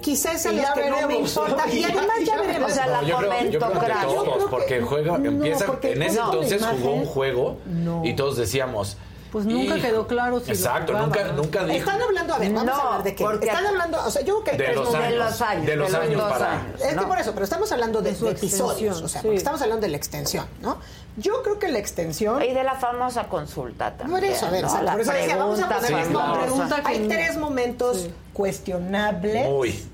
quizás 0.00 0.46
a 0.46 0.52
Y 0.52 0.56
los 0.56 0.64
ya 0.66 0.74
que 0.74 0.90
no 0.90 1.08
me 1.08 1.16
importa. 1.16 1.66
¿no? 1.66 1.72
Y 1.72 1.84
además 1.84 2.06
ya 2.20 2.24
ya 2.24 2.40
veremos. 2.40 2.70
O 2.70 2.74
sea, 2.74 2.86
la 2.86 3.02
No, 3.02 3.08
yo, 3.08 3.16
creo, 3.18 3.30
yo 3.50 3.58
creo 3.60 3.80
que 3.80 3.92
todos, 4.06 4.44
porque 4.50 4.66
que- 4.78 4.82
juega, 4.82 5.18
no, 5.18 5.28
empieza, 5.28 5.66
porque 5.66 5.92
en 5.92 6.02
ese 6.02 6.16
la 6.18 6.24
entonces 6.24 6.62
jugó 6.80 6.92
un 6.94 7.06
juego 7.06 7.56
No. 7.66 8.04
y 8.04 8.14
todos 8.14 8.36
decíamos. 8.36 8.96
Pues 9.32 9.46
nunca 9.46 9.76
"Y-". 9.76 9.80
quedó 9.80 10.06
claro 10.06 10.38
si 10.38 10.46
lo 10.46 10.52
Exacto, 10.54 10.92
jugaba, 10.92 11.06
nunca, 11.06 11.24
¿no? 11.24 11.32
nunca 11.42 11.64
dijo. 11.64 11.78
Están 11.78 12.00
hablando, 12.00 12.34
a 12.34 12.38
ver, 12.38 12.52
vamos 12.52 12.66
No, 12.66 12.72
a 12.72 12.86
hablar 12.86 13.02
de 13.02 13.14
qué. 13.16 13.24
porque- 13.24 13.46
Están 13.46 13.66
hablando, 13.66 13.98
o 14.06 14.08
sea, 14.10 14.22
yo 14.22 14.34
creo 14.34 14.44
que 14.44 14.50
hay 14.52 14.56
De 14.58 14.64
tres 14.64 14.76
los 14.76 14.84
momentos. 14.86 15.10
de 15.10 15.16
los 15.18 15.40
años, 15.42 15.66
de 15.66 15.76
los 15.76 15.86
de 15.88 15.92
los 15.98 16.06
años 16.06 16.20
dos 16.22 16.32
para- 16.32 16.52
años. 16.52 16.80
Es 16.80 16.86
que 16.86 16.94
¿no? 16.94 17.08
por 17.08 17.18
eso, 17.18 17.32
pero 17.32 17.44
estamos 17.44 17.72
hablando 17.72 18.00
de, 18.00 18.10
De 18.10 18.16
su 18.16 18.24
de 18.26 18.30
episodios, 18.30 19.02
o 19.02 19.08
sea, 19.08 19.20
sí. 19.22 19.26
porque 19.26 19.38
estamos 19.38 19.60
hablando 19.60 19.84
de 19.84 19.90
la 19.90 19.96
extensión, 19.96 20.46
¿no? 20.60 20.78
Yo 21.16 21.42
creo 21.44 21.58
que 21.60 21.68
la 21.68 21.78
extensión 21.78 22.42
Y 22.42 22.52
de 22.52 22.64
la 22.64 22.74
famosa 22.74 23.28
consulta 23.28 23.96
también. 23.96 24.20
Por 24.20 24.24
eso, 24.28 24.46
a 24.46 24.50
ver, 24.50 24.62
¿no? 24.62 24.66
exacto, 24.68 24.84
La 24.84 24.92
por 24.92 25.00
eso 25.02 25.12
decía, 25.12 25.36
vamos 25.36 25.60
a 25.62 25.68
poner 25.68 25.84
Sí, 25.84 26.10
claro. 26.12 26.40
Pregunta 26.40 26.82
que- 26.82 26.88
Hay 26.88 27.08
tres 27.08 27.36
momentos 27.38 28.00
Sí. 28.02 28.12
cuestionables, 28.32 29.48
Muy. 29.48 29.84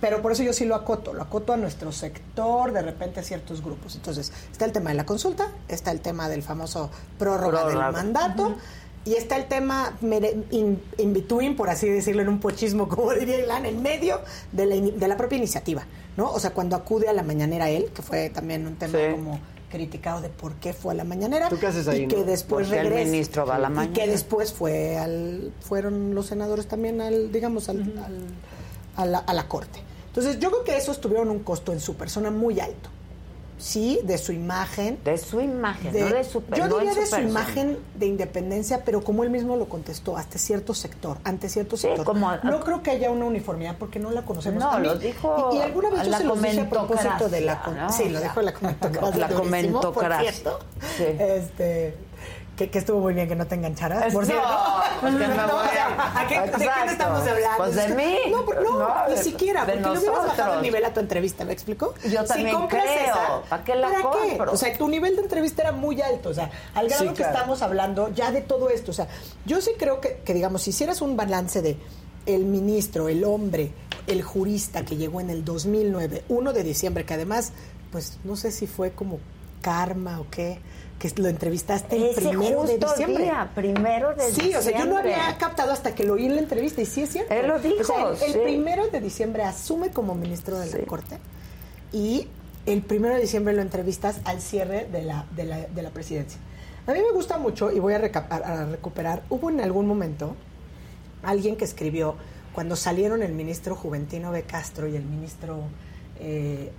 pero 0.00 0.22
por 0.22 0.32
eso 0.32 0.42
yo 0.42 0.52
sí 0.52 0.64
lo 0.64 0.74
acoto, 0.74 1.12
lo 1.14 1.22
acoto 1.22 1.52
a 1.52 1.56
nuestro 1.56 1.92
sector, 1.92 2.72
de 2.72 2.82
repente 2.82 3.20
a 3.20 3.22
ciertos 3.22 3.62
grupos. 3.62 3.94
Entonces, 3.94 4.32
está 4.50 4.64
el 4.64 4.72
tema 4.72 4.90
de 4.90 4.96
la 4.96 5.06
consulta, 5.06 5.48
está 5.68 5.90
el 5.92 6.00
tema 6.00 6.28
del 6.28 6.42
famoso 6.42 6.90
prórroga, 7.18 7.60
Prórroga. 7.62 7.84
del 7.86 7.92
mandato, 7.92 8.56
y 9.04 9.14
está 9.14 9.36
el 9.36 9.46
tema 9.46 9.96
in, 10.50 10.82
in 10.98 11.12
between, 11.14 11.54
por 11.54 11.70
así 11.70 11.88
decirlo 11.88 12.22
en 12.22 12.28
un 12.28 12.40
pochismo, 12.40 12.88
como 12.88 13.12
diría 13.12 13.38
Ilan, 13.38 13.64
en 13.64 13.80
medio 13.80 14.20
de 14.50 14.66
la, 14.66 14.74
de 14.74 15.08
la 15.08 15.16
propia 15.16 15.38
iniciativa, 15.38 15.84
¿no? 16.16 16.30
O 16.32 16.40
sea, 16.40 16.50
cuando 16.50 16.74
acude 16.74 17.08
a 17.08 17.12
la 17.12 17.22
mañanera 17.22 17.70
él, 17.70 17.90
que 17.94 18.02
fue 18.02 18.28
también 18.30 18.66
un 18.66 18.74
tema 18.74 18.98
Sí. 18.98 19.12
como 19.12 19.38
criticado 19.68 20.20
de 20.20 20.28
por 20.28 20.54
qué 20.54 20.72
fue 20.72 20.92
a 20.92 20.96
la 20.96 21.04
mañanera 21.04 21.48
¿Tú 21.48 21.58
qué 21.58 21.66
haces 21.66 21.88
ahí, 21.88 22.02
y 22.02 22.08
que 22.08 22.16
no? 22.16 22.24
después 22.24 22.66
Porque 22.66 22.80
el 22.80 22.86
regresa 22.88 23.10
ministro 23.10 23.46
va 23.46 23.56
a 23.56 23.58
la 23.58 23.68
y 23.68 23.72
mañana. 23.72 23.94
que 23.94 24.06
después 24.06 24.52
fue 24.52 24.96
al 24.98 25.52
fueron 25.60 26.14
los 26.14 26.26
senadores 26.26 26.66
también 26.66 27.00
al 27.00 27.30
digamos 27.32 27.68
al, 27.68 27.80
al- 27.80 28.26
a, 28.96 29.06
la, 29.06 29.18
a 29.18 29.34
la 29.34 29.48
corte 29.48 29.80
entonces 30.08 30.38
yo 30.38 30.50
creo 30.50 30.64
que 30.64 30.76
esos 30.76 31.00
tuvieron 31.00 31.30
un 31.30 31.40
costo 31.40 31.72
en 31.72 31.80
su 31.80 31.94
persona 31.96 32.30
muy 32.30 32.60
alto 32.60 32.88
sí 33.58 34.00
de 34.04 34.18
su 34.18 34.32
imagen 34.32 34.98
De 35.04 35.16
su 35.18 35.40
imagen, 35.40 35.92
no 35.98 36.14
de 36.14 36.24
su 36.24 36.42
yo 36.54 36.68
no 36.68 36.76
diría 36.78 36.94
de 36.94 37.06
su 37.06 37.10
persona. 37.12 37.22
imagen 37.28 37.78
de 37.94 38.06
independencia 38.06 38.82
pero 38.84 39.02
como 39.02 39.24
él 39.24 39.30
mismo 39.30 39.56
lo 39.56 39.66
contestó 39.68 40.16
hasta 40.16 40.38
cierto 40.38 40.74
sector 40.74 41.16
ante 41.24 41.48
cierto 41.48 41.76
Sí, 41.76 41.82
sector 41.88 42.04
como 42.04 42.28
a- 42.28 42.36
no 42.38 42.60
creo 42.60 42.82
que 42.82 42.90
haya 42.90 43.10
una 43.10 43.24
uniformidad 43.24 43.76
porque 43.78 43.98
no 43.98 44.10
la 44.10 44.22
conocemos 44.22 44.62
No, 44.62 44.78
lo 44.78 44.96
dijo 44.96 45.50
y, 45.52 45.56
y 45.56 45.60
alguna 45.62 45.90
vez 45.90 46.06
yo 46.06 46.16
se 46.18 46.24
los 46.24 46.42
dije 46.42 46.60
a 46.60 46.68
propósito 46.70 47.28
de 47.30 47.40
la 47.40 47.62
¿no? 47.76 47.90
sí 47.92 48.08
lo 48.10 48.20
dijo 48.20 48.42
la 48.42 48.52
comentocracia 48.52 49.16
La 49.18 49.28
comentocracia. 49.28 50.32
cierto. 50.32 50.58
Sí. 50.98 51.04
este 51.18 51.96
que, 52.56 52.70
que 52.70 52.78
estuvo 52.78 53.00
muy 53.00 53.12
bien 53.14 53.28
que 53.28 53.36
no 53.36 53.46
te 53.46 53.54
engancharas 53.54 54.12
por 54.12 54.22
No, 54.22 54.26
cierto 54.26 54.48
pues 55.02 55.12
No, 55.12 55.18
voy 55.18 55.28
o 55.28 55.68
sea, 55.70 55.86
a- 55.98 56.20
¿a 56.22 56.26
qué- 56.26 56.40
¿de 56.40 56.52
qué 56.52 56.90
estamos 56.92 57.20
hablando? 57.20 57.56
Pues 57.58 57.74
de 57.76 57.88
mí. 57.94 58.16
No, 58.30 58.46
pero 58.46 58.62
no, 58.62 58.78
No, 58.78 59.08
ni 59.08 59.14
de- 59.14 59.22
siquiera, 59.22 59.64
de 59.66 59.72
porque 59.74 59.82
le 59.90 59.98
hubieras 59.98 60.16
bajado 60.16 60.30
el 60.30 60.36
nosotros. 60.38 60.62
nivel 60.62 60.84
a 60.86 60.92
tu 60.94 61.00
entrevista, 61.00 61.44
¿me 61.44 61.52
explico? 61.52 61.94
Yo 62.10 62.24
también 62.24 62.66
creo. 62.68 63.42
¿Para 63.48 63.62
qué 63.64 63.74
la 63.74 63.90
compro? 64.00 64.52
O 64.52 64.56
sea, 64.56 64.76
tu 64.76 64.88
nivel 64.88 65.16
de 65.16 65.22
entrevista 65.22 65.62
era 65.62 65.72
muy 65.72 66.00
alto, 66.00 66.30
o 66.30 66.34
sea, 66.34 66.50
al 66.74 66.88
grado 66.88 67.02
Sí, 67.02 67.08
que 67.10 67.14
claro. 67.16 67.32
estamos 67.34 67.62
hablando 67.62 68.08
ya 68.14 68.30
de 68.32 68.40
todo 68.40 68.70
esto. 68.70 68.90
O 68.90 68.94
sea, 68.94 69.06
yo 69.44 69.60
sí 69.60 69.72
creo 69.78 70.00
que, 70.00 70.20
que, 70.24 70.32
digamos, 70.34 70.62
si 70.62 70.70
hicieras 70.70 71.02
un 71.02 71.16
balance 71.16 71.60
de 71.62 71.76
el 72.24 72.44
ministro, 72.46 73.08
el 73.08 73.22
hombre, 73.24 73.70
el 74.06 74.22
jurista 74.22 74.84
que 74.84 74.96
llegó 74.96 75.20
en 75.20 75.30
el 75.30 75.44
2009, 75.44 76.24
1 76.28 76.52
de 76.52 76.62
diciembre, 76.64 77.04
que 77.04 77.14
además, 77.14 77.52
pues 77.92 78.18
no 78.24 78.34
sé 78.36 78.50
si 78.50 78.66
fue 78.66 78.92
como 78.92 79.20
karma 79.62 80.20
o 80.20 80.26
qué, 80.30 80.58
que 80.98 81.10
lo 81.20 81.28
entrevistaste 81.28 81.96
el 81.96 82.02
Ese 82.04 82.20
primero 82.22 82.64
de 82.64 82.78
diciembre. 82.78 83.24
día, 83.24 83.50
primero 83.54 84.14
de 84.14 84.30
Sí, 84.32 84.54
o 84.54 84.62
sea, 84.62 84.78
yo 84.78 84.86
no 84.86 84.96
había 84.96 85.36
captado 85.38 85.72
hasta 85.72 85.94
que 85.94 86.04
lo 86.04 86.14
oí 86.14 86.24
en 86.26 86.34
la 86.36 86.40
entrevista 86.40 86.80
y 86.80 86.86
sí 86.86 87.02
es 87.02 87.10
cierto. 87.10 87.34
Él 87.34 87.46
lo 87.48 87.58
dijo, 87.58 87.80
O 87.80 87.84
sea, 87.84 88.08
el, 88.08 88.22
el 88.22 88.32
sí. 88.32 88.38
primero 88.42 88.88
de 88.88 89.00
diciembre 89.00 89.42
asume 89.42 89.90
como 89.90 90.14
ministro 90.14 90.58
de 90.58 90.70
la 90.70 90.86
Corte 90.86 91.18
y 91.92 92.28
el 92.64 92.82
primero 92.82 93.14
de 93.14 93.20
diciembre 93.20 93.54
lo 93.54 93.62
entrevistas 93.62 94.20
al 94.24 94.40
cierre 94.40 94.86
de 94.90 95.02
la, 95.02 95.26
de 95.36 95.44
la, 95.44 95.58
de 95.66 95.82
la 95.82 95.90
presidencia. 95.90 96.40
A 96.86 96.92
mí 96.92 96.98
me 97.00 97.12
gusta 97.12 97.36
mucho 97.38 97.70
y 97.70 97.78
voy 97.78 97.92
a, 97.94 97.98
a- 97.98 98.34
a 98.36 98.64
recuperar, 98.66 99.22
hubo 99.28 99.50
en 99.50 99.60
algún 99.60 99.86
momento 99.86 100.34
alguien 101.22 101.56
que 101.56 101.64
escribió 101.64 102.14
cuando 102.54 102.74
salieron 102.74 103.22
el 103.22 103.32
ministro 103.32 103.76
Juventino 103.76 104.30
B. 104.32 104.44
Castro 104.44 104.88
y 104.88 104.96
el 104.96 105.04
ministro 105.04 105.58
eh, 106.20 106.72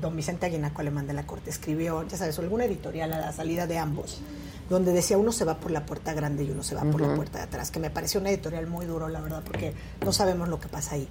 don 0.00 0.16
Vicente 0.16 0.46
Aguinaco 0.46 0.80
Alemán 0.80 1.06
de 1.06 1.12
la 1.12 1.26
Corte, 1.26 1.50
escribió, 1.50 2.06
ya 2.06 2.16
sabes, 2.16 2.38
alguna 2.38 2.64
editorial 2.64 3.12
a 3.12 3.20
la 3.20 3.32
salida 3.32 3.66
de 3.66 3.78
ambos, 3.78 4.20
donde 4.68 4.92
decía 4.92 5.18
uno 5.18 5.32
se 5.32 5.44
va 5.44 5.58
por 5.58 5.70
la 5.70 5.86
puerta 5.86 6.12
grande 6.14 6.44
y 6.44 6.50
uno 6.50 6.62
se 6.62 6.74
va 6.74 6.82
por 6.82 7.00
la 7.00 7.14
puerta 7.14 7.38
de 7.38 7.44
atrás, 7.44 7.70
que 7.70 7.80
me 7.80 7.90
pareció 7.90 8.20
una 8.20 8.30
editorial 8.30 8.66
muy 8.66 8.86
duro, 8.86 9.08
la 9.08 9.20
verdad, 9.20 9.42
porque 9.44 9.74
no 10.04 10.12
sabemos 10.12 10.48
lo 10.48 10.60
que 10.60 10.68
pasa 10.68 10.94
ahí. 10.94 11.08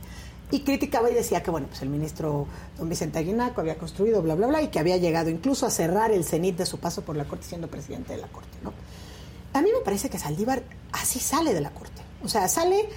Y 0.51 0.61
criticaba 0.61 1.11
y 1.11 1.14
decía 1.14 1.43
que, 1.43 1.51
bueno, 1.51 1.67
pues 1.67 1.82
el 1.83 1.90
ministro 1.90 2.48
don 2.77 2.90
Vicente 2.90 3.19
Aguinaco 3.19 3.61
había 3.61 3.77
construido, 3.77 4.22
bla, 4.22 4.33
bla, 4.35 4.48
bla, 4.48 4.61
y 4.64 4.69
que 4.69 4.80
había 4.80 4.98
llegado 4.98 5.30
incluso 5.30 5.66
a 5.66 5.69
cerrar 5.69 6.11
el 6.11 6.24
cenit 6.24 6.58
de 6.58 6.66
su 6.66 6.80
paso 6.80 7.03
por 7.03 7.16
la 7.16 7.25
Corte 7.25 7.45
siendo 7.45 7.67
presidente 7.67 8.14
de 8.14 8.22
la 8.22 8.27
Corte, 8.27 8.58
¿no? 8.64 8.74
A 9.53 9.61
mí 9.61 9.69
me 9.72 9.83
parece 9.83 10.09
que 10.09 10.17
Saldívar 10.17 10.64
así 10.91 11.19
sale 11.19 11.53
de 11.53 11.61
la 11.61 11.69
Corte. 11.72 12.01
O 12.24 12.27
sea, 12.27 12.48
sale 12.48 12.90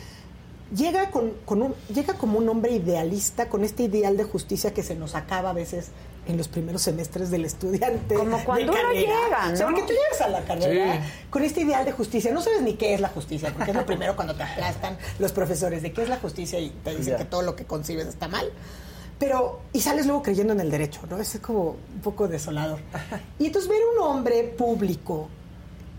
llega, 0.74 1.10
con, 1.10 1.32
con 1.44 1.62
un, 1.62 1.74
llega 1.94 2.14
como 2.14 2.38
un 2.38 2.48
hombre 2.48 2.72
idealista, 2.72 3.48
con 3.48 3.64
este 3.64 3.84
ideal 3.84 4.16
de 4.16 4.24
justicia 4.24 4.72
que 4.74 4.82
se 4.82 4.94
nos 4.94 5.14
acaba 5.14 5.50
a 5.50 5.52
veces 5.52 5.88
en 6.26 6.36
los 6.36 6.46
primeros 6.48 6.82
semestres 6.82 7.30
del 7.30 7.44
estudiante. 7.44 8.14
Como 8.14 8.42
cuando 8.44 8.72
uno 8.72 8.92
llega, 8.92 9.48
¿no? 9.48 9.52
O 9.54 9.56
sea, 9.56 9.66
porque 9.66 9.82
tú 9.82 9.88
llegas 9.92 10.20
a 10.20 10.28
la 10.28 10.44
carrera 10.44 10.94
Sí. 11.02 11.12
con 11.30 11.42
este 11.42 11.62
ideal 11.62 11.84
de 11.84 11.92
justicia. 11.92 12.32
No 12.32 12.40
sabes 12.40 12.62
ni 12.62 12.74
qué 12.74 12.94
es 12.94 13.00
la 13.00 13.08
justicia, 13.08 13.52
porque 13.52 13.72
es 13.72 13.76
lo 13.76 13.84
primero 13.86 14.14
cuando 14.14 14.34
te 14.36 14.42
aplastan 14.44 14.96
los 15.18 15.32
profesores 15.32 15.82
de 15.82 15.92
qué 15.92 16.02
es 16.02 16.08
la 16.08 16.18
justicia 16.18 16.60
y 16.60 16.70
te 16.70 16.90
dicen 16.90 17.14
Ya. 17.14 17.16
que 17.18 17.24
todo 17.24 17.42
lo 17.42 17.56
que 17.56 17.64
concibes 17.64 18.06
está 18.06 18.28
mal. 18.28 18.50
Pero, 19.18 19.60
y 19.72 19.80
sales 19.80 20.06
luego 20.06 20.22
creyendo 20.22 20.52
en 20.52 20.60
el 20.60 20.70
derecho, 20.70 21.00
¿no? 21.08 21.18
Eso 21.20 21.38
es 21.38 21.42
como 21.42 21.70
un 21.94 22.00
poco 22.02 22.26
desolador. 22.28 22.78
Y 23.38 23.46
entonces 23.46 23.68
ver 23.70 23.80
un 23.96 24.02
hombre 24.02 24.42
público 24.44 25.28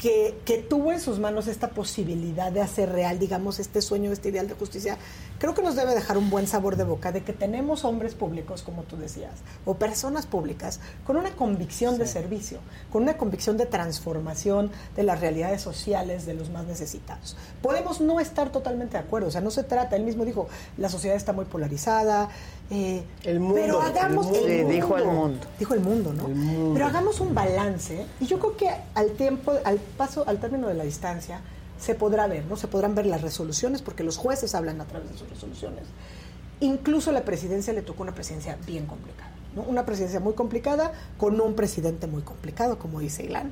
que, 0.03 0.37
que 0.43 0.57
tuvo 0.57 0.91
en 0.91 0.99
sus 0.99 1.17
manos 1.17 1.47
esta 1.47 1.69
posibilidad 1.69 2.51
de 2.51 2.59
hacer 2.59 2.91
real, 2.91 3.19
digamos, 3.19 3.59
este 3.59 3.81
sueño, 3.81 4.11
este 4.11 4.27
ideal 4.27 4.49
de 4.49 4.53
justicia, 4.53 4.97
creo 5.39 5.53
que 5.53 5.61
nos 5.61 5.77
debe 5.77 5.95
dejar 5.95 6.17
un 6.17 6.29
buen 6.29 6.45
sabor 6.45 6.75
de 6.75 6.83
boca 6.83 7.13
de 7.13 7.23
que 7.23 7.31
tenemos 7.31 7.85
hombres 7.85 8.13
públicos, 8.13 8.63
como 8.63 8.83
tú 8.83 8.97
decías, 8.97 9.31
o 9.63 9.75
personas 9.75 10.25
públicas, 10.25 10.81
con 11.05 11.15
una 11.15 11.31
convicción 11.37 11.97
de 11.97 12.05
servicio, 12.05 12.59
con 12.91 13.03
una 13.03 13.15
convicción 13.15 13.55
de 13.55 13.65
transformación 13.65 14.71
de 14.97 15.03
las 15.03 15.21
realidades 15.21 15.61
sociales 15.61 16.25
de 16.25 16.33
los 16.33 16.49
más 16.49 16.65
necesitados. 16.65 17.37
Podemos 17.61 18.01
no 18.01 18.19
estar 18.19 18.51
totalmente 18.51 18.97
de 18.97 19.03
acuerdo, 19.05 19.29
o 19.29 19.31
sea, 19.31 19.39
no 19.39 19.51
se 19.51 19.63
trata, 19.63 19.95
él 19.95 20.03
mismo 20.03 20.25
dijo, 20.25 20.49
la 20.75 20.89
sociedad 20.89 21.15
está 21.15 21.31
muy 21.31 21.45
polarizada, 21.45 22.27
eh, 22.73 23.03
El 23.23 23.39
mundo, 23.39 23.55
pero 23.55 23.81
hagamos 23.81 24.25
el 24.27 24.33
mundo. 24.33 24.47
el 24.47 24.65
Sí, 24.67 24.73
dijo 24.73 24.97
el 24.97 25.05
mundo. 25.05 25.47
Dijo 25.59 25.73
el 25.75 25.79
mundo, 25.79 26.13
¿no? 26.13 26.73
Pero 26.73 26.85
hagamos 26.87 27.19
un 27.19 27.35
balance 27.35 28.05
y 28.19 28.25
yo 28.25 28.39
creo 28.39 28.57
que 28.57 28.69
al 28.95 29.11
tiempo, 29.11 29.53
al 29.63 29.77
paso, 29.77 30.23
al 30.27 30.39
término 30.39 30.67
de 30.67 30.73
la 30.73 30.83
distancia, 30.83 31.41
se 31.79 31.93
podrá 31.93 32.27
ver, 32.27 32.45
¿no? 32.45 32.57
Se 32.57 32.67
podrán 32.67 32.95
ver 32.95 33.05
las 33.05 33.21
resoluciones 33.21 33.81
porque 33.81 34.03
los 34.03 34.17
jueces 34.17 34.55
hablan 34.55 34.81
a 34.81 34.85
través 34.85 35.11
de 35.11 35.17
sus 35.17 35.29
resoluciones. 35.29 35.83
Incluso 36.61 37.11
la 37.11 37.25
presidencia 37.25 37.73
le 37.73 37.81
tocó 37.83 38.03
una 38.03 38.15
presidencia 38.15 38.57
bien 38.65 38.85
complicada, 38.87 39.31
¿no? 39.55 39.63
Una 39.63 39.85
presidencia 39.85 40.19
muy 40.19 40.33
complicada 40.33 40.93
con 41.17 41.39
un 41.39 41.53
presidente 41.55 42.07
muy 42.07 42.23
complicado, 42.23 42.79
como 42.79 42.99
dice 43.01 43.23
Ilan, 43.23 43.51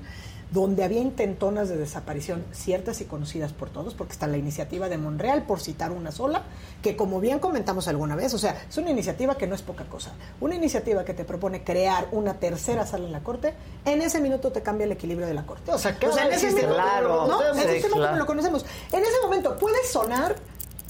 donde 0.52 0.84
había 0.84 1.00
intentonas 1.00 1.70
de 1.70 1.78
desaparición 1.78 2.44
ciertas 2.52 3.00
y 3.02 3.06
conocidas 3.06 3.54
por 3.54 3.70
todos, 3.70 3.94
porque 3.94 4.12
está 4.14 4.28
la 4.28 4.38
iniciativa 4.38 4.90
de 4.90 4.98
Monreal, 4.98 5.44
por 5.44 5.62
citar 5.62 5.92
una 5.92 6.12
sola, 6.12 6.44
que 6.82 6.98
como 6.98 7.22
bien 7.22 7.40
comentamos 7.40 7.88
alguna 7.88 8.16
vez, 8.18 8.34
o 8.34 8.38
sea, 8.38 8.62
es 8.70 8.78
una 8.78 8.92
iniciativa 8.92 9.36
que 9.36 9.48
no 9.48 9.56
es 9.56 9.62
poca 9.62 9.86
cosa. 9.86 10.12
Una 10.42 10.56
iniciativa 10.56 11.06
que 11.06 11.14
te 11.14 11.24
propone 11.24 11.64
crear 11.64 12.10
una 12.12 12.34
tercera 12.36 12.86
sala 12.86 13.06
en 13.06 13.14
la 13.14 13.22
Corte, 13.22 13.54
en 13.86 14.02
ese 14.02 14.20
minuto 14.20 14.52
te 14.52 14.62
cambia 14.62 14.86
el 14.86 14.92
equilibrio 14.92 15.26
de 15.26 15.34
la 15.34 15.46
Corte. 15.46 15.72
O 15.72 15.78
sea, 15.78 15.98
¿qué 15.98 16.08
en 16.08 16.12
va 16.12 16.22
a 16.22 16.28
ese 16.28 16.52
minuto, 16.52 16.74
Claro, 16.74 17.28
¿no? 17.28 17.42
En 17.54 17.58
ese 17.58 17.68
momento 17.68 17.96
claro. 17.98 18.18
lo 18.18 18.26
conocemos. 18.26 18.66
En 18.92 19.00
ese 19.02 19.22
momento 19.24 19.58
puede 19.58 19.86
sonar 19.88 20.36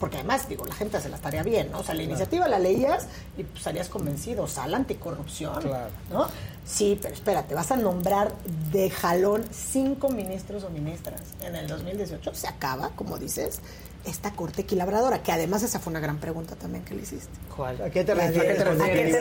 porque 0.02 0.18
además, 0.18 0.50
digo, 0.50 0.66
la 0.66 0.74
gente 0.74 1.00
se 1.00 1.10
la 1.10 1.18
estaría 1.18 1.44
bien, 1.44 1.70
¿no? 1.72 1.82
O 1.82 1.84
sea, 1.84 1.94
la 1.94 2.02
iniciativa 2.02 2.48
la 2.48 2.58
leías 2.58 3.06
y 3.38 3.44
pues 3.44 3.60
estarías 3.60 3.88
convencido, 3.88 4.48
sala 4.48 4.78
anticorrupción, 4.78 5.62
Claro. 5.62 5.92
¿no? 6.12 6.28
Sí, 6.66 6.98
pero 7.02 7.14
espérate, 7.14 7.54
vas 7.56 7.72
a 7.72 7.76
nombrar 7.76 8.32
de 8.72 8.90
jalón 8.90 9.44
cinco 9.52 10.10
ministros 10.10 10.64
o 10.64 10.70
ministras 10.70 11.20
en 11.44 11.56
el 11.56 11.68
2018. 11.68 12.34
Se 12.36 12.48
acaba, 12.48 12.90
como 12.96 13.18
dices, 13.18 13.60
esta 14.06 14.32
corte 14.32 14.62
equilibradora, 14.62 15.22
que 15.22 15.32
además 15.32 15.64
esa 15.64 15.80
fue 15.80 15.92
una 15.92 16.00
gran 16.00 16.18
pregunta 16.18 16.56
también 16.56 16.84
que 16.86 16.96
le 16.96 17.02
hiciste. 17.02 17.30
¿Cuál? 17.56 17.82
¿A 17.82 17.90
qué 17.90 18.04
te 18.04 18.14
refieres? 18.16 18.38
¿A 18.40 18.54
qué 18.54 18.54
te 18.54 18.64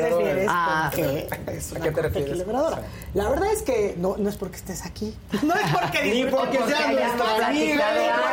refieres? 0.08 0.46
Ah, 0.48 0.88
¿A 0.88 0.90
qué 0.90 1.90
te 1.90 2.02
refieres? 2.02 2.30
equilibradora. 2.30 2.82
La 3.14 3.28
verdad 3.28 3.52
es 3.52 3.62
que 3.62 3.94
no, 3.98 4.16
no 4.16 4.28
es 4.28 4.36
porque 4.36 4.56
estés 4.56 4.84
aquí. 4.86 5.14
No 5.42 5.54
es 5.54 5.70
porque 5.72 6.14
Ni 6.14 6.24
porque 6.30 6.58
disfrutemos 6.58 6.68
sea 6.70 6.86
que 6.88 6.94
nuestra 6.94 7.46
amiga, 7.48 7.84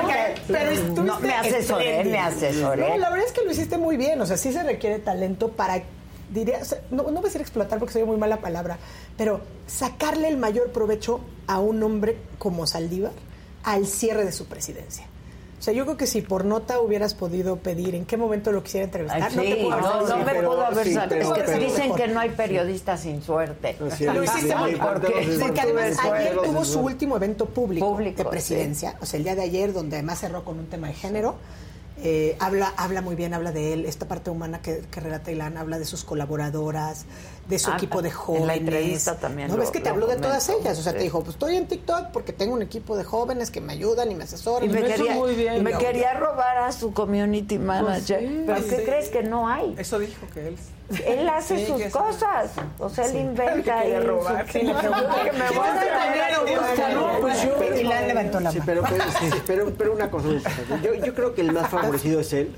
porque- 0.01 0.41
Pero 0.47 0.69
estuviste 0.71 1.01
No, 1.01 1.19
me 1.19 1.33
asesoré, 1.33 2.03
me 2.03 2.19
asesoré. 2.19 2.89
No, 2.89 2.97
la 2.97 3.09
verdad 3.09 3.25
es 3.27 3.33
que 3.33 3.43
lo 3.45 3.51
hiciste 3.51 3.77
muy 3.77 3.97
bien. 3.97 4.21
O 4.21 4.25
sea, 4.25 4.37
sí 4.37 4.53
se 4.53 4.63
requiere 4.63 4.99
talento 4.99 5.49
para, 5.49 5.81
diría, 6.30 6.59
o 6.61 6.65
sea, 6.65 6.80
no, 6.91 7.03
no 7.03 7.11
voy 7.11 7.19
a 7.19 7.23
decir 7.23 7.41
explotar 7.41 7.80
porque 7.80 7.93
soy 7.93 8.03
muy 8.03 8.17
mala 8.17 8.38
palabra, 8.38 8.77
pero 9.17 9.41
sacarle 9.65 10.27
el 10.27 10.38
mayor 10.38 10.72
provecho 10.72 11.19
a 11.47 11.59
un 11.59 11.81
hombre 11.83 12.17
como 12.38 12.67
Saldívar 12.67 13.14
al 13.64 13.85
cierre 13.88 14.25
de 14.25 14.31
su 14.31 14.45
presidencia. 14.45 15.06
O 15.59 15.61
sea, 15.64 15.73
yo 15.73 15.85
creo 15.85 15.97
que 15.97 16.06
si 16.06 16.22
por 16.22 16.45
nota 16.45 16.80
hubieras 16.80 17.15
podido 17.15 17.56
pedir 17.57 17.95
en 17.95 18.06
qué 18.06 18.15
momento 18.15 18.51
lo 18.51 18.61
quisiera 18.61 18.85
entrevistar, 18.85 19.23
Ay, 19.31 19.35
no 19.35 19.41
te 19.41 19.56
pudo 19.56 19.73
haber 19.73 19.83
no, 19.83 20.07
no 20.07 20.17
me 20.25 20.33
pudo 20.35 20.61
haber 20.67 20.88
sí, 20.88 20.93
salido. 20.93 21.09
pero- 21.09 21.22
Es 21.23 21.33
que 21.33 21.51
pero- 21.51 21.59
dicen 21.65 21.95
que 21.95 22.07
no 22.09 22.19
hay 22.19 22.30
periodistas 22.30 22.99
sin 23.01 23.23
suerte. 23.23 23.75
Así 23.91 24.06
Lo 24.06 24.23
hiciste 24.23 24.56
muy 24.56 24.75
porque- 24.75 25.61
además 25.61 25.97
ayer 25.99 26.38
tuvo 26.43 26.64
su 26.64 26.80
último 26.81 27.15
evento 27.15 27.47
público, 27.47 27.91
Público, 27.91 28.23
de 28.23 28.30
presidencia, 28.30 28.97
o 29.01 29.06
sea, 29.07 29.17
el 29.17 29.23
día 29.23 29.33
de 29.35 29.41
ayer, 29.41 29.73
donde 29.73 29.95
además 29.97 30.19
cerró 30.19 30.45
con 30.45 30.59
un 30.59 30.67
tema 30.67 30.88
de 30.89 30.93
género. 30.93 31.35
Eh, 32.03 32.35
habla, 32.40 32.74
habla 32.77 33.01
muy 33.01 33.16
bien, 33.16 33.34
habla 33.34 33.51
de 33.51 33.74
él, 33.74 33.85
esta 33.85 34.08
parte 34.08 34.30
humana 34.30 34.61
que, 34.61 34.84
que 34.92 35.00
relata 35.00 35.32
Ilan, 35.32 35.58
habla 35.58 35.80
de 35.80 35.85
sus 35.85 36.03
colaboradoras, 36.03 37.06
de 37.50 37.58
su 37.58 37.72
Ah, 37.72 37.76
equipo 37.77 38.01
de 38.03 38.09
en 38.09 38.14
la 38.16 38.19
jóvenes. 38.19 38.58
entrevista 38.59 39.16
también 39.17 39.48
¿No 39.48 39.56
lo- 39.56 39.61
ves 39.61 39.72
que 39.72 39.80
te 39.80 39.90
habló 39.90 40.06
de 40.06 40.17
todas 40.17 40.48
ellas? 40.50 40.77
O 40.77 40.84
sea, 40.84 40.92
sí. 40.92 40.98
te 41.00 41.03
dijo, 41.06 41.19
pues 41.22 41.32
estoy 41.35 41.56
en 41.56 41.67
TikTok 41.67 42.11
porque 42.14 42.34
tengo 42.34 42.53
un 42.53 42.61
equipo 42.61 42.95
de 42.95 43.03
jóvenes 43.03 43.50
que 43.50 43.61
me 43.61 43.74
ayudan 43.74 44.11
y 44.11 44.16
me 44.16 44.26
asesoran. 44.26 44.69
Y 44.69 44.74
me, 44.74 44.84
quería, 44.84 45.14
muy 45.16 45.34
bien. 45.34 45.58
y 45.58 45.61
me 45.61 45.74
quería 45.74 46.14
robar 46.14 46.58
a 46.59 46.72
su 46.72 46.93
community 46.93 47.58
manager. 47.58 48.19
sí, 48.19 48.43
¿Pero 48.45 48.61
sí. 48.61 48.69
qué 48.69 48.84
crees 48.84 49.09
que 49.09 49.24
no 49.24 49.48
hay? 49.50 49.74
Eso 49.77 49.98
dijo 49.98 50.27
que 50.34 50.50
él. 50.50 50.58
Él 51.06 51.27
hace 51.27 51.57
Sí, 51.57 51.66
sus 51.66 51.83
cosas. 51.91 52.51
O 52.80 52.90
sea, 52.90 53.06
él 53.07 53.17
inventa 53.17 53.83
su- 53.83 54.07
robar. 54.07 54.49
Si 54.51 54.61
le 54.61 54.74
pregunto 54.74 55.16
que 55.24 55.32
me 55.33 55.48
voy 55.49 55.67
a 55.67 57.17
Pues 57.22 57.43
yo, 57.43 57.56
Pero- 57.59 57.77
Ilan 57.77 58.07
levantó 58.07 58.40
la 58.40 58.51
Sí, 58.51 58.59
mano. 58.59 58.66
pero, 58.66 58.83
pero, 58.90 59.03
sí, 59.19 59.38
pero, 59.45 59.72
pero 59.77 59.93
una 59.93 60.09
cosa. 60.09 60.27
Yo, 60.83 60.93
yo 60.93 61.14
creo 61.14 61.33
que 61.33 61.41
el 61.41 61.51
más 61.51 61.69
favorecido 61.69 62.22
es 62.22 62.32
él 62.33 62.51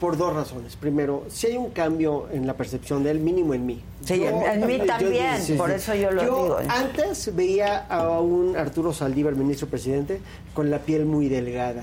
por 0.00 0.16
dos 0.16 0.32
razones. 0.34 0.76
Primero, 0.76 1.24
si 1.28 1.48
hay 1.48 1.56
un 1.56 1.70
cambio 1.70 2.28
en 2.32 2.46
la 2.46 2.54
percepción 2.54 3.02
de 3.04 3.10
él, 3.10 3.20
mínimo 3.20 3.52
en 3.52 3.66
mí. 3.66 3.82
Sí, 4.04 4.24
en- 4.24 4.42
en 4.42 4.66
mí 4.66 4.78
también, 4.86 5.36
por 5.58 5.70
eso 5.70 5.94
yo 5.94 6.10
lo 6.10 6.22
digo. 6.22 6.58
Antes 6.68 7.34
veía 7.34 7.86
a 7.88 8.18
un 8.20 8.56
Arturo 8.56 8.92
Saldívar, 8.92 9.34
ministro 9.34 9.66
presidente, 9.68 10.20
con 10.54 10.70
la 10.70 10.78
piel 10.78 11.04
muy 11.04 11.28
delgada. 11.28 11.82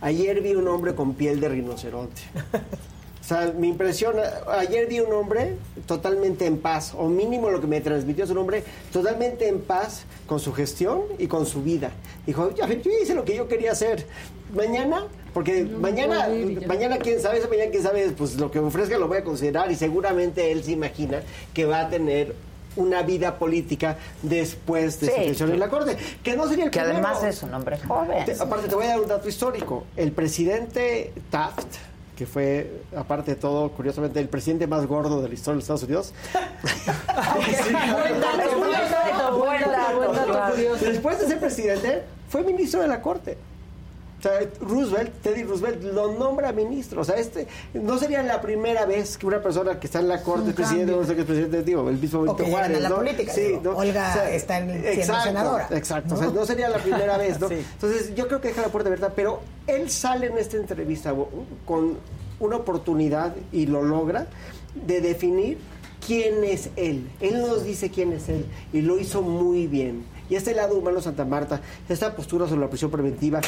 Ayer 0.00 0.40
vi 0.40 0.54
un 0.54 0.68
hombre 0.68 0.94
con 0.94 1.14
piel 1.14 1.40
de 1.40 1.48
rinoceronte. 1.48 2.22
O 3.26 3.28
sea, 3.28 3.52
me 3.58 3.66
impresiona. 3.66 4.22
Ayer 4.56 4.86
vi 4.86 5.00
un 5.00 5.12
hombre 5.12 5.56
totalmente 5.84 6.46
en 6.46 6.58
paz, 6.58 6.94
o 6.96 7.08
mínimo 7.08 7.50
lo 7.50 7.60
que 7.60 7.66
me 7.66 7.80
transmitió 7.80 8.22
es 8.22 8.30
un 8.30 8.38
hombre 8.38 8.62
totalmente 8.92 9.48
en 9.48 9.62
paz 9.62 10.04
con 10.28 10.38
su 10.38 10.52
gestión 10.52 11.02
y 11.18 11.26
con 11.26 11.44
su 11.44 11.60
vida. 11.60 11.90
Dijo, 12.24 12.54
yo 12.54 12.64
hice 13.02 13.14
lo 13.16 13.24
que 13.24 13.34
yo 13.34 13.48
quería 13.48 13.72
hacer. 13.72 14.06
Mañana, 14.54 15.06
porque 15.34 15.64
mañana, 15.64 16.28
mañana 16.68 16.98
quién 16.98 17.20
sabe, 17.20 17.40
mañana 17.48 17.70
quién 17.72 17.82
sabe, 17.82 18.10
pues 18.16 18.36
lo 18.36 18.48
que 18.52 18.60
ofrezca 18.60 18.96
lo 18.96 19.08
voy 19.08 19.18
a 19.18 19.24
considerar 19.24 19.72
y 19.72 19.74
seguramente 19.74 20.52
él 20.52 20.62
se 20.62 20.70
imagina 20.70 21.20
que 21.52 21.64
va 21.64 21.80
a 21.80 21.88
tener 21.88 22.32
una 22.76 23.02
vida 23.02 23.40
política 23.40 23.96
después 24.22 25.00
de 25.00 25.06
Sí. 25.08 25.12
su 25.12 25.20
gestión 25.22 25.50
en 25.50 25.58
la 25.58 25.68
Corte. 25.68 25.96
Que 26.22 26.36
no 26.36 26.46
sería 26.48 26.66
el 26.66 26.70
Que 26.70 26.78
primero. 26.78 27.04
además 27.08 27.24
es 27.24 27.42
un 27.42 27.52
hombre 27.54 27.76
joven. 27.78 28.24
Te- 28.24 28.40
aparte, 28.40 28.68
te 28.68 28.74
voy 28.76 28.84
a 28.84 28.88
dar 28.90 29.00
un 29.00 29.08
dato 29.08 29.28
histórico. 29.28 29.84
El 29.96 30.12
presidente 30.12 31.12
Taft, 31.30 31.66
que 32.16 32.26
fue, 32.26 32.82
aparte 32.96 33.34
de 33.34 33.40
todo, 33.40 33.70
curiosamente, 33.70 34.18
el 34.18 34.28
presidente 34.28 34.66
más 34.66 34.86
gordo 34.86 35.20
de 35.20 35.28
la 35.28 35.34
historia 35.34 35.52
de 35.52 35.56
los 35.56 35.64
Estados 35.64 35.82
Unidos. 35.82 36.14
Después 40.80 41.20
de 41.20 41.26
ser 41.26 41.38
presidente, 41.38 42.02
fue 42.28 42.42
ministro 42.42 42.80
de 42.80 42.88
la 42.88 43.02
Corte. 43.02 43.36
O 44.18 44.22
sea, 44.22 44.32
Roosevelt, 44.60 45.12
Teddy 45.22 45.42
Roosevelt, 45.44 45.82
lo 45.82 46.12
nombra 46.18 46.50
ministro. 46.52 47.02
O 47.02 47.04
sea, 47.04 47.16
este 47.16 47.46
no 47.74 47.98
sería 47.98 48.22
la 48.22 48.40
primera 48.40 48.86
vez 48.86 49.18
que 49.18 49.26
una 49.26 49.42
persona 49.42 49.78
que 49.78 49.86
está 49.86 50.00
en 50.00 50.08
la 50.08 50.22
Corte, 50.22 50.52
presidente, 50.52 50.92
no 50.92 51.04
sé 51.04 51.14
qué 51.14 51.20
es 51.20 51.26
presidente, 51.26 51.62
digo, 51.62 51.88
el 51.90 51.98
mismo 51.98 52.20
O 52.20 52.22
Benito 52.22 52.44
Juárez, 52.46 52.78
a 52.78 52.80
la 52.80 52.88
¿no? 52.88 52.96
política, 52.96 53.32
Sí, 53.32 53.40
digo, 53.42 53.60
¿no? 53.62 53.76
Olga 53.76 54.30
está 54.30 54.58
en- 54.58 54.70
siendo 54.70 54.88
exacto, 54.88 55.24
senadora, 55.24 55.68
Exacto, 55.72 56.08
¿no? 56.14 56.14
o 56.14 56.18
sea, 56.24 56.30
no 56.32 56.46
sería 56.46 56.68
la 56.70 56.78
primera 56.78 57.18
vez, 57.18 57.38
¿no? 57.38 57.48
Sí. 57.48 57.56
Entonces, 57.74 58.14
yo 58.14 58.26
creo 58.26 58.40
que 58.40 58.48
deja 58.48 58.62
la 58.62 58.68
puerta 58.68 58.88
abierta, 58.88 59.12
pero 59.14 59.40
él 59.66 59.90
sale 59.90 60.28
en 60.28 60.38
esta 60.38 60.56
entrevista 60.56 61.14
con 61.66 61.98
una 62.40 62.56
oportunidad 62.56 63.34
y 63.52 63.66
lo 63.66 63.82
logra 63.82 64.26
de 64.86 65.00
definir 65.02 65.58
quién 66.06 66.42
es 66.44 66.70
él. 66.76 67.10
Él 67.20 67.40
nos 67.40 67.64
dice 67.64 67.90
quién 67.90 68.12
es 68.12 68.28
él 68.30 68.46
y 68.72 68.80
lo 68.80 68.98
hizo 68.98 69.20
muy 69.22 69.66
bien. 69.66 70.04
Y 70.28 70.34
este 70.34 70.54
lado 70.54 70.76
humano 70.76 71.00
Santa 71.00 71.24
Marta, 71.24 71.60
esta 71.88 72.16
postura 72.16 72.48
sobre 72.48 72.62
la 72.62 72.68
prisión 72.68 72.90
preventiva, 72.90 73.40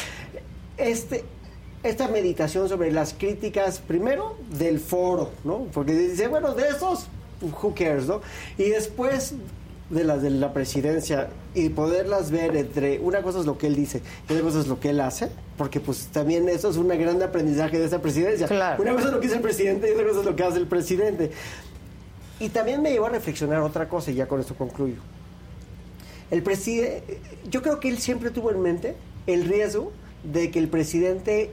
este 0.79 1.23
esta 1.81 2.09
meditación 2.09 2.67
sobre 2.67 2.91
las 2.91 3.13
críticas, 3.13 3.79
primero 3.79 4.35
del 4.57 4.79
foro, 4.81 5.31
¿no? 5.45 5.59
Porque 5.73 5.93
dice, 5.93 6.27
bueno, 6.27 6.53
de 6.53 6.67
esos, 6.67 7.07
who 7.41 7.73
cares, 7.73 8.05
¿no? 8.05 8.19
Y 8.57 8.63
después 8.69 9.33
de 9.89 10.03
las 10.03 10.21
de 10.21 10.29
la 10.29 10.51
presidencia 10.53 11.29
y 11.55 11.69
poderlas 11.69 12.29
ver 12.31 12.55
entre 12.57 12.99
una 12.99 13.21
cosa 13.23 13.39
es 13.39 13.45
lo 13.45 13.57
que 13.57 13.65
él 13.67 13.75
dice 13.75 14.01
y 14.29 14.33
otra 14.33 14.43
cosa 14.43 14.59
es 14.59 14.67
lo 14.67 14.79
que 14.79 14.91
él 14.91 15.01
hace 15.01 15.29
porque 15.57 15.79
pues 15.79 16.09
también 16.11 16.47
eso 16.47 16.69
es 16.69 16.77
un 16.77 16.89
gran 16.89 17.19
aprendizaje 17.23 17.79
de 17.79 17.85
esta 17.85 17.99
presidencia 17.99 18.45
Claro. 18.47 18.79
una 18.83 18.93
cosa 18.93 19.07
es 19.07 19.13
lo 19.13 19.19
que 19.19 19.25
dice 19.25 19.37
el 19.37 19.41
presidente 19.41 19.89
y 19.89 19.93
otra 19.93 20.05
cosa 20.05 20.19
es 20.19 20.25
lo 20.27 20.35
que 20.35 20.43
hace 20.43 20.57
el 20.59 20.67
presidente 20.67 21.31
y 22.39 22.49
también 22.49 22.83
me 22.83 22.91
llevó 22.91 23.07
a 23.07 23.09
reflexionar 23.09 23.61
otra 23.61 23.89
cosa 23.89 24.11
y 24.11 24.13
ya 24.13 24.27
con 24.27 24.39
esto 24.39 24.53
concluyo 24.53 24.97
el 26.29 26.43
presidente 26.43 27.19
yo 27.49 27.63
creo 27.63 27.79
que 27.79 27.89
él 27.89 27.97
siempre 27.97 28.29
tuvo 28.29 28.51
en 28.51 28.61
mente 28.61 28.95
el 29.25 29.45
riesgo 29.45 29.91
de 30.23 30.51
que 30.51 30.59
el 30.59 30.67
presidente 30.69 31.51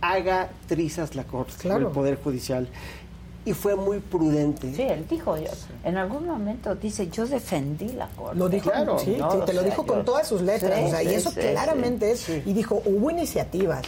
haga 0.00 0.50
trizas 0.66 1.14
la 1.14 1.24
Corte, 1.24 1.52
Claro. 1.58 1.88
el 1.88 1.92
Poder 1.92 2.18
Judicial. 2.22 2.68
Y 3.42 3.54
fue 3.54 3.74
muy 3.74 4.00
prudente. 4.00 4.74
Sí, 4.74 4.82
él 4.82 5.06
dijo, 5.08 5.34
yo, 5.38 5.48
en 5.84 5.96
algún 5.96 6.26
momento 6.26 6.74
dice, 6.74 7.08
yo 7.08 7.26
defendí 7.26 7.88
la 7.92 8.06
corte. 8.08 8.38
Lo 8.38 8.50
dijo, 8.50 8.70
sí, 8.98 9.16
No 9.18 9.30
sí, 9.32 9.38
te 9.46 9.54
lo 9.54 9.62
dijo 9.62 9.78
yo- 9.78 9.86
con 9.86 10.04
todas 10.04 10.28
sus 10.28 10.42
letras, 10.42 10.78
Sí, 10.78 10.84
o 10.84 10.90
sea, 10.90 11.02
y 11.02 11.14
eso 11.14 11.30
sí, 11.30 11.40
claramente 11.40 12.16
sí. 12.16 12.32
es. 12.34 12.46
Y 12.46 12.52
dijo, 12.52 12.82
hubo 12.84 13.10
iniciativas. 13.10 13.82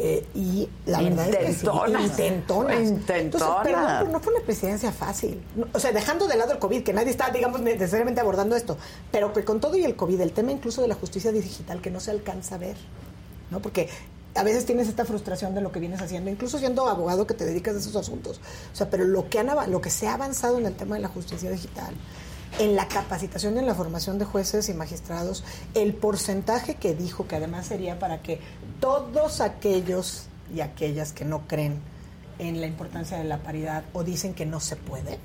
eh, 0.00 0.24
y 0.34 0.68
la 0.84 1.00
verdad 1.00 1.28
es 1.30 1.36
que 1.38 1.46
sí, 1.54 1.66
Intentonas. 1.66 2.02
intentonas. 2.04 2.80
Intentonas. 2.82 3.18
Entonces, 3.24 3.48
pero 3.64 4.12
no 4.12 4.20
fue 4.20 4.34
una 4.34 4.44
presidencia 4.44 4.92
fácil. 4.92 5.40
No, 5.56 5.66
O 5.72 5.78
sea, 5.80 5.90
dejando 5.90 6.28
de 6.28 6.36
lado 6.36 6.52
el 6.52 6.58
COVID, 6.58 6.82
que 6.84 6.92
nadie 6.92 7.10
está, 7.10 7.30
digamos, 7.30 7.62
necesariamente 7.62 8.20
abordando 8.20 8.54
esto, 8.54 8.76
pero 9.10 9.32
que 9.32 9.42
con 9.42 9.58
todo 9.58 9.76
y 9.76 9.84
el 9.84 9.96
COVID, 9.96 10.20
el 10.20 10.32
tema 10.32 10.52
incluso 10.52 10.82
de 10.82 10.88
la 10.88 10.94
justicia 10.94 11.32
digital 11.32 11.80
que 11.80 11.90
no 11.90 11.98
se 11.98 12.10
alcanza 12.12 12.56
a 12.56 12.58
ver, 12.58 12.76
¿no? 13.50 13.60
Porque 13.60 13.88
a 14.34 14.42
veces 14.42 14.66
tienes 14.66 14.88
esta 14.88 15.04
frustración 15.04 15.54
de 15.54 15.60
lo 15.60 15.72
que 15.72 15.80
vienes 15.80 16.00
haciendo, 16.00 16.30
incluso 16.30 16.58
siendo 16.58 16.88
abogado 16.88 17.26
que 17.26 17.34
te 17.34 17.44
dedicas 17.44 17.74
a 17.74 17.78
esos 17.78 17.96
asuntos. 17.96 18.40
O 18.72 18.76
sea, 18.76 18.88
pero 18.88 19.04
lo 19.04 19.28
que, 19.28 19.38
han, 19.38 19.48
lo 19.70 19.80
que 19.80 19.90
se 19.90 20.06
ha 20.06 20.14
avanzado 20.14 20.58
en 20.58 20.66
el 20.66 20.74
tema 20.74 20.96
de 20.96 21.02
la 21.02 21.08
justicia 21.08 21.50
digital, 21.50 21.94
en 22.58 22.76
la 22.76 22.88
capacitación 22.88 23.56
y 23.56 23.58
en 23.58 23.66
la 23.66 23.74
formación 23.74 24.18
de 24.18 24.24
jueces 24.24 24.68
y 24.68 24.74
magistrados, 24.74 25.44
el 25.74 25.94
porcentaje 25.94 26.76
que 26.76 26.94
dijo 26.94 27.26
que 27.26 27.36
además 27.36 27.66
sería 27.66 27.98
para 27.98 28.22
que 28.22 28.40
todos 28.80 29.40
aquellos 29.40 30.24
y 30.54 30.60
aquellas 30.60 31.12
que 31.12 31.24
no 31.24 31.46
creen 31.46 31.80
en 32.38 32.60
la 32.60 32.66
importancia 32.66 33.18
de 33.18 33.24
la 33.24 33.38
paridad 33.38 33.84
o 33.92 34.04
dicen 34.04 34.34
que 34.34 34.46
no 34.46 34.60
se 34.60 34.76
puede, 34.76 35.18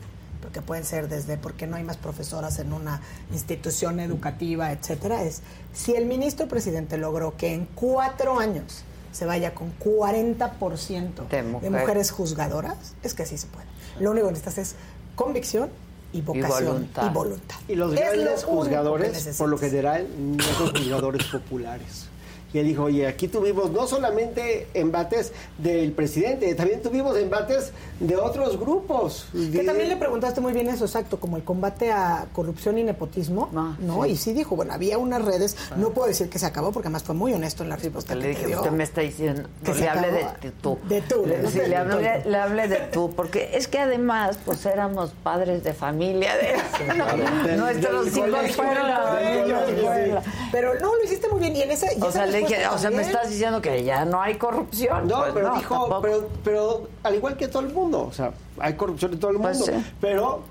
porque 0.44 0.62
pueden 0.62 0.84
ser 0.84 1.08
desde 1.08 1.38
porque 1.38 1.68
no 1.68 1.78
hay 1.78 1.84
más 1.84 1.96
profesoras 1.96 2.60
en 2.60 2.74
una 2.74 3.00
institución 3.32 4.02
educativa, 4.02 4.74
etcétera, 4.74 5.24
es 5.24 5.42
si 5.74 5.96
el 5.96 6.06
ministro 6.06 6.50
presidente 6.50 6.98
logró 6.98 7.38
que 7.38 7.54
en 7.54 7.66
cuatro 7.74 8.38
años 8.38 8.84
se 9.14 9.26
vaya 9.26 9.56
con 9.56 9.72
40% 9.80 11.28
De 11.30 11.38
de, 11.38 11.44
mujer. 11.44 11.72
mujeres 11.72 12.12
juzgadoras, 12.12 12.76
es 13.04 13.14
que 13.14 13.26
sí 13.26 13.38
se 13.38 13.48
puede. 13.48 13.66
Lo 14.02 14.12
único 14.12 14.28
que 14.28 14.34
necesitas 14.34 14.58
es 14.58 14.76
convicción 15.16 15.70
y 16.12 16.22
vocación 16.22 16.66
voluntad. 16.66 17.06
y 17.10 17.14
voluntad. 17.14 17.56
Y 17.70 17.76
los 17.76 17.94
Es 17.94 18.00
lo 18.00 18.06
grandes 18.06 18.40
que 18.42 18.52
juzgadores, 18.52 19.38
por 19.38 19.50
lo 19.50 19.58
general, 19.58 20.08
no 20.20 20.44
son 20.44 20.76
juzgadores 20.76 21.24
populares. 21.28 22.08
Y 22.54 22.60
él 22.60 22.68
dijo, 22.68 22.84
oye, 22.84 23.08
aquí 23.08 23.28
tuvimos 23.28 23.72
no 23.72 23.88
solamente 23.88 24.68
embates 24.76 25.32
del 25.58 25.92
presidente, 25.92 26.54
también 26.54 26.82
tuvimos 26.82 27.18
embates 27.18 27.72
de 28.00 28.16
otros 28.16 28.60
grupos. 28.60 29.28
Que 29.34 29.64
también 29.64 29.90
le 29.90 29.98
preguntaste 29.98 30.40
muy 30.40 30.54
bien 30.54 30.70
eso, 30.70 30.86
exacto, 30.86 31.20
como 31.20 31.38
el 31.38 31.44
combate 31.44 31.92
a 31.92 32.28
corrupción 32.34 32.78
y 32.78 32.84
nepotismo, 32.84 33.50
¿no? 33.52 34.04
sí. 34.04 34.12
Y 34.12 34.18
sí 34.18 34.34
dijo, 34.34 34.56
bueno, 34.56 34.74
había 34.74 34.98
unas 34.98 35.24
redes, 35.26 35.58
no 35.78 35.90
puedo 35.90 36.08
decir 36.08 36.30
que 36.30 36.38
se 36.38 36.46
acabó, 36.46 36.72
porque 36.72 36.88
además 36.88 37.04
fue 37.04 37.16
muy 37.16 37.34
honesto 37.34 37.64
en 37.64 37.70
la 37.70 37.76
respuesta 37.76 38.14
Le 38.14 38.22
que 38.22 38.28
dije, 38.30 38.42
te 38.42 38.48
dio. 38.48 38.58
usted 38.58 38.72
me 38.72 38.84
está 38.84 39.02
diciendo 39.02 39.50
Que 39.64 39.74
se 39.74 39.80
le 39.82 39.90
hable 39.90 40.12
de 40.12 40.52
tú. 40.62 40.78
De 40.88 41.02
tú, 41.02 41.26
Le, 41.26 41.40
no 41.40 41.50
sí, 41.50 41.58
le, 41.58 41.64
tú. 41.66 42.30
le 42.30 42.38
hablé 42.38 42.68
de 42.68 42.78
tú, 42.92 43.12
porque 43.16 43.50
es 43.54 43.68
que 43.68 43.80
además, 43.80 44.38
pues 44.46 44.64
éramos 44.66 45.12
padres 45.24 45.64
de 45.64 45.74
familia. 45.74 46.32
De, 46.38 47.58
nuestros 47.58 48.16
hijos 48.16 48.52
fueron. 48.56 48.86
Pero 50.52 50.80
no, 50.80 50.96
lo 50.96 51.04
hiciste 51.04 51.28
muy 51.30 51.40
bien. 51.40 51.56
Y 51.56 51.62
en 51.64 51.72
esa, 51.72 51.92
y 51.94 52.02
O 52.02 52.10
esa 52.10 52.12
sea, 52.12 52.26
respuesta 52.50 52.76
o 52.76 52.78
sea, 52.78 52.90
me 52.92 53.02
estás 53.02 53.30
diciendo 53.30 53.62
que 53.62 53.84
ya 53.84 54.06
no 54.06 54.22
hay 54.22 54.36
corrupción. 54.36 55.08
No, 55.08 55.20
Pues 55.22 55.34
pero 55.34 55.48
no, 55.50 55.56
dijo, 55.58 55.76
tampoco. 55.80 56.02
pero, 56.02 56.30
pero 56.44 56.88
al 57.04 57.16
igual 57.16 57.38
que 57.38 57.48
todo 57.48 57.64
el 57.64 57.74
mundo, 57.74 58.06
o 58.08 58.12
sea, 58.14 58.32
hay 58.60 58.74
corrupción 58.76 59.14
en 59.14 59.20
todo 59.20 59.32
el 59.32 59.38
Pues 59.38 59.58
mundo, 59.60 59.74
sí. 59.78 59.92
pero 60.02 60.44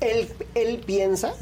él, 0.00 0.32
él 0.54 0.82
piensa 0.86 1.32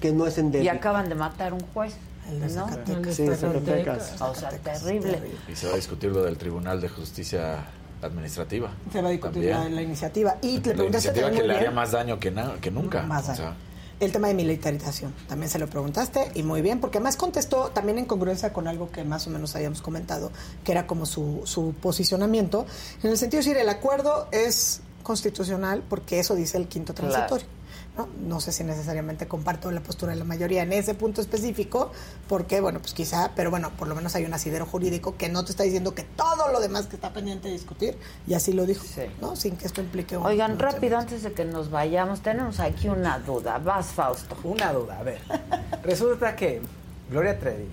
que 0.00 0.12
no 0.12 0.26
es 0.26 0.36
Y 0.36 0.40
endémico. 0.40 0.72
acaban 0.74 1.08
de 1.08 1.14
matar 1.14 1.52
un 1.54 1.60
juez. 1.74 1.94
El 2.28 2.40
de 2.40 2.46
¿no? 2.56 2.68
Zacatecas. 2.68 3.14
Sí, 3.14 3.26
Zacatecas. 3.36 4.20
O 4.20 4.34
sea, 4.34 4.50
terrible. 4.50 5.20
Y 5.48 5.54
se 5.54 5.68
va 5.68 5.74
a 5.74 5.76
discutir 5.76 6.10
lo 6.10 6.22
del 6.24 6.36
Tribunal 6.36 6.80
de 6.80 6.88
Justicia 6.88 7.64
Administrativa. 8.02 8.70
Se 8.92 9.00
va 9.00 9.08
a 9.08 9.12
discutir 9.12 9.44
la, 9.44 9.68
la 9.68 9.82
iniciativa. 9.82 10.36
Y 10.42 10.54
le 10.54 10.56
La 10.56 10.62
preguntaste 10.74 11.08
iniciativa 11.10 11.30
que 11.30 11.46
le 11.46 11.54
haría 11.56 11.70
más 11.70 11.92
daño 11.92 12.18
que, 12.18 12.30
na- 12.32 12.54
que 12.60 12.70
nunca. 12.72 13.02
Más 13.02 13.28
O 13.28 13.34
sea, 13.34 13.54
el 14.00 14.12
tema 14.12 14.28
de 14.28 14.34
militarización. 14.34 15.14
También 15.28 15.50
se 15.50 15.58
lo 15.58 15.68
preguntaste 15.68 16.30
y 16.34 16.42
muy 16.42 16.62
bien, 16.62 16.80
porque 16.80 16.98
además 16.98 17.16
contestó 17.16 17.70
también 17.70 17.98
en 17.98 18.04
congruencia 18.04 18.52
con 18.52 18.68
algo 18.68 18.90
que 18.90 19.04
más 19.04 19.26
o 19.26 19.30
menos 19.30 19.54
habíamos 19.56 19.80
comentado, 19.82 20.30
que 20.64 20.72
era 20.72 20.86
como 20.86 21.06
su, 21.06 21.42
su 21.44 21.74
posicionamiento, 21.80 22.66
en 23.02 23.10
el 23.10 23.18
sentido 23.18 23.42
de 23.42 23.48
decir, 23.48 23.60
el 23.60 23.68
acuerdo 23.68 24.28
es 24.32 24.80
constitucional 25.02 25.84
porque 25.88 26.18
eso 26.18 26.34
dice 26.34 26.58
el 26.58 26.66
quinto 26.66 26.92
Claro. 27.38 27.55
¿No? 27.96 28.08
no 28.20 28.40
sé 28.40 28.52
si 28.52 28.64
necesariamente 28.64 29.26
comparto 29.26 29.70
la 29.70 29.80
postura 29.80 30.12
de 30.12 30.18
la 30.18 30.24
mayoría 30.24 30.62
en 30.62 30.72
ese 30.72 30.94
punto 30.94 31.20
específico, 31.20 31.92
porque, 32.28 32.60
bueno, 32.60 32.80
pues 32.80 32.94
quizá, 32.94 33.32
pero 33.34 33.50
bueno, 33.50 33.70
por 33.78 33.88
lo 33.88 33.94
menos 33.94 34.14
hay 34.14 34.24
un 34.24 34.34
asidero 34.34 34.66
jurídico 34.66 35.16
que 35.16 35.28
no 35.28 35.44
te 35.44 35.52
está 35.52 35.62
diciendo 35.62 35.94
que 35.94 36.02
todo 36.02 36.52
lo 36.52 36.60
demás 36.60 36.86
que 36.86 36.96
está 36.96 37.12
pendiente 37.12 37.48
de 37.48 37.54
discutir, 37.54 37.96
y 38.26 38.34
así 38.34 38.52
lo 38.52 38.66
dijo, 38.66 38.84
¿no? 39.20 39.36
Sin 39.36 39.56
que 39.56 39.66
esto 39.66 39.80
implique 39.80 40.16
un... 40.16 40.26
Oigan, 40.26 40.58
rápido, 40.58 40.98
antes 40.98 41.22
de 41.22 41.32
que 41.32 41.44
nos 41.44 41.70
vayamos, 41.70 42.20
tenemos 42.20 42.60
aquí 42.60 42.88
una 42.88 43.18
duda. 43.18 43.58
Vas, 43.58 43.86
Fausto. 43.86 44.36
Una 44.44 44.72
duda, 44.72 44.98
a 44.98 45.02
ver. 45.02 45.20
Resulta 45.82 46.36
que 46.36 46.60
Gloria 47.10 47.38
Trevi 47.38 47.68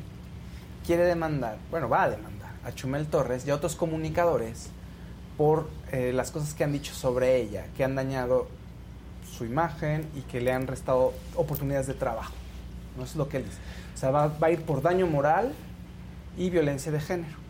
quiere 0.86 1.04
demandar, 1.04 1.58
bueno, 1.72 1.90
va 1.90 2.04
a 2.04 2.10
demandar 2.10 2.52
a 2.64 2.72
Chumel 2.72 3.08
Torres 3.08 3.46
y 3.46 3.52
a 3.52 3.56
otros 3.56 3.76
comunicadores 3.76 4.68
por 5.38 5.68
eh, 5.92 6.12
las 6.14 6.32
cosas 6.32 6.54
que 6.54 6.64
han 6.64 6.72
dicho 6.72 6.94
sobre 6.94 7.38
ella, 7.38 7.66
que 7.76 7.84
han 7.84 7.96
dañado 7.96 8.48
su 9.26 9.46
imagen 9.46 10.06
y 10.16 10.22
que 10.22 10.42
le 10.42 10.52
han 10.52 10.68
restado 10.68 11.14
oportunidades 11.36 11.88
de 11.88 11.94
trabajo. 11.94 12.34
No 12.98 13.04
es 13.04 13.16
lo 13.16 13.28
que 13.30 13.38
él 13.38 13.46
dice. 13.46 13.58
O 13.94 13.98
sea, 13.98 14.12
va, 14.12 14.28
va 14.28 14.48
a 14.48 14.52
ir 14.52 14.62
por 14.64 14.82
daño 14.82 15.08
moral 15.08 15.54
y 16.38 16.50
violencia 16.50 16.92
de 16.92 17.00
género. 17.00 17.44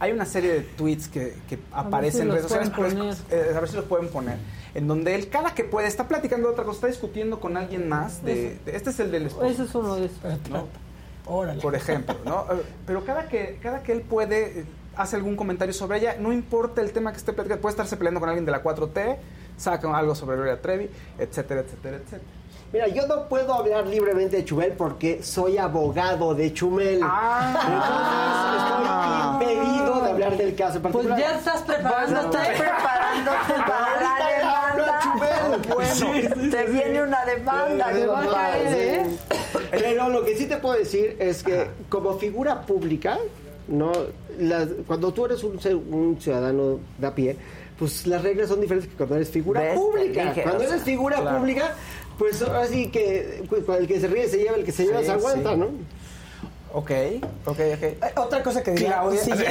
Hay 0.00 0.10
una 0.12 0.24
serie 0.24 0.52
de 0.54 0.60
tweets 0.62 1.08
que, 1.08 1.34
que 1.48 1.58
aparecen 1.70 2.22
si 2.22 2.22
en 2.22 2.28
redes 2.32 2.50
sociales, 2.70 3.22
eh, 3.30 3.52
a 3.54 3.60
ver 3.60 3.68
si 3.68 3.76
los 3.76 3.84
pueden 3.84 4.08
poner, 4.08 4.38
en 4.74 4.88
donde 4.88 5.14
él 5.14 5.28
cada 5.28 5.54
que 5.54 5.64
puede 5.64 5.86
está 5.86 6.08
platicando 6.08 6.48
de 6.48 6.52
otra 6.54 6.64
cosa, 6.64 6.76
está 6.76 6.86
discutiendo 6.86 7.40
con 7.40 7.56
alguien 7.58 7.86
más. 7.88 8.24
De, 8.24 8.58
de- 8.64 8.74
este 8.76 8.88
es 8.90 9.00
el 9.00 9.10
del 9.10 9.26
esposo. 9.26 9.44
Ese 9.46 9.64
es 9.64 9.74
uno 9.74 9.96
de 9.96 10.06
esos. 10.06 10.18
¿no? 10.50 10.66
Por 11.60 11.74
ejemplo, 11.74 12.16
¿no? 12.24 12.46
Eh, 12.52 12.62
Pero 12.86 13.04
cada 13.04 13.28
que, 13.28 13.58
cada 13.62 13.82
que 13.82 13.92
él 13.92 14.00
puede, 14.00 14.60
eh, 14.60 14.64
hace 14.96 15.16
algún 15.16 15.36
comentario 15.36 15.74
sobre 15.74 15.98
ella, 15.98 16.16
no 16.18 16.32
importa 16.32 16.80
el 16.80 16.92
tema 16.92 17.12
que 17.12 17.18
esté 17.18 17.32
platicando, 17.34 17.60
puede 17.60 17.72
estarse 17.72 17.96
peleando 17.98 18.20
con 18.20 18.30
alguien 18.30 18.46
de 18.46 18.52
la 18.52 18.62
4T, 18.62 19.16
saca 19.56 19.96
algo 19.96 20.14
sobre 20.14 20.36
Gloria 20.36 20.60
Trevi, 20.60 20.90
etcétera, 21.18 21.60
etcétera, 21.60 21.96
etcétera. 21.96 22.22
Mira, 22.72 22.88
yo 22.88 23.06
no 23.06 23.28
puedo 23.28 23.54
hablar 23.54 23.86
libremente 23.86 24.36
de 24.38 24.44
Chumel 24.44 24.72
porque 24.72 25.22
soy 25.22 25.58
abogado 25.58 26.34
de 26.34 26.52
Chumel. 26.52 27.00
Ah. 27.04 29.38
Entonces 29.38 29.46
estoy 29.46 29.62
impedido 29.62 30.00
de 30.02 30.10
hablar 30.10 30.36
del 30.36 30.54
caso 30.56 30.80
Pues 30.82 31.06
ya 31.06 31.36
estás 31.38 31.62
preparándote. 31.62 32.36
Estoy 32.38 32.56
preparándote 32.58 33.54
para 33.68 34.00
la 34.00 34.16
Ahorita 34.16 34.68
hablo 34.68 34.84
a 34.84 34.86
demanda. 34.88 35.00
Chumel. 35.02 35.30
Bueno, 36.34 36.50
te 36.50 36.64
viene 36.64 37.02
una 37.02 37.24
demanda. 37.24 37.86
Sí, 37.92 37.98
que 38.00 38.06
va 38.06 38.20
a 38.20 38.22
sí. 38.24 38.28
caer, 38.32 38.76
¿eh? 38.76 39.06
Pero 39.70 40.08
lo 40.08 40.24
que 40.24 40.36
sí 40.36 40.46
te 40.46 40.56
puedo 40.56 40.76
decir 40.76 41.16
es 41.20 41.42
que 41.44 41.68
como 41.88 42.14
figura 42.18 42.62
pública, 42.62 43.18
no, 43.68 43.92
las- 44.38 44.68
cuando 44.88 45.12
tú 45.12 45.26
eres 45.26 45.44
un, 45.44 45.60
un 45.92 46.20
ciudadano 46.20 46.80
de 46.98 47.06
a 47.06 47.14
pie, 47.14 47.36
pues 47.78 48.06
las 48.06 48.22
reglas 48.22 48.48
son 48.48 48.60
diferentes 48.60 48.90
que 48.90 48.96
cuando 48.96 49.16
eres 49.16 49.30
figura 49.30 49.74
pública. 49.74 50.26
dije, 50.26 50.42
cuando 50.42 50.64
eres 50.64 50.82
figura 50.82 51.16
claro. 51.20 51.38
pública, 51.38 51.74
pues 52.18 52.40
ahora 52.42 52.66
sí 52.66 52.88
que 52.90 53.44
pues, 53.48 53.64
el 53.78 53.86
que 53.86 54.00
se 54.00 54.06
ríe 54.08 54.28
se 54.28 54.38
lleva, 54.38 54.56
el 54.56 54.64
que 54.64 54.72
se 54.72 54.84
lleva 54.84 55.00
Sí, 55.00 55.06
se 55.06 55.12
aguanta, 55.12 55.52
sí. 55.54 55.58
¿no? 55.58 55.68
Ok, 56.76 56.90
ok, 57.46 57.46
ok. 57.46 57.82
Eh, 57.84 57.98
Otra 58.16 58.42
cosa 58.42 58.60
que 58.60 58.72
diría, 58.72 58.94
Claudia. 59.00 59.20
siguiendo 59.20 59.46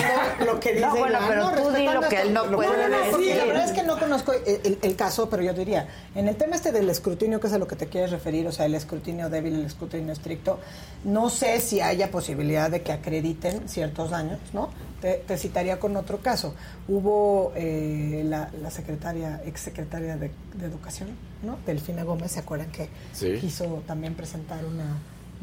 lo 0.46 0.60
que 0.60 0.70
dice 0.74 0.86
No, 0.86 0.96
bueno, 0.98 1.20
pero 1.26 1.50
tú 1.52 1.70
di 1.72 1.88
respetando 1.88 2.02
lo 2.02 2.10
que 2.10 2.22
él 2.22 2.34
no 2.34 2.52
puede 2.52 2.90
no, 2.90 2.98
no, 3.12 3.18
Sí, 3.18 3.24
decir. 3.24 3.38
la 3.38 3.46
verdad 3.46 3.64
es 3.66 3.72
que 3.72 3.84
no 3.84 3.98
conozco 3.98 4.34
el, 4.34 4.42
el- 4.66 4.80
el 4.82 4.96
caso, 4.98 5.30
pero 5.30 5.42
yo 5.42 5.54
diría, 5.54 5.88
en 6.16 6.28
el 6.28 6.36
tema 6.36 6.58
este 6.58 6.74
del 6.74 6.90
escrutinio, 6.90 7.40
que 7.40 7.48
es 7.48 7.54
a 7.54 7.58
lo 7.58 7.66
que 7.66 7.78
te 7.78 7.88
quieres 7.88 8.12
referir, 8.12 8.46
o 8.46 8.52
sea, 8.52 8.66
el 8.66 8.76
escrutinio 8.76 9.30
débil, 9.30 9.54
el 9.56 9.66
escrutinio 9.66 10.12
estricto, 10.12 10.60
no 11.06 11.30
sé 11.30 11.62
si 11.62 11.80
haya 11.80 12.12
posibilidad 12.12 12.70
de 12.70 12.82
que 12.82 12.92
acrediten 12.92 13.70
ciertos 13.70 14.10
daños, 14.10 14.40
¿no? 14.52 14.70
Te, 15.00 15.14
te 15.26 15.38
citaría 15.38 15.80
con 15.80 15.96
otro 15.96 16.18
caso. 16.20 16.54
Hubo 16.90 17.54
eh, 17.56 18.24
la, 18.26 18.50
la 18.62 18.70
secretaria, 18.70 19.42
exsecretaria 19.46 20.18
de, 20.18 20.30
de 20.56 20.66
Educación, 20.66 21.10
¿no? 21.42 21.58
Delfina 21.66 22.04
Gómez, 22.04 22.34
¿se 22.34 22.40
acuerdan 22.42 22.70
que 22.70 22.90
Sí. 23.14 23.38
quiso 23.40 23.82
también 23.88 24.14
presentar 24.14 24.66
una 24.66 24.98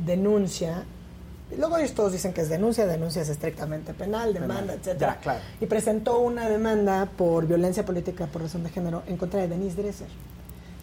denuncia 0.04 0.84
Luego 1.58 1.76
ellos 1.78 1.92
todos 1.92 2.12
dicen 2.12 2.32
que 2.32 2.42
es 2.42 2.48
denuncia, 2.48 2.86
denuncia 2.86 3.22
es 3.22 3.28
estrictamente 3.28 3.92
penal, 3.94 4.32
demanda, 4.32 4.74
etcétera. 4.74 5.14
Ya, 5.14 5.20
claro. 5.20 5.40
Y 5.60 5.66
presentó 5.66 6.18
una 6.20 6.48
demanda 6.48 7.06
por 7.16 7.46
violencia 7.46 7.84
política 7.84 8.26
por 8.26 8.42
razón 8.42 8.62
de 8.64 8.70
género 8.70 9.02
en 9.06 9.16
contra 9.16 9.40
de 9.40 9.48
Denise 9.48 9.80
Dresser. 9.82 10.06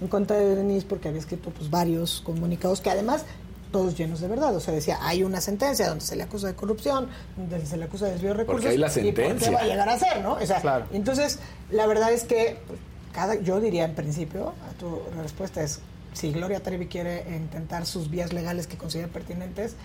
En 0.01 0.07
contra 0.07 0.35
de 0.37 0.55
Denise 0.55 0.85
porque 0.87 1.07
había 1.07 1.21
escrito 1.21 1.49
pues 1.51 1.69
varios 1.69 2.21
comunicados 2.21 2.81
que 2.81 2.89
además 2.89 3.23
todos 3.71 3.97
llenos 3.97 4.21
de 4.21 4.27
verdad. 4.27 4.55
O 4.55 4.59
sea, 4.59 4.73
decía, 4.73 4.97
hay 5.01 5.23
una 5.23 5.41
sentencia 5.41 5.87
donde 5.89 6.03
se 6.05 6.15
le 6.15 6.23
acusa 6.23 6.47
de 6.47 6.53
corrupción, 6.55 7.07
donde 7.35 7.65
se 7.65 7.77
le 7.77 7.85
acusa 7.85 8.05
de 8.05 8.11
desvío 8.13 8.29
de 8.29 8.35
recursos. 8.37 8.61
Porque 8.63 8.69
hay 8.69 8.77
la 8.77 8.87
¿Y 8.87 8.89
por 8.91 9.01
qué 9.13 9.27
sentencia. 9.27 9.51
va 9.51 9.59
a 9.61 9.65
llegar 9.67 9.89
a 9.89 9.97
ser, 9.99 10.21
no? 10.21 10.33
O 10.33 10.45
sea, 10.45 10.61
Claro. 10.61 10.85
entonces, 10.93 11.39
la 11.71 11.85
verdad 11.87 12.11
es 12.13 12.23
que 12.23 12.59
pues, 12.67 12.79
cada, 13.13 13.35
yo 13.35 13.59
diría 13.59 13.83
en 13.85 13.95
principio, 13.95 14.53
a 14.69 14.73
tu 14.79 15.01
respuesta 15.21 15.61
es 15.63 15.79
si 16.17 16.31
Gloria 16.31 16.61
Trevi 16.63 16.87
quiere 16.87 17.25
intentar 17.35 17.85
sus 17.85 18.09
vías 18.09 18.33
legales 18.33 18.65
que 18.65 18.75
considere 18.75 19.07
pertinentes, 19.07 19.75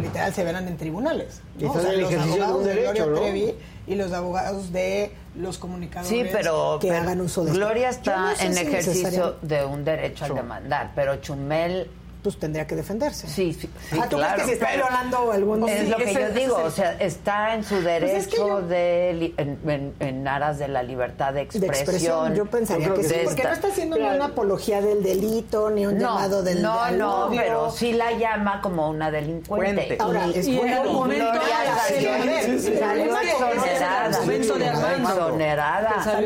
literal 0.00 0.32
se 0.32 0.44
verán 0.44 0.68
en 0.68 0.76
tribunales. 0.76 1.40
Y 1.58 1.64
¿no? 1.64 1.80
en 1.80 1.86
el 1.86 2.00
los 2.02 2.12
ejercicio 2.12 2.36
de 2.36 2.38
un 2.38 2.42
abogados 2.42 2.64
de, 2.64 2.74
derecho, 2.74 3.06
Gloria 3.06 3.06
¿no? 3.06 3.20
Trevi 3.20 3.54
y 3.88 3.94
los 3.96 4.12
abogados 4.12 4.72
de 4.72 5.12
los 5.34 5.58
comunicadores 5.58 6.08
Sí, 6.08 6.24
pero, 6.30 6.78
que 6.80 6.88
pero 6.88 7.02
hagan 7.02 7.20
uso 7.20 7.44
de 7.44 7.50
esto. 7.50 7.58
Gloria 7.58 7.88
está 7.88 8.30
no 8.30 8.36
sé 8.36 8.46
en 8.46 8.54
si 8.54 8.60
ejercicio 8.60 9.36
de 9.42 9.64
un 9.64 9.84
derecho 9.84 10.26
al 10.26 10.34
demandar, 10.36 10.92
pero 10.94 11.16
Chumel 11.16 11.90
pues 12.22 12.38
tendría 12.38 12.66
que 12.66 12.76
defenderse. 12.76 13.26
Sí, 13.26 13.52
sí, 13.52 13.68
sí, 13.90 13.98
Ah, 14.00 14.06
¿tú 14.08 14.16
crees 14.16 14.26
claro. 14.28 14.36
que 14.36 14.44
si 14.44 14.52
está 14.52 14.74
violando 14.74 15.32
algún 15.32 15.68
Es 15.68 15.80
Sí, 15.80 15.86
lo 15.88 15.96
que 15.96 16.10
ese- 16.10 16.20
yo 16.20 16.28
digo, 16.30 16.58
el- 16.60 16.66
o 16.66 16.70
sea, 16.70 16.92
está 17.00 17.54
en 17.54 17.62
su 17.64 17.70
Pues 17.74 17.84
derecho 17.84 18.16
es 18.16 18.26
que 18.28 18.36
yo- 18.36 18.60
de 18.62 19.12
li- 19.18 19.34
en, 19.38 19.58
en- 19.68 19.94
en 20.00 20.28
aras 20.28 20.58
de 20.58 20.68
la 20.68 20.82
libertad 20.82 21.32
de 21.32 21.46
de 21.46 21.66
expresión. 21.66 22.34
yo 22.34 22.46
pensaría 22.46 22.92
que 22.94 23.02
sí, 23.04 23.14
porque 23.24 23.42
no 23.44 23.50
está 23.52 23.68
haciendo 23.68 23.96
ni 23.96 24.04
una 24.04 24.26
apología 24.26 24.80
del 24.80 25.02
delito, 25.02 25.70
ni 25.70 25.86
un 25.86 25.94
no, 25.94 26.00
llamado 26.00 26.42
del 26.42 26.62
no, 26.62 26.90
no, 26.92 27.26
odio. 27.26 27.40
pero 27.40 27.70
sí 27.70 27.92
la 27.92 28.12
llama 28.12 28.60
como 28.62 28.88
una 28.90 29.10
delincuente. 29.10 29.74
Cuente. 29.74 29.96
Ahora, 30.00 30.26
Y- 30.26 30.38
es 30.38 30.46
y 30.48 30.56
bueno, 30.56 30.76
en 30.76 30.82
el 30.86 30.92
momento 30.92 31.24
exonerada. 31.26 31.82
sí, 31.88 31.94
sí, 31.94 32.68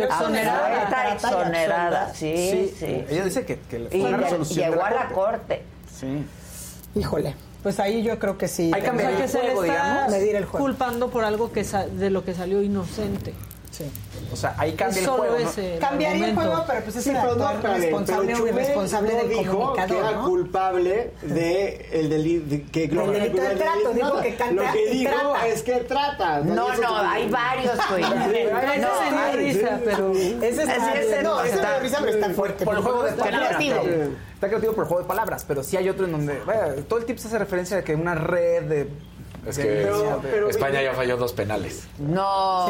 Exonerada. 0.04 1.12
Exonerada. 1.14 2.12
Ella 2.20 3.24
dice 3.24 3.44
que, 3.44 3.58
que 3.60 3.88
fue 3.90 4.00
una 4.00 4.16
resolución 4.18 4.70
llegó 4.70 4.82
a 4.84 4.90
la 4.90 5.06
corte. 5.08 5.62
Sí. 5.98 6.24
Híjole, 6.94 7.34
pues 7.62 7.80
ahí 7.80 8.02
yo 8.02 8.18
creo 8.18 8.36
que 8.38 8.48
sí. 8.48 8.70
Hay 8.74 8.82
que 8.82 8.92
medir 8.92 9.16
que 9.16 9.24
el 9.24 9.30
juego, 9.30 9.62
le 9.62 9.68
está 9.68 9.84
digamos. 9.84 10.10
medir 10.12 10.36
el 10.36 10.44
juego. 10.44 10.64
culpando 10.66 11.10
por 11.10 11.24
algo 11.24 11.52
que 11.52 11.64
sa- 11.64 11.86
de 11.86 12.10
lo 12.10 12.24
que 12.24 12.34
salió 12.34 12.62
inocente. 12.62 13.34
Sí. 13.74 13.84
O 14.32 14.36
sea, 14.36 14.54
ahí 14.56 14.72
cambia 14.74 15.00
Es 15.02 15.04
el 15.04 15.10
juego. 15.10 15.38
¿no? 15.38 15.48
ese 15.50 15.74
el 15.74 15.80
Cambiaría 15.80 16.28
el 16.28 16.34
juego, 16.34 16.64
pero 16.66 16.80
pues 16.82 16.96
es 16.96 17.04
Sí, 17.04 17.10
el 17.10 17.16
no, 17.16 17.50
espérame, 17.50 17.80
responsable 17.80 18.26
pero 18.32 18.44
o 18.44 18.48
irresponsable 18.48 19.12
no 19.12 19.18
del 19.18 19.28
dijo 19.28 19.72
que 19.72 19.98
era 19.98 20.10
¿no? 20.12 20.24
culpable 20.24 21.10
de 21.22 21.88
el 21.92 22.08
delito 22.10 22.46
de- 22.50 22.62
que 22.62 22.88
delito 22.88 23.42
de 23.42 23.48
Trevi 23.48 23.58
trato, 23.60 23.82
no, 23.84 23.92
dijo 23.92 24.20
que 24.22 24.34
canta 24.36 24.62
lo 24.62 24.72
que 24.72 24.84
y 24.84 24.98
dijo 24.98 25.12
trata. 25.12 25.46
es 25.48 25.62
que 25.62 25.72
trata 25.80 26.40
No, 26.40 26.54
no, 26.54 26.72
es- 26.72 26.80
hay 27.08 27.28
varios, 27.30 27.78
güey. 27.90 28.02
No, 28.84 29.10
no, 29.10 29.32
risa, 29.36 29.80
pero 29.84 30.12
Ese 30.12 30.62
Ese 30.62 31.22
no, 31.22 31.42
ese 31.42 31.56
me 31.56 31.78
risa, 31.80 31.98
pero 32.00 32.12
está 32.12 32.30
fuerte. 32.30 32.64
Por 32.64 32.76
el 32.76 32.82
juego 32.82 33.02
de 33.02 33.10
Está 33.10 33.24
palabras. 33.24 33.48
creativo. 33.56 33.82
Está 34.34 34.48
creativo 34.48 34.72
por 34.74 34.84
el 34.84 34.88
juego 34.88 35.02
de 35.02 35.08
palabras, 35.08 35.44
pero 35.46 35.62
sí 35.62 35.76
hay 35.76 35.88
otro 35.88 36.06
en 36.06 36.12
donde. 36.12 36.34
Todo 36.88 36.98
el 36.98 37.04
tiempo 37.06 37.20
se 37.22 37.28
hace 37.28 37.38
referencia 37.38 37.76
de 37.78 37.84
que 37.84 37.94
una 37.94 38.14
red 38.14 38.62
de. 38.64 38.88
Es 39.46 39.58
que 39.58 39.88
España 40.48 40.82
ya 40.82 40.94
falló 40.94 41.16
dos 41.16 41.32
penales. 41.32 41.82
No. 41.98 42.68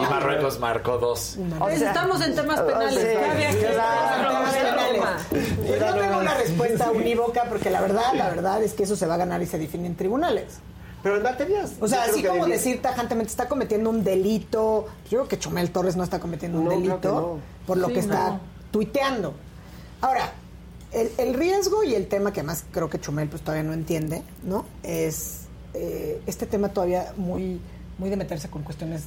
Y 0.00 0.04
Marruecos 0.10 0.58
marcó 0.60 0.98
dos. 0.98 1.36
O 1.60 1.68
sea, 1.68 1.88
estamos 1.88 2.20
en 2.24 2.34
temas 2.34 2.60
penales. 2.60 3.18
temas 3.60 4.54
penales. 4.54 5.02
Pues 5.66 5.80
no 5.80 5.94
tengo 5.94 6.18
una 6.18 6.34
respuesta 6.34 6.90
unívoca 6.90 7.44
porque 7.48 7.70
la 7.70 7.80
verdad, 7.80 8.12
la 8.14 8.28
verdad 8.30 8.62
es 8.62 8.72
que 8.74 8.84
eso 8.84 8.96
se 8.96 9.06
va 9.06 9.14
a 9.14 9.18
ganar 9.18 9.42
y 9.42 9.46
se 9.46 9.58
define 9.58 9.86
en 9.86 9.96
tribunales. 9.96 10.54
pero 11.02 11.16
en 11.16 11.22
materias 11.22 11.72
O 11.80 11.88
sea, 11.88 12.06
yo 12.06 12.12
así 12.12 12.22
como 12.22 12.46
decir 12.46 12.80
tajantemente 12.82 13.30
está 13.30 13.48
cometiendo 13.48 13.90
un 13.90 14.04
delito. 14.04 14.86
Yo 15.10 15.18
creo 15.20 15.28
que 15.28 15.38
Chumel 15.38 15.70
Torres 15.70 15.96
no 15.96 16.04
está 16.04 16.20
cometiendo 16.20 16.58
un 16.58 16.64
No, 16.66 16.70
delito 16.70 17.10
no. 17.12 17.38
por 17.66 17.76
lo 17.78 17.88
Sí, 17.88 17.94
que 17.94 18.00
está 18.00 18.30
no. 18.30 18.40
tuiteando. 18.70 19.34
Ahora, 20.00 20.32
el, 20.92 21.10
el 21.18 21.34
riesgo 21.34 21.82
y 21.84 21.94
el 21.94 22.06
tema 22.08 22.32
que 22.32 22.40
además 22.40 22.64
creo 22.70 22.88
que 22.90 23.00
Chumel 23.00 23.28
pues 23.28 23.42
todavía 23.42 23.62
no 23.64 23.72
entiende, 23.72 24.22
¿no? 24.42 24.64
Es 24.82 25.41
eh, 25.74 26.20
este 26.26 26.46
tema 26.46 26.68
todavía 26.70 27.12
muy, 27.16 27.60
muy 27.98 28.10
de 28.10 28.16
meterse 28.16 28.48
con 28.48 28.62
cuestiones 28.62 29.04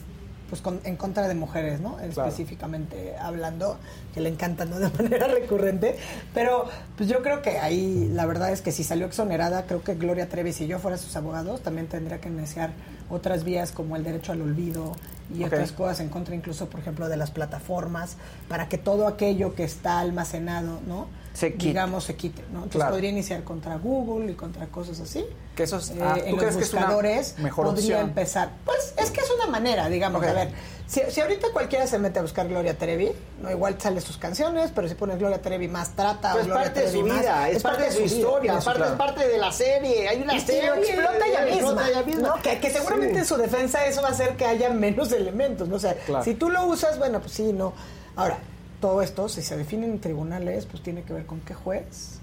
pues 0.50 0.62
con- 0.62 0.80
en 0.84 0.96
contra 0.96 1.28
de 1.28 1.34
mujeres, 1.34 1.80
¿no? 1.80 1.98
Específicamente 2.00 3.16
hablando, 3.20 3.78
que 4.14 4.22
le 4.22 4.30
encanta, 4.30 4.66
¿no? 4.66 4.80
De 4.80 4.90
manera 5.04 5.28
recurrente. 5.28 5.98
Pero 6.36 6.66
pues 6.98 7.10
yo 7.10 7.24
creo 7.24 7.42
que 7.42 7.58
ahí 7.58 8.10
la 8.14 8.28
verdad 8.28 8.52
es 8.52 8.62
que 8.62 8.72
si 8.72 8.84
salió 8.84 9.08
exonerada, 9.08 9.66
creo 9.66 9.82
que 9.84 9.96
Gloria 9.96 10.30
Trevi, 10.30 10.54
si 10.54 10.68
yo 10.68 10.78
fuera 10.78 10.98
sus 10.98 11.16
abogados, 11.16 11.62
también 11.62 11.88
tendría 11.88 12.22
que 12.22 12.30
iniciar 12.30 12.72
otras 13.10 13.44
vías 13.44 13.72
como 13.72 13.96
el 13.96 14.04
derecho 14.04 14.34
al 14.34 14.42
olvido 14.44 14.92
y 15.36 15.40
otras 15.48 15.72
cosas 15.72 16.00
en 16.02 16.10
contra 16.10 16.36
incluso, 16.36 16.68
por 16.70 16.80
ejemplo, 16.80 17.10
de 17.10 17.18
las 17.18 17.32
plataformas, 17.32 18.16
para 18.48 18.70
que 18.70 18.78
todo 18.78 19.08
aquello 19.08 19.56
que 19.56 19.64
está 19.64 20.00
almacenado, 20.00 20.80
¿no? 20.88 21.08
Se 21.36 21.52
quite. 21.54 21.66
Digamos, 21.68 22.06
se 22.06 22.16
quite, 22.16 22.42
¿no? 22.52 22.60
Entonces 22.64 22.76
Claro. 22.78 22.92
podría 22.94 23.10
iniciar 23.12 23.44
contra 23.44 23.76
Google 23.78 24.32
y 24.32 24.36
contra 24.36 24.66
cosas 24.68 25.00
así. 25.02 25.24
Que 25.56 25.64
eso 25.64 25.78
es- 25.78 25.90
Eh, 25.92 25.98
ah, 26.02 26.16
¿tú 26.18 26.26
en 26.26 26.32
los 26.32 26.40
crees 26.40 26.56
que 26.58 26.64
es 26.64 26.74
una 26.74 26.82
buscadores 26.84 27.40
mejor 27.40 27.66
podría 27.68 27.96
opción? 27.98 28.10
empezar. 28.10 28.52
Pues 28.66 28.94
es 28.98 29.12
que 29.12 29.20
es 29.22 29.30
una 29.32 29.48
manera, 29.48 29.88
digamos. 29.90 30.24
A 30.26 30.32
ver, 30.34 30.50
si, 30.88 31.02
si 31.10 31.20
ahorita 31.22 31.48
cualquiera 31.52 31.88
se 31.88 32.00
mete 32.00 32.20
a 32.20 32.22
buscar 32.22 32.48
Gloria 32.48 32.78
Trevi, 32.78 33.12
no 33.42 33.52
igual 33.52 33.76
sale 33.82 34.00
sus 34.02 34.18
canciones, 34.18 34.72
pero 34.74 34.88
si 34.88 34.96
pones 34.96 35.18
Gloria 35.20 35.42
Trevi 35.42 35.68
más 35.68 35.96
trata 35.96 36.30
Pero 36.32 36.36
o 36.36 36.40
es 36.40 36.46
Gloria 36.48 36.64
parte 36.64 36.82
de 36.82 36.92
su 36.92 37.02
más, 37.06 37.20
vida, 37.20 37.50
es 37.50 37.64
parte 37.64 37.84
de 37.84 37.92
su 37.92 38.02
historia, 38.04 38.60
claro. 38.60 38.86
es 38.86 38.92
parte 38.94 39.28
de 39.28 39.38
la 39.38 39.52
serie, 39.52 40.08
hay 40.08 40.22
una 40.22 40.36
Y, 40.36 40.40
serie. 40.42 40.68
lo 40.68 40.76
explota 40.76 41.26
ella 41.28 41.42
misma. 41.56 41.90
ella 41.90 42.04
misma. 42.04 42.28
¿no? 42.30 42.42
Que, 42.42 42.60
que 42.62 42.70
seguramente 42.72 43.14
Sí. 43.16 43.20
en 43.20 43.26
su 43.26 43.36
defensa 43.38 43.86
eso 43.86 44.02
va 44.02 44.08
a 44.08 44.12
hacer 44.12 44.38
que 44.38 44.46
haya 44.46 44.70
menos 44.70 45.12
elementos. 45.12 45.68
¿no? 45.68 45.76
O 45.76 45.80
sea, 45.80 45.96
Claro. 45.96 46.24
si 46.24 46.36
tú 46.36 46.50
lo 46.50 46.66
usas, 46.66 46.98
bueno, 46.98 47.20
pues 47.20 47.34
sí, 47.34 47.52
no. 47.52 47.74
Ahora, 48.16 48.38
todo 48.82 49.02
esto, 49.02 49.30
si 49.30 49.42
se 49.42 49.58
define 49.58 49.86
en 49.86 50.00
tribunales, 50.00 50.66
pues 50.66 50.82
tiene 50.84 51.04
que 51.04 51.14
ver 51.14 51.26
con 51.26 51.40
qué 51.42 51.54
juez, 51.54 52.20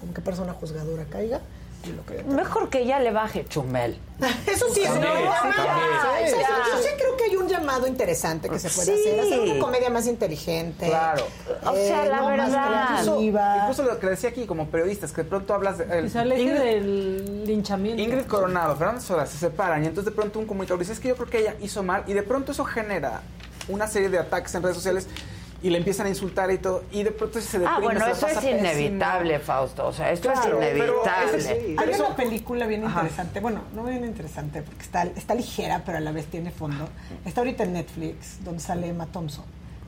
con 0.00 0.12
qué 0.14 0.20
persona 0.20 0.52
juzgadora 0.52 1.04
caiga. 1.04 1.40
Y 1.84 1.90
lo 1.90 2.06
que 2.06 2.22
Mejor 2.22 2.68
que 2.70 2.86
ya 2.86 3.00
le 3.00 3.10
baje 3.10 3.44
Chumel. 3.44 3.98
Eso 4.46 4.66
sí, 4.72 4.82
¿no? 4.84 4.92
Sí. 4.94 5.00
Yo 5.02 6.78
sí 6.80 6.88
creo 6.96 7.16
que 7.16 7.24
hay 7.24 7.34
un 7.36 7.48
llamado 7.48 7.88
interesante 7.88 8.48
que 8.48 8.60
se 8.60 8.70
puede 8.70 8.96
Sí. 8.96 9.08
hacer. 9.08 9.20
Hacer 9.20 9.40
una 9.40 9.58
comedia 9.58 9.90
más 9.90 10.06
inteligente. 10.06 10.86
Claro. 10.86 11.24
O 11.66 11.72
sea, 11.74 12.04
la 12.06 12.16
no 12.18 12.36
más 12.36 12.50
verdad. 12.52 13.60
Incluso 13.62 13.82
lo 13.82 13.98
que 13.98 14.06
decía 14.06 14.30
aquí 14.30 14.46
como 14.46 14.68
periodistas, 14.68 15.10
que 15.12 15.24
de 15.24 15.28
pronto 15.28 15.54
hablas 15.54 15.78
de... 15.78 15.84
el- 15.98 16.08
se 16.08 16.20
Ingrid- 16.20 16.58
del 16.62 17.44
linchamiento. 17.46 18.00
Ingrid 18.00 18.26
Coronado, 18.26 18.76
Fernando 18.76 19.00
Sola 19.00 19.26
se 19.26 19.36
separan 19.38 19.82
y 19.82 19.88
entonces 19.88 20.12
de 20.12 20.16
pronto 20.16 20.38
un 20.38 20.46
comunicador 20.46 20.78
dice, 20.78 20.92
es 20.92 21.00
que 21.00 21.08
yo 21.08 21.16
creo 21.16 21.28
que 21.28 21.38
ella 21.40 21.56
hizo 21.60 21.82
mal 21.82 22.04
y 22.06 22.12
de 22.12 22.22
pronto 22.22 22.52
eso 22.52 22.64
genera 22.64 23.22
una 23.68 23.88
serie 23.88 24.08
de 24.08 24.18
ataques 24.18 24.54
en 24.54 24.62
redes 24.62 24.76
sociales 24.76 25.08
y 25.62 25.70
le 25.70 25.78
empiezan 25.78 26.06
a 26.06 26.08
insultar 26.08 26.50
y 26.50 26.58
todo 26.58 26.82
y 26.90 27.04
de 27.04 27.12
pronto 27.12 27.40
se 27.40 27.58
deprime, 27.60 27.70
Ah, 27.76 27.80
bueno, 27.80 28.04
se 28.04 28.10
eso 28.10 28.26
pasa 28.26 28.40
es 28.50 28.60
inevitable, 28.60 29.38
Fausto. 29.38 29.86
O 29.86 29.92
sea, 29.92 30.10
esto 30.10 30.32
Claro, 30.32 30.60
es 30.60 30.70
pero 30.72 30.84
inevitable. 31.02 31.38
ese 31.38 31.60
sí. 31.66 31.76
Hay 31.78 31.90
eso- 31.90 32.06
una 32.06 32.16
película 32.16 32.66
bien 32.66 32.82
interesante, 32.84 33.40
bueno, 33.40 33.60
no 33.74 33.84
bien 33.84 34.04
interesante 34.04 34.62
porque 34.62 34.82
está, 34.82 35.04
está 35.04 35.34
ligera, 35.34 35.82
pero 35.86 35.98
a 35.98 36.00
la 36.00 36.10
vez 36.12 36.26
tiene 36.26 36.50
fondo. 36.50 36.88
Está 37.24 37.40
ahorita 37.42 37.62
en 37.64 37.74
Netflix, 37.74 38.42
donde 38.44 38.60
sale 38.60 38.88
Emma 38.88 39.06
Thompson, 39.06 39.44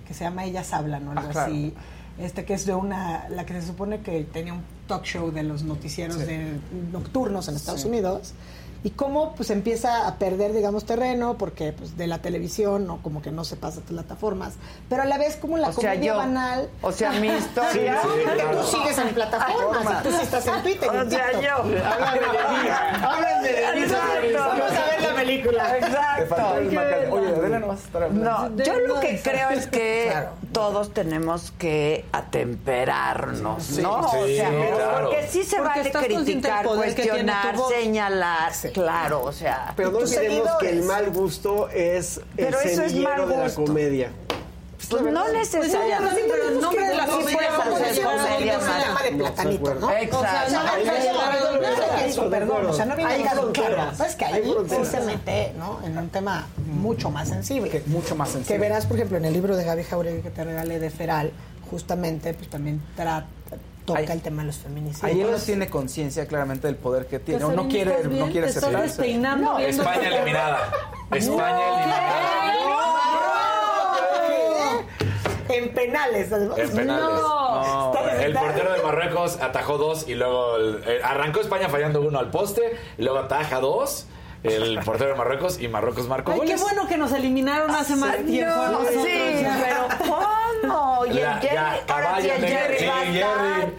que 0.06 0.14
se 0.14 0.24
llama 0.24 0.44
Ellas 0.44 0.72
Hablan 0.72 1.08
o 1.08 1.10
algo 1.12 1.28
Ah, 1.28 1.32
claro. 1.32 1.52
así. 1.52 1.74
Este 2.16 2.44
que 2.44 2.54
es 2.54 2.64
de 2.64 2.74
una, 2.74 3.28
la 3.28 3.44
que 3.44 3.54
se 3.60 3.66
supone 3.66 4.00
que 4.00 4.22
tenía 4.22 4.52
un 4.52 4.62
talk 4.86 5.02
show 5.04 5.32
de 5.32 5.42
los 5.42 5.64
noticieros 5.64 6.18
Sí. 6.18 6.24
de 6.24 6.52
nocturnos 6.92 7.48
en 7.48 7.56
Estados 7.56 7.80
Sí. 7.82 7.88
Unidos. 7.88 8.32
Y 8.84 8.90
cómo 8.90 9.34
pues 9.34 9.48
empieza 9.50 10.06
a 10.06 10.16
perder, 10.16 10.52
digamos, 10.52 10.84
terreno, 10.84 11.36
porque 11.38 11.72
pues 11.72 11.96
de 11.96 12.06
la 12.06 12.18
televisión, 12.18 12.88
o 12.90 12.98
como 13.02 13.22
que 13.22 13.32
no 13.32 13.42
se 13.44 13.56
pasa 13.56 13.80
a 13.80 13.82
plataformas, 13.82 14.52
pero 14.90 15.02
a 15.02 15.06
la 15.06 15.16
vez 15.16 15.36
como 15.36 15.56
la 15.56 15.70
O 15.70 15.72
sea, 15.72 15.92
comedia 15.92 16.12
yo. 16.12 16.18
banal. 16.18 16.68
O 16.82 16.92
sea, 16.92 17.12
mi 17.12 17.28
historia. 17.38 17.72
Sí, 17.72 17.78
sí, 17.80 18.08
porque 18.26 18.42
claro. 18.42 18.58
tú 18.60 18.66
sigues 18.66 18.98
en 18.98 19.08
plataformas, 19.14 20.00
y 20.00 20.02
tú 20.08 20.14
sí 20.14 20.22
estás 20.22 20.46
en 20.46 20.62
Twitter. 20.62 20.90
en 20.94 21.00
O 21.06 21.10
sea, 21.10 21.26
TikTok. 21.30 21.42
yo. 21.42 21.56
Háblame 21.82 22.20
de 22.20 22.26
mí. 22.26 22.68
Háblame 23.02 23.48
de 23.48 23.72
mí. 23.74 23.82
Exacto. 23.84 24.38
Vamos 24.38 24.70
a 24.72 24.84
ver 24.90 25.00
la 25.02 25.14
película. 25.14 25.78
Exacto. 25.78 26.46
Oye, 27.10 27.28
Adela 27.34 27.58
no 27.60 27.66
vas 27.68 27.80
a 27.80 27.84
estar 27.86 28.02
hablando. 28.02 28.48
No, 28.56 28.64
yo 28.64 28.78
lo 28.80 29.00
que 29.00 29.20
creo 29.22 29.48
es 29.50 29.66
que 29.66 30.08
Claro. 30.10 30.28
todos 30.52 30.92
tenemos 30.92 31.52
que 31.52 32.04
atemperarnos, 32.12 33.70
¿no? 33.78 34.00
o 34.00 34.26
sea, 34.26 34.50
claro. 34.50 35.08
porque 35.10 35.26
sí 35.28 35.42
se 35.42 35.56
Porque 35.56 35.90
vale 35.92 36.06
criticar, 36.06 36.66
cuestionar, 36.66 37.56
voz. 37.56 37.72
señalar, 37.72 38.52
claro, 38.74 39.22
o 39.22 39.32
sea. 39.32 39.72
Pero 39.76 39.90
no 39.90 39.98
olvidemos 39.98 40.50
que 40.60 40.70
el 40.70 40.82
mal 40.82 41.10
gusto 41.10 41.68
es 41.70 42.20
Pero 42.36 42.60
el 42.60 42.70
semillero 42.70 43.26
mal 43.26 43.28
de 43.28 43.36
la 43.36 43.54
comedia. 43.54 44.10
Pues 44.90 45.02
no 45.02 45.32
necesariamente. 45.32 46.22
pero 46.28 46.48
el 46.48 46.60
nombre 46.60 46.86
de 46.86 46.94
la 46.94 47.06
comedia 47.06 47.50
de 49.02 49.16
platanito, 49.16 49.74
¿no? 49.76 49.90
Exacto. 49.90 50.60
Perdón, 52.30 52.66
o 52.66 52.72
sea, 52.72 52.84
no 52.84 52.96
viene 52.96 53.24
claro. 53.52 53.96
¿Sabes 53.96 54.16
que 54.16 54.24
ahí 54.24 54.54
se 54.90 55.00
mete, 55.00 55.52
¿no? 55.56 55.80
En 55.84 55.96
un 55.96 56.08
tema 56.10 56.48
mucho 56.66 57.10
más 57.10 57.28
sensible. 57.28 57.82
Mucho 57.86 58.14
más 58.14 58.28
sensible. 58.30 58.54
Que 58.54 58.60
verás, 58.60 58.86
por 58.86 58.96
ejemplo, 58.96 59.16
en 59.16 59.24
el 59.24 59.32
libro 59.32 59.56
de 59.56 59.64
Gaby 59.64 59.84
Jauregui 59.84 60.20
que 60.22 60.30
te 60.30 60.44
regalé 60.44 60.78
de 60.78 60.90
Feral, 60.90 61.32
justamente, 61.70 62.34
pues 62.34 62.50
también 62.50 62.82
trata, 62.94 63.26
toca 63.84 64.00
Ahí- 64.00 64.06
el 64.10 64.22
tema 64.22 64.42
de 64.42 64.46
los 64.48 64.56
feminicidios. 64.58 65.04
Ahí 65.04 65.20
él 65.20 65.30
no 65.30 65.38
tiene 65.38 65.68
conciencia 65.68 66.26
claramente 66.26 66.66
del 66.66 66.76
poder 66.76 67.06
que 67.06 67.18
tiene. 67.18 67.44
O 67.44 67.48
no 67.48 67.54
Casarín, 67.54 67.70
quiere, 67.70 67.90
¿estás 67.92 68.08
bien? 68.08 68.26
no 68.26 68.32
quiere 68.32 68.46
España 68.48 68.84
eliminada. 68.84 69.58
España 69.66 70.08
eliminada. 70.08 70.74
En 75.48 75.74
penales. 75.74 76.32
En 76.32 76.70
penales. 76.70 77.20
No. 77.20 77.92
No, 77.94 78.10
el 78.20 78.34
portero 78.34 78.72
de 78.72 78.82
Marruecos 78.82 79.38
atajó 79.40 79.78
dos 79.78 80.08
y 80.08 80.14
luego 80.14 80.56
el- 80.56 80.82
eh, 80.86 81.00
arrancó 81.04 81.40
España 81.40 81.68
fallando 81.68 82.00
uno 82.00 82.18
al 82.18 82.30
poste 82.30 82.76
y 82.98 83.02
luego 83.02 83.18
ataja 83.20 83.60
dos 83.60 84.06
el 84.42 84.78
portero 84.84 85.10
de 85.10 85.16
Marruecos 85.16 85.58
y 85.60 85.68
Marruecos 85.68 86.06
marcó 86.08 86.32
Ay, 86.32 86.40
qué 86.46 86.56
bueno 86.56 86.86
que 86.86 86.96
nos 86.98 87.12
eliminaron 87.12 87.70
hace 87.70 87.96
más 87.96 88.16
tiempo. 88.24 88.54
No, 88.54 88.72
nosotros, 88.72 89.04
sí, 89.04 89.42
ya. 89.42 89.88
pero 89.98 90.12
¿cómo? 90.68 91.06
Y 91.06 91.10
el 91.10 91.26
Jerry, 91.26 91.54
ya, 91.54 91.78
ahora 91.88 92.20
sí 92.20 92.28
el 92.28 92.30
caballo 92.30 92.46
Jerry 92.46 92.74
negro, 92.74 92.92
va 92.92 93.00
a 93.00 93.04
sí, 93.04 93.18
estar. 93.18 93.60
Jerry. 93.60 93.74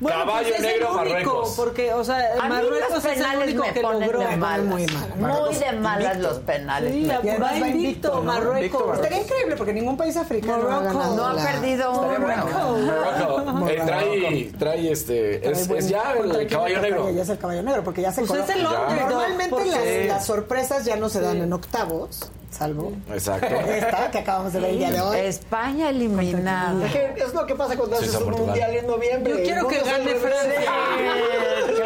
Bueno, 0.00 0.18
Caballo 0.20 0.48
pues 0.48 0.54
es 0.54 0.60
negro, 0.62 0.86
el 0.86 0.92
único, 0.92 0.94
Marruecos. 1.10 1.52
porque, 1.58 1.92
o 1.92 2.02
sea, 2.04 2.16
A 2.40 2.48
Marruecos 2.48 2.90
los 2.90 3.04
es 3.04 3.20
el 3.20 3.36
único 3.36 3.62
que 3.64 3.82
logró. 3.82 4.20
de 4.20 4.36
malas. 4.38 4.64
muy 4.66 4.86
mal. 4.86 5.12
Muy 5.18 5.54
de 5.56 5.72
malas 5.72 6.18
los 6.20 6.38
penales. 6.38 6.92
Sí, 6.94 7.06
va 7.06 7.58
invicto, 7.68 8.22
Marruecos. 8.22 8.94
Estaría 8.96 9.20
increíble 9.20 9.56
porque 9.56 9.74
ningún 9.74 9.98
país 9.98 10.16
africano 10.16 10.54
ha 10.54 10.80
Morocco. 10.80 10.84
ganado 10.84 11.16
No 11.16 11.26
ha 11.26 11.32
la- 11.34 11.44
perdido 11.44 11.90
uno. 11.90 12.18
Morocco. 12.18 13.68
Eh, 13.68 13.82
trae, 13.84 14.52
trae 14.58 14.90
este. 14.90 15.50
Es, 15.50 15.68
es 15.68 15.88
ya 15.90 16.14
¿Contra 16.14 16.40
el 16.40 16.48
caballo 16.48 16.80
negro. 16.80 16.96
tocaría? 16.96 17.16
Ya 17.18 17.22
es 17.22 17.28
el 17.28 17.38
caballo 17.38 17.62
negro, 17.62 17.84
porque 17.84 18.00
ya 18.00 18.12
se 18.12 18.22
Pues 18.22 18.40
es 18.48 18.56
el 18.56 18.62
Normalmente 18.62 20.06
las 20.08 20.24
sorpresas 20.24 20.86
ya 20.86 20.96
no 20.96 21.10
se 21.10 21.20
dan 21.20 21.36
en 21.42 21.52
octavos, 21.52 22.30
salvo 22.50 22.92
Exacto. 23.12 23.54
esta 23.70 24.10
que 24.10 24.18
acabamos 24.18 24.52
de 24.52 24.60
ver 24.60 24.70
el 24.70 24.78
día 24.78 24.90
de 24.90 25.00
hoy. 25.00 25.18
España 25.20 25.90
eliminada. 25.90 26.86
Es, 26.86 27.32
lo 27.34 27.46
que 27.46 27.54
pasa 27.54 27.76
cuando 27.76 27.96
haces 27.96 28.14
un 28.16 28.30
mundial 28.30 28.74
en 28.74 28.86
noviembre. 28.86 29.32
Yo 29.32 29.42
quiero 29.42 29.68
que 29.68 29.80
mundo 29.80 29.90
se 31.76 31.84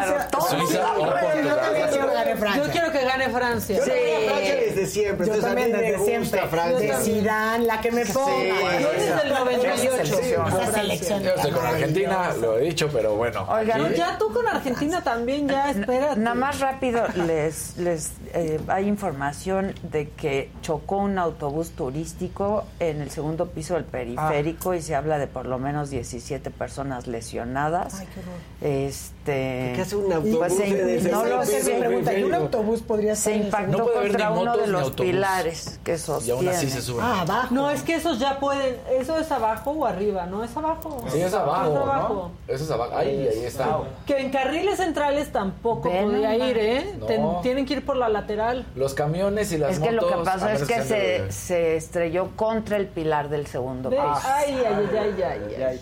gane. 0.00 0.26
Claro, 0.30 0.46
Suiza 0.46 0.92
o 0.92 0.98
Yo 0.98 1.10
Portugal. 1.10 1.88
quiero 1.90 2.06
que 2.08 2.14
gane 2.14 2.36
Francia. 2.36 2.64
Yo 2.64 2.70
quiero 2.72 2.92
que 2.92 3.04
gane 3.04 3.28
Francia. 3.30 3.76
Yo 3.76 3.82
a 3.82 3.86
Francia 3.86 4.54
desde 4.56 4.86
siempre. 4.86 5.26
Yo 5.26 5.32
entonces 5.34 5.44
a 5.44 5.46
también 5.48 5.72
me 5.72 5.78
desde 5.82 5.96
gusta 5.96 6.06
siempre. 6.28 6.48
Francia. 6.48 6.96
De 6.98 7.04
Zidane, 7.04 7.64
la 7.66 7.80
que 7.80 7.92
me 7.92 8.06
ponga. 8.06 8.80
Yo 8.80 8.90
desde 8.92 9.22
el 9.22 9.28
98. 9.34 10.02
Esa 10.02 10.72
selección. 10.72 11.22
Yo 11.22 11.30
estoy 11.30 11.50
con 11.52 11.66
Argentina, 11.66 12.30
lo 12.40 12.58
he 12.58 12.62
dicho, 12.62 12.88
pero 12.92 13.16
bueno. 13.16 13.46
Oigan, 13.48 13.86
aquí- 13.86 13.94
Ya 13.96 14.18
tú 14.18 14.32
con 14.32 14.46
Argentina 14.46 15.02
también, 15.02 15.48
ya, 15.48 15.70
espérate. 15.70 16.20
Nada 16.20 16.34
más 16.34 16.60
rápido, 16.60 17.04
les, 17.26 17.76
les 17.78 18.10
eh, 18.34 18.60
hay 18.68 18.86
información 18.88 19.74
de 19.82 20.10
que 20.10 20.50
chocó 20.62 20.98
un 20.98 21.18
autobús 21.18 21.70
turístico 21.70 22.64
en 22.80 23.00
el 23.02 23.10
segundo 23.10 23.46
piso 23.50 23.74
del 23.74 23.84
periférico 23.84 24.74
y 24.74 24.82
se 24.82 24.94
habla 24.94 25.18
de 25.18 25.26
por 25.26 25.46
lo 25.46 25.58
menos 25.58 25.90
17 25.90 26.50
personas 26.50 27.06
lesionadas. 27.06 27.94
Ay, 28.00 28.06
qué 28.14 28.20
horror. 28.20 28.34
Este, 28.88 29.15
¿Qué 29.32 29.80
hace 29.82 29.96
un 29.96 30.12
autobús 30.12 30.36
pues, 30.38 30.56
se- 30.56 30.66
en 30.80 30.88
el 30.88 31.10
no 31.10 31.24
lo 31.24 31.44
sé. 31.44 32.18
¿y 32.18 32.22
un 32.22 32.34
autobús 32.34 32.80
podría 32.82 33.14
Se 33.16 33.32
en 33.34 33.40
el 33.40 33.44
impactó 33.46 33.78
No 33.78 33.86
contra 33.92 34.30
uno 34.30 34.44
motos 34.44 34.60
de 34.66 34.72
los 34.72 34.90
pilares 34.92 35.80
que 35.84 35.94
Y 35.94 35.98
sostienen. 35.98 36.46
aún 36.46 36.56
así 36.56 36.70
se 36.70 36.80
suben. 36.82 37.04
Ah, 37.04 37.20
abajo. 37.22 37.48
No, 37.54 37.70
es 37.70 37.82
que 37.82 37.94
esos 37.96 38.18
ya 38.18 38.38
pueden. 38.38 38.76
¿Eso 38.90 39.18
es 39.18 39.30
abajo 39.32 39.70
o 39.72 39.86
arriba? 39.86 40.26
No, 40.26 40.44
es 40.44 40.56
abajo. 40.56 41.04
Sí, 41.08 41.20
es 41.20 41.34
abajo, 41.34 41.70
Es 41.72 41.76
abajo. 41.78 42.30
¿no? 42.48 42.54
Eso 42.54 42.64
es 42.64 42.70
abajo. 42.70 42.96
Ahí, 42.96 43.28
ahí 43.28 43.44
está. 43.44 43.78
Que 44.06 44.18
en 44.18 44.30
carriles 44.30 44.76
centrales 44.78 45.32
tampoco 45.32 45.90
Ve 45.90 46.02
podía 46.02 46.32
nomás. 46.32 46.48
ir, 46.50 46.58
¿eh? 46.58 46.94
No. 46.98 47.06
Ten- 47.06 47.26
tienen 47.42 47.66
que 47.66 47.74
ir 47.74 47.84
por 47.84 47.96
la 47.96 48.08
lateral. 48.08 48.64
Los 48.74 48.94
camiones 48.94 49.50
y 49.52 49.58
las 49.58 49.72
Es 49.72 49.78
que 49.80 49.90
motos. 49.90 50.10
lo 50.10 50.18
que 50.18 50.24
pasó 50.24 50.48
es 50.48 50.62
que 50.64 50.82
se, 50.82 50.94
de- 50.96 51.32
se 51.32 51.76
estrelló 51.76 52.30
contra 52.36 52.76
el 52.76 52.86
pilar 52.86 53.28
del 53.28 53.46
segundo 53.46 53.90
piso. 53.90 54.02
Ay, 54.24 54.62
ay, 54.66 54.88
ay, 54.92 54.98
ay, 54.98 55.22
ay, 55.22 55.62
ay. 55.62 55.80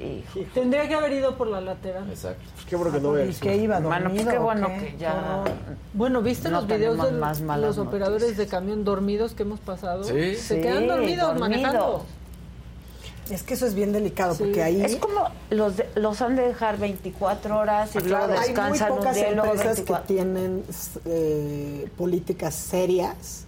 Hijo. 0.00 0.40
Tendría 0.52 0.88
que 0.88 0.94
haber 0.96 1.12
ido 1.12 1.36
por 1.36 1.46
la 1.46 1.60
lateral. 1.60 2.10
Exacto. 2.10 2.42
Qué 2.68 2.74
bueno 2.76 2.92
que 2.92 3.00
no 3.00 3.12
veo 3.12 3.26
¿Y 3.26 3.28
eso. 3.30 3.40
qué 3.42 3.56
iba? 3.56 3.80
¿Dormido 3.80 4.30
qué 4.30 4.38
o 4.38 4.42
bueno 4.42 4.66
qué? 4.68 4.78
que 4.92 4.96
ya... 4.98 5.44
Bueno, 5.92 6.20
¿viste 6.22 6.48
No 6.48 6.60
los 6.60 6.66
videos 6.68 7.00
de 7.02 7.12
más 7.12 7.40
los 7.40 7.78
operadores 7.78 8.36
de 8.36 8.46
camión 8.46 8.84
dormidos 8.84 9.34
que 9.34 9.44
hemos 9.44 9.60
pasado? 9.60 10.02
Sí. 10.04 10.34
Se 10.34 10.56
Sí, 10.56 10.60
quedan 10.60 10.86
dormidos 10.88 11.28
dormidos. 11.28 11.38
manejando. 11.40 12.04
Es 13.30 13.42
que 13.42 13.54
eso 13.54 13.66
es 13.66 13.74
bien 13.74 13.92
delicado 13.92 14.34
Sí. 14.34 14.44
porque 14.44 14.62
ahí 14.62 14.82
Es 14.82 14.96
como 14.96 15.28
los, 15.50 15.76
de- 15.76 15.88
los 15.96 16.20
han 16.22 16.36
de 16.36 16.42
dejar 16.46 16.78
24 16.78 17.58
horas 17.58 17.90
y 17.96 18.00
luego 18.00 18.24
hay 18.24 18.28
muy 18.30 18.38
descansan 18.46 18.92
un 18.92 18.98
pocas 18.98 19.14
día 19.16 19.28
empresas 19.30 19.56
que 19.62 19.66
24. 19.92 20.06
tienen 20.06 20.62
eh, 21.06 21.88
políticas 21.96 22.54
serias 22.54 23.45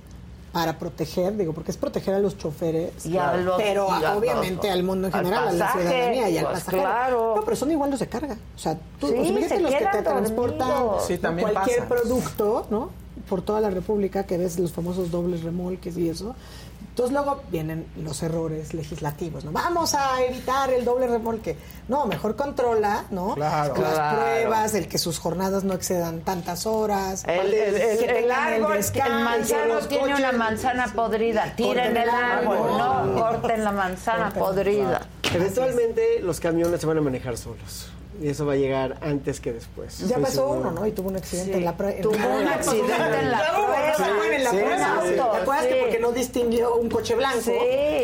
para 0.58 0.76
proteger, 0.76 1.36
digo, 1.36 1.52
porque 1.52 1.70
es 1.70 1.76
proteger 1.76 2.14
a 2.14 2.18
los 2.18 2.36
choferes, 2.36 3.06
Y 3.06 3.16
a 3.16 3.36
los- 3.36 3.56
pero 3.56 3.86
y 4.00 4.04
a 4.04 4.16
obviamente 4.16 4.66
los- 4.66 4.74
al 4.76 4.82
mundo 4.82 5.06
en 5.06 5.14
al 5.14 5.24
general, 5.24 5.48
a 5.48 5.52
la 5.52 5.72
ciudadanía 5.72 6.28
y 6.30 6.38
al 6.38 6.44
pues 6.46 6.58
pasajero. 6.58 6.82
claro. 6.82 7.32
No, 7.36 7.44
pero 7.44 7.56
son 7.56 7.70
igual 7.70 7.90
los 7.92 8.00
de 8.00 8.08
carga. 8.08 8.36
O 8.56 8.58
sea, 8.58 8.76
tú, 8.98 9.06
Sí, 9.06 9.12
sea, 9.12 9.22
imagínate 9.22 9.54
se 9.54 9.60
los 9.60 9.70
que 9.72 9.86
te 9.86 10.02
transportan. 10.02 10.72
Sí, 11.06 11.18
cualquier 11.18 11.54
pasa. 11.54 11.88
producto, 11.88 12.66
¿no? 12.70 12.90
Por 13.28 13.42
toda 13.42 13.60
la 13.60 13.70
República, 13.70 14.24
que 14.24 14.36
ves 14.36 14.58
los 14.58 14.72
famosos 14.72 15.12
dobles 15.12 15.44
remolques 15.44 15.96
y 15.96 16.08
eso. 16.08 16.34
Entonces 16.98 17.14
luego 17.14 17.42
vienen 17.52 17.86
los 18.02 18.20
errores 18.24 18.74
legislativos, 18.74 19.44
¿no? 19.44 19.52
Vamos 19.52 19.94
a 19.94 20.20
evitar 20.24 20.68
el 20.72 20.84
doble 20.84 21.06
remolque. 21.06 21.56
No, 21.86 22.06
mejor 22.06 22.34
controla, 22.34 23.04
¿no? 23.12 23.36
Claro. 23.36 23.76
Las 23.76 23.92
Claro. 23.94 24.16
pruebas, 24.18 24.74
el 24.74 24.88
que 24.88 24.98
sus 24.98 25.20
jornadas 25.20 25.62
no 25.62 25.74
excedan 25.74 26.22
tantas 26.22 26.66
horas. 26.66 27.22
El, 27.24 27.54
el, 27.54 27.74
el- 27.76 27.98
que 28.00 28.18
el 28.24 28.32
árbol, 28.32 28.72
descanso, 28.78 29.16
el 29.16 29.22
manzano 29.24 29.78
tiene 29.86 30.02
coches. 30.02 30.18
una 30.18 30.32
manzana 30.32 30.92
podrida. 30.92 31.54
Tiren 31.54 31.96
el 31.96 32.10
árbol, 32.10 32.56
árbol. 32.80 33.14
no 33.14 33.20
corten 33.20 33.62
la 33.62 33.70
manzana 33.70 34.24
Corten, 34.34 34.42
podrida. 34.42 35.06
Eventualmente 35.32 36.18
los 36.20 36.40
camiones 36.40 36.80
se 36.80 36.86
van 36.88 36.98
a 36.98 37.00
manejar 37.00 37.36
solos. 37.36 37.92
Y 38.20 38.28
eso 38.28 38.44
va 38.46 38.54
a 38.54 38.56
llegar 38.56 38.96
antes 39.00 39.38
que 39.40 39.52
después. 39.52 39.98
Ya 40.08 40.18
pasó 40.18 40.32
seguro. 40.48 40.60
uno, 40.60 40.70
¿no? 40.72 40.86
Y 40.86 40.92
tuvo 40.92 41.08
un 41.08 41.16
accidente 41.16 41.52
Sí. 41.52 41.58
en 41.58 41.64
la 41.64 41.76
prueba. 41.76 42.00
Tuvo 42.00 42.14
un 42.16 42.48
accidente 42.48 42.94
en 43.20 43.30
la 43.30 43.38
prueba. 44.50 45.02
¿Te 45.04 45.20
acuerdas 45.42 45.64
Sí. 45.64 45.68
que 45.72 45.80
porque 45.82 45.98
no 46.00 46.12
distinguió 46.12 46.74
un 46.76 46.88
coche 46.88 47.14
blanco? 47.14 47.40
Sí. 47.40 47.52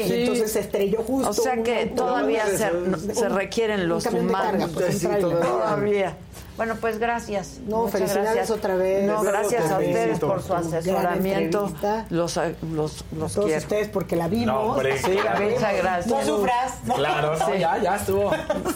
Y 0.07 0.13
entonces 0.23 0.53
se 0.53 0.61
estrelló 0.61 1.03
justo. 1.03 1.31
O 1.31 1.33
sea 1.33 1.63
que 1.63 1.89
un- 1.91 1.95
todavía 1.97 2.45
un- 2.51 2.59
se, 2.59 2.73
un- 2.73 3.15
se 3.15 3.29
requieren 3.29 3.89
los 3.89 4.05
de 4.05 4.11
carga, 4.11 4.25
humanos. 4.25 4.71
pues, 4.75 4.99
Sí, 4.99 5.07
todavía. 5.07 5.41
Todavía. 5.41 6.17
Bueno, 6.57 6.77
pues 6.81 6.99
gracias. 6.99 7.59
No, 7.67 7.79
Muchas 7.79 7.93
felicidades 7.93 8.35
gracias. 8.35 8.51
otra 8.57 8.77
vez. 8.77 9.05
No, 9.07 9.23
gracias 9.23 9.71
a 9.73 9.79
ustedes 9.79 10.21
por 10.21 10.41
su 10.43 10.55
asesoramiento. 10.55 11.73
Los, 12.11 12.37
los, 12.63 13.05
los 13.13 13.33
Todos 13.35 13.47
quiero. 13.47 13.59
ustedes 13.61 13.89
porque 13.89 14.15
la 14.15 14.29
vimos. 14.29 14.47
No, 14.47 14.61
hombre. 14.61 14.97
Sí, 14.99 15.11
muchas 15.11 15.77
gracias. 15.77 16.07
No 16.07 16.23
sufras. 16.25 16.79
¿no? 16.85 16.95
Claro, 16.95 17.37
no, 17.37 17.47
Sí. 17.47 17.53
ya, 17.59 17.79
ya 17.79 17.97
estuvo. 17.97 18.31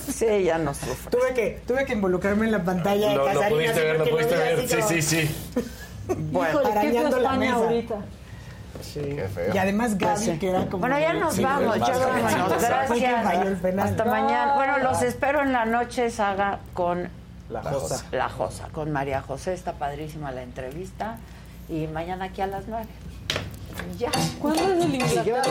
Sí, 0.09 0.43
ya 0.45 0.59
no 0.59 0.75
sufre. 0.75 1.11
Tuve 1.11 1.35
que, 1.35 1.63
tuve 1.69 1.85
que 1.85 1.93
involucrarme 1.93 2.47
en 2.47 2.53
la 2.53 2.65
pantalla 2.65 3.11
de 3.11 3.15
Lo, 3.15 3.33
lo 3.33 3.49
pudiste 3.49 3.81
ver, 3.81 3.99
lo 3.99 4.05
pudiste 4.11 4.37
ver. 4.37 4.59
así 4.59 4.69
Sí, 4.69 4.83
sí, 5.03 5.03
sí. 5.03 5.37
Bueno, 6.33 6.49
Híjole, 6.61 6.65
¿qué 6.65 6.71
fue 6.73 6.81
arañando 6.81 7.17
la 7.19 7.23
España 7.23 7.39
mesa. 7.39 7.55
ahorita? 7.55 7.95
Qué 8.95 9.29
feo. 9.35 9.55
Y 9.55 9.59
además 9.59 9.99
Gaby, 9.99 10.15
Pues 10.15 10.21
sí. 10.25 10.39
que 10.39 10.51
era 10.51 10.67
como... 10.67 10.79
Bueno, 10.79 10.99
ya 10.99 11.13
nos 11.13 11.35
Sí, 11.35 11.43
vamos, 11.43 11.77
ya 11.79 11.99
vámonos. 11.99 12.63
Gracias. 12.63 13.79
Hasta 13.79 14.05
mañana. 14.05 14.55
Bueno, 14.55 14.79
los 14.79 15.03
espero 15.03 15.43
en 15.43 15.53
la 15.53 15.65
noche, 15.65 16.11
Saga, 16.11 16.61
con 16.75 17.09
La 17.51 17.63
Josa. 17.63 18.05
La 18.13 18.29
Josa, 18.29 18.69
con 18.69 18.91
María 18.91 19.23
José. 19.23 19.55
Está 19.55 19.75
padrísima 19.75 20.33
la 20.33 20.43
entrevista. 20.43 21.19
Y 21.69 21.87
mañana 21.87 22.27
aquí 22.27 22.41
a 22.41 22.47
las 22.47 22.69
nueve. 22.69 22.89
Ya. 23.99 24.11
¿Cuándo 24.41 24.63
es 24.73 24.85
el 24.85 24.95
Inglaterra? 24.95 25.43